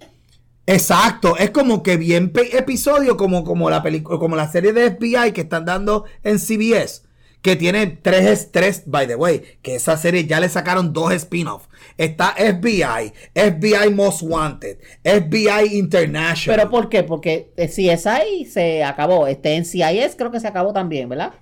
Exacto, 0.66 1.36
es 1.38 1.50
como 1.50 1.84
que 1.84 1.98
bien 1.98 2.32
episodio, 2.54 3.18
como, 3.18 3.44
como 3.44 3.70
la 3.70 3.84
película, 3.84 4.18
como 4.18 4.38
la 4.38 4.50
serie 4.50 4.72
de 4.72 4.92
FBI 4.92 5.34
que 5.34 5.42
están 5.42 5.66
dando 5.66 6.06
en 6.24 6.40
CBS. 6.40 7.02
Que 7.44 7.56
tiene 7.58 7.86
tres, 7.88 8.52
tres, 8.52 8.84
by 8.86 9.06
the 9.06 9.16
way, 9.16 9.44
que 9.62 9.76
esa 9.76 9.98
serie 9.98 10.26
ya 10.26 10.40
le 10.40 10.48
sacaron 10.50 10.94
dos 10.94 11.12
spin-offs. 11.14 11.68
Está 11.98 12.34
FBI, 12.38 13.14
FBI 13.36 13.94
Most 13.94 14.22
Wanted, 14.24 14.78
FBI 15.04 15.78
International. 15.78 16.58
¿Pero 16.58 16.70
por 16.72 16.90
qué? 16.90 17.04
Porque 17.04 17.52
eh, 17.58 17.68
CSI 17.68 18.46
se 18.46 18.84
acabó. 18.84 19.28
Este 19.28 19.60
NCIS 19.60 20.16
creo 20.18 20.32
que 20.32 20.40
se 20.40 20.48
acabó 20.48 20.74
también, 20.74 21.10
¿verdad? 21.10 21.34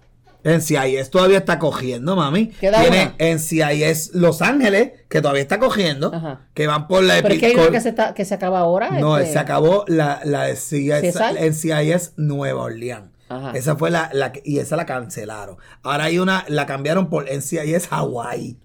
NCIS 0.43 1.11
todavía 1.11 1.37
está 1.37 1.59
cogiendo, 1.59 2.15
mami. 2.15 2.47
Tiene 2.59 2.77
una. 2.79 3.15
NCIS 3.19 4.15
Los 4.15 4.41
Ángeles, 4.41 4.93
que 5.07 5.21
todavía 5.21 5.43
está 5.43 5.59
cogiendo. 5.59 6.11
Ajá. 6.13 6.47
Que 6.53 6.65
van 6.65 6.87
por 6.87 7.03
la 7.03 7.21
Pero 7.21 7.35
es 7.35 7.39
que 7.39 7.45
hay 7.45 7.55
una 7.55 7.69
que 7.69 7.81
se, 7.81 7.89
está, 7.89 8.13
que 8.13 8.25
se 8.25 8.33
acaba 8.33 8.59
ahora. 8.59 8.89
No, 8.99 9.17
este, 9.19 9.33
se 9.33 9.39
acabó 9.39 9.85
la, 9.87 10.21
la 10.23 10.45
de 10.45 10.55
CIS, 10.55 11.13
CSI. 11.13 11.47
NCIS 11.47 12.13
Nueva 12.17 12.63
Orleans. 12.63 13.11
Ajá. 13.37 13.51
Esa 13.57 13.75
fue 13.75 13.89
la, 13.91 14.09
la 14.13 14.31
que- 14.31 14.41
y 14.45 14.59
esa 14.59 14.75
la 14.75 14.85
cancelaron. 14.85 15.57
Ahora 15.83 16.05
hay 16.05 16.19
una, 16.19 16.45
la 16.47 16.65
cambiaron 16.65 17.09
por 17.09 17.27
NCIS 17.29 17.87
Hawaii. 17.91 18.57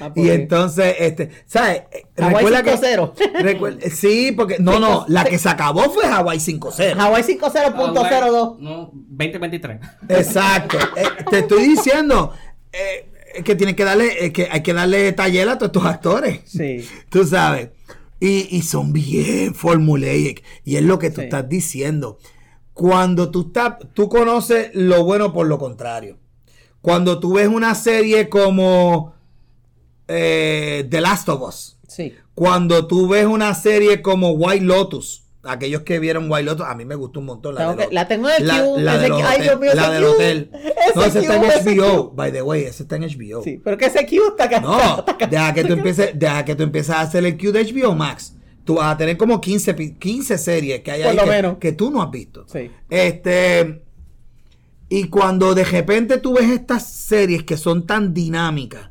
Ah, 0.00 0.12
¿por 0.12 0.24
Y 0.24 0.30
entonces, 0.30 0.94
este, 0.98 1.30
¿sabes? 1.46 1.82
Eh, 1.90 2.02
Recuerda 2.16 2.62
que 2.62 2.74
5-0. 2.76 3.12
recuerda- 3.42 3.90
sí, 3.90 4.32
porque 4.32 4.58
no, 4.58 4.78
no, 4.78 5.04
la 5.08 5.24
que 5.24 5.38
se 5.38 5.48
acabó 5.48 5.84
fue 5.90 6.04
Hawaii 6.06 6.38
5-0. 6.38 6.96
Hawaii 6.98 7.22
50.02. 7.24 8.58
No, 8.58 8.90
2023. 8.92 9.80
Exacto. 10.08 10.78
Eh, 10.96 11.04
te 11.30 11.38
estoy 11.40 11.64
diciendo 11.68 12.32
eh, 12.72 13.42
que 13.44 13.54
tiene 13.54 13.74
que 13.76 13.84
darle, 13.84 14.24
eh, 14.26 14.32
que 14.32 14.48
hay 14.50 14.62
que 14.62 14.72
darle 14.72 15.12
taller 15.12 15.48
a 15.48 15.56
todos 15.58 15.68
estos 15.70 15.84
actores. 15.86 16.40
Sí. 16.44 16.86
Tú 17.08 17.24
sabes. 17.26 17.70
Y, 18.20 18.54
y 18.56 18.62
son 18.62 18.92
bien 18.92 19.54
formulaic. 19.54 20.42
Y 20.64 20.76
es 20.76 20.82
lo 20.82 20.98
que 20.98 21.10
tú 21.10 21.20
Sí. 21.20 21.24
estás 21.26 21.48
diciendo. 21.48 22.18
Cuando 22.78 23.32
tú 23.32 23.46
estás, 23.48 23.74
tú 23.92 24.08
conoces 24.08 24.70
lo 24.72 25.02
bueno 25.02 25.32
por 25.32 25.48
lo 25.48 25.58
contrario. 25.58 26.16
Cuando 26.80 27.18
tú 27.18 27.32
ves 27.34 27.48
una 27.48 27.74
serie 27.74 28.28
como 28.28 29.14
eh, 30.06 30.86
The 30.88 31.00
Last 31.00 31.28
of 31.28 31.42
Us. 31.42 31.76
Sí. 31.88 32.14
Cuando 32.36 32.86
tú 32.86 33.08
ves 33.08 33.26
una 33.26 33.52
serie 33.54 34.00
como 34.00 34.30
White 34.30 34.64
Lotus. 34.64 35.24
Aquellos 35.42 35.82
que 35.82 35.98
vieron 35.98 36.30
White 36.30 36.44
Lotus, 36.44 36.66
a 36.66 36.74
mí 36.76 36.84
me 36.84 36.94
gustó 36.94 37.18
un 37.18 37.26
montón. 37.26 37.56
Tengo 37.56 37.74
de 37.74 37.88
que- 37.88 37.94
la 37.94 38.06
tengo 38.06 38.28
en 38.28 38.36
el 38.42 38.46
la, 38.46 38.54
queue, 38.62 38.80
la 38.82 38.98
de 38.98 39.08
los 39.08 39.18
queue. 39.18 39.28
Ay, 39.28 39.34
hotel- 39.40 39.42
Dios 39.48 39.60
mío, 39.60 39.70
la 39.74 39.90
del 39.90 40.04
hotel. 40.04 40.50
No, 40.94 41.04
ese 41.04 41.18
está 41.18 41.34
en 41.36 41.42
HBO. 41.78 42.10
By 42.12 42.30
the 42.32 42.42
way, 42.42 42.62
ese 42.62 42.84
está 42.84 42.94
en 42.94 43.02
HBO. 43.02 43.42
Sí. 43.42 43.60
Pero 43.64 43.76
que 43.76 43.86
ese 43.86 44.06
Q 44.06 44.16
está 44.28 44.44
acá. 44.44 44.60
No, 44.60 45.04
deja 45.28 45.52
que 45.52 45.64
tú 45.64 45.72
empieces, 45.72 46.10
deja 46.16 46.44
que 46.44 46.54
tú 46.54 46.62
empieces 46.62 46.90
a 46.94 47.00
hacer 47.00 47.24
el 47.24 47.36
queue 47.36 47.50
de 47.50 47.64
HBO 47.64 47.96
Max. 47.96 48.34
Tú 48.68 48.74
vas 48.74 48.92
a 48.92 48.98
tener 48.98 49.16
como 49.16 49.40
15, 49.40 49.72
pi- 49.72 49.94
15 49.94 50.36
series 50.36 50.80
que 50.82 50.90
hay 50.90 51.00
Por 51.00 51.10
ahí 51.12 51.16
lo 51.16 51.24
que, 51.24 51.30
menos. 51.30 51.56
que 51.56 51.72
tú 51.72 51.90
no 51.90 52.02
has 52.02 52.10
visto. 52.10 52.44
Sí. 52.52 52.70
Este. 52.90 53.82
Y 54.90 55.04
cuando 55.04 55.54
de 55.54 55.64
repente 55.64 56.18
tú 56.18 56.34
ves 56.34 56.50
estas 56.50 56.86
series 56.86 57.44
que 57.44 57.56
son 57.56 57.86
tan 57.86 58.12
dinámicas, 58.12 58.90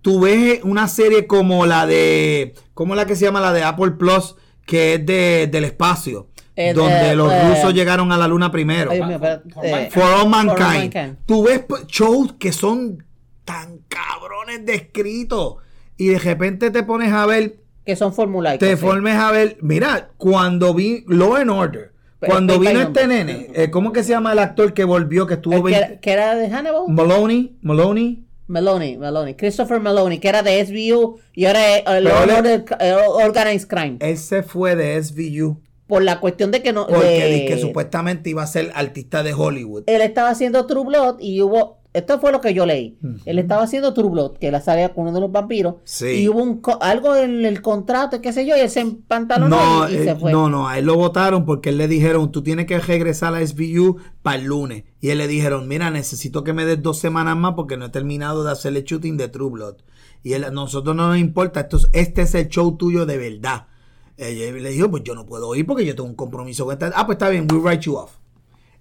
tú 0.00 0.20
ves 0.20 0.60
una 0.62 0.86
serie 0.86 1.26
como 1.26 1.66
la 1.66 1.86
de. 1.86 2.54
¿Cómo 2.72 2.94
es 2.94 2.98
la 2.98 3.04
que 3.06 3.16
se 3.16 3.24
llama? 3.24 3.40
La 3.40 3.52
de 3.52 3.64
Apple 3.64 3.90
Plus, 3.98 4.36
que 4.64 4.94
es 4.94 5.04
de, 5.04 5.48
del 5.50 5.64
espacio. 5.64 6.28
Eh, 6.54 6.72
donde 6.72 7.10
eh, 7.10 7.16
los 7.16 7.32
eh, 7.32 7.48
rusos 7.48 7.74
llegaron 7.74 8.12
a 8.12 8.16
la 8.18 8.28
luna 8.28 8.52
primero. 8.52 8.92
Mío, 8.92 9.18
For- 9.18 9.42
eh, 9.64 9.88
For 9.90 10.04
All 10.04 10.28
Mankind. 10.28 10.56
For 10.56 10.62
All 10.62 10.78
Mankind. 10.78 11.16
Tú 11.26 11.42
ves 11.42 11.62
shows 11.88 12.34
que 12.38 12.52
son 12.52 13.04
tan 13.44 13.80
cabrones 13.88 14.64
de 14.64 14.74
escrito 14.76 15.56
y 15.96 16.06
de 16.10 16.18
repente 16.20 16.70
te 16.70 16.84
pones 16.84 17.12
a 17.12 17.26
ver, 17.26 17.56
que 17.86 17.96
son 17.96 18.12
formulaicos. 18.12 18.68
te 18.68 18.76
formes 18.76 19.14
a 19.14 19.30
ver. 19.30 19.56
Mira, 19.62 20.10
cuando 20.18 20.74
vi 20.74 21.04
Law 21.08 21.36
and 21.36 21.50
Order, 21.50 21.92
Pero 22.20 22.32
cuando 22.32 22.58
vino 22.58 22.80
el 22.80 22.86
este 22.88 23.06
nene, 23.06 23.48
eh, 23.54 23.70
¿cómo 23.70 23.92
que 23.92 24.02
se 24.02 24.10
llama 24.10 24.32
el 24.32 24.40
actor 24.40 24.74
que 24.74 24.84
volvió, 24.84 25.26
que 25.26 25.34
estuvo 25.34 25.54
El 25.54 25.60
que, 25.62 25.70
20 25.70 25.78
era- 25.86 26.00
que 26.00 26.12
era 26.12 26.34
de 26.34 26.48
Hannibal. 26.50 26.82
Maloney, 26.88 27.56
Maloney? 27.62 28.24
Maloney, 28.48 28.96
Maloney. 28.96 29.34
Christopher 29.34 29.80
Maloney, 29.80 30.18
que 30.18 30.28
era 30.28 30.42
de 30.42 30.60
SVU 30.60 31.18
y 31.34 31.46
ahora 31.46 31.76
es 31.78 31.82
el 31.86 32.06
él- 32.06 32.12
Order- 32.12 32.64
eh, 32.80 32.94
Organized 33.24 33.66
Crime. 33.68 33.96
Ese 34.00 34.42
fue 34.42 34.76
de 34.76 34.96
SVU. 35.02 35.60
Por 35.88 36.02
la 36.02 36.18
cuestión 36.18 36.50
de 36.50 36.62
que 36.62 36.72
no. 36.72 36.86
Porque 36.88 37.06
de- 37.06 37.44
que 37.46 37.58
supuestamente 37.60 38.30
iba 38.30 38.42
a 38.42 38.46
ser 38.48 38.72
artista 38.74 39.22
de 39.22 39.32
Hollywood. 39.34 39.84
él 39.86 40.00
estaba 40.02 40.30
haciendo 40.30 40.66
True 40.66 40.84
Blood 40.84 41.16
y 41.20 41.40
hubo. 41.42 41.75
Esto 41.96 42.18
fue 42.20 42.30
lo 42.32 42.40
que 42.40 42.52
yo 42.54 42.66
leí. 42.66 42.98
Él 43.24 43.38
estaba 43.38 43.62
haciendo 43.62 43.94
True 43.94 44.10
Blood, 44.10 44.38
que 44.38 44.50
la 44.50 44.60
salía 44.60 44.92
con 44.94 45.04
uno 45.04 45.12
de 45.14 45.20
los 45.20 45.32
vampiros. 45.32 45.76
Sí. 45.84 46.06
Y 46.22 46.28
hubo 46.28 46.42
un 46.42 46.60
co- 46.60 46.78
algo 46.82 47.16
en 47.16 47.44
el 47.44 47.62
contrato, 47.62 48.20
qué 48.20 48.32
sé 48.32 48.44
yo, 48.46 48.56
y 48.56 48.60
él 48.60 48.70
se 48.70 48.80
empantalonó 48.80 49.56
No, 49.56 49.88
y, 49.88 49.92
y 49.92 49.96
eh, 49.96 50.04
se 50.04 50.14
fue. 50.16 50.30
no, 50.32 50.48
no, 50.50 50.68
a 50.68 50.78
él 50.78 50.84
lo 50.86 50.94
votaron 50.96 51.44
porque 51.44 51.70
él 51.70 51.78
le 51.78 51.88
dijeron, 51.88 52.30
tú 52.30 52.42
tienes 52.42 52.66
que 52.66 52.78
regresar 52.78 53.34
a 53.34 53.46
SVU 53.46 53.96
para 54.22 54.36
el 54.38 54.44
lunes. 54.44 54.84
Y 55.00 55.10
él 55.10 55.18
le 55.18 55.28
dijeron, 55.28 55.66
mira, 55.68 55.90
necesito 55.90 56.44
que 56.44 56.52
me 56.52 56.64
des 56.64 56.82
dos 56.82 56.98
semanas 56.98 57.36
más 57.36 57.54
porque 57.54 57.76
no 57.76 57.86
he 57.86 57.90
terminado 57.90 58.44
de 58.44 58.52
hacer 58.52 58.76
el 58.76 58.84
shooting 58.84 59.16
de 59.16 59.28
True 59.28 59.50
Blood. 59.50 59.76
Y 60.22 60.32
él, 60.34 60.44
nosotros 60.52 60.94
no 60.96 61.08
nos 61.08 61.18
importa, 61.18 61.60
esto 61.60 61.76
es- 61.78 61.88
este 61.92 62.22
es 62.22 62.34
el 62.34 62.48
show 62.48 62.76
tuyo 62.76 63.06
de 63.06 63.16
verdad. 63.16 63.66
Ella 64.18 64.50
le 64.52 64.70
dijo, 64.70 64.90
pues 64.90 65.02
yo 65.04 65.14
no 65.14 65.26
puedo 65.26 65.54
ir 65.54 65.66
porque 65.66 65.84
yo 65.84 65.94
tengo 65.94 66.08
un 66.08 66.14
compromiso 66.16 66.64
con 66.64 66.72
esta. 66.72 66.90
Ah, 66.94 67.04
pues 67.06 67.16
está 67.16 67.28
bien, 67.28 67.46
we'll 67.50 67.62
write 67.62 67.82
you 67.84 67.94
off. 67.96 68.12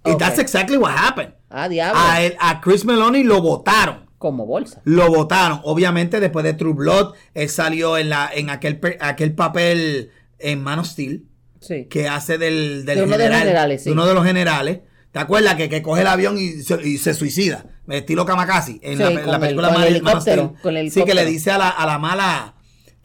Y 0.06 0.12
Ok. 0.12 0.20
that's 0.20 0.40
exactly 0.40 0.78
what 0.78 0.92
happened. 0.96 1.34
Ah, 1.50 1.68
diablo. 1.70 2.00
A, 2.02 2.22
él- 2.22 2.36
a 2.40 2.62
Chris 2.62 2.86
Meloni 2.86 3.24
lo 3.24 3.42
votaron. 3.42 4.06
Como 4.18 4.46
bolsa. 4.46 4.82
Lo 4.86 5.08
votaron. 5.10 5.60
Obviamente, 5.64 6.20
después 6.20 6.44
de 6.44 6.54
True 6.54 6.74
Blood, 6.74 7.14
él 7.34 7.50
salió 7.50 7.98
en, 7.98 8.10
la, 8.10 8.30
en 8.34 8.50
aquel, 8.50 8.80
aquel 9.00 9.34
papel 9.36 10.12
en 10.40 10.64
Man 10.64 10.80
of 10.80 10.88
Steel 10.88 11.26
Sí. 11.60 11.86
que 11.90 12.08
hace 12.08 12.38
del, 12.38 12.86
del 12.86 12.98
De 13.00 13.04
uno 13.04 13.18
de 13.18 13.24
general, 13.24 13.40
generales, 13.42 13.82
sí. 13.84 13.90
de 13.90 13.94
uno 13.94 14.06
de 14.06 14.14
los 14.14 14.24
generales. 14.26 14.80
¿Te 15.12 15.20
acuerdas 15.20 15.56
que, 15.56 15.70
que 15.70 15.82
coge 15.82 16.02
el 16.02 16.08
avión 16.08 16.38
y 16.38 16.62
se, 16.64 16.82
y 16.88 16.98
se 16.98 17.14
suicida? 17.14 17.66
estilo 17.88 18.26
Kamakasi, 18.26 18.80
en 18.84 18.98
Sí, 18.98 19.04
la, 19.04 19.22
con 19.22 19.28
la 19.32 19.36
el- 19.36 19.40
película 19.42 19.74
con 19.74 19.82
el 19.84 19.88
helicóptero, 19.88 20.54
con 20.62 20.76
el 20.78 20.92
Sí, 20.92 21.04
que 21.06 21.14
le 21.14 21.24
dice 21.26 21.52
a 21.52 21.58
la, 21.58 21.70
a 21.70 21.86
la 21.86 21.98
mala, 22.00 22.55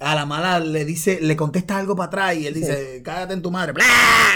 a 0.01 0.15
la 0.15 0.27
mala 0.27 0.61
le 0.61 0.85
dice, 0.85 1.19
le 1.21 1.37
contesta 1.37 1.77
algo 1.79 1.95
para 1.95 2.07
atrás 2.09 2.37
y 2.37 2.47
él 2.47 2.55
dice, 2.55 3.03
cágate 3.05 3.35
en 3.35 3.43
tu 3.43 3.51
madre, 3.51 3.73
¡bla! 3.73 3.85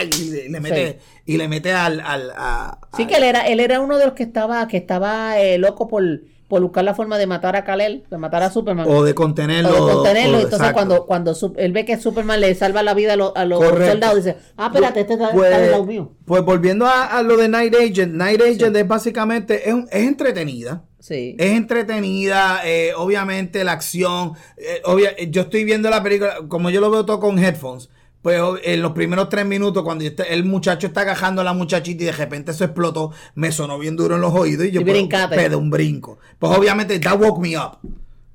y 0.04 0.30
le, 0.30 0.48
le 0.50 0.60
mete, 0.60 0.98
y 1.24 1.36
le 1.38 1.48
mete 1.48 1.72
al, 1.72 2.00
al 2.00 2.32
a- 2.36 2.78
Sí, 2.96 3.06
que 3.06 3.16
él 3.16 3.24
era, 3.24 3.46
él 3.46 3.60
era 3.60 3.80
uno 3.80 3.96
de 3.98 4.04
los 4.04 4.14
que 4.14 4.22
estaba, 4.24 4.68
que 4.68 4.76
estaba 4.76 5.38
eh, 5.40 5.56
loco 5.58 5.88
por, 5.88 6.02
por 6.48 6.60
buscar 6.60 6.84
la 6.84 6.94
forma 6.94 7.16
de 7.16 7.26
matar 7.26 7.56
a 7.56 7.64
Kal-El, 7.64 8.04
de 8.10 8.18
matar 8.18 8.42
a 8.42 8.50
Superman. 8.50 8.86
o 8.88 9.02
de 9.04 9.14
contenerlo. 9.14 9.70
O 9.70 9.86
de 9.86 9.92
contenerlo. 9.94 10.32
o- 10.36 10.40
Entonces, 10.42 10.58
exacto. 10.60 10.74
cuando, 10.74 11.06
cuando 11.06 11.34
su- 11.34 11.54
él 11.56 11.72
ve 11.72 11.84
que 11.86 11.96
Superman 11.98 12.40
le 12.40 12.54
salva 12.54 12.82
la 12.82 12.92
vida 12.94 13.14
a, 13.14 13.16
los- 13.16 13.32
a 13.34 13.44
los 13.46 13.58
Correcto. 13.58 13.90
soldados, 13.92 14.16
dice: 14.24 14.36
Ah, 14.58 14.66
espérate, 14.66 15.00
este 15.00 15.14
está, 15.14 15.30
Pues- 15.32 15.50
está 15.50 15.66
lado 15.66 15.84
mío. 15.86 16.12
Pues 16.26 16.42
volviendo 16.42 16.86
a, 16.86 17.04
a 17.18 17.22
lo 17.22 17.36
de 17.38 17.48
Night 17.48 17.74
Agent, 17.74 18.12
Night 18.14 18.40
Agent 18.42 18.76
es 18.76 18.86
básicamente, 18.86 19.68
es, 19.70 19.74
es 19.90 20.06
entretenida. 20.06 20.84
Sí. 21.04 21.36
Es 21.38 21.52
entretenida, 21.52 22.62
eh, 22.64 22.92
obviamente 22.96 23.62
la 23.62 23.72
acción. 23.72 24.32
eh, 24.56 24.80
obvia- 24.84 25.14
yo 25.30 25.42
estoy 25.42 25.64
viendo 25.64 25.90
la 25.90 26.02
película, 26.02 26.36
como 26.48 26.70
yo 26.70 26.80
lo 26.80 26.90
veo 26.90 27.04
todo 27.04 27.20
con 27.20 27.38
headphones. 27.38 27.90
Pues 28.22 28.40
en 28.62 28.80
los 28.80 28.92
primeros 28.92 29.28
tres 29.28 29.44
minutos, 29.44 29.82
cuando 29.82 30.02
el 30.06 30.44
muchacho 30.46 30.86
está 30.86 31.02
agajando 31.02 31.42
a 31.42 31.44
la 31.44 31.52
muchachita 31.52 32.02
y 32.04 32.06
de 32.06 32.12
repente 32.12 32.52
eso 32.52 32.64
explotó, 32.64 33.12
me 33.34 33.52
sonó 33.52 33.78
bien 33.78 33.96
duro 33.96 34.14
en 34.14 34.22
los 34.22 34.32
oídos 34.32 34.64
y 34.66 34.70
yo 34.70 34.80
Y 34.80 34.84
pues, 34.84 34.94
pedí 35.36 35.54
un 35.56 35.68
brinco. 35.68 36.18
Pues 36.38 36.56
obviamente, 36.56 36.98
that 37.00 37.20
woke 37.20 37.38
me 37.38 37.58
up. 37.58 37.76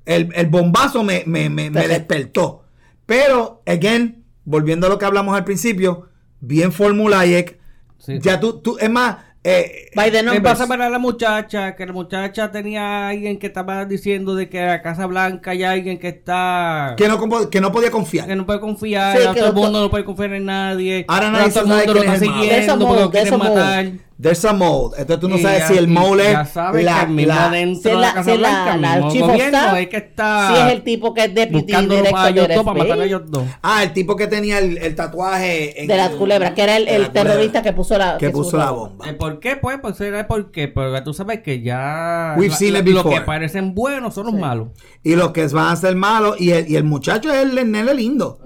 El, 0.06 0.32
el 0.36 0.46
bombazo 0.46 1.02
me, 1.02 1.24
me, 1.26 1.50
me, 1.50 1.70
me 1.70 1.88
despertó. 1.88 2.62
Pero, 3.04 3.62
again, 3.66 4.22
volviendo 4.44 4.86
a 4.86 4.90
lo 4.90 4.96
que 4.98 5.06
hablamos 5.06 5.36
al 5.36 5.42
principio, 5.44 6.06
bien 6.40 6.70
formulaic. 6.70 7.58
Sí. 7.98 8.20
Ya 8.20 8.38
tú, 8.38 8.60
tú, 8.60 8.78
es 8.78 8.88
más, 8.88 9.16
eh, 9.42 9.88
By 9.94 10.10
the 10.10 10.18
¿Qué 10.18 10.22
numbers. 10.22 10.42
pasa 10.42 10.66
para 10.66 10.90
la 10.90 10.98
muchacha? 10.98 11.74
Que 11.74 11.86
la 11.86 11.92
muchacha 11.92 12.50
tenía 12.50 12.82
a 12.82 13.08
alguien 13.08 13.38
que 13.38 13.46
estaba 13.46 13.84
diciendo 13.86 14.34
de 14.34 14.48
que 14.48 14.60
a 14.60 14.82
Casa 14.82 15.06
Blanca 15.06 15.52
hay 15.52 15.62
alguien 15.64 15.98
que 15.98 16.08
está... 16.08 16.94
que, 16.96 17.08
no, 17.08 17.18
que 17.50 17.60
no 17.60 17.72
podía 17.72 17.90
confiar. 17.90 18.26
que 18.26 18.36
no 18.36 18.44
puede 18.44 18.60
confiar, 18.60 19.16
Sí, 19.16 19.22
que 19.32 19.40
todo 19.40 19.48
el 19.50 19.54
lo- 19.54 19.60
mundo 19.62 19.80
no 19.80 19.90
puede 19.90 20.04
confiar 20.04 20.32
en 20.34 20.44
nadie. 20.44 21.04
Ahora 21.08 21.30
nadie 21.30 21.50
todo 21.52 21.60
el 21.62 21.66
mundo 21.68 21.94
lo 21.94 22.02
es 22.02 22.12
está 22.12 22.26
malo. 22.26 22.42
De 22.42 22.48
eso 22.48 22.60
siguiendo 22.60 22.86
porque 22.86 23.02
lo 23.02 23.10
quieren 23.10 23.38
modo. 23.38 24.00
There's 24.20 24.44
a 24.44 24.52
mold. 24.52 24.94
Entonces 24.98 25.20
tú 25.20 25.28
no 25.28 25.36
Y 25.38 25.42
sabes 25.42 25.60
ya- 25.60 25.68
si 25.68 25.78
el 25.78 25.88
Ya 26.32 26.44
sabes 26.44 26.84
la- 26.84 27.06
la- 27.08 27.50
dentro 27.50 27.80
Si 27.82 27.88
de 27.88 27.94
es 27.94 27.94
la 27.94 28.00
la, 28.00 28.12
Casa 28.14 28.24
si 28.24 28.30
es 28.32 28.40
la, 28.40 28.48
Blanca, 28.50 28.76
gobierno 29.20 29.76
es 29.76 29.88
que 29.88 29.96
está 29.96 30.48
si 30.54 30.60
es 30.62 30.72
el 30.72 30.82
tipo 30.82 31.14
que 31.14 31.24
es 31.24 31.34
deputy 31.34 31.62
buscando 31.62 31.94
director 31.94 32.18
a 32.20 32.28
ellos 32.28 32.48
del 32.48 32.56
dos 32.56 32.64
para 32.64 32.78
matar 32.78 33.00
a 33.00 33.04
ellos 33.04 33.22
dos. 33.28 33.44
Ah, 33.62 33.82
el 33.82 33.92
tipo 33.92 34.16
que 34.16 34.26
tenía 34.26 34.58
el, 34.58 34.78
el 34.78 34.94
tatuaje 34.94 35.80
en- 35.82 35.86
de 35.88 35.96
las 35.96 36.10
culebras, 36.10 36.52
que 36.52 36.62
era 36.62 36.76
el, 36.76 37.10
terrorista 37.10 37.62
que 37.62 37.72
puso 37.72 37.96
la, 37.96 38.18
que 38.18 38.30
puso 38.30 38.56
la 38.56 38.70
bomba. 38.70 39.08
¿El 39.08 39.16
¿Por 39.16 39.40
qué? 39.40 39.56
Pues, 39.56 39.78
pues 39.80 40.00
era. 40.00 40.26
Porque 40.28 40.72
tú 41.04 41.14
sabes 41.14 41.40
que 41.40 41.62
ya 41.62 42.34
We've 42.36 42.50
la- 42.50 42.56
seen 42.56 42.76
it 42.76 42.84
lo 42.86 43.02
que 43.04 43.20
parecen 43.22 43.74
buenos 43.74 44.14
son 44.14 44.26
los 44.26 44.34
malos. 44.34 44.68
Y 45.02 45.14
los 45.16 45.30
que 45.32 45.46
van 45.48 45.68
a 45.72 45.76
ser 45.76 45.96
malos. 45.96 46.40
Y 46.40 46.50
el, 46.50 46.70
y 46.70 46.76
el 46.76 46.84
muchacho 46.84 47.32
es 47.32 47.42
el 47.42 47.70
nene 47.70 47.94
lindo. 47.94 48.38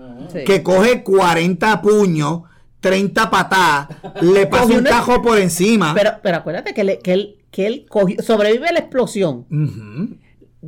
Que 0.46 0.62
coge 0.62 1.02
40 1.02 1.82
puños, 1.82 2.42
30 2.85 3.31
patadas, 3.31 3.89
le 4.20 4.47
pasa 4.47 4.66
un 4.66 4.85
tajo 4.85 5.23
por 5.23 5.39
encima. 5.39 5.94
Pero, 5.94 6.11
pero 6.23 6.36
acuérdate 6.36 6.74
que, 6.74 6.85
le- 6.85 6.98
que 6.98 7.12
él, 7.15 7.36
que 7.51 7.66
él 7.66 7.86
cogió, 7.89 8.23
sobrevive 8.23 8.69
a 8.69 8.73
la 8.73 8.81
explosión, 8.81 9.47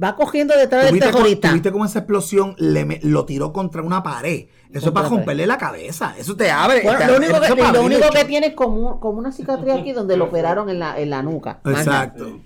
va 0.02 0.14
cogiendo 0.16 0.54
detrás 0.56 0.82
del 0.84 0.90
¿Tuviste, 0.90 1.06
cómo, 1.10 1.18
terrorista. 1.18 1.48
tuviste 1.50 1.72
cómo 1.72 1.84
esa 1.84 1.98
explosión 2.00 2.54
le 2.58 2.84
me- 2.84 3.00
lo 3.02 3.24
tiró 3.24 3.52
contra 3.52 3.82
una 3.82 4.02
pared? 4.02 4.46
Eso 4.72 4.86
es 4.88 4.92
para 4.92 5.08
romperle 5.08 5.46
la 5.46 5.58
cabeza. 5.58 6.14
Eso 6.18 6.36
te 6.36 6.50
abre. 6.50 6.82
Bueno, 6.82 6.98
te- 6.98 7.06
lo 7.06 7.16
único 7.16 7.40
que, 7.40 7.72
lo 7.72 7.82
único 7.82 8.08
tiene 8.26 8.46
es 8.48 8.54
como, 8.54 8.98
como 9.00 9.18
una 9.18 9.32
cicatriz 9.32 9.74
aquí 9.74 9.92
donde 9.92 10.16
lo 10.16 10.24
operaron 10.24 10.68
en 10.70 10.78
la, 10.78 10.98
en 11.00 11.10
la 11.10 11.22
nuca. 11.22 11.60
Exacto. 11.64 12.40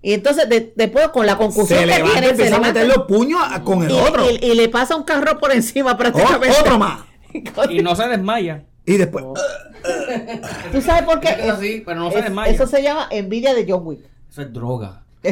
Y 0.00 0.12
entonces 0.12 0.48
de- 0.48 0.72
después 0.76 1.08
con 1.08 1.26
la 1.26 1.36
concusión 1.36 1.66
Se 1.80 1.84
que 1.84 1.86
levanta 1.86 2.20
tiene, 2.20 2.36
se 2.36 2.54
a 2.54 2.60
meter 2.60 2.86
los 2.86 2.98
puños 3.06 3.40
con 3.64 3.82
el 3.82 3.90
y, 3.90 3.94
otro. 3.94 4.30
y- 4.30 4.36
y 4.44 4.54
le 4.54 4.68
pasa 4.68 4.94
un 4.96 5.02
carro 5.02 5.38
por 5.38 5.52
encima 5.52 5.92
O- 5.92 5.96
prácticamente. 5.96 6.56
otro 6.60 6.78
más. 6.78 7.00
Y 7.70 7.80
no 7.82 7.94
se 7.94 8.08
desmaya. 8.08 8.64
Y 8.88 8.96
después. 8.96 9.24
¿Tú 10.72 10.80
sabes 10.80 11.02
por 11.04 11.20
qué? 11.20 11.28
Eso 11.40 11.60
sí, 11.60 11.82
pero 11.84 12.00
no 12.00 12.10
se 12.10 12.18
Es- 12.18 12.54
eso 12.54 12.66
se 12.66 12.82
llama 12.82 13.06
envidia 13.10 13.54
de 13.54 13.64
John 13.68 13.82
Wick. 13.86 14.00
Eso 14.30 14.42
es 14.42 14.52
droga. 14.52 15.02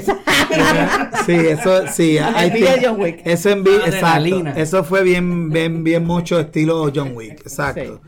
Sí, 1.26 1.32
eso, 1.32 1.86
sí. 1.88 2.18
Envidia 2.18 2.76
de 2.76 2.86
John 2.86 3.00
Wick. 3.00 3.20
Eso, 3.24 3.50
envi- 3.50 3.80
Adrenalina. 3.82 4.50
exacto. 4.50 4.60
Eso 4.62 4.84
fue 4.84 5.02
bien, 5.02 5.50
bien, 5.50 5.82
bien 5.84 6.04
mucho 6.04 6.38
estilo 6.38 6.90
John 6.94 7.12
Wick. 7.16 7.40
Exacto. 7.40 8.00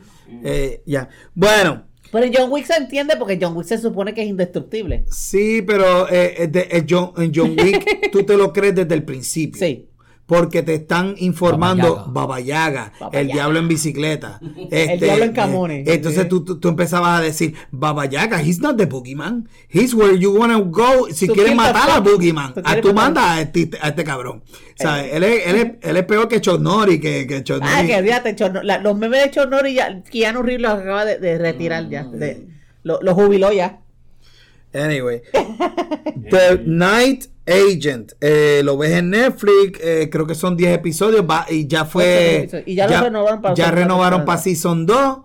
Eh, 0.43 0.81
ya. 0.85 1.09
Bueno, 1.33 1.83
Pero 2.11 2.27
John 2.33 2.51
Wick 2.51 2.65
se 2.65 2.75
entiende 2.75 3.15
porque 3.17 3.37
John 3.41 3.55
Wick 3.57 3.67
se 3.67 3.77
supone 3.77 4.13
que 4.13 4.21
es 4.23 4.27
indestructible. 4.27 5.05
sí, 5.11 5.61
pero 5.63 6.07
eh, 6.09 6.35
eh, 6.43 6.47
de- 6.47 6.67
eh, 6.71 6.85
John, 6.89 7.11
en 7.17 7.31
John 7.35 7.55
Wick 7.59 8.09
tú 8.11 8.23
te 8.23 8.37
lo 8.37 8.53
crees 8.53 8.75
desde 8.75 8.93
el 8.95 9.03
principio. 9.03 9.59
Sí. 9.59 9.88
Porque 10.29 10.61
te 10.61 10.75
están 10.75 11.15
informando 11.17 11.95
Baba 11.95 12.07
Baba 12.29 12.39
Yaga, 12.39 12.93
el 13.11 13.27
Yaga. 13.27 13.33
diablo 13.33 13.59
en 13.59 13.67
bicicleta. 13.67 14.39
Este, 14.71 15.05
diablo 15.05 15.23
en 15.25 15.31
eh, 15.31 15.33
camones. 15.33 15.87
entonces 15.87 16.29
tú, 16.29 16.45
tú, 16.45 16.59
tú 16.59 16.69
empezabas 16.69 17.19
a 17.19 17.21
decir, 17.23 17.55
Baba 17.71 18.05
Yaga, 18.05 18.39
he's 18.41 18.59
not 18.59 18.77
the 18.77 18.85
boogeyman. 18.87 19.47
He's 19.69 19.93
where 19.95 20.15
you 20.17 20.31
wanna 20.31 20.59
go. 20.59 21.07
Si 21.11 21.25
Tú 21.27 21.33
quieres 21.33 21.55
matar 21.55 21.89
a 21.89 21.99
boogeyman, 21.99 22.53
tú 22.53 22.61
a 22.63 22.79
tú 22.79 22.89
matar- 22.89 22.93
mandas 22.93 23.23
a 23.25 23.41
este, 23.41 23.69
a 23.81 23.87
este 23.89 24.03
cabrón. 24.03 24.43
O 24.45 24.81
sea, 24.81 25.03
él, 25.05 25.23
es, 25.23 25.47
él, 25.47 25.55
es, 25.55 25.89
él 25.89 25.97
es 25.97 26.05
peor 26.05 26.27
que 26.27 26.39
Chonori, 26.39 26.99
que, 27.01 27.25
que 27.27 27.43
Chonori. 27.43 27.71
Ah, 27.75 27.83
que 27.85 28.01
fíjate, 28.03 28.35
Chorno- 28.35 28.61
la- 28.63 28.77
los 28.77 28.95
memes 28.97 29.23
de 29.23 29.31
Chornori 29.31 29.73
ya, 29.73 30.03
Keanu 30.03 30.43
Reeves 30.43 30.61
los 30.61 30.71
acaba 30.79 31.05
de, 31.05 31.17
de 31.17 31.37
retirar 31.39 31.89
ya. 31.89 32.03
de- 32.03 32.47
lo, 32.83 32.99
lo 33.01 33.15
jubiló 33.15 33.51
ya. 33.51 33.79
Anyway, 34.73 35.21
The 36.29 36.61
Night 36.65 37.25
Agent, 37.47 38.13
eh, 38.21 38.61
lo 38.63 38.77
ves 38.77 38.91
en 38.91 39.09
Netflix, 39.09 39.79
eh, 39.81 40.09
creo 40.11 40.27
que 40.27 40.35
son 40.35 40.55
10 40.55 40.75
episodios 40.75 41.25
va, 41.27 41.45
y 41.49 41.65
ya 41.67 41.85
fue. 41.85 42.47
Y 42.65 42.75
ya 42.75 42.87
lo 42.87 43.01
renovaron 43.01 43.41
para 43.41 43.55
Ya 43.55 43.71
renovaron 43.71 44.25
para 44.25 44.37
Season 44.39 44.85
2. 44.85 45.17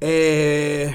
Eh, 0.00 0.94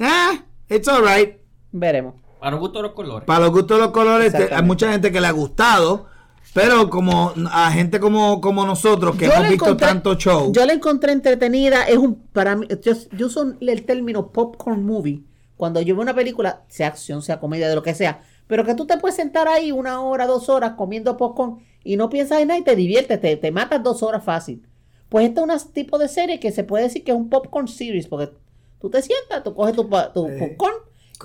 ah, 0.00 0.44
it's 0.68 0.86
alright. 0.88 1.36
Veremos. 1.72 2.14
Para 2.38 2.56
gusto 2.56 2.78
de 2.78 2.82
los 2.84 2.92
colores. 2.92 3.24
Para 3.26 3.40
los 3.40 3.50
gustos 3.50 3.76
de 3.78 3.82
los 3.82 3.92
colores, 3.92 4.32
te- 4.32 4.54
hay 4.54 4.62
mucha 4.62 4.92
gente 4.92 5.10
que 5.10 5.20
le 5.20 5.26
ha 5.26 5.32
gustado, 5.32 6.06
pero 6.54 6.88
como 6.90 7.32
a 7.50 7.72
gente 7.72 7.98
como, 7.98 8.40
como 8.40 8.64
nosotros 8.64 9.16
que 9.16 9.26
Yo 9.26 9.32
hemos 9.32 9.48
visto 9.48 9.64
encontré- 9.66 9.86
tanto 9.88 10.14
show. 10.14 10.52
Yo 10.52 10.64
la 10.64 10.74
encontré 10.74 11.12
entretenida. 11.12 11.84
Es 11.88 11.96
un 11.96 12.14
para 12.32 12.54
mí. 12.54 12.68
Yo, 12.82 12.92
yo 13.12 13.26
uso 13.26 13.54
el 13.60 13.84
término 13.84 14.30
popcorn 14.30 14.84
movie 14.84 15.22
cuando 15.56 15.80
yo 15.80 15.94
veo 15.94 16.02
una 16.02 16.14
película, 16.14 16.62
sea 16.68 16.88
acción, 16.88 17.22
sea 17.22 17.40
comedia, 17.40 17.68
de 17.68 17.74
lo 17.74 17.82
que 17.82 17.94
sea. 17.94 18.22
Pero 18.46 18.64
que 18.64 18.74
tú 18.74 18.86
te 18.86 18.96
puedes 18.98 19.16
sentar 19.16 19.48
ahí 19.48 19.72
una 19.72 20.00
hora, 20.02 20.26
dos 20.26 20.48
horas 20.48 20.72
comiendo 20.76 21.16
popcorn 21.16 21.58
y 21.82 21.96
no 21.96 22.08
piensas 22.08 22.40
en 22.40 22.48
nada 22.48 22.60
y 22.60 22.64
te 22.64 22.76
diviertes, 22.76 23.20
te, 23.20 23.36
te 23.36 23.50
matas 23.50 23.82
dos 23.82 24.02
horas 24.02 24.22
fácil. 24.24 24.62
Pues 25.08 25.28
esta 25.28 25.44
es 25.54 25.64
un 25.64 25.72
tipo 25.72 25.98
de 25.98 26.08
serie 26.08 26.38
que 26.40 26.52
se 26.52 26.64
puede 26.64 26.84
decir 26.84 27.04
que 27.04 27.12
es 27.12 27.16
un 27.16 27.28
popcorn 27.30 27.68
series 27.68 28.06
porque 28.06 28.32
tú 28.80 28.90
te 28.90 29.02
sientas, 29.02 29.42
tú 29.42 29.54
coges 29.54 29.74
tu, 29.74 29.84
tu 30.14 30.26
Eh, 30.28 30.38
popcorn 30.38 30.74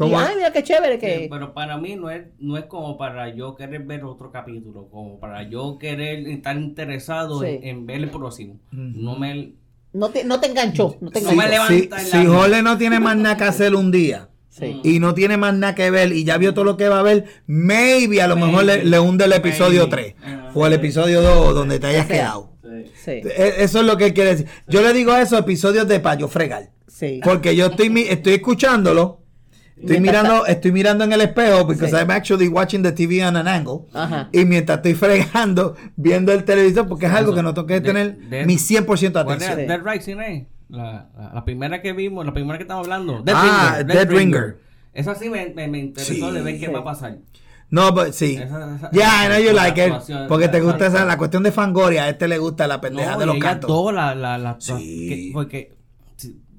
y 0.09 0.13
ay, 0.13 0.35
mira 0.37 0.53
qué 0.53 0.63
chévere 0.63 0.97
que... 0.99 1.25
Eh, 1.25 1.27
pero 1.29 1.53
para 1.53 1.77
mí 1.77 1.95
no 1.97 2.09
es, 2.09 2.23
no 2.39 2.57
es 2.57 2.63
como 2.65 2.97
para 2.97 3.27
yo 3.35 3.55
querer 3.55 3.83
ver 3.83 4.05
otro 4.05 4.31
capítulo, 4.31 4.87
como 4.89 5.19
para 5.19 5.43
yo 5.49 5.77
querer 5.77 6.27
estar 6.29 6.55
interesado 6.57 7.41
Sí. 7.41 7.47
en, 7.47 7.63
en 7.65 7.85
ver 7.85 7.97
el 7.97 8.09
próximo. 8.09 8.57
No 8.71 9.17
me 9.17 9.53
No 9.93 10.09
te, 10.09 10.23
no 10.23 10.39
te 10.39 10.47
enganchó, 10.47 10.95
no 11.01 11.11
te 11.11 11.22
No 11.22 11.30
si, 11.31 11.35
me 11.35 11.45
enganchó. 11.45 11.68
si, 11.68 11.89
si. 12.11 12.26
Jorge 12.26 12.61
no 12.61 12.77
tiene 12.77 12.99
más 12.99 13.18
nada 13.18 13.35
que 13.38 13.43
hacer 13.43 13.76
un 13.76 13.91
día. 13.91 14.27
Sí. 14.53 14.81
y 14.84 14.99
no 14.99 15.13
tiene 15.13 15.38
más 15.38 15.53
nada 15.55 15.76
que 15.76 15.89
ver 15.89 16.11
y 16.11 16.26
ya 16.26 16.38
vio 16.38 16.53
todo 16.53 16.65
lo 16.65 16.76
que 16.76 16.89
va 16.89 16.99
a 16.99 17.03
ver, 17.03 17.23
maybe 17.47 18.22
a 18.22 18.27
lo 18.27 18.35
mejor 18.35 18.65
le, 18.65 18.84
le 18.84 18.99
hunde 18.99 19.23
el 19.23 19.31
episodio 19.31 19.88
Maybe. 19.88 20.13
3 20.13 20.15
Ah, 20.26 20.51
o 20.53 20.68
el 20.68 20.73
episodio 20.73 21.22
2 21.22 21.55
donde 21.55 21.80
te 21.80 21.88
hayas 21.88 22.05
quedado. 22.05 22.51
Sí, 23.03 23.11
E- 23.11 23.55
Eso 23.59 23.80
es 23.80 23.85
lo 23.85 23.95
que 23.95 24.07
él 24.07 24.13
quiere 24.13 24.31
decir. 24.31 24.47
Yo 24.68 24.81
le 24.81 24.91
digo 24.91 25.15
eso 25.15 25.38
episodios 25.38 25.88
de 25.88 26.01
payo 26.01 26.27
fregar. 26.27 26.69
sí. 26.85 27.22
Porque 27.23 27.55
yo 27.55 27.68
estoy 27.68 27.89
mi- 27.89 28.01
estoy 28.01 28.34
escuchándolo, 28.34 29.20
estoy 29.81 29.99
mirando, 29.99 30.45
estoy 30.45 30.71
mirando 30.71 31.03
en 31.03 31.13
el 31.13 31.21
espejo 31.21 31.65
because 31.65 31.89
Sí. 31.91 31.95
I'm 31.97 32.09
actually 32.11 32.47
watching 32.47 32.83
the 32.83 32.91
TV 32.91 33.25
on 33.25 33.35
an 33.35 33.47
angle. 33.47 33.81
Ajá. 33.93 34.29
Y 34.31 34.45
mientras 34.45 34.77
estoy 34.77 34.93
fregando, 34.93 35.75
viendo 35.95 36.31
el 36.31 36.43
televisor, 36.43 36.87
porque 36.87 37.07
es 37.07 37.11
algo 37.13 37.33
que 37.35 37.43
no 37.43 37.53
tengo 37.53 37.67
que 37.67 37.81
tener 37.81 38.17
de- 38.17 38.45
mi 38.45 38.57
100% 38.57 39.19
de 39.19 39.25
¿Cuál 39.25 39.41
era? 39.41 39.51
atención. 39.53 39.83
Dead 39.83 39.93
Rising, 39.93 40.17
¿eh? 40.19 40.47
La, 40.69 41.09
la, 41.17 41.31
la 41.33 41.45
primera 41.45 41.81
que 41.81 41.91
vimos, 41.93 42.25
la 42.25 42.33
primera 42.33 42.57
que 42.57 42.63
estamos 42.63 42.85
hablando. 42.87 43.23
Ah, 43.27 43.83
Dead 43.85 44.09
Ringer. 44.09 44.57
Esa 44.93 45.15
sí 45.15 45.29
me, 45.29 45.53
me, 45.53 45.67
me 45.67 45.79
interesó 45.79 46.13
Sí. 46.29 46.35
de 46.35 46.41
ver 46.41 46.59
qué 46.59 46.67
Sí. 46.67 46.71
va 46.71 46.79
a 46.79 46.83
pasar. 46.83 47.17
No, 47.69 47.93
pero 47.95 48.11
sí. 48.11 48.35
Esa- 48.35 48.75
esa- 48.75 48.89
Ya, 48.91 49.23
I 49.25 49.27
know 49.29 49.39
you 49.39 49.53
like 49.55 49.85
it. 49.87 49.93
Porque 50.27 50.49
te 50.49 50.59
gusta 50.59 50.87
esa, 50.87 51.05
la 51.05 51.17
cuestión 51.17 51.43
de 51.43 51.51
Fangoria. 51.53 52.03
A 52.03 52.09
este 52.09 52.27
le 52.27 52.37
gusta 52.37 52.67
la 52.67 52.81
pendeja 52.81 53.13
No, 53.13 53.19
de 53.19 53.25
los 53.25 53.37
cantos. 53.37 53.93
la, 53.93 54.13
la, 54.13 54.37
la- 54.37 54.57
Sí. 54.59 55.07
que- 55.07 55.29
porque 55.33 55.73
sí, 55.80 55.80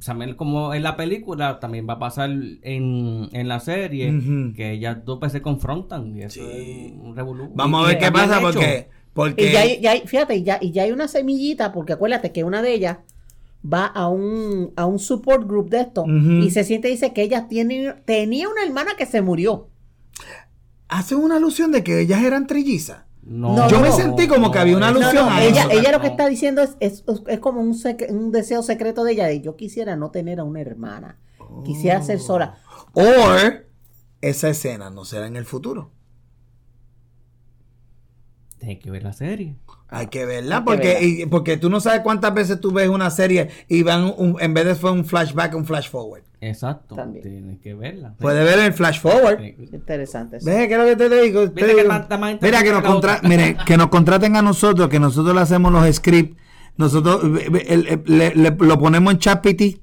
también 0.05 0.35
como 0.35 0.75
en 0.75 0.83
la 0.83 0.97
película 0.97 1.61
también 1.61 1.87
va 1.89 1.95
a 1.95 1.99
pasar 1.99 2.31
en, 2.31 3.29
en 3.33 3.49
la 3.49 3.61
serie 3.61 4.53
que 4.57 4.73
ellas 4.73 4.99
dos 5.05 5.19
pues, 5.21 5.33
se 5.33 5.43
confrontan 5.43 6.17
y 6.17 6.23
eso 6.23 6.41
Sí. 6.41 6.51
es 6.51 6.93
un 7.01 7.15
revolú. 7.17 7.51
Vamos 7.55 7.85
a 7.85 7.89
ver 7.89 7.99
qué 7.99 8.11
pasa 8.13 8.39
hecho. 8.39 8.43
porque. 8.53 8.89
porque 9.13 9.49
Y 9.49 9.53
ya 9.53 9.61
hay, 9.61 9.81
ya 9.81 9.91
hay- 9.93 10.03
fíjate, 10.07 10.37
y 10.37 10.43
ya, 10.43 10.59
y 10.61 10.73
ya 10.73 10.83
hay 10.85 10.93
una 10.93 11.07
semillita, 11.09 11.73
porque 11.73 11.93
acuérdate 11.93 12.33
que 12.33 12.45
una 12.45 12.63
de 12.63 12.73
ellas 12.75 12.99
va 13.65 13.87
a 13.87 14.09
un, 14.09 14.73
a 14.77 14.87
un 14.87 14.99
support 14.99 15.47
group 15.47 15.71
de 15.71 15.81
esto 15.83 16.05
y 16.07 16.51
se 16.51 16.65
siente 16.65 16.89
y 16.89 16.93
dice 16.93 17.13
que 17.13 17.23
ella 17.23 17.47
tiene, 17.47 17.95
tenía 18.05 18.49
una 18.49 18.65
hermana 18.65 18.93
que 18.99 19.07
se 19.07 19.23
murió. 19.23 19.69
hacen 20.89 21.19
una 21.19 21.37
alusión 21.37 21.71
de 21.73 21.85
que 21.85 22.01
ellas 22.01 22.23
eran 22.25 22.47
trillizas. 22.47 23.05
No, 23.25 23.69
Yo 23.69 23.81
me 23.81 23.93
sentí 23.93 24.27
como 24.27 24.51
que 24.51 24.59
había 24.59 24.77
una 24.77 24.89
alusión 24.89 25.27
no, 25.27 25.31
a 25.31 25.43
ella, 25.45 25.63
eso. 25.63 25.71
ella 25.71 25.93
lo 25.93 26.01
que 26.01 26.09
está 26.09 26.27
diciendo 26.27 26.61
es, 26.61 26.77
es, 26.81 27.05
es 27.29 27.39
como 27.39 27.61
un, 27.61 27.77
un 28.09 28.33
deseo 28.33 28.63
secreto 28.63 29.05
de 29.05 29.13
ella. 29.13 29.27
de 29.27 29.41
yo 29.41 29.55
quisiera 29.57 29.95
no 29.95 30.11
tener 30.11 30.41
a 30.41 30.45
una 30.45 30.61
hermana. 30.61 31.19
Quisiera 31.65 32.03
ser 32.03 32.19
sola. 32.19 32.59
O 32.95 33.03
esa 34.21 34.49
escena 34.49 34.91
no 34.91 35.05
será 35.05 35.27
en 35.27 35.37
el 35.37 35.45
futuro. 35.45 35.93
Tienes 38.59 38.79
que 38.81 38.91
ver 38.91 39.03
la 39.03 39.13
serie. 39.13 39.57
Hay 39.89 40.07
que 40.07 40.25
verla 40.25 40.57
Hay 40.57 40.63
que 40.63 40.65
porque, 40.65 40.89
verla. 40.95 41.07
y- 41.07 41.27
porque 41.27 41.57
tú 41.57 41.69
no 41.69 41.81
sabes 41.81 42.01
cuántas 42.01 42.33
veces 42.33 42.61
tú 42.61 42.73
ves 42.73 42.89
una 42.89 43.11
serie 43.11 43.51
y 43.69 43.83
van 43.83 44.05
un- 44.17 44.37
en 44.41 44.55
vez 44.55 44.65
de 44.65 44.75
fue 44.75 44.93
un 44.93 45.05
flashback, 45.05 45.55
un 45.55 45.67
flash 45.67 45.89
forward. 45.91 46.23
Exacto. 46.43 46.97
También. 46.97 47.23
Tienes 47.23 47.61
que 47.61 47.73
verla. 47.73 48.15
Puedes 48.19 48.45
ver 48.45 48.59
el 48.59 48.73
flash 48.73 48.99
forward. 49.01 49.39
Sí. 49.39 49.55
Interesante. 49.73 50.39
eso. 50.39 50.47
¿Ves 50.47 50.67
qué 50.69 50.75
es 50.75 50.79
lo 50.79 50.85
que 50.87 50.97
te 50.97 51.23
digo? 51.23 51.51
Te 51.51 51.65
Viste 51.65 51.83
que 51.83 51.89
más- 51.89 52.03
está 52.03 52.19
más 52.19 52.37
Mira, 52.43 52.63
que 52.65 52.73
nos, 52.73 52.83
contra- 52.83 53.21
mire, 53.23 53.57
que 53.65 53.77
nos 53.77 53.87
contraten 53.89 54.35
a 54.37 54.43
nosotros, 54.43 54.89
que 54.89 54.99
nosotros 54.99 55.35
le 55.35 55.41
hacemos 55.41 55.73
los 55.73 55.95
scripts. 55.95 56.37
Nosotros 56.77 57.23
el- 57.23 57.87
el- 57.87 58.03
le- 58.07 58.35
le- 58.35 58.57
lo 58.59 58.79
ponemos 58.79 59.13
en 59.13 59.19
chat 59.21 59.41
PT, 59.43 59.79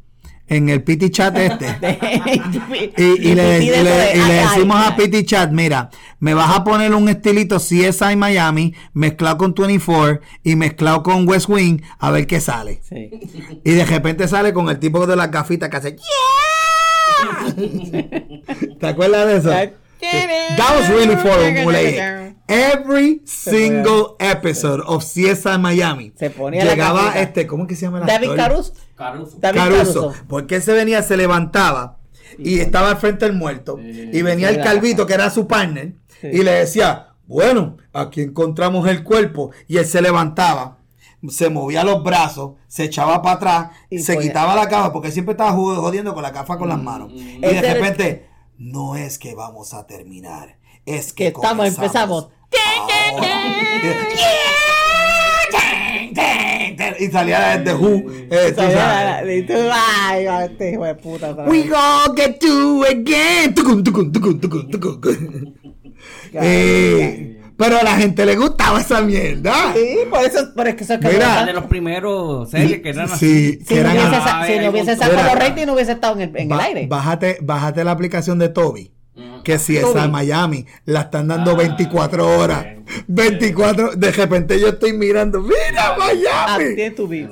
en 0.48 0.68
el 0.70 0.84
PT 0.84 1.12
chat 1.12 1.38
este. 1.38 1.68
Y, 2.98 3.04
y 3.04 3.36
le, 3.36 3.64
y 3.64 3.70
le- 3.70 4.16
y 4.18 4.28
le 4.28 4.34
decimos 4.34 4.78
a 4.86 4.96
PT 4.96 5.24
Chat, 5.26 5.52
mira, 5.52 5.90
me 6.20 6.34
vas 6.34 6.56
a 6.58 6.64
poner 6.64 6.94
un 6.94 7.08
estilito 7.08 7.58
CSI 7.58 8.16
Miami 8.18 8.74
mezclado 8.94 9.38
con 9.38 9.54
24 9.54 10.20
y 10.44 10.56
mezclado 10.56 11.04
con 11.04 11.28
West 11.30 11.48
Wing 11.50 11.82
a 12.00 12.12
ver 12.12 12.26
qué 12.28 12.40
sale. 12.42 12.82
Sí. 12.84 13.10
Y 13.64 13.72
de 13.72 13.86
repente 13.86 14.28
sale 14.28 14.52
con 14.54 14.70
el 14.70 14.80
tipo 14.80 15.06
de 15.08 15.16
las 15.16 15.30
gafitas 15.32 15.70
que 15.70 15.78
hace 15.78 15.92
¡Yeah! 15.92 16.02
¿Te 18.80 18.88
acuerdas 18.88 19.28
de 19.28 19.38
eso? 19.38 19.50
That 19.50 20.76
was 20.76 20.90
really 20.90 21.16
formulaic. 21.16 22.36
Every 22.48 23.22
single 23.26 24.16
episode 24.20 24.82
of 24.88 25.04
CSI 25.04 25.60
Miami 25.60 26.14
Se 26.16 26.32
ponía 26.32 26.66
la 26.66 26.72
llegaba 26.72 27.14
este, 27.20 27.46
¿cómo 27.46 27.68
que 27.68 27.76
se 27.76 27.86
llama 27.86 28.00
el 28.00 28.08
David? 28.08 28.32
Caruso. 28.36 28.74
Caruso. 28.96 29.38
David 29.40 29.60
Caruso, 29.60 30.02
Caruso. 30.02 30.14
porque 30.28 30.56
él 30.56 30.64
se 30.64 30.74
venía, 30.74 31.04
se 31.04 31.16
levantaba 31.16 32.00
y 32.40 32.60
estaba 32.60 32.90
al 32.90 32.98
frente 32.98 33.26
del 33.26 33.36
muerto 33.36 33.78
y 33.80 34.22
venía 34.24 34.50
el 34.50 34.62
calvito 34.64 35.06
que 35.06 35.14
era 35.14 35.30
su 35.30 35.48
partner 35.48 35.94
y 36.24 36.42
le 36.42 36.52
decía, 36.52 37.10
bueno, 37.28 37.78
aquí 37.94 38.22
encontramos 38.22 38.88
el 38.88 39.04
cuerpo 39.04 39.52
y 39.68 39.78
él 39.78 39.86
se 39.86 40.02
levantaba, 40.02 40.79
se 41.28 41.50
movía 41.50 41.84
los 41.84 42.04
brazos, 42.04 42.52
se 42.68 42.86
echaba 42.86 43.22
para 43.22 43.36
atrás, 43.36 43.70
Y 43.90 44.00
se 44.00 44.18
quitaba 44.18 44.56
la 44.56 44.66
gafa 44.68 44.94
porque 44.94 45.12
siempre 45.12 45.34
estaba 45.34 45.52
jod- 45.54 45.78
jodiendo 45.78 46.14
con 46.14 46.24
la 46.24 46.32
gafa 46.32 46.58
con 46.58 46.70
las 46.70 46.82
manos 46.82 47.12
y 47.14 47.40
de 47.40 47.48
Ese 47.48 47.58
era- 47.60 47.74
repente, 47.74 48.28
no 48.58 48.96
es 48.96 49.18
que 49.20 49.36
vamos 49.36 49.74
a 49.74 49.86
terminar, 49.88 50.58
es 50.86 51.12
que, 51.14 51.26
Que 51.26 51.28
estamos, 51.30 51.68
empezamos. 51.68 52.30
ahora". 53.12 53.28
y 57.00 57.08
salía 57.08 57.58
de 57.58 57.74
Who, 57.74 58.04
eh, 58.30 58.52
tú 58.56 58.62
sabes. 58.62 59.38
Y 59.38 59.44
tú, 59.48 59.54
ay, 59.72 60.26
este 60.46 60.72
hijo 60.74 60.84
de 60.86 60.96
puta. 60.96 61.32
We 61.48 61.64
gonna 61.64 62.14
get 62.16 62.40
to 62.40 62.84
again. 62.90 63.56
Eh, 66.34 67.39
pero 67.60 67.78
a 67.78 67.84
la 67.84 67.96
gente 67.98 68.26
le 68.26 68.36
gustaba 68.38 68.80
esa 68.82 69.02
mierda. 69.02 69.54
Sí, 69.76 69.98
por 70.10 70.26
eso, 70.26 70.54
por 70.56 70.68
eso 70.68 70.94
es 70.94 71.00
que 71.00 71.08
Mira. 71.10 71.34
Era 71.42 71.46
de 71.46 71.54
los 71.54 71.66
primeros 71.66 72.50
series 72.50 72.82
que 72.82 72.90
eran 72.90 73.08
Sí, 73.10 73.14
así. 73.14 73.52
Si 73.60 73.66
que 73.76 73.84
no 73.84 73.90
hubiese, 73.92 74.08
a- 74.16 74.24
sa- 74.24 74.46
si 74.48 74.60
no 74.60 74.70
hubiese 74.72 74.96
sacado 74.96 75.24
los 75.24 75.36
ratings, 75.36 75.68
no 75.68 75.74
hubiese 75.74 75.92
estado 75.92 76.16
en 76.16 76.22
el, 76.22 76.38
en 76.38 76.52
el 76.52 76.60
aire. 76.60 76.88
Bájate, 76.88 77.38
bájate 77.42 77.84
la 77.84 77.92
aplicación 77.92 78.40
de 78.40 78.50
Toby. 78.50 78.92
Que 79.44 79.60
si 79.60 79.76
esa 79.76 80.06
en 80.06 80.12
Miami 80.12 80.66
la 80.86 81.02
están 81.02 81.28
dando 81.28 81.52
Ah, 81.52 81.56
24 81.56 82.40
horas. 82.40 82.66
24, 83.08 83.96
de 83.96 84.12
repente 84.12 84.60
yo 84.60 84.70
estoy 84.70 84.94
mirando, 84.94 85.42
mira 85.42 85.96
Miami. 85.98 86.92
tu 86.96 87.08
beat. 87.08 87.30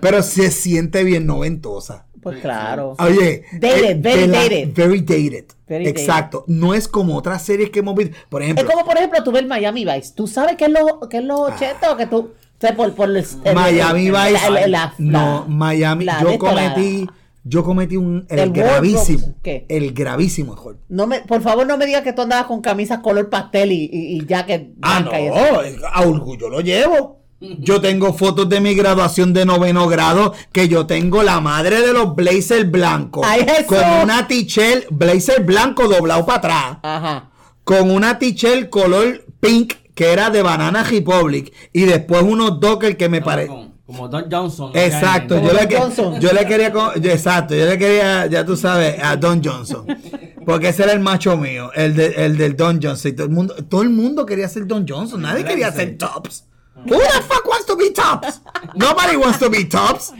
Pero 0.00 0.22
se 0.22 0.50
siente 0.50 1.02
bien 1.04 1.24
noventosa. 1.26 2.06
Pues 2.22 2.38
claro. 2.40 2.94
Oye, 2.98 3.44
Dated, 3.52 3.84
eh, 3.90 3.94
very 3.98 4.26
la- 4.26 4.38
dated. 4.42 4.74
Very 4.74 5.00
dated. 5.00 5.44
Very 5.68 5.84
dated. 5.86 6.00
Exacto. 6.00 6.44
No 6.48 6.74
es 6.74 6.86
como 6.88 7.16
otras 7.16 7.42
series 7.42 7.70
que 7.70 7.78
hemos 7.80 7.94
visto. 7.94 8.16
Por 8.28 8.42
ejemplo, 8.42 8.64
Es 8.64 8.70
como, 8.70 8.84
por 8.84 8.96
ejemplo, 8.96 9.22
tú 9.24 9.32
ves 9.32 9.46
Miami 9.46 9.84
Vice. 9.84 10.12
¿Tú 10.14 10.26
sabes 10.26 10.56
qué 10.56 10.66
es 10.66 10.70
los 10.70 11.08
qué 11.08 11.18
es 11.18 11.24
los 11.24 11.40
80 11.40 11.92
o 11.92 11.96
que 11.96 12.06
tú... 12.06 12.18
O 12.18 12.60
sea, 12.60 12.76
por, 12.76 12.92
por 12.94 13.08
el- 13.08 13.16
el- 13.16 13.54
Miami 13.54 14.06
el- 14.08 14.12
Vice. 14.12 14.68
la- 14.68 14.94
no, 14.98 15.46
Miami. 15.48 16.04
la 16.04 16.20
yo 16.22 16.38
cometí. 16.38 17.06
Yo 17.42 17.64
cometí 17.64 17.96
un. 17.96 18.26
El, 18.28 18.38
El 18.38 18.50
gravísimo. 18.52 19.34
¿qué? 19.42 19.64
El 19.70 19.94
gravísimo 19.94 20.52
error. 20.52 20.76
No 20.90 21.06
me, 21.06 21.20
por 21.20 21.40
favor, 21.40 21.66
no 21.66 21.78
me 21.78 21.86
digas 21.86 22.02
que 22.02 22.12
tú 22.12 22.20
andabas 22.20 22.44
con 22.44 22.60
camisas 22.60 22.98
color 22.98 23.30
pastel 23.30 23.72
y, 23.72 23.88
y, 23.90 24.18
y 24.18 24.26
jacket 24.26 24.72
Ah, 24.82 25.00
blanca 25.00 25.18
y 25.22 25.26
eso. 25.28 25.36
no. 25.80 25.86
A 25.90 26.02
orgullo 26.02 26.50
lo 26.50 26.60
llevo. 26.60 27.19
Yo 27.40 27.80
tengo 27.82 28.12
fotos 28.12 28.48
de 28.48 28.60
mi 28.60 28.74
graduación 28.74 29.32
de 29.32 29.44
noveno 29.46 29.88
grado 29.88 30.34
que 30.52 30.68
yo 30.68 30.86
tengo 30.86 31.22
la 31.22 31.40
madre 31.40 31.80
de 31.80 31.92
los 31.92 32.14
blazer 32.14 32.64
blancos. 32.66 33.26
¡Ay, 33.26 33.46
Jesús! 33.48 33.64
con 33.66 33.84
una 34.02 34.26
tichel 34.28 34.84
blazer 34.90 35.42
blanco 35.44 35.88
doblado 35.88 36.26
para 36.26 36.38
atrás. 36.38 36.78
Ajá. 36.82 37.30
con 37.64 37.90
una 37.90 38.18
t-shirt 38.18 38.68
color 38.68 39.24
pink 39.40 39.74
que 39.94 40.12
era 40.12 40.30
de 40.30 40.42
Banana 40.42 40.82
Republic 40.82 41.52
y 41.72 41.82
después 41.82 42.22
unos 42.22 42.58
dockers 42.58 42.96
que 42.96 43.08
me 43.08 43.20
parece 43.22 43.48
Como, 43.86 44.08
Don 44.08 44.26
Johnson. 44.30 44.70
Exacto, 44.74 45.36
yo 45.40 45.52
le, 45.52 45.58
Don 45.60 45.68
que- 45.68 45.76
Johnson. 45.76 46.20
yo 46.20 46.32
le 46.32 46.46
quería 46.46 46.72
yo- 46.72 46.92
exacto, 47.10 47.54
yo 47.54 47.66
le 47.66 47.76
quería, 47.78 48.26
ya 48.26 48.44
tú 48.44 48.56
sabes, 48.56 48.96
a 49.02 49.16
Don 49.16 49.42
Johnson. 49.44 49.84
Porque 50.46 50.68
ese 50.70 50.84
era 50.84 50.92
el 50.92 51.00
macho 51.00 51.36
mío, 51.36 51.70
el, 51.74 51.94
de- 51.94 52.14
el 52.16 52.36
del 52.36 52.56
Don 52.56 52.80
Johnson. 52.82 53.10
Y 53.12 53.14
todo 53.14 53.26
el 53.26 53.32
mundo, 53.32 53.54
todo 53.68 53.82
el 53.82 53.90
mundo 53.90 54.24
quería 54.26 54.48
ser 54.48 54.66
Don 54.66 54.86
Johnson, 54.88 55.20
nadie 55.22 55.44
quería 55.44 55.70
ser 55.72 55.96
Tops. 55.98 56.44
Who 56.86 56.96
the 56.98 57.22
fuck 57.22 57.46
wants 57.46 57.66
to 57.66 57.76
be 57.76 57.90
Tops? 57.90 58.40
Nobody 58.74 59.16
wants 59.16 59.38
to 59.38 59.50
be 59.50 59.64
Tops. 59.64 60.12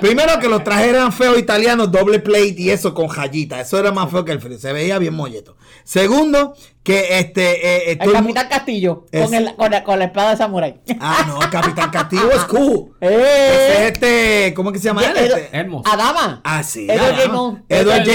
Primero 0.00 0.38
que 0.38 0.48
los 0.48 0.62
trajes 0.62 0.88
eran 0.88 1.12
feos 1.12 1.38
italianos, 1.38 1.90
doble 1.90 2.18
plate 2.18 2.54
y 2.58 2.70
eso 2.70 2.92
con 2.94 3.08
jayita. 3.08 3.60
Eso 3.60 3.78
era 3.78 3.92
más 3.92 4.10
feo 4.10 4.24
que 4.24 4.32
el 4.32 4.40
frío, 4.40 4.58
se 4.58 4.72
veía 4.72 4.98
bien 4.98 5.14
molleto. 5.14 5.56
Segundo, 5.84 6.54
que 6.82 7.18
este 7.18 7.42
eh, 7.66 7.92
eh, 7.92 7.98
El 8.00 8.08
el 8.08 8.12
Capitán 8.14 8.48
Castillo 8.48 9.06
Es- 9.10 9.24
con, 9.24 9.34
el, 9.34 9.54
con, 9.56 9.70
la, 9.70 9.84
con 9.84 9.98
la 9.98 10.04
espada 10.06 10.30
de 10.30 10.36
samurái. 10.36 10.80
Ah, 11.00 11.24
no, 11.26 11.38
Capitán 11.50 11.90
Castillo 11.90 12.30
es 12.30 12.44
cool. 12.44 12.92
Ese 13.00 13.14
¡Eh! 13.14 13.74
es 13.86 13.92
este, 13.92 14.54
¿cómo 14.54 14.70
que 14.72 14.78
se 14.78 14.84
llama 14.86 15.04
él? 15.04 15.16
Este- 15.16 15.48
Hermoso. 15.56 15.90
Adama. 15.90 16.40
Ah, 16.44 16.62
sí. 16.62 16.86
Edward 16.90 17.16
J. 17.16 17.28
Mon- 17.32 17.64
Edward 17.68 18.04
J. 18.06 18.12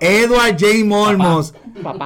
Edward. 0.00 1.54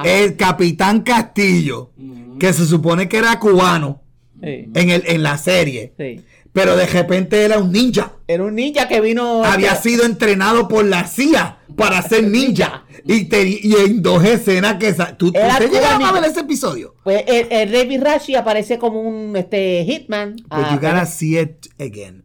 El 0.05 0.37
Capitán 0.37 1.01
Castillo, 1.01 1.91
que 2.39 2.53
se 2.53 2.65
supone 2.65 3.09
que 3.09 3.17
era 3.17 3.39
cubano 3.39 4.01
Sí. 4.45 4.69
en, 4.73 4.89
el, 4.91 5.03
en 5.07 5.23
la 5.23 5.37
serie, 5.37 5.93
sí. 5.97 6.21
pero 6.53 6.75
de 6.77 6.85
repente 6.85 7.43
era 7.43 7.57
un 7.59 7.71
ninja. 7.71 8.13
Era 8.27 8.43
un 8.43 8.55
ninja 8.55 8.87
que 8.87 9.01
vino. 9.01 9.43
Había 9.43 9.75
sido 9.75 10.05
entrenado 10.05 10.67
por 10.67 10.85
la 10.85 11.05
CIA 11.07 11.57
para 11.75 12.01
ser 12.01 12.23
ninja. 12.29 12.85
Y, 13.07 13.25
te- 13.25 13.47
y 13.47 13.73
en 13.85 14.01
dos 14.01 14.23
escenas 14.23 14.75
que... 14.77 14.93
¿Tú, 15.17 15.31
tú 15.31 15.37
Era 15.37 15.57
te 15.59 15.67
llegaron 15.67 16.03
a 16.03 16.11
ver 16.11 16.23
ese 16.23 16.39
episodio? 16.39 16.95
Pues 17.03 17.23
el, 17.27 17.47
el 17.51 17.69
Rey 17.69 17.97
Rashi 17.99 18.35
aparece 18.35 18.79
como 18.79 19.01
un 19.01 19.35
este, 19.35 19.83
hitman. 19.85 20.35
But 20.35 20.45
Ah, 20.49 20.69
you 20.73 20.77
gotta 20.79 21.05
see 21.05 21.37
it 21.39 21.67
again. 21.79 22.23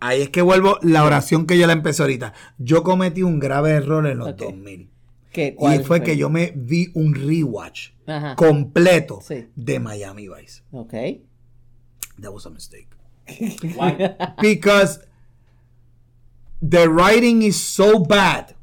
Ahí 0.00 0.22
es 0.22 0.30
que 0.30 0.40
vuelvo 0.42 0.78
la 0.82 1.04
oración 1.04 1.46
que 1.46 1.58
yo 1.58 1.66
la 1.66 1.74
empecé 1.74 2.02
ahorita. 2.02 2.32
Yo 2.58 2.82
cometí 2.82 3.22
un 3.22 3.38
grave 3.38 3.70
error 3.72 4.06
en 4.06 4.18
los 4.18 4.28
Ok. 4.30 4.38
2000. 4.38 4.88
¿qué- 5.32 5.54
Y 5.58 5.78
fue 5.84 6.02
que 6.02 6.16
yo 6.16 6.28
me 6.30 6.52
vi 6.56 6.88
un 6.94 7.14
rewatch 7.14 7.90
Ajá. 8.06 8.34
completo 8.36 9.20
Sí. 9.26 9.46
de 9.54 9.80
Miami 9.80 10.28
Vice. 10.28 10.62
Ok. 10.72 10.94
That 12.22 12.32
was 12.32 12.46
a 12.46 12.50
mistake. 12.50 12.88
Why? 13.74 14.16
Because 14.40 15.00
the 16.60 16.88
writing 16.88 17.42
is 17.42 17.60
so 17.60 17.98
bad. 17.98 18.54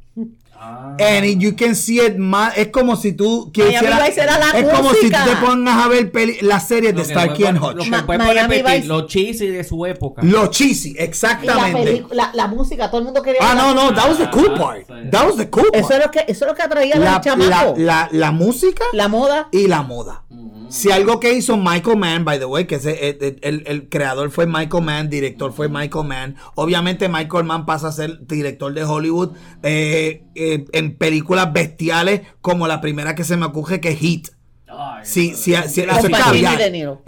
Ah. 0.61 0.97
And 0.99 1.39
you 1.41 1.55
can 1.55 1.73
see 1.73 2.01
it 2.05 2.17
ma- 2.17 2.49
Es 2.55 2.67
como 2.67 2.97
si 2.97 3.13
tú 3.13 3.49
quisieras. 3.53 4.05
Vice 4.07 4.21
era 4.21 4.37
la 4.37 4.49
es 4.51 4.65
como 4.67 4.89
si 4.93 5.09
tú 5.09 5.17
música. 5.17 5.25
te 5.25 5.35
pongas 5.45 5.85
a 5.85 5.87
ver 5.87 6.11
peli- 6.11 6.37
las 6.41 6.67
series 6.67 6.93
de 6.95 7.05
Starkey 7.05 7.45
and 7.45 7.59
Lo 7.59 7.67
Hutch. 7.69 8.85
los 8.85 9.07
cheesy 9.07 9.47
de 9.47 9.63
su 9.63 9.85
época. 9.85 10.21
Lo 10.23 10.47
cheesy, 10.47 10.89
Y 10.91 10.93
la, 10.95 11.03
exactamente. 11.03 12.05
la, 12.11 12.31
la 12.33 12.47
música, 12.47 12.89
todo 12.89 12.99
el 12.99 13.05
mundo 13.05 13.21
quería. 13.21 13.39
Ah, 13.41 13.55
no, 13.55 13.73
no, 13.73 13.93
that 13.93 14.09
was 14.09 14.17
the 14.17 14.29
cool 14.31 14.51
Ah, 14.55 14.57
part. 14.57 14.87
That 15.11 15.25
was 15.25 15.37
the 15.37 15.49
cool 15.49 15.63
part. 15.71 15.75
Eso 15.85 15.93
es 15.93 15.99
lo 16.05 16.11
que, 16.11 16.19
eso 16.27 16.45
es 16.45 16.51
lo 16.51 16.55
que 16.55 16.61
atraía 16.61 16.95
a 16.95 16.99
la, 16.99 17.11
los 17.13 17.21
chamacos. 17.21 17.77
la, 17.77 18.09
la, 18.09 18.09
la 18.11 18.31
música 18.31 18.83
La 18.93 19.07
moda. 19.07 19.47
y 19.51 19.67
la 19.67 19.81
moda. 19.83 20.23
Si 20.69 20.91
algo 20.91 21.19
que 21.19 21.33
hizo 21.33 21.57
Michael 21.57 21.97
Mann, 21.97 22.23
by 22.25 22.37
the 22.37 22.45
way, 22.45 22.65
que 22.67 22.75
ese, 22.75 23.09
el, 23.21 23.39
el- 23.41 23.63
el 23.65 23.89
creador 23.89 24.29
fue 24.29 24.45
Michael 24.45 24.83
Mann, 24.83 25.09
director 25.09 25.51
fue 25.51 25.67
Michael 25.67 26.05
Mann. 26.05 26.35
Obviamente 26.53 27.09
Michael 27.09 27.43
Mann 27.45 27.65
pasa 27.65 27.87
a 27.87 27.91
ser 27.91 28.19
director 28.27 28.71
de 28.71 28.83
Hollywood 28.83 29.31
eh, 29.63 30.25
eh, 30.35 30.48
en 30.71 30.95
películas 30.95 31.51
bestiales 31.53 32.21
como 32.41 32.67
la 32.67 32.81
primera 32.81 33.15
que 33.15 33.23
se 33.23 33.37
me 33.37 33.45
ocurre 33.45 33.79
que 33.81 33.89
es 33.89 33.99
Hit. 33.99 34.27
Ay, 34.67 35.01
Sí, 35.03 35.33
sí, 35.35 35.53
sí, 35.67 35.81
eso 35.81 36.07
es 36.07 36.09
caviar. 36.25 36.57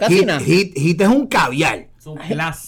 Hit, 0.08 0.26
nada. 0.26 0.40
Hit- 0.40 0.74
Hit 0.76 1.00
es 1.00 1.08
un 1.08 1.26
caviar. 1.26 1.86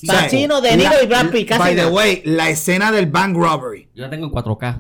Sea, 0.07 0.23
Pacino, 0.23 0.61
De 0.61 0.77
Niro 0.77 0.91
y 1.03 1.07
Brad 1.07 1.31
Pitt, 1.31 1.49
casi 1.49 1.59
By 1.59 1.75
the 1.75 1.87
way, 1.87 2.23
la 2.25 2.49
escena 2.51 2.93
del 2.93 3.07
bank 3.07 3.37
robbery. 3.37 3.89
Yo 3.95 4.05
la 4.05 4.11
tengo 4.11 4.27
en 4.27 4.33
4K. 4.33 4.79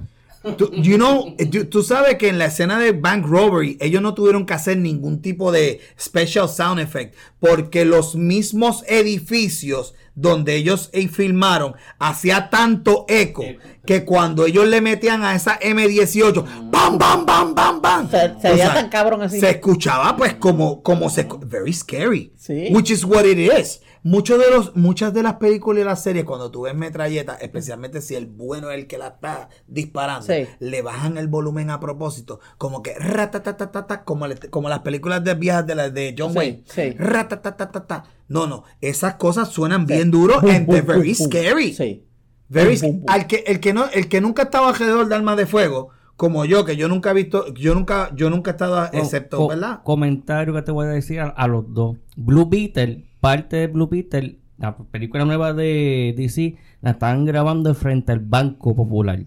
Tú, 0.58 0.70
you 0.74 0.96
know, 0.96 1.34
tú, 1.50 1.64
tú 1.66 1.82
sabes 1.82 2.16
que 2.18 2.28
en 2.28 2.38
la 2.38 2.46
escena 2.46 2.78
de 2.78 2.92
Bank 2.92 3.24
Robbery 3.26 3.78
ellos 3.80 4.02
no 4.02 4.12
tuvieron 4.14 4.44
que 4.44 4.52
hacer 4.54 4.76
ningún 4.76 5.22
tipo 5.22 5.50
de 5.50 5.80
special 5.98 6.48
sound 6.48 6.80
effect 6.80 7.14
porque 7.40 7.84
los 7.86 8.14
mismos 8.14 8.84
edificios 8.86 9.94
donde 10.14 10.54
ellos 10.54 10.90
eh, 10.92 11.08
filmaron 11.08 11.74
hacía 11.98 12.48
tanto 12.50 13.04
eco 13.08 13.42
que 13.86 14.04
cuando 14.04 14.46
ellos 14.46 14.66
le 14.68 14.80
metían 14.80 15.22
a 15.24 15.34
esa 15.34 15.58
M18, 15.60 16.70
¡bam, 16.70 16.98
bam, 16.98 17.26
bam, 17.26 17.54
bam, 17.54 17.80
bam! 17.82 18.10
Se- 18.10 18.34
se 18.40 18.48
O 18.48 18.52
veía 18.52 18.66
sea, 18.66 18.74
tan 18.74 18.88
cabrón 18.90 19.22
así. 19.22 19.40
Se 19.40 19.50
escuchaba 19.50 20.16
pues 20.16 20.34
como, 20.34 20.82
como 20.82 21.10
se... 21.10 21.26
Very 21.40 21.72
scary. 21.72 22.32
Sí. 22.36 22.68
Which 22.70 22.90
is 22.90 23.04
what 23.04 23.24
it 23.24 23.38
is. 23.38 23.80
Muchos 24.06 24.38
de 24.38 24.50
los, 24.54 24.76
muchas 24.76 25.14
de 25.14 25.22
las 25.22 25.36
películas 25.36 25.80
y 25.80 25.84
las 25.84 26.02
series, 26.02 26.24
cuando 26.26 26.50
tú 26.50 26.62
ves 26.62 26.74
metralletas, 26.74 27.40
especialmente 27.40 28.02
si 28.02 28.14
el 28.14 28.26
bueno 28.26 28.70
es 28.70 28.78
el 28.78 28.86
que 28.86 28.98
la 28.98 29.08
está 29.08 29.48
disparando, 29.66 30.26
Sí. 30.26 30.46
le 30.60 30.82
bajan 30.82 31.16
el 31.16 31.26
volumen 31.26 31.70
a 31.70 31.80
propósito, 31.80 32.38
como 32.58 32.82
que 32.82 32.94
ratatatatata, 32.98 34.04
como, 34.04 34.26
le- 34.26 34.36
como 34.50 34.68
las 34.68 34.80
películas 34.80 35.24
de 35.24 35.34
viejas 35.34 35.66
de, 35.66 35.74
las 35.74 35.94
de 35.94 36.14
John 36.18 36.32
Sí, 36.32 36.38
Wayne. 36.38 36.62
sí. 36.66 36.90
Ratatatatata. 36.98 38.04
No, 38.28 38.46
no, 38.46 38.64
esas 38.80 39.14
cosas 39.14 39.48
suenan 39.48 39.86
bien 39.86 40.10
duro 40.10 40.40
Boom, 40.40 40.50
and 40.54 40.66
boom, 40.66 40.76
they're 40.76 40.86
very 40.98 41.14
boom, 41.18 41.30
scary. 41.30 41.72
Sí. 41.72 42.04
Very 42.48 42.78
al 43.08 43.26
que 43.26 43.42
el 43.46 43.58
que 43.58 43.72
no 43.72 43.86
el 43.92 44.08
que 44.08 44.20
nunca 44.20 44.42
ha 44.42 44.44
estado 44.44 44.66
alrededor 44.66 45.08
de 45.08 45.14
armas 45.14 45.36
de 45.38 45.46
fuego 45.46 45.88
como 46.16 46.44
yo 46.44 46.64
que 46.66 46.76
yo 46.76 46.88
nunca 46.88 47.10
he 47.10 47.14
visto 47.14 47.52
yo 47.54 47.74
nunca 47.74 48.10
yo 48.14 48.28
nunca 48.28 48.50
he 48.50 48.52
estado 48.52 48.76
No, 48.76 48.98
excepto 48.98 49.38
co- 49.38 49.48
verdad 49.48 49.80
Comentario 49.82 50.52
que 50.52 50.60
te 50.62 50.70
voy 50.70 50.86
a 50.86 50.90
decir 50.90 51.20
a, 51.20 51.28
a 51.28 51.48
los 51.48 51.64
dos. 51.72 51.96
Blue 52.16 52.46
Beetle, 52.46 53.06
parte 53.24 53.56
de 53.56 53.66
Blue 53.68 53.88
Beetle, 53.88 54.36
la 54.58 54.76
película 54.76 55.24
nueva 55.24 55.52
de 55.52 56.14
DC, 56.16 56.56
la 56.82 56.90
están 56.92 57.24
grabando 57.24 57.74
frente 57.74 58.12
al 58.12 58.20
Banco 58.20 58.76
Popular. 58.76 59.20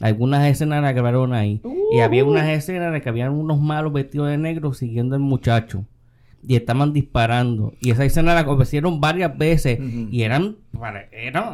Algunas 0.00 0.46
escenas 0.46 0.82
las 0.82 0.94
grabaron 0.94 1.32
ahí. 1.34 1.60
Y 1.92 2.00
había 2.00 2.24
unas 2.24 2.48
escenas 2.48 2.86
en 2.88 2.92
las 2.92 3.02
que 3.02 3.08
habían 3.08 3.32
unos 3.32 3.60
malos 3.60 3.92
vestidos 3.92 4.28
de 4.28 4.38
negro 4.38 4.72
siguiendo 4.74 5.14
al 5.16 5.20
muchacho. 5.22 5.84
Y 6.46 6.56
estaban 6.56 6.92
disparando. 6.94 7.74
Y 7.80 7.90
esa 7.90 8.04
escena 8.04 8.34
la 8.34 8.46
hicieron 8.62 9.00
varias 9.00 9.36
veces. 9.36 9.78
Y 10.10 10.22
eran, 10.22 10.56
para- 10.78 11.06
eran 11.12 11.44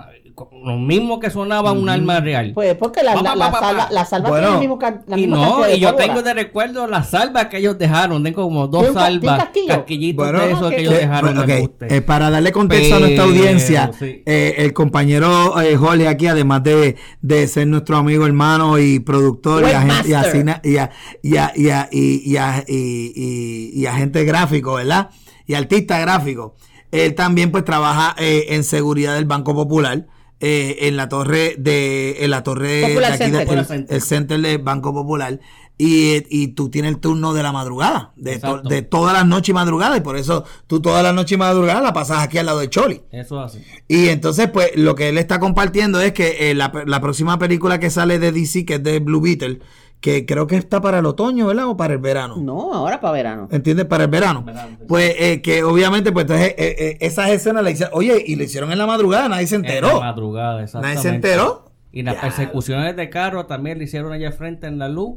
lo 0.64 0.76
mismo 0.76 1.18
que 1.20 1.30
sonaba 1.30 1.72
un 1.72 1.88
arma 1.88 2.20
real. 2.20 2.52
Pues 2.54 2.74
porque 2.74 3.02
la, 3.02 3.14
Pa, 3.14 3.22
la, 3.22 3.30
pa, 3.30 3.36
la 3.36 3.50
pa, 3.50 3.52
pa, 3.60 3.66
salva, 3.66 3.88
la 3.90 4.04
salva 4.04 4.28
Bueno, 4.28 4.46
tiene 4.46 4.54
el 4.64 4.68
mismo 4.68 4.78
la 5.06 5.16
y 5.16 5.20
misma 5.22 5.36
no, 5.36 5.42
cantidad 5.42 5.66
de 5.68 5.76
y 5.76 5.80
yo 5.80 5.88
pólvora. 5.88 6.06
tengo 6.06 6.22
de 6.22 6.34
recuerdo 6.34 6.86
las 6.86 7.10
salvas 7.10 7.46
que 7.46 7.58
ellos 7.58 7.78
dejaron. 7.78 8.22
Tengo 8.22 8.42
como 8.42 8.66
dos 8.68 8.82
¿Tiene 8.82 8.90
un 8.90 8.94
ca- 8.96 9.06
tiene 9.08 9.20
salvas, 9.22 9.38
casquillo? 9.44 9.66
casquillitos 9.68 10.24
Bueno, 10.26 10.38
de 10.46 10.52
esos 10.52 10.70
que 10.70 10.76
que- 10.76 10.82
ellos 10.82 10.92
Eh, 10.94 10.96
dejaron. 10.98 11.34
bueno, 11.36 11.70
eh, 11.88 12.00
para 12.02 12.30
darle 12.30 12.52
contexto 12.52 12.96
a 12.96 13.00
nuestra 13.00 13.24
audiencia, 13.24 13.90
sí. 13.98 14.22
eh, 14.26 14.54
el 14.58 14.72
compañero 14.72 15.60
eh, 15.60 15.76
Jorge 15.76 16.08
aquí, 16.08 16.26
además 16.26 16.62
de, 16.62 16.96
de 17.22 17.46
ser 17.48 17.66
nuestro 17.68 17.96
amigo, 17.96 18.26
hermano 18.26 18.78
y 18.78 19.00
productor 19.00 19.62
y, 19.68 19.72
agente, 19.72 20.08
y, 20.10 20.12
asina- 20.12 20.60
y, 20.62 20.76
a- 20.76 20.90
y, 21.22 21.36
a- 21.36 21.52
y, 21.54 21.68
a- 21.70 21.88
y, 21.90 22.22
y 22.30 22.36
a- 22.36 22.64
y- 22.68 23.12
y- 23.16 23.80
y 23.80 23.86
agente 23.86 24.24
gráfico, 24.24 24.74
¿verdad? 24.74 25.08
Y 25.46 25.54
artista 25.54 25.98
gráfico. 25.98 26.54
Él 26.92 27.14
también 27.14 27.50
pues 27.50 27.64
trabaja 27.64 28.14
eh, 28.18 28.46
en 28.50 28.64
seguridad 28.64 29.14
del 29.14 29.24
Banco 29.24 29.54
Popular. 29.54 30.06
Eh, 30.40 30.76
en 30.82 30.96
la 30.96 31.08
torre 31.08 31.56
de 31.58 32.24
en 32.24 32.30
la 32.30 32.42
torre 32.42 32.82
Popular 32.88 33.18
de 33.18 33.24
aquí 33.24 33.32
de- 33.32 33.42
el, 33.42 33.66
Center. 33.66 33.94
el 33.96 34.02
center 34.02 34.40
del 34.40 34.58
Banco 34.58 34.92
Popular 34.92 35.40
y, 35.78 36.24
y 36.30 36.48
tú 36.48 36.70
tienes 36.70 36.90
el 36.92 36.98
turno 37.00 37.34
de 37.34 37.42
la 37.42 37.52
madrugada 37.52 38.12
de, 38.16 38.38
to- 38.38 38.62
de 38.62 38.80
todas 38.82 39.12
las 39.12 39.26
noches 39.26 39.50
y 39.50 39.52
madrugada 39.52 39.96
y 39.96 40.00
por 40.00 40.16
eso 40.16 40.44
tú 40.66 40.80
todas 40.80 41.02
las 41.02 41.14
noches 41.14 41.32
y 41.32 41.36
madrugada 41.38 41.80
la 41.82 41.92
pasas 41.92 42.18
aquí 42.20 42.38
al 42.38 42.46
lado 42.46 42.60
de 42.60 42.70
Choli 42.70 43.02
Eso 43.12 43.40
así. 43.40 43.60
y 43.88 44.08
entonces 44.08 44.48
pues 44.50 44.70
lo 44.76 44.94
que 44.94 45.08
él 45.10 45.18
está 45.18 45.38
compartiendo 45.38 46.00
es 46.00 46.12
que 46.12 46.50
eh, 46.50 46.54
la, 46.54 46.72
la 46.86 47.00
próxima 47.00 47.38
película 47.38 47.78
que 47.78 47.90
sale 47.90 48.18
de 48.18 48.32
DC 48.32 48.64
que 48.64 48.74
es 48.76 48.82
de 48.82 49.00
Blue 49.00 49.20
Beetle 49.20 49.60
que 50.00 50.24
creo 50.26 50.46
que 50.46 50.56
está 50.56 50.80
para 50.80 50.98
el 51.00 51.06
otoño 51.06 51.46
¿verdad? 51.46 51.66
o 51.68 51.76
para 51.76 51.94
el 51.94 51.98
verano 51.98 52.36
No, 52.36 52.72
ahora 52.72 53.00
para 53.00 53.12
verano. 53.12 53.48
¿Entiendes? 53.50 53.86
Para 53.86 54.04
el 54.04 54.10
verano. 54.10 54.42
Verano, 54.44 54.76
sí. 54.78 54.84
Pues 54.86 55.14
eh, 55.18 55.42
que 55.42 55.64
obviamente, 55.64 56.12
pues 56.12 56.24
entonces 56.24 56.50
eh, 56.58 56.76
eh, 56.78 56.98
esas 57.00 57.30
escenas 57.30 57.64
la 57.64 57.70
hicieron, 57.70 57.92
oye, 57.96 58.22
y 58.24 58.36
lo 58.36 58.44
hicieron 58.44 58.70
en 58.72 58.78
la 58.78 58.86
madrugada, 58.86 59.28
nadie 59.28 59.46
se 59.46 59.56
En 59.56 59.62
la 59.62 59.68
enteró. 59.68 60.00
madrugada, 60.00 60.62
exactamente. 60.62 60.96
Nadie 60.96 61.10
se 61.10 61.14
enteró. 61.16 61.70
Y 61.92 62.02
las 62.02 62.16
Ya. 62.16 62.20
persecuciones 62.20 62.94
de 62.94 63.08
carro 63.10 63.46
también 63.46 63.78
le 63.78 63.84
hicieron 63.84 64.12
allá 64.12 64.30
frente 64.32 64.66
en 64.66 64.78
la 64.78 64.88
luz. 64.88 65.16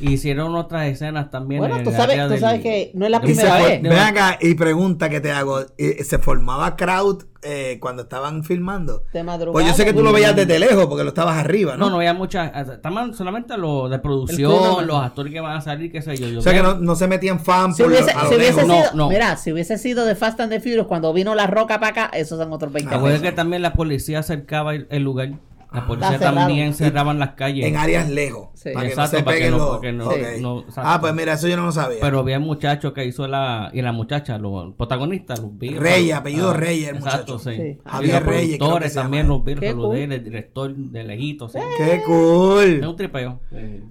Hicieron 0.00 0.56
otras 0.56 0.86
escenas 0.88 1.30
también. 1.30 1.60
Bueno, 1.60 1.76
en 1.76 1.84
tú 1.84 1.92
sabes, 1.92 2.16
tú 2.24 2.28
del- 2.30 2.40
sabes 2.40 2.60
que 2.62 2.90
no 2.94 3.04
es 3.04 3.10
la 3.12 3.20
primera 3.20 3.56
vez. 3.62 3.80
ven 3.80 3.92
acá 3.92 4.38
y 4.40 4.54
pregunta 4.54 5.08
que 5.08 5.20
te 5.20 5.30
hago, 5.30 5.60
eh, 5.78 6.02
¿se 6.02 6.18
formaba 6.18 6.74
crowd 6.76 7.22
eh, 7.42 7.78
cuando 7.80 8.02
estaban 8.02 8.42
filmando? 8.42 9.04
De 9.12 9.22
madrugada. 9.22 9.52
Pues 9.52 9.66
yo 9.66 9.72
sé 9.74 9.84
que 9.84 9.92
tú 9.92 10.02
lo 10.02 10.12
veías 10.12 10.34
desde 10.34 10.58
lejos 10.58 10.86
porque 10.86 11.04
lo 11.04 11.10
estabas 11.10 11.36
arriba, 11.38 11.76
¿no? 11.76 11.84
No, 11.84 11.90
no 11.90 11.96
había 11.98 12.12
muchas. 12.12 12.50
Estaban 12.70 13.14
solamente 13.14 13.56
los 13.56 13.88
de 13.88 13.98
producción, 14.00 14.50
crew, 14.74 14.86
los 14.86 15.00
actores 15.00 15.32
que 15.32 15.40
van 15.40 15.58
a 15.58 15.60
salir, 15.60 15.92
qué 15.92 16.02
sé 16.02 16.16
yo. 16.16 16.26
yo 16.26 16.38
O 16.40 16.42
sea 16.42 16.52
que 16.52 16.62
no, 16.62 16.74
no 16.74 16.96
se 16.96 17.06
metían 17.06 17.38
fan 17.38 17.72
Si 17.72 17.82
por 17.82 17.92
hubiese, 17.92 18.12
lo- 18.12 18.18
a 18.18 18.22
lo 18.24 18.28
si 18.30 18.34
hubiese 18.34 18.52
lejos. 18.62 18.66
No, 18.66 18.74
sido, 18.82 18.90
no. 18.94 19.08
mira, 19.10 19.36
si 19.36 19.52
hubiese 19.52 19.78
sido 19.78 20.04
de 20.06 20.16
Fast 20.16 20.40
and 20.40 20.50
the 20.50 20.58
Furious 20.60 20.86
cuando 20.88 21.12
vino 21.12 21.34
la 21.36 21.46
roca 21.46 21.78
para 21.78 21.90
acá, 22.06 22.16
esos 22.16 22.38
son 22.38 22.52
otros 22.52 22.72
20 22.72 22.88
Ah, 22.92 22.96
Recuerda 22.96 23.18
pesos. 23.18 23.30
que 23.30 23.36
también 23.36 23.62
la 23.62 23.74
policía 23.74 24.22
cercaba 24.24 24.74
el, 24.74 24.88
el 24.90 25.02
lugar. 25.04 25.30
La 25.74 25.86
policía 25.86 26.08
Está 26.12 26.18
cerrado. 26.28 26.46
también 26.46 26.74
cerraban 26.74 27.18
las 27.18 27.30
calles. 27.30 27.66
En 27.66 27.76
áreas 27.76 28.08
lejos. 28.08 28.48
Sí. 28.54 28.70
Para 28.72 28.86
que 28.86 28.92
Exacto, 28.92 29.12
no 29.12 29.18
se 29.18 29.24
para 29.24 29.36
que 29.38 29.50
no- 29.50 29.56
los. 29.58 29.82
no- 29.82 30.40
no, 30.40 30.60
exacto. 30.60 30.82
ah, 30.84 31.00
pues 31.00 31.14
mira, 31.14 31.32
eso 31.34 31.48
yo 31.48 31.56
no 31.56 31.66
lo 31.66 31.72
sabía. 31.72 31.98
Pero 32.00 32.20
había 32.20 32.38
muchachos 32.38 32.92
que 32.92 33.04
hizo 33.04 33.26
la. 33.28 33.70
Y 33.72 33.82
la 33.82 33.92
muchacha, 33.92 34.38
los 34.38 34.74
protagonistas, 34.74 35.40
los 35.40 35.58
vi. 35.58 35.70
Reyes, 35.76 36.14
apellido 36.14 36.50
Ah, 36.50 36.54
Reyes, 36.54 36.88
el 36.90 36.96
Exacto, 36.96 37.34
muchacho. 37.34 37.50
sí. 37.50 37.56
Sí. 37.56 37.78
Los 38.12 38.22
Reyes, 38.22 38.58
se 38.92 38.94
también 38.94 39.28
los 39.28 39.42
Qué 39.44 39.54
los 39.72 39.74
cool. 39.74 39.94
de 39.96 40.04
él, 40.04 40.12
el 40.12 40.24
director 40.24 40.74
de 40.74 41.04
lejitos. 41.04 41.52
sí. 41.52 41.58
Qué 41.76 41.94
Es 41.96 42.02
cool. 42.04 42.84
un 42.86 42.96
tripeo. 42.96 43.40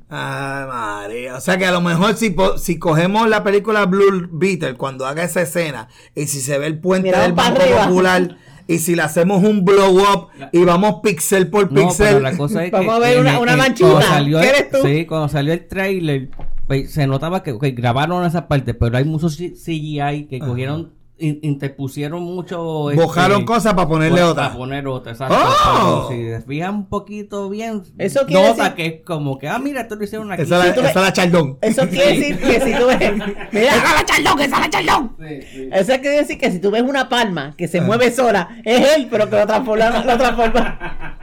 Ah, 0.10 1.01
María. 1.03 1.35
O 1.35 1.41
sea 1.41 1.57
que 1.57 1.65
a 1.65 1.72
lo 1.72 1.81
mejor 1.81 2.15
si, 2.15 2.35
si 2.57 2.80
cogemos 2.80 3.27
la 3.30 3.43
película 3.43 3.85
Blue 3.85 4.27
Beetle 4.31 4.76
cuando 4.76 5.05
haga 5.05 5.23
esa 5.23 5.41
escena 5.41 5.88
y 6.15 6.27
si 6.27 6.39
se 6.41 6.57
ve 6.57 6.68
el 6.68 6.80
puente 6.80 7.11
del 7.11 7.34
Banco 7.34 7.61
arriba. 7.61 7.84
Popular 7.88 8.38
y 8.68 8.77
si 8.80 8.95
le 8.95 9.02
hacemos 9.02 9.44
un 9.44 9.65
blow 9.65 9.98
up 9.99 10.27
y 10.52 10.64
vamos 10.64 11.02
pixel 11.03 11.49
por 11.49 11.72
No, 11.72 11.81
pixel. 11.81 12.07
pero 12.07 12.19
la 12.19 12.38
cosa 12.38 12.64
es 12.65 12.72
que. 12.72 12.77
Vamos 12.77 12.95
a 12.95 12.99
ver 12.99 13.15
en 13.15 13.22
una- 13.22 13.40
una 13.40 13.52
en- 13.53 13.57
manchita. 13.57 13.90
cuando 13.90 14.07
salió 14.07 14.40
¿Qué 14.40 14.49
el- 14.49 14.56
eres 14.56 14.72
tú? 14.72 14.77
Sí, 14.85 15.06
cuando 15.06 15.27
salió 15.30 15.53
el 15.53 15.68
trailer, 15.68 16.30
pues, 16.68 16.91
se 16.91 17.06
notaba 17.07 17.44
que 17.44 17.53
grabaron 17.72 18.26
esa 18.26 18.48
parte, 18.48 18.73
pero 18.73 18.98
hay 18.98 19.06
muchos 19.06 19.35
CGI 19.38 20.27
que 20.30 20.40
cogieron, 20.40 20.94
interpusieron 21.28 22.22
mucho. 22.24 22.91
este, 22.91 23.04
Bojaron 23.04 23.45
cosas 23.45 23.74
para 23.74 23.88
ponerle 23.88 24.20
Para 24.22 24.32
otra. 24.32 24.54
poner 24.54 24.88
otra, 24.88 25.12
exacto. 25.14 25.36
¡Oh! 25.38 26.08
Si 26.10 26.16
te 26.16 26.41
fijas 26.41 26.70
un 26.72 26.88
poquito 26.88 27.50
bien, 27.50 27.84
Eso 27.98 28.26
quiere 28.26 28.50
nota 28.50 28.64
decir- 28.64 28.76
que 28.76 28.86
es 28.86 29.06
como 29.06 29.38
que, 29.40 29.48
ah, 29.50 29.60
mira, 29.60 29.82
esto 29.82 29.95
lo 29.95 30.04
hicieron 30.04 30.32
aquí. 30.32 30.44
Esa 30.44 30.60
es 30.60 30.66
la, 30.70 30.74
tú 30.76 30.82
ves- 30.82 30.95
la 30.95 31.14
chaldón. 31.14 31.58
Eso 31.62 31.88
quiere 31.90 32.18
decir 32.18 32.40
que 32.40 32.60
si 32.62 32.74
tú 32.74 32.86
ves. 32.88 33.14
Mira, 33.52 33.76
¡Esa 33.76 33.78
es 33.78 33.95
la 33.95 34.06
chaldón! 34.06 34.40
¡Esa 34.41 34.56
es 34.56 34.62
la 34.62 34.70
chaldón! 34.70 35.16
eso 35.20 35.94
quiere 36.02 36.18
decir 36.18 36.38
que 36.38 36.52
si 36.52 36.60
tú 36.60 36.72
ves 36.72 36.82
una 36.84 37.08
palma 37.10 37.54
que 37.58 37.68
se 37.68 37.82
mueve 37.82 38.12
sola, 38.12 38.50
es 38.64 38.95
él, 38.95 39.08
pero 39.10 39.30
que 39.30 39.38
lo 39.38 39.48
transforma. 39.48 40.04
Lo 40.04 40.18
transforma. 40.18 41.18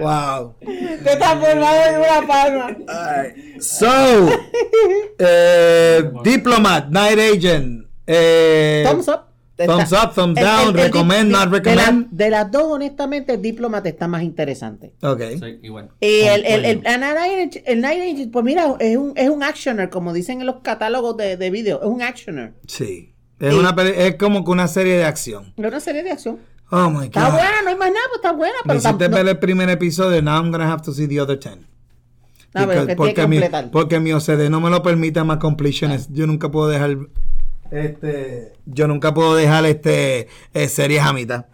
Wow. 0.00 0.54
Te 0.60 1.16
transforma 1.16 1.86
en 1.88 1.98
una 1.98 2.26
palma. 2.26 2.76
Alright. 2.88 3.60
So, 3.60 4.28
eh, 5.18 6.10
Diplomat, 6.24 6.88
Night 6.88 7.18
Agent. 7.18 7.86
Eh, 8.12 8.84
Thumbs 8.88 9.08
up. 9.08 9.20
Thumbs 9.56 9.92
up, 9.92 10.14
thumbs 10.14 10.38
el- 10.38 10.44
down, 10.44 10.62
el- 10.62 10.68
el 10.68 10.84
recommend, 10.84 11.30
not 11.30 11.50
de- 11.50 11.60
De, 11.60 11.76
la- 11.76 11.82
recommend. 11.84 12.10
de 12.12 12.30
las 12.30 12.50
dos, 12.50 12.62
honestamente, 12.64 13.34
el 13.34 13.42
Diplomat 13.42 13.84
está 13.86 14.08
más 14.08 14.22
interesante. 14.22 14.94
Ok. 15.02 15.20
Sí, 15.38 15.58
igual. 15.62 15.90
Y 16.00 16.20
el, 16.22 16.46
el, 16.46 16.64
el, 16.64 16.82
Night 16.82 17.16
Agent- 17.18 17.62
el 17.66 17.80
Night 17.82 18.00
Agent, 18.00 18.32
pues 18.32 18.42
mira, 18.44 18.74
es 18.78 18.96
un, 18.96 19.12
es 19.16 19.28
un 19.28 19.42
actioner, 19.42 19.90
como 19.90 20.14
dicen 20.14 20.40
en 20.40 20.46
los 20.46 20.56
catálogos 20.62 21.16
de, 21.18 21.36
de 21.36 21.50
video, 21.50 21.78
es 21.82 21.86
un 21.88 22.00
actioner. 22.00 22.54
Sí. 22.66 23.14
Es, 23.38 23.52
una 23.54 23.74
es 23.82 24.16
como 24.16 24.44
que 24.44 24.50
una 24.50 24.66
serie 24.66 24.96
de 24.96 25.04
acción. 25.04 25.52
Es 25.56 25.64
una 25.66 25.80
serie 25.80 26.02
de 26.04 26.10
acción. 26.12 26.38
Oh 26.70 26.88
my 26.88 26.96
God. 26.98 27.04
Está 27.04 27.30
buena, 27.30 27.62
no 27.62 27.68
hay 27.68 27.76
más 27.76 27.88
nada, 27.88 28.04
pues 28.08 28.16
está 28.16 28.32
buena, 28.32 28.54
Me 28.64 28.74
pero 28.74 28.80
tam- 28.80 28.96
ver 28.98 29.10
no- 29.24 29.30
el 29.30 29.38
primer 29.38 29.68
episodio. 29.68 30.22
Now 30.22 30.36
I'm 30.42 30.50
gonna 30.52 30.72
have 30.72 30.82
to 30.84 30.92
see 30.92 31.06
the 31.06 31.20
other 31.20 31.38
10. 31.38 31.56
No, 32.54 32.66
pero 32.66 32.86
que 32.86 32.96
tiene 32.96 33.14
que 33.14 33.26
mi, 33.28 33.36
completar. 33.36 33.70
porque 33.70 34.00
mi 34.00 34.12
OCD 34.12 34.48
no 34.48 34.60
me 34.62 34.70
lo 34.70 34.82
permite 34.82 35.22
más 35.22 35.36
completions. 35.38 36.08
Yo 36.12 36.26
nunca 36.26 36.50
puedo 36.50 36.68
dejar 36.68 36.96
este 37.70 38.52
yo 38.66 38.86
nunca 38.88 39.12
puedo 39.14 39.34
dejar 39.34 39.64
este 39.66 40.28
eh, 40.54 40.68
series 40.68 41.02
a 41.02 41.12
mitad. 41.12 41.44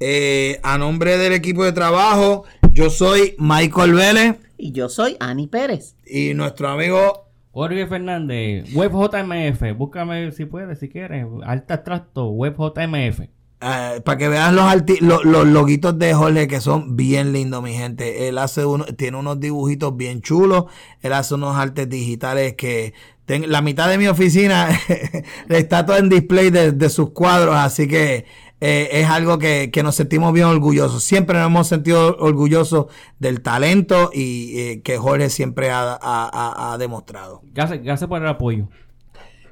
Eh, 0.00 0.60
a 0.62 0.78
nombre 0.78 1.18
del 1.18 1.32
equipo 1.32 1.64
de 1.64 1.72
trabajo, 1.72 2.44
yo 2.72 2.90
soy 2.90 3.34
Michael 3.38 3.94
Vélez. 3.94 4.36
Y 4.56 4.72
yo 4.72 4.88
soy 4.88 5.16
Ani 5.18 5.46
Pérez. 5.46 5.96
Y 6.06 6.34
nuestro 6.34 6.68
amigo 6.68 7.28
Jorge 7.52 7.86
Fernández, 7.88 8.72
WebJMF. 8.72 9.76
Búscame 9.76 10.30
si 10.30 10.44
puedes, 10.44 10.78
si 10.78 10.88
quieres. 10.88 11.26
Alta 11.44 11.74
extracto, 11.74 12.28
WebJMF. 12.28 13.20
Eh, 13.60 14.00
para 14.04 14.16
que 14.16 14.28
vean 14.28 14.54
los, 14.54 15.00
los, 15.00 15.24
loguitos 15.24 15.98
de 15.98 16.14
Jorge 16.14 16.46
que 16.46 16.60
son 16.60 16.94
bien 16.96 17.32
lindos, 17.32 17.60
mi 17.60 17.72
gente. 17.72 18.28
Él 18.28 18.38
hace 18.38 18.64
uno, 18.64 18.84
tiene 18.84 19.16
unos 19.16 19.40
dibujitos 19.40 19.96
bien 19.96 20.22
chulos. 20.22 20.66
Él 21.00 21.12
hace 21.12 21.34
unos 21.34 21.56
artes 21.56 21.88
digitales 21.88 22.54
que 22.54 22.94
la 23.26 23.60
mitad 23.60 23.88
de 23.88 23.98
mi 23.98 24.06
oficina 24.06 24.68
está 25.48 25.84
todo 25.84 25.96
en 25.96 26.08
display 26.08 26.50
de 26.50 26.88
sus 26.88 27.10
cuadros, 27.10 27.56
así 27.56 27.88
que 27.88 28.24
eh, 28.60 28.88
es 28.92 29.06
algo 29.06 29.38
que, 29.38 29.70
nos 29.82 29.94
sentimos 29.94 30.32
bien 30.32 30.46
orgullosos. 30.46 31.04
Siempre 31.04 31.38
nos 31.38 31.46
hemos 31.46 31.68
sentido 31.68 32.16
orgullosos 32.18 32.86
del 33.18 33.40
talento 33.40 34.10
y 34.12 34.58
eh, 34.58 34.82
que 34.82 34.98
Jorge 34.98 35.30
siempre 35.30 35.70
ha, 35.70 36.76
demostrado. 36.78 37.42
Gracias, 37.52 37.82
gracias 37.82 38.08
por 38.08 38.20
el 38.20 38.28
apoyo. 38.28 38.68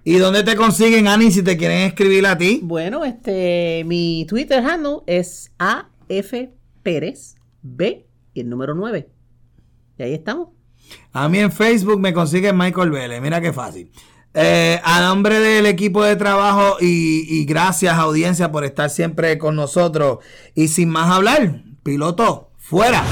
¿Y 0.04 0.18
dónde 0.18 0.44
te 0.44 0.54
consiguen, 0.54 1.08
Ani, 1.08 1.32
si 1.32 1.42
te 1.42 1.56
quieren 1.56 1.78
escribir 1.78 2.26
a 2.26 2.38
ti? 2.38 2.60
Bueno, 2.62 3.04
este, 3.04 3.82
mi 3.86 4.24
Twitter 4.28 4.64
handle 4.64 4.98
es 5.06 5.52
AF 5.58 6.32
Pérez 6.82 7.34
B 7.62 8.06
y 8.32 8.40
el 8.40 8.48
número 8.48 8.74
9. 8.74 9.08
Y 9.98 10.02
ahí 10.02 10.14
estamos. 10.14 10.50
A 11.12 11.28
mí 11.28 11.38
en 11.38 11.50
Facebook 11.50 11.98
me 11.98 12.12
consiguen 12.12 12.56
Michael 12.56 12.90
Vélez. 12.90 13.20
Mira 13.20 13.40
qué 13.40 13.52
fácil. 13.52 13.90
Eh, 14.38 14.78
a 14.84 15.00
nombre 15.00 15.40
del 15.40 15.64
equipo 15.64 16.04
de 16.04 16.14
trabajo 16.14 16.76
y, 16.78 17.46
gracias 17.46 17.96
audiencia 17.96 18.52
por 18.52 18.66
estar 18.66 18.90
siempre 18.90 19.38
con 19.38 19.56
nosotros. 19.56 20.18
Y 20.54 20.68
sin 20.68 20.90
más 20.90 21.10
hablar, 21.10 21.62
piloto, 21.82 22.50
fuera. 22.58 23.02